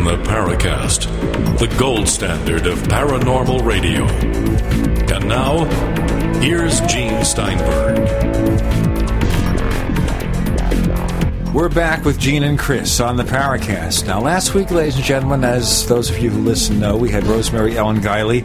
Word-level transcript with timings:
In 0.00 0.06
the 0.06 0.16
Paracast, 0.16 1.58
the 1.58 1.66
gold 1.78 2.08
standard 2.08 2.66
of 2.66 2.78
paranormal 2.84 3.62
radio. 3.62 4.06
And 5.14 5.28
now, 5.28 5.66
here's 6.40 6.80
Gene 6.86 7.22
Steinberg. 7.22 7.98
We're 11.52 11.68
back 11.68 12.06
with 12.06 12.18
Gene 12.18 12.44
and 12.44 12.58
Chris 12.58 12.98
on 12.98 13.16
the 13.16 13.24
Paracast. 13.24 14.06
Now, 14.06 14.22
last 14.22 14.54
week, 14.54 14.70
ladies 14.70 14.96
and 14.96 15.04
gentlemen, 15.04 15.44
as 15.44 15.86
those 15.86 16.08
of 16.08 16.18
you 16.18 16.30
who 16.30 16.40
listen 16.40 16.80
know, 16.80 16.96
we 16.96 17.10
had 17.10 17.24
Rosemary 17.26 17.76
Ellen 17.76 18.00
Guiley 18.00 18.42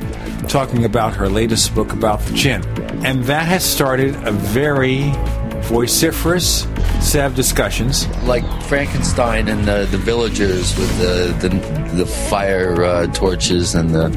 talking 0.49 0.83
about 0.83 1.15
her 1.15 1.29
latest 1.29 1.73
book 1.73 1.93
about 1.93 2.19
the 2.19 2.33
jinn. 2.33 2.65
And 3.05 3.23
that 3.23 3.47
has 3.47 3.63
started 3.63 4.13
a 4.27 4.33
very 4.33 5.13
vociferous 5.61 6.65
set 7.05 7.25
of 7.25 7.35
discussions. 7.35 8.07
Like 8.23 8.43
Frankenstein 8.63 9.47
and 9.47 9.65
the, 9.65 9.87
the 9.91 9.97
villagers 9.97 10.75
with 10.77 10.97
the, 10.97 11.47
the, 11.47 11.95
the 11.95 12.05
fire 12.05 12.83
uh, 12.83 13.07
torches 13.07 13.75
and 13.75 13.91
the 13.91 14.09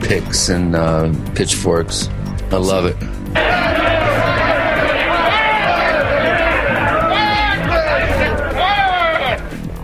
picks 0.00 0.48
and 0.48 0.76
uh, 0.76 1.12
pitchforks. 1.34 2.08
I 2.50 2.56
love 2.56 2.86
it. 2.86 2.96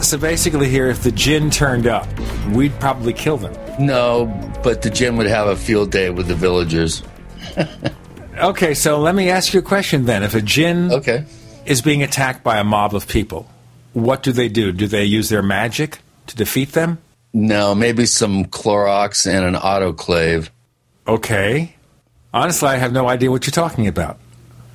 So 0.03 0.17
basically, 0.17 0.69
here, 0.69 0.89
if 0.89 1.03
the 1.03 1.11
jinn 1.11 1.51
turned 1.51 1.89
up, 1.89 2.07
we'd 2.53 2.79
probably 2.79 3.13
kill 3.13 3.39
them. 3.39 3.55
No, 3.85 4.27
but 4.63 4.83
the 4.83 4.91
jinn 4.91 5.17
would 5.17 5.27
have 5.27 5.49
a 5.49 5.57
field 5.57 5.91
day 5.91 6.11
with 6.11 6.29
the 6.29 6.37
villagers. 6.37 7.03
Okay, 8.39 8.75
so 8.75 9.01
let 9.01 9.15
me 9.15 9.31
ask 9.31 9.55
you 9.55 9.61
a 9.61 9.63
question 9.63 10.05
then. 10.05 10.23
If 10.23 10.35
a 10.35 10.43
jinn 10.43 10.93
Okay. 10.93 11.25
Is 11.67 11.83
being 11.83 12.03
attacked 12.03 12.43
by 12.43 12.59
a 12.59 12.65
mob 12.65 12.95
of 12.95 13.09
people, 13.09 13.49
what 13.93 14.23
do 14.23 14.33
they 14.33 14.49
do? 14.49 14.73
Do 14.73 14.87
they 14.87 15.05
use 15.05 15.29
their 15.29 15.43
magic 15.43 15.99
to 16.29 16.37
defeat 16.37 16.73
them? 16.73 16.99
No, 17.33 17.75
maybe 17.75 18.07
some 18.07 18.47
Clorox 18.47 19.27
and 19.27 19.45
an 19.45 19.55
autoclave. 19.61 20.49
Okay. 21.07 21.75
Honestly, 22.33 22.69
I 22.69 22.77
have 22.77 22.93
no 22.93 23.09
idea 23.09 23.31
what 23.31 23.47
you're 23.47 23.53
talking 23.53 23.87
about. 23.87 24.19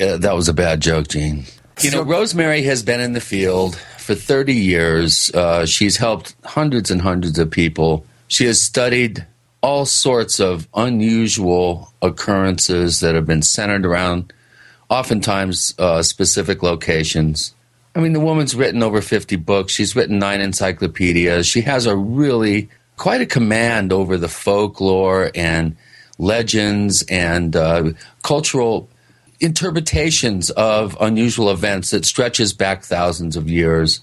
Yeah, 0.00 0.16
that 0.16 0.34
was 0.34 0.48
a 0.48 0.54
bad 0.54 0.80
joke, 0.80 1.08
Gene. 1.08 1.44
You 1.82 1.90
know, 1.90 2.02
Rosemary 2.02 2.62
has 2.62 2.82
been 2.82 3.00
in 3.00 3.12
the 3.12 3.20
field 3.20 3.76
for 3.98 4.14
30 4.14 4.54
years. 4.54 5.30
Uh, 5.34 5.66
she's 5.66 5.98
helped 5.98 6.34
hundreds 6.42 6.90
and 6.90 7.02
hundreds 7.02 7.38
of 7.38 7.50
people. 7.50 8.06
She 8.28 8.46
has 8.46 8.62
studied 8.62 9.26
all 9.62 9.84
sorts 9.84 10.40
of 10.40 10.66
unusual 10.74 11.92
occurrences 12.00 13.00
that 13.00 13.14
have 13.14 13.26
been 13.26 13.42
centered 13.42 13.84
around, 13.84 14.32
oftentimes, 14.90 15.74
uh, 15.78 16.02
specific 16.02 16.62
locations. 16.62 17.54
I 17.94 18.00
mean, 18.00 18.12
the 18.12 18.20
woman's 18.20 18.54
written 18.54 18.82
over 18.82 19.00
50 19.00 19.36
books. 19.36 19.72
She's 19.72 19.96
written 19.96 20.18
nine 20.18 20.40
encyclopedias. 20.40 21.46
She 21.46 21.62
has 21.62 21.86
a 21.86 21.96
really 21.96 22.68
quite 22.96 23.20
a 23.20 23.26
command 23.26 23.92
over 23.92 24.18
the 24.18 24.28
folklore 24.28 25.30
and 25.34 25.76
legends 26.18 27.02
and 27.08 27.56
uh, 27.56 27.90
cultural 28.22 28.90
interpretations 29.40 30.50
of 30.50 30.96
unusual 31.00 31.50
events 31.50 31.90
that 31.90 32.04
stretches 32.04 32.52
back 32.52 32.82
thousands 32.82 33.36
of 33.36 33.48
years. 33.48 34.00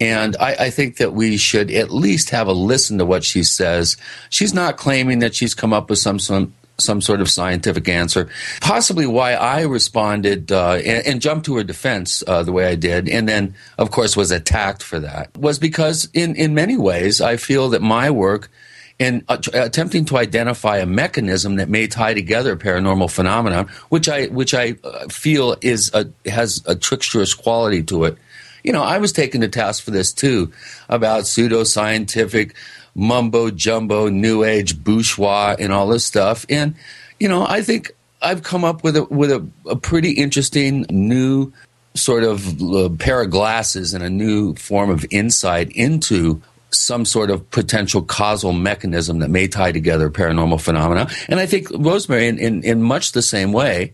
And 0.00 0.34
I, 0.40 0.54
I 0.54 0.70
think 0.70 0.96
that 0.96 1.12
we 1.12 1.36
should 1.36 1.70
at 1.70 1.92
least 1.92 2.30
have 2.30 2.48
a 2.48 2.52
listen 2.52 2.98
to 2.98 3.04
what 3.04 3.22
she 3.22 3.44
says. 3.44 3.96
She's 4.30 4.54
not 4.54 4.78
claiming 4.78 5.20
that 5.20 5.34
she's 5.34 5.54
come 5.54 5.72
up 5.72 5.90
with 5.90 5.98
some 5.98 6.18
some, 6.18 6.54
some 6.82 7.00
sort 7.00 7.20
of 7.20 7.30
scientific 7.30 7.88
answer. 7.88 8.28
Possibly 8.60 9.06
why 9.06 9.34
I 9.34 9.62
responded 9.62 10.52
uh, 10.52 10.74
and, 10.74 11.06
and 11.06 11.20
jumped 11.20 11.46
to 11.46 11.56
her 11.56 11.64
defense 11.64 12.22
uh, 12.26 12.42
the 12.42 12.52
way 12.52 12.66
I 12.66 12.74
did, 12.74 13.08
and 13.08 13.28
then 13.28 13.54
of 13.78 13.90
course 13.90 14.16
was 14.16 14.30
attacked 14.30 14.82
for 14.82 15.00
that, 15.00 15.36
was 15.36 15.58
because 15.58 16.08
in 16.12 16.36
in 16.36 16.54
many 16.54 16.76
ways 16.76 17.20
I 17.20 17.36
feel 17.36 17.70
that 17.70 17.82
my 17.82 18.10
work 18.10 18.50
in 18.98 19.24
uh, 19.28 19.38
attempting 19.52 20.04
to 20.06 20.16
identify 20.16 20.78
a 20.78 20.86
mechanism 20.86 21.56
that 21.56 21.68
may 21.68 21.86
tie 21.86 22.14
together 22.14 22.56
paranormal 22.56 23.10
phenomena, 23.10 23.64
which 23.88 24.08
I 24.08 24.26
which 24.26 24.54
I 24.54 24.76
uh, 24.84 25.08
feel 25.08 25.56
is 25.60 25.90
a, 25.94 26.06
has 26.30 26.58
a 26.66 26.76
tricksterous 26.76 27.36
quality 27.36 27.82
to 27.84 28.04
it. 28.04 28.16
You 28.62 28.72
know, 28.72 28.82
I 28.82 28.98
was 28.98 29.12
taken 29.12 29.40
to 29.40 29.48
task 29.48 29.82
for 29.82 29.90
this 29.90 30.12
too, 30.12 30.52
about 30.88 31.24
pseudoscientific 31.24 32.52
mumbo 32.94 33.50
jumbo, 33.50 34.08
new 34.08 34.44
age 34.44 34.82
bourgeois, 34.82 35.56
and 35.58 35.72
all 35.72 35.86
this 35.86 36.04
stuff. 36.04 36.44
And 36.48 36.74
you 37.18 37.28
know, 37.28 37.46
I 37.46 37.62
think 37.62 37.92
I've 38.20 38.42
come 38.42 38.64
up 38.64 38.84
with 38.84 38.96
a 38.96 39.04
with 39.04 39.30
a, 39.30 39.46
a 39.66 39.76
pretty 39.76 40.12
interesting 40.12 40.86
new 40.90 41.52
sort 41.94 42.24
of 42.24 42.62
uh, 42.62 42.88
pair 42.98 43.22
of 43.22 43.30
glasses 43.30 43.92
and 43.94 44.02
a 44.02 44.10
new 44.10 44.54
form 44.54 44.90
of 44.90 45.04
insight 45.10 45.70
into 45.72 46.40
some 46.70 47.04
sort 47.04 47.30
of 47.30 47.48
potential 47.50 48.02
causal 48.02 48.52
mechanism 48.52 49.18
that 49.18 49.28
may 49.28 49.46
tie 49.46 49.72
together 49.72 50.10
paranormal 50.10 50.60
phenomena. 50.60 51.06
And 51.28 51.38
I 51.38 51.44
think 51.44 51.68
Rosemary, 51.70 52.28
in, 52.28 52.38
in, 52.38 52.64
in 52.64 52.82
much 52.82 53.12
the 53.12 53.20
same 53.20 53.52
way, 53.52 53.92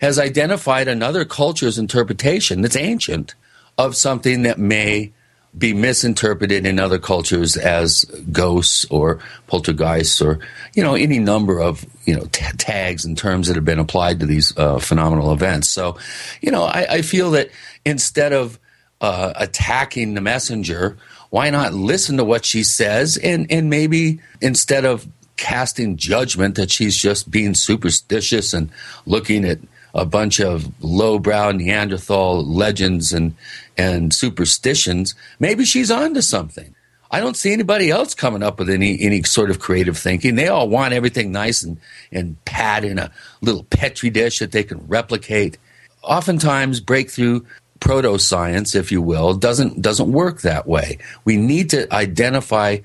has 0.00 0.18
identified 0.18 0.86
another 0.86 1.24
culture's 1.24 1.78
interpretation 1.78 2.60
that's 2.60 2.76
ancient 2.76 3.34
of 3.76 3.96
something 3.96 4.42
that 4.42 4.58
may 4.58 5.12
be 5.56 5.74
misinterpreted 5.74 6.64
in 6.64 6.78
other 6.78 6.98
cultures 6.98 7.56
as 7.56 8.04
ghosts 8.30 8.86
or 8.90 9.18
poltergeists 9.46 10.20
or 10.22 10.38
you 10.74 10.82
know 10.82 10.94
any 10.94 11.18
number 11.18 11.60
of 11.60 11.84
you 12.06 12.14
know 12.16 12.24
t- 12.32 12.44
tags 12.56 13.04
and 13.04 13.18
terms 13.18 13.48
that 13.48 13.56
have 13.56 13.64
been 13.64 13.78
applied 13.78 14.20
to 14.20 14.26
these 14.26 14.56
uh, 14.56 14.78
phenomenal 14.78 15.32
events. 15.32 15.68
So, 15.68 15.98
you 16.40 16.50
know, 16.50 16.64
I, 16.64 16.86
I 16.88 17.02
feel 17.02 17.32
that 17.32 17.50
instead 17.84 18.32
of 18.32 18.58
uh, 19.00 19.34
attacking 19.36 20.14
the 20.14 20.20
messenger, 20.20 20.96
why 21.30 21.50
not 21.50 21.74
listen 21.74 22.16
to 22.16 22.24
what 22.24 22.44
she 22.46 22.62
says 22.62 23.18
and 23.18 23.46
and 23.50 23.68
maybe 23.68 24.20
instead 24.40 24.84
of 24.86 25.06
casting 25.36 25.96
judgment 25.96 26.54
that 26.54 26.70
she's 26.70 26.96
just 26.96 27.30
being 27.30 27.54
superstitious 27.54 28.54
and 28.54 28.70
looking 29.06 29.44
at 29.44 29.58
a 29.94 30.06
bunch 30.06 30.40
of 30.40 30.70
lowbrow 30.82 31.52
Neanderthal 31.52 32.44
legends 32.44 33.12
and 33.12 33.34
and 33.76 34.12
superstitions, 34.12 35.14
maybe 35.38 35.64
she's 35.64 35.90
onto 35.90 36.20
something. 36.20 36.74
I 37.10 37.20
don't 37.20 37.36
see 37.36 37.52
anybody 37.52 37.90
else 37.90 38.14
coming 38.14 38.42
up 38.42 38.58
with 38.58 38.70
any 38.70 38.98
any 39.00 39.22
sort 39.22 39.50
of 39.50 39.58
creative 39.58 39.98
thinking. 39.98 40.34
They 40.34 40.48
all 40.48 40.68
want 40.68 40.94
everything 40.94 41.30
nice 41.30 41.62
and 41.62 41.78
and 42.10 42.42
pat 42.46 42.84
in 42.84 42.98
a 42.98 43.10
little 43.42 43.64
petri 43.64 44.08
dish 44.08 44.38
that 44.38 44.52
they 44.52 44.64
can 44.64 44.86
replicate. 44.86 45.58
Oftentimes, 46.02 46.80
breakthrough 46.80 47.42
proto 47.80 48.18
science, 48.18 48.74
if 48.74 48.90
you 48.90 49.02
will, 49.02 49.34
doesn't 49.34 49.82
doesn't 49.82 50.10
work 50.10 50.40
that 50.40 50.66
way. 50.66 50.98
We 51.24 51.36
need 51.36 51.68
to 51.70 51.92
identify 51.92 52.78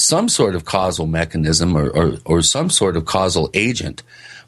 some 0.00 0.28
sort 0.28 0.56
of 0.56 0.64
causal 0.64 1.06
mechanism 1.06 1.76
or, 1.76 1.88
or, 1.90 2.14
or 2.24 2.42
some 2.42 2.68
sort 2.70 2.96
of 2.96 3.04
causal 3.04 3.48
agent 3.54 4.02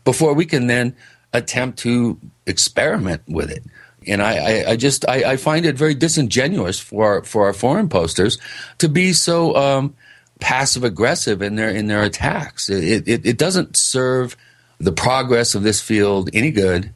before 0.05 0.35
we 0.35 0.45
can 0.45 0.67
then 0.67 0.97
attempt 1.33 1.79
to 1.81 2.19
experiment 2.47 3.23
with 3.29 3.51
it. 3.51 3.63
And 4.07 4.23
I, 4.23 4.37
I, 4.37 4.71
I 4.71 4.77
just 4.77 5.09
I, 5.09 5.33
I, 5.33 5.37
find 5.37 5.67
it 5.67 5.77
very 5.77 5.95
disingenuous 5.95 6.79
for 6.81 7.23
for 7.25 7.47
our 7.47 7.53
foreign 7.53 7.89
posters 7.89 8.39
to 8.79 8.89
be 8.89 9.13
so 9.13 9.55
um, 9.57 9.95
passive 10.41 10.85
aggressive 10.85 11.43
in 11.43 11.57
their 11.57 11.71
in 11.71 11.87
their 11.87 12.03
attacks. 12.03 12.69
It, 12.69 13.09
it 13.09 13.27
it 13.27 13.39
doesn't 13.39 13.77
serve 13.77 14.37
the 14.79 14.93
progress 14.93 15.55
of 15.55 15.63
this 15.63 15.81
field 15.81 16.31
any 16.33 16.51
good, 16.51 16.93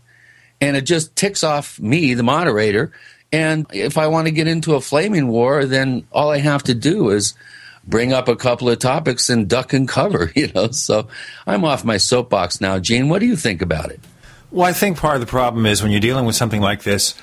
and 0.61 0.77
it 0.77 0.83
just 0.83 1.17
ticks 1.17 1.45
off 1.45 1.79
me, 1.81 2.15
the 2.15 2.23
moderator. 2.23 2.93
And 3.31 3.67
if 3.73 3.99
I 3.99 4.07
want 4.07 4.27
to 4.27 4.33
get 4.33 4.47
into 4.47 4.75
a 4.75 4.81
flaming 4.81 5.29
war, 5.29 5.67
then 5.67 6.07
all 6.13 6.31
I 6.31 6.39
have 6.39 6.63
to 6.65 6.75
do 6.75 7.11
is 7.11 7.35
bring 7.87 8.13
up 8.13 8.29
a 8.29 8.37
couple 8.37 8.69
of 8.69 8.79
topics 8.79 9.29
and 9.29 9.49
duck 9.49 9.73
and 9.73 9.89
cover. 9.89 10.33
You 10.39 10.53
know, 10.55 10.71
so 10.71 11.09
I'm 11.47 11.65
off 11.65 11.85
my 11.85 11.97
soapbox 11.97 12.61
now. 12.61 12.79
Gene, 12.79 13.09
what 13.09 13.19
do 13.19 13.27
you 13.27 13.37
think 13.37 13.61
about 13.61 13.91
it? 13.91 14.01
Well, 14.51 14.67
I 14.67 14.73
think 14.73 14.97
part 14.97 15.17
of 15.17 15.21
the 15.21 15.27
problem 15.27 15.67
is 15.67 15.83
when 15.83 15.91
you're 15.93 16.01
dealing 16.01 16.25
with 16.25 16.37
something 16.37 16.61
like 16.61 16.83
this, 16.83 17.15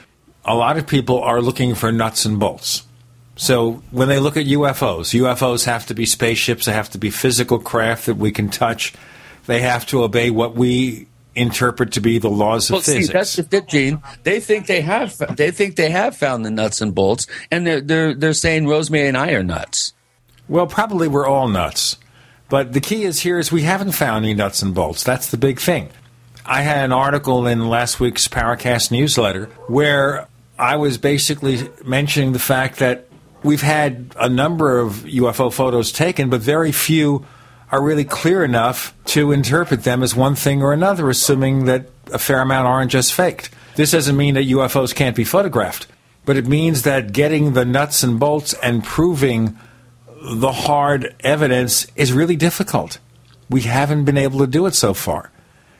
a 0.44 0.56
lot 0.56 0.78
of 0.78 0.86
people 0.86 1.22
are 1.22 1.42
looking 1.42 1.76
for 1.76 1.92
nuts 1.92 2.26
and 2.26 2.40
bolts. 2.40 2.84
So 3.36 3.84
when 3.92 4.08
they 4.08 4.20
look 4.20 4.38
at 4.38 4.46
UFOs, 4.46 5.14
UFOs 5.20 5.66
have 5.66 5.86
to 5.88 5.94
be 5.94 6.06
spaceships, 6.06 6.66
they 6.66 6.74
have 6.74 6.90
to 6.92 6.98
be 6.98 7.10
physical 7.10 7.60
craft 7.60 8.06
that 8.06 8.16
we 8.16 8.32
can 8.32 8.50
touch, 8.50 8.94
they 9.46 9.62
have 9.62 9.86
to 9.88 10.04
obey 10.04 10.30
what 10.30 10.56
we 10.56 11.08
interpret 11.36 11.92
to 11.92 12.00
be 12.00 12.18
the 12.18 12.30
laws 12.30 12.70
of 12.70 12.76
well, 12.76 12.82
physics. 12.82 13.08
See, 13.08 13.14
that's 13.14 13.36
just 13.36 13.54
it, 13.54 13.68
Gene. 13.68 14.02
They 14.24 14.40
think 14.40 14.68
they 14.68 14.82
have 14.82 15.18
they 15.36 15.52
think 15.52 15.76
they 15.76 15.90
have 15.90 16.16
found 16.16 16.46
the 16.46 16.52
nuts 16.52 16.82
and 16.82 16.96
bolts, 16.96 17.28
and 17.52 17.68
they're 17.68 17.82
they're 17.82 18.14
they're 18.14 18.34
saying 18.34 18.68
Rosemary 18.68 19.08
and 19.08 19.18
I 19.18 19.32
are 19.32 19.44
nuts. 19.44 19.94
Well, 20.48 20.68
probably 20.68 21.08
we're 21.08 21.28
all 21.28 21.48
nuts. 21.48 21.98
But 22.48 22.74
the 22.74 22.80
key 22.80 23.04
is 23.04 23.22
here 23.22 23.40
is 23.40 23.52
we 23.52 23.64
haven't 23.64 23.94
found 23.94 24.24
any 24.24 24.34
nuts 24.34 24.62
and 24.62 24.74
bolts. 24.74 25.04
That's 25.04 25.30
the 25.30 25.38
big 25.38 25.60
thing. 25.60 25.90
I 26.48 26.62
had 26.62 26.86
an 26.86 26.92
article 26.92 27.48
in 27.48 27.70
last 27.70 28.00
week's 28.00 28.28
Paracast 28.28 28.92
newsletter 28.92 29.46
where 29.68 30.28
I 30.60 30.76
was 30.76 31.00
basically 31.00 31.68
mentioning 31.84 32.34
the 32.34 32.40
fact 32.40 32.78
that 32.80 33.08
we've 33.42 33.64
had 33.64 34.14
a 34.20 34.30
number 34.30 34.78
of 34.80 34.94
UFO 35.06 35.52
photos 35.52 35.92
taken, 35.92 36.30
but 36.30 36.42
very 36.42 36.72
few 36.72 37.26
are 37.72 37.82
really 37.82 38.06
clear 38.06 38.44
enough 38.44 38.94
to 39.06 39.32
interpret 39.32 39.84
them 39.84 40.04
as 40.04 40.16
one 40.16 40.36
thing 40.36 40.62
or 40.62 40.72
another, 40.72 41.10
assuming 41.10 41.66
that 41.66 41.88
a 42.14 42.20
fair 42.20 42.42
amount 42.42 42.68
aren't 42.68 42.92
just 42.92 43.14
faked. 43.14 43.50
This 43.76 43.92
doesn't 43.92 44.16
mean 44.16 44.36
that 44.36 44.46
UFOs 44.46 44.94
can't 44.94 45.16
be 45.16 45.24
photographed. 45.24 45.88
but 46.26 46.38
it 46.38 46.48
means 46.48 46.82
that 46.82 47.14
getting 47.14 47.54
the 47.54 47.66
nuts 47.66 48.04
and 48.04 48.20
bolts 48.20 48.54
and 48.64 48.84
proving 48.84 49.58
the 50.24 50.52
hard 50.52 51.16
evidence 51.20 51.86
is 51.96 52.12
really 52.12 52.36
difficult. 52.36 52.98
We 53.48 53.62
haven't 53.62 54.06
been 54.06 54.18
able 54.18 54.40
to 54.40 54.48
do 54.48 54.66
it 54.66 54.74
so 54.74 54.96
far. 54.96 55.32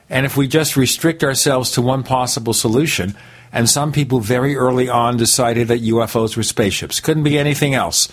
And 0.10 0.26
if 0.26 0.38
we 0.38 0.48
just 0.48 0.78
restrict 0.78 1.24
ourselves 1.24 1.72
to 1.72 1.82
one 1.82 2.04
possible 2.04 2.54
solution, 2.54 3.16
and 3.52 3.70
some 3.70 3.92
people 3.92 4.20
very 4.20 4.56
early 4.56 4.90
on 4.90 5.18
decided 5.18 5.68
that 5.70 5.82
UFOs 5.82 6.38
were 6.38 6.44
spaceships, 6.44 7.00
couldn't 7.00 7.24
be 7.24 7.38
anything 7.40 7.74
else. 7.74 8.10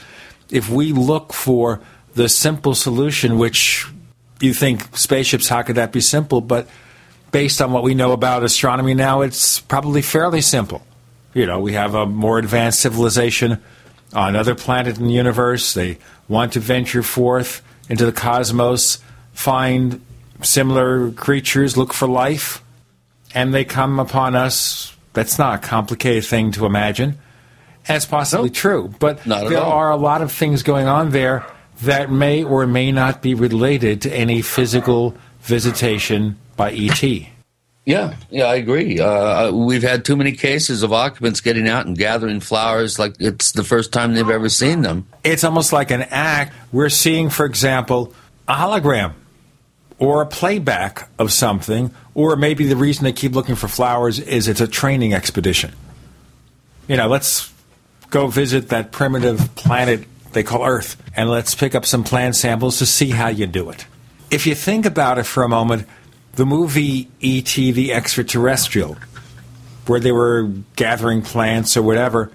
If 0.50 0.71
we 0.71 0.93
look 0.93 1.33
for 1.33 1.81
the 2.15 2.29
simple 2.29 2.75
solution, 2.75 3.39
which 3.39 3.87
you 4.41 4.55
think 4.55 4.97
spaceships, 4.97 5.49
how 5.49 5.62
could 5.62 5.77
that 5.77 5.93
be 5.93 6.00
simple? 6.00 6.41
But 6.41 6.69
based 7.31 7.61
on 7.61 7.73
what 7.73 7.83
we 7.83 7.95
know 7.95 8.12
about 8.12 8.45
astronomy 8.45 8.95
now, 8.95 9.23
it's 9.23 9.61
probably 9.61 10.03
fairly 10.03 10.41
simple. 10.41 10.83
You 11.35 11.47
know, 11.47 11.61
we 11.61 11.73
have 11.73 11.95
a 11.95 12.06
more 12.06 12.38
advanced 12.38 12.81
civilization 12.81 13.61
on 14.12 14.31
another 14.31 14.55
planet 14.55 14.99
in 14.99 15.06
the 15.06 15.12
universe. 15.12 15.75
They 15.75 15.99
want 16.29 16.53
to 16.53 16.61
venture 16.61 17.03
forth 17.03 17.62
into 17.88 18.05
the 18.05 18.12
cosmos, 18.12 18.99
find 19.33 20.00
similar 20.43 21.11
creatures, 21.12 21.77
look 21.77 21.93
for 21.93 22.09
life, 22.09 22.62
and 23.35 23.53
they 23.55 23.65
come 23.65 23.99
upon 23.99 24.35
us. 24.35 24.94
That's 25.12 25.39
not 25.39 25.62
a 25.65 25.67
complicated 25.67 26.25
thing 26.25 26.53
to 26.53 26.67
imagine. 26.67 27.19
And 27.89 27.97
it's 27.97 28.06
possibly 28.06 28.49
Nope. 28.49 28.55
true, 28.55 28.94
but 28.99 29.23
there 29.25 29.59
all. 29.59 29.73
are 29.73 29.91
a 29.91 29.97
lot 29.97 30.23
of 30.23 30.31
things 30.33 30.62
going 30.62 30.87
on 30.87 31.11
there 31.11 31.44
that 31.83 32.11
may 32.11 32.44
or 32.44 32.67
may 32.67 32.93
not 32.93 33.23
be 33.23 33.35
related 33.35 34.03
to 34.03 34.12
any 34.15 34.41
physical 34.41 35.15
visitation 35.41 36.39
by 36.56 36.73
ET. 36.73 37.03
Yeah, 37.85 38.15
yeah, 38.31 38.45
I 38.45 38.55
agree. 38.55 39.00
Uh, 39.00 39.50
we've 39.50 39.83
had 39.83 40.05
too 40.05 40.15
many 40.15 40.31
cases 40.33 40.85
of 40.85 40.93
occupants 40.93 41.41
getting 41.41 41.69
out 41.69 41.85
and 41.87 41.99
gathering 41.99 42.38
flowers 42.38 43.00
like 43.00 43.17
it's 43.19 43.50
the 43.53 43.65
first 43.65 43.93
time 43.93 44.15
they've 44.15 44.31
ever 44.31 44.49
seen 44.49 44.83
them. 44.83 45.09
It's 45.25 45.43
almost 45.43 45.73
like 45.73 45.91
an 45.91 46.03
act. 46.03 46.55
We're 46.71 46.88
seeing, 46.88 47.29
for 47.29 47.45
example, 47.45 48.15
a 48.47 48.55
hologram 48.55 49.15
or 50.02 50.20
a 50.20 50.26
playback 50.26 51.08
of 51.16 51.32
something, 51.32 51.94
or 52.12 52.34
maybe 52.34 52.66
the 52.66 52.75
reason 52.75 53.04
they 53.04 53.12
keep 53.12 53.37
looking 53.37 53.54
for 53.54 53.69
flowers 53.69 54.19
is 54.19 54.49
it's 54.49 54.60
a 54.60 54.66
training 54.66 55.14
expedition. 55.14 55.72
You 56.88 56.96
know, 56.96 57.06
let's 57.06 57.52
go 58.10 58.26
visit 58.26 58.70
that 58.70 58.90
primitive 58.90 59.54
planet 59.54 60.08
they 60.32 60.43
call 60.43 60.66
Earth, 60.66 61.00
and 61.14 61.31
let's 61.31 61.54
pick 61.54 61.76
up 61.76 61.87
some 61.87 62.02
plant 62.02 62.34
samples 62.34 62.78
to 62.78 62.87
see 62.87 63.10
how 63.10 63.28
you 63.28 63.46
do 63.46 63.70
it. 63.70 63.87
If 64.28 64.44
you 64.44 64.56
think 64.56 64.87
about 64.87 65.19
it 65.19 65.25
for 65.25 65.44
a 65.44 65.49
moment, 65.49 65.87
the 66.32 66.46
movie 66.46 67.08
E.T. 67.20 67.70
the 67.70 67.93
Extraterrestrial, 67.93 68.96
where 69.87 70.00
they 70.00 70.10
were 70.10 70.50
gathering 70.75 71.22
plants 71.22 71.76
or 71.76 71.82
whatever, 71.82 72.32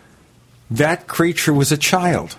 that 0.71 1.07
creature 1.07 1.53
was 1.53 1.73
a 1.73 1.77
child. 1.77 2.37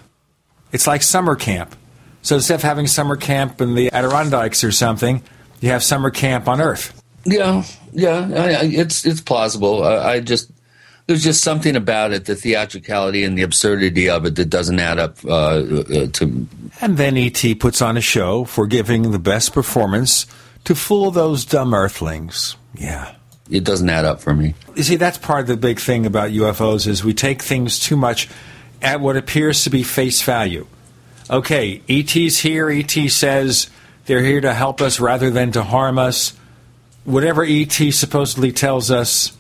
It's 0.73 0.87
like 0.87 1.03
summer 1.03 1.37
camp. 1.37 1.77
So 2.23 2.37
instead 2.37 2.57
of 2.57 2.63
having 2.63 2.87
summer 2.87 3.17
camp 3.17 3.61
in 3.61 3.75
the 3.75 3.93
Adirondacks 3.93 4.65
or 4.65 4.73
something, 4.73 5.23
you 5.61 5.71
have 5.71 5.83
summer 5.83 6.11
camp 6.11 6.49
on 6.49 6.61
Earth. 6.61 7.01
Yeah, 7.25 7.65
yeah, 7.93 8.63
it's 8.63 9.05
it's 9.05 9.21
plausible. 9.21 9.85
I, 9.85 10.15
I 10.15 10.21
just 10.21 10.51
there's 11.09 11.25
just 11.25 11.43
something 11.43 11.75
about 11.75 12.13
it, 12.13 12.27
the 12.27 12.35
theatricality 12.35 13.25
and 13.25 13.37
the 13.37 13.43
absurdity 13.43 14.11
of 14.11 14.27
it, 14.27 14.37
that 14.37 14.51
doesn't 14.51 14.79
add 14.79 14.99
up 14.99 15.25
uh, 15.25 15.31
uh, 15.31 16.07
to. 16.13 16.47
And 16.83 16.99
then 16.99 17.17
E.T. 17.17 17.55
puts 17.57 17.81
on 17.81 17.97
a 17.97 18.03
show 18.03 18.45
for 18.45 18.67
giving 18.67 19.11
the 19.11 19.19
best 19.19 19.55
performance 19.55 20.27
to 20.65 20.75
fool 20.75 21.11
those 21.11 21.47
dumb 21.47 21.73
Earthlings. 21.73 22.57
Yeah. 22.75 23.15
It 23.51 23.65
doesn't 23.65 23.89
add 23.89 24.05
up 24.05 24.21
for 24.21 24.35
me. 24.35 24.55
You 24.77 24.83
see, 24.83 24.97
that's 24.97 25.17
part 25.17 25.41
of 25.41 25.47
the 25.47 25.57
big 25.57 25.81
thing 25.81 26.05
about 26.05 26.31
UFOs 26.31 26.87
is 26.87 27.03
we 27.03 27.15
take 27.15 27.41
things 27.41 27.79
too 27.79 27.97
much 27.97 28.29
at 28.83 29.01
what 29.01 29.17
appears 29.17 29.65
to 29.65 29.71
be 29.71 29.83
face 29.83 30.21
value. 30.21 30.67
Okay, 31.31 31.83
ET's 31.89 32.39
here. 32.39 32.71
ET 32.71 32.91
says 33.11 33.69
they're 34.07 34.23
here 34.23 34.41
to 34.41 34.55
help 34.55 34.81
us 34.81 35.01
rather 35.01 35.31
than 35.31 35.53
to 35.53 35.63
harm 35.63 35.99
us. 35.99 36.35
Whatever 37.05 37.45
ET 37.45 37.73
supposedly 37.73 38.53
tells 38.53 38.91
us, 38.91 39.37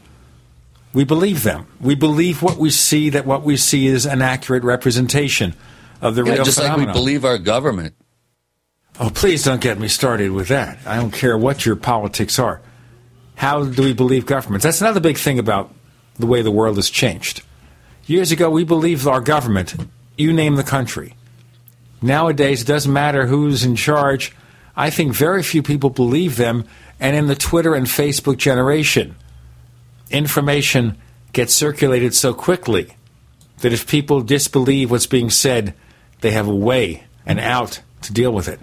we 0.93 1.05
believe 1.05 1.43
them. 1.43 1.67
We 1.81 1.94
believe 1.94 2.43
what 2.43 2.58
we 2.58 2.70
see. 2.70 3.11
That 3.11 3.26
what 3.26 3.43
we 3.43 3.56
see 3.56 3.87
is 3.87 4.06
an 4.06 4.23
accurate 4.23 4.64
representation 4.64 5.55
of 6.00 6.14
the 6.14 6.25
Yeah, 6.25 6.35
real 6.35 6.44
just 6.44 6.58
like 6.58 6.76
we 6.76 6.87
believe 6.87 7.25
our 7.25 7.38
government. 7.38 7.94
Oh, 9.00 9.11
please 9.11 9.44
don't 9.44 9.61
get 9.61 9.79
me 9.79 9.88
started 9.88 10.32
with 10.32 10.49
that. 10.49 10.79
I 10.85 10.96
don't 10.96 11.12
care 11.12 11.38
what 11.38 11.64
your 11.64 11.76
politics 11.76 12.38
are. 12.38 12.61
How 13.37 13.64
do 13.64 13.82
we 13.82 13.93
believe 13.93 14.26
governments? 14.26 14.64
That's 14.64 14.81
another 14.81 15.00
big 15.00 15.17
thing 15.17 15.38
about 15.38 15.73
the 16.17 16.26
way 16.26 16.43
the 16.43 16.50
world 16.50 16.76
has 16.76 16.90
changed. 16.90 17.43
Years 18.06 18.32
ago, 18.32 18.50
we 18.50 18.64
believed 18.64 19.06
our 19.06 19.20
government. 19.20 19.76
You 20.17 20.32
name 20.32 20.56
the 20.56 20.64
country. 20.64 21.14
Nowadays, 22.00 22.62
it 22.62 22.67
doesn't 22.67 22.93
matter 22.93 23.27
who's 23.27 23.65
in 23.65 23.77
charge. 23.77 24.35
I 24.77 24.91
think 24.91 25.12
very 25.12 25.43
few 25.43 25.62
people 25.62 25.91
believe 25.91 26.37
them. 26.37 26.65
And 27.00 27.17
in 27.17 27.27
the 27.27 27.35
Twitter 27.35 27.75
and 27.75 27.87
Facebook 27.87 28.39
generation, 28.39 29.17
information 30.11 30.97
gets 31.33 31.55
circulated 31.55 32.15
so 32.15 32.35
quickly 32.35 32.95
that 33.61 33.73
if 33.73 33.87
people 33.87 34.21
disbelieve 34.21 34.91
what's 34.91 35.06
being 35.06 35.31
said, 35.31 35.75
they 36.21 36.31
have 36.33 36.49
a 36.49 36.55
way, 36.55 37.05
an 37.27 37.39
out 37.39 37.81
to 38.03 38.12
deal 38.12 38.33
with 38.33 38.49
it. 38.49 38.61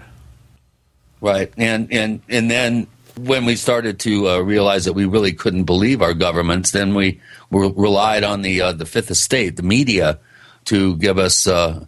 Right, 1.20 1.52
and 1.56 1.92
and 1.92 2.20
and 2.28 2.50
then 2.50 2.86
when 3.18 3.46
we 3.46 3.56
started 3.56 3.98
to 4.00 4.28
uh, 4.28 4.38
realize 4.40 4.84
that 4.84 4.92
we 4.92 5.06
really 5.06 5.32
couldn't 5.32 5.64
believe 5.64 6.02
our 6.02 6.12
governments, 6.12 6.72
then 6.72 6.94
we 6.94 7.20
re- 7.50 7.72
relied 7.74 8.22
on 8.22 8.42
the 8.42 8.60
uh, 8.60 8.72
the 8.72 8.84
fifth 8.86 9.10
estate, 9.10 9.56
the 9.56 9.62
media, 9.62 10.18
to 10.66 10.96
give 10.96 11.18
us 11.18 11.46
uh, 11.46 11.86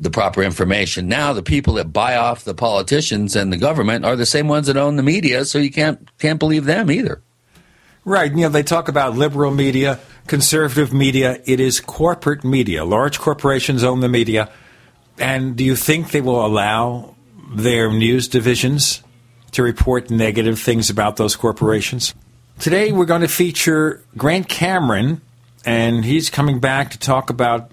the 0.00 0.10
proper 0.10 0.42
information. 0.42 1.06
Now, 1.06 1.34
the 1.34 1.42
people 1.42 1.74
that 1.74 1.92
buy 1.92 2.16
off 2.16 2.42
the 2.42 2.54
politicians 2.54 3.36
and 3.36 3.52
the 3.52 3.58
government 3.58 4.06
are 4.06 4.16
the 4.16 4.26
same 4.26 4.48
ones 4.48 4.66
that 4.66 4.78
own 4.78 4.96
the 4.96 5.02
media, 5.02 5.44
so 5.44 5.58
you 5.58 5.70
can't 5.70 6.08
can't 6.18 6.40
believe 6.40 6.64
them 6.64 6.90
either. 6.90 7.22
Right. 8.04 8.30
You 8.30 8.38
know, 8.38 8.48
they 8.48 8.62
talk 8.62 8.88
about 8.88 9.14
liberal 9.14 9.50
media, 9.50 10.00
conservative 10.26 10.92
media. 10.92 11.42
It 11.44 11.60
is 11.60 11.80
corporate 11.80 12.44
media. 12.44 12.82
Large 12.82 13.18
corporations 13.18 13.84
own 13.84 14.00
the 14.00 14.08
media. 14.08 14.50
And 15.18 15.54
do 15.54 15.62
you 15.62 15.76
think 15.76 16.10
they 16.10 16.22
will 16.22 16.44
allow 16.44 17.14
their 17.52 17.92
news 17.92 18.26
divisions 18.26 19.02
to 19.52 19.62
report 19.62 20.10
negative 20.10 20.58
things 20.58 20.88
about 20.88 21.16
those 21.16 21.36
corporations? 21.36 22.14
Today, 22.58 22.90
we're 22.90 23.04
going 23.04 23.20
to 23.20 23.28
feature 23.28 24.02
Grant 24.16 24.48
Cameron, 24.48 25.20
and 25.66 26.04
he's 26.04 26.30
coming 26.30 26.58
back 26.58 26.90
to 26.92 26.98
talk 26.98 27.28
about 27.28 27.70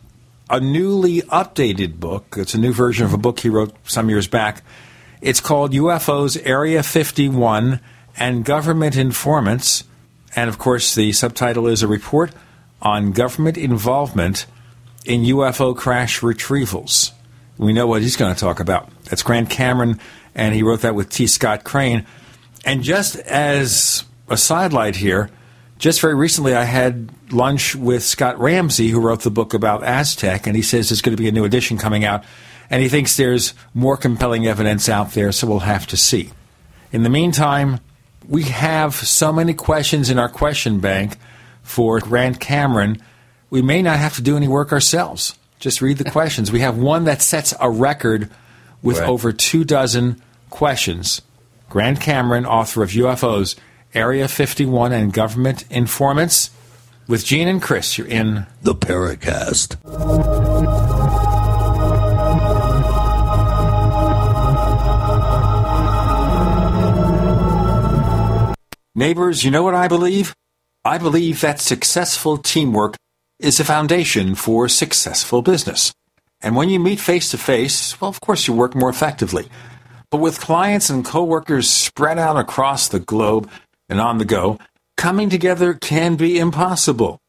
a 0.50 0.60
newly 0.60 1.22
updated 1.24 2.00
book. 2.00 2.36
It's 2.38 2.54
a 2.54 2.60
new 2.60 2.74
version 2.74 3.06
of 3.06 3.14
a 3.14 3.18
book 3.18 3.40
he 3.40 3.50
wrote 3.50 3.76
some 3.86 4.10
years 4.10 4.28
back. 4.28 4.64
It's 5.22 5.42
called 5.42 5.74
UFOs 5.74 6.42
Area 6.46 6.84
51 6.84 7.82
and 8.18 8.46
Government 8.46 8.96
Informants. 8.96 9.84
And 10.36 10.50
of 10.50 10.58
course, 10.58 10.96
the 10.96 11.12
subtitle 11.12 11.68
is 11.68 11.84
a 11.84 11.88
report 11.88 12.32
on 12.82 13.12
government 13.12 13.58
involvement 13.58 14.46
in 15.06 15.22
UFO 15.22 15.76
crash 15.76 16.22
retrievals. 16.22 17.12
We 17.58 17.74
know 17.74 17.88
what 17.88 18.02
he's 18.02 18.16
going 18.16 18.34
to 18.34 18.40
talk 18.40 18.60
about. 18.60 18.90
That's 19.06 19.24
Grant 19.24 19.50
Cameron, 19.50 20.00
and 20.36 20.54
he 20.54 20.64
wrote 20.64 20.82
that 20.82 20.96
with 20.96 21.10
T. 21.10 21.28
Scott 21.28 21.64
Crain. 21.64 22.06
And 22.64 22.84
just 22.84 23.16
as 23.16 24.04
a 24.30 24.38
sidelight 24.38 24.98
here, 24.98 25.32
just 25.78 26.02
very 26.02 26.16
recently 26.16 26.56
I 26.56 26.64
had 26.64 27.10
lunch 27.32 27.76
with 27.76 28.04
Scott 28.04 28.40
Ramsey, 28.40 28.90
who 28.90 29.00
wrote 29.00 29.22
the 29.22 29.32
book 29.32 29.54
about 29.54 29.84
Aztec, 29.84 30.48
and 30.48 30.56
he 30.56 30.62
says 30.62 30.90
there's 30.90 31.02
going 31.02 31.16
to 31.16 31.22
be 31.22 31.28
a 31.30 31.32
new 31.32 31.46
edition 31.46 31.78
coming 31.78 32.04
out, 32.06 32.24
and 32.70 32.82
he 32.82 32.90
thinks 32.90 33.16
there's 33.18 33.54
more 33.74 33.98
compelling 33.98 34.48
evidence 34.48 34.90
out 34.90 35.12
there, 35.14 35.32
so 35.32 35.48
we'll 35.48 35.60
have 35.60 35.88
to 35.88 35.98
see. 35.98 36.32
In 36.92 37.04
the 37.04 37.10
meantime, 37.10 37.80
we 38.28 38.44
have 38.44 38.96
so 38.96 39.32
many 39.32 39.54
questions 39.54 40.10
in 40.10 40.18
our 40.20 40.30
question 40.30 40.80
bank 40.80 41.18
for 41.64 42.00
Grant 42.00 42.40
Cameron, 42.40 43.02
we 43.50 43.62
may 43.62 43.82
not 43.82 43.98
have 44.00 44.16
to 44.16 44.22
do 44.22 44.38
any 44.38 44.48
work 44.48 44.72
ourselves. 44.72 45.38
Just 45.60 45.82
read 45.82 45.98
the 45.98 46.10
questions. 46.12 46.52
We 46.52 46.62
have 46.62 46.78
one 46.78 47.04
that 47.06 47.22
sets 47.22 47.54
a 47.60 47.70
record 47.70 48.30
with 48.82 49.00
Right. 49.00 49.10
over 49.10 49.34
two 49.34 49.64
dozen 49.64 50.22
questions. 50.50 51.22
Grant 51.70 52.00
Cameron, 52.00 52.46
author 52.46 52.84
of 52.84 52.92
UFOs, 52.92 53.56
Area 53.98 54.28
51, 54.28 54.92
and 54.92 55.12
Government 55.12 55.66
Informants. 55.72 56.52
With 57.08 57.26
Gene 57.26 57.48
and 57.48 57.60
Chris, 57.60 57.98
you're 57.98 58.06
in 58.06 58.46
The 58.62 58.76
Paracast. 58.76 59.76
Neighbors, 68.94 69.44
you 69.44 69.50
know 69.50 69.64
what 69.64 69.74
I 69.74 69.88
believe? 69.88 70.36
I 70.86 71.00
believe 71.00 71.42
that 71.42 71.60
successful 71.60 72.38
teamwork 72.38 72.98
is 73.40 73.60
a 73.60 73.64
foundation 73.64 74.36
for 74.36 74.70
successful 74.70 75.42
business. 75.42 75.92
And 76.42 76.56
when 76.56 76.70
you 76.70 76.80
meet 76.80 77.00
face 77.00 77.32
to 77.32 77.40
face, 77.40 78.00
well, 78.00 78.10
of 78.10 78.22
course, 78.22 78.48
you 78.48 78.54
work 78.54 78.76
more 78.76 78.92
effectively. 78.92 79.48
But 80.12 80.20
with 80.20 80.40
clients 80.40 80.92
and 80.92 81.04
coworkers 81.04 81.68
spread 81.68 82.20
out 82.20 82.38
across 82.38 82.88
the 82.88 83.00
globe 83.00 83.50
and 83.90 84.00
on 84.02 84.18
the 84.18 84.26
go, 84.26 84.60
coming 84.98 85.30
together 85.30 85.74
can 85.74 86.16
be 86.16 86.40
impossible. 86.40 87.20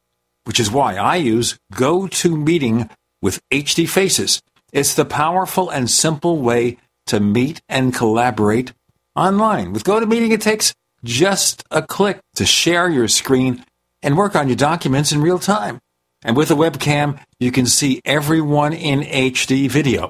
which 0.45 0.59
is 0.59 0.71
why 0.71 0.97
I 0.97 1.17
use 1.17 1.59
GoToMeeting 1.75 2.89
with 3.21 3.39
HD 3.53 3.87
Faces. 3.87 4.41
It's 4.73 4.95
the 4.95 5.05
powerful 5.05 5.69
and 5.69 5.91
simple 5.91 6.39
way 6.39 6.79
to 7.07 7.21
meet 7.21 7.61
and 7.69 7.95
collaborate 7.95 8.73
online. 9.15 9.75
With 9.75 9.85
GoToMeeting, 9.85 10.31
it 10.31 10.41
takes 10.41 10.73
just 11.05 11.65
a 11.71 11.83
click 11.83 12.21
to 12.37 12.47
share 12.47 12.89
your 12.89 13.09
screen 13.09 13.63
and 14.03 14.17
work 14.17 14.35
on 14.35 14.49
your 14.49 14.57
documents 14.57 15.13
in 15.13 15.21
real 15.21 15.39
time. 15.39 15.81
And 16.23 16.35
with 16.35 16.51
a 16.51 16.55
webcam, 16.55 17.21
you 17.39 17.53
can 17.53 17.67
see 17.67 18.01
everyone 18.07 18.73
in 18.73 19.01
HD 19.01 19.69
video. 19.69 20.09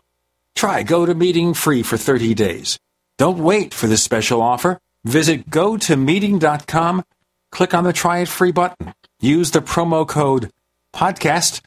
Try 0.54 0.84
GoToMeeting 0.84 1.56
free 1.56 1.82
for 1.82 1.96
30 1.96 2.34
days. 2.34 2.78
Don't 3.18 3.38
wait 3.38 3.74
for 3.74 3.88
this 3.88 4.04
special 4.04 4.40
offer. 4.40 4.78
Visit 5.08 5.48
gotomeeting.com, 5.48 7.02
click 7.50 7.72
on 7.72 7.84
the 7.84 7.94
try 7.94 8.18
it 8.18 8.28
free 8.28 8.52
button. 8.52 8.92
Use 9.20 9.52
the 9.52 9.62
promo 9.62 10.06
code 10.06 10.50
podcast. 10.94 11.62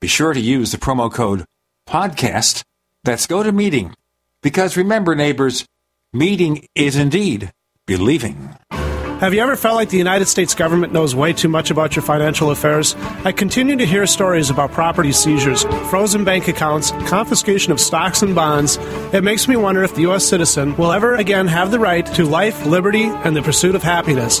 Be 0.00 0.08
sure 0.08 0.32
to 0.32 0.40
use 0.40 0.72
the 0.72 0.78
promo 0.78 1.12
code 1.12 1.44
podcast. 1.86 2.64
That's 3.04 3.26
GoToMeeting. 3.26 3.92
Because 4.42 4.78
remember, 4.78 5.14
neighbors, 5.14 5.66
meeting 6.14 6.66
is 6.74 6.96
indeed 6.96 7.52
believing. 7.84 8.56
Have 9.20 9.34
you 9.34 9.40
ever 9.40 9.56
felt 9.56 9.74
like 9.74 9.88
the 9.88 9.98
United 9.98 10.26
States 10.26 10.54
government 10.54 10.92
knows 10.92 11.12
way 11.12 11.32
too 11.32 11.48
much 11.48 11.72
about 11.72 11.96
your 11.96 12.04
financial 12.04 12.52
affairs? 12.52 12.94
I 13.24 13.32
continue 13.32 13.74
to 13.74 13.84
hear 13.84 14.06
stories 14.06 14.48
about 14.48 14.70
property 14.70 15.10
seizures, 15.10 15.64
frozen 15.90 16.22
bank 16.22 16.46
accounts, 16.46 16.92
confiscation 17.08 17.72
of 17.72 17.80
stocks 17.80 18.22
and 18.22 18.32
bonds. 18.32 18.76
It 19.12 19.24
makes 19.24 19.48
me 19.48 19.56
wonder 19.56 19.82
if 19.82 19.96
the 19.96 20.02
U.S. 20.02 20.24
citizen 20.24 20.76
will 20.76 20.92
ever 20.92 21.16
again 21.16 21.48
have 21.48 21.72
the 21.72 21.80
right 21.80 22.06
to 22.14 22.26
life, 22.26 22.64
liberty, 22.64 23.06
and 23.06 23.34
the 23.34 23.42
pursuit 23.42 23.74
of 23.74 23.82
happiness. 23.82 24.40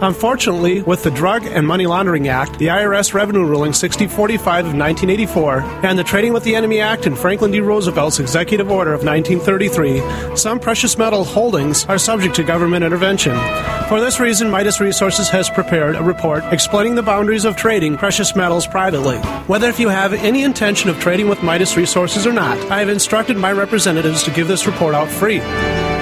Unfortunately, 0.00 0.82
with 0.82 1.02
the 1.02 1.10
Drug 1.10 1.44
and 1.44 1.66
Money 1.66 1.86
Laundering 1.86 2.28
Act, 2.28 2.58
the 2.58 2.68
IRS 2.68 3.14
Revenue 3.14 3.44
Ruling 3.44 3.72
6045 3.72 4.66
of 4.66 4.74
1984, 4.74 5.60
and 5.84 5.98
the 5.98 6.04
Trading 6.04 6.32
with 6.32 6.44
the 6.44 6.54
Enemy 6.54 6.80
Act 6.80 7.06
and 7.06 7.18
Franklin 7.18 7.50
D. 7.50 7.60
Roosevelt's 7.60 8.20
Executive 8.20 8.70
Order 8.70 8.92
of 8.92 9.04
1933, 9.04 10.36
some 10.36 10.60
precious 10.60 10.98
metal 10.98 11.24
holdings 11.24 11.84
are 11.86 11.98
subject 11.98 12.36
to 12.36 12.44
government 12.44 12.84
intervention. 12.84 13.36
For 13.88 14.00
this 14.00 14.17
reason, 14.20 14.50
Midas 14.50 14.80
Resources 14.80 15.28
has 15.30 15.50
prepared 15.50 15.96
a 15.96 16.02
report 16.02 16.44
explaining 16.52 16.94
the 16.94 17.02
boundaries 17.02 17.44
of 17.44 17.56
trading 17.56 17.96
precious 17.96 18.34
metals 18.34 18.66
privately. 18.66 19.16
Whether 19.46 19.68
if 19.68 19.78
you 19.78 19.88
have 19.88 20.12
any 20.12 20.42
intention 20.42 20.90
of 20.90 20.98
trading 20.98 21.28
with 21.28 21.42
Midas 21.42 21.76
Resources 21.76 22.26
or 22.26 22.32
not, 22.32 22.58
I 22.70 22.78
have 22.80 22.88
instructed 22.88 23.36
my 23.36 23.52
representatives 23.52 24.22
to 24.24 24.30
give 24.30 24.48
this 24.48 24.66
report 24.66 24.94
out 24.94 25.08
free. 25.08 25.40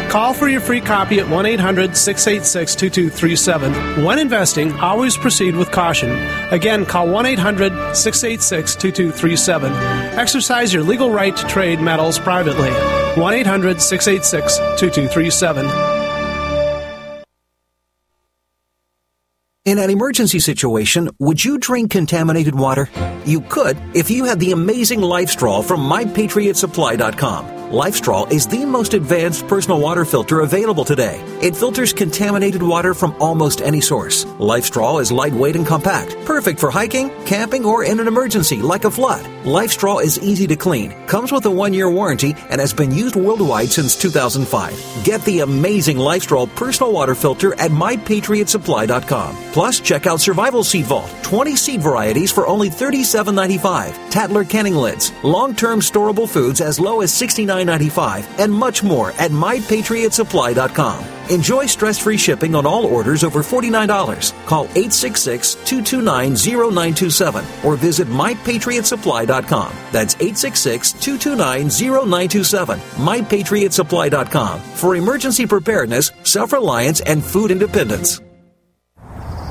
Call 0.09 0.35
for 0.35 0.49
your 0.49 0.61
free 0.61 0.81
copy 0.81 1.19
at 1.21 1.29
1 1.29 1.47
800 1.47 1.97
686 1.97 2.75
2237. 2.77 4.05
When 4.05 4.19
investing, 4.19 4.73
always 4.75 5.17
proceed 5.17 5.57
with 5.57 5.71
caution. 5.71 6.11
Again, 6.53 6.87
call 6.87 7.09
1 7.09 7.27
800 7.27 7.97
686 7.97 8.77
2237. 8.77 9.73
Exercise 10.19 10.73
your 10.73 10.83
legal 10.83 11.11
right 11.11 11.37
to 11.37 11.47
trade 11.49 11.81
metals 11.81 12.19
privately. 12.19 12.71
1 13.21 13.35
800 13.35 13.81
686 13.81 14.57
2237. 14.81 15.96
In 19.67 19.81
an 19.81 19.91
emergency 19.91 20.39
situation, 20.39 21.11
would 21.19 21.45
you 21.45 21.59
drink 21.59 21.91
contaminated 21.91 22.55
water? 22.55 22.89
You 23.25 23.41
could 23.41 23.77
if 23.97 24.13
you 24.13 24.23
had 24.23 24.39
the 24.39 24.53
amazing 24.53 25.01
LifeStraw 25.01 25.65
from 25.65 25.81
MyPatriotSupply.com. 25.81 27.56
LifeStraw 27.71 28.31
is 28.31 28.47
the 28.47 28.65
most 28.65 28.95
advanced 28.95 29.49
personal 29.49 29.81
water 29.81 30.05
filter 30.05 30.39
available 30.43 30.85
today. 30.85 31.21
It 31.43 31.57
filters 31.57 31.93
contaminated 31.93 32.63
water 32.63 32.95
from 32.95 33.21
almost 33.21 33.61
any 33.61 33.81
source. 33.81 34.25
LifeStraw 34.39 35.01
is 35.01 35.11
lightweight 35.11 35.57
and 35.57 35.67
compact, 35.67 36.17
perfect 36.25 36.61
for 36.61 36.71
hiking, 36.71 37.11
camping, 37.25 37.65
or 37.65 37.83
in 37.83 37.99
an 37.99 38.07
emergency 38.07 38.63
like 38.63 38.85
a 38.85 38.91
flood. 38.91 39.25
LifeStraw 39.43 40.01
is 40.01 40.17
easy 40.21 40.47
to 40.47 40.55
clean, 40.55 40.93
comes 41.09 41.33
with 41.33 41.45
a 41.47 41.51
one-year 41.51 41.91
warranty, 41.91 42.37
and 42.51 42.61
has 42.61 42.73
been 42.73 42.93
used 42.93 43.17
worldwide 43.17 43.69
since 43.71 43.97
2005. 43.97 45.03
Get 45.03 45.25
the 45.25 45.41
amazing 45.41 45.97
LifeStraw 45.97 46.55
personal 46.55 46.93
water 46.93 47.17
filter 47.17 47.53
at 47.55 47.73
MyPatriotSupply.com. 47.73 49.37
Plus, 49.53 49.81
check 49.81 50.07
out 50.07 50.21
Survival 50.21 50.63
Seed 50.63 50.87
Vault, 50.87 51.11
20 51.25 51.57
seed 51.57 51.83
varieties 51.83 52.31
for 52.31 52.47
only 52.47 52.71
$37.95. 52.71 54.11
Tattler 54.11 54.45
canning 54.45 54.77
lids, 54.77 55.13
long-term 55.25 55.81
storable 55.81 56.29
foods 56.29 56.61
as 56.61 56.79
low 56.79 57.01
as 57.01 57.13
69 57.13 57.56
$9.95 57.65 58.39
and 58.39 58.53
much 58.53 58.83
more 58.83 59.13
at 59.13 59.31
mypatriotsupply.com. 59.31 61.07
Enjoy 61.29 61.67
stress-free 61.67 62.19
shipping 62.19 62.55
on 62.55 62.67
all 62.67 62.87
orders 62.87 63.25
over 63.25 63.43
$49. 63.43 64.47
Call 64.47 64.67
866-229-0927 64.69 67.65
or 67.65 67.77
visit 67.77 68.07
mypatriotsupply.com. 68.09 69.73
That's 69.93 70.15
866-229-0927. 70.17 72.79
mypatriotsupply.com 72.79 74.61
for 74.61 74.97
emergency 74.97 75.47
preparedness, 75.47 76.13
self-reliance 76.23 77.01
and 77.01 77.25
food 77.25 77.51
independence. 77.51 78.21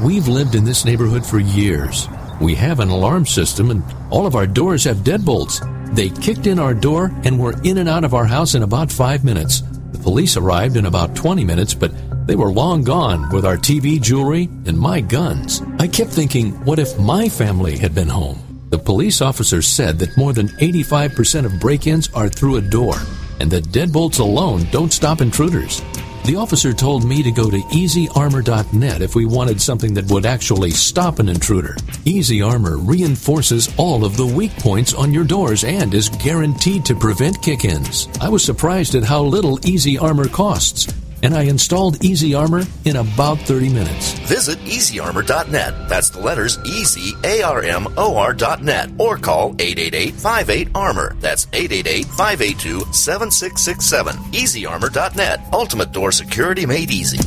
We've 0.04 0.28
lived 0.28 0.56
in 0.56 0.66
this 0.66 0.84
neighborhood 0.86 1.26
for 1.26 1.40
years. 1.40 2.10
We 2.42 2.54
have 2.56 2.82
an 2.82 2.90
alarm 2.90 3.26
system 3.26 3.72
and 3.72 3.82
all 4.10 4.28
of 4.28 4.36
our 4.36 4.46
doors 4.46 4.84
have 4.84 4.98
deadbolts. 4.98 5.62
They 5.94 6.10
kicked 6.10 6.48
in 6.48 6.60
our 6.60 6.74
door 6.74 7.12
and 7.24 7.40
were 7.40 7.56
in 7.64 7.78
and 7.78 7.88
out 7.88 8.04
of 8.04 8.14
our 8.14 8.26
house 8.26 8.56
in 8.56 8.64
about 8.64 8.92
five 8.92 9.24
minutes. 9.24 9.62
The 9.92 10.00
police 10.00 10.38
arrived 10.38 10.78
in 10.78 10.86
about 10.86 11.16
20 11.16 11.44
minutes, 11.44 11.74
but 11.74 11.92
they 12.28 12.36
were 12.36 12.52
long 12.52 12.84
gone 12.84 13.30
with 13.30 13.46
our 13.46 13.58
TV, 13.58 14.02
jewelry, 14.02 14.50
and 14.66 14.78
my 14.78 15.02
guns. 15.02 15.62
I 15.80 15.88
kept 15.88 16.12
thinking, 16.12 16.52
what 16.66 16.80
if 16.80 16.98
my 17.00 17.30
family 17.30 17.78
had 17.78 17.94
been 17.94 18.10
home? 18.10 18.40
The 18.70 18.80
police 18.80 19.22
officer 19.22 19.62
said 19.62 20.00
that 20.00 20.18
more 20.18 20.34
than 20.34 20.48
85% 20.48 21.46
of 21.46 21.60
break 21.60 21.88
ins 21.88 22.12
are 22.14 22.28
through 22.28 22.58
a 22.58 22.62
door, 22.62 22.96
and 23.40 23.50
that 23.52 23.66
deadbolts 23.66 24.20
alone 24.20 24.68
don't 24.72 24.92
stop 24.92 25.22
intruders. 25.22 25.82
The 26.26 26.38
officer 26.38 26.74
told 26.74 27.06
me 27.06 27.22
to 27.22 27.32
go 27.32 27.52
to 27.52 27.60
easyarmor.net 27.60 29.04
if 29.04 29.14
we 29.14 29.28
wanted 29.28 29.62
something 29.62 29.94
that 29.94 30.10
would 30.10 30.26
actually 30.26 30.72
stop 30.72 31.20
an 31.20 31.30
intruder. 31.30 31.78
Easy 32.04 32.42
Armor 32.42 32.78
reinforces 32.78 33.72
all 33.78 34.04
of 34.04 34.18
the 34.18 34.26
weak 34.26 34.56
points 34.58 34.96
on 34.96 35.14
your 35.14 35.24
doors 35.24 35.64
and 35.64 35.94
is 35.94 36.10
guaranteed 36.10 36.84
to 36.86 36.96
prevent 36.96 37.44
kick 37.44 37.64
ins. 37.64 38.10
I 38.20 38.30
was 38.30 38.44
surprised 38.44 38.96
at 38.96 39.04
how 39.04 39.22
little 39.22 39.60
Easy 39.68 40.00
Armor 40.00 40.28
costs 40.28 40.92
and 41.24 41.34
I 41.34 41.44
installed 41.44 42.04
Easy 42.04 42.34
Armor 42.34 42.64
in 42.86 42.96
about 42.96 43.40
30 43.40 43.70
minutes. 43.70 44.14
Visit 44.20 44.60
easyarmor.net. 44.60 45.90
That's 45.90 46.10
the 46.10 46.20
letters 46.20 46.58
E 46.66 46.84
Z 46.84 47.14
A 47.24 47.42
R 47.42 47.62
M 47.64 47.88
O 47.98 48.16
R.net 48.16 48.90
or 48.98 49.18
call 49.18 49.56
888 49.60 50.14
58 50.14 50.70
Armor. 50.76 51.16
That's 51.20 51.48
888 51.54 52.06
582 52.06 52.94
7667. 52.94 54.16
Easyarmor.net. 54.16 55.42
Ultimate 55.54 55.92
door 55.92 56.12
security 56.12 56.66
made 56.66 56.92
easy. 56.92 57.20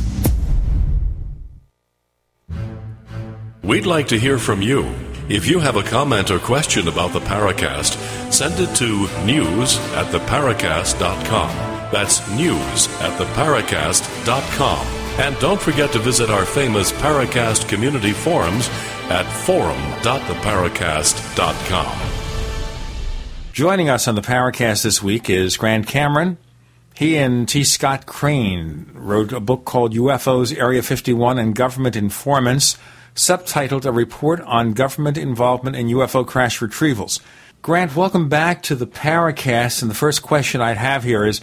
We'd 3.63 3.85
like 3.85 4.07
to 4.07 4.19
hear 4.19 4.39
from 4.39 4.61
you. 4.61 4.95
If 5.29 5.47
you 5.47 5.59
have 5.59 5.75
a 5.75 5.83
comment 5.83 6.31
or 6.31 6.39
question 6.39 6.87
about 6.87 7.13
the 7.13 7.19
Paracast, 7.19 7.93
send 8.33 8.55
it 8.59 8.75
to 8.77 9.07
news 9.25 9.77
at 9.93 10.07
theparacast.com. 10.07 11.68
That's 11.91 12.27
news 12.31 12.87
at 12.99 13.19
theparacast.com. 13.19 14.87
And 15.19 15.37
don't 15.39 15.61
forget 15.61 15.91
to 15.93 15.99
visit 15.99 16.29
our 16.29 16.45
famous 16.45 16.91
Paracast 16.93 17.67
community 17.67 18.13
forums 18.13 18.69
at 19.09 19.23
forum.theparacast.com. 19.23 21.99
Joining 23.51 23.89
us 23.89 24.07
on 24.07 24.15
the 24.15 24.21
Paracast 24.21 24.83
this 24.83 25.03
week 25.03 25.29
is 25.29 25.57
Grant 25.57 25.87
Cameron. 25.87 26.37
He 26.93 27.17
and 27.17 27.49
T. 27.49 27.63
Scott 27.63 28.05
Crain 28.05 28.91
wrote 28.93 29.33
a 29.33 29.39
book 29.39 29.65
called 29.65 29.93
UFOs, 29.93 30.57
Area 30.57 30.81
51, 30.81 31.39
and 31.39 31.55
Government 31.55 31.95
Informants, 31.95 32.77
subtitled 33.15 33.85
A 33.85 33.91
Report 33.91 34.41
on 34.41 34.73
Government 34.73 35.17
Involvement 35.17 35.75
in 35.75 35.87
UFO 35.87 36.25
Crash 36.25 36.59
Retrievals. 36.59 37.19
Grant, 37.61 37.95
welcome 37.95 38.29
back 38.29 38.63
to 38.63 38.75
the 38.75 38.87
Paracast. 38.87 39.81
And 39.81 39.91
the 39.91 39.95
first 39.95 40.21
question 40.21 40.61
I'd 40.61 40.77
have 40.77 41.03
here 41.03 41.25
is 41.25 41.41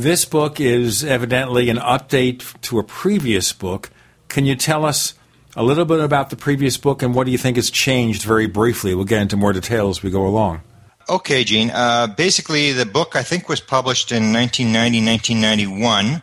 this 0.00 0.24
book 0.24 0.60
is 0.60 1.04
evidently 1.04 1.70
an 1.70 1.78
update 1.78 2.60
to 2.62 2.78
a 2.78 2.84
previous 2.84 3.52
book. 3.52 3.90
Can 4.28 4.44
you 4.44 4.54
tell 4.54 4.84
us 4.84 5.14
a 5.56 5.62
little 5.62 5.84
bit 5.84 6.00
about 6.00 6.30
the 6.30 6.36
previous 6.36 6.76
book 6.76 7.02
and 7.02 7.14
what 7.14 7.24
do 7.24 7.32
you 7.32 7.38
think 7.38 7.56
has 7.56 7.70
changed 7.70 8.22
very 8.22 8.46
briefly? 8.46 8.94
We'll 8.94 9.06
get 9.06 9.22
into 9.22 9.36
more 9.36 9.52
details 9.52 9.98
as 9.98 10.02
we 10.02 10.10
go 10.10 10.26
along. 10.26 10.60
Okay, 11.08 11.44
Gene. 11.44 11.70
Uh, 11.70 12.08
basically, 12.08 12.72
the 12.72 12.84
book 12.84 13.16
I 13.16 13.22
think 13.22 13.48
was 13.48 13.60
published 13.60 14.10
in 14.12 14.32
1990, 14.32 15.04
1991. 15.04 16.22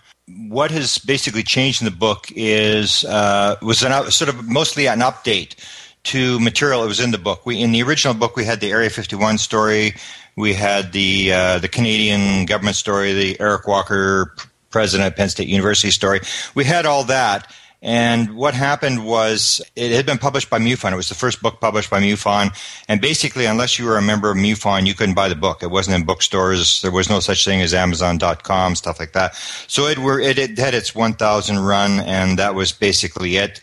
What 0.49 0.71
has 0.71 0.97
basically 0.99 1.43
changed 1.43 1.81
in 1.81 1.85
the 1.85 1.91
book 1.91 2.27
is 2.35 3.05
uh, 3.05 3.55
was 3.61 3.81
an, 3.81 4.11
sort 4.11 4.29
of 4.29 4.47
mostly 4.47 4.87
an 4.87 4.99
update 4.99 5.55
to 6.03 6.39
material 6.39 6.81
that 6.81 6.87
was 6.87 6.99
in 6.99 7.11
the 7.11 7.17
book. 7.17 7.45
We 7.45 7.61
in 7.61 7.71
the 7.71 7.81
original 7.81 8.13
book 8.13 8.35
we 8.35 8.43
had 8.43 8.59
the 8.59 8.71
Area 8.71 8.89
51 8.89 9.37
story, 9.37 9.95
we 10.35 10.53
had 10.53 10.91
the 10.91 11.33
uh, 11.33 11.59
the 11.59 11.67
Canadian 11.67 12.45
government 12.45 12.75
story, 12.75 13.13
the 13.13 13.39
Eric 13.39 13.67
Walker 13.67 14.35
president 14.69 15.07
of 15.07 15.15
Penn 15.15 15.29
State 15.29 15.47
University 15.47 15.91
story. 15.91 16.19
We 16.55 16.63
had 16.65 16.85
all 16.85 17.03
that, 17.05 17.51
And 17.83 18.37
what 18.37 18.53
happened 18.53 19.05
was 19.05 19.61
it 19.75 19.91
had 19.91 20.05
been 20.05 20.17
published 20.17 20.49
by 20.49 20.57
MUFON. 20.57 20.93
It 20.93 20.95
was 20.95 21.09
the 21.09 21.15
first 21.15 21.41
book 21.41 21.59
published 21.59 21.89
by 21.89 21.99
MUFON. 21.99 22.57
And 22.87 23.01
basically, 23.01 23.45
unless 23.45 23.77
you 23.77 23.85
were 23.85 23.97
a 23.97 24.01
member 24.01 24.31
of 24.31 24.37
MUFON, 24.37 24.87
you 24.87 24.93
couldn't 24.93 25.15
buy 25.15 25.27
the 25.27 25.35
book. 25.35 25.61
It 25.61 25.69
wasn't 25.69 25.97
in 25.97 26.05
bookstores. 26.05 26.81
There 26.81 26.91
was 26.91 27.09
no 27.09 27.19
such 27.19 27.43
thing 27.43 27.61
as 27.61 27.73
Amazon.com, 27.73 28.75
stuff 28.75 29.01
like 29.01 29.11
that. 29.11 29.35
So 29.67 29.87
it, 29.87 29.99
were, 29.99 30.17
it, 30.17 30.39
it 30.39 30.57
had 30.57 30.73
its 30.73 30.95
1,000 30.95 31.59
run, 31.59 31.99
and 31.99 32.39
that 32.39 32.55
was 32.55 32.71
basically 32.71 33.35
it 33.35 33.59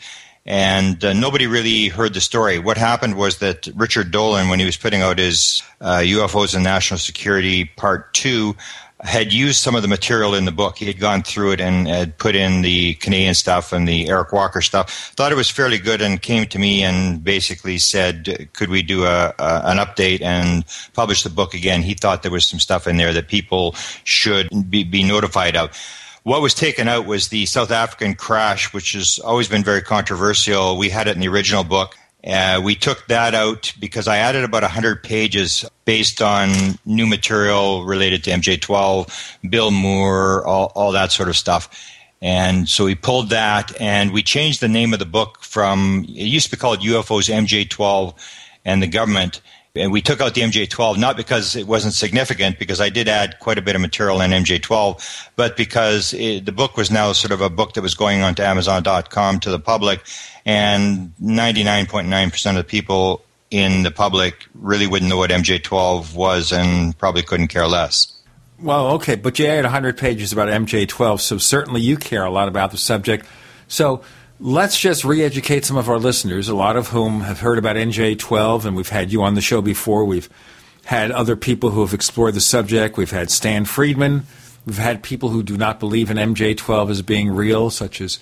and 0.51 1.05
uh, 1.05 1.13
nobody 1.13 1.47
really 1.47 1.87
heard 1.87 2.13
the 2.13 2.21
story. 2.21 2.59
What 2.59 2.77
happened 2.77 3.15
was 3.15 3.39
that 3.39 3.69
Richard 3.77 4.11
Dolan, 4.11 4.49
when 4.49 4.59
he 4.59 4.67
was 4.67 4.77
putting 4.77 5.01
out 5.01 5.17
his 5.17 5.63
uh, 5.81 5.99
UFOs 5.99 6.57
and 6.57 6.65
National 6.65 6.99
Security 6.99 7.67
Part 7.77 8.13
2, 8.15 8.57
had 8.99 9.33
used 9.33 9.61
some 9.61 9.77
of 9.77 9.83
the 9.83 9.89
material 9.89 10.35
in 10.35 10.47
the 10.47 10.53
book. 10.53 10.79
He 10.79 10.87
had 10.87 10.99
gone 10.99 11.23
through 11.23 11.53
it 11.53 11.61
and 11.61 11.87
had 11.87 12.19
put 12.19 12.35
in 12.35 12.63
the 12.63 12.95
Canadian 12.95 13.35
stuff 13.35 13.73
and 13.73 13.87
the 13.87 14.09
Eric 14.09 14.33
Walker 14.33 14.61
stuff. 14.61 15.13
Thought 15.15 15.31
it 15.31 15.37
was 15.37 15.49
fairly 15.49 15.79
good 15.79 16.03
and 16.03 16.21
came 16.21 16.47
to 16.47 16.59
me 16.59 16.83
and 16.83 17.23
basically 17.23 17.79
said, 17.79 18.51
"Could 18.53 18.71
we 18.71 18.83
do 18.83 19.05
a, 19.05 19.33
a, 19.39 19.61
an 19.67 19.79
update 19.79 20.21
and 20.21 20.65
publish 20.95 21.23
the 21.23 21.31
book 21.31 21.55
again?" 21.55 21.83
He 21.83 21.95
thought 21.95 22.23
there 22.23 22.33
was 22.33 22.49
some 22.49 22.59
stuff 22.59 22.89
in 22.89 22.97
there 22.97 23.13
that 23.13 23.29
people 23.29 23.77
should 24.03 24.49
be, 24.69 24.83
be 24.83 25.05
notified 25.05 25.57
of. 25.57 25.71
What 26.23 26.43
was 26.43 26.53
taken 26.53 26.87
out 26.87 27.07
was 27.07 27.29
the 27.29 27.47
South 27.47 27.71
African 27.71 28.15
crash, 28.15 28.75
which 28.75 28.93
has 28.93 29.19
always 29.19 29.49
been 29.49 29.65
very 29.65 29.81
controversial. 29.81 30.77
We 30.77 30.91
had 30.91 31.09
it 31.09 31.15
in 31.15 31.21
the 31.21 31.29
original 31.29 31.65
book. 31.65 31.97
Uh, 32.23 32.61
we 32.63 32.75
took 32.75 33.07
that 33.07 33.35
out 33.35 33.73
because 33.81 34.07
I 34.07 34.19
added 34.19 34.45
about 34.45 34.63
100 34.63 35.03
pages 35.03 35.65
based 35.87 36.21
on 36.21 36.79
new 36.85 37.07
material 37.07 37.85
related 37.85 38.25
to 38.25 38.31
MJ12, 38.31 39.51
Bill 39.51 39.71
Moore, 39.71 40.47
all, 40.47 40.73
all 40.75 40.93
that 40.93 41.13
sort 41.13 41.31
of 41.31 41.37
stuff. 41.37 41.91
And 42.21 42.69
so 42.69 42.85
we 42.85 42.95
pulled 42.95 43.31
that 43.31 43.79
and 43.81 44.13
we 44.13 44.23
changed 44.23 44.61
the 44.61 44.69
name 44.69 44.93
of 44.93 44.99
the 44.99 45.07
book 45.07 45.43
from, 45.43 46.05
it 46.07 46.27
used 46.27 46.51
to 46.51 46.57
be 46.57 46.61
called 46.61 46.81
UFOs 46.81 47.33
MJ12 47.33 48.15
and 48.67 48.83
the 48.83 48.87
government 48.87 49.41
and 49.77 49.93
we 49.93 50.03
took 50.03 50.21
out 50.21 50.35
the 50.35 50.41
MJ12 50.41 50.99
not 50.99 51.17
because 51.17 51.57
it 51.57 51.67
wasn't 51.67 51.95
significant, 51.95 52.59
because 52.59 52.81
I 52.81 52.89
did 52.89 53.09
add 53.09 53.39
quite 53.39 53.59
a 53.59 53.63
bit 53.63 53.75
of 53.75 53.81
material 53.81 54.21
in 54.21 54.31
MJ12, 54.31 55.29
but 55.37 55.57
because 55.57 56.13
it, 56.15 56.45
the 56.45 56.53
book 56.53 56.77
was 56.77 56.91
now 56.91 57.13
sort 57.13 57.33
of 57.33 57.41
a 57.41 57.51
book 57.51 57.75
that 57.75 57.83
was 57.83 57.95
going 57.95 58.23
onto 58.23 58.43
Amazon.com 58.43 59.41
to 59.41 59.51
the 59.51 59.61
public, 59.61 60.03
and 60.45 61.13
99.9% 61.23 62.51
of 62.51 62.57
the 62.57 62.65
people 62.65 63.25
in 63.51 63.83
the 63.83 63.91
public 63.91 64.47
really 64.55 64.87
wouldn't 64.87 65.09
know 65.09 65.17
what 65.17 65.31
MJ12 65.31 66.15
was 66.15 66.53
and 66.53 66.97
probably 66.99 67.23
couldn't 67.23 67.49
care 67.49 67.67
less. 67.67 68.17
Well, 68.61 68.91
okay, 68.93 69.15
but 69.15 69.39
you 69.39 69.47
added 69.47 69.65
100 69.65 69.97
pages 69.97 70.33
about 70.33 70.49
MJ12, 70.49 71.21
so 71.21 71.39
certainly 71.39 71.81
you 71.81 71.97
care 71.97 72.25
a 72.25 72.31
lot 72.31 72.47
about 72.47 72.71
the 72.71 72.77
subject. 72.77 73.27
So 73.69 74.03
Let's 74.43 74.81
just 74.81 75.05
re 75.05 75.23
educate 75.23 75.67
some 75.67 75.77
of 75.77 75.91
our 75.91 75.99
listeners, 75.99 76.49
a 76.49 76.57
lot 76.57 76.75
of 76.75 76.89
whom 76.89 77.21
have 77.21 77.41
heard 77.41 77.59
about 77.59 77.77
MJ12, 77.77 78.65
and 78.65 78.75
we've 78.75 78.89
had 78.89 79.13
you 79.13 79.23
on 79.23 79.35
the 79.35 79.43
show 79.43 79.61
before. 79.61 80.07
We've 80.07 80.31
had 80.87 81.11
other 81.11 81.37
people 81.37 81.73
who 81.73 81.83
have 81.83 81.93
explored 81.93 82.33
the 82.33 82.41
subject. 82.41 82.97
We've 82.97 83.11
had 83.11 83.31
Stan 83.31 83.67
Friedman. 83.67 84.25
We've 84.65 84.79
had 84.79 85.03
people 85.03 85.29
who 85.29 85.43
do 85.43 85.59
not 85.59 85.79
believe 85.79 86.11
in 86.11 86.17
MJ12 86.17 86.89
as 86.89 87.03
being 87.03 87.29
real, 87.29 87.69
such 87.69 88.01
as 88.01 88.19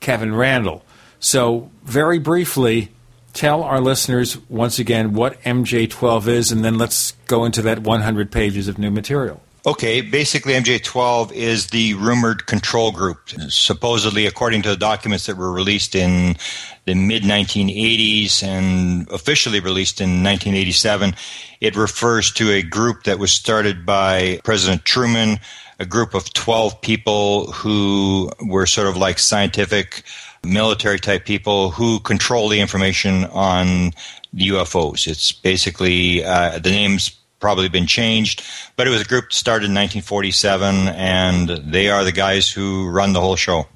Kevin 0.00 0.34
Randle. 0.34 0.84
So, 1.20 1.70
very 1.84 2.18
briefly, 2.18 2.90
tell 3.32 3.62
our 3.62 3.80
listeners 3.80 4.36
once 4.50 4.78
again 4.78 5.14
what 5.14 5.40
MJ12 5.40 6.28
is, 6.28 6.52
and 6.52 6.62
then 6.62 6.76
let's 6.76 7.12
go 7.28 7.46
into 7.46 7.62
that 7.62 7.78
100 7.78 8.30
pages 8.30 8.68
of 8.68 8.76
new 8.76 8.90
material. 8.90 9.40
Okay, 9.64 10.00
basically, 10.00 10.54
MJ12 10.54 11.30
is 11.30 11.68
the 11.68 11.94
rumored 11.94 12.46
control 12.46 12.90
group. 12.90 13.28
Supposedly, 13.48 14.26
according 14.26 14.62
to 14.62 14.70
the 14.70 14.76
documents 14.76 15.26
that 15.26 15.36
were 15.36 15.52
released 15.52 15.94
in 15.94 16.36
the 16.84 16.96
mid 16.96 17.22
1980s 17.22 18.42
and 18.42 19.08
officially 19.12 19.60
released 19.60 20.00
in 20.00 20.24
1987, 20.24 21.14
it 21.60 21.76
refers 21.76 22.32
to 22.32 22.50
a 22.50 22.62
group 22.62 23.04
that 23.04 23.20
was 23.20 23.32
started 23.32 23.86
by 23.86 24.40
President 24.42 24.84
Truman, 24.84 25.38
a 25.78 25.86
group 25.86 26.14
of 26.14 26.32
12 26.32 26.80
people 26.80 27.52
who 27.52 28.32
were 28.44 28.66
sort 28.66 28.88
of 28.88 28.96
like 28.96 29.20
scientific, 29.20 30.02
military 30.44 30.98
type 30.98 31.24
people 31.24 31.70
who 31.70 32.00
control 32.00 32.48
the 32.48 32.60
information 32.60 33.26
on 33.26 33.92
UFOs. 34.34 35.06
It's 35.06 35.30
basically, 35.30 36.24
uh, 36.24 36.58
the 36.58 36.70
name's 36.70 37.16
probably 37.42 37.68
been 37.68 37.86
changed, 37.86 38.42
but 38.76 38.86
it 38.86 38.90
was 38.90 39.02
a 39.02 39.04
group 39.04 39.32
started 39.32 39.66
in 39.66 39.74
1947, 39.74 40.88
and 40.88 41.48
they 41.48 41.90
are 41.90 42.04
the 42.04 42.12
guys 42.12 42.50
who 42.50 42.88
run 42.88 43.12
the 43.12 43.20
whole 43.20 43.36
show. 43.36 43.66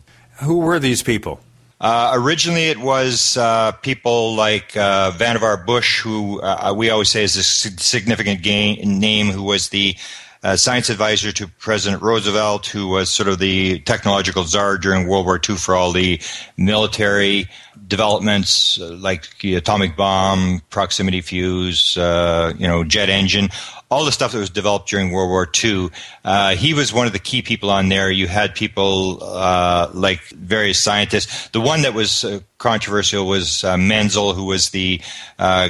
Who 0.43 0.61
were 0.61 0.79
these 0.79 1.03
people? 1.03 1.41
Uh, 1.79 2.13
originally, 2.15 2.69
it 2.71 2.79
was 2.79 3.37
uh, 3.37 3.73
people 3.73 4.35
like 4.35 4.75
uh, 4.77 5.11
Vannevar 5.11 5.67
Bush, 5.67 6.01
who 6.01 6.41
uh, 6.41 6.73
we 6.75 6.89
always 6.89 7.11
say 7.11 7.23
is 7.23 7.37
a 7.37 7.43
significant 7.43 8.43
gain, 8.43 8.99
name, 8.99 9.27
who 9.27 9.43
was 9.43 9.69
the 9.69 9.95
uh, 10.43 10.57
science 10.57 10.89
advisor 10.89 11.33
to 11.33 11.49
President 11.49 12.01
Roosevelt, 12.03 12.67
who 12.67 12.89
was 12.89 13.11
sort 13.11 13.29
of 13.29 13.41
the 13.41 13.81
technological 13.81 14.45
czar 14.45 14.79
during 14.79 15.07
World 15.07 15.27
War 15.27 15.41
II 15.47 15.57
for 15.57 15.75
all 15.75 15.93
the 15.93 16.21
military 16.57 17.49
developments 17.87 18.81
uh, 18.81 18.89
like 19.01 19.39
the 19.41 19.55
atomic 19.55 19.97
bomb, 19.97 20.61
proximity 20.71 21.21
fuse, 21.21 21.97
uh, 21.97 22.53
you 22.59 22.67
know, 22.67 22.85
jet 22.85 23.09
engine, 23.09 23.49
all 23.91 24.05
the 24.05 24.13
stuff 24.13 24.33
that 24.33 24.39
was 24.39 24.51
developed 24.51 24.89
during 24.89 25.11
World 25.11 25.31
War 25.31 25.49
II. 25.65 25.91
Uh, 26.25 26.57
he 26.57 26.75
was 26.75 26.93
one 26.93 27.07
of 27.07 27.13
the 27.13 27.19
key 27.19 27.43
people 27.43 27.71
on 27.71 27.89
there. 27.89 28.11
You 28.11 28.27
had 28.27 28.55
people 28.55 29.23
uh, 29.23 29.91
like 29.95 30.23
various 30.31 30.79
scientists. 30.79 31.49
The 31.49 31.61
one 31.61 31.83
that 31.83 31.95
was 31.95 32.25
uh, 32.25 32.41
controversial 32.59 33.27
was 33.27 33.63
uh, 33.65 33.77
Menzel, 33.77 34.35
who 34.35 34.45
was 34.45 34.71
the 34.71 35.01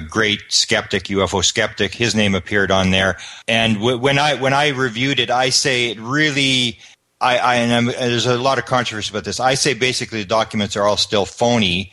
great 0.09 0.41
skeptic, 0.49 1.05
UFO 1.05 1.45
skeptic. 1.45 1.95
His 1.95 2.15
name 2.15 2.35
appeared 2.35 2.71
on 2.71 2.91
there. 2.91 3.19
And 3.47 3.75
w- 3.75 3.99
when 3.99 4.19
I 4.19 4.35
when 4.35 4.55
I 4.55 4.69
reviewed 4.69 5.21
it, 5.21 5.31
I 5.31 5.51
say 5.51 5.91
it 5.91 5.99
really 6.01 6.79
I, 7.21 7.39
I 7.39 7.55
and, 7.57 7.73
and, 7.73 7.89
there's 7.89 8.27
a 8.27 8.39
lot 8.39 8.59
of 8.59 8.67
controversy 8.67 9.11
about 9.11 9.25
this. 9.25 9.41
I 9.41 9.55
say 9.55 9.75
basically 9.75 10.23
the 10.23 10.29
documents 10.29 10.77
are 10.77 10.85
all 10.85 10.97
still 10.97 11.25
phony. 11.25 11.93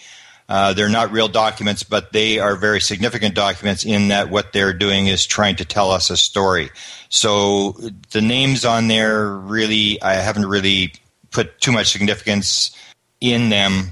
Uh, 0.49 0.73
they're 0.73 0.89
not 0.89 1.11
real 1.11 1.29
documents, 1.29 1.83
but 1.83 2.11
they 2.11 2.39
are 2.39 2.55
very 2.55 2.81
significant 2.81 3.33
documents 3.33 3.85
in 3.85 4.09
that 4.09 4.29
what 4.29 4.51
they're 4.51 4.73
doing 4.73 5.07
is 5.07 5.25
trying 5.25 5.55
to 5.55 5.65
tell 5.65 5.91
us 5.91 6.09
a 6.09 6.17
story. 6.17 6.69
So 7.09 7.71
the 8.11 8.21
names 8.21 8.65
on 8.65 8.87
there 8.89 9.29
really, 9.29 10.01
I 10.01 10.15
haven't 10.15 10.47
really 10.47 10.93
put 11.31 11.61
too 11.61 11.71
much 11.71 11.91
significance 11.91 12.75
in 13.21 13.49
them. 13.49 13.91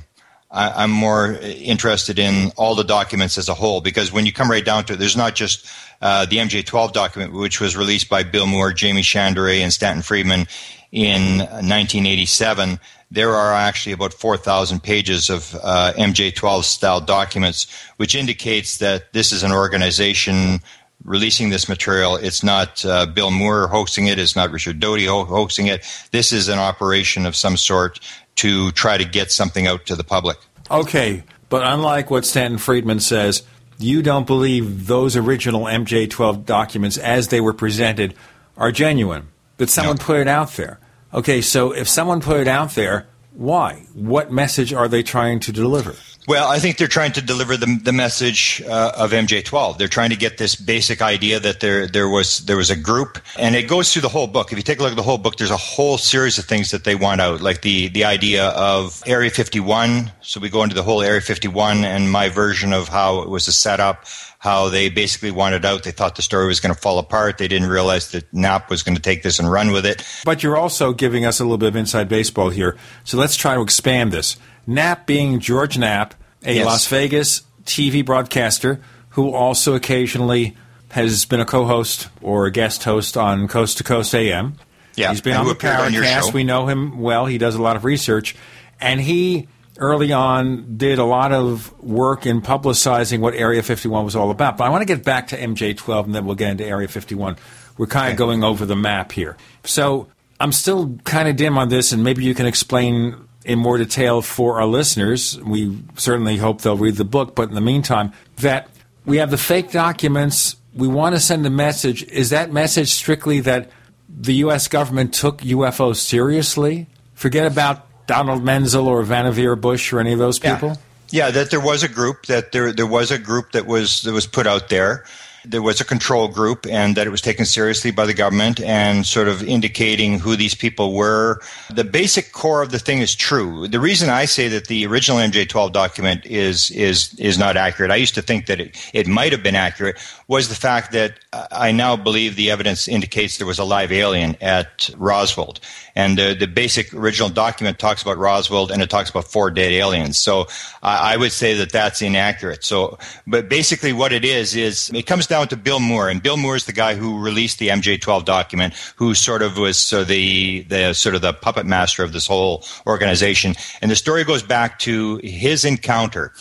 I, 0.52 0.84
am 0.84 0.92
more 0.92 1.38
interested 1.42 2.20
in 2.20 2.52
all 2.58 2.76
the 2.76 2.84
documents 2.84 3.38
as 3.38 3.48
a 3.48 3.54
whole 3.54 3.80
because 3.80 4.12
when 4.12 4.26
you 4.26 4.34
come 4.34 4.52
right 4.52 4.66
down 4.66 4.84
to 4.86 4.94
it, 4.94 5.00
there's 5.00 5.16
not 5.16 5.34
just 5.34 5.66
uh, 6.02 6.26
the 6.26 6.38
MJ12 6.38 6.92
document, 6.92 7.32
which 7.32 7.62
was 7.62 7.78
released 7.78 8.10
by 8.10 8.24
Bill 8.24 8.48
Moore, 8.48 8.74
Jaime 8.78 9.02
Shandera, 9.02 9.62
and 9.62 9.72
Stanton 9.72 10.04
Friedman 10.04 10.48
in 10.92 11.40
1987, 11.40 12.80
there 13.10 13.32
are 13.32 13.54
actually 13.54 13.94
about 13.94 14.14
4,000 14.14 14.82
pages 14.82 15.30
of 15.30 15.56
uh, 15.62 15.94
MJ12 15.98 16.64
style 16.64 17.02
documents, 17.02 17.68
which 17.98 18.16
indicates 18.16 18.78
that 18.78 19.14
this 19.14 19.32
is 19.32 19.44
an 19.44 19.52
organization 19.52 20.62
releasing 21.04 21.50
this 21.50 21.68
material. 21.68 22.16
It's 22.16 22.44
not 22.44 22.86
uh, 22.86 23.06
Bill 23.06 23.32
Moore 23.32 23.68
hosting 23.68 24.08
it, 24.08 24.20
it's 24.20 24.36
not 24.36 24.52
Richard 24.52 24.80
Doty 24.80 25.06
ho- 25.06 25.26
hosting 25.26 25.68
it. 25.68 25.86
This 26.12 26.32
is 26.32 26.48
an 26.48 26.60
operation 26.60 27.26
of 27.26 27.36
some 27.36 27.58
sort 27.58 28.00
to 28.36 28.72
try 28.72 28.98
to 28.98 29.06
get 29.06 29.32
something 29.32 29.68
out 29.68 29.86
to 29.88 29.96
the 29.96 30.04
public. 30.04 30.38
Okay, 30.70 31.24
but 31.50 31.64
unlike 31.64 32.10
what 32.10 32.26
Stanton 32.26 32.60
Friedman 32.60 33.02
says, 33.02 33.44
you 33.78 34.02
don't 34.02 34.28
believe 34.28 34.88
those 34.88 35.18
original 35.18 35.64
MJ12 35.64 36.46
documents 36.46 36.98
as 36.98 37.30
they 37.30 37.42
were 37.42 37.54
presented 37.54 38.14
are 38.56 38.72
genuine 38.72 39.28
that 39.58 39.70
someone 39.70 39.98
no. 39.98 40.04
put 40.04 40.20
it 40.20 40.28
out 40.28 40.52
there. 40.54 40.80
Okay, 41.14 41.42
so 41.42 41.74
if 41.74 41.90
someone 41.90 42.22
put 42.22 42.40
it 42.40 42.48
out 42.48 42.72
there, 42.72 43.08
why? 43.34 43.86
What 43.94 44.32
message 44.32 44.72
are 44.74 44.88
they 44.88 45.04
trying 45.04 45.42
to 45.42 45.52
deliver? 45.52 45.96
Well, 46.28 46.48
I 46.48 46.60
think 46.60 46.78
they're 46.78 46.88
trying 46.88 47.14
to 47.14 47.22
deliver 47.22 47.58
the, 47.58 47.80
the 47.84 47.92
message 47.92 48.62
uh, 48.66 48.92
of 48.96 49.12
MJ12. 49.12 49.78
They're 49.78 49.88
trying 49.88 50.12
to 50.12 50.16
get 50.16 50.38
this 50.38 50.56
basic 50.56 51.02
idea 51.02 51.40
that 51.40 51.60
there 51.60 51.88
there 51.88 52.08
was 52.08 52.46
there 52.46 52.58
was 52.58 52.70
a 52.70 52.76
group, 52.76 53.18
and 53.40 53.56
it 53.56 53.68
goes 53.68 53.92
through 53.92 54.04
the 54.04 54.10
whole 54.10 54.28
book. 54.28 54.52
If 54.52 54.58
you 54.58 54.64
take 54.64 54.80
a 54.80 54.84
look 54.84 54.92
at 54.92 54.98
the 54.98 55.04
whole 55.04 55.18
book, 55.18 55.38
there's 55.38 55.52
a 55.52 55.58
whole 55.58 55.98
series 55.98 56.38
of 56.38 56.46
things 56.46 56.72
that 56.72 56.84
they 56.84 56.96
want 56.96 57.22
out, 57.22 57.42
like 57.42 57.62
the 57.64 57.88
the 57.88 58.06
idea 58.06 58.50
of 58.50 59.02
Area 59.08 59.32
51. 59.32 60.12
So 60.22 60.40
we 60.40 60.50
go 60.50 60.64
into 60.64 60.76
the 60.76 60.84
whole 60.84 61.02
Area 61.02 61.22
51 61.22 61.84
and 61.84 62.12
my 62.12 62.30
version 62.30 62.72
of 62.72 62.88
how 62.88 63.24
it 63.24 63.30
was 63.30 63.48
a 63.48 63.54
setup 63.54 64.06
how 64.42 64.70
they 64.70 64.90
basically 64.90 65.30
wanted 65.30 65.64
out. 65.66 65.84
They 65.84 65.92
thought 65.92 66.16
the 66.16 66.24
story 66.24 66.48
was 66.48 66.60
going 66.60 66.74
to 66.74 66.82
fall 66.82 66.98
apart. 66.98 67.38
They 67.38 67.48
didn't 67.48 67.70
realize 67.70 68.10
that 68.10 68.34
Knapp 68.34 68.72
was 68.72 68.82
going 68.82 68.96
to 68.96 69.02
take 69.02 69.22
this 69.22 69.38
and 69.38 69.52
run 69.52 69.72
with 69.72 69.86
it. 69.86 70.04
But 70.26 70.42
you're 70.42 70.58
also 70.58 70.94
giving 70.94 71.28
us 71.28 71.40
a 71.40 71.44
little 71.44 71.60
bit 71.60 71.68
of 71.68 71.76
inside 71.76 72.10
baseball 72.10 72.50
here. 72.50 72.76
So 73.04 73.20
let's 73.20 73.36
try 73.36 73.54
to 73.54 73.62
expand 73.62 74.12
this. 74.12 74.38
Knapp 74.66 75.06
being 75.06 75.40
George 75.40 75.78
Knapp, 75.78 76.16
a 76.44 76.56
yes. 76.56 76.66
Las 76.66 76.88
Vegas 76.88 77.44
TV 77.66 78.04
broadcaster 78.04 78.82
who 79.10 79.32
also 79.32 79.76
occasionally 79.76 80.58
has 80.90 81.26
been 81.26 81.40
a 81.40 81.46
co-host 81.46 82.10
or 82.24 82.48
a 82.48 82.52
guest 82.52 82.84
host 82.84 83.16
on 83.16 83.48
Coast 83.48 83.78
to 83.78 83.84
Coast 83.84 84.16
AM. 84.16 84.56
Yeah, 84.96 85.12
he's 85.12 85.22
been 85.22 85.38
on 85.38 85.48
the 85.48 85.54
Paracast. 85.54 86.34
We 86.34 86.44
know 86.44 86.66
him 86.66 87.00
well. 87.00 87.28
He 87.28 87.38
does 87.38 87.54
a 87.54 87.62
lot 87.62 87.76
of 87.76 87.86
research, 87.86 88.36
and 88.80 89.00
he 89.00 89.48
early 89.78 90.12
on 90.12 90.78
did 90.78 91.00
a 91.00 91.04
lot 91.04 91.32
of 91.32 91.78
work 91.82 92.26
in 92.26 92.42
publicizing 92.42 93.20
what 93.20 93.34
Area 93.34 93.64
51 93.64 94.06
was 94.06 94.16
all 94.16 94.32
about. 94.32 94.58
But 94.58 94.66
I 94.66 94.70
want 94.70 94.82
to 94.82 94.86
get 94.86 95.04
back 95.04 95.28
to 95.30 95.38
MJ12 95.38 96.06
and 96.06 96.16
then 96.16 96.26
we'll 96.26 96.36
get 96.36 96.52
into 96.52 96.66
Area 96.66 96.88
51. 96.88 97.38
We're 97.78 97.88
kind 97.88 98.12
of 98.12 98.18
going 98.18 98.44
over 98.44 98.66
the 98.66 98.76
map 98.76 99.12
here. 99.12 99.38
So 99.64 100.08
I'm 100.40 100.52
still 100.52 100.98
kind 101.04 101.28
of 101.28 101.36
dim 101.36 101.58
on 101.58 101.70
this, 101.70 101.92
and 101.92 102.04
maybe 102.04 102.24
you 102.24 102.34
can 102.34 102.46
explain 102.46 103.16
in 103.46 103.60
more 103.60 103.78
detail 103.78 104.22
for 104.22 104.60
our 104.60 104.68
listeners. 104.68 105.40
We 105.40 105.84
certainly 105.96 106.38
hope 106.38 106.62
they'll 106.62 106.78
read 106.78 106.96
the 106.96 107.06
book, 107.06 107.36
but 107.36 107.50
in 107.50 107.56
the 107.56 107.62
meantime, 107.62 108.12
that 108.38 108.70
we 109.06 109.18
have 109.18 109.32
the 109.32 109.38
fake 109.38 109.72
documents. 109.72 110.56
We 110.74 110.88
want 110.88 111.16
to 111.16 111.22
send 111.22 111.46
a 111.46 111.50
message. 111.50 112.04
Is 112.04 112.30
that 112.30 112.52
message 112.52 112.90
strictly 112.90 113.40
that 113.42 113.70
the 114.10 114.36
U.S. 114.36 114.68
government 114.68 115.14
took 115.14 115.40
UFOs 115.40 115.98
seriously? 115.98 116.88
Forget 117.14 117.46
about 117.46 117.88
Donald 118.12 118.44
Menzel 118.44 118.88
or 118.88 119.04
Vannevar 119.04 119.60
Bush 119.62 119.94
or 119.94 120.02
any 120.02 120.12
of 120.12 120.20
those 120.20 120.38
people? 120.38 120.78
Yeah, 121.12 121.32
that 121.32 121.50
there 121.50 121.62
was 121.62 121.82
a 121.82 121.88
group 121.88 122.26
that 122.26 122.52
there 122.52 122.74
there 122.74 122.86
was 122.86 123.10
a 123.10 123.18
group 123.18 123.54
that 123.54 123.66
was 123.66 124.02
that 124.02 124.12
was 124.12 124.28
put 124.28 124.46
out 124.46 124.68
there. 124.68 125.06
There 125.46 125.62
was 125.62 125.82
a 125.82 125.86
control 125.86 126.28
group, 126.28 126.68
and 126.70 126.96
that 126.98 127.08
it 127.08 127.10
was 127.10 127.22
taken 127.22 127.46
seriously 127.46 127.90
by 127.90 128.06
the 128.06 128.14
government, 128.14 128.60
and 128.60 129.08
sort 129.08 129.28
of 129.28 129.42
indicating 129.42 130.20
who 130.20 130.36
these 130.36 130.54
people 130.54 130.94
were. 130.94 131.42
The 131.74 131.84
basic 131.84 132.32
core 132.32 132.62
of 132.62 132.70
the 132.72 132.78
thing 132.78 133.00
is 133.00 133.16
true. 133.16 133.68
The 133.68 133.80
reason 133.80 134.10
I 134.10 134.26
say 134.26 134.50
that 134.50 134.68
the 134.68 134.86
original 134.86 135.18
MJ12 135.18 135.72
document 135.72 136.26
is 136.26 136.70
is 136.72 137.14
is 137.18 137.38
not 137.40 137.56
accurate, 137.56 137.92
I 137.92 137.96
used 137.96 138.16
to 138.16 138.22
think 138.22 138.46
that 138.48 138.60
it 138.60 138.76
it 138.94 139.08
might 139.08 139.32
have 139.32 139.42
been 139.42 139.56
accurate, 139.56 139.96
was 140.28 140.50
the 140.50 140.56
fact 140.68 140.92
that 140.92 141.14
I 141.50 141.72
now 141.72 141.96
believe 141.96 142.36
the 142.36 142.52
evidence 142.52 142.88
indicates 142.90 143.38
there 143.38 143.48
was 143.48 143.60
a 143.60 143.64
live 143.64 143.92
alien 143.92 144.36
at 144.42 144.90
Roswell, 144.98 145.56
and 145.96 146.18
the 146.18 146.48
basic 146.48 146.94
original 146.94 147.30
document 147.30 147.80
talks 147.80 148.02
about 148.02 148.18
Roswell, 148.18 148.72
and 148.72 148.82
it 148.82 148.90
talks 148.90 149.10
about 149.10 149.26
four 149.26 149.52
dead 149.52 149.72
aliens. 149.72 150.18
So 150.18 150.48
I 150.82 151.14
I 151.14 151.18
would 151.18 151.32
say 151.32 151.56
that 151.56 151.72
that's 151.72 152.02
inaccurate. 152.02 152.64
So, 152.64 152.98
but 153.28 153.50
basically, 153.50 153.94
what 153.94 154.14
it 154.14 154.24
is 154.24 154.56
is 154.56 154.90
it 154.94 155.06
comes 155.06 155.28
down 155.28 155.48
to 155.50 155.58
Bill 155.58 155.80
Moore, 155.80 156.10
and 156.10 156.24
Bill 156.24 156.38
Moore 156.38 156.56
is 156.56 156.66
the 156.66 156.74
guy 156.74 156.96
who 156.96 157.20
released 157.20 157.60
the 157.60 157.68
MJ12 157.70 158.26
document, 158.26 158.74
who 158.96 159.14
sort 159.14 159.42
of 159.42 159.58
was 159.58 159.78
so 159.78 160.04
the 160.04 160.62
the 160.64 160.94
sort 160.94 161.16
of 161.16 161.22
the 161.22 161.34
puppet 161.34 161.66
master 161.66 162.04
of 162.04 162.14
this 162.14 162.28
whole 162.28 162.64
organization. 162.88 163.56
And 163.82 163.92
the 163.92 163.96
story 163.96 164.24
goes 164.24 164.44
back 164.44 164.80
to 164.80 165.20
his 165.24 165.66
encounter. 165.66 166.34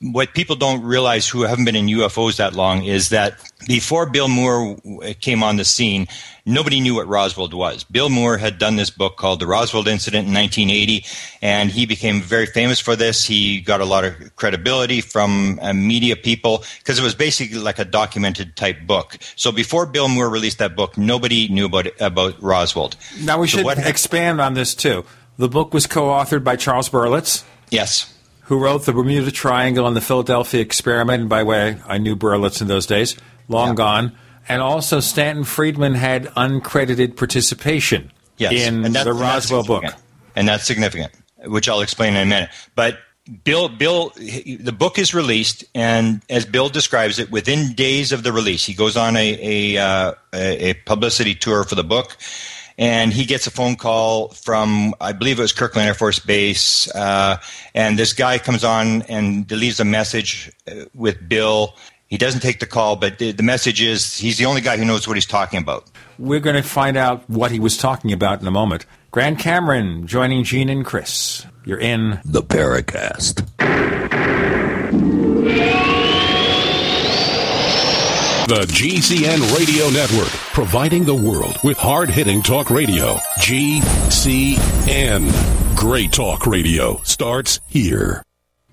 What 0.00 0.32
people 0.32 0.54
don't 0.54 0.82
realize 0.84 1.28
who 1.28 1.42
haven't 1.42 1.64
been 1.64 1.74
in 1.74 1.86
UFOs 1.86 2.36
that 2.36 2.54
long 2.54 2.84
is 2.84 3.08
that 3.08 3.34
before 3.66 4.08
Bill 4.08 4.28
Moore 4.28 4.76
came 5.20 5.42
on 5.42 5.56
the 5.56 5.64
scene, 5.64 6.06
nobody 6.46 6.78
knew 6.78 6.94
what 6.94 7.08
Roswell 7.08 7.48
was. 7.48 7.82
Bill 7.82 8.08
Moore 8.08 8.36
had 8.36 8.58
done 8.58 8.76
this 8.76 8.90
book 8.90 9.16
called 9.16 9.40
The 9.40 9.46
Roswell 9.48 9.88
Incident 9.88 10.28
in 10.28 10.34
1980, 10.34 11.04
and 11.42 11.70
he 11.70 11.84
became 11.84 12.22
very 12.22 12.46
famous 12.46 12.78
for 12.78 12.94
this. 12.94 13.24
He 13.24 13.60
got 13.60 13.80
a 13.80 13.84
lot 13.84 14.04
of 14.04 14.36
credibility 14.36 15.00
from 15.00 15.58
uh, 15.60 15.72
media 15.72 16.14
people 16.14 16.62
because 16.78 17.00
it 17.00 17.02
was 17.02 17.16
basically 17.16 17.58
like 17.58 17.80
a 17.80 17.84
documented 17.84 18.54
type 18.54 18.86
book. 18.86 19.18
So 19.34 19.50
before 19.50 19.84
Bill 19.84 20.08
Moore 20.08 20.30
released 20.30 20.58
that 20.58 20.76
book, 20.76 20.96
nobody 20.96 21.48
knew 21.48 21.66
about 21.66 21.88
about 22.00 22.40
Roswell. 22.40 22.92
Now, 23.20 23.40
we 23.40 23.48
So 23.48 23.58
should 23.58 23.78
expand 23.78 24.40
on 24.40 24.54
this, 24.54 24.76
too. 24.76 25.04
The 25.38 25.48
book 25.48 25.74
was 25.74 25.86
co 25.88 26.06
authored 26.06 26.44
by 26.44 26.54
Charles 26.56 26.88
Berlitz. 26.88 27.42
Yes. 27.70 28.14
Who 28.48 28.58
wrote 28.58 28.86
the 28.86 28.92
Bermuda 28.92 29.30
Triangle 29.30 29.86
and 29.86 29.94
the 29.94 30.00
Philadelphia 30.00 30.60
Experiment. 30.62 31.20
And 31.20 31.28
by 31.28 31.40
the 31.40 31.44
way, 31.46 31.78
I 31.86 31.98
knew 31.98 32.16
Berlitz 32.16 32.60
in 32.62 32.66
those 32.68 32.86
days, 32.86 33.14
long 33.48 33.68
Yeah. 33.68 33.74
gone. 33.74 34.12
And 34.48 34.62
also, 34.62 35.00
Stanton 35.00 35.44
Friedman 35.44 35.94
had 35.94 36.24
uncredited 36.34 37.16
participation 37.16 38.10
Yes, 38.38 38.52
in 38.52 38.82
the 38.92 39.12
Roswell 39.12 39.62
book. 39.64 39.84
and 40.34 40.48
that's 40.48 40.64
significant, 40.66 41.12
which 41.44 41.68
I'll 41.68 41.82
explain 41.82 42.16
in 42.16 42.22
a 42.22 42.26
minute. 42.26 42.48
But 42.74 42.98
Bill, 43.44 43.68
Bill, 43.68 44.10
the 44.16 44.72
book 44.72 44.98
is 44.98 45.12
released, 45.12 45.62
and 45.74 46.22
as 46.30 46.46
Bill 46.46 46.70
describes 46.70 47.18
it, 47.18 47.30
within 47.30 47.74
days 47.74 48.10
of 48.10 48.22
the 48.22 48.32
release, 48.32 48.64
he 48.64 48.72
goes 48.72 48.96
on 48.96 49.16
a 49.18 49.76
a, 49.76 49.76
uh, 49.76 50.12
a 50.32 50.70
a 50.70 50.74
publicity 50.86 51.34
tour 51.34 51.64
for 51.64 51.74
the 51.74 51.84
book, 51.84 52.16
and 52.78 53.12
he 53.12 53.24
gets 53.24 53.46
a 53.46 53.50
phone 53.50 53.76
call 53.76 54.28
from 54.28 54.94
I 55.00 55.12
believe 55.12 55.38
it 55.38 55.42
was 55.42 55.52
Kirtland 55.52 55.88
Air 55.88 55.94
Force 55.94 56.20
Base, 56.20 56.88
uh, 56.94 57.36
and 57.74 57.98
this 57.98 58.12
guy 58.12 58.38
comes 58.38 58.64
on 58.64 59.02
and 59.02 59.50
leaves 59.50 59.80
a 59.80 59.84
message 59.84 60.50
uh, 60.70 60.84
with 60.94 61.28
Bill. 61.28 61.74
He 62.06 62.16
doesn't 62.16 62.40
take 62.40 62.60
the 62.60 62.66
call, 62.66 62.96
but 62.96 63.18
the, 63.18 63.32
the 63.32 63.42
message 63.42 63.82
is 63.82 64.16
he's 64.16 64.38
the 64.38 64.46
only 64.46 64.62
guy 64.62 64.78
who 64.78 64.84
knows 64.84 65.06
what 65.06 65.16
he's 65.16 65.26
talking 65.26 65.60
about. 65.60 65.90
We're 66.18 66.40
going 66.40 66.56
to 66.56 66.62
find 66.62 66.96
out 66.96 67.28
what 67.28 67.50
he 67.50 67.60
was 67.60 67.76
talking 67.76 68.12
about 68.12 68.40
in 68.40 68.46
a 68.46 68.50
moment. 68.50 68.86
Grant 69.10 69.38
Cameron 69.38 70.06
joining 70.06 70.44
Gene 70.44 70.70
and 70.70 70.86
Chris. 70.86 71.44
You're 71.64 71.80
in 71.80 72.20
The 72.24 72.42
Paracast. 72.42 73.44
The 78.48 78.60
GCN 78.60 79.58
Radio 79.58 79.90
Network, 79.90 80.32
providing 80.54 81.04
the 81.04 81.14
world 81.14 81.58
with 81.62 81.76
hard 81.76 82.08
hitting 82.08 82.40
talk 82.40 82.70
radio. 82.70 83.16
GCN. 83.40 83.76
Great 85.76 86.12
talk 86.12 86.46
radio 86.46 86.98
starts 87.02 87.60
here. 87.66 88.22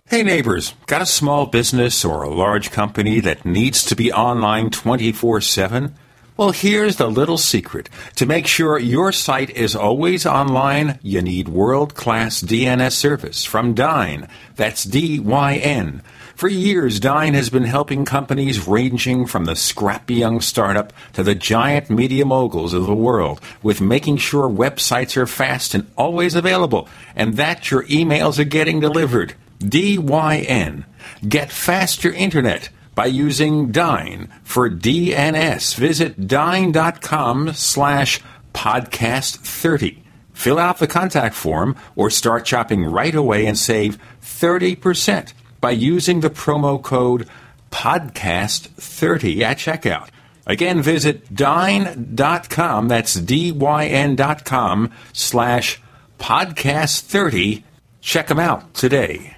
Hey 0.08 0.24
neighbors, 0.24 0.74
got 0.86 1.02
a 1.02 1.06
small 1.06 1.46
business 1.48 2.06
or 2.06 2.24
a 2.24 2.34
large 2.34 2.72
company 2.72 3.20
that 3.20 3.44
needs 3.44 3.84
to 3.84 3.98
be 3.98 4.14
online 4.14 4.70
24 4.70 5.42
7? 5.42 5.94
Well, 6.38 6.52
here's 6.52 6.96
the 6.96 7.10
little 7.10 7.38
secret. 7.38 7.90
To 8.16 8.26
make 8.26 8.48
sure 8.48 8.80
your 8.80 9.12
site 9.12 9.50
is 9.50 9.76
always 9.76 10.26
online, 10.26 11.00
you 11.02 11.22
need 11.22 11.50
world 11.50 11.96
class 11.96 12.42
DNS 12.42 12.94
service 12.94 13.44
from 13.44 13.76
Dyn. 13.76 14.30
That's 14.56 14.86
D 14.86 15.20
Y 15.20 15.56
N. 15.56 16.02
For 16.36 16.50
years, 16.50 17.00
Dyn 17.00 17.34
has 17.34 17.50
been 17.50 17.64
helping 17.64 18.04
companies 18.04 18.68
ranging 18.68 19.26
from 19.26 19.46
the 19.46 19.56
scrappy 19.56 20.16
young 20.16 20.42
startup 20.42 20.92
to 21.14 21.24
the 21.24 21.34
giant 21.34 21.90
media 21.90 22.26
moguls 22.26 22.74
of 22.74 22.88
the 22.88 22.94
world 22.94 23.40
with 23.64 23.80
making 23.80 24.18
sure 24.18 24.50
websites 24.50 25.16
are 25.16 25.28
fast 25.28 25.74
and 25.74 25.90
always 25.98 26.36
available 26.36 26.90
and 27.16 27.36
that 27.38 27.72
your 27.72 27.84
emails 27.84 28.38
are 28.38 28.44
getting 28.44 28.82
delivered. 28.82 29.34
DYN. 29.60 30.84
Get 31.26 31.54
faster 31.54 32.12
internet 32.12 32.68
by 32.96 33.06
using 33.06 33.72
Dyn 33.72 34.28
for 34.44 34.70
DNS. 34.70 35.76
Visit 35.76 36.20
dyn.com 36.20 37.54
slash 37.54 38.20
podcast 38.54 39.38
30. 39.38 40.04
Fill 40.34 40.60
out 40.60 40.80
the 40.80 40.88
contact 40.88 41.34
form 41.34 41.78
or 41.96 42.10
start 42.10 42.46
shopping 42.46 42.84
right 42.84 43.16
away 43.16 43.46
and 43.46 43.58
save 43.58 43.98
30% 44.22 45.32
by 45.66 45.72
using 45.72 46.20
the 46.20 46.30
promo 46.30 46.80
code 46.80 47.28
podcast30 47.72 49.42
at 49.42 49.58
checkout. 49.58 50.10
Again, 50.46 50.84
visit 50.84 51.34
dyn.com, 51.34 52.88
that's 52.88 53.16
D-Y-N.com 53.16 54.92
slash 55.12 55.82
podcast30. 56.20 57.64
Check 58.00 58.28
them 58.28 58.38
out 58.38 58.76
today. 58.76 59.36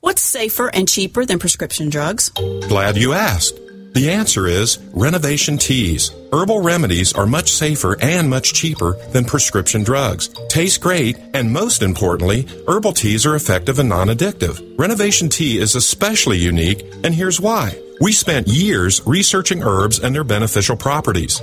What's 0.00 0.22
safer 0.22 0.68
and 0.74 0.88
cheaper 0.88 1.24
than 1.24 1.38
prescription 1.38 1.88
drugs? 1.88 2.30
Glad 2.30 2.96
you 2.96 3.12
asked. 3.12 3.56
The 3.92 4.10
answer 4.10 4.46
is 4.46 4.78
Renovation 4.92 5.58
Teas. 5.58 6.12
Herbal 6.32 6.60
remedies 6.60 7.12
are 7.12 7.26
much 7.26 7.50
safer 7.50 7.96
and 8.00 8.30
much 8.30 8.54
cheaper 8.54 8.92
than 9.10 9.24
prescription 9.24 9.82
drugs. 9.82 10.28
Taste 10.48 10.80
great, 10.80 11.18
and 11.34 11.52
most 11.52 11.82
importantly, 11.82 12.46
herbal 12.68 12.92
teas 12.92 13.26
are 13.26 13.34
effective 13.34 13.80
and 13.80 13.88
non 13.88 14.06
addictive. 14.06 14.78
Renovation 14.78 15.28
Tea 15.28 15.58
is 15.58 15.74
especially 15.74 16.38
unique, 16.38 16.84
and 17.02 17.12
here's 17.12 17.40
why. 17.40 17.76
We 18.00 18.12
spent 18.12 18.46
years 18.46 19.02
researching 19.06 19.62
herbs 19.64 19.98
and 19.98 20.14
their 20.14 20.24
beneficial 20.24 20.76
properties. 20.76 21.42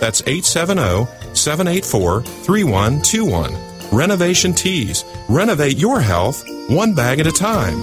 That's 0.00 0.22
870 0.22 1.06
784 1.34 2.22
3121. 2.22 3.68
Renovation 3.90 4.52
Teas. 4.52 5.04
Renovate 5.28 5.78
your 5.78 6.00
health 6.00 6.44
one 6.68 6.94
bag 6.94 7.20
at 7.20 7.26
a 7.26 7.32
time. 7.32 7.78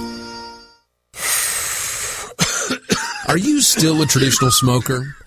Are 3.28 3.38
you 3.38 3.60
still 3.62 4.02
a 4.02 4.06
traditional 4.06 4.52
smoker? 4.52 5.16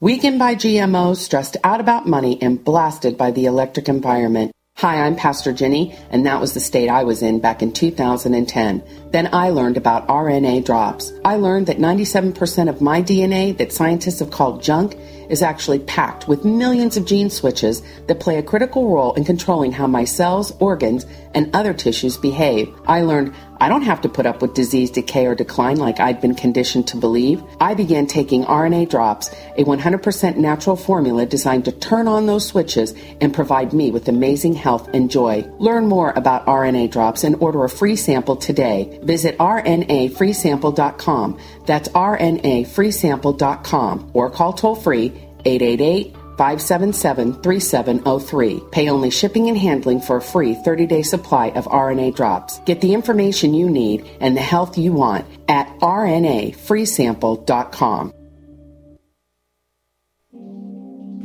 Weakened 0.00 0.40
by 0.40 0.56
GMOs, 0.56 1.18
stressed 1.18 1.56
out 1.62 1.78
about 1.78 2.04
money, 2.04 2.36
and 2.42 2.62
blasted 2.62 3.16
by 3.16 3.30
the 3.30 3.46
electric 3.46 3.88
environment. 3.88 4.50
Hi, 4.78 5.06
I'm 5.06 5.14
Pastor 5.14 5.52
Jenny, 5.52 5.94
and 6.10 6.26
that 6.26 6.40
was 6.40 6.52
the 6.52 6.58
state 6.58 6.88
I 6.88 7.04
was 7.04 7.22
in 7.22 7.38
back 7.38 7.62
in 7.62 7.70
2010. 7.72 8.82
Then 9.14 9.32
I 9.32 9.50
learned 9.50 9.76
about 9.76 10.08
RNA 10.08 10.64
drops. 10.64 11.12
I 11.24 11.36
learned 11.36 11.68
that 11.68 11.78
97% 11.78 12.68
of 12.68 12.80
my 12.80 13.00
DNA 13.00 13.56
that 13.58 13.72
scientists 13.72 14.18
have 14.18 14.32
called 14.32 14.60
junk 14.60 14.96
is 15.28 15.40
actually 15.40 15.78
packed 15.78 16.26
with 16.28 16.44
millions 16.44 16.96
of 16.96 17.06
gene 17.06 17.30
switches 17.30 17.80
that 18.08 18.20
play 18.20 18.38
a 18.38 18.42
critical 18.42 18.92
role 18.92 19.14
in 19.14 19.24
controlling 19.24 19.72
how 19.72 19.86
my 19.86 20.04
cells, 20.04 20.52
organs, 20.58 21.06
and 21.32 21.54
other 21.54 21.72
tissues 21.72 22.16
behave. 22.16 22.74
I 22.86 23.02
learned 23.02 23.34
I 23.60 23.68
don't 23.68 23.82
have 23.82 24.00
to 24.02 24.08
put 24.08 24.26
up 24.26 24.42
with 24.42 24.54
disease, 24.54 24.90
decay, 24.90 25.26
or 25.26 25.34
decline 25.34 25.76
like 25.76 26.00
I'd 26.00 26.20
been 26.20 26.34
conditioned 26.34 26.88
to 26.88 26.96
believe. 26.96 27.42
I 27.60 27.74
began 27.74 28.06
taking 28.06 28.44
RNA 28.44 28.90
drops, 28.90 29.30
a 29.56 29.64
100% 29.64 30.36
natural 30.36 30.76
formula 30.76 31.24
designed 31.24 31.64
to 31.66 31.72
turn 31.72 32.08
on 32.08 32.26
those 32.26 32.46
switches 32.46 32.94
and 33.20 33.32
provide 33.32 33.72
me 33.72 33.90
with 33.90 34.08
amazing 34.08 34.54
health 34.54 34.88
and 34.92 35.10
joy. 35.10 35.48
Learn 35.58 35.86
more 35.86 36.12
about 36.16 36.46
RNA 36.46 36.90
drops 36.90 37.24
and 37.24 37.36
order 37.36 37.64
a 37.64 37.68
free 37.68 37.96
sample 37.96 38.36
today. 38.36 38.98
Visit 39.04 39.38
rnafreesample.com. 39.38 41.40
That's 41.66 41.88
rnafreesample.com 41.88 44.10
or 44.12 44.30
call 44.30 44.52
toll 44.52 44.74
free 44.74 45.12
888 45.44 46.16
577 46.36 47.42
3703. 47.42 48.62
Pay 48.72 48.88
only 48.88 49.10
shipping 49.10 49.48
and 49.48 49.58
handling 49.58 50.00
for 50.00 50.16
a 50.16 50.22
free 50.22 50.54
30 50.54 50.86
day 50.86 51.02
supply 51.02 51.50
of 51.50 51.66
RNA 51.66 52.16
drops. 52.16 52.58
Get 52.60 52.80
the 52.80 52.94
information 52.94 53.52
you 53.54 53.68
need 53.70 54.08
and 54.20 54.36
the 54.36 54.40
health 54.40 54.78
you 54.78 54.92
want 54.92 55.26
at 55.48 55.68
rnafreesample.com. 55.78 58.23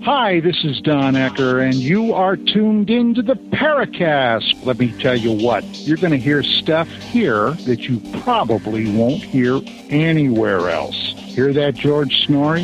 Hi, 0.03 0.39
this 0.39 0.63
is 0.63 0.79
Don 0.79 1.15
Ecker, 1.15 1.61
and 1.61 1.75
you 1.75 2.13
are 2.13 2.37
tuned 2.37 2.89
into 2.89 3.21
the 3.21 3.33
Paracast. 3.33 4.65
Let 4.65 4.79
me 4.79 4.97
tell 5.01 5.15
you 5.15 5.33
what, 5.45 5.65
you're 5.79 5.97
going 5.97 6.11
to 6.11 6.17
hear 6.17 6.41
stuff 6.41 6.87
here 6.87 7.51
that 7.65 7.81
you 7.81 7.99
probably 8.21 8.89
won't 8.95 9.21
hear 9.21 9.59
anywhere 9.89 10.69
else. 10.69 10.95
Hear 10.95 11.51
that, 11.51 11.75
George 11.75 12.25
Snorri? 12.25 12.63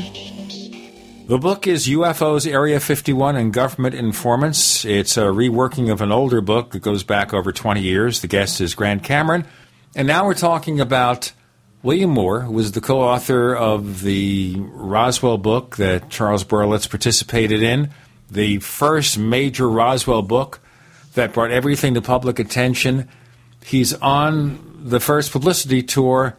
The 1.28 1.38
book 1.38 1.68
is 1.68 1.88
UFOs 1.88 2.50
Area 2.50 2.80
51 2.80 3.36
and 3.36 3.52
Government 3.52 3.96
Informants. 3.96 4.86
It's 4.86 5.18
a 5.18 5.24
reworking 5.24 5.92
of 5.92 6.00
an 6.00 6.14
older 6.14 6.40
book 6.40 6.72
that 6.72 6.84
goes 6.84 7.04
back 7.04 7.34
over 7.34 7.52
20 7.52 7.82
years. 7.82 8.22
The 8.22 8.28
guest 8.28 8.62
is 8.62 8.76
Grant 8.76 9.04
Cameron. 9.04 9.46
And 9.94 10.08
now 10.08 10.26
we're 10.26 10.36
talking 10.36 10.80
about 10.80 11.34
William 11.86 12.10
Moore, 12.10 12.50
was 12.50 12.72
the 12.72 12.82
co 12.82 13.00
author 13.00 13.56
of 13.56 14.02
the 14.02 14.56
Roswell 14.58 15.38
book 15.38 15.76
that 15.76 16.10
Charles 16.10 16.44
Berlitz 16.44 16.90
participated 16.90 17.62
in, 17.62 17.92
the 18.28 18.58
first 18.58 19.20
major 19.20 19.70
Roswell 19.70 20.24
book 20.24 20.60
that 21.14 21.32
brought 21.32 21.52
everything 21.52 21.94
to 21.94 22.02
public 22.02 22.40
attention. 22.40 23.08
He's 23.64 23.94
on 23.94 24.82
the 24.84 25.00
first 25.00 25.32
publicity 25.32 25.84
tour, 25.84 26.36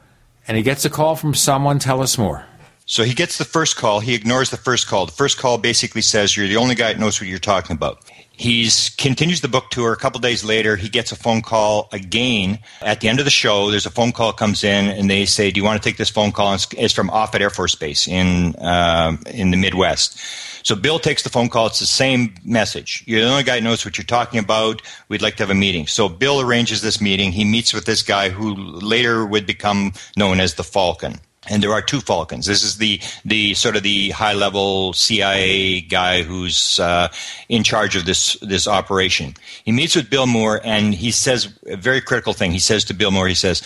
and 0.48 0.56
he 0.56 0.64
gets 0.64 0.84
a 0.84 0.90
call 0.90 1.14
from 1.14 1.32
someone. 1.32 1.78
Tell 1.78 2.02
us 2.02 2.18
more. 2.18 2.44
So 2.84 3.04
he 3.04 3.14
gets 3.14 3.38
the 3.38 3.44
first 3.44 3.76
call. 3.76 4.00
He 4.00 4.14
ignores 4.14 4.50
the 4.50 4.56
first 4.56 4.88
call. 4.88 5.06
The 5.06 5.12
first 5.12 5.38
call 5.38 5.58
basically 5.58 6.02
says 6.02 6.36
you're 6.36 6.48
the 6.48 6.56
only 6.56 6.74
guy 6.74 6.92
that 6.92 6.98
knows 6.98 7.20
what 7.20 7.30
you're 7.30 7.38
talking 7.38 7.76
about. 7.76 8.00
He 8.38 8.68
continues 8.98 9.40
the 9.40 9.48
book 9.48 9.70
tour. 9.70 9.92
A 9.92 9.96
couple 9.96 10.20
days 10.20 10.44
later, 10.44 10.76
he 10.76 10.90
gets 10.90 11.10
a 11.10 11.16
phone 11.16 11.40
call 11.40 11.88
again. 11.90 12.58
At 12.82 13.00
the 13.00 13.08
end 13.08 13.18
of 13.18 13.24
the 13.24 13.30
show, 13.30 13.70
there's 13.70 13.86
a 13.86 13.90
phone 13.90 14.12
call 14.12 14.34
comes 14.34 14.62
in, 14.62 14.88
and 14.88 15.08
they 15.08 15.24
say, 15.24 15.50
"Do 15.50 15.58
you 15.58 15.64
want 15.64 15.82
to 15.82 15.88
take 15.88 15.96
this 15.96 16.10
phone 16.10 16.32
call?" 16.32 16.52
And 16.52 16.66
it's 16.76 16.92
from 16.92 17.08
Offutt 17.08 17.40
Air 17.40 17.48
Force 17.48 17.74
Base 17.74 18.06
in 18.06 18.54
uh, 18.56 19.16
in 19.26 19.52
the 19.52 19.56
Midwest. 19.56 20.18
So 20.66 20.74
Bill 20.74 20.98
takes 20.98 21.22
the 21.22 21.30
phone 21.30 21.48
call. 21.48 21.68
It's 21.68 21.78
the 21.78 21.86
same 21.86 22.34
message. 22.44 23.04
You're 23.06 23.22
the 23.22 23.30
only 23.30 23.44
guy 23.44 23.58
who 23.58 23.64
knows 23.64 23.84
what 23.84 23.96
you're 23.96 24.04
talking 24.04 24.38
about. 24.38 24.82
We'd 25.08 25.22
like 25.22 25.36
to 25.36 25.42
have 25.42 25.50
a 25.50 25.54
meeting. 25.54 25.86
So 25.86 26.08
Bill 26.08 26.40
arranges 26.40 26.82
this 26.82 27.00
meeting. 27.00 27.32
He 27.32 27.44
meets 27.44 27.72
with 27.72 27.86
this 27.86 28.02
guy 28.02 28.28
who 28.28 28.54
later 28.54 29.24
would 29.24 29.46
become 29.46 29.92
known 30.16 30.40
as 30.40 30.54
the 30.54 30.64
Falcon 30.64 31.20
and 31.48 31.62
there 31.62 31.72
are 31.72 31.82
two 31.82 32.00
Falcons. 32.00 32.46
This 32.46 32.62
is 32.62 32.78
the 32.78 33.00
the 33.24 33.54
sort 33.54 33.76
of 33.76 33.82
the 33.82 34.10
high 34.10 34.32
level 34.32 34.92
CIA 34.92 35.80
guy 35.80 36.22
who's 36.22 36.78
uh, 36.80 37.08
in 37.48 37.62
charge 37.62 37.96
of 37.96 38.06
this 38.06 38.36
this 38.42 38.66
operation. 38.66 39.34
He 39.64 39.72
meets 39.72 39.96
with 39.96 40.10
Bill 40.10 40.26
Moore 40.26 40.60
and 40.64 40.94
he 40.94 41.10
says 41.10 41.52
a 41.66 41.76
very 41.76 42.00
critical 42.00 42.32
thing. 42.32 42.52
He 42.52 42.58
says 42.58 42.84
to 42.84 42.94
Bill 42.94 43.10
Moore, 43.10 43.28
he 43.28 43.34
says, 43.34 43.62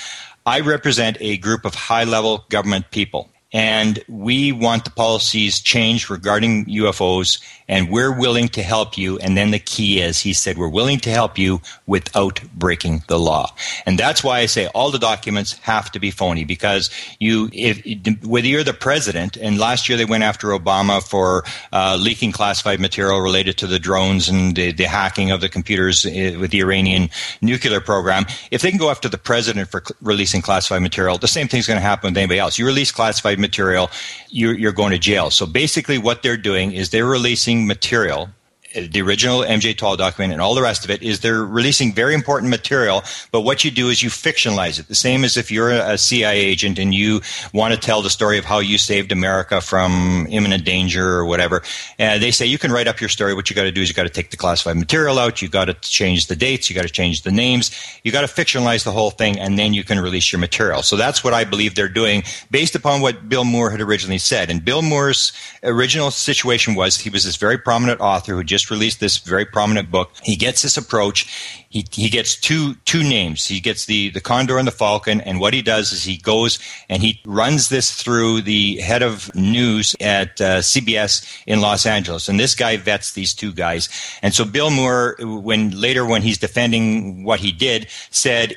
"I 0.47 0.61
represent 0.61 1.16
a 1.21 1.37
group 1.38 1.64
of 1.64 1.75
high 1.75 2.05
level 2.05 2.45
government 2.49 2.90
people." 2.90 3.31
And 3.53 3.99
we 4.09 4.53
want 4.53 4.85
the 4.85 4.93
policies 4.93 5.61
changed 5.61 6.09
regarding 6.09 6.67
UFOs, 6.67 7.43
and 7.67 7.91
we're 7.91 8.17
willing 8.17 8.49
to 8.49 8.63
help 8.63 8.97
you. 8.97 9.19
And 9.19 9.37
then 9.37 9.51
the 9.51 9.59
key 9.59 10.01
is, 10.01 10.21
he 10.21 10.33
said, 10.33 10.57
we're 10.57 10.69
willing 10.69 11.01
to 11.01 11.11
help 11.11 11.37
you 11.37 11.61
without 11.87 12.41
breaking 12.55 13.03
the 13.09 13.19
law. 13.19 13.53
And 13.87 13.99
that's 13.99 14.23
why 14.23 14.39
I 14.39 14.47
say 14.47 14.69
all 14.69 14.93
the 14.93 14.99
documents 14.99 15.59
have 15.61 15.91
to 15.93 15.99
be 15.99 16.13
phony 16.13 16.45
because 16.45 16.91
you, 17.19 17.49
if, 17.53 18.25
whether 18.25 18.47
you're 18.47 18.63
the 18.63 18.73
president, 18.73 19.37
and 19.37 19.59
last 19.59 19.89
year 19.89 19.99
they 19.99 20.05
went 20.05 20.23
after 20.23 20.49
Obama 20.49 21.03
for 21.03 21.43
uh, 21.73 21.99
leaking 22.01 22.31
classified 22.31 22.79
material 22.79 23.21
related 23.21 23.59
to 23.59 23.67
the 23.67 23.81
drones 23.81 24.29
and 24.29 24.55
the, 24.55 24.71
the 24.73 24.85
hacking 24.85 25.33
of 25.33 25.41
the 25.41 25.49
computers 25.49 26.07
uh, 26.07 26.37
with 26.39 26.53
the 26.53 26.61
Iranian 26.61 27.11
nuclear 27.41 27.81
program. 27.81 28.27
If 28.53 28.63
they 28.63 28.71
can 28.71 28.79
go 28.79 28.91
after 28.91 29.09
the 29.09 29.19
president 29.19 29.69
for 29.69 29.83
cl- 29.85 29.97
releasing 30.01 30.41
classified 30.41 30.83
material, 30.83 31.19
the 31.19 31.29
same 31.29 31.49
thing's 31.49 31.67
going 31.67 31.79
to 31.79 31.83
happen 31.83 32.11
with 32.11 32.19
anybody 32.19 32.39
else. 32.39 32.59
You 32.59 32.67
release 32.67 32.93
classified 32.93 33.39
material, 33.40 33.90
you're, 34.29 34.57
you're 34.57 34.72
going 34.72 34.92
to 34.92 34.98
jail. 34.98 35.31
So 35.31 35.46
basically, 35.46 35.98
what 35.98 36.22
they're 36.22 36.37
doing 36.37 36.72
is 36.72 36.90
they're 36.90 37.07
releasing 37.07 37.66
material 37.66 38.29
the 38.75 39.03
original 39.03 39.41
MJ 39.41 39.77
Tall 39.77 39.97
document 39.97 40.33
and 40.33 40.41
all 40.41 40.55
the 40.55 40.63
rest 40.63 40.85
of 40.85 40.91
it 40.91 41.03
is 41.03 41.21
they're 41.21 41.45
releasing 41.45 41.93
very 41.93 42.15
important 42.15 42.51
material, 42.51 43.03
but 43.33 43.41
what 43.41 43.65
you 43.65 43.71
do 43.71 43.89
is 43.89 44.03
you 44.03 44.11
fictionalize 44.11 44.79
it. 44.79 44.89
The 44.89 44.95
same 44.95 45.25
as 45.25 45.37
if 45.37 45.51
you're 45.51 45.71
a 45.71 45.99
CIA 45.99 46.39
agent 46.39 46.79
and 46.79 46.95
you 46.95 47.21
want 47.53 47.75
to 47.75 47.81
tell 47.81 48.01
the 48.01 48.11
story 48.11 48.39
of 48.39 48.45
how 48.45 48.61
you 48.61 48.79
saved 48.79 49.13
America 49.13 49.61
from 49.61 50.27
imminent 50.31 50.65
danger 50.65 51.15
or 51.15 51.25
whatever. 51.25 51.63
They 51.99 52.31
say 52.31 52.47
you 52.47 52.59
can 52.59 52.71
write 52.71 52.87
up 52.87 53.01
your 53.01 53.09
story. 53.09 53.35
What 53.35 53.51
you 53.51 53.57
got 53.57 53.65
to 53.65 53.73
do 53.73 53.83
is 53.83 53.89
you 53.89 53.95
got 53.95 54.05
to 54.05 54.09
take 54.09 54.31
the 54.31 54.37
classified 54.37 54.77
material 54.77 55.19
out. 55.19 55.43
You 55.43 55.49
got 55.49 55.65
to 55.65 55.75
change 55.75 56.29
the 56.29 56.37
dates. 56.37 56.71
You 56.71 56.77
got 56.77 56.83
to 56.83 56.89
change 56.89 57.23
the 57.23 57.33
names. 57.33 57.71
You 58.05 58.13
got 58.13 58.21
to 58.21 58.27
fictionalize 58.29 58.85
the 58.85 58.93
whole 58.93 59.11
thing 59.11 59.39
and 59.39 59.59
then 59.59 59.75
you 59.75 59.85
can 59.85 59.99
release 59.99 60.33
your 60.33 60.39
material. 60.39 60.83
So 60.83 60.97
that's 60.97 61.25
what 61.25 61.35
I 61.35 61.45
believe 61.45 61.75
they're 61.75 61.89
doing 61.89 62.23
based 62.51 62.75
upon 62.75 63.01
what 63.01 63.29
Bill 63.29 63.45
Moore 63.45 63.71
had 63.71 63.81
originally 63.81 64.19
said. 64.19 64.51
And 64.51 64.65
Bill 64.65 64.83
Moore's 64.83 65.33
original 65.63 66.11
situation 66.11 66.75
was 66.75 66.97
he 66.97 67.11
was 67.11 67.25
this 67.25 67.37
very 67.37 67.59
prominent 67.59 68.01
author 68.01 68.35
who 68.35 68.45
just 68.45 68.60
just 68.61 68.70
released 68.70 69.01
this 69.01 69.18
very 69.18 69.44
prominent 69.44 69.90
book. 69.90 70.12
He 70.23 70.37
gets 70.37 70.62
this 70.62 70.77
approach. 70.77 71.27
He, 71.70 71.87
he 71.90 72.11
gets 72.11 72.37
two 72.37 72.75
two 72.85 73.03
names. 73.03 73.46
He 73.46 73.61
gets 73.61 73.87
the, 73.87 74.11
the 74.11 74.20
Condor 74.20 74.59
and 74.59 74.66
the 74.66 74.73
Falcon, 74.73 75.20
and 75.23 75.40
what 75.40 75.55
he 75.55 75.62
does 75.62 75.92
is 75.92 76.05
he 76.05 76.16
goes 76.16 76.59
and 76.88 77.03
he 77.03 77.20
runs 77.25 77.68
this 77.68 77.92
through 77.92 78.42
the 78.42 78.77
head 78.81 79.03
of 79.03 79.35
news 79.35 79.96
at 80.01 80.40
uh, 80.40 80.59
CBS 80.59 81.42
in 81.46 81.61
Los 81.61 81.87
Angeles, 81.87 82.29
and 82.29 82.38
this 82.38 82.55
guy 82.55 82.77
vets 82.77 83.12
these 83.12 83.33
two 83.33 83.53
guys. 83.53 83.88
And 84.23 84.35
so 84.35 84.44
Bill 84.44 84.70
Moore, 84.70 85.16
when 85.20 85.70
later 85.70 86.05
when 86.05 86.23
he's 86.23 86.38
defending 86.38 87.25
what 87.25 87.40
he 87.40 87.53
did, 87.53 87.87
said, 88.11 88.57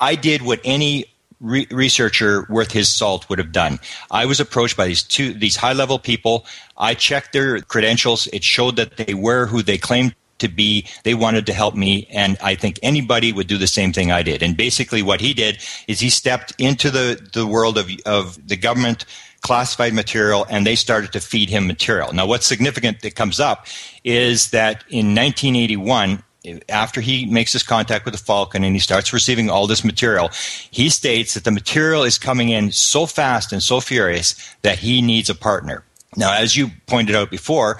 "I 0.00 0.14
did 0.16 0.42
what 0.42 0.60
any 0.64 1.04
Re- 1.40 1.66
researcher 1.70 2.46
worth 2.48 2.72
his 2.72 2.88
salt 2.88 3.28
would 3.28 3.38
have 3.38 3.52
done. 3.52 3.78
I 4.10 4.24
was 4.24 4.40
approached 4.40 4.76
by 4.76 4.86
these 4.86 5.02
two 5.02 5.34
these 5.34 5.56
high 5.56 5.74
level 5.74 5.98
people. 5.98 6.46
I 6.78 6.94
checked 6.94 7.32
their 7.32 7.60
credentials. 7.60 8.26
It 8.28 8.42
showed 8.42 8.76
that 8.76 8.96
they 8.96 9.12
were 9.12 9.46
who 9.46 9.62
they 9.62 9.76
claimed 9.76 10.14
to 10.38 10.48
be, 10.48 10.86
they 11.04 11.14
wanted 11.14 11.46
to 11.46 11.52
help 11.52 11.74
me. 11.74 12.06
And 12.10 12.36
I 12.42 12.54
think 12.54 12.78
anybody 12.82 13.32
would 13.32 13.46
do 13.46 13.58
the 13.58 13.66
same 13.66 13.92
thing 13.92 14.12
I 14.12 14.22
did. 14.22 14.42
And 14.42 14.56
basically 14.56 15.02
what 15.02 15.20
he 15.20 15.34
did 15.34 15.58
is 15.88 16.00
he 16.00 16.10
stepped 16.10 16.52
into 16.58 16.90
the, 16.90 17.28
the 17.32 17.46
world 17.46 17.78
of, 17.78 17.90
of 18.04 18.46
the 18.46 18.56
government 18.56 19.04
classified 19.42 19.94
material 19.94 20.46
and 20.50 20.66
they 20.66 20.74
started 20.74 21.12
to 21.12 21.20
feed 21.20 21.48
him 21.48 21.66
material. 21.66 22.12
Now, 22.12 22.26
what's 22.26 22.46
significant 22.46 23.02
that 23.02 23.14
comes 23.14 23.38
up 23.38 23.66
is 24.02 24.50
that 24.50 24.84
in 24.88 25.14
1981, 25.14 26.22
after 26.68 27.00
he 27.00 27.26
makes 27.26 27.52
his 27.52 27.62
contact 27.62 28.04
with 28.04 28.14
the 28.14 28.22
Falcon 28.22 28.64
and 28.64 28.74
he 28.74 28.80
starts 28.80 29.12
receiving 29.12 29.50
all 29.50 29.66
this 29.66 29.84
material, 29.84 30.30
he 30.70 30.88
states 30.88 31.34
that 31.34 31.44
the 31.44 31.50
material 31.50 32.02
is 32.02 32.18
coming 32.18 32.48
in 32.48 32.72
so 32.72 33.06
fast 33.06 33.52
and 33.52 33.62
so 33.62 33.80
furious 33.80 34.34
that 34.62 34.78
he 34.78 35.02
needs 35.02 35.30
a 35.30 35.34
partner. 35.34 35.84
Now, 36.16 36.32
as 36.34 36.56
you 36.56 36.70
pointed 36.86 37.14
out 37.14 37.30
before, 37.30 37.78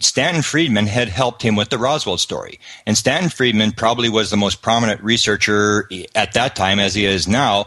Stanton 0.00 0.42
Friedman 0.42 0.86
had 0.86 1.08
helped 1.08 1.42
him 1.42 1.56
with 1.56 1.70
the 1.70 1.78
Roswell 1.78 2.18
story. 2.18 2.60
And 2.86 2.96
Stanton 2.96 3.30
Friedman 3.30 3.72
probably 3.72 4.08
was 4.08 4.30
the 4.30 4.36
most 4.36 4.62
prominent 4.62 5.02
researcher 5.02 5.88
at 6.14 6.34
that 6.34 6.54
time, 6.54 6.78
as 6.78 6.94
he 6.94 7.04
is 7.04 7.26
now. 7.26 7.66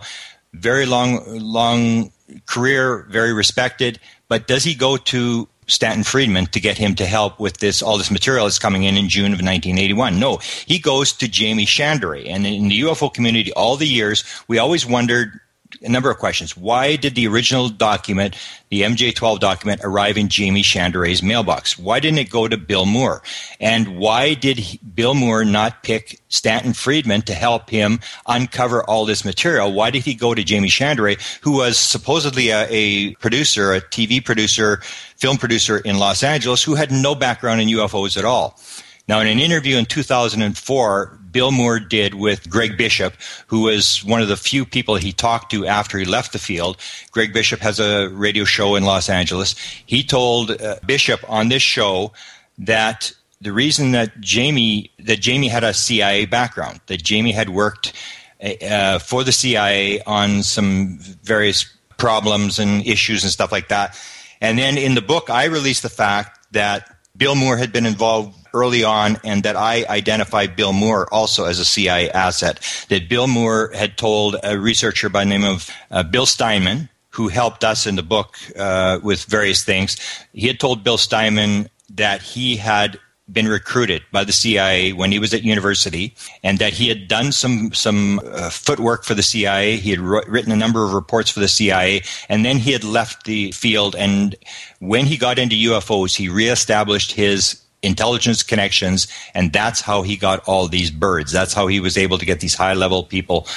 Very 0.53 0.85
long, 0.85 1.39
long 1.39 2.11
career, 2.45 3.05
very 3.09 3.33
respected. 3.33 3.99
But 4.27 4.47
does 4.47 4.63
he 4.63 4.75
go 4.75 4.97
to 4.97 5.47
Stanton 5.71 6.03
Friedman 6.03 6.47
to 6.47 6.59
get 6.59 6.77
him 6.77 6.95
to 6.95 7.05
help 7.05 7.39
with 7.39 7.57
this 7.57 7.81
all 7.81 7.97
this 7.97 8.11
material 8.11 8.45
that's 8.45 8.59
coming 8.59 8.83
in 8.83 8.97
in 8.97 9.07
June 9.07 9.27
of 9.27 9.39
1981. 9.39 10.19
No, 10.19 10.37
he 10.65 10.79
goes 10.79 11.13
to 11.13 11.29
Jaime 11.31 11.65
Shandera, 11.65 12.29
and 12.29 12.45
in 12.45 12.67
the 12.67 12.81
UFO 12.81 13.13
community, 13.13 13.53
all 13.53 13.77
the 13.77 13.87
years 13.87 14.23
we 14.47 14.59
always 14.59 14.85
wondered 14.85 15.39
a 15.81 15.89
number 15.89 16.11
of 16.11 16.17
questions. 16.17 16.55
Why 16.55 16.95
did 16.95 17.15
the 17.15 17.27
original 17.27 17.69
document, 17.69 18.35
the 18.69 18.81
MJ12 18.81 19.39
document, 19.39 19.81
arrive 19.83 20.17
in 20.17 20.29
Jaime 20.31 20.63
Shandera's 20.63 21.23
mailbox? 21.23 21.77
Why 21.77 21.99
didn't 21.99 22.19
it 22.19 22.29
go 22.29 22.47
to 22.47 22.57
Bill 22.57 22.85
Moore? 22.85 23.21
And 23.59 23.97
why 23.97 24.33
did 24.33 24.59
he, 24.59 24.79
Bill 24.79 25.13
Moore 25.13 25.43
not 25.45 25.83
pick 25.83 26.19
Stanton 26.29 26.73
Friedman 26.73 27.21
to 27.23 27.33
help 27.33 27.69
him 27.69 27.99
uncover 28.27 28.83
all 28.83 29.05
this 29.05 29.25
material? 29.25 29.73
Why 29.73 29.89
did 29.91 30.03
he 30.03 30.13
go 30.13 30.33
to 30.33 30.43
Jaime 30.43 30.69
Shandera, 30.69 31.19
who 31.41 31.53
was 31.57 31.77
supposedly 31.77 32.49
a, 32.49 32.67
a 32.69 33.15
producer, 33.15 33.73
a 33.73 33.81
TV 33.81 34.23
producer, 34.23 34.81
film 35.17 35.37
producer 35.37 35.77
in 35.77 35.99
Los 35.99 36.23
Angeles, 36.23 36.63
who 36.63 36.75
had 36.75 36.91
no 36.91 37.15
background 37.15 37.61
in 37.61 37.67
UFOs 37.69 38.17
at 38.17 38.25
all? 38.25 38.59
Now, 39.07 39.19
in 39.19 39.27
an 39.27 39.39
interview 39.39 39.77
in 39.77 39.85
2004, 39.85 41.19
Bill 41.31 41.51
Moore 41.51 41.79
did 41.79 42.15
with 42.15 42.49
Greg 42.49 42.77
Bishop, 42.77 43.13
who 43.47 43.61
was 43.61 44.03
one 44.03 44.21
of 44.21 44.27
the 44.27 44.37
few 44.37 44.65
people 44.65 44.95
he 44.95 45.11
talked 45.11 45.51
to 45.51 45.65
after 45.65 45.97
he 45.97 46.05
left 46.05 46.33
the 46.33 46.39
field. 46.39 46.77
Greg 47.11 47.33
Bishop 47.33 47.59
has 47.59 47.79
a 47.79 48.09
radio 48.09 48.43
show 48.43 48.75
in 48.75 48.83
Los 48.83 49.09
Angeles. 49.09 49.55
He 49.85 50.03
told 50.03 50.51
uh, 50.51 50.75
Bishop 50.85 51.21
on 51.29 51.49
this 51.49 51.61
show 51.61 52.11
that 52.57 53.13
the 53.39 53.51
reason 53.51 53.91
that 53.91 54.11
Jaime 54.23 54.91
that 54.99 55.25
Jaime 55.25 55.47
had 55.47 55.63
a 55.63 55.73
CIA 55.73 56.25
background, 56.25 56.79
that 56.87 57.07
Jaime 57.07 57.31
had 57.31 57.49
worked 57.49 57.93
uh, 58.41 58.99
for 58.99 59.23
the 59.23 59.31
CIA 59.31 60.01
on 60.03 60.43
some 60.43 60.97
various 61.23 61.65
problems 61.97 62.59
and 62.59 62.85
issues 62.85 63.23
and 63.23 63.31
stuff 63.31 63.51
like 63.51 63.67
that. 63.69 63.99
And 64.41 64.57
then 64.57 64.77
in 64.77 64.95
the 64.95 65.01
book, 65.01 65.29
I 65.29 65.45
released 65.45 65.83
the 65.83 65.89
fact 65.89 66.47
that 66.51 67.00
Bill 67.21 67.35
Moore 67.35 67.55
had 67.55 67.71
been 67.71 67.85
involved 67.85 68.35
early 68.51 68.83
on 68.83 69.19
and 69.23 69.43
that 69.43 69.55
I 69.55 69.85
identified 69.87 70.55
Bill 70.55 70.73
Moore 70.73 71.07
also 71.13 71.45
as 71.45 71.59
a 71.59 71.65
CIA 71.65 72.09
asset. 72.09 72.59
That 72.89 73.09
Bill 73.09 73.27
Moore 73.27 73.69
had 73.75 73.95
told 73.95 74.37
a 74.43 74.57
researcher 74.57 75.07
by 75.07 75.23
the 75.23 75.29
name 75.29 75.43
of 75.43 75.69
uh, 75.91 76.01
Bill 76.01 76.25
Steinman, 76.25 76.89
who 77.11 77.27
helped 77.27 77.63
us 77.63 77.85
in 77.85 77.95
the 77.95 78.01
book 78.01 78.37
uh, 78.57 78.97
with 79.03 79.25
various 79.25 79.63
things. 79.63 79.97
He 80.33 80.47
had 80.47 80.59
told 80.59 80.83
Bill 80.83 80.97
Steinman 80.97 81.69
that 81.91 82.23
he 82.23 82.55
had 82.55 82.97
been 83.31 83.47
recruited 83.47 84.03
by 84.11 84.23
the 84.23 84.31
CIA 84.33 84.93
when 84.93 85.11
he 85.11 85.19
was 85.19 85.33
at 85.33 85.43
university, 85.43 86.15
and 86.43 86.59
that 86.59 86.73
he 86.73 86.89
had 86.89 87.07
done 87.07 87.31
some 87.31 87.73
some 87.73 88.19
uh, 88.25 88.49
footwork 88.49 89.03
for 89.03 89.13
the 89.13 89.23
CIA. 89.23 89.77
He 89.77 89.91
had 89.91 89.99
written 89.99 90.51
a 90.51 90.55
number 90.55 90.85
of 90.85 90.93
reports 90.93 91.29
for 91.29 91.39
the 91.39 91.47
CIA, 91.47 92.03
and 92.29 92.45
then 92.45 92.57
he 92.57 92.71
had 92.71 92.83
left 92.83 93.25
the 93.25 93.51
field. 93.51 93.95
And 93.95 94.35
when 94.79 95.05
he 95.05 95.17
got 95.17 95.39
into 95.39 95.55
UFOs, 95.55 96.15
he 96.15 96.29
reestablished 96.29 97.11
his 97.11 97.61
intelligence 97.83 98.43
connections, 98.43 99.07
and 99.33 99.51
that's 99.51 99.81
how 99.81 100.01
he 100.01 100.15
got 100.15 100.47
all 100.47 100.67
these 100.67 100.91
birds. 100.91 101.31
That's 101.31 101.53
how 101.53 101.67
he 101.67 101.79
was 101.79 101.97
able 101.97 102.17
to 102.17 102.25
get 102.25 102.39
these 102.39 102.55
high 102.55 102.73
level 102.73 103.03
people 103.03 103.47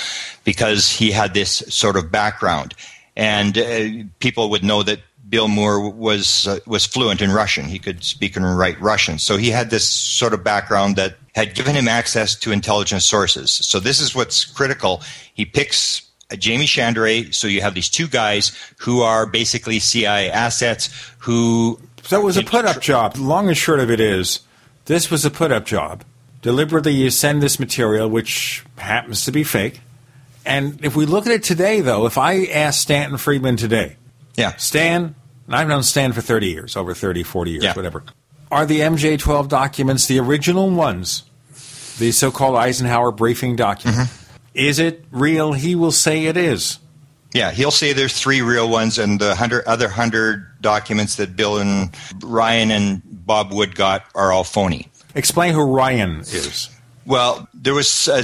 because 0.45 0.91
he 0.91 1.11
had 1.11 1.35
this 1.35 1.63
sort 1.69 1.97
of 1.97 2.11
background. 2.11 2.75
And 3.17 3.57
uh, 3.57 4.09
people 4.19 4.51
would 4.51 4.65
know 4.65 4.83
that 4.83 5.01
Bill 5.35 5.49
Moore 5.49 5.91
was 5.91 6.47
uh, 6.47 6.61
was 6.65 6.87
fluent 6.87 7.21
in 7.21 7.33
Russian. 7.33 7.65
He 7.65 7.81
could 7.81 8.05
speak 8.05 8.37
and 8.37 8.57
write 8.57 8.81
Russian. 8.81 9.19
So 9.19 9.37
he 9.37 9.51
had 9.51 9.69
this 9.69 9.85
sort 9.85 10.33
of 10.33 10.45
background 10.45 10.95
that 10.95 11.17
had 11.35 11.57
given 11.57 11.75
him 11.75 11.89
access 11.89 12.37
to 12.37 12.53
intelligence 12.53 13.05
sources. 13.05 13.51
So 13.51 13.81
this 13.81 13.99
is 13.99 14.15
what's 14.15 14.45
critical. 14.45 15.03
He 15.35 15.45
picks 15.45 16.09
uh, 16.31 16.37
Jaime 16.41 16.67
Shandera. 16.67 17.35
So 17.35 17.49
you 17.49 17.63
have 17.63 17.75
these 17.75 17.89
two 17.89 18.07
guys 18.07 18.57
who 18.79 19.03
are 19.03 19.27
basically 19.27 19.81
CIA 19.81 20.31
assets 20.31 20.89
who 21.19 21.81
so 22.05 22.21
it 22.21 22.25
was 22.25 22.37
a 22.37 22.45
put 22.45 22.65
up 22.65 22.81
job. 22.81 23.17
Long 23.17 23.49
and 23.49 23.57
short 23.57 23.81
of 23.81 23.91
it 23.91 23.99
is, 23.99 24.39
this 24.85 25.11
was 25.11 25.25
a 25.25 25.33
put 25.33 25.51
up 25.51 25.67
job. 25.67 26.05
Deliberately, 26.43 26.93
you 26.93 27.11
send 27.11 27.43
this 27.43 27.59
material, 27.59 28.09
which 28.09 28.65
happens 28.77 29.25
to 29.25 29.33
be 29.33 29.43
fake. 29.43 29.81
And 30.47 30.79
if 30.85 30.95
we 30.95 31.07
look 31.07 31.27
at 31.27 31.33
it 31.33 31.43
today, 31.43 31.81
though, 31.81 32.07
if 32.07 32.19
I 32.19 32.45
ask 32.45 32.81
Stanton 32.81 33.19
Friedman 33.19 33.57
today, 33.57 33.97
yeah, 34.37 34.55
Stan, 34.57 35.17
I've 35.49 35.69
known 35.69 35.83
Stan 35.83 36.13
for 36.13 36.21
30 36.21 36.49
years, 36.49 36.77
over 36.77 36.95
30, 36.95 37.23
40 37.23 37.51
years, 37.51 37.65
yeah. 37.65 37.75
whatever. 37.75 38.05
Are 38.51 38.67
the 38.67 38.81
MJ 38.81 39.19
12 39.19 39.49
documents 39.49 40.07
the 40.07 40.19
original 40.19 40.71
ones, 40.71 41.25
the 41.99 42.13
so 42.13 42.31
called 42.31 42.57
Eisenhower 42.57 43.13
briefing 43.13 43.57
document? 43.57 44.09
Mm-hmm. 44.09 44.37
Is 44.55 44.79
it 44.79 45.05
real? 45.11 45.53
He 45.53 45.75
will 45.75 45.93
say 45.93 46.27
it 46.27 46.37
is. 46.37 46.79
Yeah, 47.33 47.51
he'll 47.51 47.73
say 47.73 47.93
there's 47.93 48.19
three 48.19 48.43
real 48.43 48.69
ones, 48.69 48.97
and 48.97 49.21
the 49.21 49.35
hundred 49.35 49.65
other 49.67 49.89
hundred 49.89 50.47
documents 50.61 51.17
that 51.17 51.35
Bill 51.35 51.59
and 51.59 51.91
Ryan 52.23 52.71
and 52.71 53.03
Bob 53.05 53.53
Wood 53.53 53.75
got 53.75 54.05
are 54.15 54.31
all 54.31 54.45
phony. 54.45 54.89
Explain 55.17 55.53
who 55.53 55.63
Ryan 55.63 56.21
is. 56.21 56.71
Well, 57.07 57.49
there 57.53 57.75
was, 57.75 58.09
a, 58.09 58.19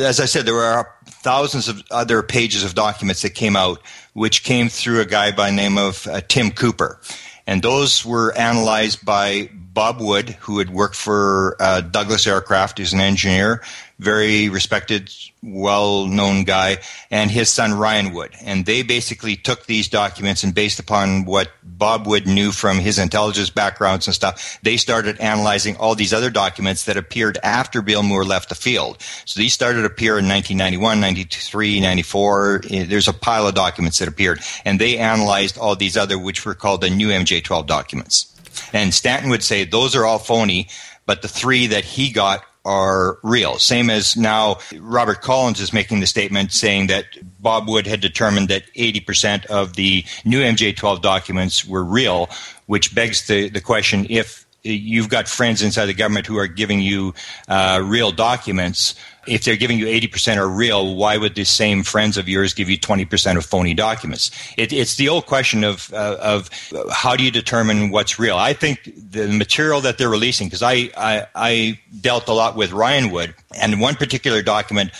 as 0.00 0.20
I 0.20 0.24
said, 0.24 0.46
there 0.46 0.54
were 0.54 0.86
thousands 1.06 1.68
of 1.68 1.82
other 1.90 2.22
pages 2.22 2.64
of 2.64 2.74
documents 2.74 3.22
that 3.22 3.30
came 3.30 3.56
out, 3.56 3.82
which 4.12 4.44
came 4.44 4.68
through 4.68 5.00
a 5.00 5.06
guy 5.06 5.30
by 5.30 5.50
name 5.50 5.78
of 5.78 6.06
uh, 6.06 6.20
Tim 6.28 6.50
Cooper, 6.50 7.00
and 7.46 7.62
those 7.62 8.04
were 8.04 8.36
analyzed 8.36 9.04
by 9.04 9.50
Bob 9.52 10.00
Wood, 10.00 10.30
who 10.40 10.58
had 10.58 10.70
worked 10.70 10.96
for 10.96 11.56
uh, 11.60 11.80
Douglas 11.80 12.26
Aircraft, 12.26 12.78
he's 12.78 12.92
an 12.92 13.00
engineer, 13.00 13.62
very 14.00 14.48
respected, 14.48 15.12
well 15.42 16.06
known 16.06 16.44
guy, 16.44 16.78
and 17.10 17.30
his 17.30 17.50
son 17.50 17.74
Ryan 17.74 18.12
Wood. 18.14 18.34
And 18.42 18.64
they 18.64 18.82
basically 18.82 19.36
took 19.36 19.66
these 19.66 19.88
documents 19.88 20.42
and 20.42 20.54
based 20.54 20.78
upon 20.80 21.26
what 21.26 21.50
Bob 21.62 22.06
Wood 22.06 22.26
knew 22.26 22.50
from 22.50 22.78
his 22.78 22.98
intelligence 22.98 23.50
backgrounds 23.50 24.06
and 24.06 24.14
stuff, 24.14 24.58
they 24.62 24.78
started 24.78 25.20
analyzing 25.20 25.76
all 25.76 25.94
these 25.94 26.14
other 26.14 26.30
documents 26.30 26.86
that 26.86 26.96
appeared 26.96 27.38
after 27.42 27.82
Bill 27.82 28.02
Moore 28.02 28.24
left 28.24 28.48
the 28.48 28.54
field. 28.54 29.00
So 29.26 29.38
these 29.38 29.54
started 29.54 29.80
to 29.80 29.86
appear 29.86 30.18
in 30.18 30.26
1991, 30.26 31.00
93, 31.00 31.80
94. 31.80 32.62
Eh, 32.70 32.84
there's 32.88 33.08
a 33.08 33.12
pile 33.12 33.46
of 33.46 33.54
documents 33.54 33.98
that 33.98 34.08
appeared. 34.08 34.40
And 34.64 34.80
they 34.80 34.96
analyzed 34.96 35.58
all 35.58 35.76
these 35.76 35.96
other, 35.96 36.18
which 36.18 36.46
were 36.46 36.54
called 36.54 36.80
the 36.80 36.90
new 36.90 37.08
MJ12 37.08 37.66
documents. 37.66 38.34
And 38.72 38.94
Stanton 38.94 39.30
would 39.30 39.42
say 39.42 39.64
those 39.64 39.94
are 39.94 40.06
all 40.06 40.18
phony, 40.18 40.68
but 41.06 41.22
the 41.22 41.28
three 41.28 41.66
that 41.68 41.84
he 41.84 42.10
got 42.10 42.44
are 42.64 43.18
real. 43.22 43.58
Same 43.58 43.90
as 43.90 44.16
now 44.16 44.58
Robert 44.78 45.22
Collins 45.22 45.60
is 45.60 45.72
making 45.72 46.00
the 46.00 46.06
statement 46.06 46.52
saying 46.52 46.88
that 46.88 47.06
Bob 47.40 47.68
Wood 47.68 47.86
had 47.86 48.00
determined 48.00 48.48
that 48.48 48.64
80% 48.74 49.46
of 49.46 49.74
the 49.74 50.04
new 50.24 50.40
MJ12 50.40 51.00
documents 51.00 51.64
were 51.64 51.84
real, 51.84 52.28
which 52.66 52.94
begs 52.94 53.26
the, 53.26 53.48
the 53.48 53.60
question 53.60 54.06
if 54.10 54.46
you've 54.62 55.08
got 55.08 55.26
friends 55.26 55.62
inside 55.62 55.86
the 55.86 55.94
government 55.94 56.26
who 56.26 56.36
are 56.36 56.46
giving 56.46 56.80
you 56.80 57.14
uh, 57.48 57.80
real 57.82 58.12
documents. 58.12 58.94
If 59.26 59.44
they're 59.44 59.56
giving 59.56 59.78
you 59.78 59.86
80% 59.86 60.36
are 60.36 60.48
real, 60.48 60.94
why 60.94 61.16
would 61.16 61.34
the 61.34 61.44
same 61.44 61.82
friends 61.82 62.16
of 62.16 62.28
yours 62.28 62.54
give 62.54 62.70
you 62.70 62.78
20% 62.78 63.36
of 63.36 63.44
phony 63.44 63.74
documents? 63.74 64.30
It, 64.56 64.72
it's 64.72 64.96
the 64.96 65.08
old 65.08 65.26
question 65.26 65.62
of, 65.64 65.92
uh, 65.92 66.16
of 66.20 66.50
how 66.90 67.16
do 67.16 67.24
you 67.24 67.30
determine 67.30 67.90
what's 67.90 68.18
real? 68.18 68.36
I 68.36 68.52
think 68.52 68.90
the 68.96 69.28
material 69.28 69.80
that 69.82 69.98
they're 69.98 70.08
releasing, 70.08 70.46
because 70.46 70.62
I, 70.62 70.90
I, 70.96 71.26
I 71.34 71.80
dealt 72.00 72.28
a 72.28 72.32
lot 72.32 72.56
with 72.56 72.72
Ryan 72.72 73.10
Wood, 73.10 73.34
and 73.60 73.80
one 73.80 73.94
particular 73.94 74.42
document 74.42 74.90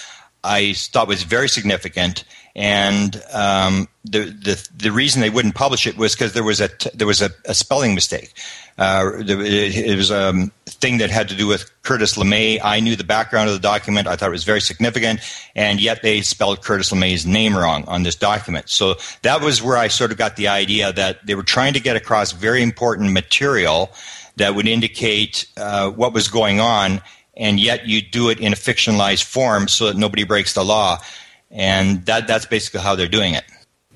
I 0.43 0.73
thought 0.75 1.09
was 1.09 1.23
very 1.23 1.49
significant 1.49 2.25
and 2.57 3.23
um, 3.33 3.89
the, 4.05 4.25
the 4.25 4.69
the 4.77 4.91
reason 4.91 5.21
they 5.21 5.31
wouldn't 5.31 5.55
publish 5.55 5.87
it 5.87 5.97
was 5.97 6.15
because 6.15 6.33
there 6.33 6.45
was 6.45 6.61
a 6.61 6.69
there 6.95 7.07
was 7.07 7.23
a, 7.23 7.31
a 7.45 7.55
spelling 7.55 7.95
mistake. 7.95 8.33
Uh, 8.79 9.11
it 9.19 9.97
was 9.97 10.11
um, 10.11 10.51
thing 10.67 10.99
that 10.99 11.11
had 11.11 11.29
to 11.29 11.37
do 11.37 11.47
with 11.47 11.71
Curtis 11.83 12.17
LeMay. 12.17 12.59
I 12.63 12.81
knew 12.81 12.97
the 12.97 13.05
background 13.05 13.49
of 13.51 13.55
the 13.55 13.61
document. 13.61 14.09
I 14.09 14.17
thought 14.17 14.29
it 14.29 14.33
was 14.33 14.45
very 14.45 14.63
significant, 14.63 15.21
and 15.55 15.81
yet 15.81 16.03
they 16.03 16.23
spelled 16.23 16.63
Curtis 16.63 16.91
LeMay's 16.91 17.27
name 17.27 17.55
wrong 17.55 17.85
on 17.87 18.05
this 18.05 18.17
document. 18.17 18.71
So 18.71 18.95
that 19.23 19.43
was 19.43 19.63
where 19.63 19.77
I 19.77 19.89
sort 19.89 20.13
of 20.13 20.19
got 20.19 20.37
the 20.37 20.49
idea 20.49 20.93
that 20.95 21.27
they 21.27 21.35
were 21.35 21.43
trying 21.43 21.75
to 21.75 21.81
get 21.81 21.97
across 21.97 22.33
very 22.33 22.63
important 22.63 23.13
material 23.13 23.93
that 24.37 24.55
would 24.55 24.67
indicate 24.67 25.47
uh, 25.59 25.91
what 25.91 26.15
was 26.15 26.29
going 26.29 26.59
on, 26.59 27.03
and 27.37 27.61
yet 27.61 27.87
you 27.87 28.01
do 28.01 28.31
it 28.31 28.41
in 28.41 28.55
a 28.55 28.57
fictionalized 28.57 29.25
form 29.25 29.69
so 29.69 29.87
that 29.87 29.97
nobody 29.97 30.25
breaks 30.25 30.55
the 30.55 30.65
law. 30.65 30.99
And 31.51 32.07
that, 32.07 32.27
that's 32.27 32.47
basically 32.47 32.81
how 32.81 32.95
they're 32.95 33.09
doing 33.09 33.35
it. 33.35 33.45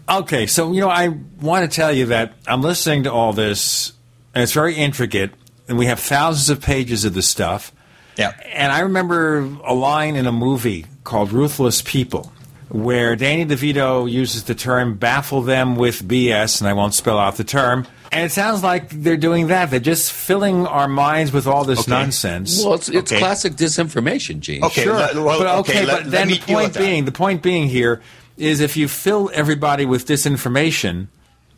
Okay, 0.09 0.47
so 0.47 0.73
you 0.73 0.81
know, 0.81 0.91
I 0.91 1.09
want 1.41 1.71
to 1.71 1.75
tell 1.75 1.93
you 1.93 2.07
that 2.07 2.35
I'm 2.47 2.61
listening 2.61 3.05
to 3.05 3.13
all 3.13 3.33
this, 3.33 3.93
and 4.35 4.43
it's 4.43 4.53
very 4.53 4.75
intricate, 4.75 5.31
and 5.67 5.79
we 5.79 5.87
have 5.87 5.99
thousands 5.99 6.51
of 6.51 6.63
pages 6.63 7.05
of 7.07 7.15
this 7.15 7.27
stuff. 7.29 7.73
Yeah. 8.17 8.33
And 8.53 8.71
I 8.71 8.81
remember 8.81 9.39
a 9.65 9.73
line 9.73 10.15
in 10.17 10.27
a 10.27 10.33
movie 10.33 10.87
called 11.05 11.33
Ruthless 11.33 11.81
People, 11.83 12.33
where 12.69 13.17
Danny 13.17 13.47
DeVito 13.47 14.11
uses 14.11 14.45
the 14.45 14.55
term 14.55 14.97
"baffle 14.97 15.41
them 15.41 15.75
with 15.75 16.07
BS," 16.07 16.61
and 16.61 16.69
I 16.69 16.75
won't 16.75 16.93
spell 16.93 17.19
out 17.19 17.37
the 17.37 17.45
term. 17.45 17.87
And 18.13 18.25
it 18.25 18.33
sounds 18.33 18.63
like 18.63 18.91
they're 18.91 19.17
doing 19.17 19.49
that. 19.49 19.71
They're 19.71 19.81
just 19.81 20.13
filling 20.13 20.67
our 20.67 20.87
minds 20.89 21.33
with 21.33 21.47
all 21.47 21.65
this 21.65 21.81
Okay. 21.81 21.91
nonsense. 21.91 22.63
Well, 22.63 22.75
it's, 22.75 22.89
it's 22.89 23.11
Okay. 23.11 23.19
classic 23.21 23.55
disinformation, 23.55 24.41
Gene. 24.41 24.63
Okay, 24.63 24.85
Sure, 24.85 24.95
let- 24.95 25.15
well, 25.17 25.39
but 25.39 25.47
okay, 25.59 25.79
okay, 25.79 25.87
let- 25.87 25.95
but 25.97 26.03
let 26.05 26.11
then 26.13 26.29
me 26.29 26.35
the 26.39 26.53
point 26.53 26.75
being, 26.79 27.05
the 27.07 27.13
point 27.13 27.43
being 27.43 27.69
here 27.69 28.01
is 28.37 28.61
if 28.61 28.77
you 28.77 28.87
fill 28.89 29.31
everybody 29.35 29.85
with 29.87 30.07
disinformation, 30.07 31.09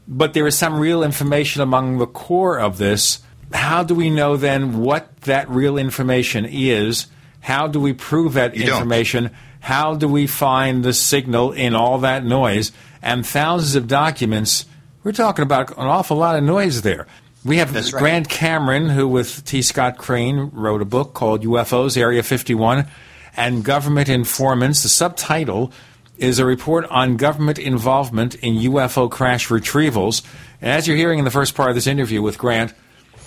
but 0.08 0.32
there 0.34 0.46
is 0.46 0.56
some 0.56 0.78
real 0.78 1.02
information 1.02 1.60
among 1.62 1.98
the 1.98 2.06
core 2.06 2.58
of 2.58 2.78
this, 2.78 3.18
how 3.52 3.82
do 3.82 3.94
we 3.94 4.08
know 4.10 4.36
then 4.36 4.78
what 4.80 5.20
that 5.22 5.48
real 5.50 5.76
information 5.76 6.46
is? 6.48 7.06
How 7.40 7.66
do 7.66 7.78
we 7.80 7.92
prove 7.92 8.32
that 8.34 8.56
You 8.56 8.64
don't. 8.66 8.76
information? 8.76 9.30
How 9.60 9.94
do 9.94 10.08
we 10.08 10.26
find 10.26 10.84
the 10.84 10.92
signal 10.92 11.52
in 11.52 11.74
all 11.74 11.98
that 11.98 12.24
noise? 12.24 12.72
And 13.02 13.26
thousands 13.26 13.74
of 13.76 13.88
documents, 13.88 14.64
we're 15.06 15.12
talking 15.12 15.44
about 15.44 15.70
an 15.78 15.86
awful 15.86 16.16
lot 16.16 16.34
of 16.34 16.42
noise 16.42 16.82
there. 16.82 17.06
We 17.44 17.58
have 17.58 17.72
That's 17.72 17.92
right. 17.92 18.00
Grant 18.00 18.28
Cameron, 18.28 18.88
who 18.88 19.06
with 19.06 19.44
T. 19.44 19.62
Scott 19.62 19.98
Crain 19.98 20.50
wrote 20.52 20.82
a 20.82 20.84
book 20.84 21.14
called 21.14 21.44
UFOs 21.44 21.96
Area 21.96 22.24
51 22.24 22.88
and 23.36 23.62
Government 23.64 24.08
Informants. 24.08 24.82
The 24.82 24.88
subtitle 24.88 25.70
is 26.18 26.40
a 26.40 26.44
report 26.44 26.86
on 26.86 27.16
government 27.16 27.56
involvement 27.56 28.34
in 28.34 28.56
UFO 28.56 29.08
crash 29.08 29.46
retrievals. 29.46 30.24
And 30.60 30.72
as 30.72 30.88
you're 30.88 30.96
hearing 30.96 31.20
in 31.20 31.24
the 31.24 31.30
first 31.30 31.54
part 31.54 31.68
of 31.68 31.76
this 31.76 31.86
interview 31.86 32.20
with 32.20 32.36
Grant, 32.36 32.74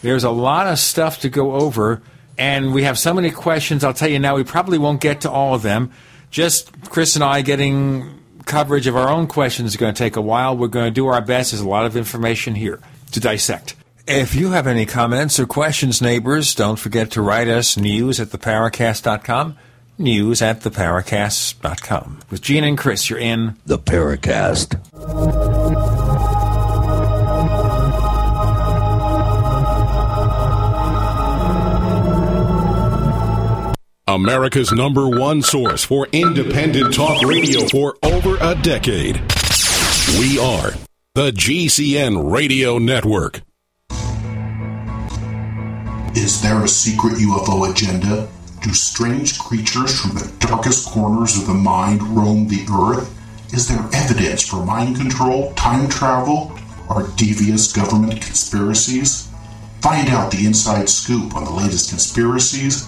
there's 0.02 0.26
a 0.26 0.32
lot 0.32 0.68
of 0.68 0.80
stuff 0.80 1.22
to 1.22 1.30
go 1.30 1.54
over, 1.54 2.02
and 2.38 2.74
we 2.74 2.84
have 2.84 3.00
so 3.00 3.14
many 3.14 3.32
questions. 3.32 3.86
I'll 3.86 3.94
tell 3.94 4.10
you 4.10 4.20
now, 4.20 4.36
we 4.36 4.44
probably 4.44 4.80
won't 4.80 5.00
get 5.00 5.22
to 5.22 5.32
all 5.32 5.54
of 5.54 5.62
them. 5.62 5.94
Just 6.30 6.90
Chris 6.90 7.16
and 7.16 7.24
I 7.24 7.42
getting 7.42 8.19
coverage 8.50 8.88
of 8.88 8.98
our 8.98 9.10
own 9.10 9.28
questions 9.28 9.70
is 9.70 9.78
going 9.78 9.94
to 9.94 9.98
take 9.98 10.18
a 10.18 10.22
while. 10.22 10.58
We're 10.58 10.68
going 10.68 10.88
to 10.88 10.92
do 10.92 11.08
our 11.08 11.22
best. 11.22 11.52
There's 11.52 11.62
a 11.62 11.70
lot 11.70 11.86
of 11.86 11.96
information 11.96 12.56
here 12.56 12.80
to 13.12 13.20
dissect. 13.20 13.76
If 14.08 14.34
you 14.34 14.52
have 14.52 14.66
any 14.66 14.86
comments 14.86 15.40
or 15.40 15.46
questions, 15.46 16.02
neighbors, 16.02 16.56
don't 16.56 16.80
forget 16.80 17.12
to 17.12 17.22
write 17.22 17.48
us 17.48 17.78
news 17.78 18.20
at 18.20 18.30
theparacast.com. 18.30 19.56
News 20.00 20.42
at 20.42 20.62
theparacast.com. 20.62 22.20
With 22.32 22.42
Gene 22.42 22.64
and 22.64 22.78
Chris, 22.78 23.10
you're 23.10 23.20
in 23.20 23.58
The 23.66 23.78
Paracast. 23.78 25.99
America's 34.16 34.72
number 34.72 35.08
one 35.08 35.40
source 35.44 35.84
for 35.84 36.08
independent 36.12 36.96
talk 36.96 37.22
radio 37.22 37.68
for 37.68 37.96
over 38.02 38.38
a 38.42 38.56
decade. 38.56 39.18
We 40.18 40.40
are 40.40 40.74
the 41.14 41.30
GCN 41.32 42.32
Radio 42.32 42.80
Network. 42.80 43.42
Is 46.16 46.42
there 46.42 46.64
a 46.64 46.68
secret 46.68 47.14
UFO 47.18 47.70
agenda? 47.70 48.28
Do 48.64 48.74
strange 48.74 49.38
creatures 49.38 50.02
from 50.02 50.16
the 50.16 50.34
darkest 50.40 50.90
corners 50.90 51.38
of 51.38 51.46
the 51.46 51.54
mind 51.54 52.02
roam 52.02 52.48
the 52.48 52.66
earth? 52.74 53.16
Is 53.54 53.68
there 53.68 53.88
evidence 53.94 54.44
for 54.44 54.66
mind 54.66 54.96
control, 54.96 55.54
time 55.54 55.88
travel, 55.88 56.58
or 56.90 57.08
devious 57.16 57.72
government 57.72 58.22
conspiracies? 58.24 59.30
Find 59.82 60.10
out 60.10 60.32
the 60.32 60.48
inside 60.48 60.90
scoop 60.90 61.36
on 61.36 61.46
the 61.46 61.52
latest 61.52 61.90
conspiracies, 61.90 62.88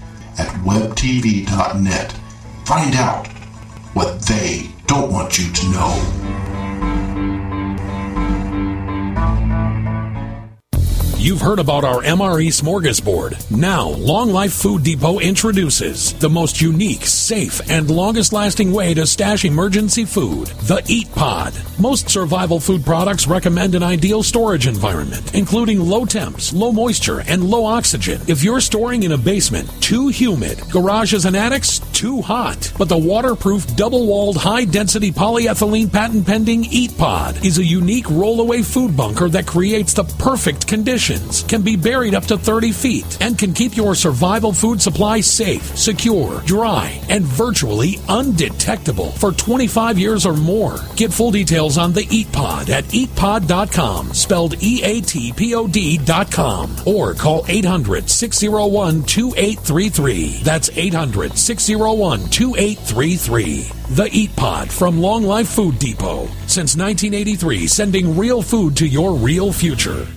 at 0.41 0.47
webtv.net. 0.65 2.11
Find 2.65 2.95
out 2.95 3.27
what 3.93 4.21
they 4.21 4.69
don't 4.87 5.11
want 5.11 5.37
you 5.37 5.51
to 5.53 5.65
know. 5.69 7.40
You've 11.21 11.41
heard 11.41 11.59
about 11.59 11.83
our 11.83 12.01
MRE 12.01 12.47
smorgasbord. 12.47 13.51
Now, 13.55 13.89
Long 13.89 14.31
Life 14.31 14.53
Food 14.53 14.83
Depot 14.83 15.19
introduces 15.19 16.13
the 16.13 16.31
most 16.31 16.59
unique, 16.59 17.05
safe, 17.05 17.61
and 17.69 17.91
longest 17.91 18.33
lasting 18.33 18.71
way 18.71 18.95
to 18.95 19.05
stash 19.05 19.45
emergency 19.45 20.03
food 20.03 20.47
the 20.63 20.81
Eat 20.87 21.11
Pod. 21.13 21.53
Most 21.77 22.09
survival 22.09 22.59
food 22.59 22.83
products 22.83 23.27
recommend 23.27 23.75
an 23.75 23.83
ideal 23.83 24.23
storage 24.23 24.65
environment, 24.65 25.35
including 25.35 25.79
low 25.79 26.05
temps, 26.05 26.53
low 26.53 26.71
moisture, 26.71 27.19
and 27.27 27.43
low 27.43 27.65
oxygen. 27.65 28.19
If 28.27 28.43
you're 28.43 28.59
storing 28.59 29.03
in 29.03 29.11
a 29.11 29.17
basement, 29.17 29.69
too 29.79 30.07
humid, 30.07 30.59
garages 30.71 31.25
and 31.25 31.35
attics, 31.35 31.81
too 31.93 32.23
hot. 32.23 32.73
But 32.79 32.89
the 32.89 32.97
waterproof, 32.97 33.75
double 33.75 34.07
walled, 34.07 34.37
high 34.37 34.65
density 34.65 35.11
polyethylene 35.11 35.93
patent 35.93 36.25
pending 36.25 36.65
Eat 36.65 36.97
Pod 36.97 37.45
is 37.45 37.59
a 37.59 37.63
unique 37.63 38.05
rollaway 38.05 38.65
food 38.65 38.97
bunker 38.97 39.29
that 39.29 39.45
creates 39.45 39.93
the 39.93 40.03
perfect 40.03 40.65
conditions, 41.11 41.43
can 41.43 41.61
be 41.61 41.75
buried 41.75 42.13
up 42.13 42.25
to 42.25 42.37
30 42.37 42.71
feet, 42.71 43.17
and 43.21 43.37
can 43.37 43.53
keep 43.53 43.75
your 43.75 43.95
survival 43.95 44.53
food 44.53 44.81
supply 44.81 45.21
safe, 45.21 45.77
secure, 45.77 46.41
dry, 46.41 46.99
and 47.09 47.23
virtually 47.23 47.97
undetectable 48.09 49.11
for 49.11 49.31
25 49.31 49.99
years 49.99 50.25
or 50.25 50.33
more. 50.33 50.77
Get 50.95 51.13
full 51.13 51.31
details 51.31 51.77
on 51.77 51.93
the 51.93 52.07
Eat 52.09 52.31
Pod 52.31 52.69
at 52.69 52.85
eatpod.com, 52.85 54.13
spelled 54.13 54.61
E 54.61 54.81
A 54.83 55.01
T 55.01 55.33
P 55.33 55.55
O 55.55 55.67
D.com, 55.67 56.75
or 56.85 57.13
call 57.13 57.45
800 57.47 58.09
601 58.09 59.03
2833. 59.03 60.41
That's 60.43 60.69
800 60.69 61.37
601 61.37 62.29
2833. 62.29 63.71
The 63.95 64.09
Eat 64.11 64.35
Pod 64.35 64.71
from 64.71 65.01
Long 65.01 65.23
Life 65.23 65.49
Food 65.49 65.77
Depot. 65.79 66.27
Since 66.47 66.77
1983, 66.77 67.67
sending 67.67 68.17
real 68.17 68.41
food 68.41 68.77
to 68.77 68.87
your 68.87 69.13
real 69.13 69.51
future. 69.51 70.07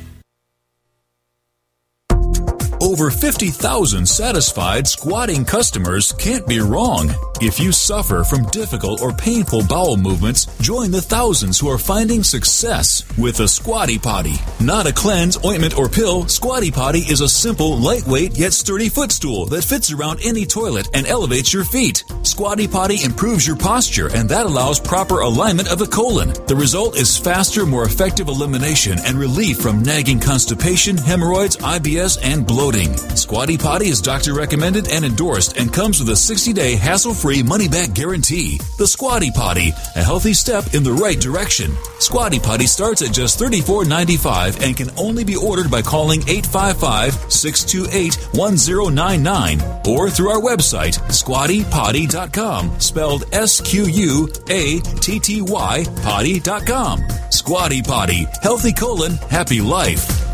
Over 2.85 3.11
50,000 3.11 4.07
satisfied 4.07 4.87
squatting 4.87 5.47
customers 5.47 6.13
can't 6.13 6.47
be 6.47 6.61
wrong. 6.61 7.15
If 7.41 7.59
you 7.59 7.73
suffer 7.73 8.25
from 8.25 8.45
difficult 8.51 9.01
or 9.01 9.11
painful 9.11 9.65
bowel 9.67 9.97
movements, 9.97 10.45
join 10.59 10.91
the 10.91 11.01
thousands 11.01 11.59
who 11.59 11.71
are 11.71 11.79
finding 11.79 12.23
success 12.23 13.03
with 13.17 13.41
a 13.41 13.49
Squatty 13.49 13.99
Potty. 13.99 14.35
Not 14.61 14.87
a 14.87 14.93
cleanse, 14.93 15.43
ointment, 15.47 15.79
or 15.79 15.89
pill, 15.89 16.29
Squatty 16.29 16.71
Potty 16.71 16.99
is 16.99 17.23
a 17.23 17.29
simple, 17.29 17.79
lightweight, 17.79 18.37
yet 18.37 18.53
sturdy 18.53 18.91
footstool 18.91 19.47
that 19.47 19.65
fits 19.65 19.91
around 19.91 20.21
any 20.23 20.45
toilet 20.45 20.87
and 20.93 21.07
elevates 21.07 21.55
your 21.55 21.65
feet. 21.65 22.05
Squatty 22.23 22.69
Potty 22.69 23.03
improves 23.03 23.47
your 23.47 23.57
posture 23.57 24.11
and 24.15 24.29
that 24.29 24.45
allows 24.45 24.79
proper 24.79 25.21
alignment 25.21 25.73
of 25.73 25.79
the 25.79 25.87
colon. 25.87 26.35
The 26.47 26.57
result 26.57 26.99
is 26.99 27.17
faster, 27.17 27.65
more 27.65 27.85
effective 27.85 28.29
elimination 28.29 28.99
and 29.07 29.17
relief 29.17 29.59
from 29.59 29.83
nagging 29.83 30.21
constipation, 30.21 30.99
hemorrhoids, 30.99 31.57
IBS, 31.57 32.19
and 32.23 32.47
bloating. 32.47 32.74
Bloating. 32.75 32.97
Squatty 33.17 33.59
Potty 33.59 33.89
is 33.89 34.01
doctor 34.01 34.35
recommended 34.35 34.89
and 34.89 35.05
endorsed 35.05 35.57
and 35.57 35.73
comes 35.73 36.01
with 36.01 36.09
a 36.11 36.17
60 36.17 36.53
day 36.53 36.77
hassle 36.77 37.15
free 37.15 37.43
money 37.43 37.69
back 37.69 37.93
guarantee. 37.95 38.59
The 38.79 38.87
Squatty 38.87 39.31
Potty, 39.31 39.71
a 39.97 40.03
healthy 40.03 40.35
step 40.35 40.75
in 40.75 40.83
the 40.83 40.93
right 40.93 41.19
direction. 41.19 41.73
Squatty 41.99 42.39
Potty 42.39 42.67
starts 42.67 43.03
at 43.03 43.13
just 43.13 43.41
$34.95 43.41 44.63
and 44.65 44.77
can 44.77 44.91
only 44.97 45.25
be 45.25 45.37
ordered 45.37 45.71
by 45.71 45.83
calling 45.83 46.21
855 46.29 47.33
628 47.33 48.15
1099 48.37 49.61
or 49.89 50.11
through 50.11 50.31
our 50.31 50.41
website, 50.41 50.99
squattypotty.com, 51.11 52.81
spelled 52.81 53.25
S 53.33 53.61
Q 53.61 53.87
U 53.87 54.29
A 54.49 54.81
T 54.81 55.21
T 55.21 55.43
Y 55.43 55.85
potty.com. 56.03 57.05
Squatty 57.31 57.83
Potty, 57.83 58.27
healthy 58.43 58.73
colon, 58.73 59.13
happy 59.31 59.61
life. 59.61 60.34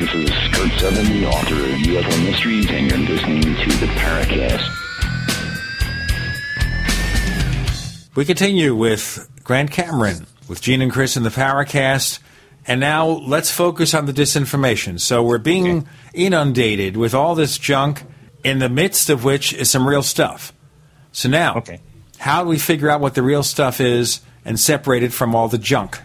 This 0.00 0.14
is 0.14 0.30
Kurt 0.54 0.72
Seven, 0.80 1.20
the 1.20 1.26
author 1.26 1.54
of 1.56 1.78
UFO 1.82 2.24
Mysteries, 2.24 2.70
and 2.70 2.90
you're 2.90 2.98
listening 3.00 3.42
to 3.42 3.70
the 3.80 3.86
Paracast. 3.98 4.66
We 8.16 8.24
continue 8.24 8.74
with 8.74 9.28
Grant 9.44 9.70
Cameron, 9.70 10.26
with 10.48 10.62
Gene 10.62 10.80
and 10.80 10.90
Chris 10.90 11.18
in 11.18 11.22
the 11.22 11.28
Paracast. 11.28 12.18
And 12.66 12.80
now 12.80 13.08
let's 13.08 13.50
focus 13.50 13.92
on 13.92 14.06
the 14.06 14.14
disinformation. 14.14 14.98
So 14.98 15.22
we're 15.22 15.36
being 15.36 15.86
inundated 16.14 16.96
with 16.96 17.12
all 17.12 17.34
this 17.34 17.58
junk, 17.58 18.04
in 18.42 18.58
the 18.58 18.70
midst 18.70 19.10
of 19.10 19.22
which 19.22 19.52
is 19.52 19.70
some 19.70 19.86
real 19.86 20.02
stuff. 20.02 20.54
So 21.12 21.28
now, 21.28 21.56
Okay. 21.56 21.80
how 22.16 22.42
do 22.42 22.48
we 22.48 22.58
figure 22.58 22.88
out 22.88 23.02
what 23.02 23.14
the 23.14 23.22
real 23.22 23.42
stuff 23.42 23.82
is 23.82 24.20
and 24.46 24.58
separate 24.58 25.02
it 25.02 25.12
from 25.12 25.34
all 25.34 25.48
the 25.48 25.58
junk? 25.58 26.00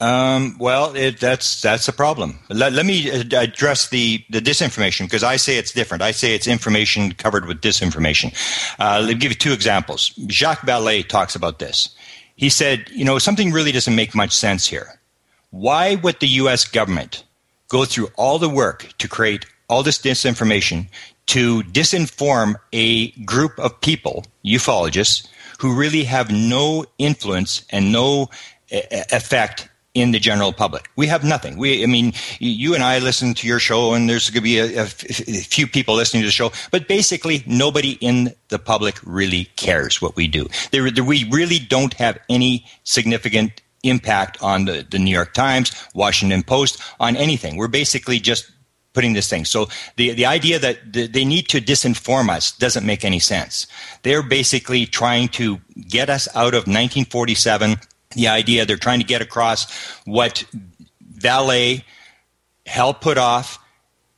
Um, 0.00 0.56
well, 0.60 0.94
it, 0.94 1.18
that's 1.18 1.60
that's 1.60 1.88
a 1.88 1.92
problem. 1.92 2.38
Let, 2.50 2.72
let 2.72 2.86
me 2.86 3.10
uh, 3.10 3.24
address 3.40 3.88
the, 3.88 4.24
the 4.30 4.40
disinformation 4.40 5.06
because 5.06 5.24
I 5.24 5.36
say 5.36 5.58
it's 5.58 5.72
different. 5.72 6.02
I 6.02 6.12
say 6.12 6.34
it's 6.34 6.46
information 6.46 7.12
covered 7.12 7.46
with 7.46 7.60
disinformation. 7.60 8.32
Uh, 8.78 9.00
let 9.00 9.08
me 9.08 9.14
give 9.14 9.32
you 9.32 9.36
two 9.36 9.52
examples. 9.52 10.12
Jacques 10.28 10.60
Vallée 10.60 11.06
talks 11.06 11.34
about 11.34 11.58
this. 11.58 11.96
He 12.36 12.48
said, 12.48 12.88
you 12.90 13.04
know, 13.04 13.18
something 13.18 13.50
really 13.50 13.72
doesn't 13.72 13.96
make 13.96 14.14
much 14.14 14.30
sense 14.30 14.68
here. 14.68 15.00
Why 15.50 15.96
would 15.96 16.20
the 16.20 16.28
U.S. 16.42 16.64
government 16.64 17.24
go 17.68 17.84
through 17.84 18.10
all 18.16 18.38
the 18.38 18.48
work 18.48 18.92
to 18.98 19.08
create 19.08 19.46
all 19.68 19.82
this 19.82 19.98
disinformation 19.98 20.86
to 21.26 21.62
disinform 21.64 22.54
a 22.72 23.10
group 23.22 23.58
of 23.58 23.80
people, 23.80 24.24
ufologists, 24.44 25.26
who 25.58 25.74
really 25.74 26.04
have 26.04 26.30
no 26.30 26.86
influence 26.98 27.64
and 27.70 27.90
no 27.90 28.28
uh, 28.72 28.80
effect 29.10 29.68
in 29.98 30.12
the 30.12 30.18
general 30.18 30.52
public. 30.52 30.88
We 30.96 31.06
have 31.06 31.24
nothing. 31.24 31.56
We, 31.56 31.82
I 31.82 31.86
mean, 31.86 32.12
you 32.38 32.74
and 32.74 32.82
I 32.82 32.98
listen 32.98 33.34
to 33.34 33.46
your 33.46 33.58
show, 33.58 33.94
and 33.94 34.08
there's 34.08 34.30
going 34.30 34.42
to 34.42 34.42
be 34.42 34.58
a, 34.58 34.86
few 34.86 35.66
people 35.66 35.94
listening 35.94 36.22
to 36.22 36.28
the 36.28 36.32
show, 36.32 36.52
but 36.70 36.88
basically 36.88 37.42
nobody 37.46 37.92
in 38.00 38.34
the 38.48 38.58
public 38.58 38.96
really 39.04 39.46
cares 39.56 40.00
what 40.00 40.16
we 40.16 40.28
do. 40.28 40.48
We 40.72 41.24
really 41.30 41.58
don't 41.58 41.94
have 41.94 42.18
any 42.28 42.66
significant 42.84 43.62
impact 43.82 44.42
on 44.42 44.64
the, 44.64 44.86
the 44.88 44.98
New 44.98 45.10
York 45.10 45.34
Times, 45.34 45.72
Washington 45.94 46.42
Post, 46.42 46.80
on 46.98 47.16
anything. 47.16 47.56
We're 47.56 47.68
basically 47.68 48.18
just 48.18 48.50
putting 48.92 49.12
this 49.12 49.28
thing. 49.30 49.44
So 49.44 49.68
the, 49.96 50.12
the 50.12 50.26
idea 50.26 50.58
that 50.58 50.92
th- 50.92 51.12
they 51.12 51.24
need 51.24 51.48
to 51.50 51.60
disinform 51.60 52.30
us 52.30 52.50
doesn't 52.56 52.84
make 52.84 53.04
any 53.04 53.20
sense. 53.20 53.66
They're 54.02 54.22
basically 54.22 54.86
trying 54.86 55.28
to 55.38 55.60
get 55.86 56.10
us 56.10 56.26
out 56.34 56.54
of 56.54 56.66
1947 56.66 57.76
the 58.18 58.28
idea 58.28 58.66
they're 58.66 58.76
trying 58.76 58.98
to 58.98 59.06
get 59.06 59.22
across 59.22 59.70
what 60.04 60.44
Vallée, 61.18 61.84
Hell 62.66 62.92
Put 62.92 63.16
Off, 63.16 63.60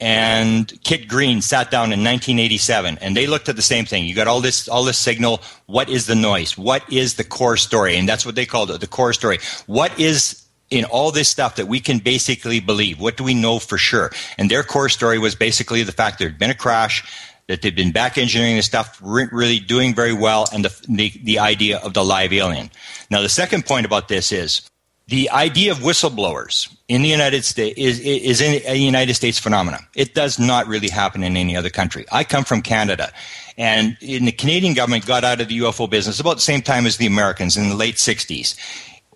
and 0.00 0.72
Kit 0.82 1.06
Green 1.06 1.42
sat 1.42 1.70
down 1.70 1.92
in 1.92 2.00
1987, 2.02 2.96
and 3.02 3.14
they 3.14 3.26
looked 3.26 3.50
at 3.50 3.56
the 3.56 3.62
same 3.62 3.84
thing. 3.84 4.06
You 4.06 4.14
got 4.14 4.26
all 4.26 4.40
this, 4.40 4.68
all 4.68 4.84
this 4.84 4.96
signal. 4.96 5.42
What 5.66 5.90
is 5.90 6.06
the 6.06 6.14
noise? 6.14 6.56
What 6.56 6.90
is 6.90 7.16
the 7.16 7.24
core 7.24 7.58
story? 7.58 7.98
And 7.98 8.08
that's 8.08 8.24
what 8.24 8.36
they 8.36 8.46
called 8.46 8.70
it, 8.70 8.80
the 8.80 8.86
core 8.86 9.12
story. 9.12 9.38
What 9.66 10.00
is 10.00 10.42
in 10.70 10.86
all 10.86 11.10
this 11.10 11.28
stuff 11.28 11.56
that 11.56 11.68
we 11.68 11.80
can 11.80 11.98
basically 11.98 12.60
believe? 12.60 12.98
What 12.98 13.18
do 13.18 13.24
we 13.24 13.34
know 13.34 13.58
for 13.58 13.76
sure? 13.76 14.10
And 14.38 14.50
their 14.50 14.62
core 14.62 14.88
story 14.88 15.18
was 15.18 15.34
basically 15.34 15.82
the 15.82 15.92
fact 15.92 16.18
there 16.18 16.30
had 16.30 16.38
been 16.38 16.50
a 16.50 16.54
crash, 16.54 17.04
that 17.50 17.62
they've 17.62 17.74
been 17.74 17.90
back 17.90 18.16
engineering 18.16 18.54
the 18.54 18.62
stuff, 18.62 19.00
really 19.02 19.58
doing 19.58 19.92
very 19.92 20.12
well, 20.12 20.46
and 20.52 20.64
the, 20.64 20.86
the, 20.88 21.12
the 21.24 21.38
idea 21.40 21.78
of 21.78 21.94
the 21.94 22.04
live 22.04 22.32
alien. 22.32 22.70
Now, 23.10 23.22
the 23.22 23.28
second 23.28 23.66
point 23.66 23.84
about 23.84 24.06
this 24.06 24.30
is 24.30 24.70
the 25.08 25.28
idea 25.30 25.72
of 25.72 25.78
whistleblowers 25.78 26.72
in 26.86 27.02
the 27.02 27.08
United 27.08 27.44
States 27.44 27.76
is, 27.76 27.98
is 27.98 28.40
in 28.40 28.62
a 28.66 28.76
United 28.76 29.14
States 29.14 29.36
phenomenon. 29.36 29.80
It 29.96 30.14
does 30.14 30.38
not 30.38 30.68
really 30.68 30.88
happen 30.88 31.24
in 31.24 31.36
any 31.36 31.56
other 31.56 31.70
country. 31.70 32.06
I 32.12 32.22
come 32.22 32.44
from 32.44 32.62
Canada, 32.62 33.12
and 33.58 33.98
in 34.00 34.26
the 34.26 34.32
Canadian 34.32 34.74
government 34.74 35.04
got 35.04 35.24
out 35.24 35.40
of 35.40 35.48
the 35.48 35.58
UFO 35.58 35.90
business 35.90 36.20
about 36.20 36.36
the 36.36 36.42
same 36.42 36.62
time 36.62 36.86
as 36.86 36.98
the 36.98 37.06
Americans 37.06 37.56
in 37.56 37.68
the 37.68 37.74
late 37.74 37.96
60s. 37.96 38.54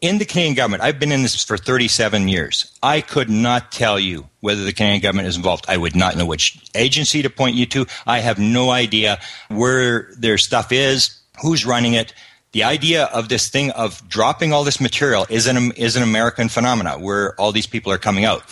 In 0.05 0.19
the 0.19 0.27
Canadian 0.27 0.55
government, 0.55 0.83
I've 0.83 1.01
been 1.01 1.13
in 1.13 1.23
this 1.23 1.43
for 1.43 1.57
37 1.57 2.29
years. 2.29 2.71
I 2.83 3.01
could 3.01 3.31
not 3.31 3.73
tell 3.73 3.99
you 3.99 4.29
whether 4.41 4.63
the 4.63 4.75
Canadian 4.75 5.01
government 5.01 5.29
is 5.29 5.37
involved. 5.39 5.65
I 5.67 5.79
would 5.79 5.97
not 5.97 6.15
know 6.15 6.27
which 6.27 6.63
agency 6.75 7.23
to 7.23 7.31
point 7.31 7.57
you 7.57 7.65
to. 7.65 7.87
I 8.07 8.19
have 8.19 8.39
no 8.39 8.69
idea 8.69 9.19
where 9.49 10.11
their 10.19 10.37
stuff 10.37 10.73
is, 10.73 11.19
who's 11.41 11.65
running 11.65 11.95
it 11.95 12.13
the 12.53 12.63
idea 12.63 13.07
of 13.07 13.29
this 13.29 13.49
thing 13.49 13.73
of 13.73 14.09
dropping 14.09 14.53
all 14.53 14.63
this 14.63 14.81
material 14.81 15.27
is 15.29 15.49
an 15.49 15.73
is 15.73 15.97
an 15.97 16.05
American 16.05 16.49
phenomena 16.49 16.93
where 16.93 17.35
all 17.35 17.51
these 17.51 17.67
people 17.67 17.91
are 17.91 17.99
coming 17.99 18.25
out. 18.25 18.45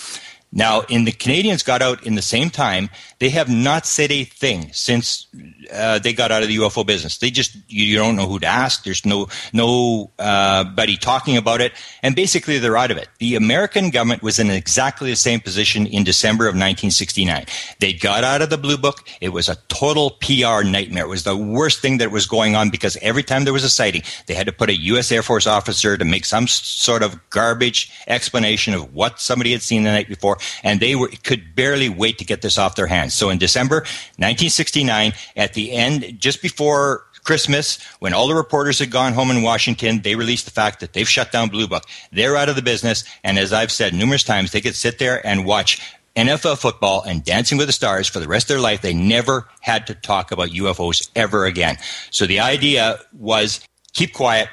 Now, 0.53 0.83
in 0.83 1.05
the 1.05 1.13
Canadians 1.13 1.63
got 1.63 1.81
out 1.81 2.07
in 2.07 2.15
the 2.15 2.23
same 2.23 2.51
time, 2.51 2.91
they 3.21 3.31
have 3.31 3.49
not 3.49 3.87
said 3.87 4.13
a 4.13 4.25
thing 4.25 4.71
since 4.73 5.27
uh, 5.73 5.99
they 5.99 6.13
got 6.13 6.31
out 6.31 6.43
of 6.43 6.49
the 6.49 6.57
UFO 6.59 6.85
business. 6.87 7.19
They 7.19 7.31
just 7.31 7.57
you, 7.69 7.87
you 7.87 7.97
don't 7.97 8.17
know 8.17 8.27
who 8.27 8.39
to 8.41 8.47
ask. 8.47 8.85
There's 8.85 9.07
no 9.07 9.29
no 9.55 10.11
uh, 10.19 10.65
talking 11.01 11.39
about 11.39 11.63
it, 11.63 11.73
and 12.03 12.15
basically 12.15 12.59
they're 12.59 12.77
out 12.77 12.91
of 12.91 12.99
it. 12.99 13.09
The 13.19 13.37
American 13.37 13.89
government 13.89 14.23
was 14.23 14.39
in 14.39 14.51
exactly 14.51 15.09
the 15.09 15.17
same 15.17 15.41
position 15.41 15.87
in 15.87 16.05
December 16.05 16.45
of 16.45 16.53
1969. 16.53 17.47
They 17.81 17.95
got 17.95 18.23
out 18.23 18.43
of 18.43 18.51
the 18.51 18.59
Blue 18.59 18.77
Book. 18.77 19.09
It 19.21 19.31
was 19.31 19.49
a 19.49 19.57
total 19.69 20.11
PR 20.21 20.63
nightmare. 20.65 21.05
It 21.05 21.09
was 21.09 21.25
the 21.25 21.37
worst 21.37 21.81
thing 21.81 21.99
that 21.99 22.11
was 22.11 22.27
going 22.27 22.57
on 22.57 22.69
because 22.69 22.99
every 23.01 23.23
time 23.23 23.45
there 23.45 23.55
was 23.55 23.65
a 23.65 23.71
sighting, 23.71 24.03
they 24.27 24.35
had 24.35 24.47
to 24.47 24.53
put 24.53 24.69
a 24.69 24.77
U.S. 24.93 25.11
Air 25.11 25.23
Force 25.23 25.47
officer 25.47 25.97
to 25.97 26.05
make 26.05 26.27
some 26.27 26.47
sort 26.47 27.03
of 27.03 27.19
garbage 27.31 27.91
explanation 28.07 28.75
of 28.75 28.95
what 28.95 29.19
somebody 29.19 29.53
had 29.53 29.63
seen 29.63 29.85
the 29.85 29.91
night 29.91 30.09
before 30.09 30.39
and 30.63 30.81
they 30.81 30.95
were, 30.95 31.11
could 31.23 31.55
barely 31.55 31.89
wait 31.89 32.19
to 32.19 32.25
get 32.25 32.43
this 32.43 32.59
off 32.59 32.77
their 32.77 32.87
hands. 32.87 33.15
So 33.15 33.31
in 33.31 33.39
December 33.39 33.77
1969, 34.17 35.13
at 35.37 35.55
the 35.55 35.73
end, 35.73 36.19
just 36.19 36.43
before 36.43 37.05
Christmas, 37.25 37.81
when 38.01 38.13
all 38.13 38.29
the 38.29 38.35
reporters 38.35 38.79
had 38.79 38.91
gone 38.91 39.13
home 39.13 39.31
in 39.31 39.43
Washington, 39.43 40.03
they 40.03 40.17
released 40.17 40.45
the 40.45 40.51
fact 40.51 40.81
that 40.81 40.93
they've 40.93 41.09
shut 41.09 41.31
down 41.31 41.49
Blue 41.49 41.69
Book. 41.69 41.85
They're 42.11 42.37
out 42.37 42.49
of 42.49 42.57
the 42.57 42.63
business, 42.63 43.05
and 43.23 43.39
as 43.39 43.53
I've 43.53 43.71
said 43.71 43.95
numerous 43.95 44.25
times, 44.25 44.53
they 44.53 44.61
could 44.61 44.75
sit 44.75 44.99
there 44.99 45.25
and 45.27 45.45
watch 45.45 45.81
NFL 46.17 46.59
football 46.59 47.03
and 47.03 47.25
Dancing 47.25 47.59
with 47.59 47.69
the 47.69 47.73
Stars 47.73 48.09
for 48.09 48.21
the 48.21 48.29
rest 48.29 48.45
of 48.45 48.49
their 48.49 48.61
life. 48.61 48.83
They 48.83 48.93
never 48.93 49.49
had 49.61 49.87
to 49.87 49.95
talk 49.95 50.33
about 50.33 50.51
UFOs 50.51 51.09
ever 51.17 51.47
again. 51.47 51.79
So 52.11 52.27
the 52.27 52.41
idea 52.41 52.99
was 53.13 53.61
keep 53.95 54.13
quiet, 54.13 54.49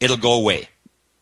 it'll 0.00 0.16
go 0.16 0.32
away. 0.32 0.68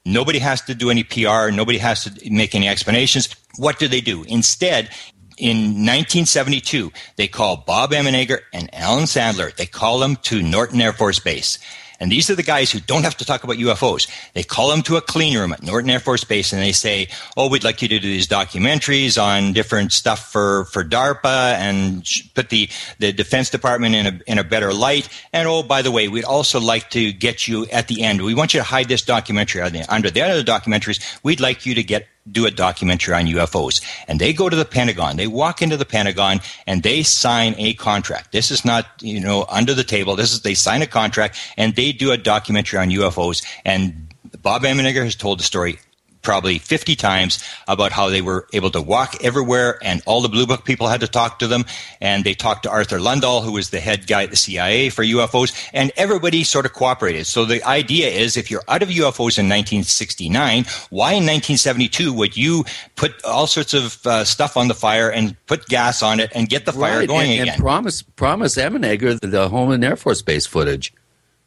Nobody 0.07 0.39
has 0.39 0.63
to 0.63 0.75
do 0.75 0.89
any 0.89 1.03
PR. 1.03 1.51
Nobody 1.51 1.79
has 1.79 2.05
to 2.05 2.31
make 2.31 2.55
any 2.55 2.69
explanations. 2.69 3.29
What 3.57 3.81
do 3.81 3.89
they 3.89 4.01
do? 4.01 4.23
Instead, 4.23 4.89
in 5.37 5.57
1972, 5.57 6.93
they 7.17 7.27
call 7.27 7.57
Bob 7.57 7.91
Emenegger 7.91 8.41
and 8.53 8.73
Alan 8.73 9.05
Sandler. 9.05 9.55
They 9.55 9.67
call 9.67 9.99
them 9.99 10.15
to 10.23 10.41
Norton 10.43 10.81
Air 10.81 10.93
Force 10.93 11.19
Base. 11.19 11.59
And 12.01 12.11
these 12.11 12.31
are 12.31 12.35
the 12.35 12.43
guys 12.43 12.71
who 12.71 12.81
don't 12.81 13.05
have 13.05 13.17
to 13.19 13.25
talk 13.25 13.45
about 13.45 13.57
UFOs. 13.57 14.09
They 14.35 14.43
call 14.43 14.71
them 14.71 14.83
to 14.83 14.97
a 14.97 15.01
clean 15.01 15.37
room 15.37 15.53
at 15.53 15.63
Norton 15.63 15.91
Air 15.91 16.01
Force 16.01 16.25
Base 16.25 16.53
and 16.53 16.63
they 16.63 16.73
say, 16.73 17.09
Oh, 17.37 17.49
we'd 17.49 17.65
like 17.65 17.83
you 17.83 17.89
to 17.89 17.99
do 17.99 18.09
these 18.09 18.27
documentaries 18.27 19.21
on 19.23 19.53
different 19.53 19.93
stuff 19.93 20.31
for, 20.31 20.67
for 20.67 20.85
DARPA 20.85 21.55
and 21.55 22.07
put 22.35 22.51
the, 22.51 22.69
the 22.99 23.13
Defense 23.13 23.51
Department 23.51 23.95
in 23.95 24.07
a, 24.07 24.21
in 24.27 24.39
a 24.39 24.45
better 24.45 24.73
light. 24.73 25.09
And 25.33 25.49
oh, 25.49 25.63
by 25.63 25.83
the 25.83 25.91
way, 25.91 26.09
we'd 26.09 26.25
also 26.25 26.61
like 26.61 26.91
to 26.91 27.13
get 27.13 27.49
you 27.49 27.67
at 27.67 27.89
the 27.89 28.03
end. 28.03 28.23
We 28.23 28.35
want 28.35 28.55
you 28.55 28.61
to 28.61 28.65
hide 28.65 28.89
this 28.89 29.03
documentary 29.03 29.63
under 29.63 30.11
the 30.11 30.23
other 30.23 30.43
documentaries. 30.43 31.19
We'd 31.23 31.41
like 31.41 31.67
you 31.67 31.75
to 31.75 31.83
get 31.83 32.07
do 32.31 32.47
a 32.47 32.51
documentary 32.51 33.14
on 33.14 33.27
UFOs. 33.27 33.83
And 34.09 34.20
they 34.20 34.33
go 34.33 34.49
to 34.49 34.57
the 34.57 34.64
Pentagon. 34.64 35.16
They 35.16 35.27
walk 35.27 35.62
into 35.62 35.77
the 35.77 35.85
Pentagon 35.85 36.41
and 36.66 36.83
they 36.83 37.03
sign 37.03 37.55
a 37.59 37.74
contract. 37.74 38.33
This 38.33 38.51
is 38.51 38.64
not, 38.64 38.87
you 39.01 39.20
know, 39.20 39.47
under 39.49 39.74
the 39.74 39.85
table. 39.85 40.16
This 40.16 40.33
is, 40.33 40.43
they 40.43 40.55
sign 40.55 40.83
a 40.83 40.87
contract 40.87 41.39
and 41.57 41.77
they 41.77 41.93
do 41.93 42.12
a 42.12 42.16
documentary 42.16 42.79
on 42.79 42.91
UFOs. 42.91 43.45
And 43.64 44.14
Bob 44.43 44.62
Emenegger 44.62 45.05
has 45.05 45.14
told 45.14 45.39
the 45.39 45.45
story 45.45 45.79
probably 46.27 46.59
50 46.59 46.97
times 46.97 47.39
about 47.68 47.93
how 47.93 48.11
they 48.11 48.20
were 48.20 48.49
able 48.53 48.70
to 48.72 48.83
walk 48.83 49.22
everywhere 49.22 49.79
and 49.81 50.03
all 50.07 50.20
the 50.20 50.29
Blue 50.29 50.45
Book 50.45 50.64
people 50.64 50.89
had 50.89 51.01
to 51.01 51.07
talk 51.07 51.39
to 51.39 51.47
them. 51.47 51.64
And 52.01 52.24
they 52.24 52.35
talked 52.35 52.64
to 52.64 52.70
Arthur 52.70 52.99
Lundahl, 52.99 53.45
who 53.45 53.53
was 53.53 53.70
the 53.70 53.79
head 53.79 54.09
guy 54.09 54.24
at 54.24 54.31
the 54.31 54.37
CIA 54.37 54.91
for 54.91 55.05
UFOs, 55.05 55.55
and 55.72 55.93
everybody 55.97 56.43
sort 56.43 56.66
of 56.66 56.72
cooperated. 56.72 57.29
So 57.29 57.45
the 57.45 57.62
idea 57.62 58.09
is 58.09 58.37
if 58.37 58.51
you're 58.51 58.64
out 58.66 58.83
of 58.83 58.89
UFOs 58.89 59.39
in 59.39 59.47
1969, 59.47 60.64
why 60.91 61.12
in 61.12 61.22
1972 61.22 62.12
would 62.12 62.37
you 62.37 62.64
put 62.97 63.24
all 63.24 63.47
sorts 63.47 63.72
of 63.72 64.05
uh, 64.05 64.24
stuff 64.24 64.57
on 64.57 64.66
the 64.66 64.74
fire 64.74 65.09
and 65.09 65.37
put 65.47 65.66
gas 65.66 66.03
on 66.03 66.18
it 66.18 66.33
and 66.35 66.49
get 66.49 66.66
the 66.66 66.72
fire 66.72 66.99
right, 66.99 67.09
going 67.09 67.31
and, 67.31 67.43
again? 67.43 67.55
And 67.55 67.62
promise, 67.62 68.03
promise 68.03 68.57
Emenegger 68.57 69.20
the, 69.20 69.29
the 69.29 69.49
Holloman 69.49 69.85
Air 69.85 69.95
Force 69.95 70.22
Base 70.22 70.45
footage 70.45 70.93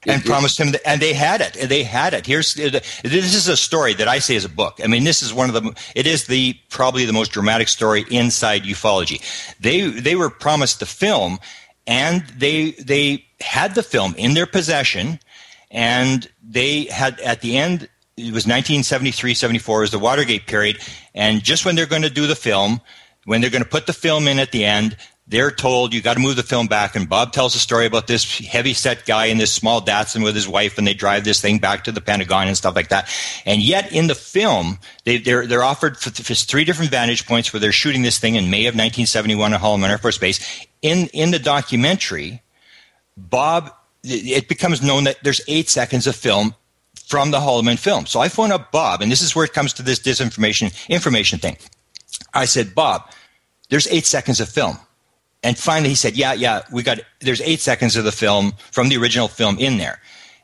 and 0.06 0.24
promised 0.24 0.60
him 0.60 0.72
that, 0.72 0.82
and 0.88 1.02
they 1.02 1.14
had 1.14 1.42
it 1.42 1.54
they 1.68 1.84
had 1.84 2.14
it. 2.14 2.26
Here's 2.26 2.54
this 2.54 3.36
is 3.36 3.48
a 3.48 3.58
story 3.58 3.94
that 3.96 4.08
i 4.08 4.20
say 4.20 4.36
is 4.36 4.46
a 4.46 4.50
book. 4.50 4.80
I 4.84 4.88
mean 4.88 5.04
this 5.04 5.22
is 5.22 5.34
one 5.34 5.54
of 5.54 5.62
the 5.62 5.78
it 5.96 6.08
is 6.08 6.28
the 6.28 6.58
probably 6.70 7.06
the 7.06 7.14
most 7.14 7.32
dramatic 7.32 7.68
story 7.68 8.06
inside 8.10 8.64
ufology. 8.64 9.22
They 9.60 9.90
they 9.90 10.16
were 10.16 10.30
promised 10.30 10.80
the 10.80 10.86
film 10.86 11.40
and 11.86 12.24
they 12.38 12.72
they 12.72 13.26
had 13.42 13.76
the 13.76 13.84
film 13.84 14.16
in 14.18 14.34
their 14.34 14.46
possession 14.46 15.20
and 15.72 16.30
they 16.42 16.86
had 16.86 17.20
at 17.22 17.42
the 17.42 17.58
end 17.58 17.90
it 18.16 18.34
was 18.34 18.46
1973 18.46 19.34
74 19.34 19.82
was 19.82 19.92
the 19.92 20.00
watergate 20.00 20.46
period 20.46 20.80
and 21.14 21.44
just 21.44 21.66
when 21.66 21.76
they're 21.76 21.86
going 21.86 22.02
to 22.02 22.10
do 22.10 22.28
the 22.28 22.36
film 22.36 22.82
when 23.26 23.42
they're 23.42 23.50
going 23.50 23.64
to 23.64 23.70
put 23.70 23.86
the 23.88 23.94
film 23.94 24.28
in 24.28 24.40
at 24.40 24.52
the 24.52 24.66
end 24.66 24.98
they're 25.30 25.52
told 25.52 25.94
you 25.94 26.02
got 26.02 26.16
to 26.16 26.20
move 26.20 26.36
the 26.36 26.44
film 26.44 26.66
back. 26.66 26.96
And 26.96 27.08
Bob 27.08 27.32
tells 27.32 27.56
a 27.56 27.60
story 27.60 27.86
about 27.86 28.08
this 28.08 28.40
heavy 28.40 28.74
set 28.74 29.06
guy 29.06 29.26
in 29.26 29.38
this 29.38 29.54
small 29.54 29.80
Datsun 29.80 30.24
with 30.24 30.34
his 30.34 30.48
wife, 30.48 30.78
and 30.78 30.88
they 30.88 30.96
drive 30.96 31.24
this 31.24 31.40
thing 31.40 31.60
back 31.60 31.84
to 31.84 31.92
the 31.92 32.02
Pentagon 32.02 32.48
and 32.48 32.58
stuff 32.58 32.76
like 32.76 32.90
that. 32.90 33.08
And 33.46 33.62
yet 33.62 33.94
in 33.94 34.08
the 34.08 34.16
film, 34.16 34.80
they, 35.06 35.18
are 35.18 35.20
they're, 35.20 35.48
they're 35.48 35.64
offered 35.64 35.98
three 35.98 36.66
different 36.66 36.90
vantage 36.90 37.28
points 37.28 37.54
where 37.54 37.60
they're 37.60 37.72
shooting 37.72 38.02
this 38.02 38.18
thing 38.18 38.36
in 38.36 38.50
May 38.50 38.66
of 38.66 38.74
1971 38.74 39.54
at 39.54 39.62
Holloman 39.62 39.90
Air 39.90 40.00
Force 40.00 40.18
Base. 40.18 40.66
In 40.82 41.08
in 41.08 41.32
the 41.32 41.40
documentary, 41.40 42.42
Bob, 43.16 43.72
it 44.04 44.48
becomes 44.48 44.82
known 44.82 45.04
that 45.04 45.18
there's 45.24 45.42
eight 45.48 45.70
seconds 45.70 46.08
of 46.08 46.16
film 46.16 46.56
from 47.06 47.32
the 47.32 47.40
Holloman 47.40 47.78
film. 47.78 48.06
So 48.06 48.20
I 48.20 48.30
phone 48.30 48.52
up 48.52 48.72
Bob, 48.72 49.02
and 49.02 49.12
this 49.12 49.22
is 49.22 49.36
where 49.36 49.46
it 49.46 49.54
comes 49.54 49.74
to 49.74 49.84
this 49.84 50.00
disinformation 50.00 50.74
information 50.88 51.38
thing. 51.38 51.58
I 52.34 52.46
said, 52.46 52.74
Bob, 52.74 53.12
there's 53.70 53.88
eight 53.88 54.06
seconds 54.06 54.40
of 54.40 54.50
film 54.50 54.78
and 55.44 55.58
finally 55.58 55.90
he 55.90 55.96
said, 55.96 56.18
yeah, 56.18 56.34
yeah, 56.34 56.64
we 56.72 56.84
got, 56.84 57.00
there's 57.22 57.42
eight 57.42 57.62
seconds 57.62 57.96
of 57.96 58.04
the 58.04 58.12
film 58.12 58.54
from 58.72 58.90
the 58.90 58.98
original 58.98 59.28
film 59.28 59.58
in 59.58 59.78
there. 59.78 60.00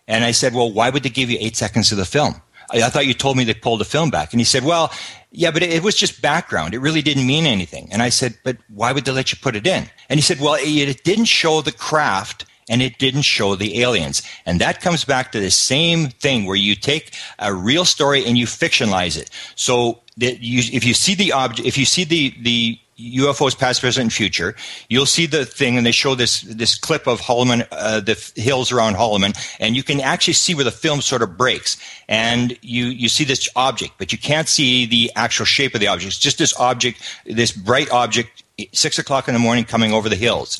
And 0.07 0.23
I 0.23 0.31
said, 0.31 0.53
well, 0.53 0.71
why 0.71 0.89
would 0.89 1.03
they 1.03 1.09
give 1.09 1.29
you 1.29 1.37
eight 1.39 1.55
seconds 1.55 1.91
of 1.91 1.97
the 1.97 2.05
film? 2.05 2.41
I, 2.71 2.83
I 2.83 2.89
thought 2.89 3.05
you 3.05 3.13
told 3.13 3.37
me 3.37 3.43
they 3.43 3.53
pulled 3.53 3.81
the 3.81 3.85
film 3.85 4.09
back. 4.09 4.31
And 4.31 4.39
he 4.39 4.45
said, 4.45 4.63
well, 4.63 4.91
yeah, 5.31 5.51
but 5.51 5.63
it, 5.63 5.71
it, 5.71 5.83
was 5.83 5.95
just 5.95 6.21
background. 6.21 6.73
It 6.73 6.79
really 6.79 7.01
didn't 7.01 7.27
mean 7.27 7.45
anything. 7.45 7.89
And 7.91 8.01
I 8.01 8.09
said, 8.09 8.37
but 8.43 8.57
why 8.73 8.91
would 8.91 9.05
they 9.05 9.11
let 9.11 9.31
you 9.31 9.37
put 9.41 9.55
it 9.55 9.67
in? 9.67 9.89
And 10.09 10.17
he 10.17 10.21
said, 10.21 10.39
well, 10.39 10.55
it, 10.55 10.67
it 10.67 11.03
didn't 11.03 11.25
show 11.25 11.61
the 11.61 11.71
craft 11.71 12.45
and 12.69 12.81
it 12.81 12.97
didn't 12.97 13.23
show 13.23 13.55
the 13.55 13.81
aliens. 13.81 14.23
And 14.45 14.61
that 14.61 14.81
comes 14.81 15.03
back 15.05 15.31
to 15.33 15.39
the 15.39 15.51
same 15.51 16.07
thing 16.07 16.45
where 16.45 16.55
you 16.55 16.75
take 16.75 17.13
a 17.37 17.53
real 17.53 17.85
story 17.85 18.25
and 18.25 18.37
you 18.37 18.45
fictionalize 18.45 19.17
it. 19.17 19.29
So 19.55 20.01
that 20.17 20.39
you, 20.39 20.59
if 20.73 20.85
you 20.85 20.93
see 20.93 21.15
the 21.15 21.33
object, 21.33 21.67
if 21.67 21.77
you 21.77 21.85
see 21.85 22.05
the, 22.05 22.33
the 22.41 22.79
UFOs 22.97 23.57
past, 23.57 23.81
present, 23.81 24.03
and 24.03 24.13
future. 24.13 24.55
You'll 24.87 25.05
see 25.05 25.25
the 25.25 25.45
thing, 25.45 25.77
and 25.77 25.85
they 25.85 25.91
show 25.91 26.15
this 26.15 26.41
this 26.41 26.77
clip 26.77 27.07
of 27.07 27.19
Holloman, 27.19 27.67
uh, 27.71 27.99
the 27.99 28.15
hills 28.35 28.71
around 28.71 28.95
Holloman, 28.95 29.37
and 29.59 29.75
you 29.75 29.83
can 29.83 29.99
actually 29.99 30.33
see 30.33 30.55
where 30.55 30.63
the 30.63 30.71
film 30.71 31.01
sort 31.01 31.21
of 31.21 31.37
breaks, 31.37 31.77
and 32.07 32.57
you 32.61 32.85
you 32.85 33.09
see 33.09 33.25
this 33.25 33.49
object, 33.55 33.93
but 33.97 34.11
you 34.11 34.17
can't 34.17 34.47
see 34.47 34.85
the 34.85 35.11
actual 35.15 35.45
shape 35.45 35.73
of 35.73 35.81
the 35.81 35.87
object. 35.87 36.07
It's 36.07 36.19
just 36.19 36.37
this 36.37 36.57
object, 36.57 37.01
this 37.25 37.51
bright 37.51 37.91
object, 37.91 38.43
six 38.71 38.97
o'clock 38.97 39.27
in 39.27 39.33
the 39.33 39.39
morning, 39.39 39.65
coming 39.65 39.91
over 39.91 40.07
the 40.07 40.15
hills. 40.15 40.59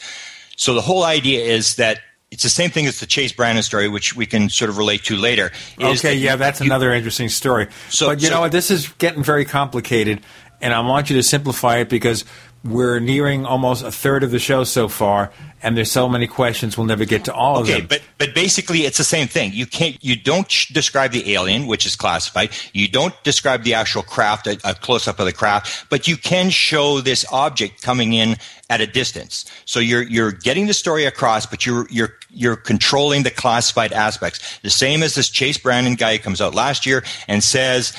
So 0.57 0.73
the 0.73 0.81
whole 0.81 1.03
idea 1.03 1.41
is 1.41 1.75
that 1.75 1.99
it's 2.31 2.43
the 2.43 2.49
same 2.49 2.69
thing 2.69 2.85
as 2.85 2.99
the 2.99 3.05
Chase 3.05 3.31
Brandon 3.31 3.63
story, 3.63 3.87
which 3.87 4.15
we 4.15 4.25
can 4.25 4.49
sort 4.49 4.69
of 4.69 4.77
relate 4.77 5.03
to 5.05 5.15
later. 5.15 5.51
Okay, 5.79 5.95
that 5.95 6.15
yeah, 6.17 6.35
that's 6.35 6.59
you, 6.59 6.65
another 6.65 6.91
interesting 6.91 7.29
story. 7.29 7.67
So, 7.89 8.07
but 8.07 8.19
you 8.19 8.27
so, 8.27 8.33
know 8.33 8.41
what? 8.41 8.51
This 8.51 8.71
is 8.71 8.89
getting 8.97 9.23
very 9.23 9.45
complicated 9.45 10.21
and 10.65 10.73
I 10.73 10.79
want 10.79 11.11
you 11.11 11.15
to 11.17 11.21
simplify 11.21 11.77
it 11.77 11.89
because 11.89 12.25
we're 12.63 12.99
nearing 12.99 13.45
almost 13.45 13.83
a 13.83 13.91
third 13.91 14.23
of 14.23 14.31
the 14.31 14.39
show 14.39 14.63
so 14.63 14.87
far, 14.87 15.31
and 15.61 15.77
there's 15.77 15.91
so 15.91 16.09
many 16.09 16.25
questions 16.25 16.75
we'll 16.75 16.87
never 16.87 17.05
get 17.05 17.25
to 17.25 17.33
all 17.35 17.59
okay, 17.59 17.73
of 17.73 17.77
them. 17.77 17.87
but 17.87 18.01
but 18.17 18.33
basically 18.33 18.79
it's 18.79 18.97
the 18.97 19.03
same 19.03 19.27
thing. 19.27 19.51
You 19.53 19.67
can't 19.67 20.03
you 20.03 20.15
don't 20.15 20.47
describe 20.71 21.11
the 21.11 21.33
alien, 21.35 21.67
which 21.67 21.85
is 21.85 21.95
classified. 21.95 22.49
You 22.73 22.87
don't 22.87 23.13
describe 23.23 23.63
the 23.63 23.75
actual 23.75 24.01
craft, 24.01 24.47
a, 24.47 24.57
a 24.63 24.73
close 24.73 25.07
up 25.07 25.19
of 25.19 25.27
the 25.27 25.33
craft, 25.33 25.85
but 25.91 26.07
you 26.07 26.17
can 26.17 26.49
show 26.49 26.99
this 26.99 27.31
object 27.31 27.83
coming 27.83 28.13
in 28.13 28.35
at 28.67 28.81
a 28.81 28.87
distance. 28.87 29.45
So 29.65 29.79
you're 29.79 30.01
you're 30.01 30.31
getting 30.31 30.65
the 30.65 30.73
story 30.73 31.05
across, 31.05 31.45
but 31.45 31.63
you're 31.63 31.85
you're 31.91 32.15
you're 32.31 32.55
controlling 32.55 33.21
the 33.21 33.29
classified 33.29 33.93
aspects. 33.93 34.57
The 34.63 34.71
same 34.71 35.03
as 35.03 35.13
this 35.13 35.29
Chase 35.29 35.59
Brandon 35.59 35.93
guy 35.93 36.17
who 36.17 36.23
comes 36.23 36.41
out 36.41 36.55
last 36.55 36.87
year 36.87 37.03
and 37.27 37.43
says 37.43 37.95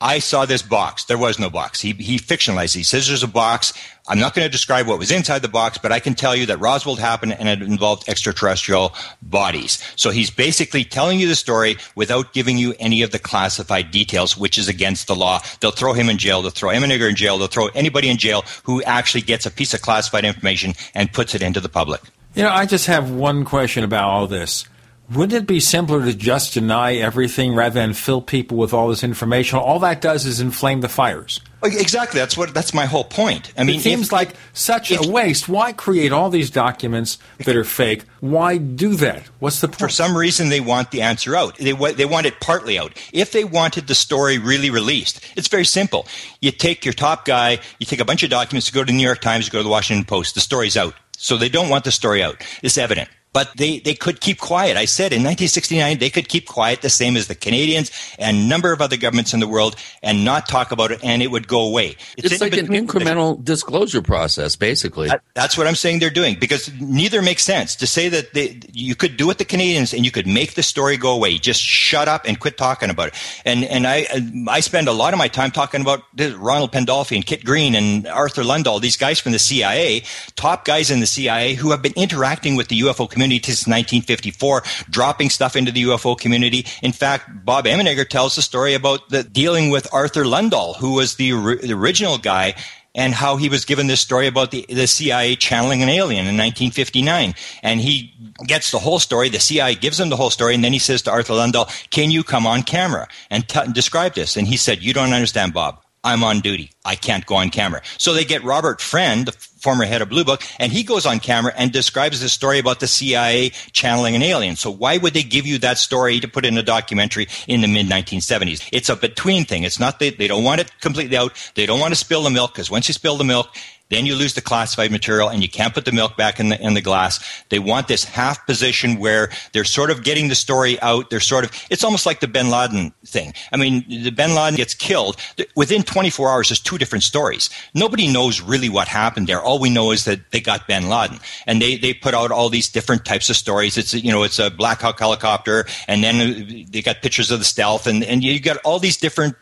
I 0.00 0.18
saw 0.18 0.44
this 0.44 0.60
box. 0.60 1.04
There 1.04 1.16
was 1.16 1.38
no 1.38 1.48
box. 1.48 1.80
He, 1.80 1.92
he 1.92 2.18
fictionalized. 2.18 2.74
He 2.74 2.82
says 2.82 3.08
there's 3.08 3.22
a 3.22 3.28
box. 3.28 3.72
I'm 4.06 4.18
not 4.18 4.34
going 4.34 4.44
to 4.44 4.52
describe 4.52 4.86
what 4.86 4.98
was 4.98 5.10
inside 5.10 5.40
the 5.40 5.48
box, 5.48 5.78
but 5.78 5.90
I 5.90 6.00
can 6.00 6.14
tell 6.14 6.36
you 6.36 6.44
that 6.46 6.60
Roswell 6.60 6.96
happened 6.96 7.32
and 7.32 7.48
it 7.48 7.62
involved 7.62 8.06
extraterrestrial 8.06 8.92
bodies. 9.22 9.82
So 9.96 10.10
he's 10.10 10.30
basically 10.30 10.84
telling 10.84 11.18
you 11.18 11.26
the 11.26 11.34
story 11.34 11.78
without 11.94 12.34
giving 12.34 12.58
you 12.58 12.74
any 12.78 13.00
of 13.00 13.10
the 13.10 13.18
classified 13.18 13.90
details, 13.90 14.36
which 14.36 14.58
is 14.58 14.68
against 14.68 15.06
the 15.06 15.16
law. 15.16 15.40
They'll 15.60 15.70
throw 15.70 15.94
him 15.94 16.10
in 16.10 16.18
jail. 16.18 16.42
They'll 16.42 16.50
throw 16.50 16.70
Emenegger 16.70 17.08
in 17.08 17.16
jail. 17.16 17.38
They'll 17.38 17.48
throw 17.48 17.68
anybody 17.68 18.10
in 18.10 18.18
jail 18.18 18.44
who 18.64 18.82
actually 18.82 19.22
gets 19.22 19.46
a 19.46 19.50
piece 19.50 19.72
of 19.72 19.80
classified 19.80 20.26
information 20.26 20.74
and 20.94 21.10
puts 21.10 21.34
it 21.34 21.40
into 21.40 21.60
the 21.60 21.70
public. 21.70 22.02
You 22.34 22.42
know, 22.42 22.50
I 22.50 22.66
just 22.66 22.84
have 22.86 23.10
one 23.10 23.46
question 23.46 23.82
about 23.82 24.10
all 24.10 24.26
this. 24.26 24.66
Wouldn't 25.14 25.44
it 25.44 25.46
be 25.46 25.60
simpler 25.60 26.04
to 26.04 26.12
just 26.12 26.54
deny 26.54 26.96
everything 26.96 27.54
rather 27.54 27.74
than 27.74 27.94
fill 27.94 28.20
people 28.20 28.56
with 28.56 28.74
all 28.74 28.88
this 28.88 29.04
information? 29.04 29.58
All 29.58 29.78
that 29.80 30.00
does 30.00 30.26
is 30.26 30.40
inflame 30.40 30.80
the 30.80 30.88
fires. 30.88 31.40
Oh, 31.62 31.68
exactly. 31.68 32.18
That's 32.18 32.36
what. 32.36 32.52
That's 32.52 32.74
my 32.74 32.86
whole 32.86 33.04
point. 33.04 33.52
I 33.56 33.62
mean, 33.62 33.76
it 33.76 33.82
seems 33.82 34.06
if, 34.06 34.12
like 34.12 34.34
such 34.52 34.90
if, 34.90 35.06
a 35.06 35.08
waste. 35.08 35.48
Why 35.48 35.72
create 35.72 36.10
all 36.10 36.28
these 36.28 36.50
documents 36.50 37.18
that 37.38 37.54
are 37.54 37.64
fake? 37.64 38.04
Why 38.20 38.58
do 38.58 38.94
that? 38.96 39.22
What's 39.38 39.60
the 39.60 39.68
point? 39.68 39.78
For 39.78 39.88
some 39.88 40.16
reason, 40.16 40.48
they 40.48 40.60
want 40.60 40.90
the 40.90 41.02
answer 41.02 41.36
out. 41.36 41.56
They 41.56 41.72
they 41.72 42.04
want 42.04 42.26
it 42.26 42.40
partly 42.40 42.76
out. 42.76 42.92
If 43.12 43.30
they 43.30 43.44
wanted 43.44 43.86
the 43.86 43.94
story 43.94 44.38
really 44.38 44.70
released, 44.70 45.24
it's 45.36 45.48
very 45.48 45.64
simple. 45.64 46.06
You 46.40 46.50
take 46.50 46.84
your 46.84 46.94
top 46.94 47.24
guy, 47.24 47.60
you 47.78 47.86
take 47.86 48.00
a 48.00 48.04
bunch 48.04 48.24
of 48.24 48.30
documents, 48.30 48.68
you 48.68 48.74
go 48.74 48.82
to 48.82 48.92
the 48.92 48.96
New 48.96 49.04
York 49.04 49.20
Times, 49.20 49.46
you 49.46 49.52
go 49.52 49.60
to 49.60 49.64
the 49.64 49.70
Washington 49.70 50.04
Post. 50.04 50.34
The 50.34 50.40
story's 50.40 50.76
out. 50.76 50.94
So 51.16 51.36
they 51.36 51.48
don't 51.48 51.70
want 51.70 51.84
the 51.84 51.92
story 51.92 52.22
out. 52.22 52.44
It's 52.62 52.76
evident 52.76 53.08
but 53.36 53.54
they, 53.54 53.80
they 53.80 53.92
could 53.92 54.22
keep 54.22 54.38
quiet. 54.38 54.78
I 54.78 54.86
said 54.86 55.12
in 55.12 55.20
1969, 55.20 55.98
they 55.98 56.08
could 56.08 56.26
keep 56.26 56.46
quiet 56.46 56.80
the 56.80 56.88
same 56.88 57.18
as 57.18 57.26
the 57.26 57.34
Canadians 57.34 57.90
and 58.18 58.34
a 58.34 58.40
number 58.40 58.72
of 58.72 58.80
other 58.80 58.96
governments 58.96 59.34
in 59.34 59.40
the 59.40 59.46
world 59.46 59.76
and 60.02 60.24
not 60.24 60.48
talk 60.48 60.72
about 60.72 60.90
it 60.90 61.04
and 61.04 61.20
it 61.20 61.30
would 61.30 61.46
go 61.46 61.60
away. 61.60 61.96
It's, 62.16 62.32
it's 62.32 62.40
like 62.40 62.56
an 62.56 62.68
incremental 62.68 63.44
disclosure 63.44 64.00
process, 64.00 64.56
basically. 64.56 65.08
That, 65.08 65.22
that's 65.34 65.58
what 65.58 65.66
I'm 65.66 65.74
saying 65.74 65.98
they're 65.98 66.08
doing 66.08 66.38
because 66.40 66.72
neither 66.80 67.20
makes 67.20 67.42
sense. 67.42 67.76
To 67.76 67.86
say 67.86 68.08
that 68.08 68.32
they, 68.32 68.58
you 68.72 68.94
could 68.94 69.18
do 69.18 69.30
it 69.30 69.36
the 69.36 69.44
Canadians 69.44 69.92
and 69.92 70.02
you 70.02 70.10
could 70.10 70.26
make 70.26 70.54
the 70.54 70.62
story 70.62 70.96
go 70.96 71.12
away. 71.12 71.36
Just 71.36 71.60
shut 71.60 72.08
up 72.08 72.24
and 72.24 72.40
quit 72.40 72.56
talking 72.56 72.88
about 72.88 73.08
it. 73.08 73.14
And, 73.44 73.64
and 73.64 73.86
I, 73.86 74.06
I 74.48 74.60
spend 74.60 74.88
a 74.88 74.92
lot 74.92 75.12
of 75.12 75.18
my 75.18 75.28
time 75.28 75.50
talking 75.50 75.82
about 75.82 76.04
Ronald 76.38 76.72
Pandolfi 76.72 77.16
and 77.16 77.26
Kit 77.26 77.44
Green 77.44 77.74
and 77.74 78.06
Arthur 78.06 78.44
Lundahl, 78.44 78.80
these 78.80 78.96
guys 78.96 79.20
from 79.20 79.32
the 79.32 79.38
CIA, 79.38 80.04
top 80.36 80.64
guys 80.64 80.90
in 80.90 81.00
the 81.00 81.06
CIA 81.06 81.52
who 81.52 81.70
have 81.72 81.82
been 81.82 81.92
interacting 81.96 82.56
with 82.56 82.68
the 82.68 82.80
UFO 82.80 83.06
community 83.06 83.25
community 83.26 83.52
since 83.52 83.66
1954, 83.66 84.62
dropping 84.90 85.30
stuff 85.30 85.56
into 85.56 85.72
the 85.72 85.84
UFO 85.84 86.18
community. 86.18 86.66
In 86.82 86.92
fact, 86.92 87.44
Bob 87.44 87.64
Emenegger 87.64 88.08
tells 88.08 88.36
the 88.36 88.42
story 88.42 88.74
about 88.74 89.08
the 89.08 89.22
dealing 89.24 89.70
with 89.70 89.92
Arthur 89.92 90.24
Lundahl, 90.24 90.76
who 90.76 90.94
was 90.94 91.16
the, 91.16 91.32
the 91.62 91.72
original 91.72 92.18
guy 92.18 92.54
and 92.94 93.12
how 93.12 93.36
he 93.36 93.48
was 93.48 93.64
given 93.66 93.88
this 93.88 94.00
story 94.00 94.26
about 94.26 94.50
the, 94.52 94.64
the 94.68 94.86
CIA 94.86 95.36
channeling 95.36 95.82
an 95.82 95.88
alien 95.88 96.26
in 96.26 96.36
1959. 96.36 97.34
And 97.62 97.80
he 97.80 98.14
gets 98.46 98.70
the 98.70 98.78
whole 98.78 98.98
story. 98.98 99.28
The 99.28 99.40
CIA 99.40 99.74
gives 99.74 100.00
him 100.00 100.08
the 100.08 100.16
whole 100.16 100.30
story. 100.30 100.54
And 100.54 100.64
then 100.64 100.72
he 100.72 100.78
says 100.78 101.02
to 101.02 101.10
Arthur 101.10 101.34
Lundahl, 101.34 101.68
can 101.90 102.10
you 102.10 102.24
come 102.24 102.46
on 102.46 102.62
camera 102.62 103.06
and 103.28 103.46
t- 103.46 103.70
describe 103.72 104.14
this? 104.14 104.36
And 104.36 104.46
he 104.46 104.56
said, 104.56 104.82
you 104.82 104.94
don't 104.94 105.12
understand, 105.12 105.52
Bob. 105.52 105.82
I'm 106.06 106.22
on 106.22 106.38
duty. 106.38 106.70
I 106.84 106.94
can't 106.94 107.26
go 107.26 107.34
on 107.34 107.50
camera. 107.50 107.82
So 107.98 108.14
they 108.14 108.24
get 108.24 108.44
Robert 108.44 108.80
Friend, 108.80 109.26
the 109.26 109.32
former 109.32 109.84
head 109.84 110.02
of 110.02 110.08
Blue 110.08 110.22
Book, 110.22 110.40
and 110.60 110.70
he 110.70 110.84
goes 110.84 111.04
on 111.04 111.18
camera 111.18 111.52
and 111.56 111.72
describes 111.72 112.20
the 112.20 112.28
story 112.28 112.60
about 112.60 112.78
the 112.78 112.86
CIA 112.86 113.50
channeling 113.72 114.14
an 114.14 114.22
alien. 114.22 114.54
So 114.54 114.70
why 114.70 114.98
would 114.98 115.14
they 115.14 115.24
give 115.24 115.48
you 115.48 115.58
that 115.58 115.78
story 115.78 116.20
to 116.20 116.28
put 116.28 116.44
in 116.44 116.56
a 116.56 116.62
documentary 116.62 117.26
in 117.48 117.60
the 117.60 117.66
mid 117.66 117.86
1970s? 117.86 118.68
It's 118.70 118.88
a 118.88 118.94
between 118.94 119.46
thing. 119.46 119.64
It's 119.64 119.80
not 119.80 119.98
that 119.98 120.16
they 120.18 120.28
don't 120.28 120.44
want 120.44 120.60
it 120.60 120.70
completely 120.80 121.16
out. 121.16 121.32
They 121.56 121.66
don't 121.66 121.80
want 121.80 121.90
to 121.90 121.96
spill 121.96 122.22
the 122.22 122.30
milk 122.30 122.52
because 122.54 122.70
once 122.70 122.86
you 122.86 122.94
spill 122.94 123.16
the 123.16 123.24
milk, 123.24 123.48
then 123.88 124.04
you 124.06 124.16
lose 124.16 124.34
the 124.34 124.40
classified 124.40 124.90
material 124.90 125.28
and 125.28 125.42
you 125.42 125.48
can't 125.48 125.72
put 125.72 125.84
the 125.84 125.92
milk 125.92 126.16
back 126.16 126.40
in 126.40 126.48
the, 126.48 126.60
in 126.60 126.74
the 126.74 126.80
glass. 126.80 127.20
They 127.50 127.58
want 127.58 127.88
this 127.88 128.04
half 128.04 128.44
position 128.46 128.98
where 128.98 129.30
they're 129.52 129.64
sort 129.64 129.90
of 129.90 130.02
getting 130.02 130.28
the 130.28 130.34
story 130.34 130.80
out. 130.80 131.10
They're 131.10 131.20
sort 131.20 131.44
of, 131.44 131.52
it's 131.70 131.84
almost 131.84 132.04
like 132.04 132.20
the 132.20 132.26
bin 132.26 132.50
Laden 132.50 132.92
thing. 133.04 133.32
I 133.52 133.56
mean, 133.56 133.84
the 133.88 134.10
bin 134.10 134.34
Laden 134.34 134.56
gets 134.56 134.74
killed. 134.74 135.16
Within 135.54 135.82
24 135.82 136.30
hours, 136.30 136.48
there's 136.48 136.60
two 136.60 136.78
different 136.78 137.04
stories. 137.04 137.48
Nobody 137.74 138.12
knows 138.12 138.40
really 138.40 138.68
what 138.68 138.88
happened 138.88 139.28
there. 139.28 139.40
All 139.40 139.60
we 139.60 139.70
know 139.70 139.92
is 139.92 140.04
that 140.04 140.32
they 140.32 140.40
got 140.40 140.66
bin 140.66 140.88
Laden 140.88 141.20
and 141.46 141.62
they, 141.62 141.76
they 141.76 141.94
put 141.94 142.14
out 142.14 142.32
all 142.32 142.48
these 142.48 142.68
different 142.68 143.04
types 143.04 143.30
of 143.30 143.36
stories. 143.36 143.78
It's, 143.78 143.94
you 143.94 144.10
know, 144.10 144.24
it's 144.24 144.40
a 144.40 144.50
Black 144.50 144.80
Hawk 144.80 144.98
helicopter 144.98 145.66
and 145.86 146.02
then 146.02 146.66
they 146.70 146.82
got 146.82 147.02
pictures 147.02 147.30
of 147.30 147.38
the 147.38 147.44
stealth 147.44 147.86
and, 147.86 148.02
and 148.02 148.24
you 148.24 148.40
got 148.40 148.56
all 148.64 148.80
these 148.80 148.96
different 148.96 149.36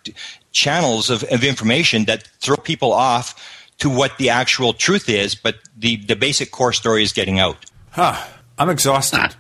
channels 0.53 1.11
of, 1.11 1.25
of 1.25 1.43
information 1.43 2.05
that 2.05 2.29
throw 2.41 2.57
people 2.57 2.93
off 2.93 3.35
to 3.79 3.91
what 3.91 4.17
the 4.19 4.31
actual 4.31 4.73
truth 4.73 5.09
is, 5.09 5.35
but 5.35 5.57
the, 5.77 5.97
the 5.97 6.17
basic 6.17 6.51
core 6.51 6.73
story 6.73 7.03
is 7.03 7.13
getting 7.13 7.39
out. 7.39 7.57
Huh. 7.91 8.23
I'm 8.59 8.71
exhausted. 8.71 9.35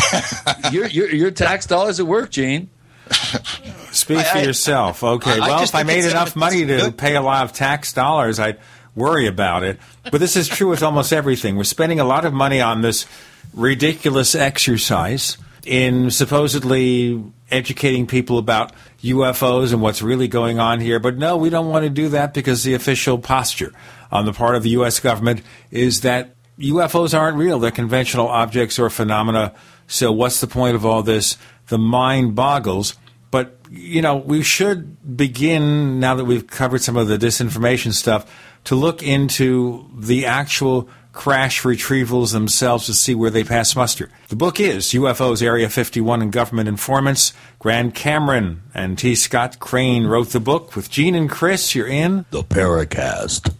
your, 0.72 0.86
your, 0.86 1.10
your 1.10 1.30
tax 1.30 1.66
dollars 1.66 2.00
at 2.00 2.06
work, 2.06 2.30
Gene. 2.30 2.70
Speak 3.92 4.24
for 4.26 4.38
I, 4.38 4.42
yourself. 4.42 5.02
Okay. 5.02 5.32
I, 5.32 5.38
well, 5.40 5.58
I 5.58 5.62
if 5.62 5.74
I 5.74 5.82
made 5.82 6.04
enough 6.04 6.36
money 6.36 6.60
to 6.60 6.76
good. 6.76 6.96
pay 6.96 7.14
a 7.14 7.20
lot 7.20 7.44
of 7.44 7.52
tax 7.52 7.92
dollars, 7.92 8.38
I'd 8.38 8.58
worry 8.94 9.26
about 9.26 9.64
it. 9.64 9.78
But 10.10 10.18
this 10.18 10.36
is 10.36 10.48
true 10.48 10.68
with 10.68 10.82
almost 10.82 11.12
everything. 11.12 11.56
We're 11.56 11.64
spending 11.64 12.00
a 12.00 12.04
lot 12.04 12.24
of 12.24 12.32
money 12.32 12.60
on 12.60 12.82
this 12.82 13.06
ridiculous 13.54 14.34
exercise 14.34 15.36
in 15.64 16.10
supposedly 16.10 17.22
educating 17.50 18.06
people 18.06 18.38
about 18.38 18.72
UFOs 19.02 19.72
and 19.72 19.82
what's 19.82 20.02
really 20.02 20.28
going 20.28 20.58
on 20.58 20.80
here. 20.80 20.98
But 21.00 21.18
no, 21.18 21.36
we 21.36 21.50
don't 21.50 21.68
want 21.68 21.84
to 21.84 21.90
do 21.90 22.08
that 22.10 22.32
because 22.34 22.62
the 22.62 22.74
official 22.74 23.18
posture 23.18 23.72
on 24.10 24.26
the 24.26 24.32
part 24.32 24.54
of 24.54 24.62
the 24.62 24.70
U.S. 24.70 25.00
government 25.00 25.42
is 25.70 26.02
that 26.02 26.34
UFOs 26.58 27.18
aren't 27.18 27.36
real. 27.36 27.58
They're 27.58 27.70
conventional 27.70 28.28
objects 28.28 28.78
or 28.78 28.90
phenomena. 28.90 29.54
So 29.86 30.12
what's 30.12 30.40
the 30.40 30.46
point 30.46 30.76
of 30.76 30.86
all 30.86 31.02
this? 31.02 31.36
The 31.68 31.78
mind 31.78 32.34
boggles. 32.34 32.94
But, 33.30 33.58
you 33.70 34.02
know, 34.02 34.16
we 34.16 34.42
should 34.42 35.16
begin, 35.16 35.98
now 35.98 36.14
that 36.14 36.24
we've 36.24 36.46
covered 36.46 36.82
some 36.82 36.96
of 36.96 37.08
the 37.08 37.16
disinformation 37.16 37.92
stuff, 37.92 38.30
to 38.64 38.74
look 38.74 39.02
into 39.02 39.88
the 39.96 40.26
actual 40.26 40.88
crash 41.12 41.62
retrievals 41.62 42.32
themselves 42.32 42.86
to 42.86 42.94
see 42.94 43.14
where 43.14 43.30
they 43.30 43.44
pass 43.44 43.76
muster. 43.76 44.10
The 44.28 44.36
book 44.36 44.58
is 44.58 44.86
UFOs 44.86 45.42
Area 45.42 45.68
51 45.68 46.22
and 46.22 46.32
Government 46.32 46.68
Informants. 46.68 47.32
Grant 47.58 47.94
Cameron 47.94 48.62
and 48.74 48.98
T. 48.98 49.14
Scott 49.14 49.58
Crain 49.58 50.06
wrote 50.06 50.30
the 50.30 50.40
book. 50.40 50.74
With 50.74 50.90
Gene 50.90 51.14
and 51.14 51.30
Chris, 51.30 51.74
you're 51.74 51.86
in 51.86 52.24
The 52.30 52.42
Paracast. 52.42 53.52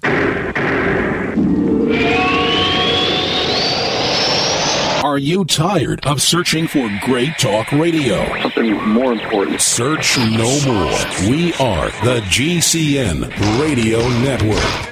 Are 5.05 5.19
you 5.19 5.45
tired 5.45 6.07
of 6.07 6.23
searching 6.23 6.67
for 6.67 6.89
great 7.03 7.37
talk 7.37 7.71
radio? 7.71 8.25
Something 8.41 8.73
more 8.89 9.13
important. 9.13 9.61
Search 9.61 10.17
no 10.17 10.59
more. 10.65 11.31
We 11.31 11.53
are 11.55 11.91
the 12.03 12.23
GCN 12.31 13.61
Radio 13.61 13.99
Network. 14.21 14.92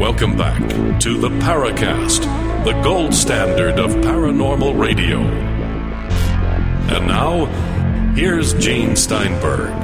Welcome 0.00 0.34
back 0.34 0.58
to 1.00 1.18
the 1.18 1.28
Paracast, 1.28 2.22
the 2.64 2.72
gold 2.82 3.12
standard 3.12 3.78
of 3.78 3.90
paranormal 3.96 4.80
radio. 4.80 5.18
And 6.88 7.06
now, 7.06 7.44
here's 8.14 8.54
Gene 8.54 8.96
Steinberg. 8.96 9.78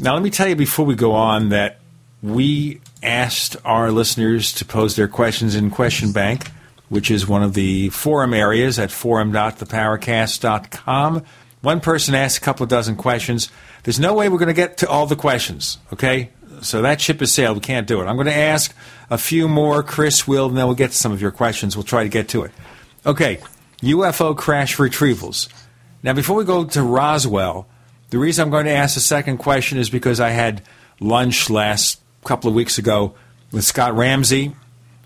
Now, 0.00 0.14
let 0.14 0.22
me 0.22 0.30
tell 0.30 0.48
you 0.48 0.56
before 0.56 0.86
we 0.86 0.94
go 0.94 1.12
on 1.12 1.50
that 1.50 1.80
we 2.22 2.80
asked 3.02 3.58
our 3.66 3.90
listeners 3.90 4.54
to 4.54 4.64
pose 4.64 4.96
their 4.96 5.08
questions 5.08 5.54
in 5.54 5.70
Question 5.70 6.12
Bank 6.12 6.50
which 6.88 7.10
is 7.10 7.26
one 7.26 7.42
of 7.42 7.54
the 7.54 7.88
forum 7.88 8.34
areas 8.34 8.78
at 8.78 8.90
forum.theparacast.com. 8.90 11.24
One 11.62 11.80
person 11.80 12.14
asked 12.14 12.36
a 12.36 12.42
couple 12.42 12.64
of 12.64 12.68
dozen 12.68 12.96
questions. 12.96 13.50
There's 13.82 13.98
no 13.98 14.14
way 14.14 14.28
we're 14.28 14.38
going 14.38 14.48
to 14.48 14.54
get 14.54 14.78
to 14.78 14.88
all 14.88 15.06
the 15.06 15.16
questions, 15.16 15.78
okay? 15.92 16.30
So 16.60 16.82
that 16.82 17.00
ship 17.00 17.20
has 17.20 17.32
sailed. 17.32 17.56
We 17.56 17.60
can't 17.60 17.86
do 17.86 18.00
it. 18.00 18.06
I'm 18.06 18.16
going 18.16 18.26
to 18.26 18.34
ask 18.34 18.74
a 19.10 19.18
few 19.18 19.48
more. 19.48 19.82
Chris 19.82 20.28
will, 20.28 20.46
and 20.46 20.56
then 20.56 20.66
we'll 20.66 20.76
get 20.76 20.92
to 20.92 20.96
some 20.96 21.12
of 21.12 21.20
your 21.20 21.32
questions. 21.32 21.76
We'll 21.76 21.82
try 21.82 22.04
to 22.04 22.08
get 22.08 22.28
to 22.28 22.44
it. 22.44 22.52
Okay, 23.04 23.40
UFO 23.80 24.36
crash 24.36 24.76
retrievals. 24.76 25.48
Now, 26.02 26.12
before 26.12 26.36
we 26.36 26.44
go 26.44 26.64
to 26.64 26.82
Roswell, 26.82 27.66
the 28.10 28.18
reason 28.18 28.44
I'm 28.44 28.50
going 28.50 28.66
to 28.66 28.72
ask 28.72 28.94
the 28.94 29.00
second 29.00 29.38
question 29.38 29.78
is 29.78 29.90
because 29.90 30.20
I 30.20 30.30
had 30.30 30.62
lunch 31.00 31.50
last 31.50 32.00
couple 32.24 32.48
of 32.48 32.54
weeks 32.54 32.78
ago 32.78 33.14
with 33.50 33.64
Scott 33.64 33.94
Ramsey, 33.94 34.54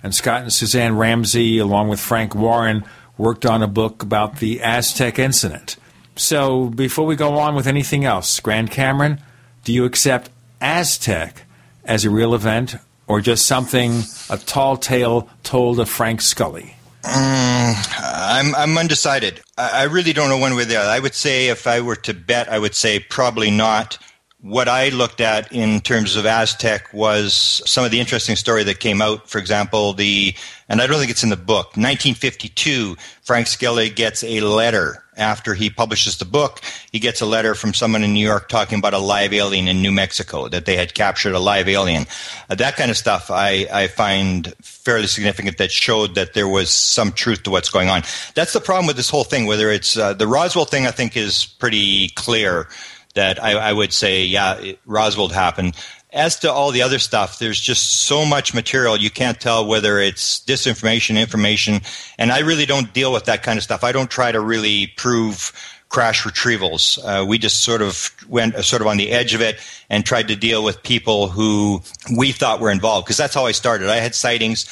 and 0.03 0.15
Scott 0.15 0.43
and 0.43 0.53
Suzanne 0.53 0.97
Ramsey, 0.97 1.59
along 1.59 1.89
with 1.89 1.99
Frank 1.99 2.35
Warren, 2.35 2.85
worked 3.17 3.47
on 3.47 3.63
a 3.63 3.67
book 3.67 4.03
about 4.03 4.39
the 4.39 4.61
Aztec 4.61 5.19
incident. 5.19 5.77
So, 6.17 6.71
before 6.71 7.05
we 7.05 7.15
go 7.15 7.39
on 7.39 7.55
with 7.55 7.67
anything 7.67 8.07
else, 8.07 8.41
Grant 8.41 8.71
Cameron, 8.71 9.21
do 9.65 9.73
you 9.73 9.85
accept 9.85 10.31
Aztec 10.63 11.43
as 11.85 12.05
a 12.05 12.11
real 12.11 12.35
event 12.35 12.77
or 13.07 13.21
just 13.21 13.47
something, 13.47 14.03
a 14.31 14.39
tall 14.39 14.79
tale 14.79 15.29
told 15.43 15.79
of 15.79 15.89
Frank 15.89 16.23
Scully? 16.23 16.75
Mm, 17.03 17.75
I'm 18.03 18.55
I'm 18.55 18.79
undecided. 18.79 19.41
I, 19.57 19.83
I 19.83 19.83
really 19.85 20.13
don't 20.13 20.29
know 20.29 20.39
one 20.39 20.57
way 20.57 20.63
or 20.63 20.65
the 20.65 20.77
other. 20.77 20.89
I 20.89 20.99
would 20.99 21.15
say 21.15 21.49
if 21.49 21.67
I 21.67 21.81
were 21.81 21.97
to 21.97 22.15
bet, 22.15 22.49
I 22.49 22.59
would 22.59 22.75
say 22.75 22.99
probably 22.99 23.51
not. 23.51 23.99
What 24.41 24.69
I 24.69 24.91
looked 24.91 25.21
at 25.21 25.51
in 25.53 25.81
terms 25.81 26.15
of 26.15 26.25
Aztec 26.25 26.93
was 26.93 27.63
some 27.65 27.85
of 27.85 27.91
the 27.91 28.01
interesting 28.01 28.37
story 28.37 28.65
that 28.65 28.81
came 28.81 29.03
out. 29.03 29.29
For 29.29 29.39
example, 29.39 29.93
the 29.93 30.35
and 30.69 30.81
I 30.81 30.87
don't 30.87 30.99
think 30.99 31.11
it's 31.11 31.23
in 31.25 31.31
the 31.31 31.37
book. 31.37 31.77
1952, 31.77 32.97
Frank 33.23 33.47
Scully 33.47 33.91
gets 33.91 34.25
a 34.25 34.41
letter 34.41 35.05
after 35.17 35.55
he 35.55 35.71
publishes 35.71 36.19
the 36.19 36.25
book. 36.25 36.61
He 36.93 36.99
gets 36.99 37.21
a 37.21 37.27
letter 37.27 37.55
from 37.55 37.75
someone 37.75 38.03
in 38.03 38.13
New 38.13 38.27
York 38.27 38.49
talking 38.49 38.79
about 38.79 38.95
a 38.95 38.99
live 38.99 39.33
alien 39.33 39.69
in 39.69 39.83
New 39.83 39.93
Mexico 39.93 40.49
that 40.49 40.67
they 40.67 40.77
had 40.77 40.95
captured 40.95 41.35
a 41.35 41.39
live 41.39 41.69
alien. 41.69 42.07
Uh, 42.49 42.55
that 42.57 42.77
kind 42.77 42.91
of 42.91 42.97
stuff 42.97 43.31
I, 43.31 43.67
I 43.73 43.87
find 43.89 44.55
fairly 44.63 45.07
significant 45.07 45.59
that 45.59 45.73
showed 45.73 46.15
that 46.15 46.35
there 46.35 46.49
was 46.49 46.71
some 46.71 47.13
truth 47.13 47.43
to 47.45 47.51
what's 47.51 47.71
going 47.71 47.89
on. 47.89 48.03
That's 48.35 48.53
the 48.53 48.61
problem 48.61 48.87
with 48.87 48.97
this 48.97 49.11
whole 49.11 49.25
thing. 49.25 49.47
Whether 49.47 49.71
it's 49.71 49.97
uh, 49.97 50.15
the 50.15 50.27
Roswell 50.27 50.65
thing, 50.65 50.87
I 50.87 50.91
think 50.91 51.17
is 51.17 51.47
pretty 51.47 52.11
clear 52.11 52.69
that 53.15 53.43
I, 53.43 53.53
I 53.53 53.73
would 53.73 53.93
say, 53.93 54.25
yeah, 54.25 54.59
it, 54.59 54.79
Roswell 54.87 55.29
happened. 55.29 55.75
As 56.17 56.39
to 56.41 56.51
all 56.51 56.71
the 56.71 56.81
other 56.81 56.99
stuff, 56.99 57.39
there's 57.39 57.61
just 57.61 58.01
so 58.01 58.25
much 58.25 58.55
material 58.55 58.97
you 58.97 59.11
can't 59.11 59.39
tell 59.39 59.67
whether 59.67 59.99
it's 59.99 60.41
disinformation, 60.41 61.21
information, 61.21 61.83
and 62.19 62.33
I 62.33 62.39
really 62.41 62.65
don't 62.65 62.91
deal 62.95 63.13
with 63.13 63.27
that 63.27 63.43
kind 63.43 63.59
of 63.59 63.63
stuff. 63.63 63.85
I 63.85 63.93
don't 63.93 64.11
try 64.11 64.33
to 64.33 64.41
really 64.41 64.87
prove 64.97 65.53
crash 65.91 66.23
retrievals. 66.25 66.99
Uh, 67.05 67.27
we 67.27 67.37
just 67.37 67.63
sort 67.63 67.83
of 67.83 68.11
went 68.29 68.55
uh, 68.55 68.63
sort 68.63 68.81
of 68.81 68.89
on 68.89 68.97
the 68.97 69.11
edge 69.11 69.35
of 69.35 69.43
it 69.43 69.59
and 69.91 70.07
tried 70.07 70.29
to 70.29 70.37
deal 70.37 70.65
with 70.65 70.83
people 70.83 71.29
who 71.29 71.83
we 72.17 72.33
thought 72.33 72.61
were 72.61 72.71
involved 72.71 73.05
because 73.05 73.19
that's 73.19 73.35
how 73.35 73.45
I 73.45 73.53
started. 73.53 73.91
I 73.91 73.97
had 73.97 74.15
sightings 74.15 74.67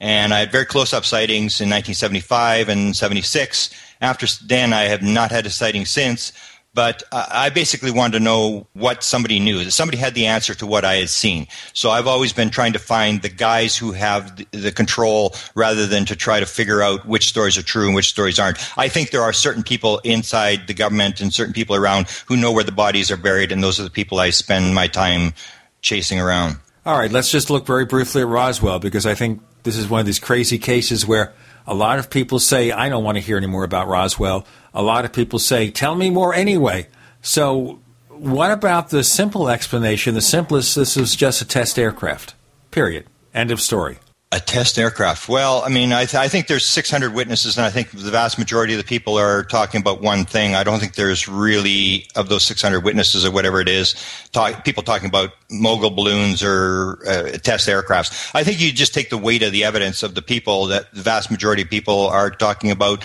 and 0.00 0.34
I 0.34 0.40
had 0.40 0.50
very 0.50 0.66
close 0.66 0.92
up 0.92 1.04
sightings 1.04 1.60
in 1.60 1.70
1975 1.70 2.68
and 2.68 2.96
76. 2.96 3.70
After 4.00 4.26
then, 4.44 4.72
I 4.72 4.82
have 4.82 5.02
not 5.02 5.30
had 5.30 5.46
a 5.46 5.50
sighting 5.50 5.84
since. 5.84 6.32
But 6.78 7.02
uh, 7.10 7.26
I 7.28 7.50
basically 7.50 7.90
wanted 7.90 8.18
to 8.18 8.22
know 8.22 8.68
what 8.72 9.02
somebody 9.02 9.40
knew. 9.40 9.68
Somebody 9.68 9.98
had 9.98 10.14
the 10.14 10.26
answer 10.26 10.54
to 10.54 10.64
what 10.64 10.84
I 10.84 10.94
had 10.94 11.08
seen. 11.08 11.48
So 11.72 11.90
I've 11.90 12.06
always 12.06 12.32
been 12.32 12.50
trying 12.50 12.74
to 12.74 12.78
find 12.78 13.20
the 13.20 13.28
guys 13.28 13.76
who 13.76 13.90
have 13.90 14.36
the, 14.36 14.46
the 14.52 14.70
control 14.70 15.34
rather 15.56 15.88
than 15.88 16.04
to 16.04 16.14
try 16.14 16.38
to 16.38 16.46
figure 16.46 16.80
out 16.80 17.04
which 17.04 17.26
stories 17.26 17.58
are 17.58 17.64
true 17.64 17.86
and 17.86 17.96
which 17.96 18.08
stories 18.08 18.38
aren't. 18.38 18.58
I 18.78 18.88
think 18.88 19.10
there 19.10 19.22
are 19.22 19.32
certain 19.32 19.64
people 19.64 19.98
inside 20.04 20.68
the 20.68 20.72
government 20.72 21.20
and 21.20 21.34
certain 21.34 21.52
people 21.52 21.74
around 21.74 22.08
who 22.26 22.36
know 22.36 22.52
where 22.52 22.62
the 22.62 22.70
bodies 22.70 23.10
are 23.10 23.16
buried, 23.16 23.50
and 23.50 23.60
those 23.60 23.80
are 23.80 23.82
the 23.82 23.90
people 23.90 24.20
I 24.20 24.30
spend 24.30 24.72
my 24.72 24.86
time 24.86 25.34
chasing 25.80 26.20
around. 26.20 26.58
All 26.86 26.96
right, 26.96 27.10
let's 27.10 27.32
just 27.32 27.50
look 27.50 27.66
very 27.66 27.86
briefly 27.86 28.22
at 28.22 28.28
Roswell 28.28 28.78
because 28.78 29.04
I 29.04 29.16
think 29.16 29.42
this 29.64 29.76
is 29.76 29.88
one 29.88 29.98
of 29.98 30.06
these 30.06 30.20
crazy 30.20 30.58
cases 30.58 31.04
where 31.04 31.32
a 31.68 31.74
lot 31.74 31.98
of 31.98 32.08
people 32.08 32.38
say, 32.38 32.72
I 32.72 32.88
don't 32.88 33.04
want 33.04 33.16
to 33.18 33.20
hear 33.20 33.36
any 33.36 33.46
more 33.46 33.62
about 33.62 33.88
Roswell. 33.88 34.46
A 34.72 34.82
lot 34.82 35.04
of 35.04 35.12
people 35.12 35.38
say, 35.38 35.70
tell 35.70 35.94
me 35.94 36.08
more 36.08 36.34
anyway. 36.34 36.88
So, 37.20 37.80
what 38.08 38.50
about 38.50 38.88
the 38.88 39.04
simple 39.04 39.50
explanation? 39.50 40.14
The 40.14 40.22
simplest, 40.22 40.74
this 40.74 40.96
was 40.96 41.14
just 41.14 41.42
a 41.42 41.44
test 41.44 41.78
aircraft. 41.78 42.34
Period. 42.70 43.04
End 43.34 43.50
of 43.50 43.60
story. 43.60 43.98
A 44.30 44.40
test 44.40 44.78
aircraft. 44.78 45.26
Well, 45.26 45.62
I 45.64 45.70
mean, 45.70 45.90
I, 45.90 46.04
th- 46.04 46.16
I, 46.16 46.28
think 46.28 46.48
there's 46.48 46.66
600 46.66 47.14
witnesses, 47.14 47.56
and 47.56 47.64
I 47.64 47.70
think 47.70 47.92
the 47.92 48.10
vast 48.10 48.38
majority 48.38 48.74
of 48.74 48.78
the 48.78 48.84
people 48.84 49.18
are 49.18 49.42
talking 49.42 49.80
about 49.80 50.02
one 50.02 50.26
thing. 50.26 50.54
I 50.54 50.64
don't 50.64 50.78
think 50.78 50.96
there's 50.96 51.26
really, 51.26 52.06
of 52.14 52.28
those 52.28 52.42
600 52.42 52.84
witnesses 52.84 53.24
or 53.24 53.30
whatever 53.30 53.58
it 53.58 53.68
is, 53.68 53.94
talk, 54.32 54.66
people 54.66 54.82
talking 54.82 55.08
about 55.08 55.30
mogul 55.50 55.88
balloons 55.88 56.42
or 56.42 56.98
uh, 57.08 57.38
test 57.38 57.68
aircrafts. 57.68 58.30
I 58.34 58.44
think 58.44 58.60
you 58.60 58.70
just 58.70 58.92
take 58.92 59.08
the 59.08 59.16
weight 59.16 59.42
of 59.42 59.50
the 59.50 59.64
evidence 59.64 60.02
of 60.02 60.14
the 60.14 60.20
people 60.20 60.66
that 60.66 60.92
the 60.92 61.00
vast 61.00 61.30
majority 61.30 61.62
of 61.62 61.70
people 61.70 62.08
are 62.08 62.30
talking 62.30 62.70
about 62.70 63.02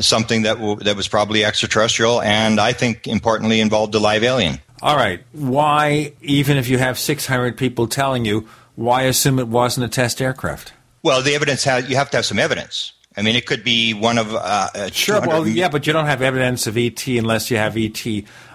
something 0.00 0.42
that 0.42 0.54
w- 0.54 0.76
that 0.76 0.96
was 0.96 1.08
probably 1.08 1.44
extraterrestrial, 1.44 2.22
and 2.22 2.58
I 2.58 2.72
think 2.72 3.06
importantly 3.06 3.60
involved 3.60 3.94
a 3.94 3.98
live 3.98 4.24
alien. 4.24 4.60
All 4.82 4.96
right. 4.96 5.22
Why, 5.32 6.12
even 6.20 6.56
if 6.56 6.68
you 6.68 6.78
have 6.78 6.98
600 6.98 7.56
people 7.56 7.86
telling 7.86 8.24
you, 8.24 8.46
why 8.76 9.02
assume 9.02 9.38
it 9.38 9.48
wasn't 9.48 9.86
a 9.86 9.88
test 9.88 10.20
aircraft? 10.20 10.72
Well, 11.02 11.22
the 11.22 11.34
evidence 11.34 11.64
has, 11.64 11.88
you 11.88 11.96
have 11.96 12.10
to 12.10 12.18
have 12.18 12.24
some 12.24 12.38
evidence. 12.38 12.92
I 13.16 13.22
mean, 13.22 13.36
it 13.36 13.46
could 13.46 13.62
be 13.62 13.94
one 13.94 14.18
of 14.18 14.34
uh, 14.34 14.90
sure. 14.90 15.20
Well, 15.20 15.46
yeah, 15.46 15.68
but 15.68 15.86
you 15.86 15.92
don't 15.92 16.06
have 16.06 16.22
evidence 16.22 16.66
of 16.66 16.76
ET 16.76 17.06
unless 17.06 17.50
you 17.50 17.56
have 17.56 17.76
ET 17.76 18.04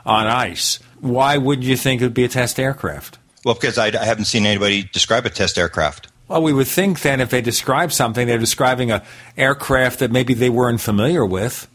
on 0.05 0.27
ice. 0.27 0.79
Why 0.99 1.37
would 1.37 1.63
you 1.63 1.77
think 1.77 2.01
it 2.01 2.05
would 2.05 2.13
be 2.13 2.25
a 2.25 2.29
test 2.29 2.59
aircraft? 2.59 3.19
Well, 3.45 3.55
because 3.55 3.77
I, 3.77 3.87
I 3.87 4.03
haven't 4.03 4.25
seen 4.25 4.45
anybody 4.45 4.83
describe 4.83 5.25
a 5.25 5.29
test 5.29 5.57
aircraft. 5.57 6.09
Well, 6.27 6.43
we 6.43 6.51
would 6.51 6.67
think 6.67 7.01
then 7.01 7.21
if 7.21 7.29
they 7.29 7.41
describe 7.41 7.93
something, 7.93 8.27
they're 8.27 8.37
describing 8.37 8.91
a 8.91 9.03
aircraft 9.37 9.99
that 9.99 10.11
maybe 10.11 10.33
they 10.33 10.49
weren't 10.49 10.81
familiar 10.81 11.25
with, 11.25 11.67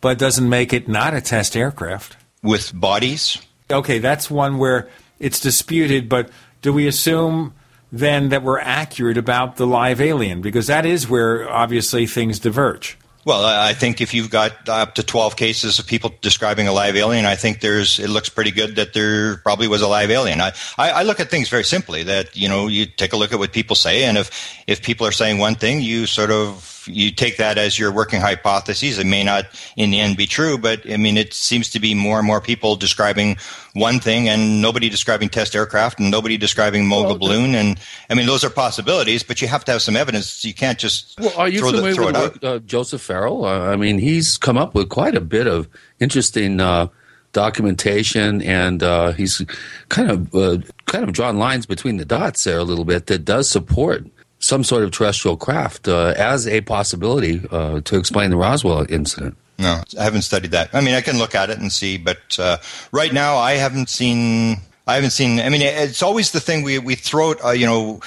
but 0.00 0.18
doesn't 0.18 0.48
make 0.48 0.72
it 0.72 0.88
not 0.88 1.14
a 1.14 1.20
test 1.20 1.56
aircraft. 1.56 2.16
With 2.42 2.78
bodies? 2.78 3.38
Okay, 3.70 4.00
that's 4.00 4.30
one 4.30 4.58
where 4.58 4.88
it's 5.20 5.38
disputed, 5.38 6.08
but 6.08 6.28
do 6.60 6.72
we 6.72 6.88
assume 6.88 7.54
then 7.92 8.30
that 8.30 8.42
we're 8.42 8.58
accurate 8.58 9.18
about 9.18 9.56
the 9.56 9.66
live 9.66 10.00
alien? 10.00 10.40
Because 10.40 10.66
that 10.66 10.86
is 10.86 11.08
where 11.08 11.48
obviously 11.48 12.06
things 12.06 12.38
diverge. 12.38 12.96
Well, 13.24 13.44
I 13.44 13.72
think 13.72 14.00
if 14.00 14.14
you've 14.14 14.30
got 14.30 14.68
up 14.68 14.96
to 14.96 15.04
12 15.04 15.36
cases 15.36 15.78
of 15.78 15.86
people 15.86 16.12
describing 16.22 16.66
a 16.66 16.72
live 16.72 16.96
alien, 16.96 17.24
I 17.24 17.36
think 17.36 17.60
there's, 17.60 18.00
it 18.00 18.10
looks 18.10 18.28
pretty 18.28 18.50
good 18.50 18.74
that 18.76 18.94
there 18.94 19.36
probably 19.36 19.68
was 19.68 19.80
a 19.80 19.86
live 19.86 20.10
alien. 20.10 20.40
I, 20.40 20.52
I, 20.76 20.90
I, 20.90 21.02
look 21.04 21.20
at 21.20 21.30
things 21.30 21.48
very 21.48 21.62
simply 21.62 22.02
that, 22.02 22.36
you 22.36 22.48
know, 22.48 22.66
you 22.66 22.84
take 22.84 23.12
a 23.12 23.16
look 23.16 23.32
at 23.32 23.38
what 23.38 23.52
people 23.52 23.76
say. 23.76 24.02
And 24.02 24.18
if, 24.18 24.58
if 24.66 24.82
people 24.82 25.06
are 25.06 25.12
saying 25.12 25.38
one 25.38 25.54
thing, 25.54 25.82
you 25.82 26.06
sort 26.06 26.32
of 26.32 26.71
you 26.86 27.10
take 27.10 27.36
that 27.36 27.58
as 27.58 27.78
your 27.78 27.92
working 27.92 28.20
hypotheses. 28.20 28.98
It 28.98 29.06
may 29.06 29.24
not 29.24 29.46
in 29.76 29.90
the 29.90 30.00
end 30.00 30.16
be 30.16 30.26
true, 30.26 30.58
but 30.58 30.90
I 30.90 30.96
mean, 30.96 31.16
it 31.16 31.34
seems 31.34 31.70
to 31.70 31.80
be 31.80 31.94
more 31.94 32.18
and 32.18 32.26
more 32.26 32.40
people 32.40 32.76
describing 32.76 33.36
one 33.74 34.00
thing 34.00 34.28
and 34.28 34.60
nobody 34.60 34.88
describing 34.88 35.28
test 35.28 35.54
aircraft 35.54 35.98
and 35.98 36.10
nobody 36.10 36.36
describing 36.36 36.86
mogul 36.86 37.10
well, 37.10 37.18
balloon. 37.18 37.54
And 37.54 37.78
I 38.10 38.14
mean, 38.14 38.26
those 38.26 38.44
are 38.44 38.50
possibilities, 38.50 39.22
but 39.22 39.40
you 39.40 39.48
have 39.48 39.64
to 39.64 39.72
have 39.72 39.82
some 39.82 39.96
evidence. 39.96 40.44
You 40.44 40.54
can't 40.54 40.78
just 40.78 41.18
well, 41.18 41.32
are 41.36 41.48
you 41.48 41.60
throw, 41.60 41.70
familiar 41.70 41.90
the, 41.90 41.96
throw 41.96 42.06
with 42.06 42.16
it 42.16 42.44
out. 42.44 42.44
Uh, 42.44 42.58
Joseph 42.60 43.02
Farrell? 43.02 43.44
Uh, 43.44 43.70
I 43.70 43.76
mean, 43.76 43.98
he's 43.98 44.36
come 44.38 44.58
up 44.58 44.74
with 44.74 44.88
quite 44.88 45.14
a 45.14 45.20
bit 45.20 45.46
of 45.46 45.68
interesting. 46.00 46.60
Uh, 46.60 46.88
documentation, 47.32 48.42
and 48.42 48.82
uh, 48.82 49.12
he's 49.12 49.42
kind 49.88 50.10
of 50.10 50.34
uh, 50.34 50.58
kind 50.84 51.02
of 51.02 51.12
drawn 51.12 51.38
lines 51.38 51.64
between 51.64 51.96
the 51.96 52.04
dots 52.04 52.44
there 52.44 52.58
a 52.58 52.62
little 52.62 52.84
bit 52.84 53.06
that 53.06 53.24
does 53.24 53.48
support 53.48 54.06
some 54.42 54.64
sort 54.64 54.82
of 54.82 54.90
terrestrial 54.90 55.36
craft 55.36 55.88
uh, 55.88 56.14
as 56.16 56.46
a 56.46 56.60
possibility 56.62 57.40
uh, 57.50 57.80
to 57.82 57.96
explain 57.96 58.30
the 58.30 58.36
Roswell 58.36 58.84
incident. 58.92 59.36
No, 59.58 59.82
I 59.98 60.02
haven't 60.02 60.22
studied 60.22 60.50
that. 60.50 60.70
I 60.74 60.80
mean, 60.80 60.94
I 60.94 61.00
can 61.00 61.18
look 61.18 61.34
at 61.34 61.48
it 61.48 61.58
and 61.58 61.72
see, 61.72 61.96
but 61.96 62.38
uh, 62.38 62.56
right 62.90 63.12
now 63.12 63.36
I 63.36 63.52
haven't 63.52 63.88
seen. 63.88 64.58
I 64.86 64.96
haven't 64.96 65.10
seen. 65.10 65.38
I 65.38 65.48
mean, 65.48 65.62
it's 65.62 66.02
always 66.02 66.32
the 66.32 66.40
thing 66.40 66.64
we 66.64 66.78
we 66.80 66.96
throw 66.96 67.30
it. 67.30 67.44
Uh, 67.44 67.50
you 67.50 67.66
know, 67.66 68.00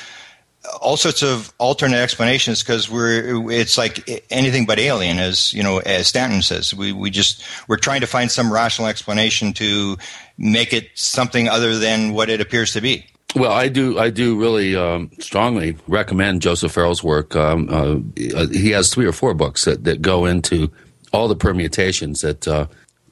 all 0.82 0.98
sorts 0.98 1.24
of 1.24 1.54
alternate 1.58 1.98
explanations 1.98 2.62
because 2.62 2.90
we're 2.90 3.50
it's 3.50 3.78
like 3.78 4.26
anything 4.30 4.66
but 4.66 4.80
alien, 4.80 5.20
as 5.20 5.54
you 5.54 5.64
know, 5.64 5.78
as 5.80 6.08
Stanton 6.08 6.42
says. 6.42 6.74
We 6.74 6.92
we 6.92 7.10
just 7.10 7.44
we're 7.70 7.78
trying 7.78 8.02
to 8.02 8.08
find 8.08 8.30
some 8.30 8.52
rational 8.52 8.90
explanation 8.90 9.54
to 9.54 9.98
make 10.38 10.74
it 10.74 10.90
something 10.96 11.48
other 11.48 11.78
than 11.80 12.12
what 12.12 12.30
it 12.30 12.42
appears 12.42 12.74
to 12.74 12.82
be. 12.82 13.08
Well, 13.36 13.52
I 13.52 13.68
do. 13.68 14.00
I 14.00 14.12
do 14.12 14.40
really 14.40 14.76
um, 14.78 15.12
strongly 15.20 15.78
recommend 15.88 16.42
Joseph 16.42 16.72
Farrell's 16.72 17.04
work. 17.04 17.36
Um, 17.36 17.68
uh, 17.70 18.48
he 18.48 18.72
has 18.72 18.94
three 18.94 19.06
or 19.06 19.12
four 19.12 19.34
books 19.34 19.66
that, 19.66 19.84
that 19.84 20.02
go 20.02 20.26
into 20.26 20.72
all 21.12 21.28
the 21.28 21.36
permutations 21.36 22.22
that 22.22 22.48
uh, 22.48 22.68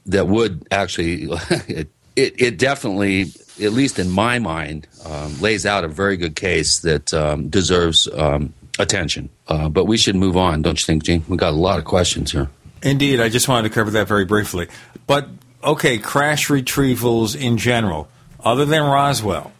that 0.05 0.27
would 0.27 0.65
actually 0.71 1.23
it, 1.67 1.89
it, 2.15 2.41
it 2.41 2.57
definitely, 2.57 3.33
at 3.61 3.73
least 3.73 3.99
in 3.99 4.09
my 4.09 4.39
mind, 4.39 4.87
um, 5.05 5.39
lays 5.41 5.65
out 5.65 5.83
a 5.83 5.89
very 5.89 6.15
good 6.15 6.35
case 6.35 6.79
that 6.79 7.13
um, 7.13 7.49
deserves 7.49 8.07
um, 8.13 8.53
attention. 8.79 9.29
Uh, 9.47 9.67
but 9.67 9.85
we 9.85 9.97
should 9.97 10.15
move 10.15 10.37
on, 10.37 10.61
don't 10.61 10.79
you 10.79 10.85
think, 10.85 11.03
Gene? 11.03 11.23
We've 11.27 11.39
got 11.39 11.49
a 11.49 11.57
lot 11.57 11.79
of 11.79 11.85
questions 11.85 12.31
here. 12.31 12.49
Indeed, 12.81 13.19
I 13.19 13.29
just 13.29 13.47
wanted 13.47 13.69
to 13.69 13.73
cover 13.73 13.91
that 13.91 14.07
very 14.07 14.25
briefly. 14.25 14.67
But 15.05 15.27
okay, 15.63 15.97
crash 15.97 16.47
retrievals 16.47 17.35
in 17.39 17.57
general, 17.57 18.09
other 18.39 18.65
than 18.65 18.83
Roswell, 18.83 19.51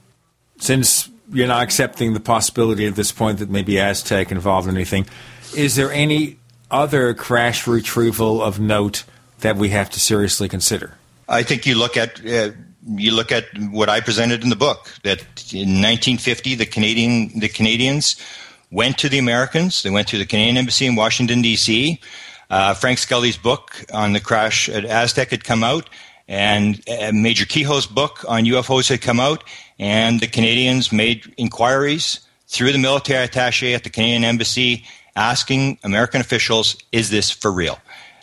since 0.64 1.10
you're 1.32 1.48
not 1.48 1.62
accepting 1.62 2.14
the 2.14 2.20
possibility 2.20 2.86
at 2.86 2.96
this 2.96 3.12
point 3.12 3.40
that 3.40 3.50
maybe 3.50 3.80
Aztec 3.80 4.32
involved 4.32 4.68
in 4.68 4.76
anything, 4.76 5.06
is 5.56 5.76
there 5.76 5.92
any 5.92 6.38
other 6.72 7.14
crash 7.14 7.68
retrieval 7.68 8.42
of 8.42 8.60
note 8.60 9.04
that 9.42 9.58
we 9.58 9.70
have 9.70 9.90
to 9.90 10.00
seriously 10.00 10.48
consider? 10.48 10.96
I 11.28 11.44
think 11.44 11.66
you 11.66 11.76
look 11.76 11.98
at 11.98 12.26
uh, 12.26 12.52
you 12.86 13.12
look 13.12 13.32
at 13.32 13.46
what 13.72 13.90
I 13.90 14.00
presented 14.02 14.44
in 14.44 14.50
the 14.50 14.56
book 14.56 14.90
that 15.04 15.20
in 15.54 15.82
1950 15.82 16.56
the 16.56 16.66
Canadian 16.66 17.40
the 17.40 17.50
Canadians 17.50 18.16
went 18.72 18.98
to 19.00 19.10
the 19.10 19.20
Americans. 19.20 19.84
They 19.84 19.90
went 19.90 20.08
to 20.10 20.18
the 20.18 20.26
Canadian 20.26 20.58
embassy 20.58 20.86
in 20.86 20.96
Washington 20.96 21.42
D.C. 21.42 22.00
Uh, 22.50 22.74
Frank 22.74 23.00
Scully's 23.00 23.38
book 23.38 23.84
on 23.94 24.14
the 24.14 24.20
crash 24.20 24.70
at 24.70 24.86
Aztec 24.86 25.30
had 25.32 25.44
come 25.44 25.64
out, 25.64 25.90
and 26.28 26.82
uh, 26.90 27.12
Major 27.14 27.46
Keyhoe's 27.46 27.86
book 27.86 28.26
on 28.28 28.46
UFOs 28.46 28.90
had 28.90 29.02
come 29.02 29.20
out, 29.20 29.44
and 29.84 30.22
the 30.22 30.28
Canadians 30.28 30.94
made 30.94 31.34
inquiries 31.36 32.22
through 32.48 32.72
the 32.72 32.78
military 32.78 33.28
attaché 33.28 33.76
at 33.76 33.84
the 33.84 33.90
Canadian 33.90 34.24
embassy 34.24 34.86
asking 35.16 35.78
American 35.84 36.22
officials, 36.22 36.78
"Is 36.94 37.10
this 37.10 37.30
for 37.30 37.52
real?" 37.52 37.80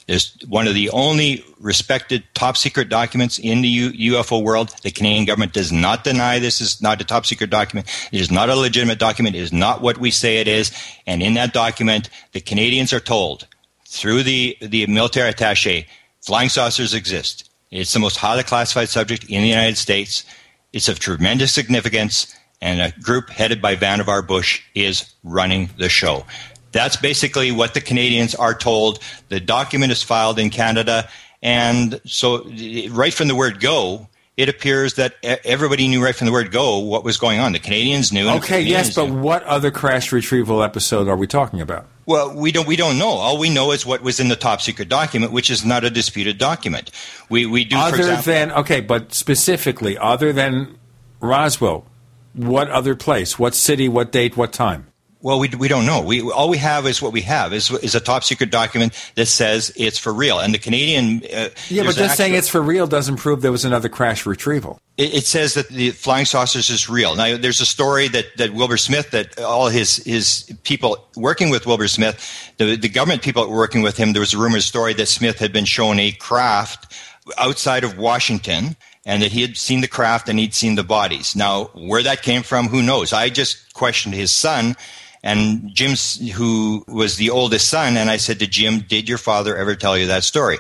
It's 0.08 0.32
one 0.48 0.66
of 0.66 0.74
the 0.74 0.90
only 0.90 1.44
respected 1.60 2.24
top 2.34 2.56
secret 2.56 2.88
documents 2.88 3.38
in 3.38 3.60
the 3.60 3.68
U- 3.68 4.14
UFO 4.14 4.42
world. 4.42 4.74
The 4.82 4.90
Canadian 4.90 5.26
government 5.26 5.52
does 5.52 5.70
not 5.70 6.02
deny 6.02 6.38
this 6.38 6.60
is 6.60 6.80
not 6.80 7.00
a 7.00 7.04
top 7.04 7.26
secret 7.26 7.50
document. 7.50 7.86
It 8.10 8.20
is 8.20 8.30
not 8.30 8.48
a 8.48 8.56
legitimate 8.56 8.98
document. 8.98 9.36
It 9.36 9.42
is 9.42 9.52
not 9.52 9.82
what 9.82 9.98
we 9.98 10.10
say 10.10 10.38
it 10.38 10.48
is. 10.48 10.72
And 11.06 11.22
in 11.22 11.34
that 11.34 11.52
document, 11.52 12.08
the 12.32 12.40
Canadians 12.40 12.92
are 12.92 13.06
told 13.14 13.46
through 13.86 14.22
the, 14.24 14.56
the 14.60 14.86
military 14.86 15.28
attache, 15.28 15.86
flying 16.20 16.48
saucers 16.48 16.94
exist. 16.94 17.48
It's 17.70 17.92
the 17.92 18.00
most 18.00 18.16
highly 18.16 18.42
classified 18.42 18.88
subject 18.88 19.24
in 19.24 19.42
the 19.42 19.48
United 19.48 19.76
States. 19.76 20.24
It's 20.72 20.88
of 20.88 20.98
tremendous 20.98 21.52
significance, 21.52 22.34
and 22.60 22.80
a 22.80 22.92
group 23.00 23.30
headed 23.30 23.60
by 23.60 23.76
Vannevar 23.76 24.26
Bush 24.26 24.62
is 24.74 25.12
running 25.24 25.70
the 25.78 25.88
show. 25.88 26.24
That's 26.72 26.96
basically 26.96 27.50
what 27.50 27.74
the 27.74 27.80
Canadians 27.80 28.34
are 28.34 28.54
told. 28.54 29.00
The 29.28 29.40
document 29.40 29.90
is 29.90 30.02
filed 30.02 30.38
in 30.38 30.50
Canada, 30.50 31.08
and 31.42 32.00
so 32.04 32.44
right 32.90 33.12
from 33.12 33.28
the 33.28 33.34
word 33.34 33.60
go, 33.60 34.08
it 34.40 34.48
appears 34.48 34.94
that 34.94 35.16
everybody 35.22 35.86
knew 35.86 36.02
right 36.02 36.16
from 36.16 36.24
the 36.24 36.32
word 36.32 36.50
go 36.50 36.78
what 36.78 37.04
was 37.04 37.18
going 37.18 37.38
on. 37.38 37.52
The 37.52 37.58
Canadians 37.58 38.10
knew. 38.10 38.26
Okay, 38.26 38.46
Canadians 38.46 38.86
yes, 38.86 38.94
but 38.94 39.10
knew. 39.10 39.20
what 39.20 39.42
other 39.42 39.70
crash 39.70 40.12
retrieval 40.12 40.62
episode 40.62 41.08
are 41.08 41.16
we 41.16 41.26
talking 41.26 41.60
about? 41.60 41.86
Well, 42.06 42.34
we 42.34 42.50
don't 42.50 42.66
we 42.66 42.76
don't 42.76 42.96
know. 42.96 43.10
All 43.10 43.38
we 43.38 43.50
know 43.50 43.70
is 43.72 43.84
what 43.84 44.00
was 44.00 44.18
in 44.18 44.28
the 44.28 44.36
top 44.36 44.62
secret 44.62 44.88
document, 44.88 45.32
which 45.32 45.50
is 45.50 45.62
not 45.62 45.84
a 45.84 45.90
disputed 45.90 46.38
document. 46.38 46.90
We 47.28 47.44
we 47.44 47.64
do 47.64 47.76
for 47.76 47.82
Other 47.82 47.96
example, 47.98 48.32
than 48.32 48.52
okay, 48.52 48.80
but 48.80 49.12
specifically, 49.12 49.98
other 49.98 50.32
than 50.32 50.78
Roswell, 51.20 51.84
what 52.32 52.70
other 52.70 52.96
place? 52.96 53.38
What 53.38 53.54
city? 53.54 53.90
What 53.90 54.10
date? 54.10 54.38
What 54.38 54.54
time? 54.54 54.86
Well, 55.22 55.38
we, 55.38 55.48
we 55.50 55.68
don't 55.68 55.84
know. 55.84 56.00
We 56.00 56.22
all 56.22 56.48
we 56.48 56.56
have 56.56 56.86
is 56.86 57.02
what 57.02 57.12
we 57.12 57.20
have 57.22 57.52
is 57.52 57.70
is 57.70 57.94
a 57.94 58.00
top 58.00 58.24
secret 58.24 58.50
document 58.50 58.94
that 59.16 59.26
says 59.26 59.70
it's 59.76 59.98
for 59.98 60.14
real. 60.14 60.38
And 60.38 60.54
the 60.54 60.58
Canadian 60.58 61.22
uh, 61.34 61.50
Yeah, 61.68 61.82
but 61.82 61.94
just 61.94 62.16
saying 62.16 62.34
it's 62.34 62.48
for 62.48 62.62
real 62.62 62.86
doesn't 62.86 63.16
prove 63.16 63.42
there 63.42 63.52
was 63.52 63.66
another 63.66 63.90
crash 63.90 64.24
retrieval. 64.24 64.80
it, 64.96 65.14
it 65.14 65.26
says 65.26 65.54
that 65.54 65.68
the 65.68 65.90
flying 65.90 66.24
saucers 66.24 66.70
is 66.70 66.88
real. 66.88 67.16
Now, 67.16 67.36
there's 67.36 67.60
a 67.60 67.66
story 67.66 68.08
that, 68.08 68.36
that 68.38 68.54
Wilbert 68.54 68.80
Smith, 68.80 69.10
that 69.10 69.38
all 69.38 69.68
his 69.68 69.96
his 69.96 70.50
people 70.62 71.06
working 71.16 71.50
with 71.50 71.66
Wilbert 71.66 71.90
Smith, 71.90 72.52
the 72.56 72.76
the 72.76 72.88
government 72.88 73.20
people 73.20 73.50
working 73.50 73.82
with 73.82 73.98
him, 73.98 74.14
there 74.14 74.20
was 74.20 74.32
a 74.32 74.38
rumored 74.38 74.62
story 74.62 74.94
that 74.94 75.06
Smith 75.06 75.38
had 75.38 75.52
been 75.52 75.66
shown 75.66 75.98
a 75.98 76.12
craft 76.12 76.94
outside 77.36 77.84
of 77.84 77.98
Washington. 77.98 78.76
And 79.06 79.22
that 79.22 79.32
he 79.32 79.40
had 79.40 79.56
seen 79.56 79.80
the 79.80 79.88
craft 79.88 80.28
and 80.28 80.38
he'd 80.38 80.52
seen 80.52 80.74
the 80.74 80.84
bodies. 80.84 81.34
Now, 81.34 81.70
where 81.72 82.02
that 82.02 82.20
came 82.20 82.42
from, 82.42 82.68
who 82.68 82.82
knows? 82.82 83.14
I 83.14 83.30
just 83.30 83.72
questioned 83.72 84.14
his 84.14 84.30
son, 84.30 84.76
and 85.22 85.70
Jim, 85.74 85.94
who 86.34 86.84
was 86.88 87.16
the 87.16 87.30
oldest 87.30 87.68
son, 87.68 87.96
and 87.96 88.08
I 88.08 88.16
said 88.16 88.38
to 88.38 88.46
Jim, 88.46 88.80
"Did 88.80 89.08
your 89.08 89.18
father 89.18 89.56
ever 89.56 89.74
tell 89.74 89.98
you 89.98 90.06
that 90.06 90.24
story?" 90.24 90.58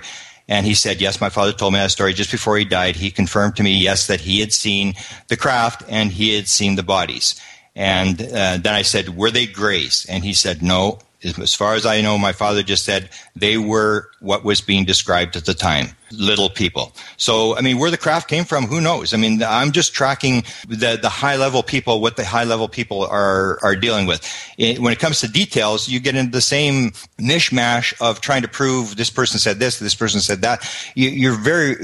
And 0.48 0.66
he 0.66 0.74
said, 0.74 1.00
"Yes, 1.00 1.20
my 1.20 1.30
father 1.30 1.52
told 1.52 1.72
me 1.72 1.78
that 1.78 1.90
story 1.90 2.12
just 2.12 2.30
before 2.30 2.58
he 2.58 2.64
died. 2.64 2.96
He 2.96 3.10
confirmed 3.10 3.56
to 3.56 3.62
me, 3.62 3.76
yes, 3.78 4.06
that 4.08 4.20
he 4.20 4.40
had 4.40 4.52
seen 4.52 4.94
the 5.28 5.36
craft 5.36 5.84
and 5.88 6.12
he 6.12 6.34
had 6.34 6.48
seen 6.48 6.76
the 6.76 6.82
bodies." 6.82 7.40
And 7.74 8.20
uh, 8.20 8.58
then 8.58 8.74
I 8.74 8.82
said, 8.82 9.16
"Were 9.16 9.30
they 9.30 9.46
grays?" 9.46 10.04
And 10.08 10.24
he 10.24 10.32
said, 10.32 10.62
"No." 10.62 10.98
As 11.22 11.54
far 11.54 11.74
as 11.74 11.84
I 11.84 12.00
know, 12.00 12.16
my 12.16 12.32
father 12.32 12.62
just 12.62 12.84
said 12.84 13.10
they 13.36 13.58
were 13.58 14.08
what 14.20 14.42
was 14.42 14.62
being 14.62 14.86
described 14.86 15.36
at 15.36 15.44
the 15.44 15.52
time, 15.52 15.94
little 16.12 16.50
people. 16.50 16.92
So, 17.16 17.56
I 17.56 17.60
mean, 17.60 17.78
where 17.78 17.90
the 17.90 17.98
craft 17.98 18.28
came 18.28 18.44
from, 18.44 18.66
who 18.66 18.80
knows? 18.80 19.14
I 19.14 19.16
mean, 19.16 19.42
I'm 19.42 19.72
just 19.72 19.94
tracking 19.94 20.44
the, 20.68 20.98
the 21.00 21.08
high 21.08 21.36
level 21.36 21.62
people, 21.62 22.00
what 22.00 22.16
the 22.16 22.24
high 22.24 22.44
level 22.44 22.68
people 22.68 23.04
are, 23.06 23.58
are 23.62 23.76
dealing 23.76 24.06
with. 24.06 24.26
It, 24.58 24.78
when 24.78 24.92
it 24.92 24.98
comes 24.98 25.20
to 25.20 25.28
details, 25.28 25.88
you 25.88 26.00
get 26.00 26.16
into 26.16 26.32
the 26.32 26.40
same 26.40 26.90
mishmash 27.18 27.94
of 28.00 28.20
trying 28.20 28.42
to 28.42 28.48
prove 28.48 28.96
this 28.96 29.10
person 29.10 29.38
said 29.38 29.58
this, 29.58 29.78
this 29.78 29.94
person 29.94 30.20
said 30.20 30.42
that. 30.42 30.68
You, 30.94 31.10
you're 31.10 31.34
very, 31.34 31.76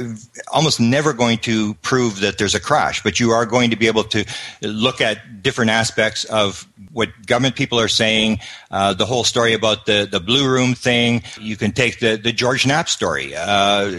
almost 0.52 0.80
never 0.80 1.12
going 1.12 1.38
to 1.38 1.74
prove 1.74 2.20
that 2.20 2.38
there's 2.38 2.54
a 2.54 2.60
crash, 2.60 3.02
but 3.02 3.20
you 3.20 3.30
are 3.30 3.46
going 3.46 3.70
to 3.70 3.76
be 3.76 3.86
able 3.86 4.04
to 4.04 4.24
look 4.62 5.00
at 5.00 5.42
different 5.42 5.70
aspects 5.70 6.24
of 6.24 6.66
what 6.92 7.10
government 7.26 7.56
people 7.56 7.78
are 7.78 7.88
saying, 7.88 8.38
uh, 8.70 8.94
the 8.94 9.04
whole 9.04 9.22
story 9.22 9.52
about 9.52 9.84
the, 9.86 10.08
the 10.10 10.18
blue 10.18 10.48
room 10.50 10.74
thing. 10.74 11.22
You 11.40 11.56
can 11.56 11.72
take 11.72 12.00
the, 12.00 12.16
the 12.16 12.32
George 12.32 12.66
Knapp 12.66 12.88
story, 12.88 13.34
uh, 13.36 13.90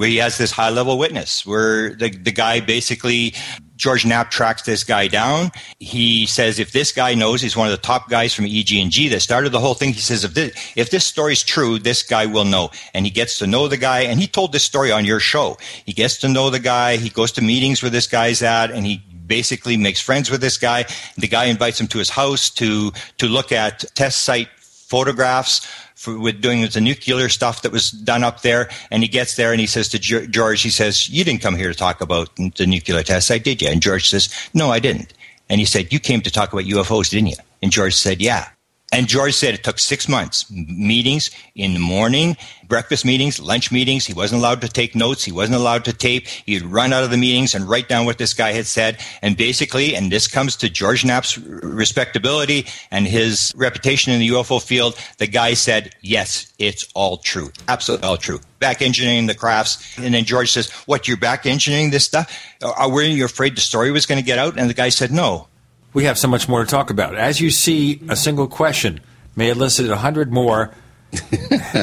he 0.00 0.16
has 0.16 0.38
this 0.38 0.50
high 0.50 0.70
level 0.70 0.98
witness, 0.98 1.46
where 1.46 1.94
the, 1.94 2.10
the 2.10 2.32
guy 2.32 2.60
basically, 2.60 3.34
George 3.76 4.06
Knapp 4.06 4.30
tracks 4.30 4.62
this 4.62 4.84
guy 4.84 5.08
down. 5.08 5.50
He 5.80 6.26
says, 6.26 6.58
if 6.58 6.72
this 6.72 6.92
guy 6.92 7.14
knows, 7.14 7.40
he's 7.42 7.56
one 7.56 7.66
of 7.66 7.72
the 7.72 7.82
top 7.82 8.08
guys 8.08 8.32
from 8.32 8.44
EG&G 8.44 9.08
that 9.08 9.20
started 9.20 9.50
the 9.50 9.60
whole 9.60 9.74
thing. 9.74 9.92
He 9.92 10.00
says, 10.00 10.24
if 10.24 10.34
this, 10.34 10.72
if 10.76 10.90
this 10.90 11.04
story's 11.04 11.42
true, 11.42 11.78
this 11.78 12.02
guy 12.02 12.26
will 12.26 12.44
know. 12.44 12.70
And 12.94 13.04
he 13.04 13.10
gets 13.10 13.38
to 13.38 13.46
know 13.46 13.68
the 13.68 13.76
guy. 13.76 14.00
And 14.02 14.20
he 14.20 14.26
told 14.26 14.52
this 14.52 14.64
story 14.64 14.92
on 14.92 15.04
your 15.04 15.20
show. 15.20 15.58
He 15.84 15.92
gets 15.92 16.18
to 16.18 16.28
know 16.28 16.50
the 16.50 16.60
guy. 16.60 16.96
He 16.96 17.08
goes 17.08 17.32
to 17.32 17.42
meetings 17.42 17.82
where 17.82 17.90
this 17.90 18.06
guy's 18.06 18.42
at 18.42 18.70
and 18.70 18.86
he 18.86 19.02
basically 19.26 19.76
makes 19.76 20.00
friends 20.00 20.30
with 20.30 20.40
this 20.40 20.58
guy. 20.58 20.84
The 21.16 21.28
guy 21.28 21.46
invites 21.46 21.80
him 21.80 21.88
to 21.88 21.98
his 21.98 22.10
house 22.10 22.50
to 22.50 22.92
to 23.18 23.26
look 23.26 23.50
at 23.50 23.84
test 23.94 24.22
site 24.22 24.48
photographs 24.92 25.66
for, 25.94 26.18
with 26.18 26.40
doing 26.40 26.66
the 26.66 26.80
nuclear 26.80 27.28
stuff 27.28 27.62
that 27.62 27.72
was 27.72 27.90
done 27.90 28.24
up 28.24 28.42
there. 28.42 28.68
And 28.90 29.02
he 29.02 29.08
gets 29.08 29.36
there 29.36 29.52
and 29.52 29.60
he 29.60 29.66
says 29.66 29.88
to 29.90 29.98
Ge- 29.98 30.30
George, 30.30 30.62
he 30.62 30.70
says, 30.70 31.08
"You 31.08 31.24
didn't 31.24 31.42
come 31.42 31.56
here 31.56 31.68
to 31.68 31.78
talk 31.78 32.00
about 32.00 32.30
the 32.36 32.66
nuclear 32.66 33.02
test 33.02 33.30
I 33.30 33.38
did 33.38 33.62
you?" 33.62 33.68
And 33.68 33.82
George 33.82 34.08
says, 34.08 34.28
"No, 34.54 34.70
I 34.70 34.78
didn't." 34.78 35.14
And 35.48 35.60
he 35.60 35.66
said, 35.66 35.92
"You 35.92 36.00
came 36.00 36.20
to 36.22 36.30
talk 36.30 36.52
about 36.52 36.64
UFOs, 36.64 37.10
didn't 37.10 37.28
you?" 37.28 37.36
And 37.62 37.72
George 37.72 37.94
said, 37.94 38.20
"Yeah." 38.20 38.48
And 38.92 39.08
George 39.08 39.32
said 39.32 39.54
it 39.54 39.64
took 39.64 39.78
six 39.78 40.06
months. 40.06 40.48
Meetings 40.50 41.30
in 41.54 41.72
the 41.72 41.80
morning, 41.80 42.36
breakfast 42.68 43.06
meetings, 43.06 43.40
lunch 43.40 43.72
meetings. 43.72 44.06
He 44.06 44.12
wasn't 44.12 44.40
allowed 44.40 44.60
to 44.60 44.68
take 44.68 44.94
notes. 44.94 45.24
He 45.24 45.32
wasn't 45.32 45.56
allowed 45.56 45.86
to 45.86 45.94
tape. 45.94 46.26
He'd 46.26 46.62
run 46.62 46.92
out 46.92 47.02
of 47.02 47.10
the 47.10 47.16
meetings 47.16 47.54
and 47.54 47.66
write 47.66 47.88
down 47.88 48.04
what 48.04 48.18
this 48.18 48.34
guy 48.34 48.52
had 48.52 48.66
said. 48.66 48.98
And 49.22 49.34
basically, 49.34 49.96
and 49.96 50.12
this 50.12 50.28
comes 50.28 50.56
to 50.56 50.68
George 50.68 51.06
Knapp's 51.06 51.38
respectability 51.38 52.66
and 52.90 53.06
his 53.06 53.52
reputation 53.56 54.12
in 54.12 54.20
the 54.20 54.28
UFO 54.28 54.62
field, 54.62 54.98
the 55.16 55.26
guy 55.26 55.54
said, 55.54 55.94
yes, 56.02 56.52
it's 56.58 56.86
all 56.94 57.16
true. 57.16 57.50
Absolutely 57.68 58.06
all 58.06 58.18
true. 58.18 58.40
Back 58.58 58.82
engineering 58.82 59.26
the 59.26 59.34
crafts. 59.34 59.98
And 59.98 60.12
then 60.12 60.24
George 60.24 60.52
says, 60.52 60.70
what, 60.84 61.08
you're 61.08 61.16
back 61.16 61.46
engineering 61.46 61.90
this 61.90 62.04
stuff? 62.04 62.30
Are, 62.62 62.90
were 62.90 63.02
you 63.02 63.24
afraid 63.24 63.56
the 63.56 63.62
story 63.62 63.90
was 63.90 64.04
going 64.04 64.20
to 64.20 64.24
get 64.24 64.38
out? 64.38 64.58
And 64.58 64.68
the 64.68 64.74
guy 64.74 64.90
said, 64.90 65.10
no. 65.10 65.48
We 65.94 66.04
have 66.04 66.18
so 66.18 66.28
much 66.28 66.48
more 66.48 66.64
to 66.64 66.70
talk 66.70 66.90
about. 66.90 67.16
As 67.16 67.40
you 67.40 67.50
see, 67.50 68.00
a 68.08 68.16
single 68.16 68.46
question 68.46 69.00
may 69.36 69.50
elicit 69.50 69.90
a 69.90 69.96
hundred 69.96 70.32
more. 70.32 70.72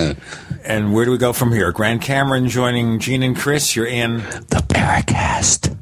and 0.63 0.93
where 0.93 1.05
do 1.05 1.11
we 1.11 1.17
go 1.19 1.33
from 1.33 1.51
here? 1.51 1.71
Grant 1.71 2.01
Cameron 2.01 2.49
joining 2.49 2.99
Gene 2.99 3.21
and 3.21 3.37
Chris. 3.37 3.75
You're 3.75 3.85
in 3.85 4.17
the 4.17 4.63
Paracast. 4.67 5.75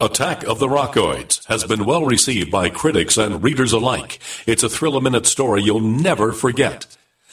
Attack 0.00 0.44
of 0.44 0.60
the 0.60 0.68
Rockoids 0.68 1.44
has 1.46 1.64
been 1.64 1.84
well 1.84 2.04
received 2.04 2.52
by 2.52 2.70
critics 2.70 3.16
and 3.16 3.42
readers 3.42 3.72
alike. 3.72 4.20
It's 4.46 4.62
a 4.62 4.68
thrill 4.68 4.96
a 4.96 5.00
minute 5.00 5.26
story 5.26 5.62
you'll 5.62 5.80
never 5.80 6.30
forget. 6.30 6.86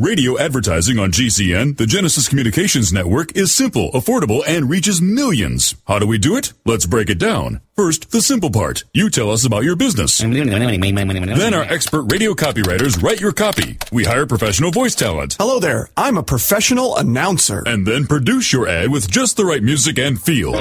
Radio 0.00 0.38
advertising 0.38 0.98
on 0.98 1.12
GCN, 1.12 1.76
the 1.76 1.84
Genesis 1.84 2.26
Communications 2.26 2.90
Network, 2.90 3.36
is 3.36 3.52
simple, 3.52 3.92
affordable, 3.92 4.42
and 4.48 4.70
reaches 4.70 5.02
millions. 5.02 5.74
How 5.86 5.98
do 5.98 6.06
we 6.06 6.16
do 6.16 6.36
it? 6.36 6.54
Let's 6.64 6.86
break 6.86 7.10
it 7.10 7.18
down. 7.18 7.60
First, 7.76 8.10
the 8.10 8.22
simple 8.22 8.50
part. 8.50 8.84
You 8.94 9.10
tell 9.10 9.30
us 9.30 9.44
about 9.44 9.62
your 9.64 9.76
business. 9.76 10.18
then 10.18 11.52
our 11.52 11.64
expert 11.64 12.04
radio 12.10 12.32
copywriters 12.32 13.02
write 13.02 13.20
your 13.20 13.32
copy. 13.32 13.76
We 13.92 14.04
hire 14.04 14.24
professional 14.24 14.70
voice 14.70 14.94
talent. 14.94 15.36
Hello 15.38 15.60
there. 15.60 15.90
I'm 15.98 16.16
a 16.16 16.22
professional 16.22 16.96
announcer. 16.96 17.62
And 17.66 17.86
then 17.86 18.06
produce 18.06 18.54
your 18.54 18.66
ad 18.68 18.90
with 18.90 19.10
just 19.10 19.36
the 19.36 19.44
right 19.44 19.62
music 19.62 19.98
and 19.98 20.18
feel. 20.18 20.52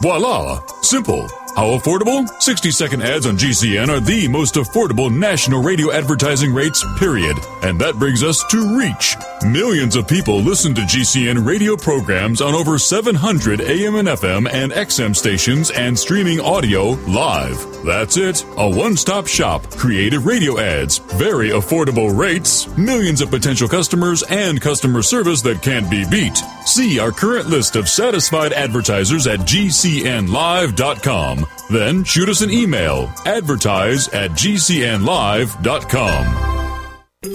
Voila! 0.00 0.66
Simple. 0.80 1.28
How 1.56 1.76
affordable? 1.76 2.28
60 2.40 2.70
second 2.70 3.02
ads 3.02 3.26
on 3.26 3.36
GCN 3.36 3.88
are 3.88 4.00
the 4.00 4.28
most 4.28 4.54
affordable 4.54 5.14
national 5.14 5.62
radio 5.62 5.90
advertising 5.90 6.54
rates, 6.54 6.84
period. 6.98 7.36
And 7.62 7.80
that 7.80 7.96
brings 7.96 8.22
us 8.22 8.44
to 8.50 8.78
reach. 8.78 9.16
Millions 9.42 9.96
of 9.96 10.06
people 10.06 10.40
listen 10.40 10.74
to 10.74 10.82
GCN 10.82 11.46
radio 11.46 11.76
programs 11.76 12.40
on 12.40 12.54
over 12.54 12.78
700 12.78 13.60
AM 13.60 13.96
and 13.96 14.08
FM 14.08 14.50
and 14.52 14.72
XM 14.72 15.16
stations 15.16 15.70
and 15.70 15.98
streaming 15.98 16.40
audio 16.40 16.90
live. 17.08 17.58
That's 17.84 18.16
it. 18.16 18.44
A 18.56 18.68
one 18.68 18.96
stop 18.96 19.26
shop. 19.26 19.68
Creative 19.70 20.24
radio 20.26 20.58
ads, 20.58 20.98
very 20.98 21.50
affordable 21.50 22.16
rates, 22.16 22.66
millions 22.76 23.20
of 23.20 23.30
potential 23.30 23.68
customers, 23.68 24.22
and 24.24 24.60
customer 24.60 25.02
service 25.02 25.42
that 25.42 25.62
can't 25.62 25.90
be 25.90 26.04
beat. 26.08 26.36
See 26.64 26.98
our 26.98 27.12
current 27.12 27.48
list 27.48 27.76
of 27.76 27.88
satisfied 27.88 28.52
advertisers 28.52 29.26
at 29.26 29.40
gcnlive.com. 29.40 31.37
Then 31.70 32.04
shoot 32.04 32.28
us 32.28 32.40
an 32.40 32.50
email 32.50 33.10
advertise 33.26 34.08
at 34.08 34.30
gcnlive.com. 34.32 34.98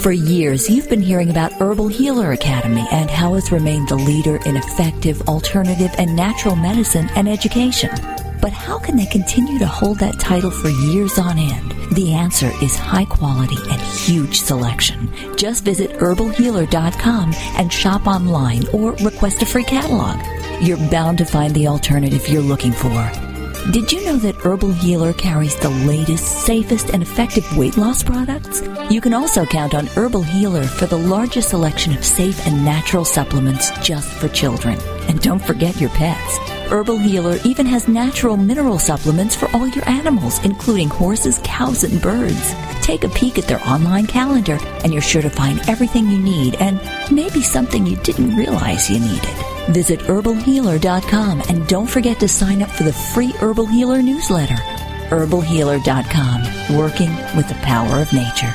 For 0.00 0.12
years, 0.12 0.70
you've 0.70 0.88
been 0.88 1.02
hearing 1.02 1.28
about 1.30 1.52
Herbal 1.52 1.88
Healer 1.88 2.32
Academy 2.32 2.86
and 2.90 3.10
how 3.10 3.34
it's 3.34 3.52
remained 3.52 3.88
the 3.88 3.96
leader 3.96 4.36
in 4.46 4.56
effective, 4.56 5.20
alternative, 5.28 5.90
and 5.98 6.16
natural 6.16 6.56
medicine 6.56 7.10
and 7.16 7.28
education. 7.28 7.90
But 8.40 8.52
how 8.52 8.78
can 8.78 8.96
they 8.96 9.04
continue 9.06 9.58
to 9.58 9.66
hold 9.66 9.98
that 9.98 10.18
title 10.18 10.50
for 10.50 10.68
years 10.68 11.18
on 11.18 11.38
end? 11.38 11.72
The 11.94 12.14
answer 12.14 12.50
is 12.62 12.76
high 12.76 13.04
quality 13.04 13.56
and 13.70 13.80
huge 13.80 14.40
selection. 14.40 15.12
Just 15.36 15.64
visit 15.64 15.90
herbalhealer.com 15.92 17.34
and 17.56 17.72
shop 17.72 18.06
online 18.06 18.66
or 18.68 18.92
request 18.96 19.42
a 19.42 19.46
free 19.46 19.64
catalog. 19.64 20.18
You're 20.62 20.78
bound 20.90 21.18
to 21.18 21.24
find 21.24 21.54
the 21.54 21.68
alternative 21.68 22.28
you're 22.28 22.42
looking 22.42 22.72
for. 22.72 23.33
Did 23.70 23.90
you 23.90 24.04
know 24.04 24.16
that 24.18 24.36
Herbal 24.36 24.72
Healer 24.72 25.14
carries 25.14 25.56
the 25.56 25.70
latest, 25.70 26.44
safest, 26.44 26.90
and 26.90 27.02
effective 27.02 27.56
weight 27.56 27.78
loss 27.78 28.02
products? 28.02 28.62
You 28.90 29.00
can 29.00 29.14
also 29.14 29.46
count 29.46 29.74
on 29.74 29.86
Herbal 29.86 30.22
Healer 30.22 30.64
for 30.64 30.84
the 30.84 30.98
largest 30.98 31.48
selection 31.48 31.96
of 31.96 32.04
safe 32.04 32.46
and 32.46 32.62
natural 32.62 33.06
supplements 33.06 33.70
just 33.80 34.12
for 34.20 34.28
children. 34.28 34.78
And 35.08 35.18
don't 35.22 35.42
forget 35.42 35.80
your 35.80 35.88
pets. 35.90 36.36
Herbal 36.68 36.98
Healer 36.98 37.38
even 37.44 37.64
has 37.64 37.88
natural 37.88 38.36
mineral 38.36 38.78
supplements 38.78 39.34
for 39.34 39.48
all 39.56 39.66
your 39.66 39.88
animals, 39.88 40.44
including 40.44 40.90
horses, 40.90 41.40
cows, 41.42 41.84
and 41.84 42.02
birds. 42.02 42.54
Take 42.82 43.04
a 43.04 43.08
peek 43.08 43.38
at 43.38 43.44
their 43.44 43.66
online 43.66 44.06
calendar, 44.06 44.58
and 44.84 44.92
you're 44.92 45.00
sure 45.00 45.22
to 45.22 45.30
find 45.30 45.58
everything 45.70 46.10
you 46.10 46.18
need 46.18 46.56
and 46.56 46.78
maybe 47.10 47.40
something 47.42 47.86
you 47.86 47.96
didn't 47.96 48.36
realize 48.36 48.90
you 48.90 49.00
needed. 49.00 49.53
Visit 49.72 50.00
herbalhealer.com 50.00 51.42
and 51.48 51.66
don't 51.66 51.88
forget 51.88 52.20
to 52.20 52.28
sign 52.28 52.62
up 52.62 52.70
for 52.70 52.82
the 52.82 52.92
free 52.92 53.32
Herbal 53.32 53.66
Healer 53.66 54.02
newsletter. 54.02 54.54
herbalhealer.com, 55.08 56.76
working 56.76 57.14
with 57.36 57.48
the 57.48 57.54
power 57.62 58.00
of 58.00 58.12
nature. 58.12 58.54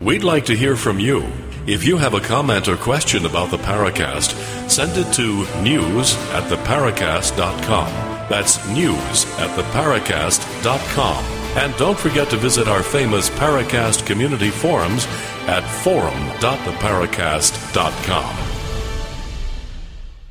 We'd 0.00 0.24
like 0.24 0.46
to 0.46 0.56
hear 0.56 0.76
from 0.76 1.00
you. 1.00 1.24
If 1.66 1.86
you 1.86 1.96
have 1.96 2.12
a 2.12 2.20
comment 2.20 2.68
or 2.68 2.76
question 2.76 3.24
about 3.24 3.50
the 3.50 3.56
Paracast, 3.56 4.34
send 4.70 4.98
it 4.98 5.10
to 5.14 5.46
news 5.62 6.14
at 6.32 6.50
theparacast.com. 6.50 7.88
That's 8.28 8.68
news 8.68 9.24
at 9.38 9.48
theparacast.com. 9.58 11.43
And 11.56 11.74
don't 11.76 11.98
forget 11.98 12.30
to 12.30 12.36
visit 12.36 12.68
our 12.68 12.82
famous 12.82 13.30
Paracast 13.30 14.06
community 14.06 14.50
forums 14.50 15.06
at 15.46 15.62
forum.theparacast.com. 15.82 18.36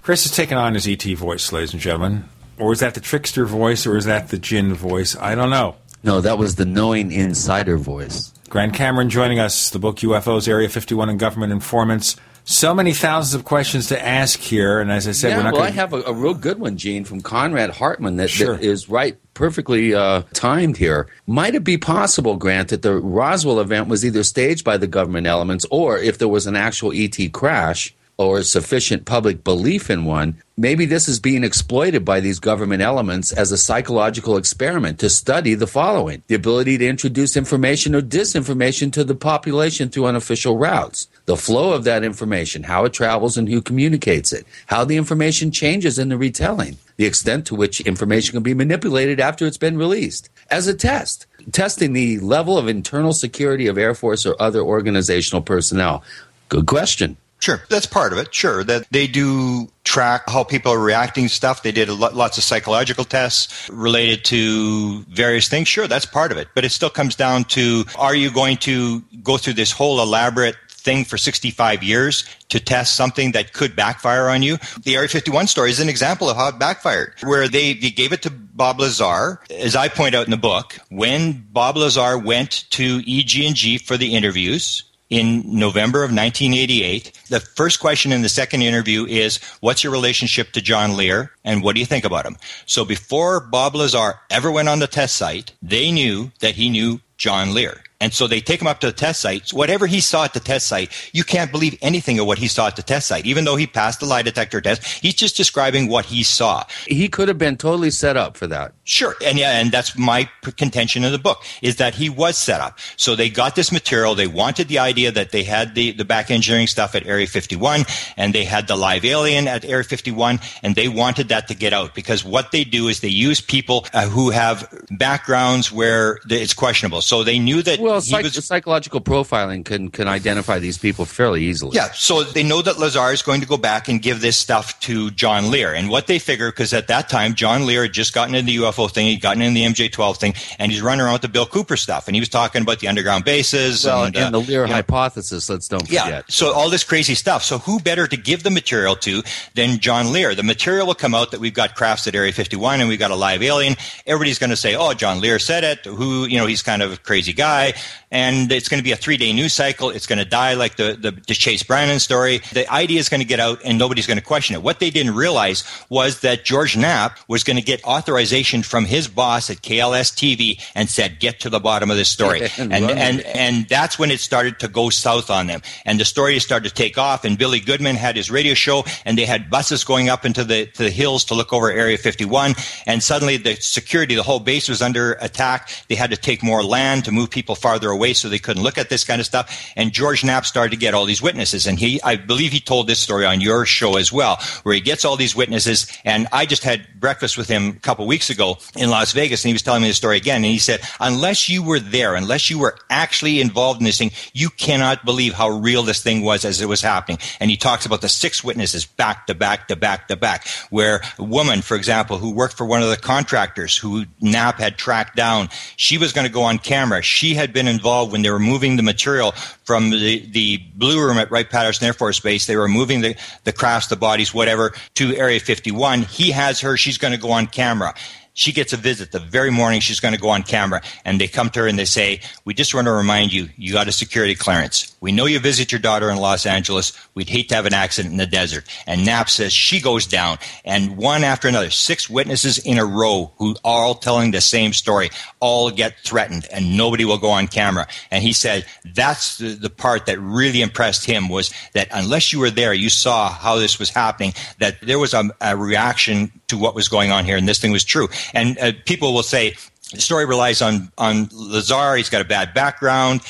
Chris 0.01 0.23
has 0.23 0.35
taken 0.35 0.57
on 0.57 0.73
his 0.73 0.85
ET 0.85 1.03
voice, 1.15 1.53
ladies 1.53 1.71
and 1.71 1.81
gentlemen. 1.81 2.25
Or 2.59 2.73
is 2.73 2.81
that 2.81 2.93
the 2.93 2.99
trickster 2.99 3.45
voice, 3.45 3.87
or 3.87 3.95
is 3.95 4.03
that 4.05 4.27
the 4.29 4.37
Jinn 4.37 4.73
voice? 4.73 5.15
I 5.15 5.33
don't 5.33 5.49
know. 5.49 5.77
No, 6.03 6.19
that 6.19 6.37
was 6.37 6.55
the 6.55 6.65
knowing 6.65 7.13
insider 7.13 7.77
voice. 7.77 8.33
Grant 8.49 8.73
Cameron 8.73 9.09
joining 9.09 9.39
us, 9.39 9.69
the 9.69 9.79
book 9.79 9.99
UFOs, 9.99 10.49
Area 10.49 10.67
51, 10.67 11.07
and 11.09 11.17
Government 11.17 11.53
Informants. 11.53 12.17
So 12.45 12.73
many 12.73 12.93
thousands 12.93 13.35
of 13.35 13.45
questions 13.45 13.87
to 13.87 14.05
ask 14.05 14.39
here, 14.39 14.81
and 14.81 14.91
as 14.91 15.07
I 15.07 15.13
said, 15.13 15.29
yeah, 15.29 15.37
we're 15.37 15.43
not 15.43 15.53
well, 15.53 15.61
going 15.61 15.73
I 15.73 15.75
have 15.75 15.93
a, 15.93 16.01
a 16.01 16.13
real 16.13 16.33
good 16.33 16.59
one, 16.59 16.75
Gene, 16.75 17.05
from 17.05 17.21
Conrad 17.21 17.69
Hartman 17.69 18.17
that, 18.17 18.29
Sure. 18.29 18.57
that 18.57 18.63
is 18.63 18.89
right, 18.89 19.17
perfectly 19.33 19.93
uh, 19.93 20.23
timed 20.33 20.75
here. 20.75 21.07
Might 21.25 21.55
it 21.55 21.63
be 21.63 21.77
possible, 21.77 22.35
Grant, 22.35 22.69
that 22.69 22.81
the 22.81 22.95
Roswell 22.95 23.61
event 23.61 23.87
was 23.87 24.03
either 24.03 24.23
staged 24.23 24.65
by 24.65 24.75
the 24.75 24.87
government 24.87 25.25
elements, 25.25 25.65
or 25.71 25.97
if 25.97 26.17
there 26.17 26.27
was 26.27 26.45
an 26.45 26.57
actual 26.57 26.91
ET 26.93 27.17
crash 27.31 27.95
or 28.17 28.43
sufficient 28.43 29.05
public 29.05 29.43
belief 29.43 29.89
in 29.89 30.05
one, 30.05 30.37
maybe 30.55 30.85
this 30.85 31.07
is 31.07 31.19
being 31.19 31.43
exploited 31.43 32.05
by 32.05 32.19
these 32.19 32.39
government 32.39 32.81
elements 32.81 33.31
as 33.31 33.51
a 33.51 33.57
psychological 33.57 34.37
experiment 34.37 34.99
to 34.99 35.09
study 35.09 35.55
the 35.55 35.65
following 35.67 36.21
the 36.27 36.35
ability 36.35 36.77
to 36.77 36.87
introduce 36.87 37.35
information 37.35 37.95
or 37.95 38.01
disinformation 38.01 38.91
to 38.91 39.03
the 39.03 39.15
population 39.15 39.89
through 39.89 40.05
unofficial 40.05 40.57
routes, 40.57 41.07
the 41.25 41.35
flow 41.35 41.73
of 41.73 41.83
that 41.83 42.03
information, 42.03 42.63
how 42.63 42.85
it 42.85 42.93
travels 42.93 43.37
and 43.37 43.49
who 43.49 43.61
communicates 43.61 44.31
it, 44.31 44.45
how 44.67 44.85
the 44.85 44.97
information 44.97 45.51
changes 45.51 45.97
in 45.97 46.09
the 46.09 46.17
retelling, 46.17 46.77
the 46.97 47.05
extent 47.05 47.47
to 47.47 47.55
which 47.55 47.81
information 47.81 48.33
can 48.33 48.43
be 48.43 48.53
manipulated 48.53 49.19
after 49.19 49.47
it's 49.47 49.57
been 49.57 49.77
released. 49.77 50.29
As 50.51 50.67
a 50.67 50.73
test, 50.75 51.25
testing 51.51 51.93
the 51.93 52.19
level 52.19 52.57
of 52.59 52.67
internal 52.67 53.13
security 53.13 53.65
of 53.67 53.77
Air 53.77 53.95
Force 53.95 54.25
or 54.25 54.35
other 54.39 54.61
organizational 54.61 55.41
personnel. 55.41 56.03
Good 56.49 56.67
question. 56.67 57.17
Sure, 57.43 57.61
that's 57.67 57.85
part 57.85 58.13
of 58.13 58.19
it. 58.19 58.33
Sure, 58.33 58.63
that 58.63 58.87
they 58.89 59.05
do 59.05 59.67
track 59.83 60.29
how 60.29 60.45
people 60.45 60.71
are 60.71 60.79
reacting 60.79 61.27
stuff. 61.27 61.61
They 61.61 61.73
did 61.73 61.89
lots 61.89 62.37
of 62.37 62.43
psychological 62.45 63.03
tests 63.03 63.69
related 63.69 64.23
to 64.25 65.01
various 65.09 65.49
things. 65.49 65.67
Sure, 65.67 65.85
that's 65.85 66.05
part 66.05 66.31
of 66.31 66.37
it. 66.37 66.47
But 66.55 66.63
it 66.63 66.71
still 66.71 66.89
comes 66.89 67.17
down 67.17 67.43
to 67.55 67.83
are 67.99 68.15
you 68.15 68.31
going 68.31 68.55
to 68.59 69.01
go 69.21 69.35
through 69.35 69.55
this 69.55 69.73
whole 69.73 70.01
elaborate 70.01 70.55
thing 70.69 71.03
for 71.03 71.17
65 71.17 71.83
years 71.83 72.23
to 72.47 72.61
test 72.61 72.95
something 72.95 73.33
that 73.33 73.51
could 73.51 73.75
backfire 73.75 74.29
on 74.29 74.41
you. 74.41 74.57
The 74.83 74.95
Area 74.95 75.09
51 75.09 75.47
story 75.47 75.69
is 75.69 75.81
an 75.81 75.89
example 75.89 76.29
of 76.29 76.37
how 76.37 76.47
it 76.47 76.59
backfired, 76.59 77.15
where 77.23 77.49
they, 77.49 77.73
they 77.73 77.89
gave 77.89 78.13
it 78.13 78.21
to 78.21 78.29
Bob 78.29 78.79
Lazar. 78.79 79.41
As 79.49 79.75
I 79.75 79.89
point 79.89 80.15
out 80.15 80.23
in 80.23 80.31
the 80.31 80.37
book, 80.37 80.77
when 80.89 81.45
Bob 81.51 81.75
Lazar 81.75 82.17
went 82.17 82.69
to 82.71 82.99
EG&G 83.05 83.79
for 83.79 83.97
the 83.97 84.15
interviews, 84.15 84.83
in 85.13 85.43
November 85.45 85.99
of 85.99 86.09
1988. 86.09 87.11
The 87.29 87.39
first 87.39 87.79
question 87.79 88.11
in 88.11 88.23
the 88.23 88.29
second 88.29 88.63
interview 88.63 89.05
is, 89.05 89.37
What's 89.59 89.83
your 89.83 89.93
relationship 89.93 90.53
to 90.53 90.61
John 90.61 90.97
Lear? 90.97 91.31
And 91.43 91.61
what 91.61 91.75
do 91.75 91.79
you 91.79 91.85
think 91.85 92.03
about 92.03 92.25
him? 92.25 92.35
So 92.65 92.83
before 92.83 93.39
Bob 93.39 93.75
Lazar 93.75 94.19
ever 94.31 94.51
went 94.51 94.69
on 94.69 94.79
the 94.79 94.87
test 94.87 95.15
site, 95.15 95.53
they 95.61 95.91
knew 95.91 96.31
that 96.39 96.55
he 96.55 96.67
knew 96.67 96.99
John 97.17 97.53
Lear. 97.53 97.83
And 98.03 98.13
so 98.13 98.27
they 98.27 98.41
take 98.41 98.59
him 98.59 98.67
up 98.67 98.81
to 98.81 98.87
the 98.87 98.91
test 98.91 99.21
site. 99.21 99.53
Whatever 99.53 99.87
he 99.87 100.01
saw 100.01 100.25
at 100.25 100.33
the 100.33 100.41
test 100.41 100.67
site, 100.67 100.91
you 101.13 101.23
can't 101.23 101.53
believe 101.53 101.77
anything 101.81 102.19
of 102.19 102.27
what 102.27 102.37
he 102.37 102.49
saw 102.49 102.67
at 102.67 102.75
the 102.75 102.83
test 102.83 103.07
site. 103.07 103.25
Even 103.25 103.45
though 103.45 103.55
he 103.55 103.65
passed 103.65 104.01
the 104.01 104.05
lie 104.05 104.21
detector 104.21 104.59
test, 104.59 104.83
he's 105.01 105.13
just 105.13 105.37
describing 105.37 105.87
what 105.87 106.03
he 106.03 106.21
saw. 106.21 106.65
He 106.85 107.07
could 107.07 107.29
have 107.29 107.37
been 107.37 107.55
totally 107.55 107.91
set 107.91 108.17
up 108.17 108.35
for 108.35 108.45
that. 108.47 108.73
Sure. 108.83 109.15
And 109.25 109.39
yeah, 109.39 109.57
and 109.57 109.71
that's 109.71 109.97
my 109.97 110.29
contention 110.57 111.05
in 111.05 111.13
the 111.13 111.17
book 111.17 111.45
is 111.61 111.77
that 111.77 111.95
he 111.95 112.09
was 112.09 112.37
set 112.37 112.59
up. 112.59 112.77
So 112.97 113.15
they 113.15 113.29
got 113.29 113.55
this 113.55 113.71
material. 113.71 114.15
They 114.15 114.27
wanted 114.27 114.67
the 114.67 114.79
idea 114.79 115.09
that 115.13 115.31
they 115.31 115.43
had 115.43 115.73
the, 115.73 115.93
the 115.93 116.03
back 116.03 116.29
engineering 116.29 116.67
stuff 116.67 116.95
at 116.95 117.07
Area 117.07 117.25
51 117.25 117.85
and 118.17 118.35
they 118.35 118.43
had 118.43 118.67
the 118.67 118.75
live 118.75 119.05
alien 119.05 119.47
at 119.47 119.63
Area 119.63 119.85
51 119.85 120.41
and 120.61 120.75
they 120.75 120.89
wanted 120.89 121.29
that 121.29 121.47
to 121.47 121.55
get 121.55 121.71
out 121.71 121.95
because 121.95 122.25
what 122.25 122.51
they 122.51 122.65
do 122.65 122.89
is 122.89 122.99
they 122.99 123.07
use 123.07 123.39
people 123.39 123.85
uh, 123.93 124.09
who 124.09 124.29
have 124.31 124.67
backgrounds 124.91 125.71
where 125.71 126.19
it's 126.29 126.53
questionable. 126.53 126.99
So 126.99 127.23
they 127.23 127.39
knew 127.39 127.61
that 127.63 127.79
well, 127.79 127.92
psych- 127.99 128.23
was, 128.23 128.45
psychological 128.45 129.01
profiling 129.01 129.65
can 129.65 129.89
can 129.89 130.07
identify 130.07 130.59
these 130.59 130.77
people 130.77 131.05
fairly 131.05 131.43
easily. 131.43 131.75
Yeah, 131.75 131.91
so 131.91 132.23
they 132.23 132.43
know 132.43 132.61
that 132.61 132.79
Lazar 132.79 133.11
is 133.11 133.21
going 133.21 133.41
to 133.41 133.47
go 133.47 133.57
back 133.57 133.87
and 133.87 134.01
give 134.01 134.21
this 134.21 134.37
stuff 134.37 134.79
to 134.81 135.11
John 135.11 135.51
Lear, 135.51 135.73
and 135.73 135.89
what 135.89 136.07
they 136.07 136.19
figure 136.19 136.51
because 136.51 136.73
at 136.73 136.87
that 136.87 137.09
time 137.09 137.33
John 137.33 137.65
Lear 137.65 137.83
had 137.83 137.93
just 137.93 138.13
gotten 138.13 138.35
into 138.35 138.51
the 138.51 138.57
UFO 138.57 138.89
thing, 138.89 139.07
he'd 139.07 139.21
gotten 139.21 139.41
in 139.41 139.53
the 139.53 139.63
MJ12 139.63 140.17
thing, 140.17 140.33
and 140.59 140.71
he's 140.71 140.81
running 140.81 141.03
around 141.03 141.13
with 141.13 141.21
the 141.21 141.27
Bill 141.29 141.45
Cooper 141.45 141.77
stuff, 141.77 142.07
and 142.07 142.15
he 142.15 142.19
was 142.19 142.29
talking 142.29 142.61
about 142.61 142.79
the 142.79 142.87
underground 142.87 143.25
bases 143.25 143.85
well, 143.85 144.05
and, 144.05 144.15
and 144.15 144.25
uh, 144.25 144.39
the 144.39 144.45
Lear 144.45 144.63
you 144.63 144.69
know, 144.69 144.75
hypothesis. 144.75 145.49
Let's 145.49 145.67
don't 145.67 145.85
forget. 145.85 146.07
Yeah, 146.07 146.21
so 146.27 146.53
all 146.53 146.69
this 146.69 146.83
crazy 146.83 147.15
stuff. 147.15 147.43
So 147.43 147.57
who 147.59 147.79
better 147.79 148.07
to 148.07 148.17
give 148.17 148.43
the 148.43 148.49
material 148.49 148.95
to 148.97 149.23
than 149.55 149.79
John 149.79 150.11
Lear? 150.11 150.35
The 150.35 150.43
material 150.43 150.87
will 150.87 150.95
come 150.95 151.15
out 151.15 151.31
that 151.31 151.39
we've 151.39 151.53
got 151.53 151.75
crafts 151.75 152.07
at 152.07 152.15
Area 152.15 152.31
51 152.31 152.79
and 152.79 152.89
we've 152.89 152.99
got 152.99 153.11
a 153.11 153.15
live 153.15 153.43
alien. 153.43 153.75
Everybody's 154.05 154.39
going 154.39 154.49
to 154.49 154.57
say, 154.57 154.75
"Oh, 154.75 154.93
John 154.93 155.21
Lear 155.21 155.39
said 155.39 155.63
it." 155.63 155.85
Who 155.85 156.25
you 156.25 156.37
know 156.37 156.45
he's 156.45 156.61
kind 156.61 156.81
of 156.81 156.93
a 156.93 156.97
crazy 156.97 157.33
guy 157.33 157.73
and 158.13 158.51
it's 158.51 158.69
going 158.69 158.77
to 158.77 158.83
be 158.83 158.91
a 158.91 158.95
three 158.95 159.17
day 159.17 159.33
news 159.33 159.53
cycle. 159.53 159.89
It's 159.89 160.05
going 160.05 160.19
to 160.19 160.25
die 160.25 160.53
like 160.53 160.75
the, 160.75 160.93
the, 160.93 161.11
the 161.11 161.33
Chase 161.33 161.63
Brandon 161.63 161.99
story. 161.99 162.41
The 162.53 162.71
idea 162.71 162.99
is 162.99 163.09
going 163.09 163.21
to 163.21 163.27
get 163.27 163.39
out 163.39 163.59
and 163.65 163.79
nobody's 163.79 164.05
going 164.05 164.19
to 164.19 164.23
question 164.23 164.55
it. 164.55 164.61
What 164.61 164.79
they 164.79 164.91
didn't 164.91 165.15
realize 165.15 165.63
was 165.89 166.19
that 166.21 166.45
George 166.45 166.77
Knapp 166.77 167.17
was 167.27 167.43
going 167.43 167.57
to 167.57 167.63
get 167.63 167.83
authorization 167.83 168.61
from 168.61 168.85
his 168.85 169.07
boss 169.07 169.49
at 169.49 169.63
KLAS 169.63 170.13
TV 170.13 170.61
and 170.75 170.89
said, 170.89 171.19
get 171.19 171.39
to 171.39 171.49
the 171.49 171.59
bottom 171.59 171.89
of 171.89 171.97
this 171.97 172.09
story. 172.09 172.41
and, 172.59 172.71
and, 172.71 172.91
and, 172.91 173.21
and 173.21 173.67
that's 173.67 173.97
when 173.97 174.11
it 174.11 174.19
started 174.19 174.59
to 174.59 174.67
go 174.67 174.91
south 174.91 175.31
on 175.31 175.47
them. 175.47 175.63
And 175.83 175.99
the 175.99 176.05
story 176.05 176.37
started 176.37 176.69
to 176.69 176.75
take 176.75 176.99
off 176.99 177.25
and 177.25 177.35
Billy 177.35 177.59
Goodman 177.59 177.95
had 177.95 178.15
his 178.15 178.29
radio 178.29 178.53
show 178.53 178.83
and 179.05 179.17
they 179.17 179.25
had 179.25 179.49
buses 179.49 179.83
going 179.83 180.09
up 180.09 180.23
into 180.23 180.43
the, 180.43 180.67
to 180.67 180.83
the 180.83 180.91
hills 180.91 181.25
to 181.25 181.33
look 181.33 181.51
over 181.51 181.71
Area 181.71 181.97
51. 181.97 182.53
And 182.85 183.01
suddenly 183.01 183.37
the 183.37 183.55
security, 183.55 184.13
the 184.13 184.21
whole 184.21 184.39
base 184.39 184.69
was 184.69 184.83
under 184.83 185.13
attack. 185.13 185.71
They 185.87 185.95
had 185.95 186.11
to 186.11 186.17
take 186.17 186.43
more 186.43 186.63
land 186.63 187.05
to 187.05 187.11
move 187.11 187.31
people 187.31 187.55
farther 187.63 187.89
away 187.89 188.13
so 188.13 188.27
they 188.27 188.39
couldn't 188.39 188.61
look 188.61 188.77
at 188.77 188.89
this 188.89 189.05
kind 189.05 189.21
of 189.21 189.25
stuff. 189.25 189.71
And 189.77 189.93
George 189.93 190.21
Knapp 190.21 190.45
started 190.45 190.71
to 190.71 190.77
get 190.77 190.93
all 190.93 191.05
these 191.05 191.21
witnesses. 191.21 191.65
And 191.65 191.79
he, 191.79 192.01
I 192.03 192.17
believe 192.17 192.51
he 192.51 192.59
told 192.59 192.87
this 192.87 192.99
story 192.99 193.25
on 193.25 193.39
your 193.39 193.65
show 193.65 193.95
as 193.95 194.11
well, 194.11 194.37
where 194.63 194.75
he 194.75 194.81
gets 194.81 195.05
all 195.05 195.15
these 195.15 195.33
witnesses. 195.33 195.87
And 196.03 196.27
I 196.33 196.45
just 196.45 196.65
had 196.65 196.85
breakfast 196.99 197.37
with 197.37 197.47
him 197.47 197.69
a 197.69 197.79
couple 197.79 198.05
weeks 198.05 198.29
ago 198.29 198.57
in 198.75 198.89
Las 198.89 199.13
Vegas 199.13 199.43
and 199.43 199.49
he 199.49 199.53
was 199.53 199.61
telling 199.61 199.81
me 199.81 199.87
the 199.87 199.93
story 199.93 200.17
again. 200.17 200.37
And 200.37 200.45
he 200.45 200.59
said, 200.59 200.81
unless 200.99 201.47
you 201.47 201.63
were 201.63 201.79
there, 201.79 202.15
unless 202.15 202.49
you 202.49 202.59
were 202.59 202.75
actually 202.89 203.39
involved 203.39 203.79
in 203.79 203.85
this 203.85 203.97
thing, 203.97 204.11
you 204.33 204.49
cannot 204.49 205.05
believe 205.05 205.33
how 205.33 205.49
real 205.49 205.83
this 205.83 206.03
thing 206.03 206.21
was 206.21 206.43
as 206.43 206.61
it 206.61 206.67
was 206.67 206.81
happening. 206.81 207.19
And 207.39 207.49
he 207.49 207.55
talks 207.55 207.85
about 207.85 208.01
the 208.01 208.09
six 208.09 208.43
witnesses 208.43 208.85
back 208.85 209.27
to 209.27 209.35
back 209.35 209.69
to 209.69 209.75
back 209.77 210.09
to 210.09 210.17
back, 210.17 210.47
where 210.69 211.01
a 211.17 211.23
woman, 211.23 211.61
for 211.61 211.75
example, 211.75 212.17
who 212.17 212.31
worked 212.31 212.57
for 212.57 212.65
one 212.65 212.83
of 212.83 212.89
the 212.89 212.97
contractors 212.97 213.77
who 213.77 214.05
Knapp 214.19 214.59
had 214.59 214.77
tracked 214.77 215.15
down, 215.15 215.49
she 215.77 215.97
was 215.97 216.11
going 216.11 216.27
to 216.27 216.33
go 216.33 216.43
on 216.43 216.57
camera. 216.57 217.01
She 217.01 217.35
had 217.35 217.52
been 217.53 217.67
involved 217.67 218.11
when 218.11 218.21
they 218.21 218.31
were 218.31 218.39
moving 218.39 218.75
the 218.75 218.83
material 218.83 219.31
from 219.63 219.89
the, 219.89 220.25
the 220.31 220.57
blue 220.75 220.99
room 220.99 221.17
at 221.17 221.31
Wright 221.31 221.49
Patterson 221.49 221.87
Air 221.87 221.93
Force 221.93 222.19
Base. 222.19 222.45
They 222.45 222.57
were 222.57 222.67
moving 222.67 223.01
the, 223.01 223.15
the 223.43 223.53
crafts, 223.53 223.87
the 223.87 223.95
bodies, 223.95 224.33
whatever, 224.33 224.73
to 224.95 225.15
Area 225.15 225.39
51. 225.39 226.03
He 226.03 226.31
has 226.31 226.61
her. 226.61 226.77
She's 226.77 226.97
going 226.97 227.13
to 227.13 227.19
go 227.19 227.31
on 227.31 227.47
camera 227.47 227.93
she 228.33 228.51
gets 228.51 228.73
a 228.73 228.77
visit 228.77 229.11
the 229.11 229.19
very 229.19 229.51
morning 229.51 229.79
she's 229.79 229.99
going 229.99 230.13
to 230.13 230.19
go 230.19 230.29
on 230.29 230.43
camera 230.43 230.81
and 231.05 231.21
they 231.21 231.27
come 231.27 231.49
to 231.51 231.61
her 231.61 231.67
and 231.67 231.77
they 231.77 231.85
say 231.85 232.19
we 232.45 232.53
just 232.53 232.73
want 232.73 232.85
to 232.85 232.91
remind 232.91 233.31
you 233.31 233.49
you 233.55 233.73
got 233.73 233.87
a 233.87 233.91
security 233.91 234.35
clearance. 234.35 234.95
We 234.99 235.11
know 235.11 235.25
you 235.25 235.39
visit 235.39 235.71
your 235.71 235.79
daughter 235.79 236.09
in 236.09 236.17
los 236.17 236.45
angeles. 236.45 236.93
We'd 237.13 237.29
hate 237.29 237.49
to 237.49 237.55
have 237.55 237.65
an 237.65 237.73
accident 237.73 238.11
in 238.11 238.17
the 238.17 238.25
desert. 238.25 238.65
And 238.87 239.05
knapp 239.05 239.29
says 239.29 239.53
she 239.53 239.79
goes 239.79 240.07
down 240.07 240.37
and 240.65 240.97
one 240.97 241.23
after 241.23 241.47
another 241.47 241.69
six 241.69 242.09
witnesses 242.09 242.57
in 242.57 242.77
a 242.77 242.85
row 242.85 243.31
who 243.37 243.55
are 243.63 243.83
all 243.83 243.95
telling 243.95 244.31
the 244.31 244.41
same 244.41 244.73
story 244.73 245.09
all 245.39 245.69
get 245.69 245.99
threatened 245.99 246.47
and 246.51 246.75
nobody 246.75 247.05
will 247.05 247.17
go 247.17 247.29
on 247.29 247.47
camera. 247.47 247.87
And 248.09 248.23
he 248.23 248.33
said 248.33 248.65
that's 248.93 249.37
the, 249.37 249.49
the 249.49 249.69
part 249.69 250.07
that 250.07 250.19
really 250.19 250.61
impressed 250.61 251.05
him 251.05 251.29
was 251.29 251.53
that 251.73 251.87
unless 251.91 252.33
you 252.33 252.39
were 252.39 252.51
there 252.51 252.73
you 252.73 252.89
saw 252.89 253.29
how 253.29 253.55
this 253.55 253.77
was 253.77 253.89
happening 253.89 254.33
that 254.59 254.81
there 254.81 254.99
was 254.99 255.13
a, 255.13 255.29
a 255.41 255.55
reaction 255.55 256.31
to 256.53 256.61
what 256.61 256.75
was 256.75 256.87
going 256.87 257.11
on 257.11 257.25
here 257.25 257.37
and 257.37 257.47
this 257.47 257.59
thing 257.59 257.71
was 257.71 257.83
true 257.83 258.07
and 258.33 258.57
uh, 258.59 258.71
people 258.85 259.13
will 259.13 259.23
say 259.23 259.55
the 259.93 260.01
story 260.01 260.25
relies 260.25 260.61
on 260.61 260.91
on 260.97 261.29
Lazar. 261.31 261.95
He's 261.95 262.09
got 262.09 262.21
a 262.21 262.25
bad 262.25 262.53
background, 262.53 263.21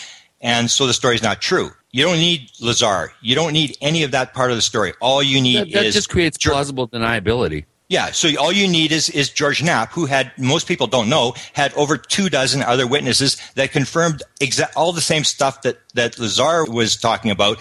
and 0.42 0.70
so 0.72 0.88
the 0.88 0.94
story's 0.94 1.24
not 1.24 1.42
true. 1.42 1.72
You 1.92 2.04
don't 2.04 2.18
need 2.18 2.50
Lazar. 2.60 3.12
You 3.22 3.36
don't 3.36 3.54
need 3.54 3.78
any 3.82 4.04
of 4.04 4.12
that 4.12 4.34
part 4.34 4.50
of 4.50 4.56
the 4.58 4.62
story. 4.62 4.94
All 5.00 5.22
you 5.22 5.42
need 5.42 5.68
is 5.68 5.74
that, 5.74 5.74
that 5.74 5.86
is 5.86 5.94
just 5.94 6.10
creates 6.10 6.38
plausible 6.38 6.88
deniability. 6.88 7.66
Yeah, 7.90 8.12
so 8.12 8.30
all 8.40 8.52
you 8.52 8.68
need 8.68 8.92
is 8.92 9.10
is 9.10 9.30
George 9.30 9.62
Knapp, 9.62 9.92
who 9.92 10.06
had 10.06 10.32
most 10.38 10.68
people 10.68 10.88
don't 10.88 11.10
know 11.10 11.36
had 11.52 11.74
over 11.76 11.98
two 11.98 12.30
dozen 12.30 12.64
other 12.64 12.88
witnesses 12.88 13.38
that 13.56 13.72
confirmed 13.72 14.24
exa- 14.42 14.72
all 14.76 14.94
the 14.94 15.02
same 15.02 15.24
stuff 15.24 15.62
that 15.62 15.78
that 15.94 16.18
Lazar 16.18 16.66
was 16.66 16.96
talking 16.96 17.30
about. 17.30 17.60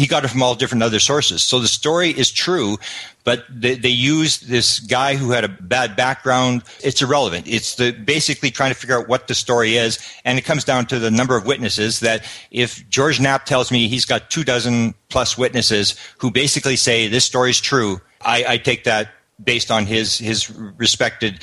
He 0.00 0.06
got 0.06 0.24
it 0.24 0.28
from 0.28 0.42
all 0.42 0.54
different 0.54 0.82
other 0.82 0.98
sources. 0.98 1.42
So 1.42 1.60
the 1.60 1.68
story 1.68 2.08
is 2.08 2.30
true, 2.30 2.78
but 3.22 3.44
they, 3.50 3.74
they 3.74 3.90
use 3.90 4.40
this 4.40 4.80
guy 4.80 5.14
who 5.14 5.32
had 5.32 5.44
a 5.44 5.48
bad 5.48 5.94
background. 5.94 6.62
It's 6.82 7.02
irrelevant. 7.02 7.46
It's 7.46 7.74
the 7.74 7.92
basically 7.92 8.50
trying 8.50 8.70
to 8.70 8.74
figure 8.74 8.98
out 8.98 9.08
what 9.08 9.28
the 9.28 9.34
story 9.34 9.76
is, 9.76 9.98
and 10.24 10.38
it 10.38 10.42
comes 10.46 10.64
down 10.64 10.86
to 10.86 10.98
the 10.98 11.10
number 11.10 11.36
of 11.36 11.44
witnesses. 11.44 12.00
That 12.00 12.24
if 12.50 12.88
George 12.88 13.20
Knapp 13.20 13.44
tells 13.44 13.70
me 13.70 13.88
he's 13.88 14.06
got 14.06 14.30
two 14.30 14.42
dozen 14.42 14.94
plus 15.10 15.36
witnesses 15.36 15.96
who 16.16 16.30
basically 16.30 16.76
say 16.76 17.06
this 17.06 17.26
story 17.26 17.50
is 17.50 17.60
true, 17.60 18.00
I, 18.22 18.44
I 18.48 18.56
take 18.56 18.84
that 18.84 19.10
based 19.44 19.70
on 19.70 19.84
his 19.84 20.16
his 20.16 20.50
respected 20.50 21.42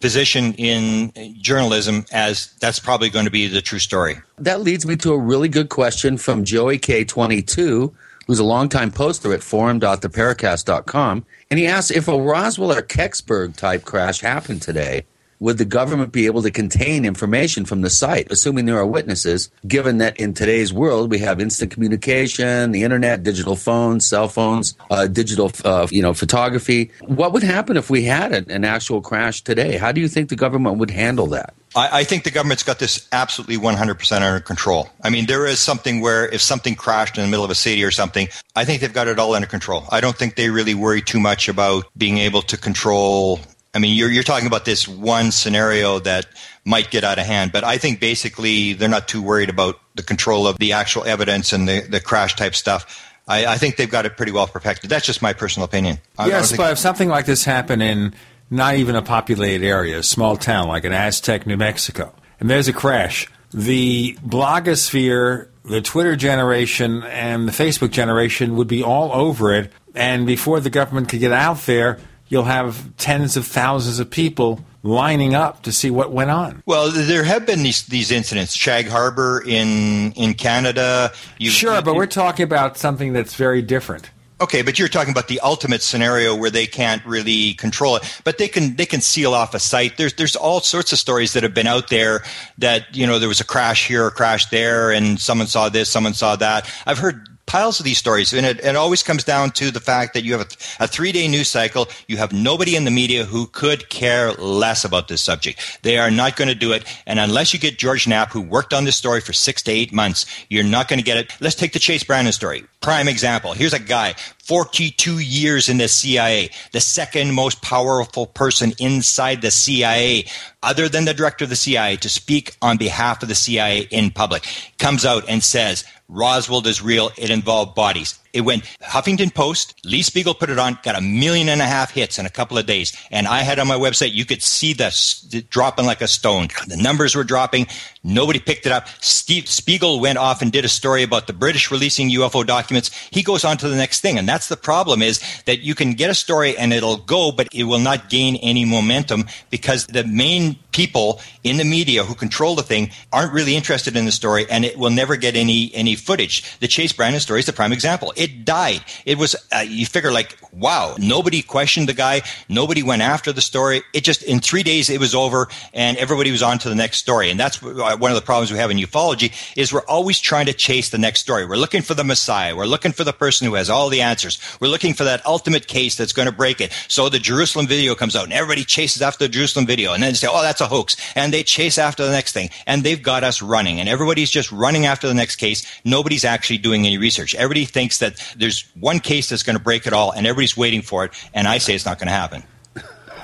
position 0.00 0.54
in 0.54 1.12
journalism 1.40 2.06
as 2.12 2.52
that's 2.60 2.78
probably 2.78 3.10
going 3.10 3.24
to 3.24 3.30
be 3.30 3.48
the 3.48 3.60
true 3.60 3.78
story. 3.78 4.18
That 4.38 4.60
leads 4.60 4.86
me 4.86 4.96
to 4.96 5.12
a 5.12 5.18
really 5.18 5.48
good 5.48 5.68
question 5.68 6.18
from 6.18 6.44
Joey 6.44 6.78
K22 6.78 7.92
who's 8.28 8.38
a 8.38 8.44
longtime 8.44 8.92
poster 8.92 9.32
at 9.32 9.42
forum.theparacast.com, 9.42 11.24
and 11.50 11.58
he 11.58 11.66
asks 11.66 11.90
if 11.90 12.06
a 12.06 12.20
Roswell 12.20 12.70
or 12.70 12.82
Kecksburg 12.82 13.56
type 13.56 13.84
crash 13.84 14.20
happened 14.20 14.62
today, 14.62 15.06
would 15.40 15.58
the 15.58 15.64
government 15.64 16.12
be 16.12 16.26
able 16.26 16.42
to 16.42 16.50
contain 16.50 17.04
information 17.04 17.64
from 17.64 17.82
the 17.82 17.90
site, 17.90 18.30
assuming 18.30 18.66
there 18.66 18.78
are 18.78 18.86
witnesses, 18.86 19.50
given 19.66 19.98
that 19.98 20.16
in 20.16 20.34
today's 20.34 20.72
world 20.72 21.10
we 21.10 21.18
have 21.18 21.40
instant 21.40 21.70
communication, 21.70 22.72
the 22.72 22.82
internet, 22.82 23.22
digital 23.22 23.56
phones, 23.56 24.06
cell 24.06 24.28
phones, 24.28 24.74
uh, 24.90 25.06
digital 25.06 25.50
uh, 25.64 25.86
you 25.90 26.02
know 26.02 26.14
photography? 26.14 26.90
What 27.02 27.32
would 27.32 27.42
happen 27.42 27.76
if 27.76 27.90
we 27.90 28.02
had 28.02 28.32
an, 28.32 28.50
an 28.50 28.64
actual 28.64 29.00
crash 29.00 29.42
today? 29.42 29.76
How 29.76 29.92
do 29.92 30.00
you 30.00 30.08
think 30.08 30.28
the 30.28 30.36
government 30.36 30.78
would 30.78 30.90
handle 30.90 31.26
that? 31.28 31.54
I, 31.76 32.00
I, 32.00 32.04
think 32.04 32.24
the 32.24 32.30
government's 32.30 32.62
got 32.62 32.78
this 32.78 33.06
absolutely 33.12 33.58
100% 33.58 34.12
under 34.22 34.40
control. 34.40 34.88
I 35.02 35.10
mean, 35.10 35.26
there 35.26 35.46
is 35.46 35.58
something 35.60 36.00
where 36.00 36.26
if 36.26 36.40
something 36.40 36.74
crashed 36.74 37.18
in 37.18 37.24
the 37.24 37.30
middle 37.30 37.44
of 37.44 37.50
a 37.50 37.54
city 37.54 37.84
or 37.84 37.90
something, 37.90 38.28
I 38.56 38.64
think 38.64 38.80
they've 38.80 38.92
got 38.92 39.06
it 39.06 39.18
all 39.18 39.34
under 39.34 39.46
control. 39.46 39.84
I 39.90 40.00
don't 40.00 40.16
think 40.16 40.36
they 40.36 40.48
really 40.48 40.74
worry 40.74 41.02
too 41.02 41.20
much 41.20 41.48
about 41.48 41.84
being 41.96 42.18
able 42.18 42.42
to 42.42 42.56
control 42.56 43.40
I 43.78 43.80
mean, 43.80 43.96
you're, 43.96 44.10
you're 44.10 44.24
talking 44.24 44.48
about 44.48 44.64
this 44.64 44.88
one 44.88 45.30
scenario 45.30 46.00
that 46.00 46.26
might 46.64 46.90
get 46.90 47.04
out 47.04 47.20
of 47.20 47.26
hand, 47.26 47.52
but 47.52 47.62
I 47.62 47.78
think 47.78 48.00
basically 48.00 48.72
they're 48.72 48.88
not 48.88 49.06
too 49.06 49.22
worried 49.22 49.50
about 49.50 49.78
the 49.94 50.02
control 50.02 50.48
of 50.48 50.58
the 50.58 50.72
actual 50.72 51.04
evidence 51.04 51.52
and 51.52 51.68
the, 51.68 51.82
the 51.88 52.00
crash 52.00 52.34
type 52.34 52.56
stuff. 52.56 53.08
I, 53.28 53.46
I 53.46 53.56
think 53.56 53.76
they've 53.76 53.88
got 53.88 54.04
it 54.04 54.16
pretty 54.16 54.32
well 54.32 54.48
protected. 54.48 54.90
That's 54.90 55.06
just 55.06 55.22
my 55.22 55.32
personal 55.32 55.64
opinion. 55.64 55.98
I- 56.18 56.24
I 56.24 56.26
yes, 56.26 56.48
think- 56.48 56.58
but 56.58 56.72
if 56.72 56.78
something 56.78 57.08
like 57.08 57.26
this 57.26 57.44
happened 57.44 57.84
in 57.84 58.14
not 58.50 58.74
even 58.74 58.96
a 58.96 59.02
populated 59.02 59.64
area, 59.64 60.00
a 60.00 60.02
small 60.02 60.36
town 60.36 60.66
like 60.66 60.82
in 60.82 60.92
Aztec, 60.92 61.46
New 61.46 61.56
Mexico, 61.56 62.12
and 62.40 62.50
there's 62.50 62.66
a 62.66 62.72
crash, 62.72 63.28
the 63.52 64.16
blogosphere, 64.26 65.50
the 65.64 65.80
Twitter 65.82 66.16
generation, 66.16 67.04
and 67.04 67.46
the 67.46 67.52
Facebook 67.52 67.92
generation 67.92 68.56
would 68.56 68.66
be 68.68 68.82
all 68.82 69.12
over 69.12 69.54
it. 69.54 69.70
And 69.94 70.26
before 70.26 70.58
the 70.58 70.70
government 70.70 71.08
could 71.08 71.20
get 71.20 71.30
out 71.32 71.58
there, 71.66 72.00
you'll 72.28 72.44
have 72.44 72.96
tens 72.96 73.36
of 73.36 73.46
thousands 73.46 73.98
of 73.98 74.10
people 74.10 74.64
lining 74.82 75.34
up 75.34 75.62
to 75.62 75.72
see 75.72 75.90
what 75.90 76.12
went 76.12 76.30
on. 76.30 76.62
Well, 76.66 76.90
there 76.90 77.24
have 77.24 77.46
been 77.46 77.62
these 77.62 77.84
these 77.86 78.10
incidents. 78.10 78.54
Shag 78.54 78.88
Harbor 78.88 79.42
in 79.46 80.12
in 80.12 80.34
Canada. 80.34 81.12
You, 81.38 81.50
Sure, 81.50 81.82
but 81.82 81.94
we're 81.94 82.06
talking 82.06 82.44
about 82.44 82.76
something 82.76 83.12
that's 83.12 83.34
very 83.34 83.62
different. 83.62 84.10
Okay, 84.40 84.62
but 84.62 84.78
you're 84.78 84.86
talking 84.86 85.10
about 85.10 85.26
the 85.26 85.40
ultimate 85.40 85.82
scenario 85.82 86.32
where 86.32 86.50
they 86.50 86.66
can't 86.66 87.04
really 87.04 87.54
control 87.54 87.96
it, 87.96 88.20
but 88.22 88.38
they 88.38 88.46
can 88.46 88.76
they 88.76 88.86
can 88.86 89.00
seal 89.00 89.34
off 89.34 89.52
a 89.52 89.58
site. 89.58 89.96
There's 89.96 90.14
there's 90.14 90.36
all 90.36 90.60
sorts 90.60 90.92
of 90.92 90.98
stories 91.00 91.32
that 91.32 91.42
have 91.42 91.54
been 91.54 91.66
out 91.66 91.88
there 91.88 92.22
that 92.58 92.94
you 92.94 93.04
know 93.04 93.18
there 93.18 93.28
was 93.28 93.40
a 93.40 93.44
crash 93.44 93.88
here, 93.88 94.06
a 94.06 94.12
crash 94.12 94.46
there, 94.46 94.92
and 94.92 95.20
someone 95.20 95.48
saw 95.48 95.68
this, 95.68 95.90
someone 95.90 96.14
saw 96.14 96.36
that. 96.36 96.72
I've 96.86 96.98
heard 96.98 97.27
piles 97.48 97.80
of 97.80 97.84
these 97.84 97.98
stories, 97.98 98.32
and 98.32 98.46
it, 98.46 98.64
it 98.64 98.76
always 98.76 99.02
comes 99.02 99.24
down 99.24 99.50
to 99.52 99.72
the 99.72 99.80
fact 99.80 100.14
that 100.14 100.22
you 100.22 100.32
have 100.32 100.42
a, 100.42 100.84
a 100.84 100.86
three 100.86 101.10
day 101.10 101.26
news 101.26 101.48
cycle. 101.48 101.88
You 102.06 102.18
have 102.18 102.32
nobody 102.32 102.76
in 102.76 102.84
the 102.84 102.92
media 102.92 103.24
who 103.24 103.46
could 103.46 103.88
care 103.88 104.32
less 104.34 104.84
about 104.84 105.08
this 105.08 105.22
subject. 105.22 105.80
They 105.82 105.98
are 105.98 106.10
not 106.10 106.36
going 106.36 106.48
to 106.48 106.54
do 106.54 106.72
it, 106.72 106.84
and 107.06 107.18
unless 107.18 107.52
you 107.52 107.58
get 107.58 107.78
George 107.78 108.06
Knapp, 108.06 108.30
who 108.30 108.40
worked 108.40 108.72
on 108.72 108.84
this 108.84 108.96
story 108.96 109.20
for 109.20 109.32
six 109.32 109.62
to 109.62 109.72
eight 109.72 109.92
months, 109.92 110.26
you're 110.48 110.62
not 110.62 110.86
going 110.86 110.98
to 111.00 111.04
get 111.04 111.16
it. 111.16 111.32
Let's 111.40 111.56
take 111.56 111.72
the 111.72 111.78
Chase 111.80 112.04
Brandon 112.04 112.32
story. 112.32 112.64
Prime 112.80 113.08
example. 113.08 113.54
Here's 113.54 113.72
a 113.72 113.80
guy, 113.80 114.14
42 114.44 115.18
years 115.18 115.68
in 115.68 115.78
the 115.78 115.88
CIA, 115.88 116.50
the 116.72 116.80
second 116.80 117.34
most 117.34 117.60
powerful 117.60 118.26
person 118.26 118.72
inside 118.78 119.42
the 119.42 119.50
CIA, 119.50 120.26
other 120.62 120.88
than 120.88 121.04
the 121.04 121.12
director 121.12 121.44
of 121.44 121.50
the 121.50 121.56
CIA, 121.56 121.96
to 121.96 122.08
speak 122.08 122.56
on 122.62 122.76
behalf 122.76 123.22
of 123.22 123.28
the 123.28 123.34
CIA 123.34 123.88
in 123.90 124.10
public, 124.12 124.46
comes 124.78 125.04
out 125.04 125.24
and 125.28 125.42
says, 125.42 125.84
Roswell 126.08 126.66
is 126.66 126.80
real. 126.80 127.10
It 127.18 127.30
involved 127.30 127.74
bodies. 127.74 128.18
It 128.32 128.42
went 128.42 128.64
Huffington 128.82 129.34
Post, 129.34 129.74
Lee 129.84 130.02
Spiegel 130.02 130.32
put 130.32 130.48
it 130.48 130.58
on, 130.58 130.78
got 130.82 130.96
a 130.96 131.00
million 131.00 131.48
and 131.48 131.60
a 131.60 131.66
half 131.66 131.90
hits 131.90 132.18
in 132.18 132.24
a 132.24 132.30
couple 132.30 132.56
of 132.56 132.66
days. 132.66 132.96
And 133.10 133.26
I 133.26 133.40
had 133.40 133.58
on 133.58 133.66
my 133.66 133.76
website, 133.76 134.12
you 134.12 134.24
could 134.24 134.42
see 134.42 134.72
the 134.72 135.44
dropping 135.50 135.86
like 135.86 136.00
a 136.00 136.08
stone. 136.08 136.48
The 136.66 136.76
numbers 136.76 137.14
were 137.14 137.24
dropping. 137.24 137.66
Nobody 138.08 138.38
picked 138.38 138.64
it 138.64 138.72
up. 138.72 138.88
Steve 139.00 139.48
Spiegel 139.48 140.00
went 140.00 140.16
off 140.16 140.40
and 140.40 140.50
did 140.50 140.64
a 140.64 140.68
story 140.68 141.02
about 141.02 141.26
the 141.26 141.34
British 141.34 141.70
releasing 141.70 142.08
UFO 142.10 142.44
documents. 142.44 142.90
He 143.10 143.22
goes 143.22 143.44
on 143.44 143.58
to 143.58 143.68
the 143.68 143.76
next 143.76 144.00
thing. 144.00 144.18
And 144.18 144.26
that's 144.26 144.48
the 144.48 144.56
problem 144.56 145.02
is 145.02 145.20
that 145.44 145.60
you 145.60 145.74
can 145.74 145.92
get 145.92 146.08
a 146.08 146.14
story 146.14 146.56
and 146.56 146.72
it'll 146.72 146.96
go, 146.96 147.30
but 147.32 147.48
it 147.52 147.64
will 147.64 147.78
not 147.78 148.08
gain 148.08 148.36
any 148.36 148.64
momentum 148.64 149.26
because 149.50 149.86
the 149.86 150.04
main 150.04 150.56
people 150.78 151.20
in 151.42 151.56
the 151.56 151.64
media 151.64 152.04
who 152.04 152.14
control 152.14 152.54
the 152.54 152.62
thing 152.62 152.88
aren't 153.12 153.32
really 153.32 153.56
interested 153.56 153.96
in 153.96 154.04
the 154.04 154.12
story 154.12 154.46
and 154.48 154.64
it 154.64 154.78
will 154.78 154.90
never 154.90 155.16
get 155.16 155.34
any 155.34 155.74
any 155.74 155.96
footage. 155.96 156.36
The 156.60 156.68
Chase 156.68 156.92
Brandon 156.92 157.20
story 157.20 157.40
is 157.40 157.46
the 157.46 157.52
prime 157.52 157.72
example. 157.72 158.12
It 158.16 158.44
died. 158.44 158.84
It 159.04 159.18
was 159.18 159.34
uh, 159.52 159.58
you 159.58 159.86
figure 159.86 160.12
like 160.12 160.38
wow, 160.52 160.94
nobody 160.98 161.42
questioned 161.42 161.88
the 161.88 161.94
guy, 161.94 162.22
nobody 162.48 162.82
went 162.84 163.02
after 163.02 163.32
the 163.32 163.40
story. 163.40 163.82
It 163.92 164.04
just 164.04 164.22
in 164.22 164.38
3 164.38 164.62
days 164.62 164.88
it 164.88 165.00
was 165.00 165.16
over 165.16 165.48
and 165.74 165.96
everybody 165.96 166.30
was 166.30 166.44
on 166.44 166.58
to 166.60 166.68
the 166.68 166.76
next 166.76 166.98
story. 166.98 167.30
And 167.30 167.40
that's 167.40 167.60
uh, 167.60 167.96
one 167.98 168.12
of 168.12 168.16
the 168.16 168.28
problems 168.30 168.52
we 168.52 168.58
have 168.58 168.70
in 168.70 168.76
ufology 168.76 169.32
is 169.56 169.72
we're 169.72 169.90
always 169.96 170.20
trying 170.20 170.46
to 170.46 170.52
chase 170.52 170.90
the 170.90 170.98
next 170.98 171.20
story. 171.20 171.44
We're 171.44 171.56
looking 171.56 171.82
for 171.82 171.94
the 171.94 172.04
messiah. 172.04 172.54
We're 172.54 172.66
looking 172.66 172.92
for 172.92 173.02
the 173.02 173.12
person 173.12 173.48
who 173.48 173.54
has 173.54 173.68
all 173.68 173.88
the 173.88 174.02
answers. 174.02 174.38
We're 174.60 174.68
looking 174.68 174.94
for 174.94 175.04
that 175.04 175.26
ultimate 175.26 175.66
case 175.66 175.96
that's 175.96 176.12
going 176.12 176.30
to 176.30 176.34
break 176.42 176.60
it. 176.60 176.72
So 176.86 177.08
the 177.08 177.18
Jerusalem 177.18 177.66
video 177.66 177.96
comes 177.96 178.14
out 178.14 178.24
and 178.24 178.32
everybody 178.32 178.64
chases 178.64 179.02
after 179.02 179.24
the 179.24 179.28
Jerusalem 179.28 179.66
video 179.66 179.92
and 179.92 180.02
then 180.02 180.10
they 180.12 180.16
say, 180.16 180.28
"Oh, 180.30 180.42
that's 180.42 180.60
a 180.60 180.67
hoax." 180.68 180.96
And 181.14 181.32
they 181.32 181.42
chase 181.42 181.78
after 181.78 182.04
the 182.04 182.12
next 182.12 182.32
thing. 182.32 182.50
And 182.66 182.84
they've 182.84 183.02
got 183.02 183.24
us 183.24 183.42
running 183.42 183.80
and 183.80 183.88
everybody's 183.88 184.30
just 184.30 184.52
running 184.52 184.86
after 184.86 185.08
the 185.08 185.14
next 185.14 185.36
case. 185.36 185.66
Nobody's 185.84 186.24
actually 186.24 186.58
doing 186.58 186.86
any 186.86 186.98
research. 186.98 187.34
Everybody 187.34 187.64
thinks 187.64 187.98
that 187.98 188.22
there's 188.36 188.64
one 188.78 189.00
case 189.00 189.28
that's 189.28 189.42
going 189.42 189.56
to 189.56 189.62
break 189.62 189.86
it 189.86 189.92
all 189.92 190.12
and 190.12 190.26
everybody's 190.26 190.56
waiting 190.56 190.82
for 190.82 191.04
it. 191.04 191.12
And 191.34 191.48
I 191.48 191.58
say 191.58 191.74
it's 191.74 191.86
not 191.86 191.98
going 191.98 192.08
to 192.08 192.12
happen. 192.12 192.42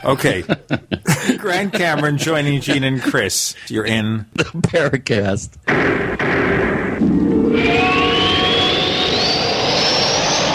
Okay. 0.04 0.42
Grant 1.38 1.72
Cameron 1.72 2.18
joining 2.18 2.60
Gene 2.60 2.84
and 2.84 3.00
Chris. 3.00 3.54
You're 3.68 3.86
in 3.86 4.26
the 4.34 4.44
Paracast. 4.44 5.50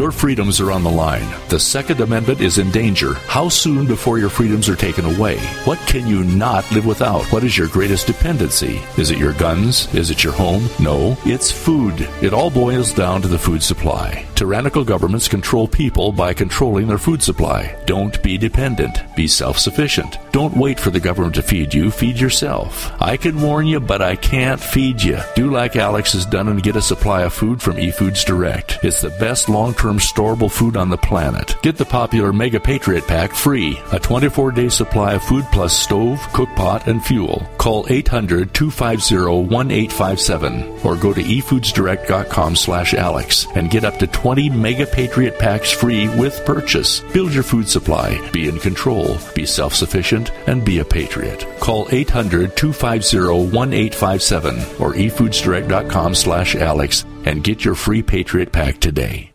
Your 0.00 0.12
freedoms 0.12 0.60
are 0.60 0.70
on 0.70 0.84
the 0.84 0.90
line. 0.90 1.28
The 1.48 1.58
Second 1.58 2.00
Amendment 2.00 2.40
is 2.40 2.58
in 2.58 2.70
danger. 2.70 3.14
How 3.26 3.48
soon 3.48 3.86
before 3.86 4.18
your 4.18 4.30
freedoms 4.30 4.68
are 4.68 4.76
taken 4.76 5.04
away? 5.04 5.38
What 5.64 5.78
can 5.80 6.06
you 6.06 6.22
not 6.22 6.70
live 6.70 6.86
without? 6.86 7.24
What 7.32 7.42
is 7.42 7.58
your 7.58 7.66
greatest 7.68 8.06
dependency? 8.06 8.80
Is 8.96 9.10
it 9.10 9.18
your 9.18 9.32
guns? 9.32 9.92
Is 9.94 10.10
it 10.10 10.22
your 10.22 10.32
home? 10.32 10.68
No, 10.78 11.18
it's 11.24 11.50
food. 11.50 12.08
It 12.22 12.32
all 12.32 12.50
boils 12.50 12.94
down 12.94 13.20
to 13.22 13.28
the 13.28 13.38
food 13.38 13.62
supply. 13.62 14.26
Tyrannical 14.40 14.84
governments 14.84 15.28
control 15.28 15.68
people 15.68 16.12
by 16.12 16.32
controlling 16.32 16.86
their 16.86 16.96
food 16.96 17.22
supply. 17.22 17.76
Don't 17.84 18.22
be 18.22 18.38
dependent. 18.38 18.98
Be 19.14 19.28
self 19.28 19.58
sufficient. 19.58 20.16
Don't 20.32 20.56
wait 20.56 20.80
for 20.80 20.88
the 20.88 20.98
government 20.98 21.34
to 21.34 21.42
feed 21.42 21.74
you. 21.74 21.90
Feed 21.90 22.18
yourself. 22.18 22.90
I 23.02 23.18
can 23.18 23.42
warn 23.42 23.66
you, 23.66 23.80
but 23.80 24.00
I 24.00 24.16
can't 24.16 24.58
feed 24.58 25.02
you. 25.02 25.18
Do 25.36 25.50
like 25.50 25.76
Alex 25.76 26.14
has 26.14 26.24
done 26.24 26.48
and 26.48 26.62
get 26.62 26.76
a 26.76 26.80
supply 26.80 27.24
of 27.24 27.34
food 27.34 27.60
from 27.60 27.76
eFoods 27.76 28.24
Direct. 28.24 28.78
It's 28.82 29.02
the 29.02 29.10
best 29.10 29.50
term 29.68 29.98
storable 29.98 30.50
food 30.50 30.76
on 30.76 30.88
the 30.88 30.96
planet. 30.96 31.54
Get 31.62 31.76
the 31.76 31.84
popular 31.84 32.32
Mega 32.32 32.58
Patriot 32.58 33.06
Pack 33.06 33.34
free. 33.34 33.78
A 33.92 33.98
24 33.98 34.52
day 34.52 34.68
supply 34.70 35.14
of 35.14 35.22
food 35.22 35.44
plus 35.52 35.78
stove, 35.78 36.18
cookpot, 36.32 36.86
and 36.86 37.04
fuel. 37.04 37.46
Call 37.58 37.86
800 37.90 38.54
250 38.54 39.16
1857 39.16 40.80
or 40.82 40.96
go 40.96 41.12
to 41.12 41.22
efoodsdirect.com 41.22 42.56
slash 42.56 42.94
Alex 42.94 43.46
and 43.54 43.70
get 43.70 43.84
up 43.84 43.98
to 43.98 44.06
20 44.06 44.48
Mega 44.48 44.86
Patriot 44.86 45.38
Packs 45.38 45.70
free 45.70 46.08
with 46.08 46.44
purchase. 46.46 47.00
Build 47.12 47.34
your 47.34 47.42
food 47.42 47.68
supply. 47.68 48.18
Be 48.30 48.48
in 48.48 48.58
control. 48.58 49.18
Be 49.34 49.44
self 49.44 49.74
sufficient 49.74 50.30
and 50.46 50.64
be 50.64 50.78
a 50.78 50.84
patriot. 50.84 51.46
Call 51.60 51.86
800 51.92 52.56
250 52.56 53.18
1857 53.28 54.56
or 54.80 54.94
efoodsdirect.com 54.94 56.14
slash 56.14 56.56
Alex 56.56 57.04
and 57.24 57.44
get 57.44 57.64
your 57.64 57.74
free 57.74 58.02
Patriot 58.02 58.50
Pack 58.50 58.80
today. 58.80 59.29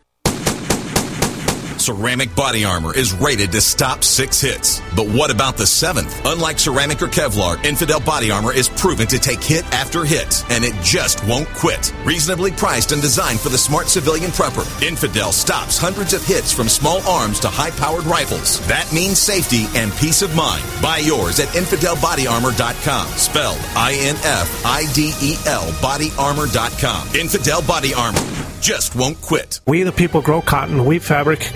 Ceramic 1.86 2.36
body 2.36 2.66
armor 2.66 2.96
is 2.96 3.14
rated 3.14 3.52
to 3.52 3.62
stop 3.62 4.04
six 4.04 4.42
hits. 4.42 4.82
But 4.96 5.08
what 5.08 5.30
about 5.30 5.56
the 5.56 5.68
seventh? 5.68 6.20
Unlike 6.26 6.58
ceramic 6.58 7.00
or 7.04 7.08
Kevlar, 7.08 7.64
Infidel 7.64 8.00
body 8.00 8.32
armor 8.32 8.52
is 8.52 8.70
proven 8.70 9.06
to 9.06 9.20
take 9.20 9.44
hit 9.44 9.64
after 9.72 10.04
hit, 10.04 10.44
and 10.50 10.64
it 10.64 10.74
just 10.82 11.24
won't 11.28 11.48
quit. 11.50 11.94
Reasonably 12.04 12.52
priced 12.52 12.92
and 12.92 13.04
designed 13.04 13.40
for 13.40 13.50
the 13.50 13.58
smart 13.58 13.88
civilian 13.88 14.32
prepper, 14.32 14.66
Infidel 14.82 15.32
stops 15.32 15.78
hundreds 15.78 16.16
of 16.16 16.26
hits 16.26 16.52
from 16.52 16.68
small 16.70 17.02
arms 17.08 17.40
to 17.42 17.50
high 17.50 17.72
powered 17.72 18.06
rifles. 18.06 18.66
That 18.68 18.92
means 18.92 19.20
safety 19.20 19.66
and 19.76 19.94
peace 19.94 20.24
of 20.24 20.36
mind. 20.36 20.64
Buy 20.82 20.98
yours 20.98 21.40
at 21.40 21.50
InfidelBodyArmor.com. 21.50 23.08
Spelled 23.10 23.60
I 23.76 23.94
N 24.02 24.16
F 24.24 24.66
I 24.66 24.92
D 24.94 25.14
E 25.22 25.36
L 25.46 25.70
BodyArmor.com. 25.86 27.16
Infidel 27.16 27.62
Body 27.62 27.94
Armor 27.94 28.46
just 28.66 28.96
won't 28.96 29.22
quit. 29.22 29.60
We, 29.68 29.84
the 29.84 29.92
people, 29.92 30.22
grow 30.22 30.42
cotton, 30.42 30.86
weave 30.86 31.06
fabric, 31.06 31.56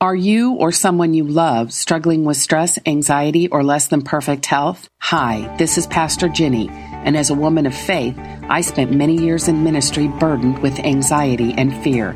Are 0.00 0.14
you 0.14 0.52
or 0.52 0.70
someone 0.70 1.12
you 1.12 1.24
love 1.24 1.72
struggling 1.72 2.24
with 2.24 2.36
stress, 2.36 2.78
anxiety, 2.86 3.48
or 3.48 3.64
less 3.64 3.88
than 3.88 4.02
perfect 4.02 4.46
health? 4.46 4.88
Hi, 5.00 5.52
this 5.56 5.76
is 5.76 5.88
Pastor 5.88 6.28
Jenny, 6.28 6.68
and 6.70 7.16
as 7.16 7.30
a 7.30 7.34
woman 7.34 7.66
of 7.66 7.74
faith, 7.74 8.16
I 8.48 8.60
spent 8.60 8.92
many 8.92 9.16
years 9.16 9.48
in 9.48 9.64
ministry 9.64 10.06
burdened 10.06 10.60
with 10.60 10.78
anxiety 10.78 11.52
and 11.52 11.74
fear. 11.82 12.12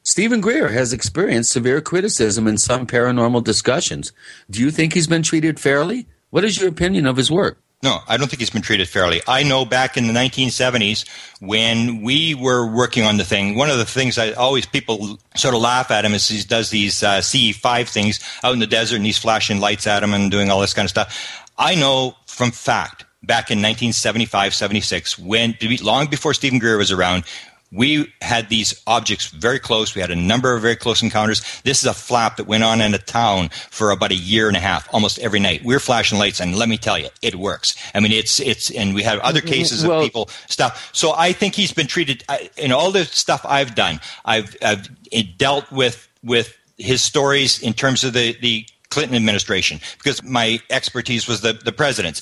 Stephen 0.10 0.41
Greer 0.41 0.69
has 0.69 0.91
experienced 0.91 1.52
severe 1.52 1.81
criticism 1.81 2.48
in 2.48 2.57
some 2.57 2.88
paranormal 2.88 3.44
discussions. 3.44 4.11
Do 4.49 4.60
you 4.60 4.72
think 4.72 4.95
he's 4.95 5.06
been 5.06 5.22
treated 5.22 5.60
fairly? 5.60 6.07
What 6.31 6.44
is 6.44 6.60
your 6.60 6.68
opinion 6.68 7.06
of 7.06 7.15
his 7.15 7.30
work? 7.30 7.60
No, 7.84 7.99
I 8.07 8.18
don't 8.18 8.27
think 8.27 8.40
he's 8.40 8.49
been 8.49 8.64
treated 8.64 8.90
fairly. 8.90 9.22
I 9.27 9.44
know 9.44 9.65
back 9.65 9.98
in 9.98 10.07
the 10.07 10.14
1970s 10.14 11.07
when 11.41 12.02
we 12.02 12.34
were 12.34 12.65
working 12.65 13.03
on 13.03 13.18
the 13.18 13.23
thing, 13.23 13.53
one 13.53 13.69
of 13.69 13.77
the 13.77 13.86
things 13.86 14.18
I 14.18 14.31
always 14.31 14.65
people 14.65 15.19
sort 15.36 15.53
of 15.53 15.61
laugh 15.61 15.91
at 15.91 16.06
him 16.06 16.15
is 16.15 16.27
he 16.27 16.41
does 16.41 16.72
these 16.72 17.03
uh, 17.03 17.19
CE5 17.19 17.88
things 17.88 18.19
out 18.44 18.53
in 18.53 18.60
the 18.60 18.65
desert 18.65 18.95
and 18.95 19.06
he's 19.06 19.19
flashing 19.19 19.60
lights 19.60 19.86
at 19.86 20.02
him 20.02 20.15
and 20.15 20.31
doing 20.31 20.49
all 20.49 20.60
this 20.60 20.73
kind 20.73 20.88
of 20.88 20.90
stuff. 20.90 21.45
I 21.56 21.76
know 21.76 22.15
from 22.26 22.49
fact 22.49 23.06
back 23.22 23.52
in 23.52 23.60
1975, 23.60 24.53
76, 24.56 25.19
when 25.19 25.56
long 25.81 26.07
before 26.07 26.34
Stephen 26.34 26.57
Greer 26.57 26.77
was 26.77 26.91
around, 26.91 27.26
we 27.72 28.12
had 28.22 28.50
these 28.50 28.82
objects 28.88 29.28
very 29.28 29.60
close. 29.60 29.94
We 29.94 30.02
had 30.02 30.10
a 30.12 30.16
number 30.16 30.56
of 30.56 30.62
very 30.62 30.76
close 30.76 31.04
encounters. 31.04 31.41
This 31.64 31.80
is 31.80 31.86
a 31.86 31.94
flap 31.94 32.38
that 32.38 32.48
went 32.48 32.64
on 32.64 32.82
in 32.82 32.94
a 32.94 32.98
town 32.98 33.50
for 33.70 33.91
about 33.91 34.12
a 34.12 34.16
year 34.16 34.48
and 34.48 34.58
a 34.58 34.60
half, 34.60 34.91
almost 34.94 35.20
every 35.20 35.40
night. 35.40 35.64
We 35.64 35.76
are 35.76 35.80
flashing 35.80 36.18
lights, 36.18 36.40
and 36.40 36.56
let 36.56 36.68
me 36.68 36.78
tell 36.78 36.98
you, 36.98 37.10
it 37.22 37.36
works. 37.36 37.76
I 37.94 38.00
mean, 38.00 38.12
it's 38.12 38.40
it's, 38.40 38.72
and 38.72 38.96
we 38.96 39.04
have 39.04 39.20
other 39.20 39.40
mm-hmm. 39.40 39.50
cases 39.50 39.86
Well- 39.86 40.00
of 40.00 40.04
people 40.04 40.30
stuff. 40.48 40.90
So 40.94 41.14
I 41.16 41.32
think 41.32 41.56
he's 41.56 41.74
been 41.74 41.88
treated 41.88 42.24
in 42.58 42.72
all 42.72 42.91
the 42.91 43.06
stuff 43.06 43.46
I've 43.46 43.76
done. 43.76 44.00
I've, 44.26 44.56
I've 44.62 44.90
dealt 45.38 45.72
with 45.72 46.08
with 46.24 46.58
his 46.78 47.02
stories 47.02 47.62
in 47.62 47.74
terms 47.74 48.04
of 48.04 48.14
the 48.14 48.36
the 48.41 48.66
Clinton 48.90 49.16
administration 49.16 49.80
because 49.98 50.24
my 50.24 50.60
expertise 50.70 51.28
was 51.28 51.41
the 51.41 51.54
the 51.54 51.72
president's. 51.72 52.22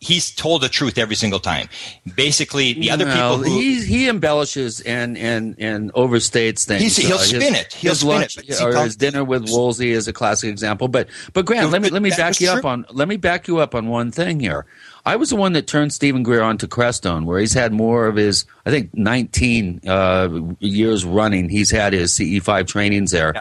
He's 0.00 0.30
told 0.30 0.62
the 0.62 0.68
truth 0.68 0.96
every 0.96 1.16
single 1.16 1.40
time. 1.40 1.68
Basically, 2.14 2.72
the 2.72 2.90
other 2.92 3.06
people 3.06 3.38
who 3.38 3.44
he, 3.58 3.84
he 3.84 4.08
embellishes 4.08 4.80
and, 4.80 5.18
and, 5.18 5.56
and 5.58 5.92
overstates 5.94 6.64
things. 6.64 6.82
He's- 6.82 6.96
he'll 6.96 7.18
his- 7.18 7.30
spin 7.30 7.54
it. 7.56 7.72
He'll 7.72 7.90
his 7.90 8.00
spin 8.00 8.10
it, 8.10 8.14
lunch 8.14 8.38
see, 8.48 8.64
or 8.64 8.72
his 8.76 8.94
dinner 8.96 9.24
with 9.24 9.48
Woolsey 9.50 9.90
is 9.90 10.06
a 10.06 10.12
classic 10.12 10.50
example. 10.50 10.86
But 10.86 11.08
but 11.32 11.46
Grant, 11.46 11.70
let 11.70 11.82
me 11.82 11.90
let 11.90 12.02
me 12.02 12.10
back 12.10 12.40
you 12.40 12.48
up 12.50 12.64
on 12.64 12.86
let 12.90 13.08
me 13.08 13.16
back 13.16 13.48
you 13.48 13.58
up 13.58 13.74
on 13.74 13.88
one 13.88 14.12
thing 14.12 14.38
here. 14.38 14.66
I 15.04 15.16
was 15.16 15.30
the 15.30 15.36
one 15.36 15.54
that 15.54 15.66
turned 15.66 15.92
Stephen 15.92 16.22
Greer 16.22 16.42
onto 16.42 16.66
Crestone, 16.66 17.24
where 17.24 17.40
he's 17.40 17.54
had 17.54 17.72
more 17.72 18.06
of 18.06 18.16
his, 18.16 18.44
I 18.66 18.70
think, 18.70 18.94
19 18.94 19.80
uh, 19.88 20.28
years 20.60 21.04
running. 21.04 21.48
He's 21.48 21.70
had 21.70 21.92
his 21.94 22.12
CE5 22.12 22.66
trainings 22.66 23.10
there. 23.10 23.34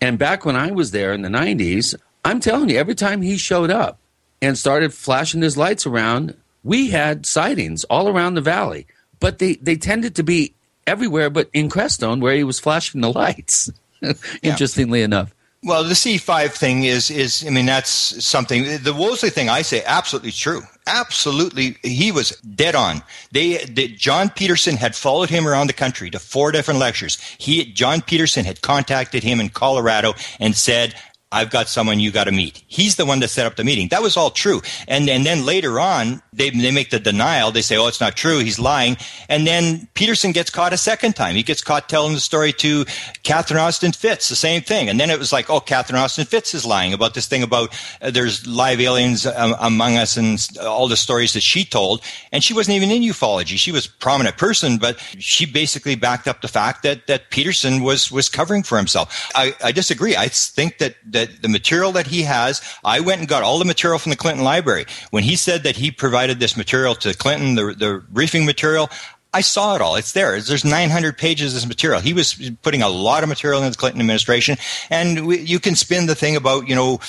And 0.00 0.18
back 0.18 0.44
when 0.46 0.56
I 0.56 0.70
was 0.70 0.90
there 0.90 1.12
in 1.12 1.20
the 1.22 1.28
90s, 1.28 1.94
I'm 2.24 2.40
telling 2.40 2.70
you, 2.70 2.78
every 2.78 2.94
time 2.94 3.20
he 3.20 3.36
showed 3.36 3.70
up 3.70 3.98
and 4.42 4.58
started 4.58 4.92
flashing 4.92 5.40
his 5.40 5.56
lights 5.56 5.86
around, 5.86 6.36
we 6.64 6.90
had 6.90 7.24
sightings 7.24 7.84
all 7.84 8.08
around 8.08 8.34
the 8.34 8.40
valley. 8.40 8.86
But 9.20 9.38
they, 9.38 9.54
they 9.54 9.76
tended 9.76 10.16
to 10.16 10.24
be 10.24 10.54
everywhere 10.86 11.30
but 11.30 11.48
in 11.52 11.70
Crestone, 11.70 12.20
where 12.20 12.34
he 12.34 12.44
was 12.44 12.58
flashing 12.58 13.00
the 13.00 13.12
lights, 13.12 13.70
interestingly 14.42 15.02
enough. 15.02 15.32
Well, 15.64 15.84
the 15.84 15.94
CE5 15.94 16.50
thing 16.50 16.82
is, 16.82 17.08
is, 17.08 17.44
I 17.46 17.50
mean, 17.50 17.66
that's 17.66 17.88
something. 18.24 18.64
The 18.82 18.92
Woolsey 18.92 19.30
thing, 19.30 19.48
I 19.48 19.62
say, 19.62 19.84
absolutely 19.86 20.32
true. 20.32 20.62
Absolutely. 20.88 21.76
He 21.84 22.10
was 22.10 22.30
dead 22.40 22.74
on. 22.74 23.00
They, 23.30 23.58
they, 23.58 23.86
John 23.86 24.28
Petersen 24.28 24.76
had 24.76 24.96
followed 24.96 25.30
him 25.30 25.46
around 25.46 25.68
the 25.68 25.72
country 25.72 26.10
to 26.10 26.18
four 26.18 26.50
different 26.50 26.80
lectures. 26.80 27.16
He, 27.38 27.64
John 27.64 28.02
Petersen 28.02 28.44
had 28.44 28.60
contacted 28.60 29.22
him 29.22 29.38
in 29.38 29.50
Colorado 29.50 30.14
and 30.40 30.56
said, 30.56 30.96
I've 31.32 31.50
got 31.50 31.68
someone 31.68 31.98
you 31.98 32.10
got 32.10 32.24
to 32.24 32.32
meet. 32.32 32.62
He's 32.68 32.96
the 32.96 33.06
one 33.06 33.20
that 33.20 33.28
set 33.28 33.46
up 33.46 33.56
the 33.56 33.64
meeting. 33.64 33.88
That 33.88 34.02
was 34.02 34.16
all 34.16 34.30
true. 34.30 34.60
And 34.86 35.08
and 35.08 35.24
then 35.24 35.46
later 35.46 35.80
on, 35.80 36.22
they 36.32 36.50
they 36.50 36.70
make 36.70 36.90
the 36.90 37.00
denial. 37.00 37.50
They 37.50 37.62
say, 37.62 37.76
"Oh, 37.76 37.86
it's 37.88 38.00
not 38.00 38.16
true. 38.16 38.38
He's 38.38 38.58
lying." 38.58 38.96
And 39.28 39.46
then 39.46 39.88
Petersen 39.94 40.32
gets 40.32 40.50
caught 40.50 40.72
a 40.72 40.76
second 40.76 41.16
time. 41.16 41.34
He 41.34 41.42
gets 41.42 41.62
caught 41.62 41.88
telling 41.88 42.14
the 42.14 42.20
story 42.20 42.52
to 42.54 42.84
Catherine 43.22 43.60
Austin 43.60 43.92
Fitts, 43.92 44.28
the 44.28 44.36
same 44.36 44.62
thing. 44.62 44.88
And 44.88 45.00
then 45.00 45.10
it 45.10 45.18
was 45.18 45.32
like, 45.32 45.48
"Oh, 45.48 45.60
Catherine 45.60 45.98
Austin 45.98 46.26
Fitts 46.26 46.54
is 46.54 46.64
lying 46.66 46.92
about 46.92 47.14
this 47.14 47.26
thing 47.26 47.42
about 47.42 47.74
uh, 48.00 48.10
there's 48.10 48.46
live 48.46 48.80
aliens 48.80 49.26
um, 49.26 49.54
among 49.58 49.96
us 49.96 50.16
and 50.16 50.46
all 50.60 50.88
the 50.88 50.96
stories 50.96 51.32
that 51.32 51.42
she 51.42 51.64
told." 51.64 52.02
And 52.30 52.44
she 52.44 52.54
wasn't 52.54 52.76
even 52.76 52.90
in 52.90 53.02
ufology. 53.02 53.56
She 53.56 53.72
was 53.72 53.86
a 53.86 53.90
prominent 54.00 54.36
person, 54.36 54.76
but 54.78 54.98
she 55.18 55.46
basically 55.46 55.94
backed 55.94 56.28
up 56.28 56.42
the 56.42 56.48
fact 56.48 56.82
that 56.82 57.06
that 57.06 57.30
Petersen 57.30 57.82
was 57.82 58.12
was 58.12 58.28
covering 58.28 58.62
for 58.62 58.76
himself. 58.76 59.30
I, 59.34 59.54
I 59.62 59.72
disagree. 59.72 60.16
I 60.16 60.28
think 60.28 60.78
that 60.78 60.96
that 61.06 61.21
that 61.22 61.42
the 61.42 61.48
material 61.48 61.92
that 61.92 62.06
he 62.06 62.22
has, 62.22 62.60
I 62.84 63.00
went 63.00 63.20
and 63.20 63.28
got 63.28 63.42
all 63.42 63.58
the 63.58 63.64
material 63.64 63.98
from 63.98 64.10
the 64.10 64.16
Clinton 64.16 64.44
Library. 64.44 64.86
When 65.10 65.22
he 65.22 65.36
said 65.36 65.62
that 65.62 65.76
he 65.76 65.90
provided 65.90 66.40
this 66.40 66.56
material 66.56 66.94
to 66.96 67.14
Clinton, 67.14 67.54
the, 67.54 67.74
the 67.74 68.04
briefing 68.10 68.44
material, 68.44 68.90
I 69.34 69.40
saw 69.40 69.74
it 69.74 69.80
all. 69.80 69.96
It's 69.96 70.12
there. 70.12 70.38
There's 70.40 70.64
900 70.64 71.16
pages 71.16 71.52
of 71.52 71.54
this 71.54 71.66
material. 71.66 72.00
He 72.00 72.12
was 72.12 72.50
putting 72.62 72.82
a 72.82 72.88
lot 72.88 73.22
of 73.22 73.28
material 73.28 73.62
in 73.62 73.70
the 73.70 73.76
Clinton 73.76 74.00
administration, 74.00 74.58
and 74.90 75.26
we, 75.26 75.40
you 75.40 75.58
can 75.58 75.74
spin 75.74 76.06
the 76.06 76.14
thing 76.14 76.36
about 76.36 76.68
you 76.68 76.74
know 76.74 77.00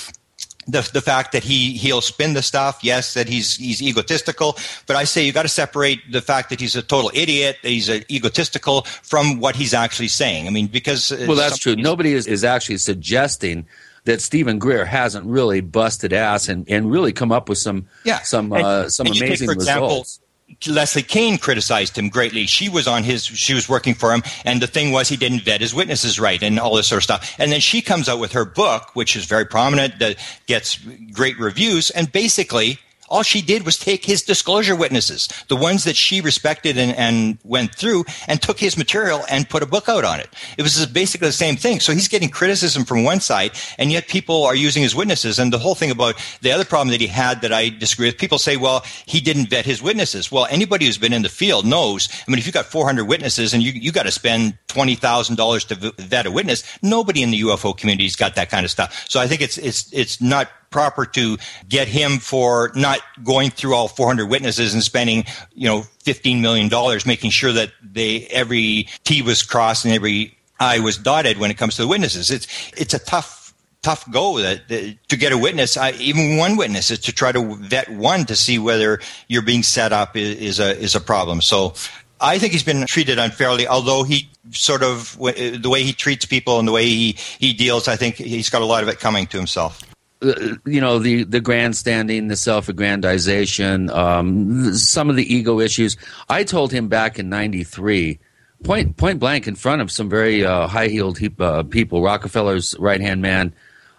the 0.66 0.88
the 0.92 1.02
fact 1.02 1.32
that 1.32 1.44
he 1.44 1.76
he'll 1.76 2.00
spin 2.00 2.32
the 2.32 2.42
stuff. 2.42 2.78
Yes, 2.82 3.14
that 3.14 3.28
he's 3.28 3.56
he's 3.56 3.82
egotistical, 3.82 4.56
but 4.86 4.96
I 4.96 5.04
say 5.04 5.24
you 5.24 5.32
got 5.32 5.42
to 5.42 5.48
separate 5.48 6.00
the 6.10 6.22
fact 6.22 6.50
that 6.50 6.60
he's 6.60 6.76
a 6.76 6.82
total 6.82 7.10
idiot, 7.14 7.58
that 7.62 7.68
he's 7.68 7.90
a 7.90 8.10
egotistical, 8.12 8.82
from 9.02 9.40
what 9.40 9.56
he's 9.56 9.74
actually 9.74 10.08
saying. 10.08 10.46
I 10.46 10.50
mean, 10.50 10.68
because 10.68 11.12
uh, 11.12 11.26
well, 11.28 11.36
that's 11.36 11.58
true. 11.58 11.76
Nobody 11.76 12.14
is, 12.14 12.26
is 12.26 12.44
actually 12.44 12.78
suggesting 12.78 13.66
that 14.04 14.20
Stephen 14.20 14.58
Greer 14.58 14.84
hasn't 14.84 15.26
really 15.26 15.60
busted 15.60 16.12
ass 16.12 16.48
and, 16.48 16.68
and 16.68 16.90
really 16.90 17.12
come 17.12 17.32
up 17.32 17.48
with 17.48 17.58
some 17.58 17.86
yeah. 18.04 18.20
some 18.20 18.52
uh, 18.52 18.88
some 18.88 19.06
amazing 19.06 19.28
take, 19.28 19.46
for 19.46 19.52
example, 19.52 19.88
results. 19.88 20.20
Leslie 20.68 21.02
Kean 21.02 21.38
criticized 21.38 21.96
him 21.96 22.10
greatly. 22.10 22.46
She 22.46 22.68
was 22.68 22.86
on 22.86 23.02
his, 23.02 23.24
she 23.24 23.54
was 23.54 23.68
working 23.68 23.94
for 23.94 24.12
him, 24.12 24.22
and 24.44 24.60
the 24.60 24.66
thing 24.66 24.92
was 24.92 25.08
he 25.08 25.16
didn't 25.16 25.42
vet 25.42 25.60
his 25.60 25.74
witnesses 25.74 26.20
right, 26.20 26.40
and 26.42 26.60
all 26.60 26.76
this 26.76 26.86
sort 26.86 26.98
of 26.98 27.04
stuff. 27.04 27.34
And 27.38 27.50
then 27.50 27.60
she 27.60 27.80
comes 27.80 28.08
out 28.08 28.20
with 28.20 28.32
her 28.32 28.44
book, 28.44 28.94
which 28.94 29.16
is 29.16 29.24
very 29.24 29.46
prominent, 29.46 29.98
that 29.98 30.16
gets 30.46 30.78
great 31.12 31.38
reviews, 31.38 31.90
and 31.90 32.12
basically 32.12 32.78
all 33.08 33.22
she 33.22 33.42
did 33.42 33.64
was 33.64 33.78
take 33.78 34.04
his 34.04 34.22
disclosure 34.22 34.74
witnesses, 34.74 35.28
the 35.48 35.56
ones 35.56 35.84
that 35.84 35.96
she 35.96 36.20
respected 36.20 36.78
and, 36.78 36.96
and, 36.96 37.38
went 37.44 37.74
through, 37.74 38.04
and 38.28 38.40
took 38.40 38.58
his 38.58 38.76
material 38.76 39.24
and 39.30 39.48
put 39.48 39.62
a 39.62 39.66
book 39.66 39.88
out 39.88 40.04
on 40.04 40.20
it. 40.20 40.28
It 40.56 40.62
was 40.62 40.86
basically 40.86 41.28
the 41.28 41.32
same 41.32 41.56
thing. 41.56 41.80
So 41.80 41.92
he's 41.92 42.08
getting 42.08 42.28
criticism 42.28 42.84
from 42.84 43.04
one 43.04 43.20
side, 43.20 43.52
and 43.78 43.92
yet 43.92 44.08
people 44.08 44.44
are 44.44 44.54
using 44.54 44.82
his 44.82 44.94
witnesses. 44.94 45.38
And 45.38 45.52
the 45.52 45.58
whole 45.58 45.74
thing 45.74 45.90
about 45.90 46.14
the 46.40 46.52
other 46.52 46.64
problem 46.64 46.88
that 46.88 47.00
he 47.00 47.06
had 47.06 47.42
that 47.42 47.52
I 47.52 47.68
disagree 47.68 48.08
with, 48.08 48.18
people 48.18 48.38
say, 48.38 48.56
well, 48.56 48.84
he 49.06 49.20
didn't 49.20 49.50
vet 49.50 49.64
his 49.66 49.82
witnesses. 49.82 50.32
Well, 50.32 50.46
anybody 50.50 50.86
who's 50.86 50.98
been 50.98 51.12
in 51.12 51.22
the 51.22 51.28
field 51.28 51.66
knows, 51.66 52.08
I 52.26 52.30
mean, 52.30 52.38
if 52.38 52.46
you've 52.46 52.54
got 52.54 52.66
400 52.66 53.04
witnesses 53.04 53.52
and 53.52 53.62
you, 53.62 53.72
you 53.72 53.92
got 53.92 54.04
to 54.04 54.12
spend 54.12 54.56
$20,000 54.68 55.68
to 55.68 56.02
vet 56.02 56.26
a 56.26 56.30
witness, 56.30 56.64
nobody 56.82 57.22
in 57.22 57.30
the 57.30 57.40
UFO 57.42 57.76
community's 57.76 58.16
got 58.16 58.34
that 58.36 58.50
kind 58.50 58.64
of 58.64 58.70
stuff. 58.70 59.04
So 59.08 59.20
I 59.20 59.26
think 59.26 59.40
it's, 59.40 59.58
it's, 59.58 59.92
it's 59.92 60.20
not 60.20 60.48
proper 60.74 61.06
to 61.06 61.38
get 61.68 61.86
him 61.86 62.18
for 62.18 62.72
not 62.74 62.98
going 63.22 63.48
through 63.48 63.74
all 63.74 63.86
400 63.86 64.26
witnesses 64.26 64.74
and 64.74 64.82
spending, 64.82 65.24
you 65.54 65.68
know, 65.68 65.82
15 66.02 66.42
million 66.42 66.68
dollars 66.68 67.06
making 67.06 67.30
sure 67.30 67.52
that 67.52 67.70
they 67.80 68.26
every 68.26 68.88
T 69.04 69.22
was 69.22 69.44
crossed 69.44 69.84
and 69.84 69.94
every 69.94 70.36
I 70.58 70.80
was 70.80 70.98
dotted 70.98 71.38
when 71.38 71.52
it 71.52 71.56
comes 71.56 71.76
to 71.76 71.82
the 71.82 71.88
witnesses. 71.88 72.28
It's 72.32 72.48
it's 72.76 72.92
a 72.92 72.98
tough 72.98 73.54
tough 73.82 74.10
go 74.10 74.40
that, 74.40 74.66
that 74.66 74.96
to 75.10 75.16
get 75.16 75.30
a 75.30 75.38
witness, 75.38 75.76
I, 75.76 75.92
even 75.92 76.38
one 76.38 76.56
witness, 76.56 76.90
is 76.90 76.98
to 77.00 77.12
try 77.12 77.30
to 77.30 77.54
vet 77.54 77.88
one 77.90 78.24
to 78.24 78.34
see 78.34 78.58
whether 78.58 78.98
you're 79.28 79.42
being 79.42 79.62
set 79.62 79.92
up 79.92 80.16
is, 80.16 80.36
is 80.38 80.58
a 80.58 80.76
is 80.76 80.96
a 80.96 81.00
problem. 81.00 81.40
So 81.40 81.74
I 82.20 82.38
think 82.38 82.52
he's 82.52 82.64
been 82.64 82.84
treated 82.86 83.20
unfairly, 83.20 83.68
although 83.68 84.02
he 84.02 84.28
sort 84.50 84.82
of 84.82 85.16
the 85.18 85.70
way 85.70 85.84
he 85.84 85.92
treats 85.92 86.24
people 86.24 86.58
and 86.58 86.66
the 86.66 86.72
way 86.72 86.84
he, 86.84 87.12
he 87.38 87.52
deals, 87.52 87.86
I 87.86 87.96
think 87.96 88.16
he's 88.16 88.50
got 88.50 88.62
a 88.62 88.64
lot 88.64 88.82
of 88.82 88.88
it 88.88 88.98
coming 88.98 89.26
to 89.28 89.36
himself. 89.36 89.82
Uh, 90.24 90.56
you 90.64 90.80
know 90.80 90.98
the 90.98 91.24
the 91.24 91.40
grandstanding, 91.40 92.28
the 92.28 92.36
self-aggrandization, 92.36 93.90
um, 93.90 94.72
some 94.74 95.10
of 95.10 95.16
the 95.16 95.34
ego 95.34 95.60
issues. 95.60 95.96
I 96.28 96.44
told 96.44 96.72
him 96.72 96.88
back 96.88 97.18
in 97.18 97.28
'93, 97.28 98.18
point 98.62 98.96
point 98.96 99.18
blank, 99.20 99.46
in 99.46 99.54
front 99.54 99.82
of 99.82 99.90
some 99.90 100.08
very 100.08 100.44
uh, 100.44 100.66
high-heeled 100.66 101.18
he, 101.18 101.30
uh, 101.38 101.62
people, 101.64 102.02
Rockefeller's 102.02 102.74
right-hand 102.78 103.20
man, 103.20 103.52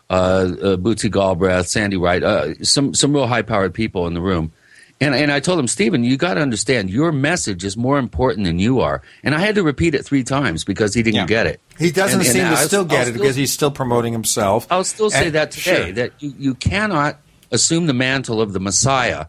uh, 0.10 0.14
uh, 0.14 0.78
Bootsy 0.78 1.12
Galbraith, 1.12 1.68
Sandy 1.68 1.98
Wright, 1.98 2.24
uh, 2.24 2.56
some 2.64 2.94
some 2.94 3.14
real 3.14 3.28
high-powered 3.28 3.74
people 3.74 4.08
in 4.08 4.14
the 4.14 4.22
room. 4.22 4.52
And, 5.02 5.14
and 5.14 5.30
I 5.32 5.42
told 5.42 5.60
him, 5.60 5.68
Stephen, 5.68 6.06
you 6.06 6.16
got 6.16 6.36
to 6.36 6.42
understand, 6.42 6.90
your 6.90 7.12
message 7.12 7.66
is 7.66 7.76
more 7.76 8.00
important 8.00 8.46
than 8.46 8.60
you 8.60 8.80
are. 8.80 9.02
And 9.24 9.36
I 9.36 9.40
had 9.40 9.56
to 9.56 9.64
repeat 9.64 9.94
it 9.94 10.06
three 10.06 10.24
times 10.24 10.64
because 10.64 10.94
he 10.94 11.04
didn't 11.04 11.16
yeah. 11.16 11.26
get 11.26 11.48
it. 11.48 11.60
He 11.78 11.92
doesn't 11.92 12.22
and, 12.22 12.30
seem 12.30 12.46
and 12.46 12.56
to 12.56 12.62
I'll, 12.62 12.68
still 12.68 12.86
get 12.86 12.96
I'll 12.96 13.02
it 13.02 13.06
still, 13.10 13.22
because 13.22 13.36
he's 13.36 13.52
still 13.52 13.72
promoting 13.72 14.14
himself. 14.14 14.68
I'll 14.72 14.86
still 14.86 15.10
say 15.10 15.28
and, 15.28 15.36
that 15.36 15.52
today 15.52 15.86
sure. 15.86 15.92
that 15.94 16.14
you, 16.20 16.34
you 16.38 16.54
cannot 16.56 17.20
assume 17.52 17.88
the 17.88 17.94
mantle 17.94 18.42
of 18.42 18.54
the 18.54 18.60
Messiah 18.62 19.26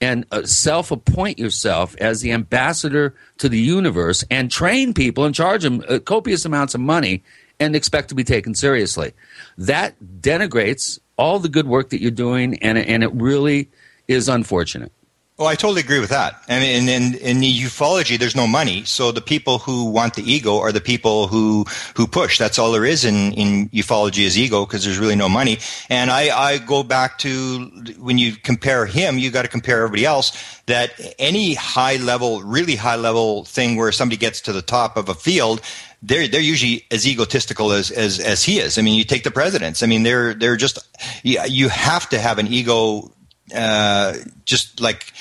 and 0.00 0.26
uh, 0.30 0.44
self 0.44 0.90
appoint 0.90 1.38
yourself 1.38 1.96
as 1.98 2.20
the 2.20 2.32
ambassador 2.32 3.14
to 3.38 3.48
the 3.48 3.58
universe 3.58 4.24
and 4.30 4.50
train 4.50 4.94
people 4.94 5.24
and 5.24 5.34
charge 5.34 5.62
them 5.62 5.82
uh, 5.88 5.98
copious 5.98 6.44
amounts 6.44 6.74
of 6.74 6.80
money 6.80 7.22
and 7.58 7.74
expect 7.74 8.08
to 8.08 8.14
be 8.14 8.24
taken 8.24 8.54
seriously. 8.54 9.12
That 9.56 9.94
denigrates 10.20 10.98
all 11.16 11.38
the 11.38 11.48
good 11.48 11.66
work 11.66 11.90
that 11.90 12.00
you're 12.00 12.10
doing, 12.10 12.58
and, 12.62 12.76
and 12.76 13.02
it 13.02 13.12
really 13.12 13.70
is 14.08 14.28
unfortunate. 14.28 14.92
Oh, 15.36 15.46
I 15.46 15.56
totally 15.56 15.80
agree 15.80 15.98
with 15.98 16.10
that. 16.10 16.40
I 16.48 16.60
mean, 16.60 16.88
in, 16.88 17.02
in, 17.02 17.14
in 17.14 17.40
the 17.40 17.52
ufology, 17.52 18.16
there's 18.16 18.36
no 18.36 18.46
money. 18.46 18.84
So 18.84 19.10
the 19.10 19.20
people 19.20 19.58
who 19.58 19.86
want 19.86 20.14
the 20.14 20.22
ego 20.22 20.60
are 20.60 20.70
the 20.70 20.80
people 20.80 21.26
who, 21.26 21.64
who 21.96 22.06
push. 22.06 22.38
That's 22.38 22.56
all 22.56 22.70
there 22.70 22.84
is 22.84 23.04
in, 23.04 23.32
in 23.32 23.68
ufology 23.70 24.22
is 24.22 24.38
ego 24.38 24.64
because 24.64 24.84
there's 24.84 24.98
really 24.98 25.16
no 25.16 25.28
money. 25.28 25.58
And 25.90 26.12
I, 26.12 26.28
I 26.38 26.58
go 26.58 26.84
back 26.84 27.18
to 27.18 27.66
when 27.98 28.16
you 28.16 28.36
compare 28.36 28.86
him, 28.86 29.18
you 29.18 29.32
got 29.32 29.42
to 29.42 29.48
compare 29.48 29.78
everybody 29.78 30.04
else 30.04 30.60
that 30.66 30.92
any 31.18 31.54
high 31.54 31.96
level, 31.96 32.40
really 32.42 32.76
high 32.76 32.94
level 32.94 33.44
thing 33.44 33.74
where 33.74 33.90
somebody 33.90 34.16
gets 34.16 34.40
to 34.42 34.52
the 34.52 34.62
top 34.62 34.96
of 34.96 35.08
a 35.08 35.14
field, 35.14 35.60
they're 36.00 36.28
they're 36.28 36.40
usually 36.40 36.84
as 36.92 37.08
egotistical 37.08 37.72
as, 37.72 37.90
as 37.90 38.20
as 38.20 38.44
he 38.44 38.60
is. 38.60 38.78
I 38.78 38.82
mean, 38.82 38.94
you 38.94 39.04
take 39.04 39.24
the 39.24 39.30
presidents. 39.30 39.82
I 39.82 39.86
mean, 39.86 40.02
they're 40.02 40.34
they're 40.34 40.56
just 40.56 40.78
you 41.24 41.70
have 41.70 42.08
to 42.10 42.18
have 42.18 42.38
an 42.38 42.46
ego 42.46 43.10
uh, 43.54 44.14
just 44.44 44.80
like 44.80 45.12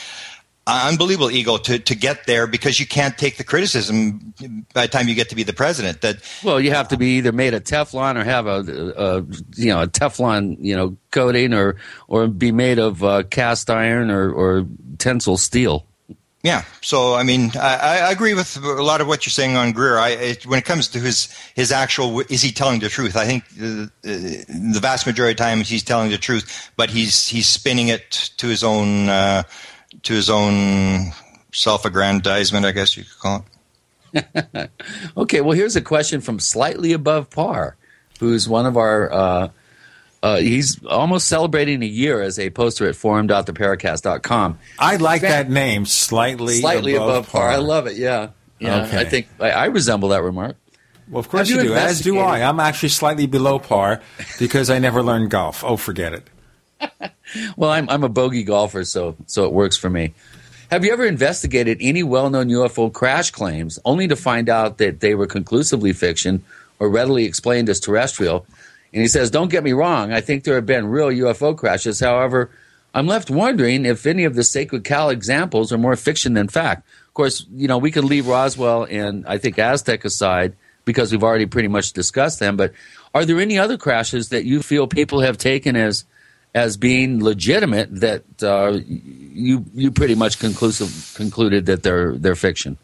unbelievable 0.65 1.29
ego 1.29 1.57
to, 1.57 1.77
to 1.77 1.93
get 1.93 2.25
there 2.25 2.47
because 2.47 2.79
you 2.79 2.87
can't 2.87 3.17
take 3.17 3.35
the 3.35 3.43
criticism 3.43 4.33
by 4.73 4.83
the 4.83 4.87
time 4.87 5.09
you 5.09 5.15
get 5.15 5.27
to 5.27 5.35
be 5.35 5.43
the 5.43 5.51
president 5.51 5.99
that 6.01 6.17
well 6.41 6.57
you 6.57 6.71
have 6.71 6.87
to 6.87 6.95
be 6.95 7.17
either 7.17 7.33
made 7.33 7.53
of 7.53 7.63
teflon 7.65 8.15
or 8.15 8.23
have 8.23 8.47
a, 8.47 8.59
a 8.95 9.21
you 9.57 9.67
know 9.67 9.81
a 9.81 9.87
teflon 9.87 10.55
you 10.59 10.73
know 10.73 10.95
coating 11.11 11.53
or 11.53 11.75
or 12.07 12.27
be 12.27 12.53
made 12.53 12.79
of 12.79 13.03
uh, 13.03 13.23
cast 13.23 13.69
iron 13.69 14.09
or, 14.09 14.31
or 14.31 14.65
tensile 14.99 15.35
steel 15.35 15.85
yeah, 16.43 16.65
so 16.81 17.15
I 17.15 17.23
mean, 17.23 17.51
I, 17.55 17.77
I, 17.77 18.11
agree 18.11 18.33
with 18.33 18.57
a 18.57 18.83
lot 18.83 18.99
of 18.99 19.07
what 19.07 19.25
you're 19.25 19.31
saying 19.31 19.55
on 19.55 19.71
Greer. 19.71 19.97
I, 19.97 20.09
it, 20.09 20.45
when 20.45 20.59
it 20.59 20.65
comes 20.65 20.89
to 20.89 20.99
his 20.99 21.33
his 21.55 21.71
actual, 21.71 22.19
is 22.19 22.41
he 22.41 22.51
telling 22.51 22.81
the 22.81 22.89
truth? 22.89 23.15
I 23.15 23.25
think 23.25 23.47
the, 23.55 23.89
the 24.01 24.79
vast 24.81 25.07
majority 25.07 25.31
of 25.31 25.37
times 25.37 25.69
he's 25.69 25.83
telling 25.83 26.11
the 26.11 26.17
truth, 26.17 26.69
but 26.75 26.89
he's 26.89 27.27
he's 27.27 27.47
spinning 27.47 27.87
it 27.87 28.11
to 28.37 28.47
his 28.47 28.61
own 28.61 29.07
uh, 29.07 29.43
to 30.01 30.13
his 30.13 30.29
own 30.29 31.13
self-aggrandizement, 31.53 32.65
I 32.65 32.71
guess 32.71 32.97
you 32.97 33.03
could 33.03 33.19
call 33.19 33.45
it. 34.13 34.69
okay, 35.17 35.39
well, 35.39 35.53
here's 35.53 35.77
a 35.77 35.81
question 35.81 36.19
from 36.19 36.39
slightly 36.39 36.91
above 36.91 37.29
par, 37.29 37.77
who's 38.19 38.49
one 38.49 38.65
of 38.65 38.75
our. 38.75 39.11
Uh, 39.11 39.49
uh, 40.23 40.37
he's 40.37 40.83
almost 40.85 41.27
celebrating 41.27 41.83
a 41.83 41.85
year 41.85 42.21
as 42.21 42.39
a 42.39 42.49
poster 42.49 42.87
at 42.87 42.95
forum.theparacast.com. 42.95 44.57
I 44.79 44.95
like 44.95 45.21
that 45.21 45.49
name, 45.49 45.85
slightly 45.85 46.61
slightly 46.61 46.95
above, 46.95 47.09
above 47.09 47.29
par. 47.29 47.41
par. 47.41 47.49
I 47.49 47.57
love 47.57 47.87
it. 47.87 47.97
Yeah, 47.97 48.29
yeah. 48.57 48.85
Okay. 48.85 49.01
I 49.01 49.03
think 49.03 49.27
I, 49.41 49.51
I, 49.51 49.65
resemble 49.65 50.09
that 50.09 50.23
remark. 50.23 50.55
Well, 51.09 51.19
of 51.19 51.27
course 51.27 51.49
you, 51.49 51.57
you 51.57 51.63
do. 51.63 51.73
As 51.73 51.99
do 51.99 52.19
I. 52.19 52.41
I'm 52.41 52.61
actually 52.61 52.89
slightly 52.89 53.27
below 53.27 53.59
par 53.59 54.01
because 54.39 54.69
I 54.69 54.79
never 54.79 55.03
learned 55.03 55.29
golf. 55.29 55.61
Oh, 55.61 55.75
forget 55.75 56.13
it. 56.13 56.29
well, 57.57 57.71
I'm 57.71 57.89
I'm 57.89 58.05
a 58.05 58.09
bogey 58.09 58.43
golfer, 58.43 58.85
so 58.85 59.17
so 59.27 59.43
it 59.43 59.51
works 59.51 59.75
for 59.75 59.89
me. 59.89 60.13
Have 60.71 60.85
you 60.85 60.93
ever 60.93 61.05
investigated 61.05 61.79
any 61.81 62.01
well-known 62.01 62.47
UFO 62.47 62.91
crash 62.91 63.29
claims 63.29 63.77
only 63.83 64.07
to 64.07 64.15
find 64.15 64.47
out 64.47 64.77
that 64.77 65.01
they 65.01 65.15
were 65.15 65.27
conclusively 65.27 65.91
fiction 65.91 66.45
or 66.79 66.89
readily 66.89 67.25
explained 67.25 67.67
as 67.67 67.81
terrestrial? 67.81 68.47
And 68.93 69.01
he 69.01 69.07
says, 69.07 69.31
Don't 69.31 69.49
get 69.49 69.63
me 69.63 69.73
wrong, 69.73 70.13
I 70.13 70.21
think 70.21 70.43
there 70.43 70.55
have 70.55 70.65
been 70.65 70.87
real 70.87 71.07
UFO 71.07 71.57
crashes. 71.57 71.99
However, 71.99 72.51
I'm 72.93 73.07
left 73.07 73.29
wondering 73.31 73.85
if 73.85 74.05
any 74.05 74.23
of 74.23 74.35
the 74.35 74.43
sacred 74.43 74.83
cow 74.83 75.09
examples 75.09 75.73
are 75.73 75.77
more 75.77 75.95
fiction 75.95 76.33
than 76.33 76.47
fact. 76.47 76.87
Of 77.07 77.13
course, 77.15 77.45
you 77.51 77.67
know, 77.67 77.79
we 77.79 77.91
can 77.91 78.05
leave 78.05 78.27
Roswell 78.27 78.83
and 78.83 79.25
I 79.27 79.39
think 79.39 79.57
Aztec 79.57 80.05
aside 80.05 80.55
because 80.85 81.11
we've 81.11 81.23
already 81.23 81.45
pretty 81.45 81.67
much 81.67 81.93
discussed 81.93 82.39
them. 82.39 82.55
But 82.55 82.73
are 83.15 83.25
there 83.25 83.39
any 83.39 83.57
other 83.57 83.77
crashes 83.77 84.29
that 84.29 84.45
you 84.45 84.61
feel 84.61 84.87
people 84.87 85.21
have 85.21 85.37
taken 85.37 85.75
as 85.75 86.05
as 86.55 86.77
being 86.77 87.23
legitimate 87.23 87.89
that 87.99 88.23
uh, 88.43 88.79
you 88.85 89.65
you 89.73 89.91
pretty 89.91 90.15
much 90.15 90.39
conclusive 90.39 91.13
concluded 91.15 91.65
that 91.65 91.81
they're 91.81 92.15
they're 92.15 92.35
fiction? 92.35 92.77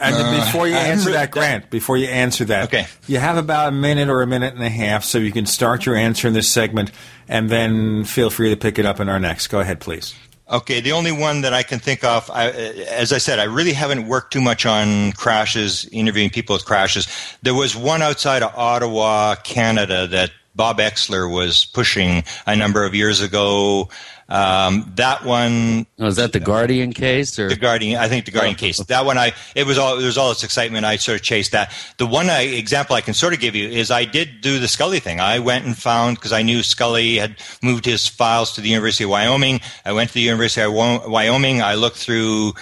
And 0.00 0.14
Uh, 0.14 0.44
before 0.44 0.66
you 0.66 0.74
answer 0.74 1.12
that, 1.12 1.30
Grant, 1.30 1.70
before 1.70 1.96
you 1.96 2.06
answer 2.08 2.44
that, 2.46 2.64
Okay. 2.64 2.86
you 3.06 3.18
have 3.18 3.36
about 3.36 3.68
a 3.68 3.72
minute 3.72 4.08
or 4.08 4.22
a 4.22 4.26
minute 4.26 4.54
and 4.54 4.62
a 4.62 4.68
half, 4.70 5.04
so 5.04 5.18
you 5.18 5.32
can 5.32 5.46
start 5.46 5.86
your 5.86 5.94
answer 5.96 6.28
in 6.28 6.34
this 6.34 6.48
segment, 6.48 6.90
and 7.28 7.50
then 7.50 8.04
feel 8.04 8.30
free 8.30 8.50
to 8.50 8.56
pick 8.56 8.78
it 8.78 8.86
up 8.86 9.00
in 9.00 9.08
our 9.08 9.20
next. 9.20 9.46
Go 9.48 9.60
ahead, 9.60 9.80
please. 9.80 10.14
Okay, 10.50 10.80
the 10.80 10.92
only 10.92 11.10
one 11.12 11.40
that 11.40 11.54
I 11.54 11.62
can 11.62 11.78
think 11.78 12.04
of, 12.04 12.30
I, 12.30 12.50
as 12.50 13.12
I 13.12 13.18
said, 13.18 13.38
I 13.38 13.44
really 13.44 13.72
haven't 13.72 14.06
worked 14.06 14.32
too 14.32 14.42
much 14.42 14.66
on 14.66 15.12
crashes, 15.12 15.88
interviewing 15.90 16.28
people 16.28 16.54
with 16.54 16.66
crashes. 16.66 17.08
There 17.42 17.54
was 17.54 17.74
one 17.74 18.02
outside 18.02 18.42
of 18.42 18.52
Ottawa, 18.54 19.36
Canada, 19.36 20.06
that 20.08 20.32
Bob 20.54 20.78
Oechsler 20.78 21.32
was 21.32 21.64
pushing 21.64 22.24
a 22.46 22.54
number 22.54 22.84
of 22.84 22.94
years 22.94 23.20
ago. 23.22 23.88
Um, 24.28 24.92
that 24.96 25.24
one 25.24 25.86
Was 25.98 26.16
that 26.16 26.32
the 26.32 26.40
Guardian 26.40 26.92
case 26.92 27.38
or 27.38 27.48
the 27.48 27.56
Guardian, 27.56 28.00
I 28.00 28.08
think 28.08 28.24
the 28.24 28.30
Guardian 28.30 28.56
case. 28.56 28.78
That 28.78 29.04
one, 29.04 29.18
I 29.18 29.32
it 29.54 29.66
was 29.66 29.76
all 29.76 29.96
there 29.96 30.06
was 30.06 30.16
all 30.16 30.30
this 30.30 30.44
excitement. 30.44 30.86
I 30.86 30.96
sort 30.96 31.16
of 31.16 31.22
chased 31.22 31.52
that. 31.52 31.72
The 31.98 32.06
one 32.06 32.30
I, 32.30 32.42
example 32.42 32.96
I 32.96 33.02
can 33.02 33.14
sort 33.14 33.34
of 33.34 33.40
give 33.40 33.54
you 33.54 33.68
is 33.68 33.90
I 33.90 34.04
did 34.04 34.40
do 34.40 34.58
the 34.58 34.68
Scully 34.68 35.00
thing. 35.00 35.20
I 35.20 35.38
went 35.40 35.66
and 35.66 35.76
found 35.76 36.16
because 36.16 36.32
I 36.32 36.42
knew 36.42 36.62
Scully 36.62 37.16
had 37.16 37.36
moved 37.62 37.84
his 37.84 38.06
files 38.06 38.54
to 38.54 38.60
the 38.60 38.68
University 38.70 39.04
of 39.04 39.10
Wyoming. 39.10 39.60
I 39.84 39.92
went 39.92 40.08
to 40.10 40.14
the 40.14 40.22
University 40.22 40.62
of 40.62 40.72
Wyoming. 40.72 41.60
I 41.60 41.74
looked 41.74 41.96
through 41.96 42.54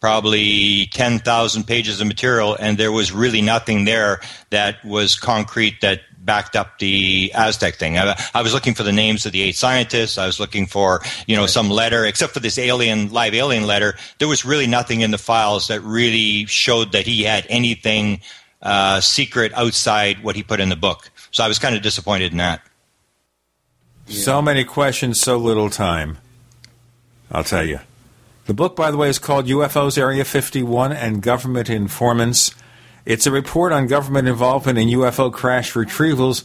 probably 0.00 0.86
10,000 0.92 1.64
pages 1.64 2.00
of 2.00 2.06
material 2.06 2.56
and 2.58 2.78
there 2.78 2.90
was 2.90 3.12
really 3.12 3.42
nothing 3.42 3.84
there 3.84 4.20
that 4.48 4.82
was 4.82 5.14
concrete 5.14 5.82
that 5.82 6.00
backed 6.30 6.54
up 6.54 6.78
the 6.78 7.32
Aztec 7.34 7.74
thing. 7.74 7.98
I, 7.98 8.16
I 8.32 8.42
was 8.42 8.54
looking 8.54 8.74
for 8.74 8.84
the 8.84 8.92
names 8.92 9.26
of 9.26 9.32
the 9.32 9.42
eight 9.42 9.56
scientists. 9.56 10.16
I 10.16 10.26
was 10.26 10.38
looking 10.38 10.64
for, 10.64 11.02
you 11.26 11.34
know, 11.34 11.46
some 11.46 11.68
letter, 11.68 12.04
except 12.04 12.34
for 12.34 12.38
this 12.38 12.56
alien, 12.56 13.10
live 13.10 13.34
alien 13.34 13.66
letter. 13.66 13.96
There 14.18 14.28
was 14.28 14.44
really 14.44 14.68
nothing 14.68 15.00
in 15.00 15.10
the 15.10 15.18
files 15.18 15.66
that 15.66 15.80
really 15.80 16.46
showed 16.46 16.92
that 16.92 17.04
he 17.04 17.24
had 17.24 17.46
anything 17.48 18.20
uh, 18.62 19.00
secret 19.00 19.52
outside 19.54 20.22
what 20.22 20.36
he 20.36 20.44
put 20.44 20.60
in 20.60 20.68
the 20.68 20.76
book. 20.76 21.10
So 21.32 21.42
I 21.42 21.48
was 21.48 21.58
kind 21.58 21.74
of 21.74 21.82
disappointed 21.82 22.30
in 22.30 22.38
that. 22.38 22.62
So 24.06 24.40
many 24.40 24.62
questions, 24.62 25.18
so 25.18 25.36
little 25.36 25.68
time. 25.68 26.18
I'll 27.32 27.42
tell 27.42 27.66
you. 27.66 27.80
The 28.46 28.54
book, 28.54 28.76
by 28.76 28.92
the 28.92 28.96
way, 28.96 29.08
is 29.08 29.18
called 29.18 29.46
UFOs 29.46 29.98
Area 29.98 30.24
51 30.24 30.92
and 30.92 31.22
Government 31.22 31.68
Informants. 31.68 32.54
It's 33.04 33.26
a 33.26 33.30
report 33.30 33.72
on 33.72 33.86
government 33.86 34.28
involvement 34.28 34.78
in 34.78 34.88
UFO 34.88 35.32
crash 35.32 35.72
retrievals, 35.72 36.44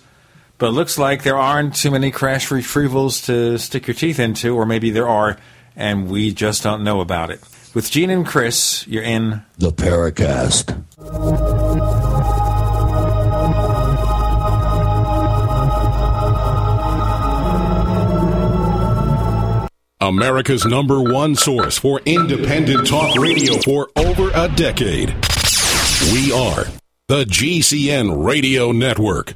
but 0.57 0.67
it 0.67 0.71
looks 0.71 0.97
like 0.97 1.23
there 1.23 1.37
aren't 1.37 1.75
too 1.75 1.91
many 1.91 2.11
crash 2.11 2.49
retrievals 2.49 3.25
to 3.25 3.57
stick 3.57 3.87
your 3.87 3.95
teeth 3.95 4.19
into, 4.19 4.55
or 4.55 4.65
maybe 4.65 4.89
there 4.89 5.07
are, 5.07 5.37
and 5.75 6.09
we 6.09 6.33
just 6.33 6.63
don't 6.63 6.83
know 6.83 7.01
about 7.01 7.29
it. 7.29 7.41
With 7.73 7.91
Gene 7.91 8.09
and 8.09 8.25
Chris, 8.25 8.87
you're 8.87 9.03
in 9.03 9.43
The 9.57 9.71
Paracast. 9.71 10.71
America's 19.99 20.65
number 20.65 21.01
one 21.01 21.35
source 21.35 21.77
for 21.77 21.99
independent 22.05 22.87
talk 22.87 23.17
radio 23.17 23.59
for 23.61 23.89
over 23.95 24.29
a 24.35 24.47
decade. 24.49 25.13
We 26.01 26.31
are 26.31 26.65
the 27.07 27.23
GCN 27.23 28.25
Radio 28.25 28.71
Network. 28.71 29.35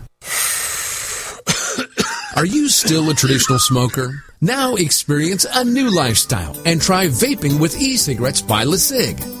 Are 2.35 2.45
you 2.45 2.69
still 2.69 3.09
a 3.09 3.13
traditional 3.13 3.59
smoker? 3.59 4.23
Now 4.39 4.75
experience 4.75 5.45
a 5.53 5.63
new 5.63 5.89
lifestyle 5.93 6.55
and 6.65 6.81
try 6.81 7.07
vaping 7.07 7.59
with 7.59 7.79
e-cigarettes 7.79 8.41
by 8.41 8.65
LeCig. 8.65 9.40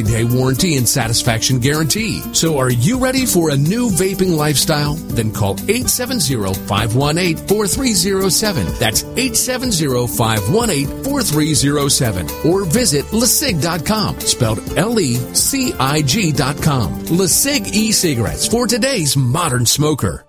day 0.01 0.23
warranty 0.23 0.77
and 0.77 0.87
satisfaction 0.87 1.59
guarantee. 1.59 2.21
So 2.33 2.57
are 2.57 2.71
you 2.71 2.97
ready 2.99 3.25
for 3.25 3.49
a 3.51 3.57
new 3.57 3.89
vaping 3.89 4.35
lifestyle? 4.35 4.95
Then 4.95 5.31
call 5.31 5.53
870 5.53 6.53
518 6.67 7.37
4307. 7.47 8.65
That's 8.79 9.03
870 9.03 10.07
518 10.07 11.03
4307. 11.03 12.51
Or 12.51 12.65
visit 12.65 13.05
LeCig.com, 13.05 14.19
spelled 14.21 14.77
L 14.77 14.99
E 14.99 15.15
C 15.35 15.73
I 15.79 16.01
G.com. 16.01 17.01
LeCig 17.05 17.73
e 17.73 17.91
cigarettes 17.91 18.47
for 18.47 18.67
today's 18.67 19.15
modern 19.17 19.65
smoker. 19.65 20.25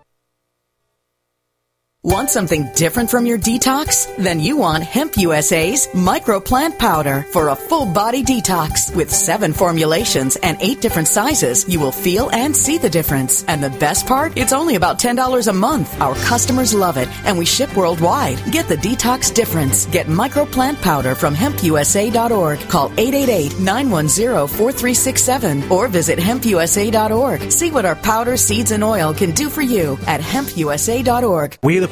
Want 2.04 2.30
something 2.30 2.68
different 2.74 3.12
from 3.12 3.26
your 3.26 3.38
detox? 3.38 4.12
Then 4.16 4.40
you 4.40 4.56
want 4.56 4.82
Hemp 4.82 5.16
USA's 5.16 5.86
microplant 5.94 6.76
powder 6.76 7.24
for 7.30 7.46
a 7.46 7.54
full 7.54 7.86
body 7.86 8.24
detox. 8.24 8.92
With 8.96 9.08
seven 9.08 9.52
formulations 9.52 10.34
and 10.34 10.58
eight 10.60 10.80
different 10.80 11.06
sizes, 11.06 11.64
you 11.68 11.78
will 11.78 11.92
feel 11.92 12.28
and 12.30 12.56
see 12.56 12.76
the 12.76 12.90
difference. 12.90 13.44
And 13.44 13.62
the 13.62 13.70
best 13.70 14.04
part? 14.04 14.36
It's 14.36 14.52
only 14.52 14.74
about 14.74 14.98
$10 14.98 15.46
a 15.46 15.52
month. 15.52 16.00
Our 16.00 16.16
customers 16.16 16.74
love 16.74 16.96
it 16.96 17.06
and 17.24 17.38
we 17.38 17.44
ship 17.44 17.76
worldwide. 17.76 18.50
Get 18.50 18.66
the 18.66 18.74
detox 18.74 19.32
difference. 19.32 19.86
Get 19.86 20.08
microplant 20.08 20.82
powder 20.82 21.14
from 21.14 21.36
hempusa.org. 21.36 22.58
Call 22.68 22.90
888-910-4367 22.90 25.70
or 25.70 25.86
visit 25.86 26.18
hempusa.org. 26.18 27.52
See 27.52 27.70
what 27.70 27.84
our 27.84 27.94
powder, 27.94 28.36
seeds, 28.36 28.72
and 28.72 28.82
oil 28.82 29.14
can 29.14 29.30
do 29.30 29.48
for 29.48 29.62
you 29.62 29.96
at 30.08 30.20
hempusa.org. 30.20 31.58
We, 31.62 31.78
the 31.78 31.91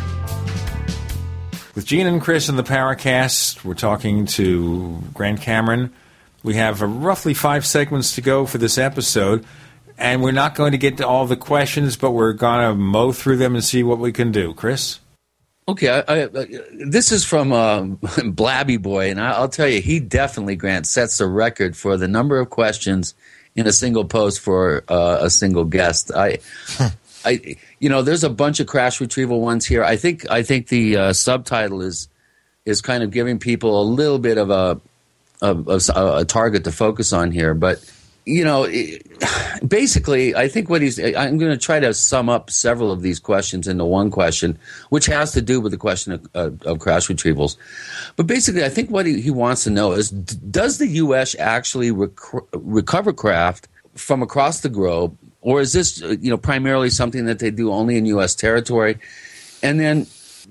With 1.73 1.85
Gene 1.85 2.05
and 2.05 2.21
Chris 2.21 2.49
in 2.49 2.57
the 2.57 2.63
Paracast, 2.63 3.63
we're 3.63 3.75
talking 3.75 4.25
to 4.25 5.01
Grant 5.13 5.39
Cameron. 5.39 5.93
We 6.43 6.55
have 6.55 6.81
roughly 6.81 7.33
five 7.33 7.65
segments 7.65 8.15
to 8.15 8.21
go 8.21 8.45
for 8.45 8.57
this 8.57 8.77
episode, 8.77 9.45
and 9.97 10.21
we're 10.21 10.33
not 10.33 10.53
going 10.53 10.73
to 10.73 10.77
get 10.77 10.97
to 10.97 11.07
all 11.07 11.27
the 11.27 11.37
questions, 11.37 11.95
but 11.95 12.11
we're 12.11 12.33
going 12.33 12.67
to 12.67 12.75
mow 12.75 13.13
through 13.13 13.37
them 13.37 13.55
and 13.55 13.63
see 13.63 13.83
what 13.83 13.99
we 13.99 14.11
can 14.11 14.33
do. 14.33 14.53
Chris? 14.53 14.99
Okay, 15.65 15.87
I, 15.87 16.23
I, 16.23 16.47
this 16.85 17.13
is 17.13 17.23
from 17.23 17.53
uh, 17.53 17.83
Blabby 18.25 18.75
Boy, 18.75 19.09
and 19.09 19.21
I, 19.21 19.39
will 19.39 19.47
tell 19.47 19.67
you, 19.69 19.79
he 19.79 20.01
definitely, 20.01 20.57
Grant, 20.57 20.87
sets 20.87 21.19
the 21.19 21.27
record 21.27 21.77
for 21.77 21.95
the 21.95 22.07
number 22.09 22.37
of 22.37 22.49
questions 22.49 23.15
in 23.55 23.65
a 23.65 23.71
single 23.71 24.03
post 24.03 24.41
for 24.41 24.83
uh, 24.89 25.19
a 25.21 25.29
single 25.29 25.63
guest. 25.63 26.11
I, 26.13 26.39
I, 27.25 27.57
you 27.79 27.89
know, 27.89 28.01
there's 28.01 28.23
a 28.23 28.29
bunch 28.29 28.59
of 28.59 28.67
crash 28.67 28.99
retrieval 28.99 29.41
ones 29.41 29.65
here. 29.65 29.83
I 29.83 29.95
think 29.95 30.29
I 30.29 30.43
think 30.43 30.67
the 30.67 30.97
uh, 30.97 31.13
subtitle 31.13 31.81
is 31.81 32.07
is 32.65 32.81
kind 32.81 33.03
of 33.03 33.11
giving 33.11 33.39
people 33.39 33.81
a 33.81 33.83
little 33.83 34.19
bit 34.19 34.37
of 34.37 34.49
a 34.49 34.79
of, 35.41 35.67
a 35.67 36.25
target 36.25 36.63
to 36.65 36.71
focus 36.71 37.13
on 37.13 37.31
here, 37.31 37.53
but 37.53 37.83
you 38.25 38.43
know, 38.43 38.67
basically, 39.67 40.35
I 40.35 40.47
think 40.47 40.69
what 40.69 40.81
he's. 40.81 40.99
I'm 40.99 41.37
going 41.37 41.51
to 41.51 41.57
try 41.57 41.79
to 41.79 41.93
sum 41.93 42.29
up 42.29 42.49
several 42.49 42.91
of 42.91 43.01
these 43.01 43.19
questions 43.19 43.67
into 43.67 43.85
one 43.85 44.11
question, 44.11 44.57
which 44.89 45.05
has 45.07 45.31
to 45.33 45.41
do 45.41 45.59
with 45.59 45.71
the 45.71 45.77
question 45.77 46.13
of, 46.13 46.27
of, 46.33 46.61
of 46.63 46.79
crash 46.79 47.07
retrievals. 47.07 47.57
But 48.15 48.27
basically, 48.27 48.63
I 48.63 48.69
think 48.69 48.89
what 48.89 49.05
he, 49.05 49.21
he 49.21 49.31
wants 49.31 49.63
to 49.63 49.69
know 49.69 49.93
is: 49.93 50.11
Does 50.11 50.77
the 50.77 50.87
U.S. 50.87 51.35
actually 51.39 51.91
rec- 51.91 52.11
recover 52.53 53.13
craft 53.13 53.67
from 53.95 54.21
across 54.21 54.61
the 54.61 54.69
globe 54.69 55.17
or 55.41 55.61
is 55.61 55.73
this 55.73 56.01
uh, 56.01 56.15
you 56.21 56.29
know 56.29 56.37
primarily 56.37 56.89
something 56.89 57.25
that 57.25 57.39
they 57.39 57.51
do 57.51 57.71
only 57.71 57.97
in 57.97 58.05
U.S. 58.05 58.35
territory? 58.35 58.99
And 59.63 59.79
then 59.79 60.07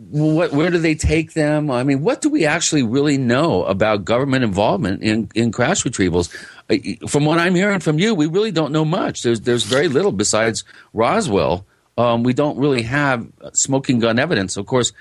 what, 0.08 0.52
where 0.52 0.70
do 0.70 0.78
they 0.78 0.94
take 0.94 1.32
them? 1.32 1.70
I 1.70 1.84
mean, 1.84 2.02
what 2.02 2.22
do 2.22 2.30
we 2.30 2.46
actually 2.46 2.82
really 2.82 3.18
know 3.18 3.64
about 3.64 4.04
government 4.04 4.44
involvement 4.44 5.02
in, 5.02 5.30
in 5.34 5.52
crash 5.52 5.84
retrievals? 5.84 6.30
From 7.08 7.24
what 7.24 7.38
I'm 7.38 7.54
hearing 7.54 7.80
from 7.80 7.98
you, 7.98 8.14
we 8.14 8.26
really 8.26 8.52
don't 8.52 8.72
know 8.72 8.84
much. 8.84 9.22
There's 9.22 9.40
there's 9.40 9.64
very 9.64 9.88
little 9.88 10.12
besides 10.12 10.64
Roswell. 10.92 11.66
Um, 11.98 12.22
we 12.22 12.32
don't 12.32 12.58
really 12.58 12.82
have 12.82 13.26
smoking 13.52 13.98
gun 13.98 14.18
evidence. 14.18 14.56
Of 14.56 14.66
course, 14.66 14.92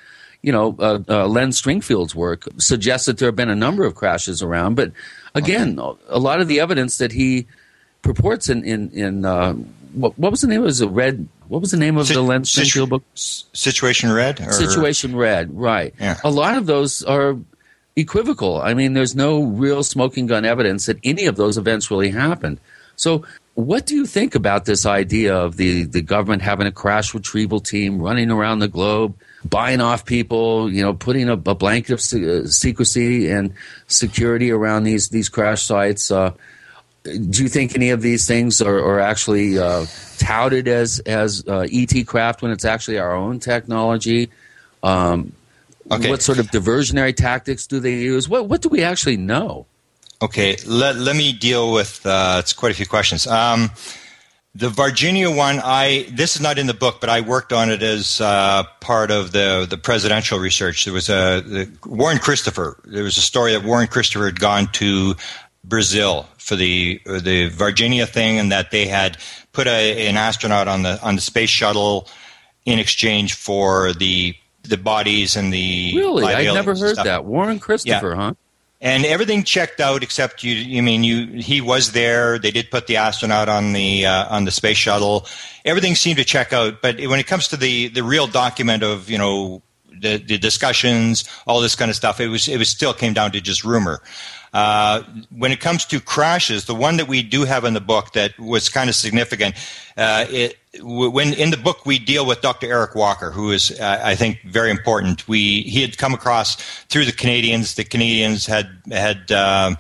you 0.42 0.52
know, 0.52 0.76
uh, 0.80 1.00
uh, 1.08 1.28
Len 1.28 1.52
Stringfield's 1.52 2.16
work 2.16 2.48
suggests 2.58 3.06
that 3.06 3.20
there 3.20 3.28
have 3.28 3.36
been 3.36 3.50
a 3.50 3.56
number 3.56 3.86
of 3.86 3.96
crashes 3.96 4.42
around, 4.42 4.76
but 4.76 4.92
again, 5.36 5.80
a 6.08 6.20
lot 6.20 6.42
of 6.42 6.48
the 6.48 6.60
evidence 6.60 6.98
that 6.98 7.12
he 7.12 7.46
purports 8.02 8.50
in 8.50 8.64
in, 8.64 8.90
in 8.92 9.26
uh, 9.26 9.54
what, 9.94 10.18
what 10.18 10.32
was 10.32 10.42
the 10.42 10.48
name? 10.48 10.62
It 10.62 10.66
was 10.66 10.82
a 10.82 10.90
red. 10.90 11.28
What 11.48 11.62
was 11.62 11.72
the 11.72 11.78
name 11.78 11.98
of 11.98 12.08
the 12.08 12.22
Len 12.22 12.46
Situ- 12.46 12.86
book? 12.86 13.04
Situation 13.16 14.12
Red. 14.12 14.40
Or? 14.40 14.52
Situation 14.52 15.16
Red. 15.16 15.56
Right. 15.58 15.96
Yeah. 16.00 16.18
A 16.24 16.30
lot 16.30 16.58
of 16.58 16.68
those 16.68 17.02
are 17.04 17.38
equivocal. 17.96 18.62
I 18.62 18.74
mean, 18.76 18.94
there's 18.94 19.16
no 19.16 19.44
real 19.44 19.84
smoking 19.84 20.28
gun 20.28 20.46
evidence 20.46 20.86
that 20.86 20.98
any 21.04 21.26
of 21.26 21.38
those 21.38 21.58
events 21.58 21.90
really 21.90 22.12
happened. 22.12 22.60
So, 22.96 23.26
what 23.56 23.86
do 23.86 23.96
you 23.96 24.06
think 24.06 24.36
about 24.36 24.66
this 24.66 24.86
idea 24.86 25.36
of 25.36 25.58
the, 25.58 25.84
the 25.84 26.02
government 26.02 26.42
having 26.42 26.68
a 26.68 26.72
crash 26.72 27.14
retrieval 27.14 27.60
team 27.60 28.02
running 28.02 28.32
around 28.32 28.60
the 28.60 28.68
globe, 28.68 29.16
buying 29.44 29.82
off 29.82 30.06
people, 30.06 30.72
you 30.72 30.82
know, 30.82 30.94
putting 30.94 31.30
a, 31.30 31.34
a 31.34 31.56
blanket 31.56 31.94
of 31.94 32.02
se- 32.02 32.42
uh, 32.44 32.46
secrecy 32.46 33.30
and 33.30 33.54
security 33.88 34.52
around 34.52 34.84
these 34.84 35.10
these 35.10 35.30
crash 35.30 35.64
sites? 35.64 36.12
Uh, 36.12 36.32
do 37.04 37.44
you 37.44 37.50
think 37.50 37.76
any 37.76 37.90
of 37.90 38.02
these 38.02 38.28
things 38.28 38.62
are, 38.62 38.78
are 38.78 39.00
actually 39.00 39.58
uh, 39.58 39.86
touted 40.18 40.68
as 40.68 41.00
as 41.00 41.44
uh, 41.48 41.68
ET 41.72 42.06
craft 42.06 42.42
when 42.42 42.52
it's 42.52 42.66
actually 42.66 43.00
our 43.00 43.16
own 43.16 43.40
technology? 43.40 44.30
Um, 44.84 45.34
okay. 45.92 46.10
What 46.10 46.22
sort 46.22 46.40
of 46.40 46.48
diversionary 46.48 47.16
tactics 47.16 47.68
do 47.68 47.80
they 47.80 47.96
use? 47.96 48.28
What 48.28 48.48
what 48.48 48.62
do 48.62 48.70
we 48.70 48.84
actually 48.84 49.18
know? 49.18 49.66
Okay, 50.22 50.58
let, 50.66 50.98
let 50.98 51.16
me 51.16 51.32
deal 51.32 51.72
with 51.72 52.06
uh, 52.06 52.38
it's 52.40 52.52
quite 52.52 52.74
a 52.74 52.76
few 52.76 52.86
questions. 52.86 53.26
Um, 53.26 53.72
the 54.54 54.68
Varginha 54.68 55.34
one, 55.34 55.62
I 55.64 56.08
this 56.12 56.36
is 56.36 56.42
not 56.42 56.58
in 56.58 56.68
the 56.68 56.74
book, 56.74 57.00
but 57.00 57.10
I 57.10 57.22
worked 57.22 57.54
on 57.54 57.70
it 57.70 57.82
as 57.82 58.20
uh, 58.20 58.64
part 58.82 59.12
of 59.12 59.32
the 59.32 59.66
the 59.70 59.78
presidential 59.78 60.40
research. 60.40 60.86
There 60.86 60.94
was 60.94 61.08
a 61.08 61.42
the, 61.46 61.72
Warren 61.86 62.18
Christopher. 62.18 62.78
There 62.84 63.04
was 63.04 63.18
a 63.18 63.22
story 63.22 63.54
that 63.54 63.64
Warren 63.64 63.88
Christopher 63.88 64.26
had 64.26 64.40
gone 64.40 64.68
to 64.74 65.16
Brazil 65.64 66.28
for 66.50 66.56
the 66.56 67.00
the 67.06 67.50
Varginha 67.52 68.10
thing, 68.10 68.40
and 68.40 68.52
that 68.52 68.72
they 68.72 68.88
had 68.88 69.18
put 69.54 69.68
a, 69.68 70.08
an 70.08 70.18
astronaut 70.18 70.68
on 70.68 70.82
the 70.82 71.00
on 71.02 71.16
the 71.16 71.22
space 71.22 71.50
shuttle 71.50 72.08
in 72.66 72.80
exchange 72.80 73.36
for 73.36 73.94
the 73.94 74.36
the 74.64 74.78
bodies 74.78 75.36
and 75.36 75.54
the 75.54 75.94
really. 75.96 76.26
I 76.26 76.44
never 76.54 76.76
heard 76.76 76.98
that 76.98 77.24
Warren 77.24 77.60
Christopher, 77.60 78.10
yeah. 78.10 78.16
huh? 78.16 78.34
And 78.82 79.06
everything 79.06 79.44
checked 79.44 79.82
out 79.82 80.04
except 80.04 80.44
you. 80.44 80.56
You 80.56 80.82
mean 80.82 81.04
you? 81.04 81.42
He 81.42 81.62
was 81.62 81.92
there. 81.92 82.40
They 82.40 82.52
did 82.52 82.72
put 82.72 82.88
the 82.88 82.98
astronaut 82.98 83.48
on 83.48 83.74
the 83.74 84.06
uh, 84.06 84.34
on 84.36 84.46
the 84.46 84.52
space 84.52 84.78
shuttle. 84.78 85.28
Everything 85.66 85.96
seemed 85.96 86.18
to 86.18 86.26
check 86.26 86.52
out. 86.52 86.82
But 86.82 87.00
when 87.02 87.20
it 87.20 87.28
comes 87.28 87.50
to 87.50 87.58
the 87.58 87.90
the 87.90 88.04
real 88.04 88.26
document 88.26 88.84
of 88.84 89.10
you 89.10 89.18
know 89.18 89.62
the, 90.02 90.18
the 90.18 90.38
discussions, 90.38 91.30
all 91.46 91.62
this 91.62 91.76
kind 91.76 91.90
of 91.90 91.96
stuff, 91.96 92.20
it 92.20 92.30
was 92.30 92.48
it 92.48 92.58
was 92.58 92.70
still 92.70 92.94
came 92.94 93.14
down 93.14 93.32
to 93.34 93.42
just 93.42 93.64
rumor. 93.64 94.02
Uh, 94.54 95.04
when 95.30 95.52
it 95.52 95.60
comes 95.60 95.86
to 95.86 96.00
crashes, 96.00 96.66
the 96.66 96.76
one 96.76 96.98
that 96.98 97.08
we 97.08 97.22
do 97.22 97.46
have 97.46 97.66
in 97.66 97.74
the 97.74 97.82
book 97.82 98.14
that 98.14 98.38
was 98.40 98.70
kind 98.70 98.90
of 98.90 98.96
significant, 98.96 99.56
uh, 99.98 100.26
it, 100.30 100.58
when 100.82 101.34
in 101.34 101.52
the 101.52 101.58
book 101.58 101.86
we 101.86 102.00
deal 102.00 102.26
with 102.26 102.42
Dr. 102.42 102.68
Eric 102.68 102.96
Walker, 102.96 103.32
who 103.32 103.52
is 103.52 103.72
uh, 103.80 104.02
I 104.04 104.16
think 104.16 104.42
very 104.44 104.72
important. 104.72 105.28
We 105.28 105.62
he 105.62 105.82
had 105.82 105.98
come 105.98 106.14
across 106.14 106.56
through 106.90 107.06
the 107.06 107.12
Canadians. 107.12 107.76
The 107.76 107.84
Canadians 107.84 108.46
had 108.46 108.70
had. 108.92 109.32
Um, 109.32 109.78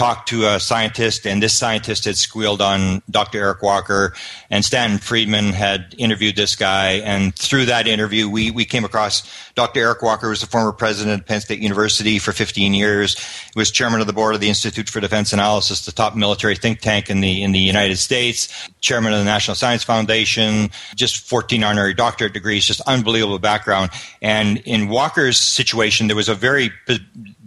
talked 0.00 0.30
to 0.30 0.46
a 0.46 0.58
scientist, 0.58 1.26
and 1.26 1.42
this 1.42 1.52
scientist 1.52 2.06
had 2.06 2.16
squealed 2.16 2.62
on 2.62 3.02
Dr. 3.10 3.38
Eric 3.38 3.60
Walker, 3.60 4.14
and 4.48 4.64
Stanton 4.64 4.96
Friedman 4.96 5.52
had 5.52 5.94
interviewed 5.98 6.36
this 6.36 6.56
guy. 6.56 6.92
And 7.04 7.36
through 7.36 7.66
that 7.66 7.86
interview, 7.86 8.26
we, 8.26 8.50
we 8.50 8.64
came 8.64 8.86
across 8.86 9.30
Dr. 9.56 9.80
Eric 9.80 10.00
Walker, 10.00 10.30
was 10.30 10.40
the 10.40 10.46
former 10.46 10.72
president 10.72 11.20
of 11.20 11.26
Penn 11.26 11.42
State 11.42 11.58
University 11.58 12.18
for 12.18 12.32
15 12.32 12.72
years. 12.72 13.18
He 13.18 13.52
was 13.54 13.70
chairman 13.70 14.00
of 14.00 14.06
the 14.06 14.14
board 14.14 14.34
of 14.34 14.40
the 14.40 14.48
Institute 14.48 14.88
for 14.88 15.00
Defense 15.00 15.34
Analysis, 15.34 15.84
the 15.84 15.92
top 15.92 16.16
military 16.16 16.56
think 16.56 16.80
tank 16.80 17.10
in 17.10 17.20
the 17.20 17.42
in 17.42 17.52
the 17.52 17.58
United 17.58 17.98
States, 17.98 18.70
chairman 18.80 19.12
of 19.12 19.18
the 19.18 19.26
National 19.26 19.54
Science 19.54 19.84
Foundation, 19.84 20.70
just 20.94 21.18
14 21.28 21.62
honorary 21.62 21.92
doctorate 21.92 22.32
degrees, 22.32 22.64
just 22.64 22.80
unbelievable 22.86 23.38
background. 23.38 23.90
And 24.22 24.62
in 24.64 24.88
Walker's 24.88 25.38
situation, 25.38 26.06
there 26.06 26.16
was 26.16 26.30
a 26.30 26.34
very 26.34 26.72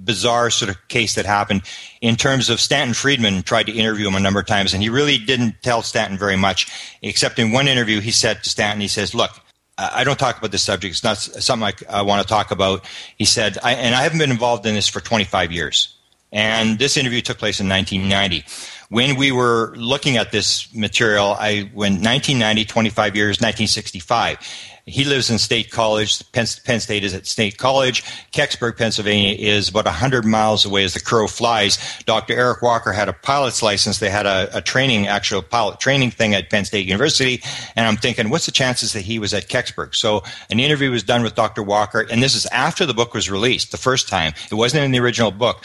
bizarre 0.04 0.50
sort 0.50 0.70
of 0.70 0.88
case 0.88 1.16
that 1.16 1.26
happened 1.26 1.62
in 2.02 2.16
terms 2.16 2.50
of 2.50 2.60
Stanton 2.60 2.94
Friedman 2.94 3.44
tried 3.44 3.68
to 3.68 3.72
interview 3.72 4.08
him 4.08 4.16
a 4.16 4.20
number 4.20 4.40
of 4.40 4.46
times, 4.46 4.74
and 4.74 4.84
he 4.84 4.90
really 4.90 5.18
didn't 5.18 5.62
tell 5.62 5.82
Stanton 5.82 6.18
very 6.18 6.36
much, 6.36 6.68
except 7.02 7.40
in 7.40 7.52
one 7.52 7.68
interview 7.68 8.00
he 8.00 8.12
said 8.12 8.44
to 8.44 8.50
Stanton, 8.50 8.82
he 8.82 8.88
says, 8.88 9.14
look, 9.16 9.32
I 9.78 10.04
don't 10.04 10.20
talk 10.20 10.38
about 10.38 10.52
this 10.52 10.64
subject. 10.64 10.92
It's 10.92 11.04
not 11.04 11.18
something 11.18 11.74
I, 11.90 12.00
I 12.00 12.02
want 12.04 12.22
to 12.22 12.28
talk 12.28 12.52
about. 12.52 12.86
He 13.18 13.26
said, 13.26 13.58
I, 13.64 13.74
and 13.74 13.96
I 13.96 14.04
haven't 14.04 14.20
been 14.20 14.30
involved 14.30 14.66
in 14.66 14.76
this 14.76 14.88
for 14.88 15.00
25 15.00 15.52
years. 15.52 15.96
And 16.32 16.78
this 16.80 16.98
interview 16.98 17.22
took 17.22 17.38
place 17.38 17.60
in 17.60 17.70
1990. 17.70 18.44
When 18.90 19.16
we 19.16 19.32
were 19.32 19.74
looking 19.76 20.18
at 20.18 20.32
this 20.32 20.74
material, 20.74 21.36
I 21.40 21.70
went 21.74 22.04
1990, 22.04 22.66
25 22.66 23.16
years, 23.16 23.38
1965 23.38 24.38
he 24.86 25.06
lives 25.06 25.30
in 25.30 25.38
State 25.38 25.72
College. 25.72 26.30
Penn, 26.34 26.46
Penn, 26.66 26.80
State 26.82 27.04
is 27.06 27.14
at 27.14 27.26
State 27.26 27.58
College. 27.58 28.04
Kecksburg, 28.32 28.78
Pennsylvania 28.78 29.34
is 29.34 29.70
about 29.70 29.86
100 29.86 30.26
miles 30.26 30.66
away 30.66 30.84
as 30.84 30.94
the 30.94 31.00
crow 31.00 31.28
flies. 31.28 31.80
Dr. 32.06 32.34
Eric 32.34 32.62
Walker 32.62 32.92
had 32.92 33.08
a 33.08 33.14
pilot's 33.14 33.64
license. 33.64 34.00
They 34.00 34.10
had 34.10 34.26
a, 34.26 34.58
a 34.58 34.62
training, 34.62 35.08
actual 35.08 35.42
pilot 35.42 35.80
training 35.80 36.12
thing 36.12 36.34
at 36.34 36.50
Penn 36.50 36.66
State 36.66 36.86
University. 36.86 37.42
And 37.78 37.88
I'm 37.88 37.96
thinking, 37.96 38.30
what's 38.30 38.46
the 38.46 38.52
chances 38.52 38.92
that 38.92 39.02
he 39.02 39.20
was 39.20 39.34
at 39.34 39.48
Kecksburg? 39.48 39.96
So 39.96 40.24
an 40.50 40.60
interview 40.60 40.92
was 40.92 41.04
done 41.04 41.24
with 41.24 41.36
Dr. 41.36 41.64
Walker. 41.64 42.06
And 42.12 42.22
this 42.22 42.36
is 42.36 42.46
after 42.48 42.86
the 42.86 42.94
book 42.94 43.14
was 43.14 43.32
released 43.32 43.72
the 43.72 43.78
first 43.78 44.10
time. 44.10 44.34
It 44.52 44.56
wasn't 44.56 44.84
in 44.84 44.92
the 44.92 45.00
original 45.00 45.32
book. 45.32 45.64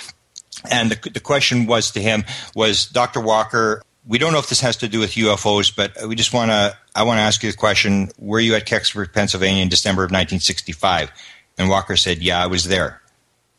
And 0.71 0.93
the, 0.93 1.11
the 1.11 1.21
question 1.21 1.67
was 1.67 1.91
to 1.93 2.01
him 2.01 2.25
was 2.55 2.87
Dr. 2.87 3.21
Walker 3.21 3.83
we 4.09 4.17
don't 4.17 4.33
know 4.33 4.39
if 4.39 4.49
this 4.49 4.61
has 4.63 4.79
to 4.79 4.89
do 4.89 4.99
with 4.99 5.11
UFOs, 5.13 5.75
but 5.75 6.09
we 6.09 6.17
just 6.17 6.33
want 6.33 6.51
to. 6.51 6.77
I 6.97 7.03
want 7.03 7.19
to 7.19 7.23
ask 7.23 7.43
you 7.43 7.51
the 7.51 7.57
question: 7.57 8.09
Were 8.19 8.41
you 8.41 8.55
at 8.55 8.67
Kecksburg, 8.67 9.13
Pennsylvania, 9.13 9.63
in 9.63 9.69
December 9.69 10.03
of 10.03 10.09
1965? 10.09 11.13
And 11.59 11.69
Walker 11.69 11.97
said, 11.97 12.19
"Yeah, 12.23 12.43
I 12.43 12.47
was 12.47 12.65
there, 12.65 13.03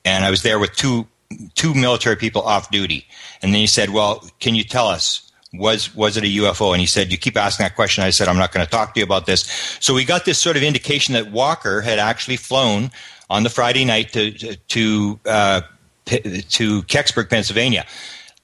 and 0.04 0.26
I 0.26 0.32
was 0.32 0.42
there 0.42 0.58
with 0.58 0.76
two 0.76 1.08
two 1.54 1.74
military 1.76 2.16
people 2.16 2.42
off 2.42 2.72
duty." 2.72 3.06
And 3.42 3.54
then 3.54 3.62
he 3.62 3.68
said, 3.68 3.92
"Well, 3.92 4.28
can 4.40 4.56
you 4.56 4.64
tell 4.64 4.88
us?" 4.88 5.32
Was 5.54 5.96
was 5.96 6.18
it 6.18 6.24
a 6.24 6.28
UFO? 6.28 6.74
And 6.74 6.82
he 6.82 6.88
said, 6.88 7.12
"You 7.12 7.18
keep 7.18 7.38
asking 7.38 7.64
that 7.64 7.76
question." 7.76 8.04
I 8.04 8.10
said, 8.10 8.28
"I'm 8.28 8.38
not 8.38 8.52
going 8.52 8.66
to 8.66 8.70
talk 8.70 8.94
to 8.96 9.00
you 9.00 9.04
about 9.04 9.28
this." 9.28 9.42
So 9.80 9.94
we 9.94 10.04
got 10.04 10.26
this 10.26 10.40
sort 10.40 10.58
of 10.58 10.64
indication 10.64 11.14
that 11.14 11.32
Walker 11.32 11.82
had 11.82 12.00
actually 12.00 12.38
flown 12.38 12.92
on 13.30 13.44
the 13.44 13.50
Friday 13.50 13.86
night 13.86 14.14
to 14.14 14.32
to 14.56 15.20
uh, 15.26 15.62
to 16.06 16.82
Kecksburg, 16.84 17.30
Pennsylvania 17.30 17.86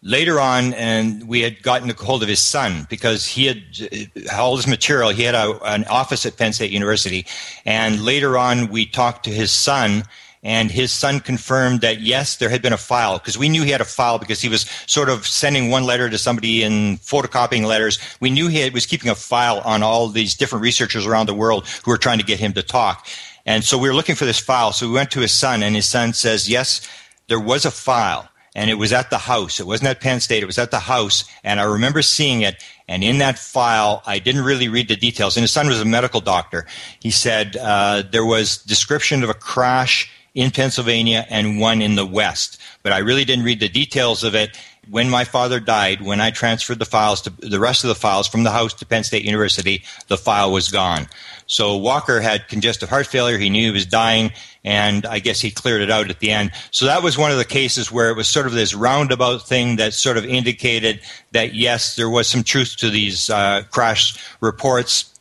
later 0.06 0.40
on, 0.40 0.74
and 0.76 1.28
we 1.28 1.42
had 1.42 1.62
gotten 1.64 1.90
a 1.90 1.94
hold 1.94 2.22
of 2.22 2.30
his 2.30 2.40
son 2.40 2.86
because 2.90 3.26
he 3.26 3.48
had 3.48 3.64
uh, 3.82 4.36
all 4.36 4.56
his 4.56 4.68
material. 4.68 5.10
He 5.10 5.24
had 5.24 5.36
a, 5.36 5.60
an 5.66 5.84
office 5.86 6.26
at 6.26 6.38
Penn 6.38 6.54
State 6.54 6.72
University, 6.72 7.26
and 7.66 8.06
later 8.06 8.38
on, 8.38 8.70
we 8.70 8.86
talked 8.86 9.26
to 9.26 9.32
his 9.32 9.52
son. 9.52 10.04
And 10.48 10.70
his 10.70 10.92
son 10.92 11.22
confirmed 11.22 11.82
that 11.82 12.02
yes, 12.02 12.36
there 12.36 12.50
had 12.50 12.62
been 12.62 12.72
a 12.72 12.78
file 12.78 13.18
because 13.18 13.36
we 13.36 13.50
knew 13.50 13.64
he 13.64 13.72
had 13.72 13.82
a 13.82 13.84
file 13.84 14.20
because 14.20 14.40
he 14.40 14.48
was 14.48 14.70
sort 14.86 15.10
of 15.10 15.26
sending 15.26 15.72
one 15.72 15.86
letter 15.86 16.08
to 16.08 16.20
somebody 16.20 16.62
and 16.62 17.00
photocopying 17.00 17.66
letters. 17.66 17.98
We 18.20 18.30
knew 18.30 18.48
he 18.48 18.60
had, 18.60 18.72
was 18.72 18.86
keeping 18.86 19.10
a 19.10 19.16
file 19.16 19.60
on 19.66 19.82
all 19.82 20.08
these 20.08 20.36
different 20.36 20.62
researchers 20.62 21.08
around 21.08 21.26
the 21.26 21.34
world 21.34 21.68
who 21.84 21.90
were 21.90 21.98
trying 21.98 22.20
to 22.20 22.24
get 22.24 22.40
him 22.40 22.54
to 22.54 22.62
talk. 22.62 23.08
And 23.48 23.64
so 23.64 23.76
we 23.76 23.88
were 23.88 23.96
looking 23.96 24.14
for 24.14 24.26
this 24.26 24.38
file. 24.38 24.72
So 24.72 24.88
we 24.88 24.94
went 24.94 25.10
to 25.12 25.20
his 25.22 25.32
son, 25.32 25.64
and 25.64 25.76
his 25.76 25.88
son 25.88 26.14
says, 26.14 26.48
yes, 26.48 26.88
there 27.28 27.40
was 27.40 27.66
a 27.66 27.72
file 27.72 28.30
and 28.56 28.70
it 28.70 28.76
was 28.76 28.94
at 28.94 29.10
the 29.10 29.18
house. 29.18 29.60
It 29.60 29.68
wasn't 29.68 29.90
at 29.90 30.00
Penn 30.00 30.22
State. 30.22 30.42
It 30.42 30.48
was 30.48 30.58
at 30.58 30.72
the 30.72 30.80
house, 30.80 31.26
and 31.44 31.60
I 31.60 31.64
remember 31.64 32.02
seeing 32.02 32.42
it. 32.42 32.64
And 32.88 33.04
in 33.04 33.18
that 33.18 33.38
file, 33.38 34.02
I 34.06 34.20
didn't 34.20 34.46
really 34.46 34.70
read 34.70 34.88
the 34.88 34.96
details. 34.96 35.36
And 35.36 35.44
his 35.44 35.52
son 35.52 35.68
was 35.68 35.82
a 35.82 35.86
medical 35.86 36.22
doctor. 36.22 36.66
He 37.00 37.12
said 37.12 37.58
uh, 37.58 38.04
there 38.12 38.26
was 38.26 38.58
description 38.58 39.24
of 39.24 39.30
a 39.30 39.34
crash 39.34 40.10
in 40.34 40.52
Pennsylvania 40.52 41.26
and 41.30 41.60
one 41.60 41.82
in 41.82 41.96
the 41.96 42.06
West, 42.06 42.60
but 42.84 42.92
I 42.92 43.00
really 43.00 43.26
didn't 43.26 43.46
read 43.46 43.60
the 43.60 43.70
details 43.70 44.24
of 44.24 44.36
it. 44.36 44.58
When 44.90 45.10
my 45.10 45.24
father 45.24 45.60
died, 45.60 46.02
when 46.02 46.22
I 46.22 46.30
transferred 46.30 46.78
the 46.78 46.86
files 46.86 47.22
to 47.24 47.32
the 47.40 47.60
rest 47.60 47.84
of 47.84 47.88
the 47.88 47.96
files 47.96 48.28
from 48.28 48.44
the 48.44 48.52
house 48.52 48.74
to 48.76 48.86
Penn 48.86 49.04
State 49.04 49.24
University, 49.24 49.84
the 50.10 50.18
file 50.18 50.52
was 50.52 50.70
gone. 50.70 51.08
So 51.48 51.78
Walker 51.78 52.22
had 52.22 52.48
congestive 52.48 52.90
heart 52.90 53.08
failure. 53.08 53.38
He 53.38 53.50
knew 53.50 53.68
he 53.68 53.72
was 53.72 53.86
dying, 53.86 54.32
and 54.64 55.06
I 55.06 55.20
guess 55.20 55.40
he 55.40 55.52
cleared 55.52 55.82
it 55.82 55.92
out 55.92 56.10
at 56.10 56.20
the 56.20 56.32
end. 56.32 56.52
So 56.72 56.86
that 56.86 57.04
was 57.04 57.18
one 57.18 57.32
of 57.32 57.38
the 57.38 57.46
cases 57.46 57.92
where 57.92 58.10
it 58.10 58.16
was 58.16 58.28
sort 58.28 58.48
of 58.48 58.54
this 58.54 58.74
roundabout 58.74 59.48
thing 59.48 59.76
that 59.76 59.94
sort 59.94 60.18
of 60.18 60.26
indicated 60.26 61.02
that 61.32 61.54
yes, 61.54 61.96
there 61.96 62.10
was 62.10 62.28
some 62.28 62.44
truth 62.44 62.78
to 62.78 62.90
these 62.90 63.30
uh, 63.30 63.64
crash 63.72 64.18
reports. 64.42 65.12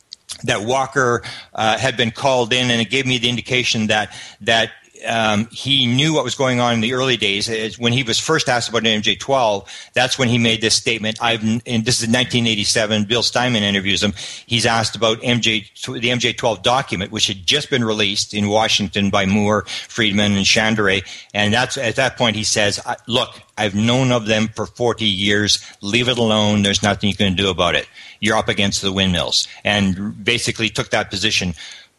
That 0.43 0.65
Walker 0.65 1.23
uh, 1.53 1.77
had 1.77 1.95
been 1.95 2.11
called 2.11 2.51
in, 2.51 2.69
and 2.69 2.81
it 2.81 2.89
gave 2.89 3.05
me 3.05 3.17
the 3.17 3.29
indication 3.29 3.87
that 3.87 4.13
that 4.41 4.71
um, 5.05 5.47
he 5.51 5.85
knew 5.85 6.13
what 6.13 6.23
was 6.23 6.35
going 6.35 6.59
on 6.59 6.73
in 6.73 6.81
the 6.81 6.93
early 6.93 7.17
days. 7.17 7.77
When 7.77 7.93
he 7.93 8.03
was 8.03 8.19
first 8.19 8.49
asked 8.49 8.69
about 8.69 8.85
an 8.85 9.01
MJ12, 9.01 9.67
that's 9.93 10.17
when 10.17 10.29
he 10.29 10.37
made 10.37 10.61
this 10.61 10.75
statement. 10.75 11.21
I've, 11.21 11.41
and 11.41 11.61
this 11.85 12.01
is 12.01 12.07
1987. 12.07 13.05
Bill 13.05 13.23
Steinman 13.23 13.63
interviews 13.63 14.03
him. 14.03 14.13
He's 14.45 14.65
asked 14.65 14.95
about 14.95 15.19
MJ, 15.21 15.67
the 15.85 16.09
MJ12 16.09 16.63
document, 16.63 17.11
which 17.11 17.27
had 17.27 17.45
just 17.45 17.69
been 17.69 17.83
released 17.83 18.33
in 18.33 18.49
Washington 18.49 19.09
by 19.09 19.25
Moore, 19.25 19.65
Friedman, 19.65 20.33
and 20.33 20.45
Shandera. 20.45 21.05
And 21.33 21.53
that's 21.53 21.77
at 21.77 21.95
that 21.95 22.17
point 22.17 22.35
he 22.35 22.43
says, 22.43 22.79
"Look, 23.07 23.41
I've 23.57 23.75
known 23.75 24.11
of 24.11 24.25
them 24.25 24.49
for 24.49 24.65
40 24.65 25.05
years. 25.05 25.59
Leave 25.81 26.09
it 26.09 26.17
alone. 26.17 26.63
There's 26.63 26.83
nothing 26.83 27.09
you 27.09 27.15
can 27.15 27.35
do 27.35 27.49
about 27.49 27.75
it. 27.75 27.87
You're 28.19 28.37
up 28.37 28.49
against 28.49 28.81
the 28.81 28.91
windmills." 28.91 29.47
And 29.63 30.23
basically 30.23 30.69
took 30.69 30.89
that 30.89 31.09
position. 31.09 31.53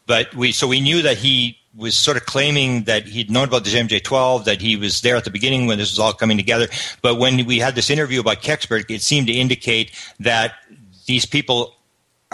But 0.06 0.34
we 0.34 0.52
so 0.52 0.66
we 0.66 0.80
knew 0.80 1.02
that 1.02 1.18
he 1.18 1.58
was 1.76 1.94
sort 1.96 2.16
of 2.16 2.24
claiming 2.26 2.84
that 2.84 3.06
he'd 3.06 3.30
known 3.30 3.48
about 3.48 3.64
this 3.64 3.74
MJ12, 3.74 4.44
that 4.44 4.60
he 4.60 4.76
was 4.76 5.00
there 5.02 5.16
at 5.16 5.24
the 5.24 5.30
beginning 5.30 5.66
when 5.66 5.78
this 5.78 5.90
was 5.90 5.98
all 5.98 6.12
coming 6.12 6.36
together. 6.36 6.68
But 7.02 7.16
when 7.16 7.44
we 7.46 7.58
had 7.58 7.74
this 7.74 7.90
interview 7.90 8.20
about 8.20 8.42
Kecksburg, 8.42 8.90
it 8.90 9.02
seemed 9.02 9.26
to 9.26 9.32
indicate 9.32 9.92
that 10.20 10.54
these 11.06 11.26
people 11.26 11.75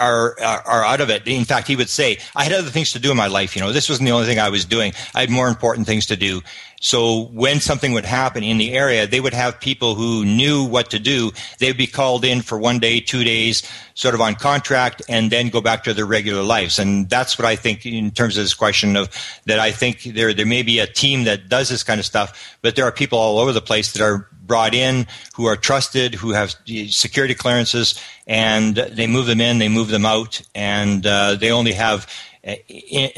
are, 0.03 0.35
are 0.41 0.83
out 0.83 1.01
of 1.01 1.09
it. 1.09 1.27
In 1.27 1.45
fact, 1.45 1.67
he 1.67 1.75
would 1.75 1.89
say, 1.89 2.17
"I 2.35 2.43
had 2.43 2.53
other 2.53 2.69
things 2.69 2.91
to 2.91 2.99
do 2.99 3.11
in 3.11 3.17
my 3.17 3.27
life. 3.27 3.55
You 3.55 3.61
know, 3.61 3.71
this 3.71 3.89
wasn't 3.89 4.07
the 4.07 4.13
only 4.13 4.27
thing 4.27 4.39
I 4.39 4.49
was 4.49 4.65
doing. 4.65 4.93
I 5.15 5.21
had 5.21 5.29
more 5.29 5.47
important 5.47 5.87
things 5.87 6.05
to 6.07 6.15
do." 6.15 6.41
So 6.83 7.27
when 7.31 7.61
something 7.61 7.93
would 7.93 8.03
happen 8.03 8.43
in 8.43 8.57
the 8.57 8.73
area, 8.73 9.07
they 9.07 9.21
would 9.21 9.33
have 9.33 9.57
people 9.61 9.95
who 9.95 10.25
knew 10.25 10.65
what 10.65 10.89
to 10.89 10.99
do. 10.99 11.31
They'd 11.59 11.77
be 11.77 11.87
called 11.87 12.25
in 12.25 12.41
for 12.41 12.57
one 12.59 12.79
day, 12.79 12.99
two 12.99 13.23
days, 13.23 13.63
sort 13.93 14.15
of 14.15 14.19
on 14.19 14.35
contract, 14.35 15.01
and 15.07 15.31
then 15.31 15.47
go 15.47 15.61
back 15.61 15.85
to 15.85 15.93
their 15.93 16.05
regular 16.05 16.43
lives. 16.43 16.79
And 16.79 17.09
that's 17.09 17.39
what 17.39 17.45
I 17.45 17.55
think 17.55 17.85
in 17.85 18.11
terms 18.11 18.37
of 18.37 18.43
this 18.43 18.53
question 18.53 18.97
of 18.97 19.07
that. 19.45 19.59
I 19.59 19.71
think 19.71 20.03
there 20.03 20.33
there 20.33 20.45
may 20.45 20.61
be 20.61 20.79
a 20.79 20.85
team 20.85 21.23
that 21.23 21.47
does 21.47 21.69
this 21.69 21.83
kind 21.83 22.01
of 22.01 22.05
stuff, 22.05 22.57
but 22.61 22.75
there 22.75 22.83
are 22.83 22.91
people 22.91 23.17
all 23.17 23.39
over 23.39 23.53
the 23.53 23.61
place 23.61 23.93
that 23.93 24.01
are 24.01 24.27
brought 24.45 24.73
in 24.73 25.07
who 25.35 25.45
are 25.45 25.55
trusted, 25.55 26.15
who 26.15 26.31
have 26.31 26.55
security 26.89 27.33
clearances, 27.33 27.99
and 28.27 28.75
they 28.75 29.07
move 29.07 29.25
them 29.25 29.41
in, 29.41 29.59
they 29.59 29.69
move 29.69 29.87
them 29.87 30.05
out, 30.05 30.41
and 30.53 31.05
uh, 31.05 31.35
they 31.35 31.51
only 31.51 31.73
have 31.73 32.07
uh, 32.45 32.55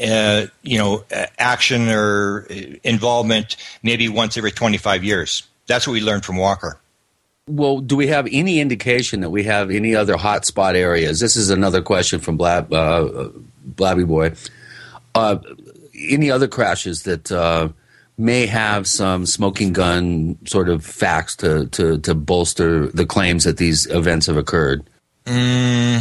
uh, 0.00 0.46
you 0.62 0.78
know, 0.78 1.04
action 1.38 1.88
or 1.88 2.46
involvement 2.84 3.56
maybe 3.82 4.08
once 4.08 4.36
every 4.36 4.52
25 4.52 5.02
years. 5.02 5.42
That's 5.66 5.86
what 5.86 5.94
we 5.94 6.00
learned 6.00 6.24
from 6.24 6.36
Walker. 6.36 6.78
Well, 7.48 7.80
do 7.80 7.96
we 7.96 8.08
have 8.08 8.28
any 8.30 8.60
indication 8.60 9.20
that 9.20 9.30
we 9.30 9.44
have 9.44 9.70
any 9.70 9.94
other 9.94 10.14
hotspot 10.14 10.74
areas? 10.74 11.20
This 11.20 11.36
is 11.36 11.50
another 11.50 11.80
question 11.80 12.18
from 12.20 12.36
Blab, 12.36 12.72
uh, 12.72 13.28
Blabby 13.64 14.04
Boy. 14.04 14.32
Uh, 15.14 15.38
any 16.08 16.30
other 16.30 16.48
crashes 16.48 17.04
that 17.04 17.30
uh, 17.30 17.68
may 18.18 18.46
have 18.46 18.86
some 18.86 19.26
smoking 19.26 19.72
gun 19.72 20.38
sort 20.46 20.68
of 20.68 20.84
facts 20.84 21.36
to, 21.36 21.66
to, 21.68 21.98
to 21.98 22.14
bolster 22.14 22.86
the 22.88 23.06
claims 23.06 23.44
that 23.44 23.58
these 23.58 23.86
events 23.86 24.26
have 24.26 24.36
occurred? 24.36 24.88
Mm, 25.26 26.00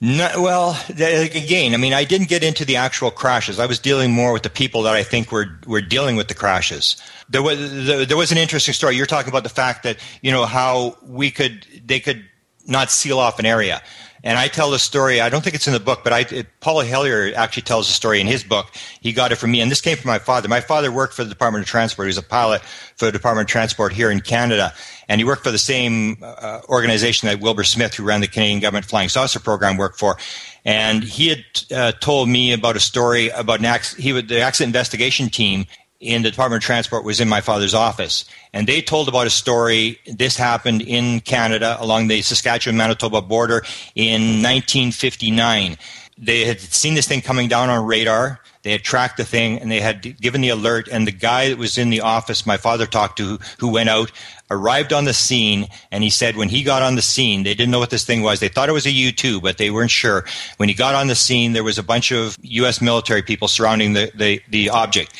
well, 0.00 0.80
again, 0.90 1.74
I 1.74 1.76
mean, 1.76 1.92
I 1.92 2.04
didn't 2.04 2.28
get 2.28 2.44
into 2.44 2.64
the 2.64 2.76
actual 2.76 3.10
crashes. 3.10 3.58
I 3.58 3.66
was 3.66 3.78
dealing 3.78 4.12
more 4.12 4.32
with 4.32 4.42
the 4.42 4.50
people 4.50 4.82
that 4.82 4.94
I 4.94 5.02
think 5.02 5.32
were 5.32 5.58
were 5.66 5.80
dealing 5.80 6.14
with 6.14 6.28
the 6.28 6.34
crashes. 6.34 6.96
There 7.28 7.42
was 7.42 7.86
there 7.86 8.16
was 8.16 8.30
an 8.30 8.38
interesting 8.38 8.74
story. 8.74 8.96
You're 8.96 9.06
talking 9.06 9.28
about 9.28 9.42
the 9.42 9.48
fact 9.48 9.82
that 9.82 9.98
you 10.22 10.30
know 10.30 10.46
how 10.46 10.96
we 11.02 11.30
could 11.32 11.66
they 11.84 11.98
could 11.98 12.24
not 12.66 12.90
seal 12.90 13.18
off 13.18 13.40
an 13.40 13.46
area. 13.46 13.82
And 14.28 14.36
I 14.36 14.46
tell 14.48 14.70
the 14.70 14.78
story. 14.78 15.22
I 15.22 15.30
don't 15.30 15.42
think 15.42 15.56
it's 15.56 15.66
in 15.66 15.72
the 15.72 15.80
book, 15.80 16.00
but 16.04 16.12
I, 16.12 16.20
it, 16.30 16.48
Paul 16.60 16.80
Hellyer 16.80 17.32
actually 17.34 17.62
tells 17.62 17.86
the 17.86 17.94
story 17.94 18.20
in 18.20 18.26
his 18.26 18.44
book. 18.44 18.66
He 19.00 19.14
got 19.14 19.32
it 19.32 19.36
from 19.36 19.52
me, 19.52 19.62
and 19.62 19.70
this 19.70 19.80
came 19.80 19.96
from 19.96 20.08
my 20.08 20.18
father. 20.18 20.48
My 20.48 20.60
father 20.60 20.92
worked 20.92 21.14
for 21.14 21.24
the 21.24 21.30
Department 21.30 21.62
of 21.62 21.66
Transport. 21.66 22.04
He 22.04 22.10
was 22.10 22.18
a 22.18 22.22
pilot 22.22 22.60
for 22.96 23.06
the 23.06 23.12
Department 23.12 23.48
of 23.48 23.50
Transport 23.50 23.94
here 23.94 24.10
in 24.10 24.20
Canada, 24.20 24.74
and 25.08 25.18
he 25.18 25.24
worked 25.24 25.44
for 25.44 25.50
the 25.50 25.56
same 25.56 26.18
uh, 26.22 26.60
organization 26.68 27.26
that 27.26 27.40
Wilbert 27.40 27.64
Smith, 27.64 27.94
who 27.94 28.04
ran 28.04 28.20
the 28.20 28.28
Canadian 28.28 28.60
government 28.60 28.84
flying 28.84 29.08
saucer 29.08 29.40
program, 29.40 29.78
worked 29.78 29.98
for. 29.98 30.18
And 30.62 31.04
he 31.04 31.28
had 31.28 31.44
uh, 31.74 31.92
told 31.92 32.28
me 32.28 32.52
about 32.52 32.76
a 32.76 32.80
story 32.80 33.30
about 33.30 33.64
an. 33.64 33.80
He 33.96 34.12
the 34.12 34.42
accident 34.42 34.68
investigation 34.68 35.30
team 35.30 35.64
in 36.00 36.22
the 36.22 36.30
Department 36.30 36.62
of 36.62 36.66
Transport 36.66 37.04
was 37.04 37.20
in 37.20 37.28
my 37.28 37.40
father's 37.40 37.74
office. 37.74 38.24
And 38.52 38.66
they 38.66 38.80
told 38.80 39.08
about 39.08 39.26
a 39.26 39.30
story. 39.30 39.98
This 40.06 40.36
happened 40.36 40.82
in 40.82 41.20
Canada 41.20 41.76
along 41.80 42.08
the 42.08 42.22
Saskatchewan 42.22 42.76
Manitoba 42.76 43.20
border 43.20 43.64
in 43.94 44.42
1959. 44.42 45.76
They 46.16 46.44
had 46.44 46.60
seen 46.60 46.94
this 46.94 47.06
thing 47.06 47.20
coming 47.20 47.48
down 47.48 47.68
on 47.68 47.86
radar. 47.86 48.40
They 48.62 48.72
had 48.72 48.82
tracked 48.82 49.16
the 49.16 49.24
thing 49.24 49.60
and 49.60 49.70
they 49.70 49.80
had 49.80 50.20
given 50.20 50.40
the 50.40 50.48
alert. 50.50 50.88
And 50.90 51.06
the 51.06 51.12
guy 51.12 51.48
that 51.48 51.58
was 51.58 51.78
in 51.78 51.90
the 51.90 52.00
office 52.00 52.46
my 52.46 52.56
father 52.56 52.86
talked 52.86 53.18
to, 53.18 53.38
who 53.58 53.68
went 53.68 53.88
out, 53.88 54.10
arrived 54.50 54.92
on 54.92 55.04
the 55.04 55.14
scene. 55.14 55.68
And 55.90 56.02
he 56.02 56.10
said 56.10 56.36
when 56.36 56.48
he 56.48 56.62
got 56.62 56.82
on 56.82 56.94
the 56.94 57.02
scene, 57.02 57.42
they 57.42 57.54
didn't 57.54 57.70
know 57.70 57.78
what 57.78 57.90
this 57.90 58.04
thing 58.04 58.22
was. 58.22 58.40
They 58.40 58.48
thought 58.48 58.68
it 58.68 58.72
was 58.72 58.86
a 58.86 58.90
U 58.90 59.12
2, 59.12 59.40
but 59.40 59.58
they 59.58 59.70
weren't 59.70 59.90
sure. 59.90 60.24
When 60.58 60.68
he 60.68 60.74
got 60.74 60.94
on 60.94 61.06
the 61.06 61.14
scene, 61.14 61.52
there 61.52 61.64
was 61.64 61.78
a 61.78 61.82
bunch 61.82 62.12
of 62.12 62.36
U.S. 62.42 62.80
military 62.80 63.22
people 63.22 63.48
surrounding 63.48 63.92
the, 63.92 64.10
the, 64.14 64.40
the 64.48 64.70
object 64.70 65.14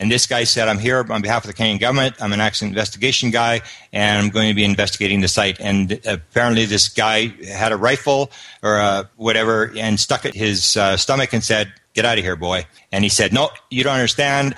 and 0.00 0.10
this 0.10 0.26
guy 0.26 0.44
said, 0.44 0.66
I'm 0.66 0.78
here 0.78 1.04
on 1.10 1.20
behalf 1.20 1.44
of 1.44 1.48
the 1.48 1.52
Canadian 1.52 1.78
government. 1.78 2.16
I'm 2.20 2.32
an 2.32 2.40
accident 2.40 2.72
investigation 2.72 3.30
guy, 3.30 3.60
and 3.92 4.18
I'm 4.18 4.30
going 4.30 4.48
to 4.48 4.54
be 4.54 4.64
investigating 4.64 5.20
the 5.20 5.28
site. 5.28 5.60
And 5.60 6.00
apparently, 6.06 6.64
this 6.64 6.88
guy 6.88 7.26
had 7.46 7.70
a 7.70 7.76
rifle 7.76 8.30
or 8.62 8.80
uh, 8.80 9.04
whatever 9.16 9.70
and 9.76 10.00
stuck 10.00 10.24
it 10.24 10.34
his 10.34 10.74
uh, 10.78 10.96
stomach 10.96 11.34
and 11.34 11.44
said, 11.44 11.72
Get 11.92 12.06
out 12.06 12.16
of 12.16 12.24
here, 12.24 12.36
boy. 12.36 12.66
And 12.92 13.04
he 13.04 13.10
said, 13.10 13.34
No, 13.34 13.50
you 13.68 13.84
don't 13.84 13.94
understand. 13.94 14.54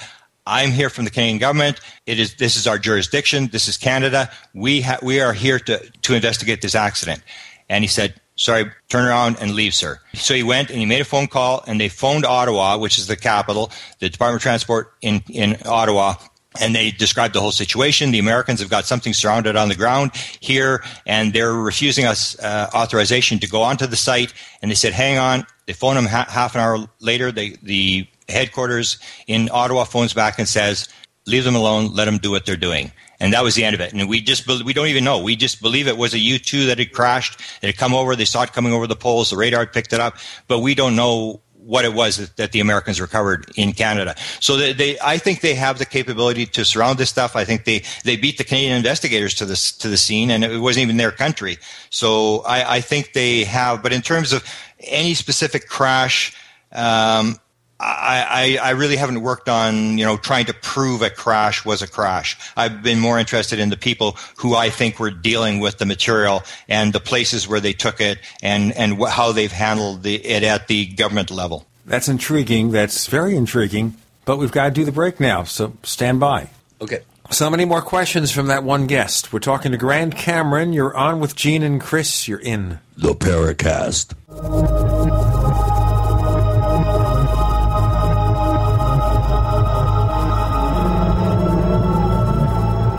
I'm 0.46 0.70
here 0.70 0.90
from 0.90 1.04
the 1.04 1.10
Canadian 1.10 1.38
government. 1.38 1.80
It 2.06 2.20
is 2.20 2.36
this 2.36 2.56
is 2.56 2.68
our 2.68 2.78
jurisdiction. 2.78 3.48
This 3.48 3.66
is 3.66 3.76
Canada. 3.76 4.30
We 4.54 4.82
ha- 4.82 4.98
we 5.02 5.20
are 5.20 5.32
here 5.32 5.58
to 5.58 5.78
to 5.78 6.14
investigate 6.14 6.62
this 6.62 6.76
accident. 6.76 7.20
And 7.68 7.82
he 7.82 7.88
said, 7.88 8.14
sorry, 8.36 8.70
turn 8.88 9.06
around 9.06 9.36
and 9.40 9.54
leave, 9.54 9.74
sir. 9.74 9.98
So 10.14 10.34
he 10.34 10.42
went 10.42 10.70
and 10.70 10.78
he 10.78 10.86
made 10.86 11.00
a 11.00 11.04
phone 11.04 11.26
call 11.26 11.62
and 11.66 11.80
they 11.80 11.88
phoned 11.88 12.24
Ottawa, 12.24 12.78
which 12.78 12.98
is 12.98 13.06
the 13.06 13.16
capital, 13.16 13.70
the 13.98 14.08
Department 14.08 14.40
of 14.40 14.42
Transport 14.42 14.92
in, 15.00 15.22
in 15.28 15.56
Ottawa. 15.66 16.14
And 16.60 16.74
they 16.74 16.90
described 16.90 17.34
the 17.34 17.40
whole 17.40 17.50
situation. 17.50 18.10
The 18.10 18.18
Americans 18.18 18.60
have 18.60 18.68
got 18.68 18.84
something 18.84 19.14
surrounded 19.14 19.56
on 19.56 19.70
the 19.70 19.74
ground 19.74 20.10
here, 20.40 20.84
and 21.06 21.32
they're 21.32 21.54
refusing 21.54 22.04
us 22.04 22.38
uh, 22.40 22.68
authorization 22.74 23.38
to 23.38 23.48
go 23.48 23.62
onto 23.62 23.86
the 23.86 23.96
site. 23.96 24.34
And 24.60 24.70
they 24.70 24.74
said, 24.74 24.92
"Hang 24.92 25.16
on." 25.16 25.46
They 25.64 25.72
phone 25.72 25.94
them 25.94 26.04
ha- 26.04 26.26
half 26.28 26.54
an 26.54 26.60
hour 26.60 26.86
later. 27.00 27.32
They, 27.32 27.56
the 27.62 28.06
headquarters 28.28 28.98
in 29.26 29.48
Ottawa 29.50 29.84
phones 29.84 30.12
back 30.12 30.38
and 30.38 30.46
says, 30.46 30.90
"Leave 31.24 31.44
them 31.44 31.54
alone. 31.54 31.94
Let 31.94 32.04
them 32.04 32.18
do 32.18 32.30
what 32.30 32.44
they're 32.44 32.56
doing." 32.58 32.92
And 33.22 33.32
that 33.32 33.42
was 33.42 33.54
the 33.54 33.64
end 33.64 33.74
of 33.74 33.80
it. 33.80 33.92
And 33.92 34.08
we 34.08 34.20
just 34.20 34.46
we 34.64 34.72
don't 34.72 34.88
even 34.88 35.04
know. 35.04 35.22
We 35.22 35.36
just 35.36 35.62
believe 35.62 35.86
it 35.86 35.96
was 35.96 36.12
a 36.12 36.18
U 36.18 36.38
two 36.38 36.66
that 36.66 36.78
had 36.78 36.92
crashed. 36.92 37.40
It 37.62 37.66
had 37.66 37.76
come 37.76 37.94
over. 37.94 38.16
They 38.16 38.26
saw 38.26 38.42
it 38.42 38.52
coming 38.52 38.72
over 38.72 38.86
the 38.86 38.96
poles. 38.96 39.30
The 39.30 39.36
radar 39.36 39.64
picked 39.66 39.92
it 39.92 40.00
up, 40.00 40.16
but 40.48 40.58
we 40.58 40.74
don't 40.74 40.96
know 40.96 41.40
what 41.64 41.84
it 41.84 41.94
was 41.94 42.16
that, 42.16 42.36
that 42.36 42.50
the 42.50 42.58
Americans 42.58 43.00
recovered 43.00 43.48
in 43.56 43.72
Canada. 43.72 44.16
So 44.40 44.56
they, 44.56 44.72
they, 44.72 44.98
I 44.98 45.16
think 45.16 45.42
they 45.42 45.54
have 45.54 45.78
the 45.78 45.86
capability 45.86 46.44
to 46.46 46.64
surround 46.64 46.98
this 46.98 47.08
stuff. 47.08 47.36
I 47.36 47.44
think 47.44 47.64
they, 47.64 47.84
they 48.02 48.16
beat 48.16 48.36
the 48.36 48.42
Canadian 48.42 48.76
investigators 48.76 49.34
to 49.34 49.44
this 49.46 49.70
to 49.78 49.88
the 49.88 49.96
scene, 49.96 50.30
and 50.32 50.42
it 50.42 50.58
wasn't 50.58 50.82
even 50.82 50.96
their 50.96 51.12
country. 51.12 51.58
So 51.88 52.40
I, 52.40 52.78
I 52.78 52.80
think 52.80 53.12
they 53.12 53.44
have. 53.44 53.80
But 53.82 53.92
in 53.92 54.02
terms 54.02 54.32
of 54.32 54.44
any 54.80 55.14
specific 55.14 55.68
crash. 55.68 56.36
Um, 56.72 57.38
I, 57.82 58.58
I, 58.62 58.68
I, 58.68 58.70
really 58.70 58.96
haven't 58.96 59.22
worked 59.22 59.48
on 59.48 59.98
you 59.98 60.04
know 60.04 60.16
trying 60.16 60.46
to 60.46 60.54
prove 60.54 61.02
a 61.02 61.10
crash 61.10 61.64
was 61.64 61.82
a 61.82 61.88
crash. 61.88 62.38
I've 62.56 62.82
been 62.82 63.00
more 63.00 63.18
interested 63.18 63.58
in 63.58 63.70
the 63.70 63.76
people 63.76 64.16
who 64.36 64.54
I 64.54 64.70
think 64.70 65.00
were 65.00 65.10
dealing 65.10 65.58
with 65.58 65.78
the 65.78 65.86
material 65.86 66.44
and 66.68 66.92
the 66.92 67.00
places 67.00 67.48
where 67.48 67.60
they 67.60 67.72
took 67.72 68.00
it 68.00 68.18
and 68.42 68.72
and 68.72 68.98
wh- 68.98 69.10
how 69.10 69.32
they've 69.32 69.52
handled 69.52 70.04
the, 70.04 70.14
it 70.14 70.42
at 70.42 70.68
the 70.68 70.86
government 70.86 71.30
level. 71.30 71.66
That's 71.84 72.08
intriguing. 72.08 72.70
That's 72.70 73.06
very 73.06 73.36
intriguing. 73.36 73.96
But 74.24 74.36
we've 74.36 74.52
got 74.52 74.66
to 74.66 74.70
do 74.70 74.84
the 74.84 74.92
break 74.92 75.18
now, 75.18 75.42
so 75.42 75.76
stand 75.82 76.20
by. 76.20 76.50
Okay. 76.80 77.00
So 77.30 77.50
many 77.50 77.64
more 77.64 77.82
questions 77.82 78.30
from 78.30 78.48
that 78.48 78.62
one 78.62 78.86
guest. 78.86 79.32
We're 79.32 79.40
talking 79.40 79.72
to 79.72 79.78
Grant 79.78 80.16
Cameron. 80.16 80.72
You're 80.72 80.94
on 80.94 81.18
with 81.18 81.34
Gene 81.34 81.62
and 81.62 81.80
Chris. 81.80 82.28
You're 82.28 82.38
in 82.38 82.78
the 82.96 83.14
Paracast. 83.14 84.12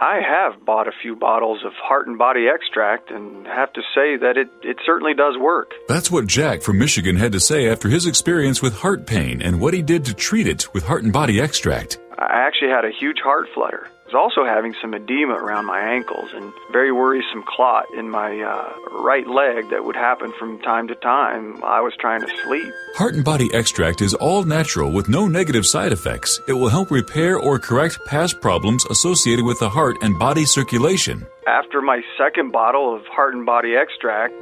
I 0.00 0.20
have 0.20 0.64
bought 0.64 0.86
a 0.86 0.92
few 1.02 1.16
bottles 1.16 1.64
of 1.64 1.72
heart 1.72 2.06
and 2.06 2.16
body 2.16 2.46
extract 2.46 3.10
and 3.10 3.44
have 3.48 3.72
to 3.72 3.80
say 3.96 4.16
that 4.16 4.36
it, 4.36 4.48
it 4.62 4.76
certainly 4.86 5.12
does 5.12 5.36
work. 5.36 5.72
That's 5.88 6.08
what 6.08 6.28
Jack 6.28 6.62
from 6.62 6.78
Michigan 6.78 7.16
had 7.16 7.32
to 7.32 7.40
say 7.40 7.68
after 7.68 7.88
his 7.88 8.06
experience 8.06 8.62
with 8.62 8.74
heart 8.74 9.08
pain 9.08 9.42
and 9.42 9.60
what 9.60 9.74
he 9.74 9.82
did 9.82 10.04
to 10.04 10.14
treat 10.14 10.46
it 10.46 10.72
with 10.72 10.84
heart 10.84 11.02
and 11.02 11.12
body 11.12 11.40
extract. 11.40 11.98
I 12.16 12.46
actually 12.46 12.70
had 12.70 12.84
a 12.84 12.92
huge 12.92 13.18
heart 13.18 13.48
flutter. 13.52 13.88
I 14.08 14.10
was 14.10 14.32
also 14.32 14.46
having 14.46 14.74
some 14.80 14.94
edema 14.94 15.34
around 15.34 15.66
my 15.66 15.80
ankles 15.80 16.30
and 16.32 16.50
very 16.72 16.90
worrisome 16.90 17.44
clot 17.46 17.92
in 17.92 18.08
my 18.08 18.40
uh, 18.40 18.72
right 19.02 19.26
leg 19.26 19.68
that 19.68 19.84
would 19.84 19.96
happen 19.96 20.32
from 20.38 20.58
time 20.60 20.88
to 20.88 20.94
time. 20.94 21.62
I 21.62 21.82
was 21.82 21.92
trying 22.00 22.22
to 22.22 22.36
sleep. 22.42 22.72
Heart 22.94 23.16
and 23.16 23.24
Body 23.24 23.50
Extract 23.52 24.00
is 24.00 24.14
all 24.14 24.44
natural 24.44 24.92
with 24.92 25.10
no 25.10 25.28
negative 25.28 25.66
side 25.66 25.92
effects. 25.92 26.40
It 26.48 26.54
will 26.54 26.70
help 26.70 26.90
repair 26.90 27.38
or 27.38 27.58
correct 27.58 27.98
past 28.06 28.40
problems 28.40 28.86
associated 28.86 29.44
with 29.44 29.60
the 29.60 29.68
heart 29.68 29.98
and 30.00 30.18
body 30.18 30.46
circulation. 30.46 31.26
After 31.46 31.82
my 31.82 32.00
second 32.16 32.50
bottle 32.50 32.94
of 32.94 33.04
Heart 33.08 33.34
and 33.34 33.44
Body 33.44 33.76
Extract, 33.76 34.32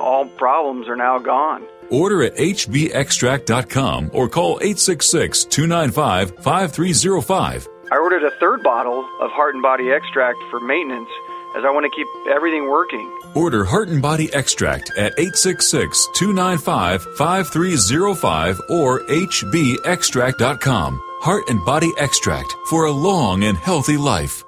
all 0.00 0.26
problems 0.26 0.88
are 0.88 0.96
now 0.96 1.20
gone. 1.20 1.64
Order 1.88 2.24
at 2.24 2.34
hbextract.com 2.34 4.10
or 4.12 4.28
call 4.28 4.58
866 4.60 5.44
295 5.44 6.30
5305. 6.42 7.68
I 7.92 7.98
ordered 7.98 8.24
a 8.24 8.30
third 8.38 8.62
bottle 8.62 9.00
of 9.20 9.30
Heart 9.30 9.54
and 9.54 9.62
Body 9.62 9.92
Extract 9.92 10.38
for 10.50 10.60
maintenance 10.60 11.08
as 11.56 11.64
I 11.64 11.70
want 11.70 11.84
to 11.84 11.90
keep 11.90 12.06
everything 12.28 12.68
working. 12.68 13.10
Order 13.34 13.64
Heart 13.64 13.88
and 13.88 14.02
Body 14.02 14.32
Extract 14.32 14.90
at 14.96 15.12
866 15.18 16.08
295 16.14 17.02
5305 17.16 18.60
or 18.70 19.00
hbextract.com. 19.00 21.00
Heart 21.20 21.44
and 21.48 21.64
Body 21.64 21.92
Extract 21.98 22.52
for 22.68 22.86
a 22.86 22.92
long 22.92 23.44
and 23.44 23.56
healthy 23.56 23.96
life. 23.96 24.42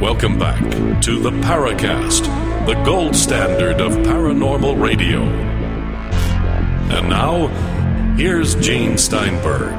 Welcome 0.00 0.38
back 0.38 0.60
to 1.02 1.18
the 1.18 1.30
Paracast, 1.30 2.24
the 2.66 2.74
gold 2.84 3.16
standard 3.16 3.80
of 3.80 3.92
paranormal 3.92 4.80
radio. 4.80 5.53
And 6.90 7.08
now, 7.08 7.48
here's 8.16 8.54
Gene 8.56 8.96
Steinberg. 8.98 9.72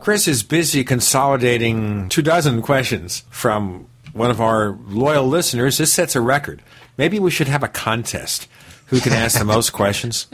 Chris 0.00 0.28
is 0.28 0.42
busy 0.42 0.84
consolidating 0.84 2.08
two 2.08 2.22
dozen 2.22 2.62
questions 2.62 3.24
from 3.30 3.86
one 4.12 4.30
of 4.30 4.40
our 4.40 4.78
loyal 4.86 5.26
listeners. 5.26 5.78
This 5.78 5.92
sets 5.92 6.16
a 6.16 6.20
record. 6.20 6.62
Maybe 6.96 7.18
we 7.18 7.30
should 7.30 7.48
have 7.48 7.62
a 7.62 7.68
contest. 7.68 8.48
Who 8.86 9.00
can 9.00 9.12
ask 9.12 9.38
the 9.38 9.44
most 9.44 9.70
questions? 9.74 10.26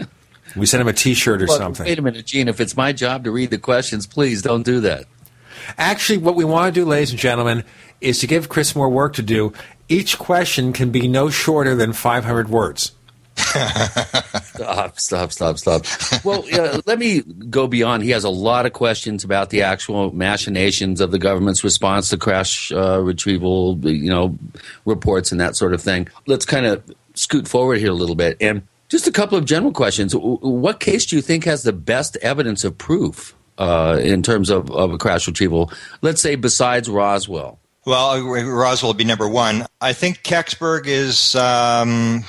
We 0.54 0.66
send 0.66 0.80
him 0.80 0.88
a 0.88 0.92
T-shirt 0.92 1.42
or 1.42 1.46
Well, 1.46 1.58
something. 1.58 1.86
Wait 1.86 1.98
a 1.98 2.02
minute, 2.02 2.26
Gene. 2.26 2.46
If 2.46 2.60
it's 2.60 2.76
my 2.76 2.92
job 2.92 3.24
to 3.24 3.32
read 3.32 3.50
the 3.50 3.58
questions, 3.58 4.06
please 4.06 4.42
don't 4.42 4.62
do 4.62 4.80
that. 4.80 5.06
Actually, 5.76 6.18
what 6.18 6.36
we 6.36 6.44
want 6.44 6.72
to 6.72 6.80
do, 6.80 6.84
ladies 6.86 7.10
and 7.10 7.18
gentlemen, 7.18 7.64
is 8.00 8.20
to 8.20 8.26
give 8.28 8.48
Chris 8.48 8.76
more 8.76 8.88
work 8.88 9.14
to 9.14 9.22
do. 9.22 9.52
Each 9.88 10.18
question 10.18 10.72
can 10.72 10.90
be 10.90 11.08
no 11.08 11.30
shorter 11.30 11.74
than 11.74 11.92
500 11.92 12.48
words. 12.48 12.92
Stop, 13.36 14.98
stop, 15.00 15.32
stop, 15.32 15.58
stop. 15.58 15.84
Well, 16.24 16.44
uh, 16.52 16.80
let 16.86 16.98
me 16.98 17.22
go 17.22 17.66
beyond. 17.66 18.02
He 18.02 18.10
has 18.10 18.24
a 18.24 18.30
lot 18.30 18.66
of 18.66 18.72
questions 18.72 19.24
about 19.24 19.50
the 19.50 19.62
actual 19.62 20.14
machinations 20.14 21.00
of 21.00 21.10
the 21.10 21.18
government's 21.18 21.64
response 21.64 22.08
to 22.10 22.16
crash 22.16 22.70
uh, 22.72 23.00
retrieval, 23.00 23.78
you 23.82 24.10
know, 24.10 24.38
reports 24.84 25.32
and 25.32 25.40
that 25.40 25.56
sort 25.56 25.74
of 25.74 25.82
thing. 25.82 26.08
Let's 26.26 26.44
kind 26.44 26.66
of 26.66 26.82
scoot 27.14 27.48
forward 27.48 27.78
here 27.78 27.90
a 27.90 27.94
little 27.94 28.14
bit. 28.14 28.36
And 28.40 28.62
just 28.88 29.06
a 29.06 29.12
couple 29.12 29.36
of 29.36 29.44
general 29.44 29.72
questions. 29.72 30.14
What 30.14 30.80
case 30.80 31.06
do 31.06 31.16
you 31.16 31.22
think 31.22 31.44
has 31.44 31.64
the 31.64 31.72
best 31.72 32.16
evidence 32.18 32.64
of 32.64 32.78
proof 32.78 33.34
uh, 33.58 33.98
in 34.00 34.22
terms 34.22 34.50
of, 34.50 34.70
of 34.70 34.92
a 34.92 34.98
crash 34.98 35.26
retrieval? 35.26 35.72
Let's 36.00 36.22
say 36.22 36.36
besides 36.36 36.88
Roswell. 36.88 37.58
Well, 37.86 38.10
uh, 38.10 38.42
Roswell 38.44 38.90
would 38.90 38.96
be 38.96 39.04
number 39.04 39.28
one. 39.28 39.66
I 39.80 39.92
think 39.92 40.22
Kecksburg 40.22 40.86
is 40.86 41.34
um, 41.34 42.24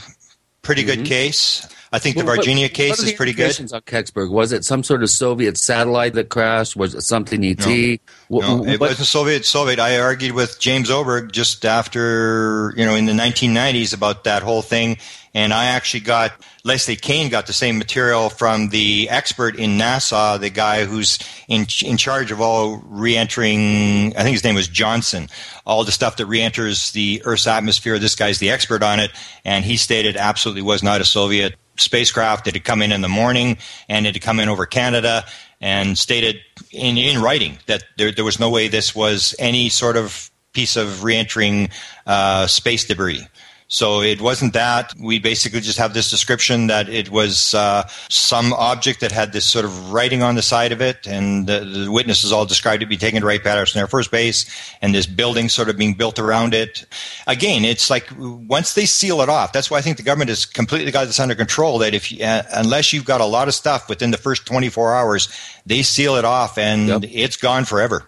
pretty 0.62 0.84
good 0.84 1.06
case. 1.06 1.68
I 1.96 2.00
think 2.00 2.18
the. 2.18 2.24
Well, 2.26 2.36
what- 2.38 2.46
Varginha 2.46 2.64
what 2.64 2.74
case 2.74 3.04
are 3.04 3.06
is 3.08 3.14
pretty 3.14 3.34
good. 3.34 3.44
indications 3.44 3.74
On 3.74 3.82
Kecksburg, 3.82 4.30
was 4.32 4.52
it 4.52 4.66
some 4.66 4.84
sort 4.84 5.02
of 5.04 5.10
Soviet 5.10 5.58
satellite 5.58 6.14
that 6.14 6.30
crashed? 6.30 6.76
Was 6.76 6.94
it 6.94 7.02
something 7.02 7.44
ET? 7.44 8.00
Wh- 8.30 8.42
No, 8.42 8.66
it 8.66 8.80
was 8.80 9.00
a 9.00 9.06
Soviet. 9.06 9.46
Soviet. 9.46 9.80
I 9.80 10.00
argued 10.00 10.34
with 10.34 10.60
James 10.60 10.90
Oberg 10.92 11.32
just 11.32 11.66
after, 11.66 12.74
you 12.78 12.86
know, 12.86 12.96
in 12.96 13.06
the 13.06 13.14
1990s 13.14 13.94
about 13.94 14.26
that 14.26 14.44
whole 14.44 14.62
thing, 14.62 14.98
and 15.34 15.54
I 15.54 15.66
actually 15.66 16.00
got 16.02 16.32
Leslie 16.64 16.96
Kean 16.96 17.30
got 17.30 17.46
the 17.46 17.54
same 17.54 17.78
material 17.78 18.30
from 18.30 18.70
the 18.70 19.08
expert 19.10 19.56
in 19.56 19.78
NASA, 19.78 20.40
the 20.40 20.50
guy 20.50 20.86
who's 20.86 21.20
in 21.48 21.68
in 21.84 21.98
charge 21.98 22.32
of 22.32 22.42
all 22.42 22.82
re-entering. 23.30 24.16
I 24.18 24.24
think 24.24 24.34
his 24.34 24.44
name 24.44 24.56
was 24.56 24.68
Johnson. 24.68 25.30
All 25.66 25.84
the 25.84 25.92
stuff 25.92 26.18
that 26.18 26.26
re-enters 26.26 26.92
the 26.94 27.22
Earth's 27.26 27.48
atmosphere. 27.48 28.00
This 28.00 28.16
guy's 28.16 28.40
the 28.40 28.50
expert 28.50 28.82
on 28.84 29.00
it, 29.00 29.12
and 29.44 29.64
he 29.66 29.78
stated 29.78 30.18
absolutely 30.18 30.62
was 30.64 30.82
not 30.84 31.02
a 31.02 31.06
Soviet 31.06 31.56
spacecraft. 31.78 32.48
It 32.48 32.54
had 32.54 32.64
come 32.64 32.82
in 32.82 32.92
in 32.92 33.02
the 33.02 33.10
morning, 33.10 33.58
and 33.90 34.06
it 34.06 34.16
had 34.16 34.22
come 34.22 34.40
in 34.40 34.50
over 34.50 34.66
Canada, 34.66 35.26
and 35.62 35.98
stated 35.98 36.38
in, 36.72 36.98
in 36.98 37.22
writing 37.22 37.58
that 37.68 37.84
there, 37.98 38.12
there 38.12 38.26
was 38.26 38.40
no 38.40 38.50
way 38.50 38.68
this 38.68 38.96
was 38.96 39.36
any 39.40 39.70
sort 39.70 39.98
of 39.98 40.30
piece 40.54 40.76
of 40.76 41.04
re-entering 41.04 41.70
uh, 42.08 42.48
space 42.48 42.86
debris. 42.86 43.28
So 43.76 44.02
it 44.02 44.22
wasn't 44.22 44.54
that. 44.54 44.94
We 44.98 45.20
basically 45.20 45.60
just 45.60 45.78
have 45.80 45.94
this 45.94 46.10
description 46.10 46.68
that 46.68 46.88
it 46.88 47.10
was 47.10 47.54
uh, 47.54 47.86
some 48.10 48.54
object 48.54 49.02
that 49.02 49.12
had 49.12 49.34
this 49.34 49.44
sort 49.44 49.66
of 49.66 49.92
writing 49.92 50.24
on 50.24 50.36
the 50.36 50.42
side 50.42 50.72
of 50.72 50.80
it, 50.80 51.06
and 51.06 51.46
the, 51.46 51.60
the 51.60 51.92
witnesses 51.92 52.32
all 52.32 52.46
described 52.46 52.84
it 52.84 52.86
be 52.86 52.96
taken 52.96 53.20
to 53.20 53.28
Wright 53.28 53.44
Patterson 53.44 53.82
Air 53.82 53.88
Force 53.88 54.08
Base, 54.08 54.46
and 54.82 54.96
this 54.96 55.06
building 55.06 55.50
sort 55.50 55.68
of 55.68 55.76
being 55.76 55.94
built 55.94 56.20
around 56.20 56.54
it. 56.54 56.86
Again, 57.28 57.66
it's 57.66 57.90
like 57.90 58.08
once 58.18 58.76
they 58.76 58.86
seal 58.86 59.20
it 59.20 59.28
off. 59.28 59.52
That's 59.52 59.70
why 59.70 59.80
I 59.80 59.82
think 59.82 59.98
the 59.98 60.04
government 60.04 60.30
has 60.30 60.46
completely 60.46 60.94
got 60.94 61.08
this 61.08 61.20
under 61.20 61.36
control. 61.36 61.80
That 61.80 61.94
if 61.94 62.14
uh, 62.22 62.44
unless 62.54 62.94
you've 62.94 63.04
got 63.04 63.20
a 63.20 63.26
lot 63.26 63.50
of 63.50 63.56
stuff 63.56 63.90
within 63.90 64.12
the 64.12 64.18
first 64.18 64.46
24 64.46 64.96
hours, 64.96 65.28
they 65.66 65.84
seal 65.84 66.16
it 66.16 66.24
off, 66.24 66.58
and 66.58 67.04
it's 67.04 67.36
gone 67.36 67.66
forever. 67.66 68.06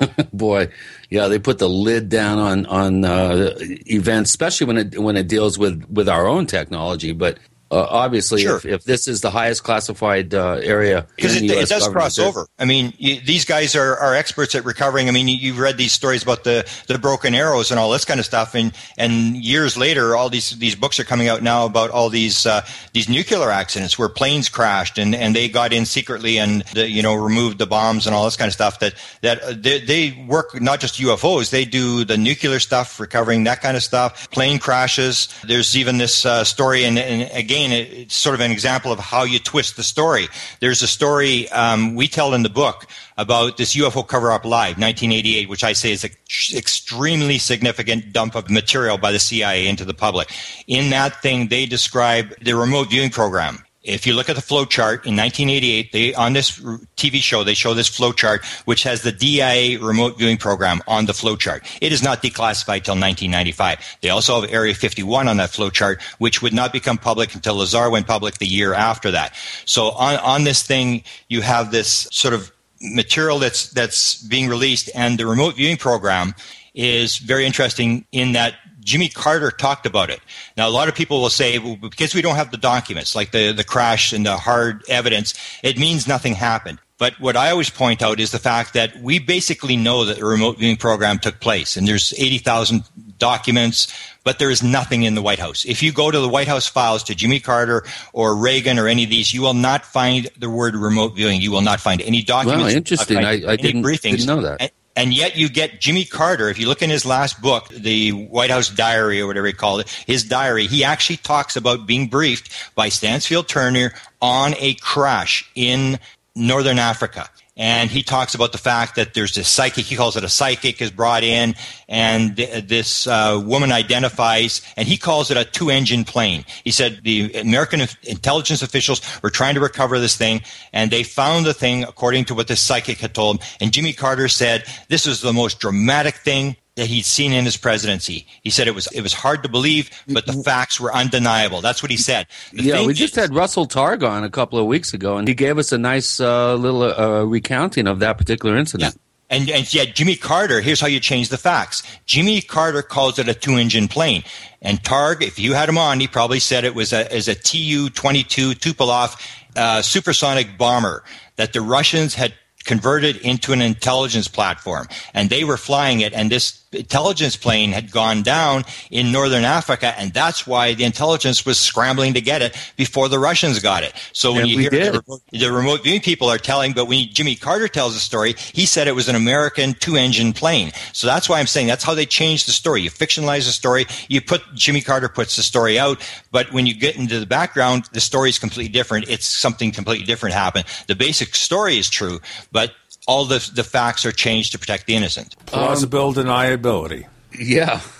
Boy, 0.32 0.68
yeah, 1.10 1.28
they 1.28 1.38
put 1.38 1.58
the 1.58 1.68
lid 1.68 2.08
down 2.08 2.38
on 2.38 2.66
on 2.66 3.04
uh, 3.04 3.54
events, 3.60 4.30
especially 4.30 4.66
when 4.66 4.78
it 4.78 4.98
when 4.98 5.16
it 5.16 5.28
deals 5.28 5.58
with 5.58 5.84
with 5.88 6.08
our 6.08 6.26
own 6.26 6.46
technology. 6.46 7.12
But 7.12 7.38
uh, 7.72 7.86
obviously, 7.88 8.42
if, 8.42 8.66
if 8.66 8.84
this 8.84 9.08
is 9.08 9.22
the 9.22 9.30
highest 9.30 9.64
classified 9.64 10.34
uh, 10.34 10.60
area, 10.62 11.06
because 11.16 11.34
it, 11.34 11.50
it 11.50 11.68
does 11.70 11.88
cross 11.88 12.18
over. 12.18 12.46
I 12.58 12.66
mean, 12.66 12.92
you, 12.98 13.18
these 13.20 13.46
guys 13.46 13.74
are, 13.74 13.96
are 13.96 14.14
experts 14.14 14.54
at 14.54 14.66
recovering. 14.66 15.08
I 15.08 15.10
mean, 15.10 15.26
you, 15.26 15.36
you've 15.36 15.58
read 15.58 15.78
these 15.78 15.92
stories 15.92 16.22
about 16.22 16.44
the, 16.44 16.70
the 16.86 16.98
broken 16.98 17.34
arrows 17.34 17.70
and 17.70 17.80
all 17.80 17.90
this 17.90 18.04
kind 18.04 18.20
of 18.20 18.26
stuff, 18.26 18.54
and 18.54 18.74
and 18.98 19.36
years 19.36 19.78
later, 19.78 20.14
all 20.14 20.28
these 20.28 20.50
these 20.58 20.74
books 20.74 21.00
are 21.00 21.04
coming 21.04 21.28
out 21.28 21.42
now 21.42 21.64
about 21.64 21.90
all 21.90 22.10
these 22.10 22.44
uh, 22.44 22.60
these 22.92 23.08
nuclear 23.08 23.50
accidents 23.50 23.98
where 23.98 24.10
planes 24.10 24.50
crashed 24.50 24.98
and, 24.98 25.14
and 25.14 25.34
they 25.34 25.48
got 25.48 25.72
in 25.72 25.86
secretly 25.86 26.38
and 26.38 26.62
the, 26.74 26.90
you 26.90 27.02
know 27.02 27.14
removed 27.14 27.56
the 27.56 27.66
bombs 27.66 28.06
and 28.06 28.14
all 28.14 28.26
this 28.26 28.36
kind 28.36 28.48
of 28.48 28.52
stuff. 28.52 28.80
That 28.80 28.94
that 29.22 29.42
uh, 29.42 29.54
they, 29.56 29.80
they 29.80 30.26
work 30.28 30.60
not 30.60 30.80
just 30.80 31.00
UFOs, 31.00 31.48
they 31.48 31.64
do 31.64 32.04
the 32.04 32.18
nuclear 32.18 32.58
stuff, 32.58 33.00
recovering 33.00 33.44
that 33.44 33.62
kind 33.62 33.78
of 33.78 33.82
stuff. 33.82 34.30
Plane 34.30 34.58
crashes. 34.58 35.28
There's 35.42 35.74
even 35.74 35.96
this 35.96 36.26
uh, 36.26 36.44
story, 36.44 36.84
and, 36.84 36.98
and 36.98 37.30
again, 37.32 37.61
it, 37.70 37.92
it's 37.92 38.16
sort 38.16 38.34
of 38.34 38.40
an 38.40 38.50
example 38.50 38.90
of 38.90 38.98
how 38.98 39.22
you 39.22 39.38
twist 39.38 39.76
the 39.76 39.82
story. 39.82 40.28
There's 40.60 40.82
a 40.82 40.88
story 40.88 41.48
um, 41.50 41.94
we 41.94 42.08
tell 42.08 42.34
in 42.34 42.42
the 42.42 42.48
book 42.48 42.86
about 43.16 43.56
this 43.58 43.76
UFO 43.76 44.06
cover 44.06 44.32
up 44.32 44.44
live, 44.44 44.78
1988, 44.78 45.48
which 45.48 45.62
I 45.62 45.74
say 45.74 45.92
is 45.92 46.02
an 46.02 46.10
extremely 46.56 47.38
significant 47.38 48.12
dump 48.12 48.34
of 48.34 48.50
material 48.50 48.98
by 48.98 49.12
the 49.12 49.20
CIA 49.20 49.68
into 49.68 49.84
the 49.84 49.94
public. 49.94 50.32
In 50.66 50.90
that 50.90 51.22
thing, 51.22 51.48
they 51.48 51.66
describe 51.66 52.34
the 52.40 52.54
remote 52.54 52.90
viewing 52.90 53.10
program. 53.10 53.64
If 53.84 54.06
you 54.06 54.14
look 54.14 54.28
at 54.28 54.36
the 54.36 54.42
flow 54.42 54.64
chart 54.64 55.06
in 55.06 55.16
1988, 55.16 55.92
they 55.92 56.14
on 56.14 56.34
this 56.34 56.58
TV 56.96 57.20
show 57.20 57.42
they 57.42 57.54
show 57.54 57.74
this 57.74 57.88
flow 57.88 58.12
chart 58.12 58.44
which 58.64 58.84
has 58.84 59.02
the 59.02 59.10
DIA 59.10 59.78
remote 59.80 60.18
viewing 60.18 60.36
program 60.36 60.80
on 60.86 61.06
the 61.06 61.14
flow 61.14 61.36
chart. 61.36 61.64
It 61.80 61.92
is 61.92 62.02
not 62.02 62.22
declassified 62.22 62.84
till 62.84 62.94
1995. 62.94 63.98
They 64.00 64.10
also 64.10 64.40
have 64.40 64.50
Area 64.52 64.74
51 64.74 65.26
on 65.26 65.36
that 65.38 65.50
flow 65.50 65.70
chart, 65.70 66.00
which 66.18 66.42
would 66.42 66.52
not 66.52 66.72
become 66.72 66.96
public 66.96 67.34
until 67.34 67.56
Lazar 67.56 67.90
went 67.90 68.06
public 68.06 68.38
the 68.38 68.46
year 68.46 68.72
after 68.72 69.10
that. 69.10 69.34
So 69.64 69.90
on 69.90 70.16
on 70.18 70.44
this 70.44 70.62
thing, 70.62 71.02
you 71.28 71.40
have 71.40 71.72
this 71.72 72.06
sort 72.12 72.34
of 72.34 72.52
material 72.80 73.38
that's 73.38 73.68
that's 73.70 74.22
being 74.22 74.48
released, 74.48 74.90
and 74.94 75.18
the 75.18 75.26
remote 75.26 75.56
viewing 75.56 75.76
program 75.76 76.34
is 76.74 77.18
very 77.18 77.44
interesting 77.44 78.06
in 78.12 78.32
that 78.32 78.54
Jimmy 78.84 79.08
Carter 79.08 79.50
talked 79.50 79.86
about 79.86 80.10
it. 80.10 80.20
Now, 80.56 80.68
a 80.68 80.70
lot 80.70 80.88
of 80.88 80.94
people 80.94 81.20
will 81.20 81.30
say, 81.30 81.58
well, 81.58 81.76
because 81.76 82.14
we 82.14 82.22
don't 82.22 82.34
have 82.36 82.50
the 82.50 82.56
documents, 82.56 83.14
like 83.14 83.30
the, 83.32 83.52
the 83.52 83.64
crash 83.64 84.12
and 84.12 84.26
the 84.26 84.36
hard 84.36 84.82
evidence, 84.88 85.34
it 85.62 85.78
means 85.78 86.08
nothing 86.08 86.34
happened. 86.34 86.78
But 86.98 87.18
what 87.18 87.36
I 87.36 87.50
always 87.50 87.68
point 87.70 88.00
out 88.00 88.20
is 88.20 88.30
the 88.30 88.38
fact 88.38 88.74
that 88.74 88.96
we 88.98 89.18
basically 89.18 89.76
know 89.76 90.04
that 90.04 90.18
the 90.18 90.24
remote 90.24 90.58
viewing 90.58 90.76
program 90.76 91.18
took 91.18 91.40
place, 91.40 91.76
and 91.76 91.86
there's 91.88 92.12
80,000 92.16 92.84
documents, 93.18 93.92
but 94.22 94.38
there 94.38 94.50
is 94.50 94.62
nothing 94.62 95.02
in 95.02 95.14
the 95.16 95.22
White 95.22 95.40
House. 95.40 95.64
If 95.64 95.82
you 95.82 95.92
go 95.92 96.10
to 96.12 96.20
the 96.20 96.28
White 96.28 96.46
House 96.46 96.68
files 96.68 97.02
to 97.04 97.14
Jimmy 97.16 97.40
Carter 97.40 97.84
or 98.12 98.36
Reagan 98.36 98.78
or 98.78 98.86
any 98.86 99.02
of 99.04 99.10
these, 99.10 99.34
you 99.34 99.42
will 99.42 99.54
not 99.54 99.84
find 99.84 100.28
the 100.38 100.48
word 100.50 100.76
remote 100.76 101.16
viewing. 101.16 101.40
You 101.40 101.50
will 101.50 101.60
not 101.62 101.80
find 101.80 102.00
any 102.02 102.22
documents. 102.22 102.46
Wow, 102.46 102.52
You 102.52 102.58
will 102.58 102.70
not 102.72 102.76
interesting. 102.76 103.16
I- 103.18 103.52
I 103.52 103.56
didn't- 103.56 103.82
briefings. 103.82 104.10
didn't 104.18 104.26
know 104.26 104.42
that. 104.42 104.60
And- 104.60 104.70
and 104.96 105.14
yet 105.14 105.36
you 105.36 105.48
get 105.48 105.80
Jimmy 105.80 106.04
Carter. 106.04 106.48
If 106.48 106.58
you 106.58 106.68
look 106.68 106.82
in 106.82 106.90
his 106.90 107.06
last 107.06 107.40
book, 107.40 107.68
the 107.68 108.10
White 108.10 108.50
House 108.50 108.68
Diary 108.68 109.20
or 109.20 109.26
whatever 109.26 109.46
he 109.46 109.52
called 109.52 109.80
it, 109.80 109.88
his 110.06 110.24
diary, 110.24 110.66
he 110.66 110.84
actually 110.84 111.16
talks 111.16 111.56
about 111.56 111.86
being 111.86 112.08
briefed 112.08 112.52
by 112.74 112.88
Stansfield 112.88 113.48
Turner 113.48 113.92
on 114.20 114.54
a 114.58 114.74
crash 114.74 115.50
in 115.54 115.98
Northern 116.34 116.78
Africa. 116.78 117.28
And 117.54 117.90
he 117.90 118.02
talks 118.02 118.34
about 118.34 118.52
the 118.52 118.58
fact 118.58 118.96
that 118.96 119.12
there's 119.12 119.34
this 119.34 119.46
psychic, 119.46 119.84
he 119.84 119.94
calls 119.94 120.16
it 120.16 120.24
a 120.24 120.28
psychic, 120.28 120.80
is 120.80 120.90
brought 120.90 121.22
in, 121.22 121.54
and 121.86 122.34
th- 122.36 122.66
this 122.66 123.06
uh, 123.06 123.42
woman 123.44 123.70
identifies, 123.70 124.62
and 124.76 124.88
he 124.88 124.96
calls 124.96 125.30
it 125.30 125.36
a 125.36 125.44
two 125.44 125.68
engine 125.68 126.04
plane. 126.04 126.46
He 126.64 126.70
said 126.70 127.00
the 127.04 127.30
American 127.34 127.82
intelligence 128.04 128.62
officials 128.62 129.02
were 129.22 129.28
trying 129.28 129.54
to 129.54 129.60
recover 129.60 129.98
this 129.98 130.16
thing, 130.16 130.40
and 130.72 130.90
they 130.90 131.02
found 131.02 131.44
the 131.44 131.52
thing 131.52 131.84
according 131.84 132.24
to 132.26 132.34
what 132.34 132.48
this 132.48 132.60
psychic 132.60 132.98
had 133.00 133.14
told 133.14 133.36
him. 133.36 133.46
And 133.60 133.70
Jimmy 133.70 133.92
Carter 133.92 134.28
said 134.28 134.64
this 134.88 135.06
was 135.06 135.20
the 135.20 135.34
most 135.34 135.60
dramatic 135.60 136.16
thing 136.16 136.56
that 136.76 136.86
he'd 136.86 137.04
seen 137.04 137.32
in 137.32 137.44
his 137.44 137.56
presidency. 137.56 138.26
He 138.42 138.50
said 138.50 138.66
it 138.66 138.74
was 138.74 138.86
it 138.88 139.02
was 139.02 139.12
hard 139.12 139.42
to 139.42 139.48
believe, 139.48 139.90
but 140.08 140.26
the 140.26 140.32
facts 140.32 140.80
were 140.80 140.94
undeniable. 140.94 141.60
That's 141.60 141.82
what 141.82 141.90
he 141.90 141.96
said. 141.96 142.26
The 142.52 142.62
yeah, 142.62 142.86
we 142.86 142.94
just 142.94 143.14
had 143.14 143.34
Russell 143.34 143.66
Targ 143.66 144.02
on 144.08 144.24
a 144.24 144.30
couple 144.30 144.58
of 144.58 144.66
weeks 144.66 144.94
ago, 144.94 145.18
and 145.18 145.28
he 145.28 145.34
gave 145.34 145.58
us 145.58 145.72
a 145.72 145.78
nice 145.78 146.18
uh, 146.20 146.54
little 146.54 146.82
uh, 146.82 147.24
recounting 147.24 147.86
of 147.86 147.98
that 147.98 148.18
particular 148.18 148.56
incident. 148.56 148.96
And, 149.28 149.48
and 149.48 149.72
yet, 149.72 149.94
Jimmy 149.94 150.16
Carter, 150.16 150.60
here's 150.60 150.78
how 150.78 150.88
you 150.88 151.00
change 151.00 151.30
the 151.30 151.38
facts. 151.38 151.82
Jimmy 152.04 152.42
Carter 152.42 152.82
calls 152.82 153.18
it 153.18 153.30
a 153.30 153.34
two 153.34 153.56
engine 153.56 153.88
plane. 153.88 154.24
And 154.60 154.82
Targ, 154.82 155.22
if 155.22 155.38
you 155.38 155.54
had 155.54 155.70
him 155.70 155.78
on, 155.78 156.00
he 156.00 156.06
probably 156.06 156.38
said 156.38 156.64
it 156.64 156.74
was 156.74 156.92
a, 156.92 157.10
is 157.14 157.28
a 157.28 157.34
Tu 157.34 157.88
22 157.88 158.50
Tupolev 158.50 159.16
uh, 159.56 159.80
supersonic 159.80 160.58
bomber 160.58 161.02
that 161.36 161.54
the 161.54 161.62
Russians 161.62 162.14
had 162.14 162.34
converted 162.64 163.16
into 163.16 163.52
an 163.52 163.60
intelligence 163.60 164.28
platform 164.28 164.86
and 165.14 165.30
they 165.30 165.44
were 165.44 165.56
flying 165.56 166.00
it 166.00 166.12
and 166.12 166.30
this 166.30 166.61
intelligence 166.72 167.36
plane 167.36 167.72
had 167.72 167.90
gone 167.90 168.22
down 168.22 168.64
in 168.90 169.12
northern 169.12 169.44
Africa, 169.44 169.94
and 169.98 170.12
that's 170.12 170.46
why 170.46 170.74
the 170.74 170.84
intelligence 170.84 171.44
was 171.44 171.58
scrambling 171.58 172.14
to 172.14 172.20
get 172.20 172.42
it 172.42 172.56
before 172.76 173.08
the 173.08 173.18
Russians 173.18 173.58
got 173.58 173.82
it. 173.82 173.92
So 174.12 174.32
when 174.32 174.42
And 174.42 174.50
you 174.50 174.58
hear 174.58 174.70
the 174.70 175.02
remote, 175.06 175.22
the 175.30 175.52
remote 175.52 175.82
viewing 175.82 176.00
people 176.00 176.28
are 176.28 176.38
telling, 176.38 176.72
but 176.72 176.86
when 176.86 177.08
Jimmy 177.12 177.34
Carter 177.34 177.68
tells 177.68 177.94
the 177.94 178.00
story, 178.00 178.34
he 178.52 178.66
said 178.66 178.88
it 178.88 178.94
was 178.94 179.08
an 179.08 179.16
American 179.16 179.74
two-engine 179.74 180.32
plane. 180.32 180.72
So 180.92 181.06
that's 181.06 181.28
why 181.28 181.38
I'm 181.38 181.46
saying 181.46 181.66
that's 181.66 181.84
how 181.84 181.94
they 181.94 182.06
changed 182.06 182.46
the 182.46 182.52
story. 182.52 182.82
You 182.82 182.90
fictionalize 182.90 183.46
the 183.46 183.52
story. 183.52 183.86
You 184.08 184.20
put 184.20 184.42
Jimmy 184.54 184.80
Carter 184.80 185.08
puts 185.08 185.36
the 185.36 185.42
story 185.42 185.78
out, 185.78 186.00
but 186.30 186.52
when 186.52 186.66
you 186.66 186.74
get 186.74 186.96
into 186.96 187.20
the 187.20 187.26
background, 187.26 187.88
the 187.92 188.00
story 188.00 188.30
is 188.30 188.38
completely 188.38 188.72
different. 188.72 189.08
It's 189.08 189.26
something 189.26 189.72
completely 189.72 190.06
different 190.06 190.34
happened. 190.34 190.64
The 190.86 190.96
basic 190.96 191.34
story 191.34 191.78
is 191.78 191.88
true, 191.88 192.20
but 192.50 192.72
all 193.06 193.24
the 193.24 193.50
the 193.54 193.64
facts 193.64 194.04
are 194.06 194.12
changed 194.12 194.52
to 194.52 194.58
protect 194.58 194.86
the 194.86 194.94
innocent. 194.94 195.36
Plausible 195.46 196.08
um, 196.08 196.14
deniability. 196.14 197.06
Yeah. 197.38 197.80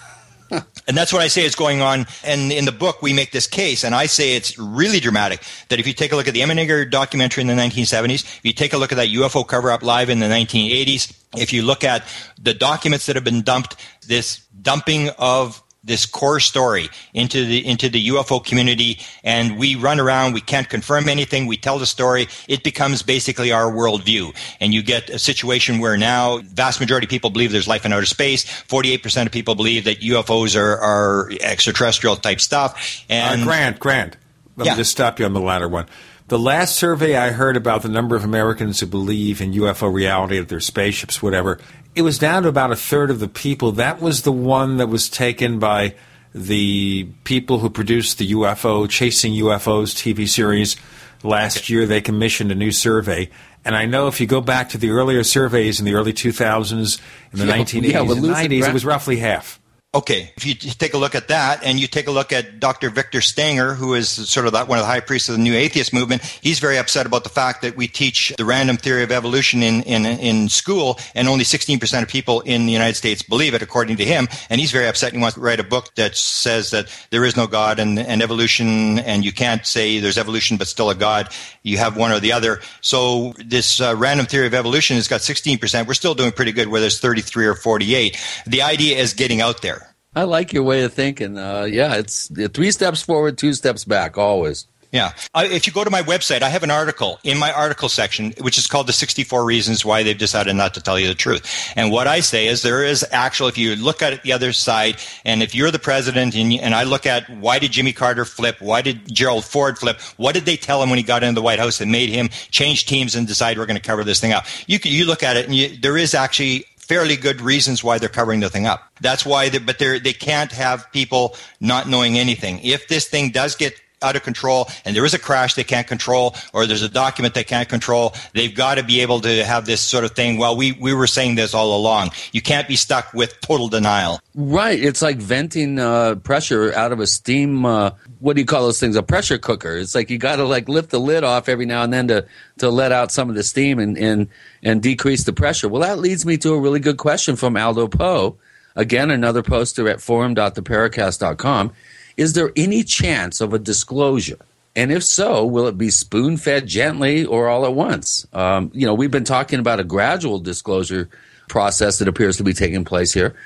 And 0.88 0.96
that's 0.96 1.12
what 1.12 1.22
I 1.22 1.28
say 1.28 1.44
is 1.44 1.54
going 1.54 1.80
on. 1.80 2.06
And 2.24 2.52
in 2.52 2.64
the 2.64 2.72
book, 2.72 3.02
we 3.02 3.12
make 3.12 3.30
this 3.30 3.46
case, 3.46 3.84
and 3.84 3.94
I 3.94 4.06
say 4.06 4.34
it's 4.34 4.58
really 4.58 5.00
dramatic 5.00 5.40
that 5.68 5.78
if 5.78 5.86
you 5.86 5.92
take 5.92 6.12
a 6.12 6.16
look 6.16 6.26
at 6.26 6.34
the 6.34 6.40
Emmenegger 6.40 6.90
documentary 6.90 7.40
in 7.42 7.46
the 7.46 7.54
1970s, 7.54 8.24
if 8.24 8.40
you 8.42 8.52
take 8.52 8.72
a 8.72 8.76
look 8.76 8.92
at 8.92 8.96
that 8.96 9.08
UFO 9.08 9.46
cover 9.46 9.70
up 9.70 9.82
live 9.82 10.10
in 10.10 10.18
the 10.18 10.26
1980s, 10.26 11.16
if 11.36 11.52
you 11.52 11.62
look 11.62 11.84
at 11.84 12.04
the 12.38 12.52
documents 12.52 13.06
that 13.06 13.16
have 13.16 13.24
been 13.24 13.42
dumped, 13.42 13.76
this 14.06 14.44
dumping 14.60 15.10
of 15.18 15.62
this 15.84 16.06
core 16.06 16.38
story 16.40 16.88
into 17.12 17.44
the 17.44 17.66
into 17.66 17.88
the 17.88 18.06
UFO 18.08 18.44
community 18.44 19.00
and 19.24 19.58
we 19.58 19.74
run 19.74 19.98
around 19.98 20.32
we 20.32 20.40
can't 20.40 20.68
confirm 20.68 21.08
anything 21.08 21.46
we 21.46 21.56
tell 21.56 21.78
the 21.78 21.86
story 21.86 22.28
it 22.48 22.62
becomes 22.62 23.02
basically 23.02 23.50
our 23.50 23.70
worldview 23.70 24.32
and 24.60 24.72
you 24.72 24.82
get 24.82 25.10
a 25.10 25.18
situation 25.18 25.80
where 25.80 25.96
now 25.96 26.38
vast 26.44 26.78
majority 26.78 27.06
of 27.06 27.10
people 27.10 27.30
believe 27.30 27.50
there's 27.50 27.66
life 27.66 27.84
in 27.84 27.92
outer 27.92 28.06
space 28.06 28.44
48% 28.44 29.26
of 29.26 29.32
people 29.32 29.54
believe 29.56 29.84
that 29.84 30.00
UFOs 30.00 30.56
are, 30.56 30.78
are 30.78 31.30
extraterrestrial 31.40 32.14
type 32.16 32.40
stuff 32.40 33.04
and 33.08 33.42
uh, 33.42 33.44
Grant, 33.44 33.80
Grant. 33.80 34.16
Let 34.56 34.66
Yeah. 34.66 34.72
me 34.74 34.78
just 34.78 34.92
stop 34.92 35.18
you 35.18 35.24
on 35.26 35.32
the 35.32 35.40
latter 35.40 35.68
one. 35.68 35.86
The 36.28 36.38
last 36.38 36.76
survey 36.76 37.16
I 37.16 37.30
heard 37.30 37.56
about 37.56 37.82
the 37.82 37.88
number 37.88 38.16
of 38.16 38.24
Americans 38.24 38.80
who 38.80 38.86
believe 38.86 39.40
in 39.42 39.52
UFO 39.52 39.92
reality, 39.92 40.38
that 40.38 40.48
they're 40.48 40.60
spaceships, 40.60 41.20
whatever, 41.22 41.58
it 41.94 42.02
was 42.02 42.18
down 42.18 42.44
to 42.44 42.48
about 42.48 42.72
a 42.72 42.76
third 42.76 43.10
of 43.10 43.20
the 43.20 43.28
people. 43.28 43.72
That 43.72 44.00
was 44.00 44.22
the 44.22 44.32
one 44.32 44.78
that 44.78 44.88
was 44.88 45.08
taken 45.08 45.58
by 45.58 45.94
the 46.34 47.08
people 47.24 47.58
who 47.58 47.68
produced 47.68 48.18
the 48.18 48.32
UFO 48.32 48.88
Chasing 48.88 49.32
UFOs 49.34 49.94
TV 49.94 50.26
series 50.28 50.76
last 51.22 51.68
year. 51.68 51.86
They 51.86 52.00
commissioned 52.00 52.50
a 52.50 52.54
new 52.54 52.70
survey. 52.70 53.28
And 53.64 53.76
I 53.76 53.84
know 53.86 54.08
if 54.08 54.20
you 54.20 54.26
go 54.26 54.40
back 54.40 54.70
to 54.70 54.78
the 54.78 54.90
earlier 54.90 55.22
surveys 55.22 55.78
in 55.78 55.84
the 55.84 55.94
early 55.94 56.12
2000s, 56.12 57.00
in 57.32 57.38
the 57.38 57.46
Yeah, 57.46 57.56
1980s 57.58 57.92
yeah, 57.92 58.00
and 58.00 58.10
90s, 58.10 58.68
it 58.68 58.72
was 58.72 58.84
roughly 58.84 59.18
half. 59.18 59.60
Okay, 59.94 60.32
if 60.38 60.46
you 60.46 60.54
take 60.54 60.94
a 60.94 60.96
look 60.96 61.14
at 61.14 61.28
that, 61.28 61.62
and 61.62 61.78
you 61.78 61.86
take 61.86 62.06
a 62.06 62.10
look 62.10 62.32
at 62.32 62.58
Dr. 62.58 62.88
Victor 62.88 63.20
Stenger, 63.20 63.74
who 63.74 63.92
is 63.92 64.08
sort 64.08 64.46
of 64.46 64.54
that 64.54 64.66
one 64.66 64.78
of 64.78 64.84
the 64.84 64.86
high 64.86 65.00
priests 65.00 65.28
of 65.28 65.36
the 65.36 65.42
New 65.42 65.54
Atheist 65.54 65.92
movement, 65.92 66.22
he's 66.22 66.60
very 66.60 66.78
upset 66.78 67.04
about 67.04 67.24
the 67.24 67.28
fact 67.28 67.60
that 67.60 67.76
we 67.76 67.86
teach 67.88 68.32
the 68.38 68.44
random 68.46 68.78
theory 68.78 69.02
of 69.02 69.12
evolution 69.12 69.62
in 69.62 69.82
in, 69.82 70.06
in 70.06 70.48
school, 70.48 70.98
and 71.14 71.28
only 71.28 71.44
16% 71.44 72.02
of 72.02 72.08
people 72.08 72.40
in 72.40 72.64
the 72.64 72.72
United 72.72 72.94
States 72.94 73.22
believe 73.22 73.52
it, 73.52 73.60
according 73.60 73.98
to 73.98 74.04
him. 74.06 74.28
And 74.48 74.62
he's 74.62 74.70
very 74.70 74.88
upset. 74.88 75.10
And 75.10 75.18
he 75.18 75.20
wants 75.20 75.34
to 75.34 75.42
write 75.42 75.60
a 75.60 75.64
book 75.64 75.94
that 75.96 76.16
says 76.16 76.70
that 76.70 76.86
there 77.10 77.26
is 77.26 77.36
no 77.36 77.46
God 77.46 77.78
and, 77.78 77.98
and 77.98 78.22
evolution, 78.22 78.98
and 79.00 79.26
you 79.26 79.32
can't 79.32 79.66
say 79.66 79.98
there's 79.98 80.16
evolution 80.16 80.56
but 80.56 80.68
still 80.68 80.88
a 80.88 80.94
God. 80.94 81.28
You 81.64 81.76
have 81.76 81.98
one 81.98 82.12
or 82.12 82.18
the 82.18 82.32
other. 82.32 82.60
So 82.80 83.34
this 83.44 83.78
uh, 83.78 83.94
random 83.94 84.24
theory 84.24 84.46
of 84.46 84.54
evolution 84.54 84.96
has 84.96 85.06
got 85.06 85.20
16%. 85.20 85.86
We're 85.86 85.92
still 85.92 86.14
doing 86.14 86.32
pretty 86.32 86.52
good, 86.52 86.68
whether 86.68 86.86
it's 86.86 86.98
33 86.98 87.44
or 87.44 87.54
48. 87.54 88.16
The 88.46 88.62
idea 88.62 88.96
is 88.96 89.12
getting 89.12 89.42
out 89.42 89.60
there. 89.60 89.81
I 90.14 90.24
like 90.24 90.52
your 90.52 90.62
way 90.62 90.82
of 90.82 90.92
thinking. 90.92 91.38
Uh, 91.38 91.62
yeah, 91.62 91.94
it's 91.94 92.30
three 92.52 92.70
steps 92.70 93.02
forward, 93.02 93.38
two 93.38 93.54
steps 93.54 93.84
back, 93.84 94.18
always. 94.18 94.66
Yeah. 94.92 95.14
Uh, 95.32 95.48
if 95.50 95.66
you 95.66 95.72
go 95.72 95.84
to 95.84 95.90
my 95.90 96.02
website, 96.02 96.42
I 96.42 96.50
have 96.50 96.62
an 96.62 96.70
article 96.70 97.18
in 97.24 97.38
my 97.38 97.50
article 97.50 97.88
section, 97.88 98.34
which 98.42 98.58
is 98.58 98.66
called 98.66 98.86
The 98.86 98.92
64 98.92 99.42
Reasons 99.42 99.86
Why 99.86 100.02
They've 100.02 100.16
Decided 100.16 100.54
Not 100.54 100.74
to 100.74 100.82
Tell 100.82 100.98
You 100.98 101.08
the 101.08 101.14
Truth. 101.14 101.72
And 101.76 101.90
what 101.90 102.06
I 102.06 102.20
say 102.20 102.46
is 102.46 102.60
there 102.60 102.84
is 102.84 103.02
actual, 103.10 103.48
if 103.48 103.56
you 103.56 103.74
look 103.74 104.02
at 104.02 104.12
it 104.12 104.22
the 104.22 104.34
other 104.34 104.52
side, 104.52 104.96
and 105.24 105.42
if 105.42 105.54
you're 105.54 105.70
the 105.70 105.78
president 105.78 106.36
and, 106.36 106.52
and 106.52 106.74
I 106.74 106.82
look 106.82 107.06
at 107.06 107.30
why 107.30 107.58
did 107.58 107.72
Jimmy 107.72 107.94
Carter 107.94 108.26
flip? 108.26 108.56
Why 108.60 108.82
did 108.82 109.10
Gerald 109.10 109.46
Ford 109.46 109.78
flip? 109.78 109.98
What 110.18 110.34
did 110.34 110.44
they 110.44 110.58
tell 110.58 110.82
him 110.82 110.90
when 110.90 110.98
he 110.98 111.02
got 111.02 111.22
into 111.22 111.36
the 111.36 111.42
White 111.42 111.58
House 111.58 111.78
that 111.78 111.88
made 111.88 112.10
him 112.10 112.28
change 112.50 112.84
teams 112.84 113.14
and 113.14 113.26
decide 113.26 113.56
we're 113.56 113.64
going 113.64 113.80
to 113.80 113.82
cover 113.82 114.04
this 114.04 114.20
thing 114.20 114.32
up? 114.32 114.44
You, 114.66 114.78
you 114.82 115.06
look 115.06 115.22
at 115.22 115.38
it 115.38 115.46
and 115.46 115.54
you, 115.54 115.74
there 115.74 115.96
is 115.96 116.12
actually 116.12 116.66
fairly 116.92 117.16
good 117.16 117.40
reasons 117.40 117.82
why 117.82 117.96
they're 117.96 118.10
covering 118.10 118.40
the 118.40 118.50
thing 118.50 118.66
up. 118.66 118.92
That's 119.00 119.24
why, 119.24 119.48
they, 119.48 119.56
but 119.56 119.78
they're, 119.78 119.98
they 119.98 120.12
can't 120.12 120.52
have 120.52 120.92
people 120.92 121.34
not 121.58 121.88
knowing 121.88 122.18
anything. 122.18 122.60
If 122.62 122.86
this 122.88 123.08
thing 123.08 123.30
does 123.30 123.56
get 123.56 123.80
out 124.02 124.16
of 124.16 124.22
control 124.22 124.68
and 124.84 124.94
there 124.94 125.04
is 125.04 125.14
a 125.14 125.18
crash 125.18 125.54
they 125.54 125.64
can't 125.64 125.86
control 125.86 126.34
or 126.52 126.66
there's 126.66 126.82
a 126.82 126.88
document 126.88 127.34
they 127.34 127.44
can't 127.44 127.68
control, 127.68 128.14
they've 128.34 128.54
got 128.54 128.76
to 128.76 128.82
be 128.82 129.00
able 129.00 129.20
to 129.20 129.44
have 129.44 129.66
this 129.66 129.80
sort 129.80 130.04
of 130.04 130.12
thing. 130.12 130.38
Well, 130.38 130.56
we, 130.56 130.72
we 130.72 130.94
were 130.94 131.06
saying 131.06 131.34
this 131.34 131.54
all 131.54 131.76
along. 131.76 132.10
You 132.32 132.42
can't 132.42 132.68
be 132.68 132.76
stuck 132.76 133.12
with 133.14 133.40
total 133.40 133.68
denial. 133.68 134.20
Right. 134.34 134.82
It's 134.82 135.02
like 135.02 135.18
venting 135.18 135.78
uh, 135.78 136.16
pressure 136.16 136.72
out 136.74 136.92
of 136.92 137.00
a 137.00 137.06
steam. 137.06 137.64
Uh, 137.64 137.90
what 138.20 138.34
do 138.34 138.40
you 138.40 138.46
call 138.46 138.62
those 138.62 138.80
things? 138.80 138.96
A 138.96 139.02
pressure 139.02 139.38
cooker. 139.38 139.76
It's 139.76 139.94
like 139.94 140.10
you 140.10 140.18
got 140.18 140.36
to 140.36 140.44
like 140.44 140.68
lift 140.68 140.90
the 140.90 141.00
lid 141.00 141.24
off 141.24 141.48
every 141.48 141.66
now 141.66 141.82
and 141.82 141.92
then 141.92 142.08
to 142.08 142.26
to 142.58 142.70
let 142.70 142.92
out 142.92 143.10
some 143.10 143.28
of 143.28 143.34
the 143.34 143.42
steam 143.42 143.78
and 143.78 143.98
and 143.98 144.28
and 144.62 144.82
decrease 144.82 145.24
the 145.24 145.32
pressure. 145.32 145.68
Well, 145.68 145.82
that 145.82 145.98
leads 145.98 146.24
me 146.24 146.36
to 146.38 146.54
a 146.54 146.60
really 146.60 146.80
good 146.80 146.98
question 146.98 147.36
from 147.36 147.56
Aldo 147.56 147.88
Poe. 147.88 148.38
Again, 148.74 149.10
another 149.10 149.42
poster 149.42 149.88
at 149.88 150.00
forum.theparacast.com. 150.00 151.72
Is 152.16 152.32
there 152.34 152.52
any 152.56 152.82
chance 152.82 153.40
of 153.40 153.52
a 153.52 153.58
disclosure? 153.58 154.38
And 154.74 154.90
if 154.90 155.04
so, 155.04 155.44
will 155.44 155.66
it 155.66 155.76
be 155.76 155.90
spoon 155.90 156.36
fed 156.36 156.66
gently 156.66 157.24
or 157.24 157.48
all 157.48 157.66
at 157.66 157.74
once? 157.74 158.26
Um, 158.32 158.70
you 158.72 158.86
know, 158.86 158.94
we've 158.94 159.10
been 159.10 159.24
talking 159.24 159.58
about 159.58 159.80
a 159.80 159.84
gradual 159.84 160.38
disclosure 160.38 161.10
process 161.48 161.98
that 161.98 162.08
appears 162.08 162.38
to 162.38 162.44
be 162.44 162.54
taking 162.54 162.84
place 162.84 163.12
here. 163.12 163.36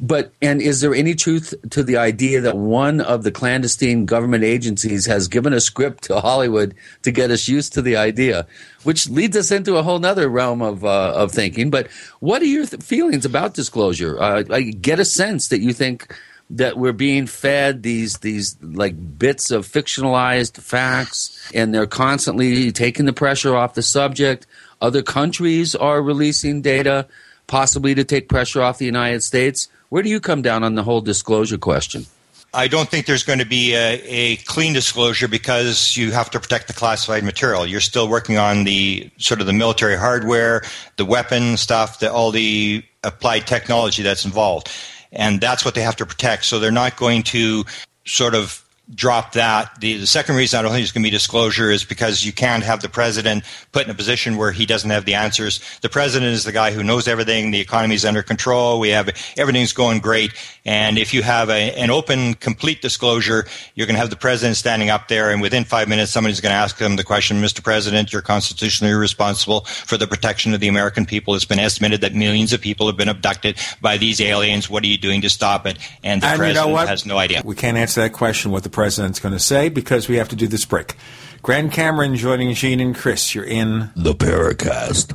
But, 0.00 0.32
and 0.42 0.60
is 0.60 0.80
there 0.80 0.94
any 0.94 1.14
truth 1.14 1.54
to 1.70 1.84
the 1.84 1.96
idea 1.96 2.40
that 2.40 2.56
one 2.56 3.00
of 3.00 3.22
the 3.22 3.30
clandestine 3.30 4.04
government 4.04 4.42
agencies 4.42 5.06
has 5.06 5.28
given 5.28 5.52
a 5.52 5.60
script 5.60 6.04
to 6.04 6.20
Hollywood 6.20 6.74
to 7.02 7.12
get 7.12 7.30
us 7.30 7.46
used 7.46 7.74
to 7.74 7.82
the 7.82 7.96
idea, 7.96 8.48
which 8.82 9.08
leads 9.08 9.36
us 9.36 9.52
into 9.52 9.76
a 9.76 9.82
whole 9.84 10.00
nother 10.00 10.28
realm 10.28 10.60
of, 10.60 10.84
uh, 10.84 11.12
of 11.14 11.30
thinking. 11.30 11.70
But 11.70 11.88
what 12.18 12.42
are 12.42 12.46
your 12.46 12.66
th- 12.66 12.82
feelings 12.82 13.24
about 13.24 13.54
disclosure? 13.54 14.20
Uh, 14.20 14.42
I 14.50 14.62
get 14.62 14.98
a 14.98 15.04
sense 15.04 15.48
that 15.48 15.60
you 15.60 15.72
think 15.72 16.12
that 16.52 16.76
we're 16.76 16.92
being 16.92 17.26
fed 17.26 17.82
these 17.82 18.18
these 18.18 18.56
like 18.62 19.18
bits 19.18 19.50
of 19.50 19.66
fictionalized 19.66 20.60
facts 20.60 21.50
and 21.54 21.74
they're 21.74 21.86
constantly 21.86 22.70
taking 22.70 23.06
the 23.06 23.12
pressure 23.12 23.56
off 23.56 23.74
the 23.74 23.82
subject 23.82 24.46
other 24.80 25.02
countries 25.02 25.74
are 25.74 26.02
releasing 26.02 26.62
data 26.62 27.06
possibly 27.46 27.94
to 27.94 28.04
take 28.04 28.28
pressure 28.28 28.62
off 28.62 28.78
the 28.78 28.84
united 28.84 29.22
states 29.22 29.68
where 29.88 30.02
do 30.02 30.10
you 30.10 30.20
come 30.20 30.42
down 30.42 30.62
on 30.62 30.74
the 30.74 30.82
whole 30.82 31.00
disclosure 31.00 31.58
question 31.58 32.06
I 32.54 32.68
don't 32.68 32.86
think 32.86 33.06
there's 33.06 33.22
going 33.22 33.38
to 33.38 33.46
be 33.46 33.74
a, 33.74 34.02
a 34.04 34.36
clean 34.36 34.74
disclosure 34.74 35.26
because 35.26 35.96
you 35.96 36.12
have 36.12 36.28
to 36.32 36.38
protect 36.38 36.66
the 36.66 36.74
classified 36.74 37.24
material. 37.24 37.66
You're 37.66 37.80
still 37.80 38.08
working 38.10 38.36
on 38.36 38.64
the 38.64 39.10
sort 39.16 39.40
of 39.40 39.46
the 39.46 39.54
military 39.54 39.96
hardware, 39.96 40.62
the 40.96 41.06
weapon 41.06 41.56
stuff, 41.56 42.00
the, 42.00 42.12
all 42.12 42.30
the 42.30 42.84
applied 43.02 43.46
technology 43.46 44.02
that's 44.02 44.26
involved. 44.26 44.70
And 45.12 45.40
that's 45.40 45.64
what 45.64 45.74
they 45.74 45.82
have 45.82 45.96
to 45.96 46.06
protect. 46.06 46.44
So 46.44 46.58
they're 46.58 46.70
not 46.70 46.96
going 46.96 47.22
to 47.24 47.64
sort 48.06 48.34
of 48.34 48.61
drop 48.94 49.32
that. 49.32 49.80
The, 49.80 49.98
the 49.98 50.06
second 50.06 50.36
reason 50.36 50.58
I 50.58 50.62
don't 50.62 50.72
think 50.72 50.82
it's 50.82 50.92
going 50.92 51.02
to 51.02 51.06
be 51.06 51.10
disclosure 51.10 51.70
is 51.70 51.84
because 51.84 52.24
you 52.24 52.32
can't 52.32 52.62
have 52.62 52.82
the 52.82 52.88
president 52.88 53.44
put 53.72 53.84
in 53.84 53.90
a 53.90 53.94
position 53.94 54.36
where 54.36 54.52
he 54.52 54.66
doesn't 54.66 54.90
have 54.90 55.04
the 55.04 55.14
answers. 55.14 55.60
The 55.80 55.88
president 55.88 56.32
is 56.32 56.44
the 56.44 56.52
guy 56.52 56.72
who 56.72 56.82
knows 56.82 57.08
everything. 57.08 57.50
The 57.50 57.60
economy 57.60 57.94
is 57.94 58.04
under 58.04 58.22
control. 58.22 58.80
We 58.80 58.90
have 58.90 59.10
everything's 59.36 59.72
going 59.72 60.00
great. 60.00 60.32
And 60.64 60.98
if 60.98 61.12
you 61.12 61.22
have 61.22 61.48
a, 61.48 61.74
an 61.74 61.90
open, 61.90 62.34
complete 62.34 62.82
disclosure, 62.82 63.46
you're 63.74 63.86
going 63.86 63.94
to 63.96 64.00
have 64.00 64.10
the 64.10 64.16
president 64.16 64.56
standing 64.56 64.90
up 64.90 65.08
there, 65.08 65.30
and 65.30 65.42
within 65.42 65.64
five 65.64 65.88
minutes, 65.88 66.12
somebody's 66.12 66.40
going 66.40 66.52
to 66.52 66.56
ask 66.56 66.78
him 66.78 66.96
the 66.96 67.04
question, 67.04 67.42
Mr. 67.42 67.62
President, 67.62 68.12
you're 68.12 68.22
constitutionally 68.22 68.94
responsible 68.94 69.62
for 69.62 69.96
the 69.96 70.06
protection 70.06 70.54
of 70.54 70.60
the 70.60 70.68
American 70.68 71.04
people. 71.04 71.34
It's 71.34 71.44
been 71.44 71.58
estimated 71.58 72.00
that 72.02 72.14
millions 72.14 72.52
of 72.52 72.60
people 72.60 72.86
have 72.86 72.96
been 72.96 73.08
abducted 73.08 73.58
by 73.80 73.96
these 73.96 74.20
aliens. 74.20 74.70
What 74.70 74.84
are 74.84 74.86
you 74.86 74.98
doing 74.98 75.20
to 75.22 75.30
stop 75.30 75.66
it? 75.66 75.78
And 76.04 76.22
the 76.22 76.26
And 76.26 76.34
you 76.34 76.38
president 76.38 76.66
know 76.68 76.72
what? 76.72 76.88
has 76.88 77.06
no 77.06 77.18
idea. 77.18 77.42
We 77.44 77.56
can't 77.56 77.76
answer 77.76 78.02
that 78.02 78.12
question 78.12 78.52
what 78.52 78.62
the 78.62 78.70
president's 78.82 79.20
going 79.20 79.32
to 79.32 79.38
say 79.38 79.68
because 79.68 80.08
we 80.08 80.16
have 80.16 80.28
to 80.28 80.34
do 80.34 80.48
this 80.48 80.64
break. 80.64 80.96
Grant 81.40 81.70
Cameron 81.70 82.16
joining 82.16 82.52
Gene 82.52 82.80
and 82.80 82.96
Chris. 82.96 83.32
You're 83.32 83.44
in 83.44 83.92
the 83.94 84.12
Paracast. 84.12 85.12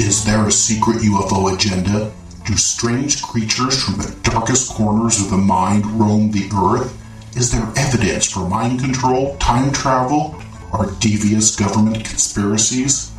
Is 0.00 0.24
there 0.24 0.44
a 0.44 0.50
secret 0.50 0.96
UFO 1.02 1.54
agenda? 1.54 2.10
Do 2.46 2.56
strange 2.56 3.22
creatures 3.22 3.80
from 3.80 3.98
the 3.98 4.12
darkest 4.24 4.72
corners 4.72 5.20
of 5.20 5.30
the 5.30 5.36
mind 5.36 5.86
roam 5.86 6.32
the 6.32 6.50
earth? 6.52 7.00
Is 7.36 7.52
there 7.52 7.68
evidence 7.76 8.28
for 8.28 8.48
mind 8.48 8.80
control, 8.80 9.36
time 9.36 9.70
travel, 9.70 10.40
or 10.74 10.90
devious 11.00 11.56
government 11.56 12.04
conspiracies? 12.04 13.12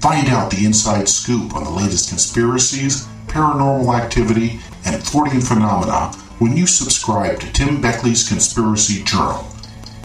Find 0.00 0.28
out 0.28 0.50
the 0.50 0.64
inside 0.64 1.08
scoop 1.08 1.54
on 1.54 1.64
the 1.64 1.70
latest 1.70 2.08
conspiracies, 2.08 3.06
paranormal 3.26 3.94
activity, 3.98 4.60
and 4.84 5.02
Fortean 5.02 5.46
phenomena 5.46 6.12
when 6.38 6.56
you 6.56 6.66
subscribe 6.66 7.38
to 7.40 7.52
Tim 7.52 7.82
Beckley's 7.82 8.26
Conspiracy 8.26 9.02
Journal. 9.04 9.46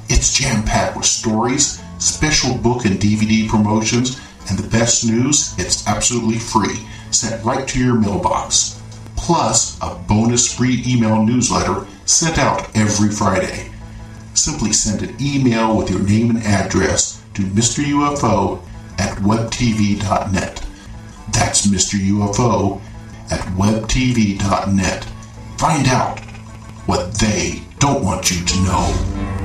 It's 0.10 0.38
jam 0.38 0.64
packed 0.64 0.98
with 0.98 1.06
stories, 1.06 1.82
special 1.98 2.58
book 2.58 2.86
and 2.86 3.00
DVD 3.00 3.48
promotions, 3.48 4.20
and 4.50 4.60
the 4.60 4.68
best 4.68 5.06
news, 5.06 5.58
it's 5.58 5.88
absolutely 5.88 6.38
free, 6.38 6.86
sent 7.12 7.44
right 7.44 7.68
to 7.70 7.80
your 7.80 7.96
mailbox. 7.96 8.82
Plus, 9.16 9.80
a 9.82 9.96
bonus 10.08 10.54
free 10.54 10.84
email 10.86 11.24
newsletter 11.24 11.88
sent 12.06 12.38
out 12.38 12.70
every 12.76 13.10
Friday. 13.10 13.72
Simply 14.36 14.74
send 14.74 15.02
an 15.02 15.16
email 15.20 15.76
with 15.76 15.90
your 15.90 16.02
name 16.02 16.30
and 16.30 16.44
address 16.44 17.24
to 17.34 17.42
Mr. 17.42 17.84
UFO 17.84 18.62
at 19.00 19.18
webtv.net. 19.20 20.66
That's 21.32 21.66
Mr. 21.66 21.98
UFO 22.00 22.82
at 23.32 23.40
webtv.net. 23.56 25.06
Find 25.58 25.88
out 25.88 26.20
what 26.86 27.14
they 27.16 27.64
don't 27.80 28.04
want 28.04 28.30
you 28.30 28.46
to 28.46 28.62
know. 28.64 29.45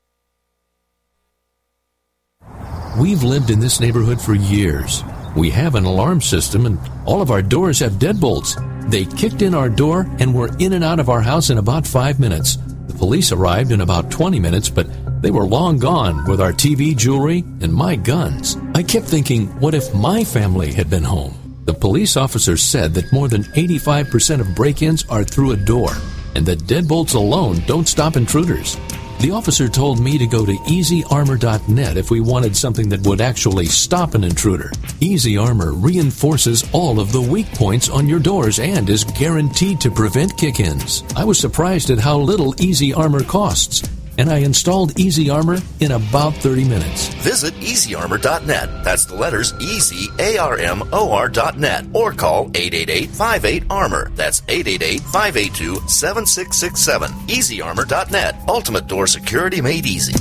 We've 2.97 3.23
lived 3.23 3.51
in 3.51 3.61
this 3.61 3.79
neighborhood 3.79 4.19
for 4.19 4.35
years. 4.35 5.01
We 5.33 5.49
have 5.51 5.75
an 5.75 5.85
alarm 5.85 6.19
system 6.19 6.65
and 6.65 6.77
all 7.05 7.21
of 7.21 7.31
our 7.31 7.41
doors 7.41 7.79
have 7.79 7.93
deadbolts. 7.93 8.59
They 8.91 9.05
kicked 9.05 9.41
in 9.41 9.55
our 9.55 9.69
door 9.69 10.07
and 10.19 10.35
were 10.35 10.49
in 10.59 10.73
and 10.73 10.83
out 10.83 10.99
of 10.99 11.09
our 11.09 11.21
house 11.21 11.49
in 11.49 11.57
about 11.57 11.87
five 11.87 12.19
minutes. 12.19 12.57
The 12.87 12.93
police 12.93 13.31
arrived 13.31 13.71
in 13.71 13.79
about 13.79 14.11
20 14.11 14.41
minutes, 14.41 14.69
but 14.69 14.87
they 15.21 15.31
were 15.31 15.45
long 15.47 15.79
gone 15.79 16.29
with 16.29 16.41
our 16.41 16.51
TV, 16.51 16.95
jewelry, 16.95 17.45
and 17.61 17.73
my 17.73 17.95
guns. 17.95 18.57
I 18.75 18.83
kept 18.83 19.05
thinking, 19.05 19.47
what 19.61 19.73
if 19.73 19.93
my 19.95 20.25
family 20.25 20.73
had 20.73 20.89
been 20.89 21.03
home? 21.03 21.61
The 21.63 21.73
police 21.73 22.17
officer 22.17 22.57
said 22.57 22.93
that 22.95 23.13
more 23.13 23.29
than 23.29 23.43
85% 23.43 24.41
of 24.41 24.53
break 24.53 24.81
ins 24.81 25.05
are 25.05 25.23
through 25.23 25.51
a 25.51 25.57
door, 25.57 25.91
and 26.35 26.45
that 26.45 26.67
deadbolts 26.67 27.15
alone 27.15 27.63
don't 27.67 27.87
stop 27.87 28.17
intruders. 28.17 28.75
The 29.21 29.29
officer 29.29 29.69
told 29.69 29.99
me 29.99 30.17
to 30.17 30.25
go 30.25 30.47
to 30.47 30.53
easyarmor.net 30.53 31.95
if 31.95 32.09
we 32.09 32.21
wanted 32.21 32.57
something 32.57 32.89
that 32.89 33.05
would 33.05 33.21
actually 33.21 33.67
stop 33.67 34.15
an 34.15 34.23
intruder. 34.23 34.71
Easy 34.99 35.37
Armor 35.37 35.73
reinforces 35.73 36.67
all 36.73 36.99
of 36.99 37.11
the 37.11 37.21
weak 37.21 37.45
points 37.51 37.87
on 37.87 38.09
your 38.09 38.19
doors 38.19 38.57
and 38.57 38.89
is 38.89 39.03
guaranteed 39.03 39.79
to 39.81 39.91
prevent 39.91 40.35
kick 40.37 40.59
ins. 40.59 41.03
I 41.15 41.23
was 41.23 41.37
surprised 41.37 41.91
at 41.91 41.99
how 41.99 42.17
little 42.17 42.59
Easy 42.59 42.95
Armor 42.95 43.23
costs. 43.23 43.87
And 44.21 44.29
I 44.29 44.37
installed 44.37 44.99
Easy 44.99 45.31
Armor 45.31 45.57
in 45.79 45.93
about 45.93 46.35
30 46.35 46.65
minutes. 46.65 47.07
Visit 47.23 47.55
easyarmor.net. 47.55 48.83
That's 48.83 49.05
the 49.05 49.15
letters 49.15 49.51
E 49.59 49.79
Z 49.79 50.09
A 50.19 50.37
R 50.37 50.59
M 50.59 50.87
O 50.93 51.11
R.net. 51.11 51.87
Or 51.91 52.13
call 52.13 52.51
888 52.53 53.09
58 53.09 53.63
Armor. 53.71 54.11
That's 54.13 54.43
888 54.47 55.01
582 55.01 55.89
7667. 55.89 57.09
Easyarmor.net. 57.09 58.35
Ultimate 58.47 58.85
door 58.85 59.07
security 59.07 59.59
made 59.59 59.87
easy. 59.87 60.13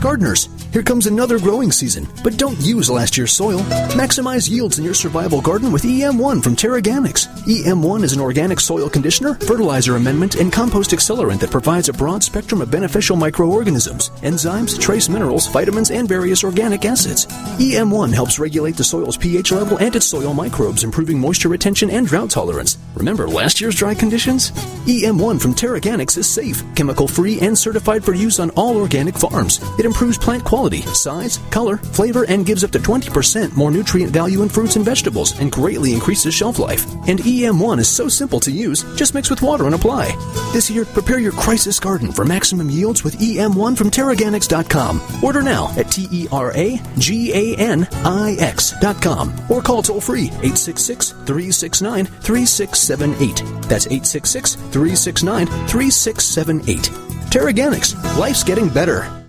Gardeners, 0.00 0.48
here 0.72 0.84
comes 0.84 1.06
another 1.06 1.40
growing 1.40 1.72
season, 1.72 2.06
but 2.22 2.36
don't 2.36 2.60
use 2.60 2.88
last 2.88 3.18
year's 3.18 3.32
soil. 3.32 3.58
Maximize 3.96 4.48
yields 4.48 4.78
in 4.78 4.84
your 4.84 4.94
survival 4.94 5.40
garden 5.40 5.72
with 5.72 5.82
EM1 5.82 6.40
from 6.40 6.54
TeraGanix. 6.54 7.26
EM1 7.46 8.04
is 8.04 8.12
an 8.12 8.20
organic 8.20 8.60
soil 8.60 8.88
conditioner, 8.88 9.34
fertilizer 9.34 9.96
amendment, 9.96 10.36
and 10.36 10.52
compost 10.52 10.90
accelerant 10.90 11.40
that 11.40 11.50
provides 11.50 11.88
a 11.88 11.92
broad 11.92 12.22
spectrum 12.22 12.60
of 12.60 12.70
beneficial 12.70 13.16
microorganisms, 13.16 14.10
enzymes, 14.22 14.80
trace 14.80 15.08
minerals, 15.08 15.48
vitamins, 15.48 15.90
and 15.90 16.06
various 16.06 16.44
organic 16.44 16.84
acids. 16.84 17.26
EM1 17.58 18.12
helps 18.12 18.38
regulate 18.38 18.76
the 18.76 18.84
soil's 18.84 19.16
pH 19.16 19.50
level 19.50 19.78
and 19.78 19.96
its 19.96 20.06
soil 20.06 20.32
microbes, 20.32 20.84
improving 20.84 21.18
moisture 21.18 21.48
retention 21.48 21.90
and 21.90 22.06
drought 22.06 22.30
tolerance. 22.30 22.78
Remember 22.94 23.26
last 23.26 23.60
year's 23.60 23.74
dry 23.74 23.94
conditions? 23.94 24.52
EM1 24.86 25.40
from 25.40 25.54
TeraGanix 25.54 26.16
is 26.16 26.28
safe, 26.28 26.62
chemical 26.76 27.08
free, 27.08 27.40
and 27.40 27.58
certified 27.58 28.04
for 28.04 28.14
use 28.14 28.38
on 28.38 28.50
all 28.50 28.76
organic 28.76 29.16
farms. 29.16 29.58
It 29.78 29.87
improves 29.88 30.16
plant 30.16 30.44
quality, 30.44 30.82
size, 30.94 31.38
color, 31.50 31.78
flavor, 31.78 32.24
and 32.28 32.46
gives 32.46 32.62
up 32.62 32.70
to 32.70 32.78
20% 32.78 33.56
more 33.56 33.72
nutrient 33.72 34.12
value 34.12 34.42
in 34.42 34.48
fruits 34.48 34.76
and 34.76 34.84
vegetables 34.84 35.36
and 35.40 35.50
greatly 35.50 35.92
increases 35.92 36.32
shelf 36.32 36.60
life. 36.60 36.84
And 37.08 37.18
EM1 37.18 37.80
is 37.80 37.88
so 37.88 38.06
simple 38.06 38.38
to 38.40 38.52
use, 38.52 38.84
just 38.94 39.14
mix 39.14 39.30
with 39.30 39.42
water 39.42 39.66
and 39.66 39.74
apply. 39.74 40.14
This 40.52 40.70
year, 40.70 40.84
prepare 40.84 41.18
your 41.18 41.32
crisis 41.32 41.80
garden 41.80 42.12
for 42.12 42.24
maximum 42.24 42.70
yields 42.70 43.02
with 43.02 43.18
EM1 43.18 43.76
from 43.76 43.90
TeraGanix.com. 43.90 45.00
Order 45.24 45.42
now 45.42 45.72
at 45.76 45.90
T 45.90 46.06
E 46.12 46.28
R 46.30 46.52
A 46.54 46.80
G 46.98 47.32
A 47.32 47.56
N 47.58 47.88
I 48.04 48.36
X.com 48.38 49.34
or 49.48 49.62
call 49.62 49.82
toll 49.82 50.00
free 50.00 50.26
866 50.26 51.10
369 51.10 52.04
3678. 52.06 53.36
That's 53.68 53.86
866 53.86 54.54
369 54.54 55.46
3678. 55.46 57.08
TeraGanix, 57.30 58.16
life's 58.16 58.44
getting 58.44 58.68
better. 58.68 59.27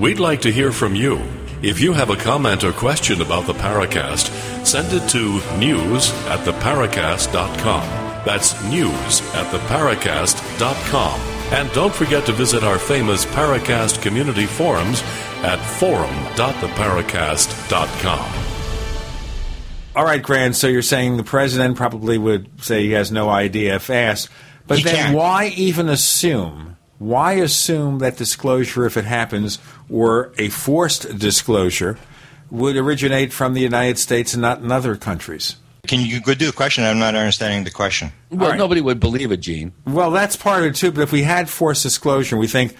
We'd 0.00 0.18
like 0.18 0.40
to 0.42 0.50
hear 0.50 0.72
from 0.72 0.96
you. 0.96 1.20
If 1.62 1.80
you 1.80 1.92
have 1.92 2.08
a 2.10 2.16
comment 2.16 2.64
or 2.64 2.72
question 2.72 3.20
about 3.20 3.46
the 3.46 3.52
Paracast, 3.52 4.66
send 4.66 4.92
it 4.92 5.08
to 5.10 5.40
news 5.58 6.10
at 6.26 6.40
theparacast.com. 6.46 7.82
That's 8.24 8.54
news 8.64 9.20
at 9.34 9.52
theparacast.com. 9.52 11.20
And 11.52 11.70
don't 11.72 11.92
forget 11.94 12.24
to 12.26 12.32
visit 12.32 12.62
our 12.64 12.78
famous 12.78 13.26
Paracast 13.26 14.00
community 14.00 14.46
forums 14.46 15.02
at 15.42 15.58
forum.theparacast.com. 15.58 18.32
All 19.96 20.04
right, 20.04 20.22
Grant. 20.22 20.54
So 20.56 20.66
you're 20.68 20.80
saying 20.82 21.16
the 21.18 21.24
president 21.24 21.76
probably 21.76 22.16
would 22.16 22.62
say 22.64 22.84
he 22.84 22.92
has 22.92 23.10
no 23.12 23.28
idea 23.28 23.74
if 23.74 23.90
asked. 23.90 24.30
But 24.66 24.78
He 24.78 24.84
then 24.84 24.94
can't. 24.94 25.14
why 25.16 25.48
even 25.56 25.88
assume? 25.90 26.69
Why 27.00 27.32
assume 27.32 28.00
that 28.00 28.18
disclosure, 28.18 28.84
if 28.84 28.98
it 28.98 29.06
happens, 29.06 29.58
or 29.88 30.34
a 30.36 30.50
forced 30.50 31.18
disclosure, 31.18 31.96
would 32.50 32.76
originate 32.76 33.32
from 33.32 33.54
the 33.54 33.62
United 33.62 33.98
States 33.98 34.34
and 34.34 34.42
not 34.42 34.60
in 34.60 34.70
other 34.70 34.96
countries? 34.96 35.56
Can 35.88 36.00
you 36.00 36.20
go 36.20 36.34
do 36.34 36.44
the 36.44 36.52
question? 36.52 36.84
I'm 36.84 36.98
not 36.98 37.14
understanding 37.14 37.64
the 37.64 37.70
question. 37.70 38.12
Well, 38.28 38.54
nobody 38.54 38.82
would 38.82 39.00
believe 39.00 39.32
it, 39.32 39.38
Gene. 39.38 39.72
Well, 39.86 40.10
that's 40.10 40.36
part 40.36 40.60
of 40.60 40.66
it 40.66 40.74
too. 40.74 40.92
But 40.92 41.00
if 41.00 41.10
we 41.10 41.22
had 41.22 41.48
forced 41.48 41.84
disclosure, 41.84 42.36
we 42.36 42.46
think 42.46 42.76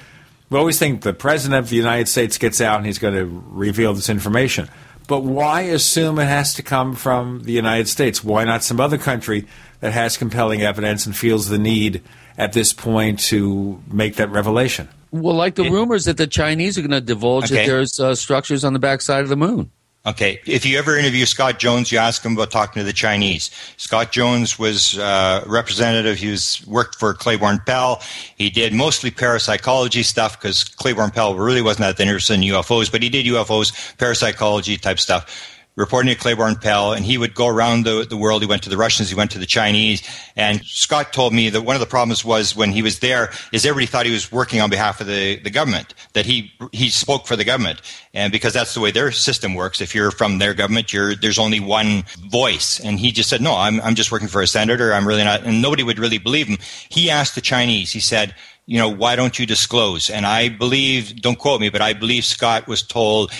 we 0.50 0.58
always 0.58 0.78
think 0.78 1.00
the 1.00 1.14
president 1.14 1.58
of 1.58 1.70
the 1.70 1.76
United 1.76 2.06
States 2.06 2.36
gets 2.36 2.60
out 2.60 2.76
and 2.76 2.84
he's 2.84 2.98
going 2.98 3.14
to 3.14 3.24
reveal 3.24 3.94
this 3.94 4.10
information. 4.10 4.68
But 5.08 5.22
why 5.22 5.62
assume 5.62 6.18
it 6.18 6.26
has 6.26 6.52
to 6.54 6.62
come 6.62 6.94
from 6.94 7.44
the 7.44 7.52
United 7.52 7.88
States? 7.88 8.22
Why 8.22 8.44
not 8.44 8.62
some 8.62 8.80
other 8.80 8.98
country 8.98 9.46
that 9.80 9.94
has 9.94 10.18
compelling 10.18 10.60
evidence 10.60 11.06
and 11.06 11.16
feels 11.16 11.48
the 11.48 11.58
need 11.58 12.02
at 12.38 12.52
this 12.52 12.72
point 12.72 13.20
to 13.20 13.82
make 13.90 14.16
that 14.16 14.30
revelation? 14.30 14.88
Well, 15.12 15.34
like 15.34 15.56
the 15.56 15.68
rumors 15.70 16.04
that 16.04 16.16
the 16.16 16.26
Chinese 16.26 16.78
are 16.78 16.82
going 16.82 16.90
to 16.92 17.00
divulge 17.00 17.46
Okay. 17.46 17.56
that 17.56 17.66
there's 17.66 17.98
uh, 17.98 18.14
structures 18.14 18.64
on 18.64 18.72
the 18.74 18.78
backside 18.78 19.22
of 19.22 19.28
the 19.28 19.36
moon. 19.36 19.70
Okay, 20.06 20.40
if 20.46 20.64
you 20.64 20.78
ever 20.78 20.96
interview 20.96 21.26
Scott 21.26 21.58
Jones, 21.58 21.92
you 21.92 21.98
ask 21.98 22.24
him 22.24 22.32
about 22.32 22.50
talking 22.50 22.80
to 22.80 22.84
the 22.84 22.92
Chinese. 22.94 23.50
Scott 23.76 24.12
Jones 24.12 24.58
was 24.58 24.98
uh, 24.98 25.44
representative. 25.46 26.16
He 26.16 26.30
was 26.30 26.66
worked 26.66 26.94
for 26.98 27.12
Claiborne 27.12 27.60
Pell. 27.66 28.00
He 28.34 28.48
did 28.48 28.72
mostly 28.72 29.10
parapsychology 29.10 30.02
stuff 30.02 30.40
because 30.40 30.64
Claiborne 30.64 31.10
Pell 31.10 31.34
really 31.34 31.60
wasn't 31.60 31.80
that 31.94 32.00
interested 32.02 32.32
in 32.34 32.40
UFOs, 32.40 32.90
but 32.90 33.02
he 33.02 33.10
did 33.10 33.26
UFOs, 33.26 33.74
parapsychology 33.98 34.78
type 34.78 34.98
stuff. 34.98 35.49
Reporting 35.76 36.12
to 36.12 36.18
Claiborne 36.18 36.56
Pell, 36.56 36.92
and 36.92 37.06
he 37.06 37.16
would 37.16 37.34
go 37.34 37.46
around 37.46 37.84
the, 37.84 38.04
the 38.06 38.16
world. 38.16 38.42
He 38.42 38.48
went 38.48 38.62
to 38.64 38.68
the 38.68 38.76
Russians, 38.76 39.08
he 39.08 39.14
went 39.14 39.30
to 39.30 39.38
the 39.38 39.46
Chinese, 39.46 40.02
and 40.36 40.62
Scott 40.64 41.12
told 41.12 41.32
me 41.32 41.48
that 41.48 41.62
one 41.62 41.76
of 41.76 41.80
the 41.80 41.86
problems 41.86 42.24
was 42.24 42.56
when 42.56 42.72
he 42.72 42.82
was 42.82 42.98
there 42.98 43.30
is 43.52 43.64
everybody 43.64 43.86
thought 43.86 44.04
he 44.04 44.12
was 44.12 44.32
working 44.32 44.60
on 44.60 44.68
behalf 44.68 45.00
of 45.00 45.06
the, 45.06 45.36
the 45.36 45.48
government, 45.48 45.94
that 46.12 46.26
he 46.26 46.52
he 46.72 46.90
spoke 46.90 47.26
for 47.26 47.36
the 47.36 47.44
government, 47.44 47.80
and 48.12 48.32
because 48.32 48.52
that's 48.52 48.74
the 48.74 48.80
way 48.80 48.90
their 48.90 49.12
system 49.12 49.54
works. 49.54 49.80
If 49.80 49.94
you're 49.94 50.10
from 50.10 50.38
their 50.38 50.54
government, 50.54 50.92
you're 50.92 51.14
there's 51.14 51.38
only 51.38 51.60
one 51.60 52.04
voice, 52.28 52.80
and 52.80 52.98
he 52.98 53.12
just 53.12 53.30
said, 53.30 53.40
"No, 53.40 53.56
I'm 53.56 53.80
I'm 53.80 53.94
just 53.94 54.10
working 54.10 54.28
for 54.28 54.42
a 54.42 54.46
senator. 54.48 54.92
I'm 54.92 55.06
really 55.06 55.24
not," 55.24 55.44
and 55.44 55.62
nobody 55.62 55.84
would 55.84 55.98
really 56.00 56.18
believe 56.18 56.48
him. 56.48 56.58
He 56.88 57.10
asked 57.10 57.36
the 57.36 57.40
Chinese. 57.40 57.92
He 57.92 58.00
said, 58.00 58.34
"You 58.66 58.78
know, 58.78 58.88
why 58.88 59.14
don't 59.16 59.38
you 59.38 59.46
disclose?" 59.46 60.10
And 60.10 60.26
I 60.26 60.48
believe, 60.48 61.22
don't 61.22 61.38
quote 61.38 61.60
me, 61.60 61.70
but 61.70 61.80
I 61.80 61.92
believe 61.92 62.24
Scott 62.24 62.66
was 62.66 62.82
told, 62.82 63.30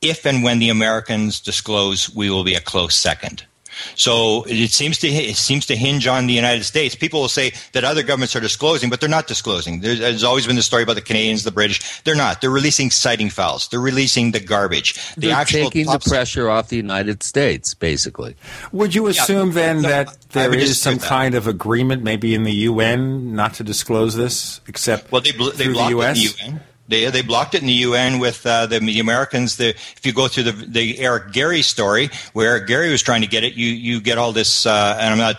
if 0.00 0.24
and 0.26 0.42
when 0.42 0.58
the 0.58 0.68
Americans 0.68 1.40
disclose, 1.40 2.14
we 2.14 2.30
will 2.30 2.44
be 2.44 2.54
a 2.54 2.60
close 2.60 2.94
second. 2.94 3.44
So 3.94 4.42
it 4.48 4.70
seems 4.72 4.98
to 4.98 5.08
it 5.08 5.36
seems 5.36 5.64
to 5.66 5.76
hinge 5.76 6.08
on 6.08 6.26
the 6.26 6.32
United 6.32 6.64
States. 6.64 6.96
People 6.96 7.20
will 7.20 7.28
say 7.28 7.52
that 7.74 7.84
other 7.84 8.02
governments 8.02 8.34
are 8.34 8.40
disclosing, 8.40 8.90
but 8.90 9.00
they're 9.00 9.08
not 9.08 9.28
disclosing. 9.28 9.80
There's, 9.82 10.00
there's 10.00 10.24
always 10.24 10.48
been 10.48 10.56
the 10.56 10.62
story 10.62 10.82
about 10.82 10.96
the 10.96 11.00
Canadians, 11.00 11.44
the 11.44 11.52
British. 11.52 12.00
They're 12.02 12.16
not. 12.16 12.40
They're 12.40 12.50
releasing 12.50 12.90
sighting 12.90 13.30
files. 13.30 13.68
They're 13.68 13.78
releasing 13.78 14.32
the 14.32 14.40
garbage. 14.40 14.94
The 15.14 15.28
They're 15.28 15.36
actual 15.36 15.70
taking 15.70 15.86
the 15.86 16.00
pressure 16.00 16.50
off 16.50 16.70
the 16.70 16.76
United 16.76 17.22
States, 17.22 17.72
basically. 17.74 18.34
Would 18.72 18.96
you 18.96 19.04
Yeah, 19.04 19.10
assume 19.10 19.52
then 19.52 19.82
no, 19.82 19.88
that 19.88 20.08
I 20.08 20.12
there 20.30 20.50
would 20.50 20.58
is 20.58 20.70
disagree 20.70 20.98
some 20.98 21.08
kind 21.08 21.34
of 21.36 21.46
agreement, 21.46 22.02
maybe 22.02 22.34
in 22.34 22.42
the 22.42 22.52
UN, 22.54 23.36
not 23.36 23.54
to 23.54 23.62
disclose 23.64 24.16
this, 24.16 24.60
except 24.66 25.12
Well, 25.12 25.20
they 25.20 25.30
bl- 25.30 25.50
they 25.50 25.64
through 25.66 25.74
the 25.74 25.88
U.S.? 25.90 26.18
the 26.36 26.44
UN. 26.46 26.60
They 26.88 27.10
they 27.10 27.22
blocked 27.22 27.54
it 27.54 27.60
in 27.60 27.66
the 27.66 27.74
UN 27.74 28.18
with 28.18 28.44
uh, 28.46 28.66
the, 28.66 28.80
the 28.80 28.98
Americans. 28.98 29.56
The 29.56 29.68
if 29.70 30.00
you 30.04 30.12
go 30.12 30.26
through 30.26 30.44
the 30.44 30.52
the 30.52 30.98
Eric 30.98 31.32
Gairy 31.32 31.62
story, 31.62 32.10
where 32.32 32.48
Eric 32.56 32.66
Gairy 32.66 32.90
was 32.90 33.02
trying 33.02 33.20
to 33.20 33.26
get 33.26 33.44
it, 33.44 33.54
you 33.54 33.68
you 33.68 34.00
get 34.00 34.18
all 34.18 34.32
this, 34.32 34.66
uh, 34.66 34.96
and 34.98 35.12
I'm 35.12 35.18
not. 35.18 35.36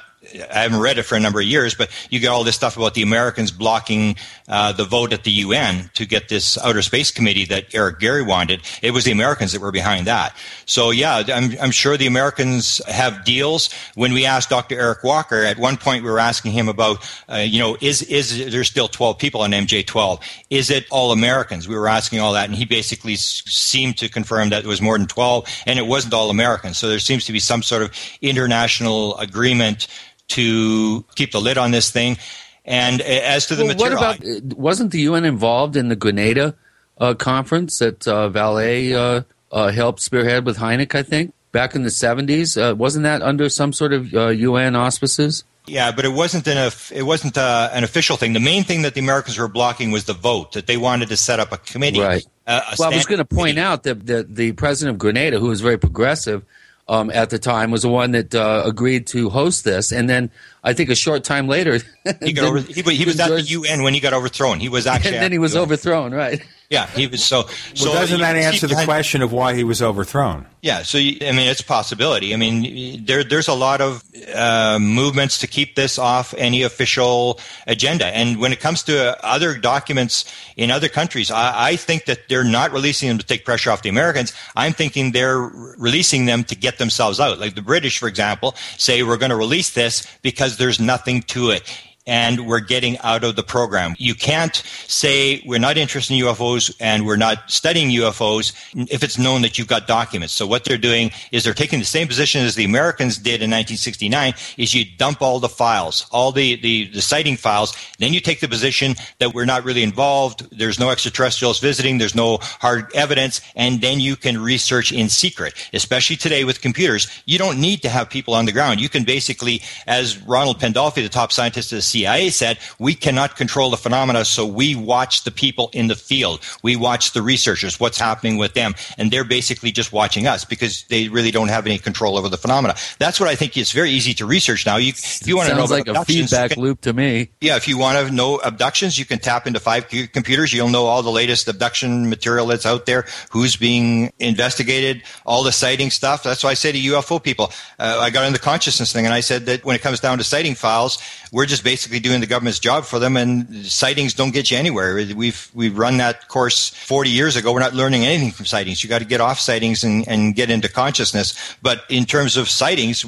I 0.52 0.60
haven't 0.62 0.80
read 0.80 0.98
it 0.98 1.04
for 1.04 1.16
a 1.16 1.20
number 1.20 1.40
of 1.40 1.46
years, 1.46 1.74
but 1.74 1.90
you 2.10 2.20
get 2.20 2.30
all 2.30 2.44
this 2.44 2.56
stuff 2.56 2.78
about 2.78 2.94
the 2.94 3.02
Americans 3.02 3.52
blocking 3.52 4.16
uh, 4.48 4.72
the 4.72 4.86
vote 4.86 5.14
at 5.14 5.24
the 5.24 5.32
UN 5.32 5.90
to 5.94 6.06
get 6.06 6.30
this 6.30 6.58
outer 6.58 6.82
space 6.82 7.12
committee 7.12 7.46
that 7.46 7.74
Eric 7.74 8.00
Gairy 8.00 8.24
wanted. 8.24 8.62
It 8.82 8.92
was 8.92 9.06
the 9.06 9.12
Americans 9.12 9.52
that 9.54 9.62
were 9.62 9.72
behind 9.72 10.08
that. 10.08 10.36
So 10.66 10.92
yeah, 10.92 11.24
I'm, 11.28 11.52
I'm 11.62 11.72
sure 11.72 11.98
the 11.98 12.08
Americans 12.08 12.82
have 12.88 13.24
deals. 13.24 13.70
When 13.96 14.14
we 14.14 14.26
asked 14.26 14.50
Dr. 14.50 14.80
Eric 14.80 15.04
Walker, 15.04 15.44
at 15.44 15.58
one 15.58 15.78
point 15.78 16.04
we 16.04 16.10
were 16.10 16.20
asking 16.20 16.52
him 16.52 16.68
about, 16.68 17.08
uh, 17.32 17.38
you 17.38 17.60
know, 17.60 17.78
is 17.82 18.02
is 18.04 18.52
there 18.52 18.64
still 18.64 18.88
12 18.88 19.18
people 19.18 19.42
on 19.42 19.52
MJ12? 19.52 20.22
Is 20.50 20.70
it 20.70 20.86
all 20.90 21.12
Americans? 21.12 21.68
We 21.68 21.76
were 21.76 21.88
asking 21.88 22.20
all 22.20 22.34
that, 22.34 22.46
and 22.50 22.56
he 22.56 22.66
basically 22.66 23.16
seemed 23.16 23.98
to 23.98 24.10
confirm 24.10 24.50
that 24.50 24.64
it 24.64 24.68
was 24.68 24.82
more 24.82 24.98
than 24.98 25.08
12, 25.08 25.48
and 25.66 25.80
it 25.80 25.88
wasn't 25.88 26.14
all 26.14 26.30
Americans. 26.30 26.78
So 26.78 26.90
there 26.90 27.00
seems 27.00 27.26
to 27.26 27.32
be 27.32 27.40
some 27.40 27.64
sort 27.64 27.82
of 27.82 27.92
international 28.22 29.18
agreement 29.18 29.88
to 30.30 31.04
keep 31.16 31.32
the 31.32 31.42
lid 31.42 31.58
on 31.58 31.72
this 31.72 31.92
thing. 31.92 32.18
And 32.66 33.02
uh, 33.02 33.06
as 33.06 33.48
to 33.48 33.56
the 33.56 33.66
Well, 33.66 33.76
what 33.78 33.92
material, 33.92 33.98
about? 33.98 34.54
uh, 34.54 34.56
Wasn't 34.56 34.92
the 34.92 35.02
UN 35.02 35.26
involved 35.26 35.76
in 35.76 35.90
the 35.90 35.96
Grenada 35.96 36.56
uh, 36.98 37.14
conference 37.14 37.80
that 37.80 38.08
uh, 38.08 38.30
Vallée 38.30 38.94
uh, 38.94 39.24
uh, 39.52 39.72
helped 39.72 40.02
spearhead 40.02 40.46
with 40.46 40.58
Hynek? 40.58 40.96
I 40.96 41.04
think 41.04 41.34
back 41.52 41.76
in 41.76 41.84
the 41.84 41.92
seventies. 41.92 42.58
Uh, 42.58 42.74
wasn't 42.78 43.04
that 43.04 43.22
under 43.22 43.50
some 43.50 43.74
sort 43.74 43.94
of 43.94 44.14
uh, 44.14 44.28
UN 44.28 44.76
auspices? 44.76 45.44
Yeah, 45.66 45.92
but 45.92 46.04
it 46.06 46.14
wasn't 46.14 46.48
an 46.48 46.72
it 46.92 47.04
wasn't 47.04 47.38
uh, 47.38 47.70
an 47.74 47.84
official 47.84 48.18
thing. 48.18 48.34
The 48.34 48.40
main 48.40 48.64
thing 48.64 48.82
that 48.84 48.96
the 48.96 49.02
Americans 49.02 49.38
were 49.38 49.48
blocking 49.48 49.92
was 49.92 50.06
the 50.06 50.14
vote 50.14 50.54
that 50.54 50.66
they 50.68 50.78
wanted 50.78 51.10
to 51.10 51.18
set 51.18 51.40
up 51.40 51.52
a 51.52 51.58
committee. 51.58 52.02
Right. 52.02 52.26
Uh, 52.48 52.62
well, 52.80 52.92
I 52.92 52.96
was 52.96 53.06
going 53.06 53.20
to 53.20 53.26
point 53.26 53.60
out 53.60 53.84
that 53.84 54.06
the, 54.06 54.26
the 54.28 54.54
president 54.54 54.96
of 54.96 55.00
Grenada, 55.00 55.40
who 55.40 55.48
was 55.48 55.62
very 55.62 55.78
progressive 55.78 56.44
um, 56.90 57.12
at 57.12 57.30
the 57.30 57.40
time, 57.40 57.72
was 57.72 57.84
the 57.84 57.90
one 57.90 58.12
that 58.12 58.36
uh, 58.36 58.64
agreed 58.66 59.08
to 59.08 59.30
host 59.30 59.64
this. 59.64 59.92
And 59.92 60.10
then 60.10 60.32
I 60.64 60.74
think 60.74 60.90
a 60.90 60.96
short 60.96 61.24
time 61.24 61.48
later, 61.48 61.80
he 62.22 62.34
got 62.34 62.46
over. 62.46 62.60
He, 62.60 62.82
he 62.82 63.06
was 63.06 63.20
at 63.20 63.30
the 63.30 63.42
UN 63.42 63.84
when 63.84 63.94
he 63.94 64.00
got 64.00 64.14
overthrown. 64.14 64.60
He 64.60 64.70
was 64.70 64.88
actually. 64.88 65.16
and 65.16 65.24
then 65.24 65.32
he 65.32 65.40
was 65.40 65.56
overthrown. 65.56 66.12
Right. 66.14 66.44
Yeah, 66.70 66.86
he 66.86 67.08
was 67.08 67.24
so. 67.24 67.48
so 67.74 67.90
Well, 67.90 68.00
doesn't 68.00 68.20
that 68.20 68.36
answer 68.36 68.68
the 68.68 68.84
question 68.86 69.24
of 69.24 69.34
why 69.34 69.56
he 69.56 69.64
was 69.64 69.82
overthrown? 69.82 70.46
Yeah, 70.62 70.84
so 70.84 71.00
you, 71.00 71.18
I 71.22 71.32
mean, 71.32 71.48
it's 71.50 71.62
a 71.62 71.66
possibility. 71.66 72.32
I 72.32 72.38
mean, 72.38 73.06
there 73.06 73.24
there's 73.24 73.48
a 73.48 73.56
lot 73.56 73.82
of 73.82 74.04
uh, 74.36 74.78
movements 74.80 75.40
to 75.40 75.48
keep 75.48 75.76
this 75.76 75.98
off 75.98 76.36
any 76.38 76.62
official 76.62 77.40
agenda. 77.66 78.06
And 78.06 78.40
when 78.40 78.54
it 78.54 78.60
comes 78.60 78.84
to 78.84 79.26
other 79.26 79.58
documents 79.58 80.26
in 80.58 80.70
other 80.70 80.90
countries, 80.90 81.32
I, 81.32 81.70
I 81.72 81.76
think 81.76 82.06
that 82.06 82.30
they're 82.30 82.44
not 82.44 82.72
releasing 82.72 83.10
them 83.10 83.18
to 83.18 83.26
take 83.26 83.46
pressure 83.46 83.72
off 83.72 83.82
the 83.82 83.90
Americans. 83.90 84.32
I'm 84.56 84.74
thinking 84.74 85.12
they're 85.12 85.40
releasing 85.40 86.26
them 86.26 86.44
to 86.44 86.56
get 86.56 86.78
themselves 86.78 87.20
out. 87.20 87.40
Like 87.40 87.56
the 87.56 87.64
British, 87.64 87.98
for 87.98 88.08
example, 88.08 88.56
say 88.78 89.02
we're 89.02 89.18
going 89.18 89.32
to 89.32 89.38
release 89.38 89.72
this 89.72 90.06
because 90.22 90.58
there's 90.58 90.80
nothing 90.80 91.24
to 91.24 91.50
it. 91.50 91.64
And 92.10 92.48
we're 92.48 92.60
getting 92.60 92.98
out 93.00 93.24
of 93.24 93.36
the 93.36 93.44
program. 93.44 93.96
You 94.00 94.16
can't 94.16 94.56
say 94.88 95.44
we're 95.46 95.60
not 95.60 95.78
interested 95.78 96.16
in 96.16 96.26
UFOs 96.26 96.76
and 96.80 97.06
we're 97.06 97.18
not 97.18 97.50
studying 97.52 97.90
UFOs 97.90 98.52
if 98.90 99.04
it's 99.04 99.20
known 99.20 99.44
that 99.44 99.60
you've 99.60 99.68
got 99.68 99.86
documents. 99.86 100.34
So 100.34 100.48
what 100.48 100.64
they're 100.66 100.80
doing 100.80 101.12
is 101.32 101.44
they're 101.44 101.54
taking 101.54 101.78
the 101.78 101.86
same 101.86 102.08
position 102.08 102.42
as 102.42 102.56
the 102.56 102.66
Americans 102.66 103.20
did 103.20 103.44
in 103.44 103.52
1969 103.52 104.34
is 104.58 104.74
you 104.74 104.86
dump 104.98 105.22
all 105.22 105.40
the 105.40 105.48
files, 105.48 106.08
all 106.12 106.32
the, 106.32 106.56
the, 106.56 106.88
the 106.88 107.02
sighting 107.02 107.38
files. 107.38 107.78
Then 108.00 108.12
you 108.12 108.20
take 108.20 108.40
the 108.40 108.48
position 108.48 108.96
that 109.20 109.36
we're 109.36 109.46
not 109.46 109.64
really 109.64 109.84
involved. 109.84 110.48
There's 110.52 110.80
no 110.80 110.90
extraterrestrials 110.90 111.60
visiting. 111.60 112.00
There's 112.00 112.16
no 112.16 112.40
hard 112.42 112.92
evidence. 112.96 113.40
And 113.56 113.82
then 113.82 114.00
you 114.00 114.16
can 114.16 114.42
research 114.42 114.92
in 114.92 115.10
secret, 115.10 115.54
especially 115.74 116.16
today 116.16 116.44
with 116.44 116.62
computers. 116.62 117.08
You 117.26 117.38
don't 117.38 117.62
need 117.62 117.84
to 117.84 117.90
have 117.90 118.10
people 118.10 118.34
on 118.34 118.46
the 118.46 118.52
ground. 118.52 118.82
You 118.82 118.90
can 118.90 119.04
basically, 119.04 119.62
as 119.86 120.18
Ronald 120.24 120.60
Pandolfi, 120.60 121.04
the 121.04 121.10
top 121.10 121.32
scientist 121.32 121.72
of 121.72 121.78
the 121.78 121.82
CIA 121.84 121.99
said, 122.30 122.60
we 122.78 122.94
cannot 122.94 123.36
control 123.36 123.70
the 123.70 123.78
phenomena. 123.78 124.26
So 124.26 124.46
we 124.46 124.76
watch 124.76 125.24
the 125.24 125.32
people 125.32 125.70
in 125.74 125.88
the 125.88 125.96
field. 125.96 126.42
We 126.64 126.76
watch 126.76 127.14
the 127.14 127.22
researchers, 127.22 127.80
what's 127.80 128.00
happening 128.00 128.38
with 128.38 128.54
them. 128.54 128.76
And 128.98 129.12
they're 129.12 129.24
basically 129.24 129.72
just 129.72 129.92
watching 129.92 130.28
us 130.28 130.46
because 130.46 130.84
they 130.84 131.10
really 131.10 131.32
don't 131.32 131.50
have 131.50 131.66
any 131.66 131.78
control 131.78 132.18
over 132.18 132.30
the 132.30 132.38
phenomena. 132.38 132.76
That's 133.00 133.20
what 133.20 133.30
I 133.30 133.36
think 133.36 133.58
is 133.58 133.72
very 133.72 133.92
easy 133.92 134.14
to 134.16 134.26
research 134.26 134.66
now. 134.66 134.78
You, 134.78 134.90
if 134.90 135.28
you 135.28 135.38
want 135.38 135.50
to 135.50 135.56
know 135.56 135.66
like 135.66 135.88
a 135.88 136.06
feedback 136.06 136.52
can- 136.52 136.62
loop 136.62 136.82
to 136.82 136.94
me. 136.94 137.30
yeah, 137.42 137.56
if 137.56 137.68
you 137.68 137.78
want 137.78 138.08
to 138.08 138.14
know 138.14 138.38
abductions, 138.38 138.98
you 138.98 139.06
can 139.06 139.20
tap 139.20 139.48
into 139.48 139.60
five 139.60 139.88
computers. 140.14 140.54
You'll 140.54 140.70
know 140.70 140.86
all 140.86 141.04
the 141.04 141.12
latest 141.12 141.48
abduction 141.48 142.10
material 142.10 142.48
that's 142.48 142.66
out 142.66 142.86
there, 142.86 143.06
who's 143.32 143.56
being 143.56 144.12
investigated, 144.20 145.04
all 145.26 145.44
the 145.44 145.52
sighting 145.52 145.92
stuff. 145.92 146.24
That's 146.24 146.44
why 146.44 146.52
I 146.52 146.54
say 146.54 146.72
to 146.72 146.80
UFO 146.80 147.22
people, 147.22 147.52
uh, 147.80 148.00
I 148.00 148.10
got 148.10 148.26
into 148.26 148.40
the 148.40 148.44
consciousness 148.44 148.94
thing, 148.94 149.06
and 149.06 149.14
I 149.14 149.20
said 149.22 149.46
that 149.46 149.66
when 149.66 149.76
it 149.76 149.82
comes 149.82 150.00
down 150.00 150.18
to 150.18 150.24
sighting 150.24 150.56
files, 150.56 151.02
we're 151.32 151.46
just 151.46 151.64
basically 151.64 152.00
doing 152.00 152.22
the 152.22 152.28
government's 152.28 152.60
job 152.60 152.86
for 152.86 153.00
them, 153.00 153.18
and 153.18 153.66
sightings 153.66 154.14
don't 154.14 154.32
get 154.32 154.50
you 154.52 154.58
anywhere. 154.58 154.96
We've 155.16 155.50
we've 155.54 155.78
run 155.78 155.98
that 155.98 156.28
course 156.28 156.70
40 156.70 157.10
years 157.10 157.36
ago. 157.36 157.54
We're 157.54 157.60
not 157.60 157.74
learning 157.74 158.06
anything 158.06 158.32
from 158.32 158.46
sightings. 158.46 158.84
You 158.84 158.90
got 158.90 159.00
to 159.00 159.06
get 159.06 159.22
off 159.22 159.40
sightings 159.40 159.84
and, 159.84 160.08
and 160.08 160.36
get 160.36 160.50
into 160.50 160.70
consciousness. 160.70 161.56
But 161.62 161.84
in 161.90 162.06
terms 162.06 162.38
of 162.38 162.50
sightings, 162.50 163.04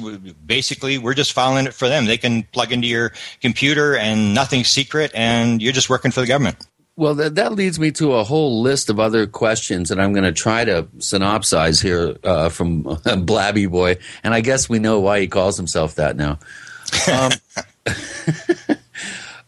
basically, 0.46 0.98
we're 0.98 1.14
just 1.14 1.32
filing 1.32 1.66
it 1.66 1.74
for 1.74 1.88
them. 1.88 2.06
They 2.06 2.18
can 2.18 2.44
plug 2.44 2.72
into 2.72 2.86
your 2.86 3.12
computer, 3.40 3.96
and 3.96 4.34
nothing's 4.34 4.68
secret, 4.68 5.10
and 5.14 5.60
you're 5.60 5.72
just 5.72 5.90
working 5.90 6.10
for 6.10 6.20
the 6.20 6.26
government. 6.26 6.66
Well, 6.94 7.14
that, 7.14 7.36
that 7.36 7.54
leads 7.54 7.80
me 7.80 7.90
to 7.92 8.12
a 8.12 8.24
whole 8.24 8.60
list 8.60 8.90
of 8.90 9.00
other 9.00 9.26
questions, 9.26 9.88
that 9.88 9.98
I'm 9.98 10.12
going 10.12 10.24
to 10.24 10.32
try 10.32 10.64
to 10.64 10.82
synopsize 10.98 11.82
here 11.82 12.16
uh, 12.22 12.50
from 12.50 12.82
Blabby 13.04 13.66
Boy. 13.66 13.96
And 14.22 14.34
I 14.34 14.42
guess 14.42 14.68
we 14.68 14.78
know 14.78 15.00
why 15.00 15.20
he 15.20 15.26
calls 15.26 15.56
himself 15.56 15.94
that 15.94 16.16
now. 16.16 16.38
Um, 17.10 17.32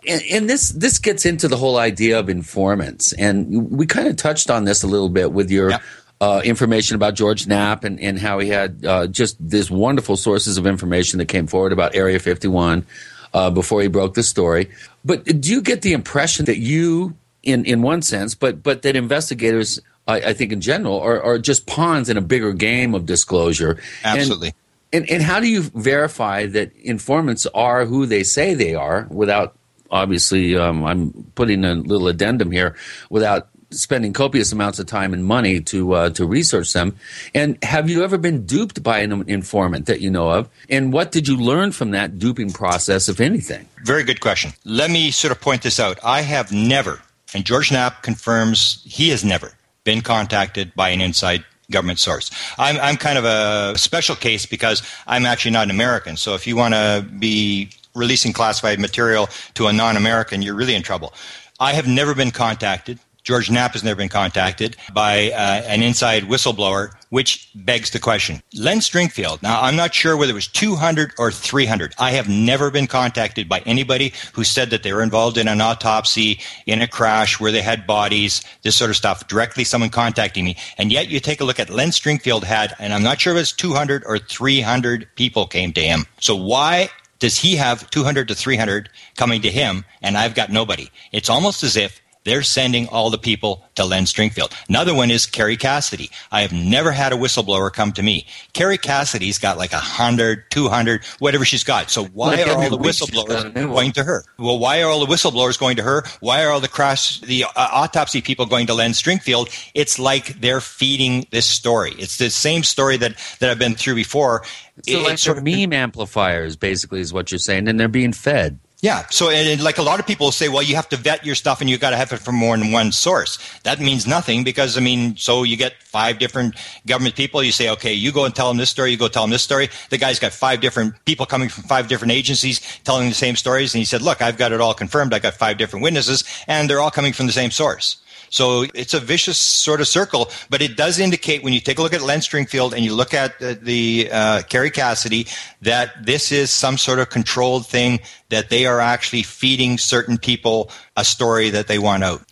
and, 0.08 0.22
and 0.30 0.50
this 0.50 0.70
this 0.70 0.98
gets 0.98 1.24
into 1.26 1.48
the 1.48 1.56
whole 1.56 1.78
idea 1.78 2.18
of 2.18 2.28
informants, 2.28 3.12
and 3.12 3.70
we 3.70 3.86
kind 3.86 4.08
of 4.08 4.16
touched 4.16 4.50
on 4.50 4.64
this 4.64 4.82
a 4.82 4.86
little 4.86 5.08
bit 5.08 5.32
with 5.32 5.50
your. 5.50 5.72
Uh, 6.20 6.40
information 6.44 6.94
about 6.94 7.14
George 7.14 7.46
Knapp 7.48 7.82
and, 7.82 8.00
and 8.00 8.18
how 8.18 8.38
he 8.38 8.48
had 8.48 8.86
uh, 8.86 9.08
just 9.08 9.36
these 9.46 9.68
wonderful 9.70 10.16
sources 10.16 10.56
of 10.56 10.66
information 10.66 11.18
that 11.18 11.26
came 11.26 11.48
forward 11.48 11.72
about 11.72 11.94
Area 11.94 12.18
51 12.20 12.86
uh, 13.34 13.50
before 13.50 13.82
he 13.82 13.88
broke 13.88 14.14
the 14.14 14.22
story. 14.22 14.70
But 15.04 15.24
do 15.24 15.50
you 15.50 15.60
get 15.60 15.82
the 15.82 15.92
impression 15.92 16.46
that 16.46 16.58
you, 16.58 17.16
in, 17.42 17.66
in 17.66 17.82
one 17.82 18.00
sense, 18.00 18.34
but 18.34 18.62
but 18.62 18.82
that 18.82 18.96
investigators, 18.96 19.80
I, 20.06 20.16
I 20.20 20.32
think 20.32 20.52
in 20.52 20.60
general, 20.60 21.00
are, 21.00 21.20
are 21.20 21.38
just 21.38 21.66
pawns 21.66 22.08
in 22.08 22.16
a 22.16 22.22
bigger 22.22 22.52
game 22.52 22.94
of 22.94 23.04
disclosure? 23.04 23.78
Absolutely. 24.04 24.48
and, 24.48 24.56
and 24.94 25.22
how 25.22 25.40
do 25.40 25.48
you 25.48 25.62
verify 25.62 26.46
that 26.46 26.72
informants 26.76 27.46
are 27.54 27.84
who 27.84 28.06
they 28.06 28.22
say 28.22 28.54
they 28.54 28.74
are 28.74 29.06
without 29.10 29.56
obviously, 29.94 30.56
um, 30.56 30.84
I'm 30.84 31.12
putting 31.34 31.64
a 31.64 31.74
little 31.74 32.08
addendum 32.08 32.50
here 32.50 32.76
without 33.08 33.48
spending 33.70 34.12
copious 34.12 34.52
amounts 34.52 34.78
of 34.78 34.86
time 34.86 35.12
and 35.12 35.24
money 35.24 35.60
to 35.60 35.94
uh, 35.94 36.10
to 36.10 36.26
research 36.26 36.72
them. 36.72 36.96
And 37.34 37.62
have 37.62 37.88
you 37.88 38.04
ever 38.04 38.18
been 38.18 38.46
duped 38.46 38.82
by 38.82 38.98
an 38.98 39.28
informant 39.28 39.86
that 39.86 40.00
you 40.00 40.10
know 40.10 40.30
of? 40.30 40.48
And 40.68 40.92
what 40.92 41.12
did 41.12 41.26
you 41.28 41.36
learn 41.36 41.72
from 41.72 41.92
that 41.92 42.18
duping 42.18 42.52
process, 42.52 43.08
if 43.08 43.20
anything? 43.20 43.68
Very 43.84 44.04
good 44.04 44.20
question. 44.20 44.52
Let 44.64 44.90
me 44.90 45.10
sort 45.10 45.32
of 45.32 45.40
point 45.40 45.62
this 45.62 45.80
out. 45.80 45.98
I 46.04 46.22
have 46.22 46.52
never, 46.52 47.02
and 47.34 47.44
George 47.44 47.72
Knapp 47.72 48.02
confirms 48.02 48.82
he 48.84 49.10
has 49.10 49.24
never 49.24 49.52
been 49.84 50.00
contacted 50.00 50.74
by 50.74 50.90
an 50.90 51.00
inside 51.00 51.44
government 51.70 51.98
source. 51.98 52.30
I'm, 52.58 52.76
I'm 52.78 52.96
kind 52.96 53.18
of 53.18 53.24
a 53.24 53.78
special 53.78 54.16
case 54.16 54.46
because 54.46 54.82
I'm 55.06 55.26
actually 55.26 55.52
not 55.52 55.64
an 55.64 55.70
American. 55.70 56.16
So 56.16 56.34
if 56.34 56.46
you 56.46 56.56
want 56.56 56.74
to 56.74 57.06
be 57.18 57.70
releasing 57.94 58.32
classified 58.32 58.80
material 58.80 59.28
to 59.54 59.66
a 59.68 59.72
non 59.72 59.96
American, 59.96 60.42
you're 60.42 60.54
really 60.54 60.74
in 60.74 60.82
trouble. 60.82 61.14
I 61.60 61.72
have 61.72 61.86
never 61.86 62.14
been 62.14 62.30
contacted 62.30 62.98
George 63.24 63.50
Knapp 63.50 63.72
has 63.72 63.82
never 63.82 63.96
been 63.96 64.10
contacted 64.10 64.76
by 64.92 65.30
uh, 65.30 65.62
an 65.66 65.82
inside 65.82 66.24
whistleblower, 66.24 66.92
which 67.08 67.48
begs 67.54 67.90
the 67.90 67.98
question. 67.98 68.42
Len 68.54 68.80
Stringfield, 68.80 69.42
now 69.42 69.62
I'm 69.62 69.76
not 69.76 69.94
sure 69.94 70.14
whether 70.14 70.32
it 70.32 70.34
was 70.34 70.46
200 70.46 71.14
or 71.18 71.30
300. 71.30 71.94
I 71.98 72.10
have 72.10 72.28
never 72.28 72.70
been 72.70 72.86
contacted 72.86 73.48
by 73.48 73.60
anybody 73.60 74.12
who 74.34 74.44
said 74.44 74.68
that 74.70 74.82
they 74.82 74.92
were 74.92 75.02
involved 75.02 75.38
in 75.38 75.48
an 75.48 75.62
autopsy, 75.62 76.38
in 76.66 76.82
a 76.82 76.86
crash 76.86 77.40
where 77.40 77.50
they 77.50 77.62
had 77.62 77.86
bodies, 77.86 78.42
this 78.60 78.76
sort 78.76 78.90
of 78.90 78.96
stuff. 78.96 79.26
Directly 79.26 79.64
someone 79.64 79.88
contacting 79.88 80.44
me. 80.44 80.56
And 80.76 80.92
yet 80.92 81.08
you 81.08 81.18
take 81.18 81.40
a 81.40 81.44
look 81.44 81.58
at 81.58 81.70
Len 81.70 81.88
Stringfield 81.88 82.42
had, 82.42 82.74
and 82.78 82.92
I'm 82.92 83.02
not 83.02 83.22
sure 83.22 83.34
if 83.34 83.40
it's 83.40 83.52
200 83.52 84.04
or 84.04 84.18
300 84.18 85.08
people 85.16 85.46
came 85.46 85.72
to 85.72 85.80
him. 85.80 86.04
So 86.20 86.36
why 86.36 86.90
does 87.20 87.38
he 87.38 87.56
have 87.56 87.88
200 87.88 88.28
to 88.28 88.34
300 88.34 88.90
coming 89.16 89.40
to 89.40 89.50
him 89.50 89.86
and 90.02 90.18
I've 90.18 90.34
got 90.34 90.50
nobody? 90.50 90.90
It's 91.10 91.30
almost 91.30 91.62
as 91.62 91.74
if 91.74 92.02
they're 92.24 92.42
sending 92.42 92.88
all 92.88 93.10
the 93.10 93.18
people 93.18 93.64
to 93.74 93.84
Len 93.84 94.04
Stringfield. 94.04 94.52
Another 94.68 94.94
one 94.94 95.10
is 95.10 95.26
Kerry 95.26 95.56
Cassidy. 95.56 96.10
I 96.30 96.42
have 96.42 96.52
never 96.52 96.92
had 96.92 97.12
a 97.12 97.16
whistleblower 97.16 97.72
come 97.72 97.92
to 97.92 98.02
me. 98.02 98.26
Kerry 98.52 98.78
Cassidy's 98.78 99.38
got 99.38 99.58
like 99.58 99.72
a 99.72 99.78
hundred, 99.78 100.50
two 100.50 100.68
hundred, 100.68 101.04
whatever 101.18 101.44
she's 101.44 101.64
got. 101.64 101.90
So 101.90 102.04
why 102.06 102.42
are 102.42 102.56
all 102.56 102.70
the 102.70 102.78
whistleblowers 102.78 103.52
going 103.54 103.92
to 103.92 104.04
her? 104.04 104.24
Well, 104.38 104.58
why 104.58 104.82
are 104.82 104.88
all 104.88 105.04
the 105.04 105.12
whistleblowers 105.12 105.58
going 105.58 105.76
to 105.76 105.82
her? 105.82 106.04
Why 106.20 106.44
are 106.44 106.50
all 106.50 106.60
the 106.60 106.68
crash, 106.68 107.20
the 107.20 107.44
uh, 107.44 107.48
autopsy 107.56 108.20
people 108.20 108.46
going 108.46 108.66
to 108.68 108.74
Len 108.74 108.92
Stringfield? 108.92 109.50
It's 109.74 109.98
like 109.98 110.40
they're 110.40 110.60
feeding 110.60 111.26
this 111.30 111.46
story. 111.46 111.92
It's 111.98 112.18
the 112.18 112.30
same 112.30 112.62
story 112.62 112.96
that, 112.98 113.16
that 113.40 113.50
I've 113.50 113.58
been 113.58 113.74
through 113.74 113.96
before. 113.96 114.44
So 114.82 115.00
like 115.02 115.18
sort 115.18 115.38
of 115.38 115.44
meme 115.44 115.72
amplifiers, 115.72 116.56
basically, 116.56 117.00
is 117.00 117.12
what 117.12 117.30
you're 117.30 117.38
saying, 117.38 117.68
and 117.68 117.78
they're 117.78 117.88
being 117.88 118.12
fed. 118.12 118.58
Yeah. 118.84 119.06
So, 119.08 119.30
and, 119.30 119.62
like 119.62 119.78
a 119.78 119.82
lot 119.82 119.98
of 119.98 120.06
people 120.06 120.30
say, 120.30 120.50
well, 120.50 120.62
you 120.62 120.76
have 120.76 120.90
to 120.90 120.98
vet 120.98 121.24
your 121.24 121.34
stuff 121.34 121.62
and 121.62 121.70
you 121.70 121.78
got 121.78 121.90
to 121.90 121.96
have 121.96 122.12
it 122.12 122.18
from 122.18 122.34
more 122.34 122.54
than 122.54 122.70
one 122.70 122.92
source. 122.92 123.38
That 123.62 123.80
means 123.80 124.06
nothing 124.06 124.44
because, 124.44 124.76
I 124.76 124.82
mean, 124.82 125.16
so 125.16 125.42
you 125.42 125.56
get 125.56 125.72
five 125.84 126.18
different 126.18 126.54
government 126.86 127.16
people. 127.16 127.42
You 127.42 127.50
say, 127.50 127.70
okay, 127.70 127.94
you 127.94 128.12
go 128.12 128.26
and 128.26 128.34
tell 128.34 128.48
them 128.48 128.58
this 128.58 128.68
story. 128.68 128.90
You 128.90 128.98
go 128.98 129.08
tell 129.08 129.22
them 129.22 129.30
this 129.30 129.42
story. 129.42 129.70
The 129.88 129.96
guy's 129.96 130.18
got 130.18 130.34
five 130.34 130.60
different 130.60 131.02
people 131.06 131.24
coming 131.24 131.48
from 131.48 131.64
five 131.64 131.88
different 131.88 132.12
agencies 132.12 132.60
telling 132.84 133.08
the 133.08 133.14
same 133.14 133.36
stories. 133.36 133.72
And 133.72 133.78
he 133.78 133.86
said, 133.86 134.02
look, 134.02 134.20
I've 134.20 134.36
got 134.36 134.52
it 134.52 134.60
all 134.60 134.74
confirmed. 134.74 135.14
I 135.14 135.18
got 135.18 135.32
five 135.32 135.56
different 135.56 135.82
witnesses 135.82 136.22
and 136.46 136.68
they're 136.68 136.82
all 136.82 136.90
coming 136.90 137.14
from 137.14 137.24
the 137.24 137.32
same 137.32 137.52
source. 137.52 138.03
So 138.34 138.66
it's 138.74 138.94
a 138.94 138.98
vicious 138.98 139.38
sort 139.38 139.80
of 139.80 139.86
circle, 139.86 140.28
but 140.50 140.60
it 140.60 140.76
does 140.76 140.98
indicate 140.98 141.44
when 141.44 141.52
you 141.52 141.60
take 141.60 141.78
a 141.78 141.82
look 141.82 141.92
at 141.92 142.02
Len 142.02 142.18
Stringfield 142.18 142.72
and 142.72 142.84
you 142.84 142.92
look 142.92 143.14
at 143.14 143.38
the, 143.38 143.54
the 143.54 144.08
uh, 144.10 144.42
Kerry 144.48 144.72
Cassidy 144.72 145.28
that 145.62 146.04
this 146.04 146.32
is 146.32 146.50
some 146.50 146.76
sort 146.76 146.98
of 146.98 147.10
controlled 147.10 147.64
thing 147.64 148.00
that 148.30 148.50
they 148.50 148.66
are 148.66 148.80
actually 148.80 149.22
feeding 149.22 149.78
certain 149.78 150.18
people 150.18 150.68
a 150.96 151.04
story 151.04 151.50
that 151.50 151.68
they 151.68 151.78
want 151.78 152.02
out. 152.02 152.22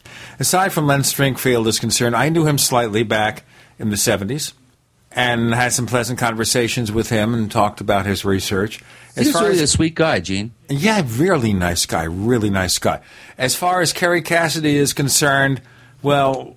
Aside 0.40 0.72
from 0.72 0.88
Len 0.88 1.02
Stringfield 1.02 1.68
is 1.68 1.78
concerned, 1.78 2.16
I 2.16 2.30
knew 2.30 2.46
him 2.48 2.58
slightly 2.58 3.04
back 3.04 3.44
in 3.78 3.90
the 3.90 3.96
70s 3.96 4.54
and 5.12 5.54
had 5.54 5.72
some 5.72 5.86
pleasant 5.86 6.18
conversations 6.18 6.90
with 6.90 7.10
him 7.10 7.32
and 7.32 7.48
talked 7.48 7.80
about 7.80 8.06
his 8.06 8.24
research. 8.24 8.82
As 9.14 9.26
He's 9.26 9.34
really 9.36 9.52
as, 9.52 9.60
a 9.60 9.66
sweet 9.68 9.94
guy, 9.94 10.18
Gene. 10.18 10.52
Yeah, 10.68 11.04
really 11.06 11.52
nice 11.52 11.86
guy, 11.86 12.02
really 12.02 12.50
nice 12.50 12.80
guy. 12.80 13.02
As 13.38 13.54
far 13.54 13.80
as 13.82 13.92
Kerry 13.92 14.22
Cassidy 14.22 14.74
is 14.76 14.92
concerned, 14.92 15.62
well, 16.02 16.56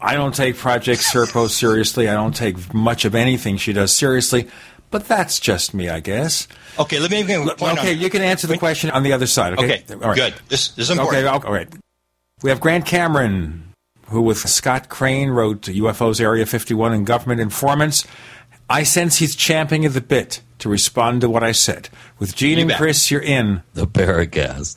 I 0.00 0.14
don't 0.14 0.34
take 0.34 0.56
Project 0.56 1.02
Serpo 1.02 1.48
seriously. 1.48 2.08
I 2.08 2.14
don't 2.14 2.34
take 2.34 2.72
much 2.72 3.04
of 3.04 3.14
anything 3.14 3.56
she 3.56 3.72
does 3.72 3.94
seriously. 3.94 4.48
But 4.90 5.06
that's 5.06 5.38
just 5.38 5.72
me, 5.72 5.88
I 5.88 6.00
guess. 6.00 6.48
Okay, 6.78 6.98
let 6.98 7.10
me. 7.10 7.22
okay, 7.22 7.92
you 7.92 8.10
can 8.10 8.22
answer 8.22 8.46
the 8.46 8.58
question 8.58 8.90
on 8.90 9.04
the 9.04 9.12
other 9.12 9.26
side. 9.26 9.52
Okay, 9.52 9.84
okay 9.88 9.94
all 9.94 10.00
right. 10.00 10.16
good. 10.16 10.34
This, 10.48 10.68
this 10.70 10.90
is 10.90 10.98
important. 10.98 11.26
Okay, 11.26 11.46
all 11.46 11.52
right. 11.52 11.68
We 12.42 12.50
have 12.50 12.60
Grant 12.60 12.86
Cameron, 12.86 13.72
who 14.08 14.20
with 14.22 14.38
Scott 14.38 14.88
Crain 14.88 15.30
wrote 15.30 15.62
UFOs 15.62 16.20
Area 16.20 16.44
51 16.44 16.92
and 16.92 17.06
Government 17.06 17.40
Informants. 17.40 18.04
I 18.68 18.82
sense 18.82 19.18
he's 19.18 19.36
champing 19.36 19.84
at 19.84 19.94
the 19.94 20.00
bit 20.00 20.40
to 20.58 20.68
respond 20.68 21.20
to 21.20 21.28
what 21.28 21.42
I 21.42 21.52
said. 21.52 21.88
With 22.18 22.34
Gene 22.34 22.58
and. 22.58 22.72
Chris, 22.72 23.10
you're 23.10 23.20
in 23.20 23.62
the 23.74 23.86
Paracast. 23.86 24.76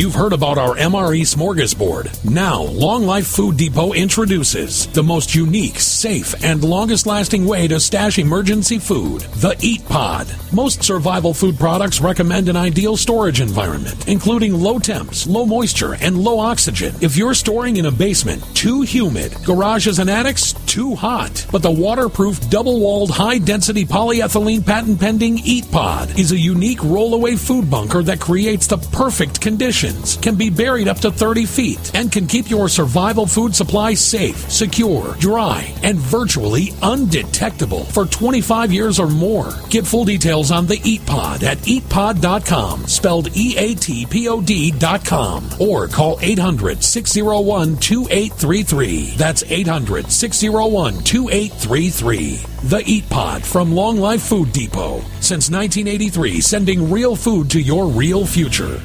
You've 0.00 0.14
heard 0.14 0.32
about 0.32 0.56
our 0.56 0.76
MRE 0.76 1.20
smorgasbord. 1.26 2.24
Now, 2.24 2.62
Long 2.62 3.04
Life 3.04 3.26
Food 3.26 3.58
Depot 3.58 3.92
introduces 3.92 4.86
the 4.86 5.02
most 5.02 5.34
unique, 5.34 5.78
safe, 5.78 6.42
and 6.42 6.64
longest 6.64 7.06
lasting 7.06 7.44
way 7.44 7.68
to 7.68 7.78
stash 7.78 8.18
emergency 8.18 8.78
food 8.78 9.20
the 9.20 9.54
Eat 9.60 9.84
Pod. 9.84 10.26
Most 10.54 10.82
survival 10.82 11.34
food 11.34 11.58
products 11.58 12.00
recommend 12.00 12.48
an 12.48 12.56
ideal 12.56 12.96
storage 12.96 13.42
environment, 13.42 14.08
including 14.08 14.54
low 14.54 14.78
temps, 14.78 15.26
low 15.26 15.44
moisture, 15.44 15.92
and 15.96 16.16
low 16.16 16.38
oxygen. 16.38 16.94
If 17.02 17.18
you're 17.18 17.34
storing 17.34 17.76
in 17.76 17.84
a 17.84 17.90
basement, 17.90 18.42
too 18.56 18.80
humid, 18.80 19.36
garages 19.44 19.98
and 19.98 20.08
attics, 20.08 20.54
too 20.64 20.94
hot. 20.94 21.46
But 21.52 21.60
the 21.60 21.70
waterproof, 21.70 22.48
double 22.48 22.80
walled, 22.80 23.10
high 23.10 23.36
density 23.36 23.84
polyethylene 23.84 24.64
patent 24.64 24.98
pending 24.98 25.40
Eat 25.44 25.70
Pod 25.70 26.18
is 26.18 26.32
a 26.32 26.38
unique 26.38 26.78
rollaway 26.78 27.38
food 27.38 27.70
bunker 27.70 28.02
that 28.04 28.18
creates 28.18 28.66
the 28.66 28.78
perfect 28.78 29.42
conditions 29.42 29.89
can 30.22 30.36
be 30.36 30.50
buried 30.50 30.88
up 30.88 30.98
to 30.98 31.10
30 31.10 31.46
feet, 31.46 31.90
and 31.94 32.10
can 32.10 32.26
keep 32.26 32.50
your 32.50 32.68
survival 32.68 33.26
food 33.26 33.54
supply 33.54 33.94
safe, 33.94 34.50
secure, 34.50 35.14
dry, 35.18 35.74
and 35.82 35.98
virtually 35.98 36.72
undetectable 36.82 37.84
for 37.84 38.06
25 38.06 38.72
years 38.72 38.98
or 38.98 39.08
more. 39.08 39.52
Get 39.68 39.86
full 39.86 40.04
details 40.04 40.50
on 40.50 40.66
the 40.66 40.80
Eat 40.84 41.04
Pod 41.06 41.42
at 41.42 41.58
eatpod.com, 41.58 42.86
spelled 42.86 43.36
E 43.36 43.56
A 43.56 43.74
T 43.74 44.06
P 44.06 44.28
O 44.28 44.40
D.com, 44.40 45.48
or 45.58 45.88
call 45.88 46.18
800 46.20 46.82
601 46.82 47.76
2833. 47.76 49.14
That's 49.16 49.42
800 49.44 50.10
601 50.10 51.02
2833. 51.04 52.36
The 52.68 52.82
Eat 52.86 53.08
Pod 53.08 53.42
from 53.42 53.72
Long 53.72 53.96
Life 53.98 54.22
Food 54.22 54.52
Depot. 54.52 55.00
Since 55.20 55.50
1983, 55.50 56.40
sending 56.40 56.90
real 56.90 57.16
food 57.16 57.50
to 57.50 57.60
your 57.60 57.86
real 57.86 58.26
future. 58.26 58.80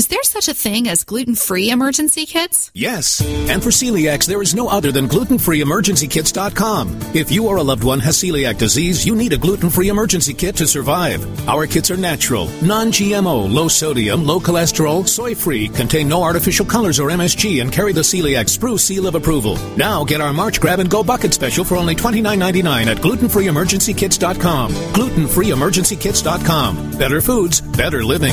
Is 0.00 0.08
there 0.08 0.22
such 0.22 0.48
a 0.48 0.54
thing 0.54 0.88
as 0.88 1.04
gluten 1.04 1.34
free 1.34 1.68
emergency 1.68 2.24
kits? 2.24 2.70
Yes. 2.72 3.20
And 3.50 3.62
for 3.62 3.68
celiacs, 3.68 4.26
there 4.26 4.40
is 4.40 4.54
no 4.54 4.66
other 4.66 4.90
than 4.90 5.06
glutenfreeemergencykits.com. 5.06 7.14
If 7.14 7.30
you 7.30 7.46
or 7.46 7.58
a 7.58 7.62
loved 7.62 7.84
one 7.84 8.00
has 8.00 8.16
celiac 8.16 8.56
disease, 8.56 9.04
you 9.04 9.14
need 9.14 9.34
a 9.34 9.36
gluten 9.36 9.68
free 9.68 9.90
emergency 9.90 10.32
kit 10.32 10.56
to 10.56 10.66
survive. 10.66 11.22
Our 11.46 11.66
kits 11.66 11.90
are 11.90 11.98
natural, 11.98 12.46
non 12.62 12.92
GMO, 12.92 13.52
low 13.52 13.68
sodium, 13.68 14.24
low 14.24 14.40
cholesterol, 14.40 15.06
soy 15.06 15.34
free, 15.34 15.68
contain 15.68 16.08
no 16.08 16.22
artificial 16.22 16.64
colors 16.64 16.98
or 16.98 17.10
MSG, 17.10 17.60
and 17.60 17.70
carry 17.70 17.92
the 17.92 18.00
celiac 18.00 18.48
sprue 18.48 18.80
seal 18.80 19.06
of 19.06 19.16
approval. 19.16 19.58
Now 19.76 20.02
get 20.02 20.22
our 20.22 20.32
March 20.32 20.62
Grab 20.62 20.80
and 20.80 20.88
Go 20.88 21.04
Bucket 21.04 21.34
special 21.34 21.62
for 21.62 21.76
only 21.76 21.94
$29.99 21.94 22.86
at 22.86 22.96
glutenfreeemergencykits.com. 22.96 24.72
Glutenfreeemergencykits.com. 24.72 26.92
Better 26.92 27.20
foods, 27.20 27.60
better 27.60 28.02
living. 28.02 28.32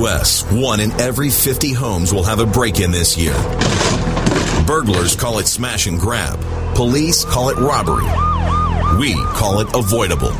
U.S., 0.00 0.50
one 0.50 0.80
in 0.80 0.92
every 0.92 1.28
50 1.28 1.74
homes 1.74 2.10
will 2.10 2.22
have 2.22 2.40
a 2.40 2.46
break 2.46 2.80
in 2.80 2.90
this 2.90 3.18
year. 3.18 3.34
Burglars 4.66 5.14
call 5.14 5.40
it 5.40 5.46
smash 5.46 5.86
and 5.86 6.00
grab. 6.00 6.40
Police 6.74 7.22
call 7.24 7.50
it 7.50 7.58
robbery. 7.58 8.08
We 8.98 9.14
call 9.34 9.60
it 9.60 9.68
avoidable. 9.74 10.32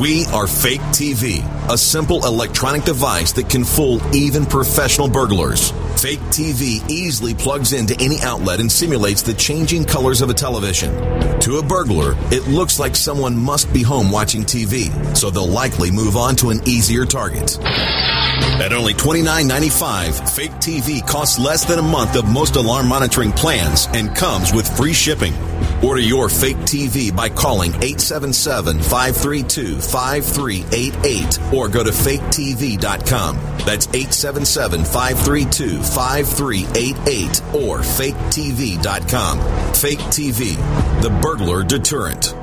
We 0.00 0.24
are 0.26 0.46
Fake 0.46 0.80
TV, 0.96 1.42
a 1.70 1.78
simple 1.78 2.24
electronic 2.24 2.84
device 2.84 3.32
that 3.32 3.48
can 3.48 3.64
fool 3.64 4.00
even 4.14 4.46
professional 4.46 5.08
burglars. 5.08 5.70
Fake 6.00 6.20
TV 6.30 6.88
easily 6.90 7.34
plugs 7.34 7.72
into 7.72 7.94
any 8.00 8.20
outlet 8.22 8.60
and 8.60 8.70
simulates 8.70 9.22
the 9.22 9.34
changing 9.34 9.84
colors 9.84 10.20
of 10.20 10.30
a 10.30 10.34
television. 10.34 10.92
To 11.40 11.58
a 11.58 11.62
burglar, 11.62 12.14
it 12.32 12.46
looks 12.48 12.78
like 12.78 12.96
someone 12.96 13.36
must 13.36 13.72
be 13.72 13.82
home 13.82 14.10
watching 14.10 14.42
TV, 14.42 14.90
so 15.16 15.30
they'll 15.30 15.46
likely 15.46 15.90
move 15.90 16.16
on 16.16 16.36
to 16.36 16.50
an 16.50 16.60
easier 16.66 17.04
target. 17.04 17.58
At 17.62 18.72
only 18.72 18.94
$29.95, 18.94 20.30
Fake 20.34 20.52
TV 20.52 21.06
costs 21.06 21.38
less 21.38 21.64
than 21.64 21.78
a 21.78 21.82
month 21.82 22.16
of 22.16 22.28
most 22.28 22.56
alarm 22.56 22.88
monitoring 22.88 23.32
plans 23.32 23.88
and 23.92 24.14
comes 24.14 24.52
with 24.52 24.68
free 24.76 24.92
shipping. 24.92 25.34
Order 25.82 26.00
your 26.00 26.28
Fake 26.28 26.58
TV 26.58 27.14
by 27.14 27.28
calling 27.28 27.70
877 27.74 28.80
532 28.80 29.80
5388 29.80 31.51
or 31.52 31.68
go 31.68 31.84
to 31.84 31.90
faketv.com. 31.90 33.36
That's 33.64 33.86
877 33.88 34.84
532 34.84 35.82
5388 35.82 37.42
or 37.54 37.78
faketv.com. 37.78 39.38
Fake 39.74 39.98
TV, 39.98 40.56
the 41.02 41.10
burglar 41.20 41.62
deterrent. 41.62 42.34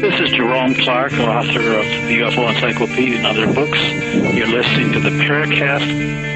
This 0.00 0.18
is 0.18 0.30
Jerome 0.30 0.74
Clark, 0.74 1.12
author 1.12 1.60
of 1.60 1.84
the 1.84 2.20
UFO 2.20 2.48
Encyclopedia 2.48 3.18
and 3.18 3.26
other 3.26 3.52
books. 3.52 3.78
You're 4.34 4.48
listening 4.48 4.92
to 4.94 5.00
the 5.00 5.10
Paracast. 5.10 6.29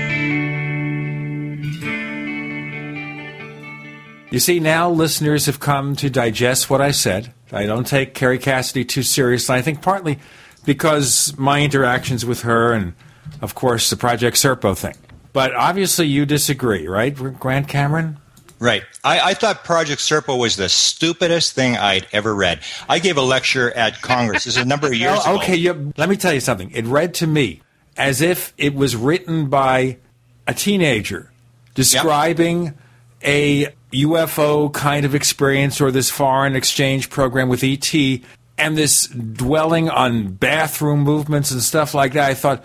You 4.34 4.40
see, 4.40 4.58
now 4.58 4.90
listeners 4.90 5.46
have 5.46 5.60
come 5.60 5.94
to 5.94 6.10
digest 6.10 6.68
what 6.68 6.80
I 6.80 6.90
said. 6.90 7.32
I 7.52 7.66
don't 7.66 7.86
take 7.86 8.14
Kerry 8.14 8.38
Cassidy 8.38 8.84
too 8.84 9.04
seriously. 9.04 9.54
I 9.54 9.62
think 9.62 9.80
partly 9.80 10.18
because 10.64 11.32
my 11.38 11.62
interactions 11.62 12.26
with 12.26 12.40
her 12.42 12.72
and, 12.72 12.94
of 13.40 13.54
course, 13.54 13.90
the 13.90 13.96
Project 13.96 14.36
Serpo 14.36 14.76
thing. 14.76 14.96
But 15.32 15.54
obviously 15.54 16.06
you 16.08 16.26
disagree, 16.26 16.88
right, 16.88 17.14
Grant 17.14 17.68
Cameron? 17.68 18.18
Right. 18.58 18.82
I, 19.04 19.20
I 19.20 19.34
thought 19.34 19.62
Project 19.62 20.00
Serpo 20.00 20.36
was 20.36 20.56
the 20.56 20.68
stupidest 20.68 21.52
thing 21.52 21.76
I'd 21.76 22.08
ever 22.12 22.34
read. 22.34 22.58
I 22.88 22.98
gave 22.98 23.16
a 23.16 23.22
lecture 23.22 23.70
at 23.70 24.02
Congress. 24.02 24.42
This 24.46 24.56
is 24.56 24.62
a 24.62 24.66
number 24.66 24.88
of 24.88 24.94
years 24.96 25.20
Oh, 25.26 25.34
ago. 25.36 25.42
okay, 25.44 25.68
let 25.96 26.08
me 26.08 26.16
tell 26.16 26.34
you 26.34 26.40
something. 26.40 26.72
It 26.72 26.86
read 26.86 27.14
to 27.14 27.28
me 27.28 27.62
as 27.96 28.20
if 28.20 28.52
it 28.58 28.74
was 28.74 28.96
written 28.96 29.48
by 29.48 29.98
a 30.48 30.54
teenager 30.54 31.30
describing 31.74 32.74
a 33.22 33.68
UFO 34.02 34.72
kind 34.72 35.04
of 35.04 35.14
experience 35.14 35.80
or 35.80 35.90
this 35.90 36.10
foreign 36.10 36.56
exchange 36.56 37.10
program 37.10 37.48
with 37.48 37.62
ET 37.62 37.94
and 38.58 38.76
this 38.76 39.06
dwelling 39.08 39.90
on 39.90 40.32
bathroom 40.32 41.00
movements 41.00 41.50
and 41.50 41.62
stuff 41.62 41.94
like 41.94 42.12
that. 42.12 42.30
I 42.30 42.34
thought, 42.34 42.64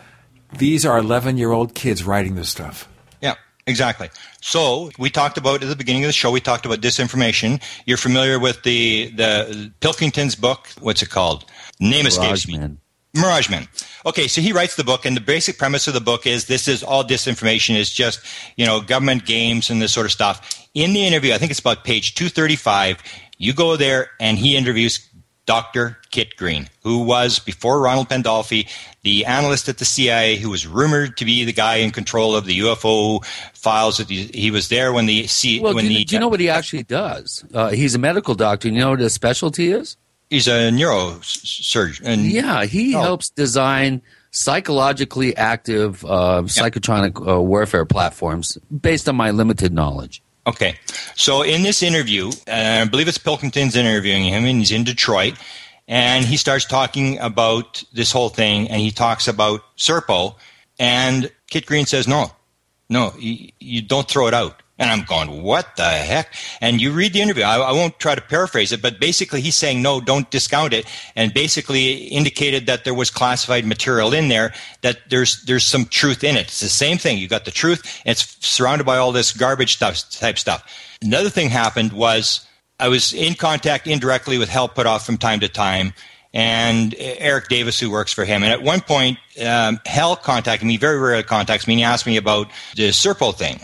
these 0.57 0.85
are 0.85 0.97
11 0.97 1.38
year 1.38 1.51
old 1.51 1.76
kids 1.76 2.03
writing 2.03 2.35
this 2.35 2.49
stuff. 2.49 2.88
Yeah, 3.22 3.35
exactly. 3.68 4.10
So 4.41 4.91
we 4.97 5.10
talked 5.10 5.38
about 5.38 5.61
at 5.61 5.69
the 5.69 5.76
beginning 5.76 6.03
of 6.03 6.10
the 6.10 6.14
show. 6.14 6.31
We 6.31 6.41
talked 6.41 6.65
about 6.65 6.81
disinformation. 6.81 7.61
You're 7.85 7.97
familiar 7.97 8.39
with 8.39 8.64
the 8.64 9.11
the 9.11 9.72
Pilkington's 9.80 10.35
book. 10.35 10.69
What's 10.80 11.01
it 11.01 11.10
called? 11.10 11.45
Name 11.80 12.07
escapes 12.07 12.47
me. 12.47 12.77
Mirage 13.15 13.49
Man. 13.49 13.68
Okay, 14.06 14.27
so 14.27 14.39
he 14.39 14.53
writes 14.53 14.76
the 14.76 14.84
book, 14.84 15.06
and 15.06 15.18
the 15.18 15.22
basic 15.22 15.57
premise 15.57 15.88
of 15.88 15.93
the 15.93 16.01
book 16.01 16.27
is 16.27 16.45
this 16.45 16.68
is 16.68 16.84
all 16.84 17.03
disinformation. 17.03 17.76
It's 17.76 17.91
just 17.91 18.22
you 18.56 18.65
know 18.65 18.81
government 18.81 19.26
games 19.26 19.69
and 19.69 19.81
this 19.81 19.91
sort 19.91 20.06
of 20.06 20.11
stuff. 20.11 20.59
In 20.74 20.94
the 20.94 21.06
interview, 21.06 21.34
I 21.34 21.38
think 21.38 21.52
it's 21.52 21.60
about 21.60 21.84
page 21.84 22.16
two 22.16 22.30
thirty 22.30 22.56
five. 22.56 23.02
You 23.38 23.54
go 23.54 23.76
there, 23.76 24.10
and 24.20 24.38
he 24.38 24.56
interviews 24.58 25.00
Dr. 25.46 25.98
Kit 26.12 26.36
Green, 26.38 26.70
who 26.84 27.00
was, 27.04 27.40
before 27.40 27.82
Ronald 27.82 28.10
Pandolfi, 28.10 28.68
the 29.02 29.26
analyst 29.26 29.68
at 29.68 29.78
the 29.80 29.86
CIA 29.86 30.36
who 30.36 30.50
was 30.52 30.68
rumored 30.68 31.18
to 31.18 31.26
be 31.26 31.44
the 31.44 31.54
guy 31.54 31.78
in 31.78 31.90
control 31.91 32.36
of 32.36 32.46
the 32.46 32.60
UFO 32.60 33.26
files. 33.56 33.98
That 33.98 34.10
he, 34.10 34.26
he 34.26 34.52
was 34.52 34.68
there 34.70 34.94
when 34.94 35.06
the 35.08 35.26
C, 35.26 35.60
Well, 35.60 35.74
when 35.74 35.86
do, 35.86 35.91
you- 35.91 36.00
the 36.00 36.06
do 36.06 36.16
you 36.16 36.20
know 36.20 36.28
what 36.28 36.40
he 36.40 36.50
actually 36.50 36.84
does? 36.84 37.44
Uh, 37.54 37.70
he's 37.70 37.96
a 37.96 38.00
medical 38.00 38.36
doctor. 38.36 38.68
You 38.68 38.80
know 38.80 38.91
what 38.91 39.00
his 39.00 39.14
specialty 39.14 39.72
is? 39.72 39.98
he's 40.30 40.48
a 40.48 40.70
neurosurgeon. 40.70 42.30
Yeah, 42.30 42.66
he 42.66 42.94
Oh. 42.96 43.02
helps 43.02 43.30
design 43.32 44.02
psychologically 44.32 45.36
active 45.36 46.06
uh, 46.06 46.44
psychotronic 46.46 47.28
uh, 47.28 47.41
warfare 47.41 47.86
platforms 47.86 48.58
based 48.82 49.10
on 49.10 49.16
my 49.16 49.32
limited 49.32 49.74
knowledge. 49.74 50.22
Okay. 50.50 50.80
So 51.16 51.44
in 51.44 51.62
this 51.62 51.84
interview, 51.84 52.30
uh, 52.48 52.82
I 52.82 52.86
believe 52.86 53.08
it's 53.08 53.20
Pilkington's 53.20 53.76
interviewing 53.76 54.24
him, 54.24 54.46
and 54.46 54.58
he's 54.58 54.72
in 54.72 54.84
Detroit, 54.84 55.36
and 55.88 56.26
he 56.26 56.38
starts 56.38 56.66
talking 56.66 57.19
about 57.19 57.84
this 57.94 58.11
whole 58.11 58.30
thing, 58.30 58.68
and 58.68 58.82
he 58.82 58.90
talks 58.90 59.28
about 59.28 59.61
Serpo, 59.78 60.36
and 60.80 61.32
Kit 61.52 61.68
Green 61.68 61.86
says, 61.86 62.08
"No, 62.08 62.32
no, 62.90 63.14
you, 63.19 63.52
you 63.60 63.84
don't 63.84 64.10
throw 64.10 64.26
it 64.26 64.34
out." 64.34 64.64
And 64.80 64.90
I'm 64.90 65.03
going, 65.03 65.43
"What 65.43 65.75
the 65.75 65.83
heck?" 65.83 66.33
And 66.61 66.82
you 66.82 66.91
read 66.91 67.14
the 67.14 67.22
interview. 67.22 67.43
I, 67.43 67.58
I 67.58 67.72
won't 67.74 67.99
try 67.99 68.16
to 68.16 68.22
paraphrase 68.22 68.72
it, 68.72 68.82
but 68.82 68.99
basically 68.99 69.41
he's 69.41 69.56
saying, 69.56 69.82
"No, 69.82 70.01
don't 70.01 70.32
discount 70.32 70.74
it," 70.74 70.88
and 71.16 71.33
basically 71.33 72.06
indicated 72.06 72.66
that 72.67 72.85
there 72.85 72.93
was 72.93 73.11
classified 73.11 73.66
material 73.66 74.14
in 74.14 74.30
there. 74.30 74.53
That 74.82 74.98
there's 75.09 75.43
there's 75.43 75.66
some 75.66 75.85
truth 75.85 76.24
in 76.24 76.38
it. 76.38 76.48
It's 76.48 76.61
the 76.61 76.69
same 76.69 76.98
thing. 76.98 77.17
You 77.17 77.27
got 77.27 77.45
the 77.45 77.51
truth, 77.51 78.01
and 78.06 78.14
it's 78.14 78.38
surrounded 78.40 78.85
by 78.85 78.98
all 78.98 79.11
this 79.11 79.33
garbage 79.33 79.74
stuff 79.74 80.09
type 80.11 80.40
stuff. 80.40 80.64
Another 81.01 81.30
thing 81.30 81.49
happened 81.49 81.93
was 81.93 82.48
I 82.80 82.88
was 82.88 83.14
in 83.14 83.33
contact 83.35 83.88
indirectly 83.88 84.38
with 84.38 84.49
Hal 84.49 84.69
Puthoff 84.69 85.06
from 85.06 85.17
time 85.17 85.41
to 85.41 85.49
time, 85.49 85.93
and 86.33 86.95
Eric 86.98 87.49
Davis, 87.49 87.80
who 87.80 87.90
works 87.90 88.14
for 88.14 88.24
him. 88.24 88.43
And 88.43 88.51
at 88.53 88.61
one 88.61 88.82
point, 88.82 89.17
um, 89.45 89.80
Hal 89.85 90.16
contacted 90.16 90.67
me, 90.67 90.77
very 90.77 90.98
rarely 90.98 91.24
contacts 91.24 91.67
me, 91.67 91.74
and 91.74 91.80
he 91.80 91.83
asked 91.83 92.06
me 92.06 92.17
about 92.17 92.48
the 92.75 92.90
Serpo 92.90 93.35
thing. 93.35 93.59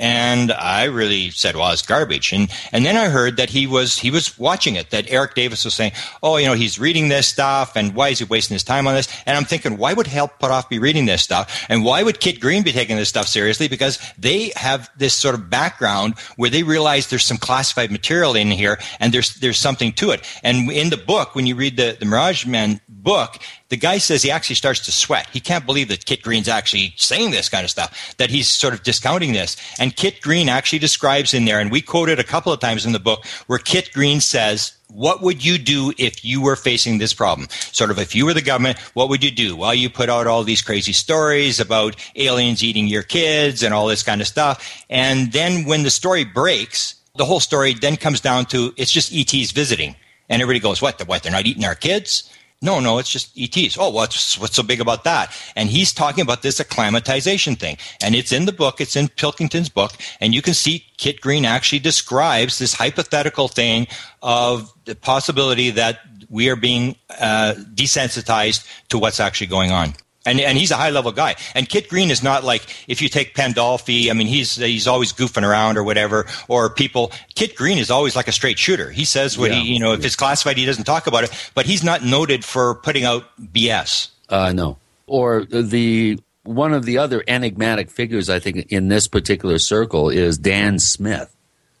And 0.00 0.50
I 0.50 0.84
really 0.84 1.30
said, 1.30 1.56
"Well, 1.56 1.70
it's 1.70 1.82
garbage." 1.82 2.32
And 2.32 2.50
and 2.72 2.86
then 2.86 2.96
I 2.96 3.08
heard 3.10 3.36
that 3.36 3.50
he 3.50 3.66
was 3.66 3.98
he 3.98 4.10
was 4.10 4.36
watching 4.38 4.74
it. 4.74 4.90
That 4.90 5.10
Eric 5.10 5.34
Davis 5.34 5.64
was 5.64 5.74
saying, 5.74 5.92
"Oh, 6.22 6.38
you 6.38 6.46
know, 6.46 6.54
he's 6.54 6.78
reading 6.78 7.08
this 7.08 7.26
stuff, 7.26 7.76
and 7.76 7.94
why 7.94 8.08
is 8.08 8.18
he 8.18 8.24
wasting 8.24 8.54
his 8.54 8.64
time 8.64 8.86
on 8.88 8.94
this?" 8.94 9.08
And 9.26 9.36
I'm 9.36 9.44
thinking, 9.44 9.76
why 9.76 9.92
would 9.92 10.06
Hal 10.06 10.32
Puthoff 10.40 10.68
be 10.70 10.78
reading 10.78 11.04
this 11.04 11.22
stuff, 11.22 11.66
and 11.68 11.84
why 11.84 12.02
would 12.02 12.18
Kit 12.18 12.40
Green 12.40 12.62
be 12.62 12.72
taking 12.72 12.96
this 12.96 13.10
stuff 13.10 13.28
seriously? 13.28 13.68
Because 13.68 13.98
they 14.18 14.52
have 14.56 14.90
this 14.96 15.14
sort 15.14 15.34
of 15.34 15.50
background 15.50 16.18
where 16.36 16.50
they 16.50 16.62
realize 16.62 17.08
there's 17.08 17.24
some 17.24 17.36
classified 17.36 17.90
material 17.90 18.34
in 18.34 18.50
here, 18.50 18.78
and 19.00 19.12
there's 19.12 19.34
there's 19.34 19.58
something 19.58 19.92
to 19.92 20.12
it. 20.12 20.24
And 20.42 20.70
in 20.72 20.88
the 20.88 20.96
book, 20.96 21.34
when 21.34 21.46
you 21.46 21.54
read 21.56 21.76
the 21.76 21.96
the 22.00 22.06
Mirage 22.06 22.46
Men 22.46 22.80
book, 23.02 23.38
the 23.68 23.76
guy 23.76 23.98
says 23.98 24.22
he 24.22 24.30
actually 24.30 24.56
starts 24.56 24.80
to 24.80 24.92
sweat. 24.92 25.28
He 25.32 25.40
can't 25.40 25.66
believe 25.66 25.88
that 25.88 26.04
Kit 26.04 26.22
Green's 26.22 26.48
actually 26.48 26.94
saying 26.96 27.30
this 27.30 27.48
kind 27.48 27.64
of 27.64 27.70
stuff, 27.70 28.16
that 28.16 28.30
he's 28.30 28.48
sort 28.48 28.74
of 28.74 28.82
discounting 28.82 29.32
this. 29.32 29.56
And 29.78 29.96
Kit 29.96 30.20
Green 30.20 30.48
actually 30.48 30.78
describes 30.78 31.34
in 31.34 31.44
there, 31.44 31.60
and 31.60 31.70
we 31.70 31.80
quote 31.80 32.08
it 32.08 32.18
a 32.18 32.24
couple 32.24 32.52
of 32.52 32.60
times 32.60 32.84
in 32.86 32.92
the 32.92 32.98
book, 32.98 33.24
where 33.46 33.58
Kit 33.58 33.92
Green 33.92 34.20
says, 34.20 34.72
what 34.92 35.22
would 35.22 35.44
you 35.44 35.56
do 35.58 35.92
if 35.98 36.24
you 36.24 36.42
were 36.42 36.56
facing 36.56 36.98
this 36.98 37.14
problem? 37.14 37.48
Sort 37.50 37.90
of, 37.90 37.98
if 37.98 38.14
you 38.14 38.26
were 38.26 38.34
the 38.34 38.42
government, 38.42 38.78
what 38.94 39.08
would 39.08 39.22
you 39.22 39.30
do? 39.30 39.56
Well, 39.56 39.74
you 39.74 39.88
put 39.88 40.08
out 40.08 40.26
all 40.26 40.42
these 40.42 40.62
crazy 40.62 40.92
stories 40.92 41.60
about 41.60 41.96
aliens 42.16 42.62
eating 42.62 42.88
your 42.88 43.02
kids 43.02 43.62
and 43.62 43.72
all 43.72 43.86
this 43.86 44.02
kind 44.02 44.20
of 44.20 44.26
stuff. 44.26 44.84
And 44.90 45.32
then 45.32 45.64
when 45.64 45.84
the 45.84 45.90
story 45.90 46.24
breaks, 46.24 46.96
the 47.16 47.24
whole 47.24 47.40
story 47.40 47.74
then 47.74 47.96
comes 47.96 48.20
down 48.20 48.46
to 48.46 48.74
it's 48.76 48.90
just 48.90 49.14
ETs 49.14 49.52
visiting. 49.52 49.94
And 50.28 50.40
everybody 50.42 50.60
goes, 50.60 50.80
what? 50.80 50.98
The, 50.98 51.04
What? 51.04 51.22
They're 51.22 51.32
not 51.32 51.46
eating 51.46 51.64
our 51.64 51.74
kids? 51.74 52.30
No, 52.62 52.78
no, 52.78 52.98
it's 52.98 53.10
just 53.10 53.32
ETs. 53.38 53.78
Oh, 53.78 53.88
what's 53.88 54.38
what's 54.38 54.56
so 54.56 54.62
big 54.62 54.82
about 54.82 55.04
that? 55.04 55.34
And 55.56 55.70
he's 55.70 55.94
talking 55.94 56.20
about 56.20 56.42
this 56.42 56.60
acclimatization 56.60 57.56
thing, 57.56 57.78
and 58.02 58.14
it's 58.14 58.32
in 58.32 58.44
the 58.44 58.52
book. 58.52 58.82
It's 58.82 58.96
in 58.96 59.08
Pilkington's 59.08 59.70
book, 59.70 59.92
and 60.20 60.34
you 60.34 60.42
can 60.42 60.52
see 60.52 60.84
Kit 60.98 61.22
Green 61.22 61.46
actually 61.46 61.78
describes 61.78 62.58
this 62.58 62.74
hypothetical 62.74 63.48
thing 63.48 63.86
of 64.22 64.70
the 64.84 64.94
possibility 64.94 65.70
that 65.70 66.00
we 66.28 66.50
are 66.50 66.56
being 66.56 66.96
uh, 67.18 67.54
desensitized 67.74 68.66
to 68.90 68.98
what's 68.98 69.20
actually 69.20 69.46
going 69.46 69.70
on. 69.70 69.94
And, 70.26 70.38
and 70.38 70.58
he's 70.58 70.70
a 70.70 70.76
high 70.76 70.90
level 70.90 71.12
guy. 71.12 71.36
And 71.54 71.66
Kit 71.66 71.88
Green 71.88 72.10
is 72.10 72.22
not 72.22 72.44
like 72.44 72.62
if 72.88 73.00
you 73.00 73.08
take 73.08 73.34
Pandolfi. 73.34 74.10
I 74.10 74.12
mean, 74.12 74.26
he's 74.26 74.56
he's 74.56 74.86
always 74.86 75.14
goofing 75.14 75.44
around 75.48 75.78
or 75.78 75.82
whatever. 75.82 76.26
Or 76.46 76.68
people. 76.68 77.10
Kit 77.34 77.56
Green 77.56 77.78
is 77.78 77.90
always 77.90 78.14
like 78.14 78.28
a 78.28 78.32
straight 78.32 78.58
shooter. 78.58 78.90
He 78.90 79.06
says 79.06 79.38
what 79.38 79.50
Yeah. 79.50 79.60
he 79.60 79.72
you 79.72 79.78
know 79.80 79.94
if 79.94 80.04
it's 80.04 80.16
classified, 80.16 80.58
he 80.58 80.66
doesn't 80.66 80.84
talk 80.84 81.06
about 81.06 81.24
it. 81.24 81.50
But 81.54 81.64
he's 81.64 81.82
not 81.82 82.04
noted 82.04 82.44
for 82.44 82.74
putting 82.74 83.04
out 83.04 83.24
BS. 83.40 84.08
Uh, 84.28 84.52
no. 84.52 84.76
Or 85.06 85.44
the 85.46 86.18
one 86.42 86.74
of 86.74 86.84
the 86.84 86.98
other 86.98 87.24
enigmatic 87.26 87.90
figures 87.90 88.28
I 88.28 88.40
think 88.40 88.70
in 88.70 88.88
this 88.88 89.08
particular 89.08 89.58
circle 89.58 90.10
is 90.10 90.36
Dan 90.38 90.78
Smith, 90.78 91.34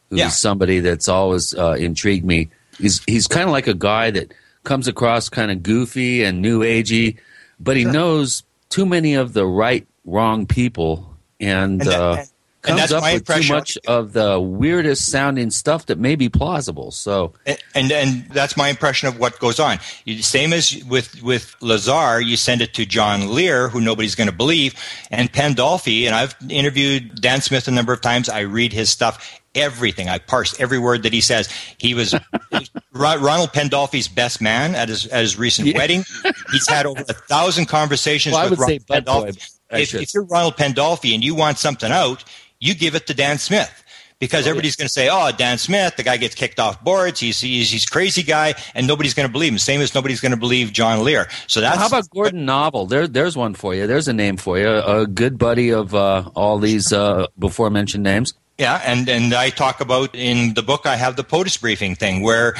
who's 0.08 0.18
Yeah. 0.18 0.28
somebody 0.30 0.80
that's 0.80 1.08
always 1.08 1.54
uh, 1.54 1.72
intrigued 1.78 2.24
me. 2.24 2.48
He's 2.78 3.02
he's 3.06 3.26
kind 3.26 3.44
of 3.44 3.52
like 3.52 3.66
a 3.66 3.74
guy 3.74 4.10
that 4.12 4.32
comes 4.64 4.88
across 4.88 5.28
kind 5.28 5.50
of 5.50 5.62
goofy 5.62 6.24
and 6.24 6.40
new 6.40 6.60
agey, 6.60 7.16
but 7.60 7.76
he 7.76 7.84
knows 7.84 8.42
too 8.70 8.86
many 8.86 9.14
of 9.14 9.32
the 9.34 9.46
right 9.46 9.86
wrong 10.04 10.46
people 10.46 11.16
and. 11.38 11.80
And 11.82 11.90
that- 11.90 12.00
uh, 12.00 12.16
and- 12.18 12.28
Comes 12.62 12.78
that's 12.78 12.92
up 12.92 13.00
my 13.00 13.14
with 13.14 13.24
too 13.24 13.54
much 13.54 13.78
of 13.88 14.12
the 14.12 14.38
weirdest 14.38 15.06
sounding 15.10 15.50
stuff 15.50 15.86
that 15.86 15.98
may 15.98 16.14
be 16.14 16.28
plausible. 16.28 16.90
So 16.90 17.32
And, 17.46 17.56
and 17.74 17.90
and 17.90 18.28
that's 18.34 18.54
my 18.54 18.68
impression 18.68 19.08
of 19.08 19.18
what 19.18 19.38
goes 19.38 19.58
on. 19.58 19.78
You, 20.04 20.20
same 20.20 20.52
as 20.52 20.76
with 20.84 21.22
with 21.22 21.56
Lazar, 21.62 22.20
you 22.20 22.36
send 22.36 22.60
it 22.60 22.74
to 22.74 22.84
John 22.84 23.32
Lear, 23.34 23.70
who 23.70 23.80
nobody's 23.80 24.14
going 24.14 24.28
to 24.28 24.36
believe, 24.36 24.74
and 25.10 25.32
Pandolfi. 25.32 26.04
And 26.04 26.14
I've 26.14 26.36
interviewed 26.50 27.18
Dan 27.22 27.40
Smith 27.40 27.66
a 27.66 27.70
number 27.70 27.94
of 27.94 28.02
times. 28.02 28.28
I 28.28 28.40
read 28.40 28.74
his 28.74 28.90
stuff, 28.90 29.39
everything. 29.54 30.08
I 30.08 30.18
parse 30.18 30.58
every 30.60 30.78
word 30.78 31.02
that 31.02 31.12
he 31.12 31.20
says. 31.20 31.48
He 31.78 31.94
was 31.94 32.14
Ronald 32.92 33.52
Pandolfi's 33.52 34.08
best 34.08 34.40
man 34.40 34.74
at 34.74 34.88
his 34.88 35.06
at 35.06 35.20
his 35.20 35.38
recent 35.38 35.74
wedding. 35.74 36.04
He's 36.52 36.68
had 36.68 36.86
over 36.86 37.00
a 37.08 37.14
thousand 37.14 37.66
conversations 37.66 38.34
Well, 38.34 38.46
I 38.46 38.50
with 38.50 38.58
Ronald 38.58 38.86
Pandolfi. 38.86 39.50
If, 39.70 39.94
if 39.94 40.14
you're 40.14 40.24
Ronald 40.24 40.56
Pandolfi 40.56 41.14
and 41.14 41.22
you 41.22 41.34
want 41.34 41.58
something 41.58 41.92
out, 41.92 42.24
you 42.58 42.74
give 42.74 42.94
it 42.94 43.06
to 43.06 43.14
Dan 43.14 43.38
Smith 43.38 43.84
because 44.20 44.46
everybody's 44.46 44.76
going 44.76 44.86
to 44.86 44.92
say, 44.92 45.08
"Oh, 45.10 45.30
Dan 45.36 45.58
Smith, 45.58 45.96
the 45.96 46.02
guy 46.02 46.16
gets 46.18 46.34
kicked 46.34 46.60
off 46.60 46.82
boards. 46.84 47.18
He's 47.18 47.40
he's, 47.40 47.70
he's 47.70 47.86
crazy 47.86 48.22
guy," 48.22 48.54
and 48.74 48.86
nobody's 48.86 49.14
going 49.14 49.26
to 49.26 49.32
believe 49.32 49.52
him. 49.52 49.58
Same 49.58 49.80
as 49.80 49.94
nobody's 49.94 50.20
going 50.20 50.32
to 50.32 50.38
believe 50.38 50.72
John 50.72 51.02
Lear. 51.02 51.28
So 51.46 51.60
that's 51.60 51.78
How 51.78 51.86
about 51.86 52.08
Gordon 52.10 52.46
Novell? 52.46 52.88
There, 52.88 53.08
there's 53.08 53.36
one 53.36 53.54
for 53.54 53.74
you. 53.74 53.86
There's 53.86 54.08
a 54.08 54.12
name 54.12 54.36
for 54.36 54.58
you. 54.58 54.68
A 54.68 55.06
good 55.06 55.38
buddy 55.38 55.70
of 55.70 55.94
uh, 55.94 56.30
all 56.34 56.58
these 56.58 56.92
uh, 56.92 57.26
before 57.38 57.70
mentioned 57.70 58.04
names. 58.04 58.34
Yeah, 58.60 58.82
and 58.84 59.08
and 59.08 59.32
I 59.32 59.48
talk 59.48 59.80
about 59.80 60.14
in 60.14 60.52
the 60.52 60.62
book 60.62 60.84
I 60.84 60.96
have 60.96 61.16
the 61.16 61.24
POTUS 61.24 61.58
briefing 61.58 61.94
thing 61.94 62.20
where 62.20 62.56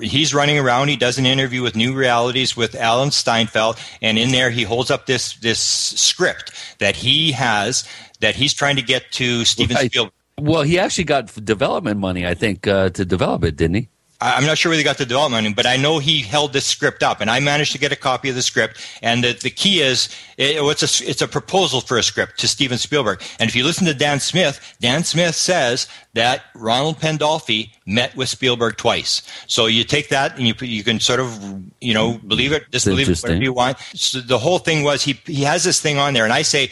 he's 0.00 0.32
running 0.32 0.60
around. 0.60 0.86
He 0.86 0.96
does 0.96 1.18
an 1.18 1.26
interview 1.26 1.60
with 1.60 1.74
New 1.74 1.92
Realities 1.92 2.56
with 2.56 2.76
Alan 2.76 3.10
Steinfeld, 3.10 3.76
and 4.00 4.16
in 4.16 4.30
there 4.30 4.50
he 4.50 4.62
holds 4.62 4.92
up 4.92 5.06
this 5.06 5.34
this 5.38 5.58
script 5.58 6.52
that 6.78 6.94
he 6.94 7.32
has 7.32 7.82
that 8.20 8.36
he's 8.36 8.54
trying 8.54 8.76
to 8.76 8.82
get 8.82 9.10
to 9.10 9.44
Steven 9.44 9.74
Right. 9.74 9.90
Spielberg. 9.90 10.12
Well, 10.38 10.62
he 10.62 10.78
actually 10.78 11.04
got 11.04 11.34
development 11.44 11.98
money, 11.98 12.24
I 12.24 12.34
think, 12.34 12.68
uh, 12.68 12.90
to 12.90 13.04
develop 13.04 13.42
it, 13.42 13.56
didn't 13.56 13.74
he? 13.74 13.88
I'm 14.20 14.44
not 14.44 14.58
sure 14.58 14.70
where 14.70 14.76
they 14.76 14.82
got 14.82 14.98
the 14.98 15.06
development, 15.06 15.56
but 15.56 15.66
I 15.66 15.76
know 15.76 15.98
he 15.98 16.20
held 16.20 16.52
this 16.52 16.66
script 16.66 17.02
up, 17.02 17.20
and 17.20 17.30
I 17.30 17.40
managed 17.40 17.72
to 17.72 17.78
get 17.78 17.90
a 17.90 17.96
copy 17.96 18.28
of 18.28 18.34
the 18.34 18.42
script. 18.42 18.78
And 19.02 19.24
the, 19.24 19.32
the 19.32 19.50
key 19.50 19.80
is, 19.80 20.08
it, 20.36 20.56
it's 20.58 21.00
a 21.00 21.08
it's 21.08 21.22
a 21.22 21.28
proposal 21.28 21.80
for 21.80 21.96
a 21.96 22.02
script 22.02 22.38
to 22.40 22.48
Steven 22.48 22.76
Spielberg. 22.76 23.22
And 23.38 23.48
if 23.48 23.56
you 23.56 23.64
listen 23.64 23.86
to 23.86 23.94
Dan 23.94 24.20
Smith, 24.20 24.76
Dan 24.80 25.04
Smith 25.04 25.34
says 25.34 25.88
that 26.14 26.42
Ronald 26.54 26.98
Pandolfi 26.98 27.70
met 27.86 28.14
with 28.14 28.28
Spielberg 28.28 28.76
twice. 28.76 29.22
So 29.46 29.66
you 29.66 29.84
take 29.84 30.08
that 30.10 30.36
and 30.36 30.46
you 30.46 30.54
you 30.60 30.84
can 30.84 31.00
sort 31.00 31.20
of 31.20 31.62
you 31.80 31.94
know 31.94 32.18
believe 32.26 32.52
it, 32.52 32.70
disbelieve 32.70 33.08
it, 33.08 33.20
whatever 33.22 33.42
you 33.42 33.52
want. 33.52 33.78
So 33.94 34.20
the 34.20 34.38
whole 34.38 34.58
thing 34.58 34.84
was 34.84 35.02
he 35.02 35.14
he 35.24 35.44
has 35.44 35.64
this 35.64 35.80
thing 35.80 35.98
on 35.98 36.14
there, 36.14 36.24
and 36.24 36.32
I 36.32 36.42
say. 36.42 36.70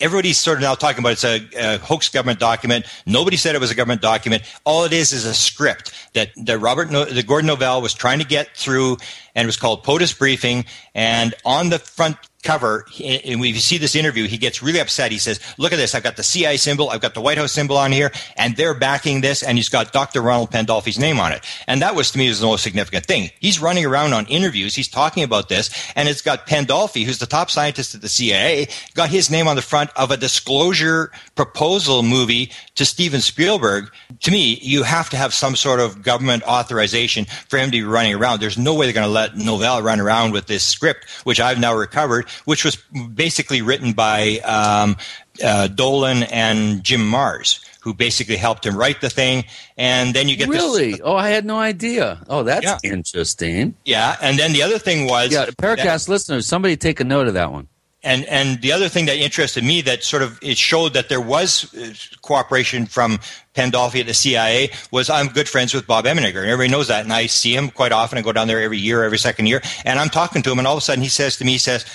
Everybody's 0.00 0.38
sort 0.38 0.58
of 0.58 0.62
now 0.62 0.74
talking 0.74 0.98
about 0.98 1.12
it's 1.12 1.24
a, 1.24 1.48
a 1.56 1.78
hoax 1.78 2.08
government 2.08 2.40
document. 2.40 2.86
Nobody 3.06 3.36
said 3.36 3.54
it 3.54 3.60
was 3.60 3.70
a 3.70 3.74
government 3.74 4.02
document. 4.02 4.42
All 4.64 4.84
it 4.84 4.92
is 4.92 5.12
is 5.12 5.24
a 5.24 5.34
script 5.34 5.92
that, 6.14 6.30
that 6.44 6.58
Robert, 6.58 6.90
no, 6.90 7.04
that 7.04 7.26
Gordon 7.26 7.48
Novell 7.48 7.80
was 7.80 7.94
trying 7.94 8.18
to 8.18 8.24
get 8.26 8.56
through, 8.56 8.96
and 9.34 9.44
it 9.44 9.46
was 9.46 9.56
called 9.56 9.84
POTUS 9.84 10.18
briefing. 10.18 10.64
And 10.94 11.34
on 11.44 11.70
the 11.70 11.78
front 11.78 12.16
cover, 12.44 12.86
and 13.02 13.44
you 13.44 13.54
see 13.54 13.78
this 13.78 13.96
interview, 13.96 14.28
he 14.28 14.38
gets 14.38 14.62
really 14.62 14.80
upset. 14.80 15.10
He 15.10 15.18
says, 15.18 15.40
"Look 15.58 15.72
at 15.72 15.76
this! 15.76 15.94
I've 15.94 16.02
got 16.02 16.16
the 16.16 16.22
CIA 16.22 16.56
symbol, 16.56 16.90
I've 16.90 17.00
got 17.00 17.14
the 17.14 17.20
White 17.20 17.38
House 17.38 17.52
symbol 17.52 17.76
on 17.76 17.90
here, 17.90 18.12
and 18.36 18.56
they're 18.56 18.74
backing 18.74 19.20
this, 19.20 19.42
and 19.42 19.58
he's 19.58 19.68
got 19.68 19.92
Dr. 19.92 20.22
Ronald 20.22 20.50
Pandolfi's 20.50 20.98
name 20.98 21.18
on 21.18 21.32
it." 21.32 21.44
And 21.66 21.82
that 21.82 21.94
was 21.94 22.10
to 22.12 22.18
me 22.18 22.28
was 22.28 22.40
the 22.40 22.46
most 22.46 22.62
significant 22.62 23.06
thing. 23.06 23.30
He's 23.40 23.60
running 23.60 23.84
around 23.84 24.12
on 24.12 24.26
interviews, 24.26 24.74
he's 24.74 24.88
talking 24.88 25.22
about 25.22 25.48
this, 25.48 25.70
and 25.96 26.08
it's 26.08 26.22
got 26.22 26.46
Pandolfi, 26.46 27.04
who's 27.04 27.18
the 27.18 27.26
top 27.26 27.50
scientist 27.50 27.94
at 27.94 28.02
the 28.02 28.08
CIA, 28.08 28.68
got 28.94 29.08
his 29.08 29.30
name 29.30 29.48
on 29.48 29.56
the 29.56 29.62
front 29.62 29.90
of 29.96 30.10
a 30.10 30.16
disclosure 30.16 31.10
proposal 31.34 32.02
movie 32.02 32.52
to 32.74 32.84
Steven 32.84 33.20
Spielberg. 33.20 33.90
To 34.20 34.30
me, 34.30 34.58
you 34.62 34.82
have 34.82 35.10
to 35.10 35.16
have 35.16 35.32
some 35.32 35.56
sort 35.56 35.80
of 35.80 36.02
government 36.02 36.42
authorization 36.44 37.24
for 37.48 37.58
him 37.58 37.70
to 37.70 37.78
be 37.78 37.82
running 37.82 38.14
around. 38.14 38.40
There's 38.40 38.58
no 38.58 38.74
way 38.74 38.86
they're 38.86 38.92
going 38.92 39.06
to 39.06 39.10
let 39.10 39.34
Novell 39.34 39.82
run 39.82 40.00
around 40.00 40.32
with 40.32 40.46
this 40.46 40.62
script, 40.64 41.08
which 41.24 41.40
I've 41.40 41.58
now 41.58 41.74
recovered, 41.74 42.26
which 42.44 42.64
was 42.64 42.76
basically 43.14 43.62
written 43.62 43.92
by 43.92 44.38
um, 44.40 44.96
uh, 45.44 45.66
Dolan 45.68 46.22
and 46.24 46.82
Jim 46.84 47.00
Marrs, 47.00 47.60
who 47.80 47.92
basically 47.94 48.36
helped 48.36 48.64
him 48.66 48.76
write 48.76 49.00
the 49.00 49.10
thing. 49.10 49.44
And 49.76 50.14
then 50.14 50.28
you 50.28 50.36
get 50.36 50.48
this 50.50 50.60
Really? 50.62 51.00
Oh, 51.02 51.16
I 51.16 51.28
had 51.30 51.44
no 51.44 51.58
idea. 51.58 52.22
Oh, 52.28 52.42
that's 52.42 52.64
Yeah. 52.64 52.78
interesting. 52.82 53.74
Yeah, 53.84 54.16
and 54.22 54.38
then 54.38 54.52
the 54.52 54.62
other 54.62 54.78
thing 54.78 55.06
was 55.08 55.32
Yeah, 55.32 55.44
that- 55.46 55.56
Paracast 55.56 56.08
listeners, 56.08 56.46
somebody 56.46 56.76
take 56.76 57.00
a 57.00 57.04
note 57.04 57.26
of 57.28 57.34
that 57.34 57.52
one. 57.52 57.68
and 58.06 58.26
and 58.26 58.60
the 58.60 58.70
other 58.70 58.86
thing 58.90 59.06
that 59.06 59.16
interested 59.16 59.64
me 59.64 59.80
that 59.80 60.04
sort 60.04 60.22
of 60.22 60.38
it 60.42 60.58
showed 60.58 60.92
that 60.92 61.08
there 61.08 61.22
was 61.22 61.72
uh, 61.74 61.88
cooperation 62.20 62.84
from 62.84 63.18
Pandolfi 63.54 64.00
at 64.00 64.06
the 64.06 64.12
CIA 64.12 64.68
was 64.90 65.08
I'm 65.08 65.28
good 65.28 65.48
friends 65.48 65.72
with 65.72 65.86
Bob 65.86 66.04
Emenegger 66.04 66.42
and 66.44 66.50
everybody 66.52 66.68
knows 66.68 66.88
that 66.88 67.02
and 67.04 67.12
I 67.14 67.24
see 67.28 67.54
him 67.56 67.70
quite 67.70 67.92
often 67.92 68.18
I 68.18 68.20
go 68.20 68.30
down 68.32 68.46
there 68.46 68.60
every 68.60 68.76
year 68.76 69.04
every 69.04 69.16
second 69.16 69.46
year 69.46 69.62
and 69.86 69.98
I'm 69.98 70.10
talking 70.10 70.42
to 70.42 70.50
him 70.52 70.58
and 70.58 70.66
all 70.68 70.74
of 70.76 70.82
a 70.82 70.84
sudden 70.84 71.02
he 71.02 71.08
says 71.08 71.38
to 71.38 71.46
me 71.46 71.52
he 71.52 71.58
says 71.58 71.86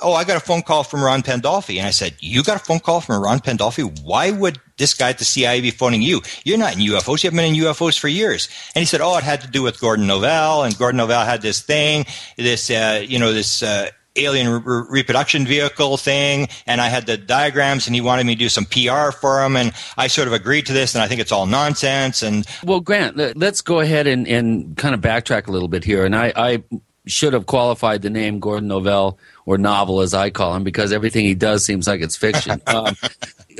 oh 0.00 0.12
I 0.12 0.24
got 0.24 0.36
a 0.36 0.40
phone 0.40 0.62
call 0.62 0.84
from 0.84 1.02
Ron 1.02 1.22
Pandolfi. 1.22 1.78
And 1.78 1.86
I 1.86 1.90
said 1.90 2.14
you 2.20 2.42
got 2.42 2.56
a 2.56 2.64
phone 2.64 2.80
call 2.80 3.00
from 3.00 3.22
Ron 3.22 3.40
Pandolfi? 3.40 4.02
Why 4.02 4.30
would 4.30 4.58
this 4.76 4.94
guy 4.94 5.10
at 5.10 5.18
the 5.18 5.24
CIA 5.24 5.60
be 5.60 5.70
phoning 5.70 6.02
you? 6.02 6.20
You're 6.44 6.58
not 6.58 6.74
in 6.74 6.80
UFOs 6.80 7.22
you 7.22 7.28
haven't 7.28 7.38
been 7.38 7.54
in 7.54 7.60
UFOs 7.62 7.98
for 7.98 8.08
years. 8.08 8.48
And 8.74 8.82
he 8.82 8.86
said 8.86 9.00
oh 9.00 9.16
it 9.16 9.24
had 9.24 9.40
to 9.42 9.48
do 9.48 9.62
with 9.62 9.80
Gordon 9.80 10.06
Novell. 10.06 10.64
And 10.64 10.76
Gordon 10.76 11.00
Novell 11.00 11.24
had 11.24 11.42
this 11.42 11.60
thing 11.60 12.06
this 12.36 12.70
uh, 12.70 13.04
you 13.06 13.18
know 13.18 13.32
this 13.32 13.62
uh, 13.62 13.90
alien 14.16 14.62
re- 14.64 14.82
reproduction 14.90 15.46
vehicle 15.46 15.96
thing. 15.96 16.48
And 16.66 16.80
I 16.80 16.88
had 16.88 17.06
the 17.06 17.16
diagrams 17.16 17.86
and 17.86 17.94
he 17.94 18.00
wanted 18.00 18.26
me 18.26 18.34
to 18.34 18.38
do 18.38 18.48
some 18.48 18.64
PR 18.64 19.10
for 19.12 19.42
him. 19.44 19.56
And 19.56 19.72
I 19.96 20.08
sort 20.08 20.26
of 20.28 20.34
agreed 20.34 20.66
to 20.66 20.72
this 20.72 20.94
and 20.94 21.02
I 21.02 21.08
think 21.08 21.20
it's 21.20 21.32
all 21.32 21.46
nonsense. 21.46 22.22
And 22.22 22.46
Well, 22.64 22.80
Grant, 22.80 23.16
let- 23.16 23.36
let's 23.36 23.60
go 23.60 23.80
ahead 23.80 24.06
and, 24.06 24.26
and 24.26 24.76
kind 24.76 24.94
of 24.94 25.00
backtrack 25.00 25.46
a 25.46 25.52
little 25.52 25.68
bit 25.68 25.84
here. 25.84 26.04
And 26.04 26.16
I, 26.16 26.32
I 26.36 26.62
should 27.08 27.32
have 27.32 27.46
qualified 27.46 28.02
the 28.02 28.10
name 28.10 28.40
Gordon 28.40 28.68
Novell 28.68 29.16
or 29.46 29.58
novel, 29.58 30.00
as 30.00 30.14
I 30.14 30.30
call 30.30 30.54
him, 30.54 30.64
because 30.64 30.92
everything 30.92 31.24
he 31.24 31.34
does 31.34 31.64
seems 31.64 31.86
like 31.86 32.00
it's 32.00 32.16
fiction. 32.16 32.62
um, 32.66 32.94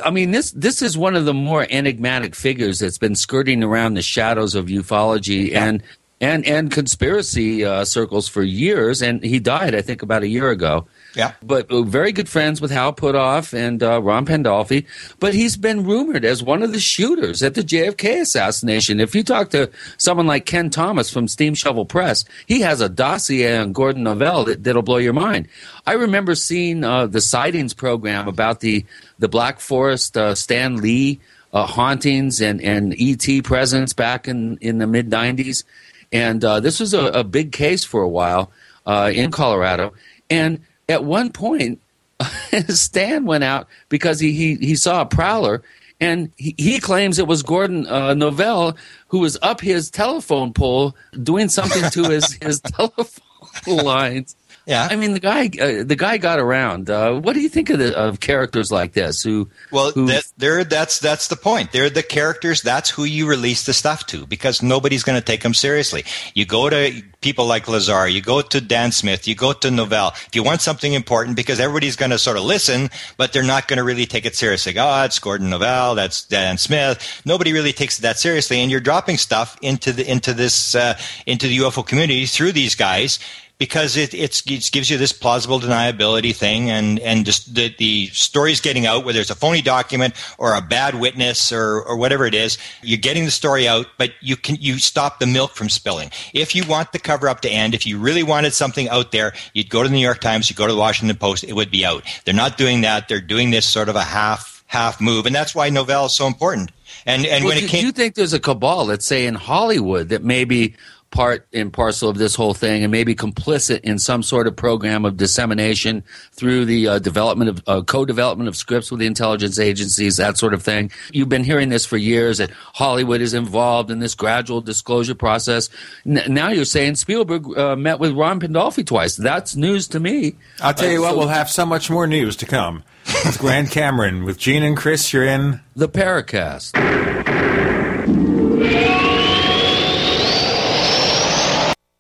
I 0.05 0.11
mean, 0.11 0.31
this 0.31 0.53
this 0.53 0.83
is 0.83 0.97
one 0.97 1.17
of 1.17 1.25
the 1.25 1.35
more 1.35 1.67
enigmatic 1.69 2.35
figures 2.35 2.79
that's 2.79 2.99
been 2.99 3.15
skirting 3.15 3.63
around 3.63 3.95
the 3.95 4.03
shadows 4.03 4.55
of 4.55 4.67
ufology 4.67 5.51
yeah. 5.51 5.65
and 5.65 5.83
and 6.21 6.47
and 6.47 6.71
conspiracy 6.71 7.65
uh, 7.65 7.85
circles 7.85 8.29
for 8.29 8.43
years. 8.43 9.03
And 9.03 9.23
he 9.23 9.39
died, 9.39 9.75
I 9.75 9.83
think, 9.83 10.03
about 10.03 10.23
a 10.23 10.29
year 10.29 10.51
ago. 10.51 10.87
Yeah. 11.15 11.33
But 11.43 11.71
uh, 11.71 11.83
very 11.83 12.13
good 12.13 12.29
friends 12.29 12.61
with 12.61 12.71
Hal 12.71 12.93
Puthoff 12.93 13.55
and 13.55 13.83
uh, 13.83 14.03
Ron 14.03 14.27
Pandolfi. 14.27 14.87
But 15.19 15.35
he's 15.35 15.57
been 15.57 15.85
rumored 15.85 16.25
as 16.25 16.43
one 16.43 16.63
of 16.63 16.73
the 16.73 16.81
shooters 16.81 17.43
at 17.43 17.55
the 17.55 17.63
JFK 17.63 18.21
assassination. 18.21 19.01
If 19.01 19.15
you 19.15 19.23
talk 19.23 19.51
to 19.51 19.71
someone 19.97 20.27
like 20.27 20.45
Kenn 20.45 20.71
Thomas 20.71 21.11
from 21.11 21.27
Steam 21.27 21.55
Shovel 21.55 21.87
Press, 21.87 22.25
he 22.47 22.61
has 22.61 22.81
a 22.81 22.89
dossier 22.89 23.57
on 23.57 23.73
Gordon 23.73 24.05
Novell 24.05 24.47
that, 24.47 24.65
that'll 24.65 24.83
blow 24.83 24.99
your 24.99 25.13
mind. 25.13 25.49
I 25.87 25.95
remember 25.95 26.35
seeing 26.35 26.85
uh, 26.85 27.07
the 27.07 27.21
sightings 27.21 27.75
program 27.75 28.29
about 28.29 28.61
the, 28.61 28.85
the 29.19 29.29
Black 29.29 29.61
Forest 29.61 30.17
uh, 30.17 30.35
Stan 30.35 30.77
Lee 30.77 31.21
uh, 31.53 31.67
hauntings 31.67 32.43
and, 32.43 32.61
and 32.61 32.95
ET 32.99 33.43
presence 33.45 33.95
back 33.95 34.29
in, 34.29 34.59
in 34.59 34.79
the 34.79 34.87
mid 34.87 35.11
90s. 35.11 35.65
And 36.13 36.45
uh, 36.45 36.61
this 36.61 36.81
was 36.81 36.95
a, 36.95 37.07
a, 37.07 37.25
big 37.25 37.53
case 37.53 37.85
for 37.85 38.01
a 38.03 38.09
while 38.09 38.51
in 38.87 39.31
Colorado. 39.31 39.93
And 40.31 40.61
at 40.89 41.05
one 41.05 41.31
point, 41.31 41.81
Stan 42.69 43.25
went 43.25 43.45
out 43.45 43.69
because 43.89 44.21
he, 44.21 44.33
he, 44.33 44.55
he 44.57 44.77
saw 44.77 45.03
a 45.03 45.07
prowler 45.07 45.63
and 46.01 46.31
he, 46.37 46.55
he 46.57 46.81
claims 46.81 47.19
it 47.19 47.27
was 47.27 47.43
Gordon 47.43 47.87
uh, 47.87 48.15
Novell 48.15 48.77
who 49.09 49.19
was 49.19 49.39
up 49.43 49.61
his 49.61 49.91
telephone 49.91 50.53
pole 50.53 50.97
doing 51.23 51.49
something 51.49 51.91
to 51.91 52.11
his, 52.11 52.33
his 52.43 52.61
telephone 52.67 53.23
lines. 53.67 54.37
Yeah, 54.69 54.87
I 54.91 54.97
mean 54.97 55.15
the 55.15 55.21
guy 55.21 55.47
uh, 55.47 55.83
the 55.83 55.97
guy 55.97 56.19
got 56.19 56.39
around. 56.39 56.91
Uh, 56.91 57.19
what 57.19 57.33
do 57.33 57.41
you 57.41 57.49
think 57.49 57.71
of 57.71 57.79
the, 57.79 57.97
of 57.97 58.21
characters 58.21 58.71
like 58.71 58.93
this? 58.93 59.23
Who 59.23 59.49
well, 59.73 59.93
who, 59.93 60.09
that, 60.09 60.25
they're 60.37 60.63
that's 60.63 60.99
that's 61.01 61.29
the 61.29 61.37
point. 61.37 61.73
They're 61.73 61.89
the 61.89 62.03
characters. 62.03 62.61
That's 62.61 62.91
who 62.91 63.05
you 63.05 63.27
release 63.27 63.65
the 63.65 63.73
stuff 63.73 64.05
to 64.09 64.27
because 64.27 64.63
nobody's 64.63 65.05
going 65.05 65.19
to 65.19 65.25
take 65.25 65.43
them 65.43 65.55
seriously. 65.55 66.05
You 66.35 66.45
go 66.45 66.69
to 66.69 67.03
people 67.23 67.47
like 67.47 67.67
Lazar, 67.67 68.09
you 68.09 68.21
go 68.21 68.43
to 68.43 68.61
Dan 68.61 68.93
Smith, 68.93 69.27
you 69.27 69.35
go 69.35 69.55
to 69.55 69.69
Novell. 69.69 70.13
If 70.27 70.37
you 70.37 70.43
want 70.43 70.61
something 70.61 70.93
important, 70.93 71.35
because 71.35 71.61
everybody's 71.61 71.97
going 71.97 72.11
to 72.11 72.19
sort 72.19 72.37
of 72.37 72.43
listen, 72.43 72.91
but 73.17 73.33
they're 73.33 73.43
not 73.43 73.69
going 73.69 73.79
to 73.79 73.85
really 73.85 74.05
take 74.05 74.27
it 74.27 74.37
seriously. 74.37 74.75
Oh, 74.77 75.05
it's 75.05 75.19
Gordon 75.19 75.49
Novell, 75.49 75.97
that's 75.97 76.27
Dan 76.27 76.59
Smith. 76.59 77.23
Nobody 77.25 77.55
really 77.55 77.73
takes 77.73 77.99
it 77.99 78.03
that 78.03 78.19
seriously, 78.19 78.61
and 78.61 78.71
you're 78.71 78.81
dropping 78.81 79.17
stuff 79.17 79.57
into 79.63 79.95
the 79.95 80.07
into 80.07 80.35
this 80.35 80.75
uh, 80.75 80.99
into 81.25 81.49
the 81.49 81.57
UFO 81.57 81.87
community 81.87 82.27
through 82.27 82.53
these 82.53 82.75
guys 82.75 83.19
because 83.59 83.97
it, 83.97 84.15
it 84.15 84.41
gives 84.47 84.89
you 84.89 84.97
this 84.97 85.13
plausible 85.13 85.59
deniability 85.59 86.35
thing 86.35 86.71
and, 86.71 87.01
and 87.01 87.27
just 87.27 87.55
the, 87.55 87.75
the 87.79 88.07
story's 88.09 88.61
getting 88.61 88.87
out, 88.87 89.05
whether 89.05 89.21
it's 89.21 89.31
a 89.31 89.35
phony 89.35 89.61
document 89.61 90.15
or 90.39 90.55
a 90.55 90.61
bad 90.61 90.95
witness 90.95 91.53
or, 91.53 91.83
or 91.83 91.97
whatever 91.97 92.25
it 92.25 92.35
is, 92.35 92.57
you're 92.83 92.99
getting 92.99 93.25
the 93.25 93.31
story 93.31 93.67
out, 93.67 93.87
but 93.99 94.13
you 94.21 94.37
can, 94.37 94.57
you 94.61 94.79
stop 94.79 95.19
the 95.19 95.27
milk 95.27 95.53
from 95.53 95.69
spilling. 95.69 96.11
If 96.33 96.55
you 96.55 96.65
want 96.67 96.93
the 96.93 97.01
cover 97.01 97.29
up 97.29 97.41
to 97.41 97.51
end, 97.51 97.75
if 97.75 97.85
you 97.85 97.99
really 97.99 98.23
wanted 98.23 98.55
something 98.55 98.89
out 98.89 99.11
there, 99.11 99.33
you'd 99.55 99.71
go 99.71 99.83
to 99.83 99.89
the 99.89 99.95
New 99.95 100.01
York 100.01 100.21
Times, 100.21 100.49
you 100.49 100.55
go 100.55 100.67
to 100.67 100.73
the 100.73 100.79
Washington 100.79 101.17
Post, 101.17 101.43
it 101.43 101.55
would 101.55 101.71
be 101.71 101.85
out. 101.85 102.05
They're 102.25 102.35
not 102.35 102.59
doing 102.59 102.83
that. 102.83 103.09
They're 103.09 103.21
doing 103.21 103.51
this 103.51 103.67
sort 103.67 103.89
of 103.89 103.97
a 103.97 104.05
half, 104.05 104.63
half 104.67 105.01
move. 105.01 105.27
And 105.27 105.35
that's 105.35 105.55
why 105.55 105.69
Novell 105.69 106.07
is 106.07 106.15
so 106.15 106.29
important. 106.29 106.71
And, 107.07 107.27
and 107.27 107.45
well, 107.45 107.55
when 107.55 107.59
do, 107.59 107.65
it 107.65 107.69
came, 107.69 107.81
do 107.81 107.87
you 107.87 107.93
think 107.93 108.15
there's 108.15 108.33
a 108.33 108.41
cabal, 108.41 108.87
let's 108.87 109.05
say 109.05 109.27
in 109.27 109.35
Hollywood, 109.35 110.11
that 110.11 110.23
maybe 110.23 110.77
part 111.11 111.47
and 111.53 111.73
parcel 111.73 112.09
of 112.11 112.19
this 112.19 112.35
whole 112.35 112.53
thing 112.55 112.83
and 112.83 112.91
maybe 112.93 113.15
complicit 113.15 113.81
in 113.81 113.99
some 113.99 114.23
sort 114.23 114.47
of 114.47 114.55
program 114.55 115.05
of 115.05 115.17
dissemination 115.17 116.05
through 116.33 116.65
the 116.67 116.87
uh, 116.87 116.99
development 116.99 117.49
of 117.49 117.63
uh, 117.67 117.83
co-development 117.83 118.47
of 118.47 118.57
scripts 118.57 118.91
with 118.91 119.01
the 119.01 119.07
intelligence 119.07 119.59
agencies 119.59 120.19
that 120.19 120.37
sort 120.37 120.53
of 120.53 120.63
thing. 120.63 120.91
You've 121.13 121.29
been 121.29 121.45
hearing 121.45 121.71
this 121.71 121.87
for 121.87 121.97
years 121.97 122.39
that 122.39 122.51
hollywood 122.51 123.21
is 123.21 123.33
involved 123.35 123.91
in 123.91 124.01
this 124.01 124.15
gradual 124.15 124.61
disclosure 124.61 125.15
process. 125.15 125.71
N- 126.05 126.23
now 126.29 126.51
you're 126.51 126.65
saying 126.67 126.97
spielberg 126.97 127.57
uh, 127.57 127.75
met 127.75 127.99
with 127.99 128.13
ron 128.13 128.39
pandolfi 128.41 128.85
twice. 128.85 129.17
That's 129.17 129.57
news 129.57 129.89
to 129.89 130.01
me. 130.01 130.37
I'll 130.61 130.75
tell 130.75 130.91
you 130.91 131.01
what 131.01 131.13
so- 131.13 131.19
we'll 131.19 131.29
have 131.29 131.49
so 131.51 131.65
much 131.65 131.89
more 131.91 132.07
news 132.07 132.37
to 132.37 132.47
come. 132.47 132.85
With 133.25 133.39
grant 133.39 133.71
cameron 133.73 134.25
with 134.25 134.37
gene 134.39 134.63
and 134.63 134.77
chris. 134.77 135.13
You're 135.13 135.25
in. 135.25 135.61
The 135.75 135.89
paracast 135.89 136.77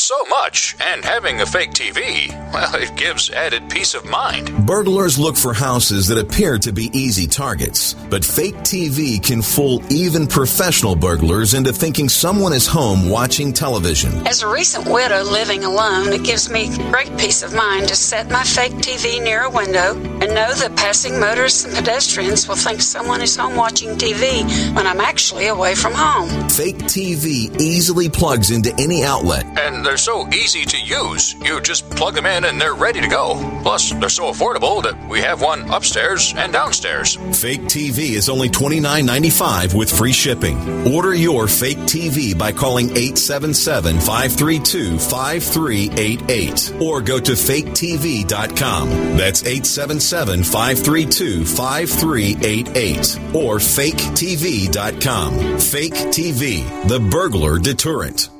so 0.00 0.24
much, 0.24 0.76
and 0.80 1.04
having 1.04 1.40
a 1.40 1.46
fake 1.46 1.72
TV, 1.72 2.30
well, 2.52 2.74
it 2.74 2.96
gives 2.96 3.30
added 3.30 3.68
peace 3.68 3.94
of 3.94 4.04
mind. 4.04 4.50
Burglars 4.66 5.18
look 5.18 5.36
for 5.36 5.52
houses 5.52 6.08
that 6.08 6.18
appear 6.18 6.58
to 6.58 6.72
be 6.72 6.90
easy 6.92 7.26
targets, 7.26 7.94
but 8.08 8.24
fake 8.24 8.56
TV 8.56 9.22
can 9.22 9.42
fool 9.42 9.82
even 9.92 10.26
professional 10.26 10.96
burglars 10.96 11.54
into 11.54 11.72
thinking 11.72 12.08
someone 12.08 12.52
is 12.52 12.66
home 12.66 13.10
watching 13.10 13.52
television. 13.52 14.26
As 14.26 14.42
a 14.42 14.48
recent 14.48 14.88
widow 14.88 15.22
living 15.22 15.64
alone, 15.64 16.12
it 16.12 16.24
gives 16.24 16.50
me 16.50 16.74
great 16.90 17.14
peace 17.18 17.42
of 17.42 17.54
mind 17.54 17.88
to 17.88 17.94
set 17.94 18.30
my 18.30 18.42
fake 18.42 18.72
TV 18.72 19.22
near 19.22 19.42
a 19.42 19.50
window 19.50 19.94
and 19.94 20.34
know 20.34 20.52
that 20.54 20.74
passing 20.76 21.20
motorists 21.20 21.64
and 21.64 21.74
pedestrians 21.74 22.48
will 22.48 22.56
think 22.56 22.80
someone 22.80 23.20
is 23.20 23.36
home 23.36 23.54
watching 23.54 23.90
TV 23.96 24.44
when 24.74 24.86
I'm 24.86 25.00
actually 25.00 25.48
away 25.48 25.74
from 25.74 25.92
home. 25.94 26.28
Fake 26.48 26.78
TV 26.78 27.60
easily 27.60 28.08
plugs 28.08 28.50
into 28.50 28.74
any 28.78 29.04
outlet. 29.04 29.44
And 29.58 29.79
they're 29.84 29.96
so 29.96 30.28
easy 30.28 30.64
to 30.64 30.78
use. 30.78 31.34
You 31.34 31.60
just 31.60 31.88
plug 31.90 32.14
them 32.14 32.26
in 32.26 32.44
and 32.44 32.60
they're 32.60 32.74
ready 32.74 33.00
to 33.00 33.08
go. 33.08 33.34
Plus, 33.62 33.92
they're 33.92 34.08
so 34.08 34.24
affordable 34.24 34.82
that 34.82 35.08
we 35.08 35.20
have 35.20 35.42
one 35.42 35.68
upstairs 35.70 36.34
and 36.36 36.52
downstairs. 36.52 37.14
Fake 37.40 37.62
TV 37.62 38.10
is 38.10 38.28
only 38.28 38.48
$29.95 38.48 39.74
with 39.74 39.90
free 39.90 40.12
shipping. 40.12 40.92
Order 40.92 41.14
your 41.14 41.48
fake 41.48 41.78
TV 41.78 42.36
by 42.36 42.52
calling 42.52 42.86
877 42.90 44.00
532 44.00 44.98
5388 44.98 46.74
or 46.80 47.00
go 47.00 47.18
to 47.20 47.32
faketv.com. 47.32 48.88
That's 49.16 49.42
877 49.42 50.44
532 50.44 51.44
5388 51.44 53.34
or 53.34 53.56
faketv.com. 53.58 55.58
Fake 55.58 55.94
TV, 55.94 56.88
the 56.88 57.00
burglar 57.00 57.58
deterrent. 57.58 58.39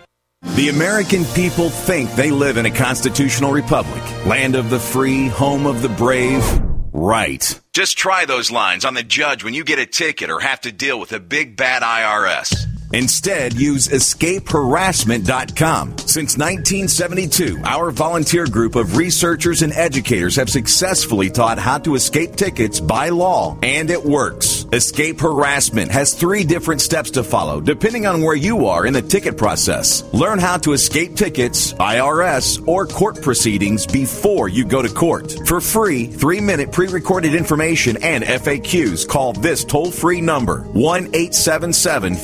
The 0.43 0.69
American 0.69 1.23
people 1.23 1.69
think 1.69 2.11
they 2.13 2.31
live 2.31 2.57
in 2.57 2.65
a 2.65 2.71
constitutional 2.71 3.51
republic, 3.51 4.03
land 4.25 4.55
of 4.55 4.71
the 4.71 4.79
free, 4.79 5.27
home 5.27 5.67
of 5.67 5.83
the 5.83 5.89
brave. 5.89 6.43
Right. 6.91 7.59
Just 7.73 7.95
try 7.95 8.25
those 8.25 8.49
lines 8.49 8.83
on 8.83 8.95
the 8.95 9.03
judge 9.03 9.43
when 9.43 9.53
you 9.53 9.63
get 9.63 9.77
a 9.77 9.85
ticket 9.85 10.31
or 10.31 10.39
have 10.39 10.61
to 10.61 10.71
deal 10.71 10.99
with 10.99 11.11
a 11.13 11.19
big 11.19 11.55
bad 11.55 11.83
IRS. 11.83 12.65
Instead, 12.93 13.53
use 13.53 13.87
escapeharassment.com. 13.87 15.97
Since 15.97 16.37
1972, 16.37 17.61
our 17.63 17.91
volunteer 17.91 18.47
group 18.47 18.75
of 18.75 18.97
researchers 18.97 19.61
and 19.61 19.73
educators 19.73 20.35
have 20.35 20.49
successfully 20.49 21.29
taught 21.29 21.59
how 21.59 21.77
to 21.79 21.95
escape 21.95 22.35
tickets 22.35 22.79
by 22.79 23.09
law, 23.09 23.57
and 23.63 23.89
it 23.89 24.03
works. 24.03 24.65
Escape 24.73 25.19
Harassment 25.19 25.91
has 25.91 26.13
three 26.13 26.43
different 26.43 26.81
steps 26.81 27.11
to 27.11 27.23
follow, 27.23 27.61
depending 27.61 28.05
on 28.05 28.21
where 28.21 28.35
you 28.35 28.67
are 28.67 28.85
in 28.85 28.93
the 28.93 29.01
ticket 29.01 29.37
process. 29.37 30.03
Learn 30.13 30.39
how 30.39 30.57
to 30.57 30.73
escape 30.73 31.15
tickets, 31.15 31.73
IRS, 31.73 32.65
or 32.67 32.87
court 32.87 33.21
proceedings 33.21 33.85
before 33.85 34.47
you 34.47 34.65
go 34.65 34.81
to 34.81 34.89
court. 34.89 35.33
For 35.45 35.59
free, 35.59 36.07
three 36.07 36.39
minute 36.39 36.71
pre 36.71 36.87
recorded 36.87 37.35
information 37.35 37.97
and 38.01 38.23
FAQs, 38.23 39.07
call 39.07 39.33
this 39.33 39.63
toll 39.63 39.91
free 39.91 40.21
number 40.21 40.61
1 40.73 41.09
877 41.13 42.15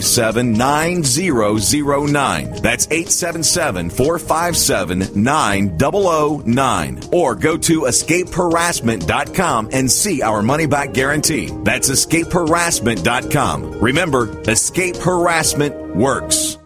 457 0.00 0.52
9009. 0.52 2.62
That's 2.62 2.86
877 2.86 3.90
457 3.90 5.22
9009. 5.22 7.00
Or 7.12 7.34
go 7.34 7.56
to 7.58 7.82
escapeharassment.com 7.82 9.68
and 9.72 9.90
see 9.90 10.22
our 10.22 10.42
money 10.42 10.66
back 10.66 10.92
guarantee. 10.92 11.50
That's 11.62 11.90
escapeharassment.com. 11.90 13.80
Remember, 13.80 14.50
escape 14.50 14.96
harassment 14.96 15.94
works. 15.94 16.56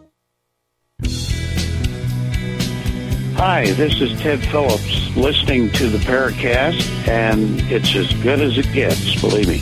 Hi, 3.36 3.72
this 3.72 4.00
is 4.00 4.18
Ted 4.20 4.40
Phillips 4.46 5.16
listening 5.16 5.70
to 5.72 5.88
the 5.88 5.98
Paracast, 5.98 7.08
and 7.08 7.60
it's 7.62 7.94
as 7.96 8.12
good 8.22 8.40
as 8.40 8.56
it 8.56 8.72
gets, 8.72 9.20
believe 9.20 9.48
me. 9.48 9.60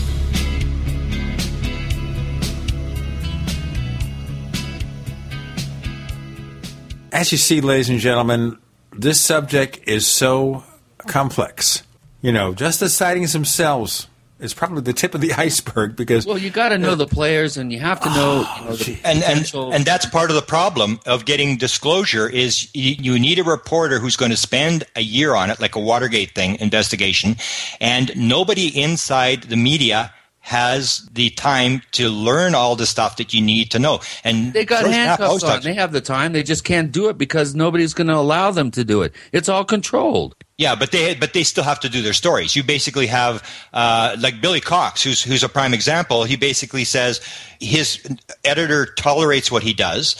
As 7.12 7.30
you 7.30 7.36
see, 7.36 7.60
ladies 7.60 7.90
and 7.90 8.00
gentlemen, 8.00 8.56
this 8.90 9.20
subject 9.20 9.80
is 9.86 10.06
so 10.06 10.64
complex. 10.96 11.82
You 12.22 12.32
know, 12.32 12.54
just 12.54 12.80
the 12.80 12.88
sightings 12.88 13.34
themselves 13.34 14.08
is 14.40 14.54
probably 14.54 14.80
the 14.80 14.94
tip 14.94 15.14
of 15.14 15.20
the 15.20 15.32
iceberg 15.36 15.94
because 15.94 16.24
well, 16.24 16.38
you 16.38 16.48
got 16.48 16.70
to 16.70 16.78
know 16.78 16.92
uh, 16.92 16.94
the 16.94 17.06
players, 17.06 17.58
and 17.58 17.70
you 17.70 17.80
have 17.80 18.00
to 18.00 18.08
know, 18.08 18.46
you 18.58 18.64
know 18.64 18.76
the 18.76 18.98
oh, 19.04 19.10
and, 19.10 19.22
and 19.22 19.74
and 19.74 19.84
that's 19.84 20.06
part 20.06 20.30
of 20.30 20.36
the 20.36 20.42
problem 20.42 21.00
of 21.04 21.26
getting 21.26 21.58
disclosure 21.58 22.26
is 22.26 22.74
you, 22.74 22.94
you 22.98 23.18
need 23.18 23.38
a 23.38 23.44
reporter 23.44 23.98
who's 23.98 24.16
going 24.16 24.30
to 24.30 24.36
spend 24.36 24.84
a 24.96 25.02
year 25.02 25.34
on 25.34 25.50
it 25.50 25.60
like 25.60 25.76
a 25.76 25.80
watergate 25.80 26.34
thing 26.34 26.58
investigation 26.60 27.36
and 27.78 28.10
nobody 28.16 28.68
inside 28.80 29.42
the 29.44 29.56
media 29.56 30.14
has 30.42 31.08
the 31.12 31.30
time 31.30 31.80
to 31.92 32.08
learn 32.08 32.54
all 32.54 32.74
the 32.74 32.84
stuff 32.84 33.16
that 33.16 33.32
you 33.32 33.40
need 33.40 33.70
to 33.70 33.78
know 33.78 34.00
and 34.24 34.52
They 34.52 34.64
got 34.64 34.84
handcuffs 34.84 35.44
on. 35.44 35.62
They 35.62 35.74
have 35.74 35.92
the 35.92 36.00
time. 36.00 36.32
They 36.32 36.42
just 36.42 36.64
can't 36.64 36.90
do 36.90 37.08
it 37.08 37.16
because 37.16 37.54
nobody's 37.54 37.94
going 37.94 38.08
to 38.08 38.16
allow 38.16 38.50
them 38.50 38.72
to 38.72 38.84
do 38.84 39.02
it. 39.02 39.12
It's 39.30 39.48
all 39.48 39.64
controlled. 39.64 40.34
Yeah, 40.58 40.74
but 40.74 40.90
they 40.90 41.14
but 41.14 41.32
they 41.32 41.44
still 41.44 41.64
have 41.64 41.80
to 41.80 41.88
do 41.88 42.02
their 42.02 42.12
stories. 42.12 42.54
You 42.54 42.62
basically 42.62 43.06
have 43.06 43.42
uh, 43.72 44.16
like 44.20 44.40
Billy 44.40 44.60
Cox, 44.60 45.02
who's 45.02 45.22
who's 45.22 45.42
a 45.42 45.48
prime 45.48 45.74
example. 45.74 46.24
He 46.24 46.36
basically 46.36 46.84
says 46.84 47.20
his 47.58 48.04
editor 48.44 48.86
tolerates 48.94 49.50
what 49.50 49.62
he 49.62 49.72
does, 49.72 50.14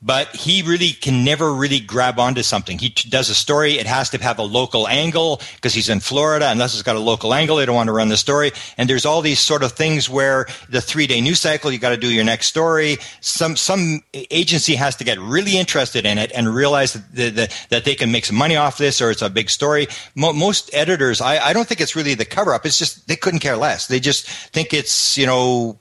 but 0.00 0.28
he 0.34 0.62
really 0.62 0.90
can 0.90 1.24
never 1.24 1.52
really 1.52 1.80
grab 1.80 2.18
onto 2.18 2.42
something. 2.42 2.78
He 2.78 2.90
does 2.90 3.28
a 3.30 3.34
story; 3.34 3.78
it 3.78 3.86
has 3.86 4.10
to 4.10 4.18
have 4.18 4.38
a 4.38 4.42
local 4.42 4.86
angle 4.86 5.40
because 5.56 5.74
he's 5.74 5.88
in 5.88 6.00
Florida. 6.00 6.50
Unless 6.50 6.74
it's 6.74 6.82
got 6.82 6.96
a 6.96 7.00
local 7.00 7.34
angle, 7.34 7.56
they 7.56 7.66
don't 7.66 7.74
want 7.74 7.88
to 7.88 7.92
run 7.92 8.08
the 8.08 8.16
story. 8.16 8.52
And 8.76 8.88
there's 8.88 9.04
all 9.04 9.22
these 9.22 9.40
sort 9.40 9.62
of 9.62 9.72
things 9.72 10.08
where 10.08 10.46
the 10.68 10.80
three 10.80 11.06
day 11.06 11.20
news 11.20 11.40
cycle, 11.40 11.72
you 11.72 11.78
got 11.78 11.90
to 11.90 11.96
do 11.96 12.12
your 12.12 12.24
next 12.24 12.46
story. 12.46 12.98
Some 13.20 13.56
some 13.56 14.02
agency 14.14 14.76
has 14.76 14.94
to 14.96 15.04
get 15.04 15.18
really 15.18 15.58
interested 15.58 16.06
in 16.06 16.18
it 16.18 16.30
and 16.34 16.48
realize 16.48 16.92
that 16.92 17.12
the, 17.12 17.30
the, 17.30 17.56
that 17.70 17.84
they 17.84 17.94
can 17.94 18.12
make 18.12 18.24
some 18.24 18.36
money 18.36 18.56
off 18.56 18.78
this, 18.78 19.00
or 19.00 19.10
it's 19.10 19.22
a 19.22 19.30
big 19.30 19.50
story. 19.50 19.88
Mo- 20.14 20.32
most 20.32 20.70
editors, 20.72 21.20
I, 21.20 21.38
I 21.38 21.52
don't 21.52 21.66
think 21.66 21.80
it's 21.80 21.96
really 21.96 22.14
the 22.14 22.24
cover 22.24 22.54
up. 22.54 22.64
It's 22.64 22.78
just 22.78 23.08
they 23.08 23.16
couldn't 23.16 23.40
care 23.40 23.56
less. 23.56 23.88
They 23.88 24.00
just 24.00 24.28
think 24.28 24.72
it's 24.72 25.18
you 25.18 25.26
know 25.26 25.78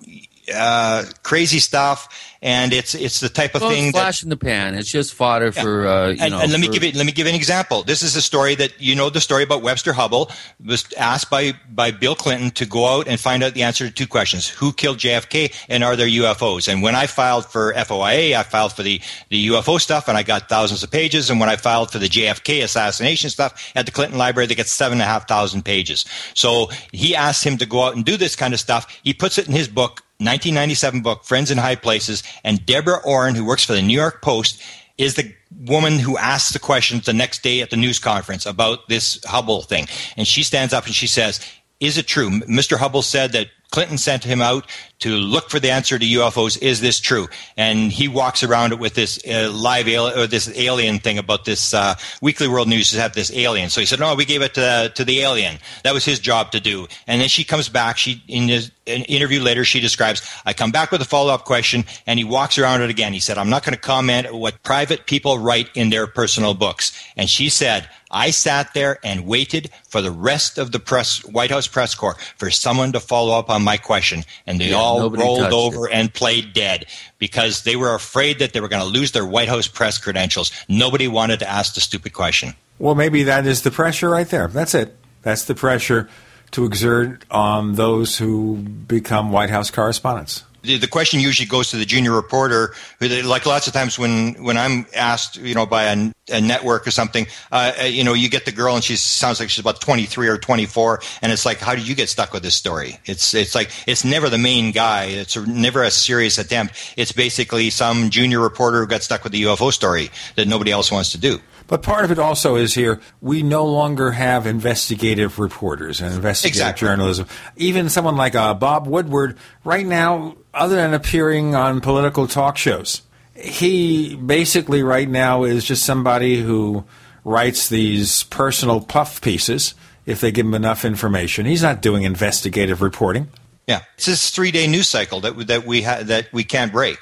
uh, 0.54 1.06
crazy 1.24 1.60
stuff. 1.60 2.37
And 2.42 2.74
it's 2.74 2.94
it's 2.94 3.20
the 3.20 3.30
type 3.30 3.56
of 3.56 3.62
Well, 3.62 3.72
thing 3.72 3.86
it's 3.86 3.96
that 3.96 4.02
flash 4.02 4.24
in 4.24 4.30
the 4.30 4.38
pan. 4.38 4.76
It's 4.76 4.92
just 4.92 5.14
fodder 5.14 5.52
for 5.52 5.88
uh, 5.88 6.08
you 6.10 6.18
and, 6.22 6.32
know. 6.32 6.40
and 6.40 6.52
let 6.52 6.62
me 6.62 6.68
give 6.68 6.84
it. 6.84 6.96
Let 6.96 7.06
me 7.06 7.12
give 7.12 7.28
an 7.28 7.36
example. 7.36 7.84
This 7.84 8.04
is 8.04 8.16
a 8.16 8.22
story 8.22 8.56
that 8.56 8.80
you 8.80 8.96
know 8.96 9.10
the 9.10 9.22
story 9.22 9.44
about 9.44 9.62
Webster 9.62 9.94
Hubbell 9.94 10.32
was 10.64 10.86
asked 10.94 11.30
by 11.30 11.54
by 11.70 11.92
Bill 11.92 12.16
Clinton 12.16 12.52
to 12.52 12.66
go 12.66 12.86
out 12.86 13.08
and 13.08 13.20
find 13.20 13.44
out 13.44 13.54
the 13.54 13.64
answer 13.64 13.88
to 13.88 13.94
two 13.94 14.08
questions: 14.08 14.48
Who 14.48 14.72
killed 14.72 14.98
JFK, 14.98 15.54
and 15.70 15.84
are 15.84 15.96
there 15.96 16.08
UFOs? 16.08 16.72
And 16.72 16.84
when 16.84 16.96
I 16.96 17.08
filed 17.08 17.46
for 17.46 17.74
FOIA, 17.74 18.36
I 18.36 18.44
filed 18.44 18.74
for 18.74 18.84
the 18.84 19.02
the 19.30 19.48
UFO 19.48 19.80
stuff, 19.80 20.08
and 20.08 20.18
I 20.18 20.24
got 20.24 20.50
thousands 20.50 20.84
of 20.84 20.92
pages. 20.92 21.30
And 21.30 21.40
when 21.40 21.50
I 21.50 21.56
filed 21.56 21.92
for 21.92 22.00
the 22.00 22.08
JFK 22.08 22.64
assassination 22.64 23.30
stuff 23.30 23.72
at 23.76 23.86
the 23.86 23.92
Clinton 23.92 24.18
Library, 24.18 24.48
they 24.48 24.56
get 24.56 24.68
seven 24.68 24.98
and 24.98 25.02
a 25.02 25.06
half 25.06 25.28
thousand 25.28 25.64
pages. 25.66 26.06
So 26.34 26.70
he 26.92 27.16
asked 27.16 27.44
him 27.44 27.58
to 27.58 27.66
go 27.66 27.84
out 27.84 27.96
and 27.96 28.06
do 28.06 28.18
this 28.18 28.36
kind 28.36 28.54
of 28.54 28.60
stuff. 28.60 29.00
He 29.04 29.14
puts 29.14 29.38
it 29.38 29.48
in 29.48 29.54
his 29.54 29.68
book. 29.68 30.04
1997 30.20 31.02
book, 31.02 31.24
Friends 31.24 31.52
in 31.52 31.60
High 31.60 31.76
Places, 31.76 32.24
and 32.44 32.66
Deborah 32.66 33.02
Orin, 33.04 33.36
who 33.36 33.46
works 33.46 33.64
for 33.64 33.74
the 33.74 33.82
New 33.82 33.98
York 33.98 34.22
Post, 34.22 34.62
is 34.98 35.16
the 35.16 35.34
woman 35.66 36.00
who 36.00 36.18
asks 36.18 36.54
the 36.54 36.60
questions 36.60 37.06
the 37.06 37.14
next 37.14 37.44
day 37.44 37.62
at 37.62 37.70
the 37.70 37.78
news 37.78 38.00
conference 38.00 38.46
about 38.46 38.90
this 38.90 39.20
Hubbell 39.20 39.66
thing. 39.66 39.88
And 40.16 40.28
she 40.28 40.44
stands 40.44 40.74
up 40.74 40.86
and 40.86 40.96
she 40.96 41.08
says, 41.08 41.40
Is 41.80 41.98
it 41.98 42.08
true? 42.08 42.30
Mr. 42.30 42.78
Hubbell 42.78 43.04
said 43.04 43.32
that 43.34 43.48
Clinton 43.72 43.98
sent 43.98 44.24
him 44.24 44.42
out 44.42 44.66
to 45.00 45.16
look 45.16 45.50
for 45.50 45.60
the 45.60 45.70
answer 45.70 46.00
to 46.00 46.06
UFOs. 46.06 46.60
Is 46.62 46.82
this 46.82 47.00
true? 47.00 47.28
And 47.56 47.92
he 47.92 48.08
walks 48.08 48.44
around 48.44 48.72
it 48.72 48.80
with 48.80 48.96
this 48.96 49.20
uh, 49.28 49.52
live 49.54 49.88
alien, 49.88 50.18
or 50.18 50.26
this 50.26 50.52
alien 50.58 51.00
thing 51.00 51.18
about 51.18 51.46
this 51.46 51.74
uh, 51.74 51.96
Weekly 52.22 52.48
World 52.48 52.68
News 52.68 52.92
has 52.92 53.00
had 53.00 53.14
this 53.14 53.32
alien. 53.34 53.70
So 53.70 53.80
he 53.80 53.86
said, 53.86 54.00
"No, 54.00 54.16
we 54.16 54.26
gave 54.26 54.42
it 54.42 54.54
to, 54.56 54.92
to 54.96 55.06
the 55.06 55.20
alien. 55.22 55.58
That 55.84 55.94
was 55.94 56.06
his 56.06 56.20
job 56.20 56.52
to 56.52 56.60
do." 56.60 56.88
And 57.06 57.22
then 57.22 57.30
she 57.30 57.44
comes 57.44 57.70
back. 57.70 57.98
She 57.98 58.24
in 58.28 58.50
an 58.50 59.04
interview 59.04 59.42
later, 59.42 59.64
she 59.64 59.80
describes, 59.80 60.28
"I 60.46 60.54
come 60.54 60.72
back 60.72 60.92
with 60.92 61.02
a 61.02 61.06
follow 61.06 61.34
up 61.34 61.46
question, 61.46 61.86
and 62.08 62.18
he 62.18 62.26
walks 62.26 62.58
around 62.58 62.82
it 62.82 62.90
again." 62.90 63.14
He 63.14 63.20
said, 63.20 63.38
"I'm 63.38 63.50
not 63.50 63.64
going 63.64 63.76
to 63.76 63.80
comment 63.80 64.34
what 64.34 64.64
private 64.64 65.06
people 65.06 65.38
write 65.38 65.70
in 65.76 65.90
their 65.90 66.08
personal 66.08 66.54
books." 66.54 66.92
And 67.16 67.30
she 67.30 67.50
said. 67.50 67.90
I 68.10 68.32
sat 68.32 68.74
there 68.74 69.00
and 69.04 69.28
waited 69.28 69.70
for 69.90 70.02
the 70.02 70.12
rest 70.12 70.58
of 70.58 70.72
the 70.72 70.80
press, 70.80 71.26
White 71.26 71.52
House 71.52 71.68
press 71.68 71.94
corps, 71.94 72.16
for 72.38 72.50
someone 72.50 72.94
to 72.94 73.02
follow 73.02 73.38
up 73.38 73.50
on 73.50 73.57
my 73.64 73.78
question, 73.78 74.24
and 74.46 74.60
they 74.60 74.70
Yeah, 74.70 74.76
all 74.78 75.10
rolled 75.10 75.40
touched 75.40 75.54
over 75.54 75.90
and 75.90 76.14
played 76.14 76.54
dead 76.54 76.86
because 77.20 77.64
they 77.64 77.76
were 77.76 77.94
afraid 77.94 78.40
that 78.40 78.54
they 78.54 78.62
were 78.62 78.68
going 78.68 78.84
to 78.84 78.88
lose 78.88 79.12
their 79.12 79.26
White 79.26 79.50
House 79.50 79.68
press 79.68 79.98
credentials. 79.98 80.52
Nobody 80.68 81.08
wanted 81.08 81.40
to 81.40 81.50
ask 81.50 81.76
the 81.76 81.82
stupid 81.82 82.14
question. 82.14 82.54
Well, 82.80 82.96
maybe 82.96 83.24
that 83.24 83.46
is 83.48 83.64
the 83.64 83.72
pressure 83.72 84.10
right 84.10 84.28
there. 84.28 84.48
That's 84.48 84.76
it. 84.76 84.96
That's 85.24 85.46
the 85.46 85.56
pressure 85.56 86.10
to 86.52 86.66
exert 86.66 87.26
on 87.30 87.74
those 87.74 88.18
who 88.18 88.58
become 88.58 89.32
White 89.32 89.50
House 89.50 89.72
correspondents. 89.72 90.44
The, 90.76 90.88
question 90.88 91.20
usually 91.20 91.48
goes 91.48 91.70
to 91.72 91.78
the 91.78 91.86
junior 91.86 92.12
reporter. 92.12 92.74
Like 93.00 93.46
lots 93.46 93.68
of 93.68 93.74
times 93.74 93.98
when 93.98 94.34
when 94.44 94.58
I'm 94.58 94.86
asked, 94.94 95.38
you 95.38 95.56
know, 95.56 95.66
by 95.66 95.84
a, 95.84 96.12
a 96.32 96.42
network 96.42 96.86
or 96.86 96.92
something, 96.92 97.28
uh, 97.52 97.72
uh, 97.80 97.84
you 97.86 98.04
know, 98.04 98.14
you 98.14 98.30
get 98.30 98.46
the 98.46 98.52
girl 98.52 98.76
and 98.76 98.84
she 98.84 98.98
sounds 98.98 99.40
like 99.40 99.50
she's 99.50 99.60
about 99.60 99.80
23 99.80 100.28
or 100.28 100.38
24, 100.38 101.02
and 101.22 101.32
it's 101.32 101.46
like, 101.46 101.60
how 101.60 101.74
did 101.74 101.88
you 101.88 101.96
get 101.96 102.10
stuck 102.10 102.34
with 102.34 102.44
this 102.44 102.56
story? 102.56 103.00
It's 103.06 103.34
it's 103.34 103.56
like 103.56 103.72
it's 103.88 104.04
never 104.04 104.30
the 104.30 104.38
main 104.38 104.72
guy. 104.72 105.06
It's 105.06 105.38
never 105.38 105.84
a 105.84 105.92
serious 105.92 106.38
attempt. 106.38 106.94
It's 106.98 107.12
basically 107.12 107.70
some 107.70 108.10
junior 108.10 108.40
reporter 108.42 108.80
who 108.80 108.88
got 108.88 109.04
stuck 109.04 109.24
with 109.24 109.32
the 109.32 109.44
UFO 109.44 109.72
story 109.72 110.10
that 110.36 110.48
nobody 110.48 110.72
else 110.72 110.92
wants 110.92 111.12
to 111.14 111.18
do. 111.18 111.40
But 111.68 111.84
part 111.84 112.06
of 112.06 112.12
it 112.12 112.20
also 112.20 112.56
is 112.56 112.74
here 112.74 113.02
we 113.22 113.44
no 113.44 113.66
longer 113.66 114.12
have 114.12 114.48
investigative 114.48 115.38
reporters 115.38 116.00
and 116.02 116.14
investigative 116.16 116.62
Exactly. 116.62 116.88
journalism. 116.88 117.28
Even 117.58 117.90
someone 117.90 118.16
like 118.16 118.36
uh, 118.36 118.54
Bob 118.54 118.88
Woodward, 118.88 119.38
right 119.64 119.86
now, 119.86 120.38
other 120.54 120.76
than 120.78 120.94
appearing 120.94 121.56
on 121.56 121.82
political 121.82 122.28
talk 122.28 122.58
shows, 122.58 123.02
he 123.36 124.16
basically 124.16 124.82
right 124.82 125.10
now 125.10 125.44
is 125.44 125.66
just 125.66 125.84
somebody 125.86 126.42
who 126.42 126.86
writes 127.24 127.68
these 127.70 128.24
personal 128.24 128.80
puff 128.82 129.22
pieces 129.22 129.76
if 130.06 130.22
they 130.22 130.32
give 130.32 130.46
him 130.46 130.54
enough 130.54 130.86
information. 130.86 131.46
He's 131.46 131.62
not 131.62 131.82
doing 131.82 132.04
investigative 132.04 132.82
reporting. 132.82 133.28
Yeah, 133.68 133.82
it's 133.96 134.06
this 134.06 134.32
three 134.32 134.52
day 134.52 134.66
news 134.66 134.88
cycle 134.88 135.20
that 135.22 135.48
that 135.48 135.66
we 135.66 135.82
ha- 135.82 136.04
that 136.04 136.32
we 136.32 136.46
can't 136.46 136.72
break. 136.72 136.98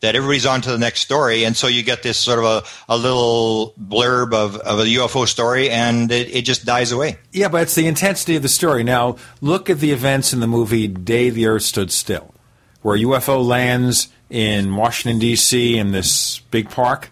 That 0.00 0.16
everybody's 0.16 0.46
on 0.46 0.62
to 0.62 0.70
the 0.70 0.78
next 0.78 1.00
story, 1.00 1.44
and 1.44 1.54
so 1.54 1.66
you 1.66 1.82
get 1.82 2.02
this 2.02 2.16
sort 2.16 2.38
of 2.38 2.44
a, 2.46 2.92
a 2.94 2.96
little 2.96 3.74
blurb 3.78 4.32
of, 4.32 4.56
of 4.56 4.78
a 4.80 4.84
UFO 4.84 5.28
story, 5.28 5.68
and 5.68 6.10
it, 6.10 6.34
it 6.34 6.42
just 6.46 6.64
dies 6.64 6.90
away. 6.90 7.18
Yeah, 7.32 7.48
but 7.48 7.62
it's 7.62 7.74
the 7.74 7.86
intensity 7.86 8.34
of 8.34 8.42
the 8.42 8.48
story. 8.48 8.82
Now, 8.82 9.16
look 9.42 9.68
at 9.68 9.80
the 9.80 9.90
events 9.90 10.32
in 10.32 10.40
the 10.40 10.46
movie 10.46 10.88
Day 10.88 11.28
the 11.28 11.46
Earth 11.46 11.64
Stood 11.64 11.92
Still, 11.92 12.32
where 12.80 12.96
a 12.96 13.00
UFO 13.00 13.46
lands 13.46 14.08
in 14.30 14.74
Washington, 14.74 15.18
D.C., 15.18 15.76
in 15.76 15.92
this 15.92 16.38
big 16.50 16.70
park. 16.70 17.10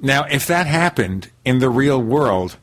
Now, 0.00 0.24
if 0.24 0.46
that 0.48 0.66
happened 0.66 1.30
in 1.44 1.60
the 1.60 1.70
real 1.70 2.02
world, 2.02 2.56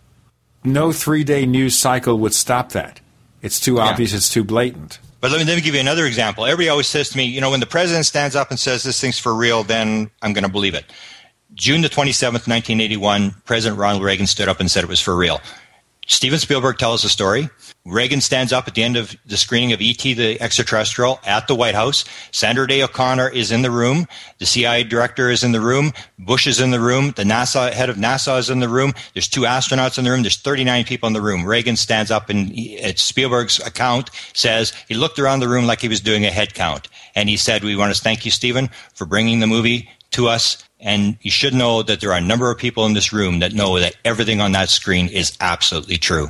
no 0.63 0.91
three 0.91 1.23
day 1.23 1.45
news 1.45 1.77
cycle 1.77 2.17
would 2.19 2.33
stop 2.33 2.71
that. 2.73 2.99
It's 3.41 3.59
too 3.59 3.79
obvious, 3.79 4.13
it's 4.13 4.29
too 4.29 4.43
blatant. 4.43 4.99
But 5.23 5.31
let 5.31 5.37
me, 5.37 5.45
let 5.45 5.55
me 5.55 5.61
give 5.61 5.73
you 5.73 5.79
another 5.79 6.05
example. 6.05 6.45
Everybody 6.45 6.67
always 6.67 6.87
says 6.87 7.07
to 7.11 7.17
me, 7.17 7.23
you 7.23 7.39
know, 7.39 7.49
when 7.49 7.61
the 7.61 7.65
president 7.65 8.05
stands 8.05 8.35
up 8.35 8.49
and 8.49 8.59
says 8.59 8.83
this 8.83 8.99
thing's 8.99 9.17
for 9.17 9.33
real, 9.33 9.63
then 9.63 10.11
I'm 10.21 10.33
going 10.33 10.43
to 10.43 10.51
believe 10.51 10.73
it. 10.73 10.83
June 11.53 11.79
the 11.79 11.87
27th, 11.87 12.45
1981, 12.45 13.33
President 13.45 13.79
Ronald 13.79 14.03
Reagan 14.03 14.27
stood 14.27 14.49
up 14.49 14.59
and 14.59 14.69
said 14.69 14.83
it 14.83 14.89
was 14.89 14.99
for 14.99 15.15
real. 15.15 15.39
Steven 16.13 16.37
Spielberg 16.37 16.77
tells 16.77 17.01
the 17.01 17.09
story. 17.09 17.49
Reagan 17.85 18.21
stands 18.21 18.53
up 18.53 18.67
at 18.67 18.75
the 18.75 18.83
end 18.83 18.95
of 18.95 19.15
the 19.25 19.35
screening 19.35 19.73
of 19.73 19.81
E.T. 19.81 20.13
the 20.13 20.39
Extraterrestrial 20.39 21.19
at 21.25 21.47
the 21.47 21.55
White 21.55 21.73
House. 21.73 22.05
Sandra 22.31 22.67
Day 22.67 22.83
O'Connor 22.83 23.29
is 23.29 23.51
in 23.51 23.63
the 23.63 23.71
room. 23.71 24.07
The 24.37 24.45
CIA 24.45 24.83
director 24.83 25.31
is 25.31 25.43
in 25.43 25.53
the 25.53 25.59
room. 25.59 25.91
Bush 26.19 26.45
is 26.45 26.61
in 26.61 26.69
the 26.69 26.79
room. 26.79 27.11
The 27.15 27.23
NASA 27.23 27.73
head 27.73 27.89
of 27.89 27.97
NASA 27.97 28.37
is 28.37 28.51
in 28.51 28.59
the 28.59 28.69
room. 28.69 28.93
There's 29.13 29.27
two 29.27 29.41
astronauts 29.41 29.97
in 29.97 30.05
the 30.05 30.11
room. 30.11 30.21
There's 30.21 30.37
39 30.37 30.85
people 30.85 31.07
in 31.07 31.13
the 31.13 31.21
room. 31.21 31.45
Reagan 31.45 31.75
stands 31.75 32.11
up 32.11 32.29
and 32.29 32.47
he- 32.49 32.79
at 32.79 32.99
Spielberg's 32.99 33.59
account 33.59 34.11
says 34.33 34.71
he 34.87 34.93
looked 34.93 35.17
around 35.17 35.39
the 35.39 35.49
room 35.49 35.65
like 35.65 35.81
he 35.81 35.87
was 35.89 35.99
doing 35.99 36.25
a 36.25 36.31
head 36.31 36.53
count. 36.53 36.87
And 37.15 37.27
he 37.27 37.37
said, 37.37 37.63
we 37.63 37.75
want 37.75 37.93
to 37.93 37.99
thank 37.99 38.23
you, 38.23 38.31
Steven, 38.31 38.69
for 38.93 39.05
bringing 39.05 39.39
the 39.39 39.47
movie 39.47 39.89
to 40.11 40.27
us. 40.27 40.63
And 40.83 41.17
you 41.21 41.31
should 41.31 41.53
know 41.53 41.81
that 41.81 42.01
there 42.01 42.11
are 42.11 42.17
a 42.17 42.21
number 42.21 42.51
of 42.51 42.57
people 42.57 42.85
in 42.85 42.93
this 42.93 43.13
room 43.13 43.39
that 43.39 43.53
know 43.53 43.79
that 43.79 43.95
everything 44.03 44.41
on 44.41 44.51
that 44.51 44.69
screen 44.69 45.07
is 45.07 45.35
absolutely 45.39 45.97
true. 45.97 46.29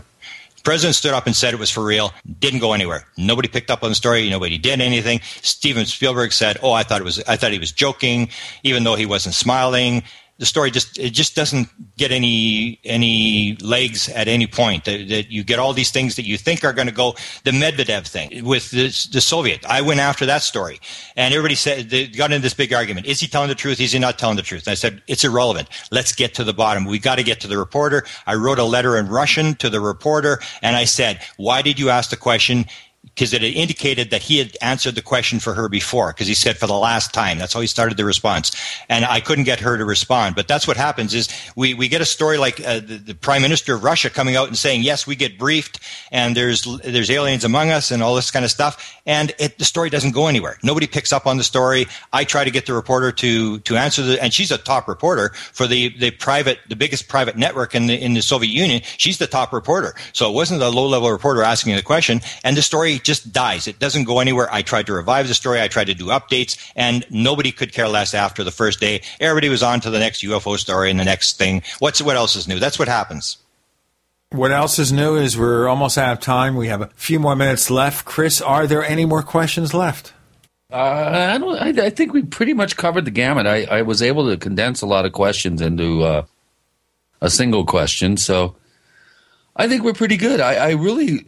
The 0.56 0.61
president 0.64 0.95
stood 0.95 1.14
up 1.14 1.25
and 1.25 1.35
said 1.35 1.53
it 1.53 1.59
was 1.59 1.72
for 1.72 1.83
real. 1.83 2.14
Didn't 2.40 2.59
go 2.59 2.72
anywhere. 2.72 3.06
Nobody 3.17 3.49
picked 3.49 3.72
up 3.72 3.83
on 3.83 3.90
the 3.90 3.95
story. 3.95 4.30
Nobody 4.30 4.59
did 4.59 4.80
anything. 4.80 5.22
Steven 5.41 5.85
Spielberg 5.85 6.32
said, 6.32 6.57
"Oh, 6.61 6.72
I 6.72 6.83
thought 6.83 7.01
it 7.01 7.03
was. 7.03 7.22
I 7.27 7.35
thought 7.35 7.51
he 7.51 7.59
was 7.59 7.72
joking, 7.72 8.30
even 8.61 8.83
though 8.83 8.95
he 8.95 9.07
wasn't 9.07 9.35
smiling." 9.35 10.03
The 10.40 10.48
story 10.48 10.72
just 10.72 10.98
it 10.98 11.12
just 11.12 11.36
doesn't 11.36 11.70
get 11.95 12.12
any 12.12 12.80
any 12.84 13.56
legs 13.62 14.10
at 14.10 14.28
any 14.28 14.48
point. 14.48 14.86
That, 14.86 15.08
that 15.10 15.32
you 15.32 15.44
get 15.44 15.60
all 15.60 15.74
these 15.74 15.92
things 15.92 16.16
that 16.16 16.26
you 16.26 16.38
think 16.38 16.64
are 16.64 16.74
going 16.74 16.88
to 16.88 16.94
go. 16.94 17.16
The 17.44 17.52
Medvedev 17.52 18.08
thing 18.08 18.44
with 18.44 18.72
the, 18.72 18.86
the 19.12 19.22
Soviet. 19.22 19.64
I 19.66 19.82
went 19.82 20.00
after 20.00 20.26
that 20.26 20.42
story, 20.42 20.80
and 21.16 21.34
everybody 21.34 21.56
said 21.56 21.92
they 21.92 22.08
got 22.08 22.32
into 22.32 22.42
this 22.42 22.56
big 22.56 22.74
argument. 22.74 23.06
Is 23.06 23.20
he 23.20 23.28
telling 23.28 23.50
the 23.50 23.56
truth? 23.56 23.80
Is 23.80 23.92
he 23.92 24.00
not 24.00 24.18
telling 24.18 24.36
the 24.36 24.42
truth? 24.42 24.66
And 24.66 24.72
I 24.72 24.76
said 24.76 25.03
it's 25.08 25.24
irrelevant. 25.24 25.70
Let's 25.92 26.14
get 26.14 26.34
to 26.36 26.44
the 26.44 26.53
bottom. 26.53 26.86
We 26.86 26.98
got 26.98 27.16
to 27.16 27.24
get 27.24 27.40
to 27.42 27.48
the 27.48 27.58
reporter. 27.58 28.03
I 28.26 28.34
wrote 28.34 28.60
a 28.60 28.64
letter 28.64 28.98
in 28.98 29.08
Russian 29.10 29.53
to 29.56 29.70
the 29.70 29.80
reporter, 29.80 30.40
and 30.64 30.76
I 30.76 30.86
said, 30.86 31.22
"Why 31.38 31.62
did 31.62 31.80
you 31.80 31.90
ask 31.90 32.10
the 32.10 32.18
question?" 32.18 32.66
Because 33.16 33.33
it 33.33 33.43
indicated 33.43 34.09
that 34.11 34.24
he 34.24 34.40
had 34.40 34.58
answered 34.61 34.95
the 34.95 35.01
question 35.01 35.40
for 35.40 35.53
her 35.53 35.69
before 35.69 36.11
because 36.11 36.27
he 36.27 36.33
said 36.33 36.58
for 36.58 36.67
the 36.67 36.74
last 36.74 37.14
time. 37.14 37.38
That's 37.38 37.53
how 37.53 37.61
he 37.61 37.67
started 37.67 37.98
the 37.98 38.06
response. 38.06 38.51
And 38.90 39.06
i 39.06 39.19
couldn't 39.19 39.43
get 39.43 39.59
her 39.59 39.77
to 39.77 39.85
respond. 39.85 40.35
But 40.35 40.48
that's 40.48 40.67
what 40.67 40.77
happens 40.77 41.14
is 41.14 41.30
we, 41.56 41.74
we 41.74 41.88
get 41.88 42.01
a 42.01 42.06
story 42.06 42.38
like 42.38 42.59
uh, 42.66 42.80
the, 42.80 42.98
the 42.98 43.16
prime 43.16 43.42
minister 43.42 43.75
of 43.75 43.83
russia 43.83 44.09
coming 44.09 44.35
out 44.35 44.48
and 44.48 44.58
saying 44.58 44.82
yes 44.82 45.06
we 45.06 45.16
get 45.16 45.38
briefed 45.38 45.80
and 46.11 46.35
there's 46.35 46.64
there's 46.83 47.09
aliens 47.09 47.43
among 47.43 47.69
us 47.69 47.92
and 47.92 48.01
all 48.01 48.16
this 48.16 48.32
kind 48.32 48.45
of 48.45 48.51
stuff. 48.51 49.00
And 49.06 49.33
it, 49.40 49.58
the 49.59 49.66
story 49.66 49.90
doesn't 49.90 50.11
go 50.11 50.27
anywhere. 50.27 50.58
Nobody 50.64 50.88
picks 50.88 51.11
up 51.11 51.27
on 51.27 51.38
the 51.38 51.43
story. 51.43 51.88
I 52.11 52.24
try 52.24 52.43
to 52.43 52.51
get 52.51 52.66
the 52.66 52.74
reporter 52.74 53.11
to 53.11 53.59
to 53.59 53.77
answer 53.77 54.01
the 54.01 54.24
and 54.24 54.33
she's 54.33 54.51
a 54.51 54.58
top 54.58 54.88
reporter 54.88 55.30
for 55.53 55.67
the 55.67 55.90
the 55.98 56.11
private 56.11 56.59
the 56.69 56.75
biggest 56.75 57.08
private 57.08 57.38
network 57.38 57.75
in 57.75 57.88
the 57.88 57.95
in 57.95 58.14
the 58.14 58.22
soviet 58.22 58.51
union. 58.51 58.82
She's 58.98 59.17
the 59.17 59.27
top 59.27 59.53
reporter. 59.53 59.93
So 60.14 60.30
it 60.30 60.33
wasn't 60.33 60.61
a 60.61 60.69
low 60.69 60.88
level 60.88 61.11
reporter 61.11 61.43
asking 61.43 61.75
the 61.75 61.82
question. 61.82 62.22
And 62.43 62.58
the 62.58 62.61
story 62.61 63.00
just 63.03 63.32
dies 63.33 63.67
it 63.67 63.80
doesn't 63.80 64.06
go 64.06 64.19
anywhere 64.19 64.48
i 64.51 64.61
tried 64.61 64.85
to 64.85 64.93
revive 64.93 65.27
the 65.27 65.33
story 65.33 65.61
i 65.61 65.67
tried 65.67 65.88
to 65.88 65.93
do 65.93 66.07
updates 66.07 66.57
and 66.75 67.06
nobody 67.09 67.51
could 67.51 67.72
care 67.72 67.88
less 67.88 68.14
after 68.14 68.43
the 68.43 68.51
first 68.51 68.80
day 68.80 69.01
everybody 69.19 69.49
was 69.49 69.64
on 69.64 69.80
to 69.80 69.90
the 69.90 69.99
next 69.99 70.23
ufo 70.23 70.57
story 70.57 70.90
and 70.90 70.99
the 70.99 71.06
next 71.06 71.38
thing 71.38 71.61
what's 71.80 72.01
what 72.01 72.15
else 72.15 72.35
is 72.35 72.48
new 72.48 72.59
that's 72.59 72.80
what 72.80 72.88
happens 72.88 73.38
What 74.32 74.51
else 74.51 74.80
is 74.80 74.91
new 74.91 75.15
is 75.15 75.38
we're 75.38 75.67
almost 75.67 75.95
out 75.95 76.14
of 76.14 76.19
time. 76.19 76.56
We 76.56 76.67
have 76.67 76.82
a 76.82 76.90
few 76.95 77.19
more 77.19 77.35
minutes 77.35 77.69
left. 77.69 78.03
Chris, 78.03 78.41
are 78.41 78.65
there 78.65 78.83
any 78.83 79.06
more 79.06 79.22
questions 79.22 79.75
left? 79.75 80.11
Uh, 80.72 81.30
I 81.35 81.38
don't. 81.38 81.80
I, 81.80 81.85
I 81.85 81.90
think 81.91 82.14
we 82.14 82.23
pretty 82.23 82.53
much 82.53 82.75
covered 82.75 83.06
the 83.06 83.11
gamut. 83.11 83.45
I, 83.45 83.65
I 83.65 83.82
was 83.83 84.01
able 84.01 84.27
to 84.32 84.38
condense 84.38 84.82
a 84.82 84.88
lot 84.88 85.06
of 85.06 85.11
questions 85.14 85.61
into 85.61 86.01
uh, 86.01 86.25
a 87.22 87.30
single 87.30 87.64
question, 87.64 88.17
so 88.17 88.56
I 89.56 89.67
think 89.67 89.83
we're 89.83 89.93
pretty 89.93 90.17
good. 90.17 90.41
I, 90.41 90.56
I 90.56 90.69
really, 90.72 91.27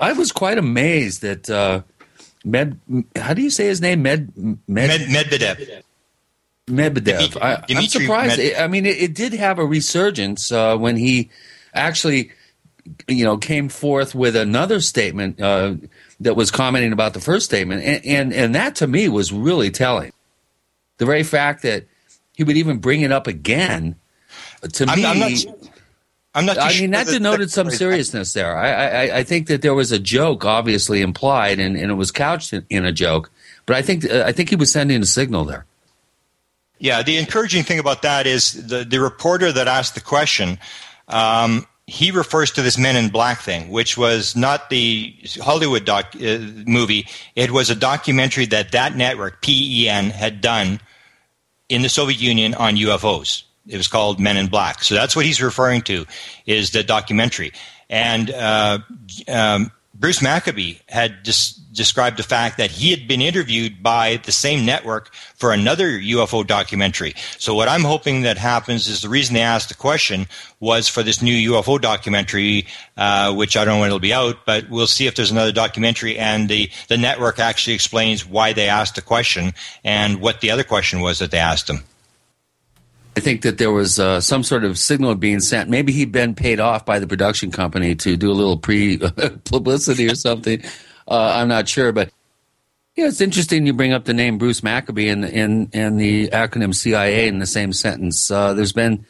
I 0.00 0.12
was 0.14 0.32
quite 0.32 0.58
amazed 0.58 1.22
that 1.22 1.48
uh, 1.50 1.82
Med. 2.44 2.80
How 3.16 3.34
do 3.34 3.42
you 3.42 3.50
say 3.50 3.66
his 3.66 3.80
name? 3.80 4.02
Med. 4.02 4.32
Med. 4.36 4.58
Med, 4.66 5.00
medvedev 5.10 5.82
Medvedev. 6.66 7.36
I, 7.42 7.56
I'm 7.68 7.86
surprised. 7.88 8.38
Med- 8.38 8.56
I 8.56 8.66
mean, 8.68 8.86
it, 8.86 8.96
it 9.02 9.14
did 9.14 9.32
have 9.34 9.58
a 9.58 9.64
resurgence 9.66 10.52
uh, 10.52 10.76
when 10.76 10.96
he 10.96 11.28
actually, 11.74 12.30
you 13.08 13.24
know, 13.24 13.36
came 13.38 13.68
forth 13.68 14.14
with 14.14 14.36
another 14.36 14.80
statement 14.80 15.40
uh, 15.40 15.74
that 16.20 16.36
was 16.36 16.50
commenting 16.50 16.92
about 16.92 17.12
the 17.12 17.20
first 17.20 17.44
statement, 17.44 17.82
and, 17.82 18.06
and 18.06 18.32
and 18.32 18.54
that 18.54 18.76
to 18.76 18.86
me 18.86 19.08
was 19.08 19.32
really 19.32 19.70
telling. 19.70 20.12
The 20.98 21.06
very 21.06 21.24
fact 21.24 21.62
that 21.62 21.86
he 22.34 22.44
would 22.44 22.56
even 22.56 22.78
bring 22.78 23.00
it 23.00 23.10
up 23.12 23.26
again, 23.26 23.96
to 24.72 24.86
I'm- 24.86 24.98
me. 24.98 25.04
I'm 25.06 25.18
not- 25.18 25.56
I'm 26.34 26.46
not 26.46 26.58
I 26.58 26.68
mean, 26.78 26.92
that 26.92 27.06
that- 27.06 27.12
denoted 27.12 27.48
that- 27.48 27.52
some 27.52 27.70
seriousness 27.70 28.32
there. 28.32 28.56
I, 28.56 28.72
I, 29.08 29.16
I 29.18 29.24
think 29.24 29.48
that 29.48 29.62
there 29.62 29.74
was 29.74 29.90
a 29.90 29.98
joke, 29.98 30.44
obviously 30.44 31.00
implied, 31.00 31.58
and, 31.58 31.76
and 31.76 31.90
it 31.90 31.94
was 31.94 32.10
couched 32.10 32.52
in, 32.52 32.64
in 32.70 32.84
a 32.84 32.92
joke. 32.92 33.30
But 33.66 33.76
I 33.76 33.82
think 33.82 34.08
I 34.10 34.32
think 34.32 34.48
he 34.48 34.56
was 34.56 34.72
sending 34.72 35.00
a 35.02 35.06
signal 35.06 35.44
there. 35.44 35.66
Yeah, 36.78 37.02
the 37.02 37.18
encouraging 37.18 37.64
thing 37.64 37.78
about 37.78 38.02
that 38.02 38.26
is 38.26 38.66
the, 38.66 38.84
the 38.84 39.00
reporter 39.00 39.52
that 39.52 39.68
asked 39.68 39.94
the 39.94 40.00
question, 40.00 40.58
um, 41.08 41.66
he 41.86 42.10
refers 42.10 42.52
to 42.52 42.62
this 42.62 42.78
Men 42.78 42.96
in 42.96 43.10
Black 43.10 43.40
thing, 43.40 43.68
which 43.68 43.98
was 43.98 44.34
not 44.34 44.70
the 44.70 45.14
Hollywood 45.42 45.84
doc, 45.84 46.14
uh, 46.16 46.38
movie. 46.66 47.06
It 47.34 47.50
was 47.50 47.68
a 47.68 47.74
documentary 47.74 48.46
that 48.46 48.72
that 48.72 48.96
network, 48.96 49.42
PEN, 49.42 50.10
had 50.10 50.40
done 50.40 50.80
in 51.68 51.82
the 51.82 51.88
Soviet 51.88 52.20
Union 52.20 52.54
on 52.54 52.76
UFOs. 52.76 53.42
It 53.66 53.76
was 53.76 53.88
called 53.88 54.18
Men 54.18 54.36
in 54.36 54.48
Black. 54.48 54.82
So 54.82 54.94
that's 54.94 55.14
what 55.14 55.26
he's 55.26 55.42
referring 55.42 55.82
to, 55.82 56.06
is 56.46 56.70
the 56.70 56.82
documentary. 56.82 57.52
And 57.88 58.30
uh, 58.30 58.78
um, 59.28 59.72
Bruce 59.94 60.22
Maccabee 60.22 60.78
had 60.88 61.22
dis- 61.22 61.52
described 61.52 62.16
the 62.16 62.22
fact 62.22 62.56
that 62.56 62.70
he 62.70 62.90
had 62.90 63.06
been 63.06 63.20
interviewed 63.20 63.82
by 63.82 64.16
the 64.24 64.32
same 64.32 64.64
network 64.64 65.12
for 65.34 65.52
another 65.52 65.90
UFO 65.90 66.46
documentary. 66.46 67.14
So 67.38 67.54
what 67.54 67.68
I'm 67.68 67.82
hoping 67.82 68.22
that 68.22 68.38
happens 68.38 68.88
is 68.88 69.02
the 69.02 69.10
reason 69.10 69.34
they 69.34 69.42
asked 69.42 69.68
the 69.68 69.74
question 69.74 70.26
was 70.58 70.88
for 70.88 71.02
this 71.02 71.20
new 71.20 71.52
UFO 71.52 71.78
documentary, 71.78 72.66
uh, 72.96 73.34
which 73.34 73.56
I 73.58 73.64
don't 73.64 73.74
know 73.74 73.80
when 73.80 73.88
it'll 73.88 73.98
be 73.98 74.14
out, 74.14 74.46
but 74.46 74.70
we'll 74.70 74.86
see 74.86 75.06
if 75.06 75.16
there's 75.16 75.30
another 75.30 75.52
documentary 75.52 76.16
and 76.16 76.48
the, 76.48 76.70
the 76.88 76.96
network 76.96 77.38
actually 77.38 77.74
explains 77.74 78.24
why 78.24 78.54
they 78.54 78.68
asked 78.68 78.94
the 78.94 79.02
question 79.02 79.52
and 79.84 80.20
what 80.20 80.40
the 80.40 80.50
other 80.50 80.64
question 80.64 81.00
was 81.00 81.18
that 81.18 81.30
they 81.30 81.38
asked 81.38 81.66
them. 81.66 81.84
I 83.20 83.22
think 83.22 83.42
that 83.42 83.58
there 83.58 83.70
was 83.70 84.00
uh, 84.00 84.22
some 84.22 84.42
sort 84.42 84.64
of 84.64 84.78
signal 84.78 85.14
being 85.14 85.40
sent. 85.40 85.68
Maybe 85.68 85.92
he'd 85.92 86.10
been 86.10 86.34
paid 86.34 86.58
off 86.58 86.86
by 86.86 86.98
the 86.98 87.06
production 87.06 87.50
company 87.50 87.94
to 87.96 88.16
do 88.16 88.30
a 88.30 88.32
little 88.32 88.56
pre 88.56 88.96
publicity 89.44 90.10
or 90.10 90.14
something. 90.14 90.62
Uh, 91.06 91.34
I'm 91.36 91.46
not 91.48 91.68
sure, 91.68 91.92
but 91.92 92.10
Yeah, 92.96 93.08
it's 93.08 93.20
interesting 93.20 93.66
you 93.66 93.74
bring 93.74 93.92
up 93.92 94.06
the 94.06 94.14
name 94.14 94.38
Bruce 94.38 94.62
Maccabee 94.62 95.10
and 95.10 95.22
the 95.22 96.28
acronym 96.28 96.74
CIA 96.74 97.28
in 97.28 97.40
the 97.40 97.46
same 97.46 97.74
sentence. 97.74 98.30
Uh, 98.30 98.54
there's 98.54 98.72
been 98.72 99.04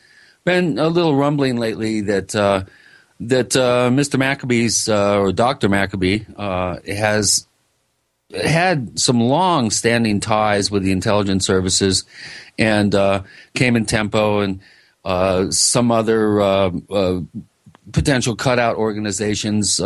been 0.45 0.81
a 0.81 0.89
little 0.89 1.15
rumbling 1.15 1.57
lately 1.59 2.01
that 2.01 2.35
uh, 2.35 2.65
that 3.21 3.55
uh, 3.55 3.91
Mr. 3.91 4.19
Maccabee's 4.19 4.89
uh, 4.89 5.21
or 5.21 5.31
Dr. 5.31 5.69
Maccabee 5.69 6.25
has 6.37 7.47
had 8.34 8.99
some 8.99 9.20
long-standing 9.20 10.20
ties 10.20 10.70
with 10.70 10.83
the 10.83 10.92
intelligence 10.92 11.44
services 11.47 12.05
and 12.59 12.94
uh, 12.94 13.23
came 13.55 13.76
in 13.76 13.86
tempo 13.86 14.41
and 14.41 14.60
some 15.55 15.91
other 15.91 16.73
potential 17.92 18.36
cutout 18.36 18.76
organizations 18.76 19.81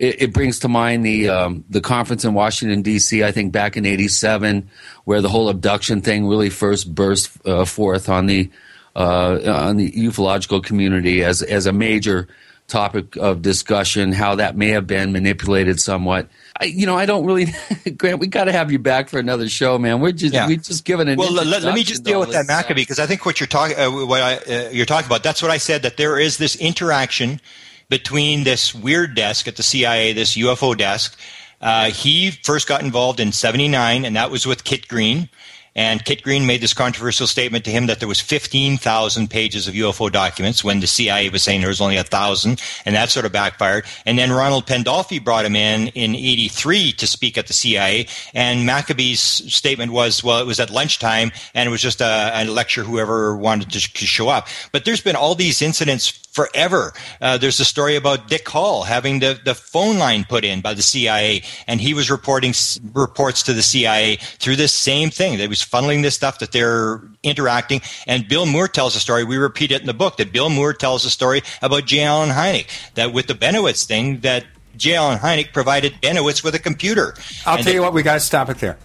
it, 0.00 0.22
it 0.22 0.32
brings 0.32 0.58
to 0.60 0.68
mind 0.68 1.04
the 1.04 1.28
um, 1.28 1.64
the 1.68 1.80
conference 1.80 2.24
in 2.24 2.34
Washington 2.34 2.82
D.C. 2.82 3.22
I 3.22 3.30
think 3.30 3.52
back 3.52 3.76
in 3.76 3.86
'87, 3.86 4.68
where 5.04 5.20
the 5.20 5.28
whole 5.28 5.48
abduction 5.48 6.00
thing 6.00 6.26
really 6.26 6.50
first 6.50 6.92
burst 6.92 7.46
uh, 7.46 7.64
forth 7.66 8.08
on 8.08 8.26
the 8.26 8.50
uh, 8.96 9.38
on 9.46 9.76
the 9.76 9.92
ufological 9.92 10.64
community 10.64 11.22
as 11.22 11.42
as 11.42 11.66
a 11.66 11.72
major 11.72 12.26
topic 12.66 13.16
of 13.16 13.42
discussion. 13.42 14.12
How 14.12 14.34
that 14.36 14.56
may 14.56 14.70
have 14.70 14.86
been 14.86 15.12
manipulated 15.12 15.78
somewhat. 15.78 16.28
I, 16.60 16.64
you 16.66 16.84
know, 16.84 16.96
I 16.96 17.06
don't 17.06 17.24
really, 17.24 17.46
Grant. 17.96 18.20
We 18.20 18.26
got 18.26 18.44
to 18.44 18.52
have 18.52 18.70
you 18.70 18.78
back 18.78 19.08
for 19.08 19.18
another 19.18 19.48
show, 19.48 19.78
man. 19.78 20.00
We're 20.00 20.12
just 20.12 20.34
yeah. 20.34 20.46
we 20.46 20.58
just 20.58 20.84
given 20.84 21.08
an. 21.08 21.16
Well, 21.16 21.32
let, 21.32 21.62
let, 21.62 21.74
me 21.74 21.82
just 21.82 22.04
deal 22.04 22.20
with 22.20 22.32
that 22.32 22.46
Maccabee 22.46 22.82
because 22.82 22.98
I 22.98 23.06
think 23.06 23.24
what 23.24 23.40
you're 23.40 23.46
talking, 23.46 23.78
uh, 23.78 23.90
what 23.90 24.20
I, 24.20 24.36
uh, 24.36 24.68
you're 24.70 24.86
talking 24.86 25.06
about. 25.06 25.22
That's 25.22 25.40
what 25.40 25.50
I 25.50 25.56
said. 25.56 25.82
That 25.82 25.96
there 25.96 26.18
is 26.18 26.36
this 26.36 26.56
interaction 26.56 27.40
between 27.88 28.44
this 28.44 28.74
weird 28.74 29.14
desk 29.14 29.48
at 29.48 29.56
the 29.56 29.62
CIA, 29.62 30.12
this 30.12 30.36
UFO 30.36 30.76
desk. 30.76 31.18
Uh, 31.62 31.90
he 31.90 32.30
first 32.30 32.68
got 32.68 32.82
involved 32.82 33.20
in 33.20 33.32
79, 33.32 34.04
and 34.04 34.16
that 34.16 34.30
was 34.30 34.46
with 34.46 34.64
Kit 34.64 34.88
Green. 34.88 35.28
And 35.74 36.04
Kit 36.04 36.22
Green 36.22 36.46
made 36.46 36.60
this 36.60 36.74
controversial 36.74 37.26
statement 37.26 37.64
to 37.64 37.70
him 37.70 37.86
that 37.86 38.00
there 38.00 38.08
was 38.08 38.20
15,000 38.20 39.30
pages 39.30 39.68
of 39.68 39.74
UFO 39.74 40.10
documents 40.10 40.64
when 40.64 40.80
the 40.80 40.86
CIA 40.86 41.28
was 41.28 41.42
saying 41.42 41.60
there 41.60 41.68
was 41.68 41.80
only 41.80 41.96
a 41.96 42.04
thousand, 42.04 42.60
and 42.84 42.94
that 42.96 43.10
sort 43.10 43.24
of 43.24 43.32
backfired. 43.32 43.84
And 44.04 44.18
then 44.18 44.32
Ronald 44.32 44.66
Pandolfi 44.66 45.22
brought 45.22 45.44
him 45.44 45.54
in 45.54 45.88
in 45.88 46.14
83 46.14 46.92
to 46.92 47.06
speak 47.06 47.38
at 47.38 47.46
the 47.46 47.52
CIA, 47.52 48.08
and 48.34 48.66
Maccabee's 48.66 49.20
statement 49.20 49.92
was, 49.92 50.24
well, 50.24 50.40
it 50.40 50.46
was 50.46 50.60
at 50.60 50.70
lunchtime, 50.70 51.30
and 51.54 51.68
it 51.68 51.70
was 51.70 51.82
just 51.82 52.00
a, 52.00 52.30
a 52.34 52.44
lecture 52.44 52.82
whoever 52.82 53.36
wanted 53.36 53.70
to, 53.70 53.80
to 53.80 54.06
show 54.06 54.28
up. 54.28 54.48
But 54.72 54.84
there's 54.84 55.00
been 55.00 55.16
all 55.16 55.34
these 55.34 55.62
incidents 55.62 56.29
forever. 56.30 56.92
Uh, 57.20 57.36
there's 57.38 57.60
a 57.60 57.64
story 57.64 57.96
about 57.96 58.28
Dick 58.28 58.48
Hall 58.48 58.84
having 58.84 59.18
the, 59.18 59.38
the 59.44 59.54
phone 59.54 59.98
line 59.98 60.24
put 60.24 60.44
in 60.44 60.60
by 60.60 60.74
the 60.74 60.82
CIA, 60.82 61.42
and 61.66 61.80
he 61.80 61.94
was 61.94 62.10
reporting 62.10 62.50
s- 62.50 62.80
reports 62.94 63.42
to 63.44 63.52
the 63.52 63.62
CIA 63.62 64.16
through 64.16 64.56
this 64.56 64.72
same 64.72 65.10
thing. 65.10 65.38
They 65.38 65.48
was 65.48 65.62
funneling 65.62 66.02
this 66.02 66.14
stuff 66.14 66.38
that 66.38 66.52
they're 66.52 67.02
interacting. 67.22 67.80
And 68.06 68.28
Bill 68.28 68.46
Moore 68.46 68.68
tells 68.68 68.96
a 68.96 69.00
story. 69.00 69.24
We 69.24 69.36
repeat 69.36 69.72
it 69.72 69.80
in 69.80 69.86
the 69.86 69.94
book 69.94 70.16
that 70.18 70.32
Bill 70.32 70.50
Moore 70.50 70.72
tells 70.72 71.04
a 71.04 71.10
story 71.10 71.42
about 71.62 71.86
J. 71.86 72.02
Allen 72.02 72.30
Hynek 72.30 72.66
that 72.94 73.12
with 73.12 73.26
the 73.26 73.34
Bennewitz 73.34 73.84
thing 73.86 74.20
that 74.20 74.46
J. 74.76 74.94
Allen 74.94 75.18
Hynek 75.18 75.52
provided 75.52 75.94
Bennewitz 76.00 76.44
with 76.44 76.54
a 76.54 76.58
computer. 76.58 77.14
I'll 77.44 77.56
and 77.56 77.64
tell 77.64 77.74
you 77.74 77.82
what, 77.82 77.92
we 77.92 78.02
got 78.02 78.14
to 78.14 78.20
stop 78.20 78.48
it 78.48 78.58
there. 78.58 78.78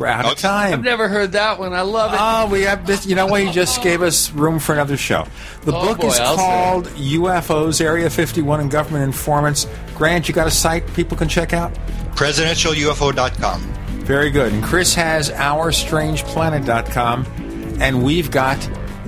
We're 0.00 0.06
out 0.06 0.24
of 0.24 0.38
time. 0.38 0.72
I've 0.72 0.82
never 0.82 1.08
heard 1.08 1.32
that 1.32 1.58
one. 1.58 1.74
I 1.74 1.82
love 1.82 2.14
it. 2.14 2.18
Oh, 2.18 2.50
we 2.50 2.62
have 2.62 2.86
this. 2.86 3.04
You 3.04 3.14
know 3.14 3.26
what? 3.26 3.42
You 3.42 3.52
just 3.52 3.82
gave 3.82 4.00
us 4.00 4.30
room 4.30 4.58
for 4.58 4.72
another 4.72 4.96
show. 4.96 5.26
The 5.64 5.76
oh, 5.76 5.88
book 5.88 6.00
boy, 6.00 6.06
is 6.06 6.18
I'll 6.18 6.36
called 6.36 6.86
UFOs, 6.86 7.82
Area 7.82 8.08
51, 8.08 8.60
and 8.60 8.70
Government 8.70 9.04
Informants. 9.04 9.66
Grant, 9.94 10.26
you 10.26 10.32
got 10.34 10.46
a 10.46 10.50
site 10.50 10.90
people 10.94 11.18
can 11.18 11.28
check 11.28 11.52
out? 11.52 11.74
PresidentialUFO.com. 12.14 13.60
Very 14.06 14.30
good. 14.30 14.54
And 14.54 14.64
Chris 14.64 14.94
has 14.94 15.30
OurStrangePlanet.com. 15.32 17.26
And 17.82 18.02
we've 18.02 18.30
got 18.30 18.56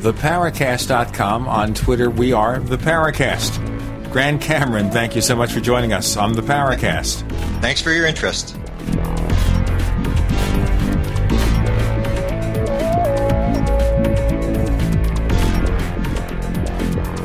TheParacast.com. 0.01 1.49
On 1.49 1.73
Twitter, 1.73 2.11
we 2.11 2.35
are 2.35 2.59
The 2.59 2.77
Paracast. 2.77 4.13
Grant 4.13 4.43
Cameron, 4.43 4.91
thank 4.91 5.17
you 5.17 5.23
so 5.23 5.35
much 5.35 5.53
for 5.53 5.61
joining 5.61 5.95
us 5.95 6.19
on 6.19 6.35
The 6.35 6.43
Paracast. 6.43 7.27
Thanks 7.63 7.81
for 7.81 7.93
your 7.93 8.05
interest. 8.07 8.59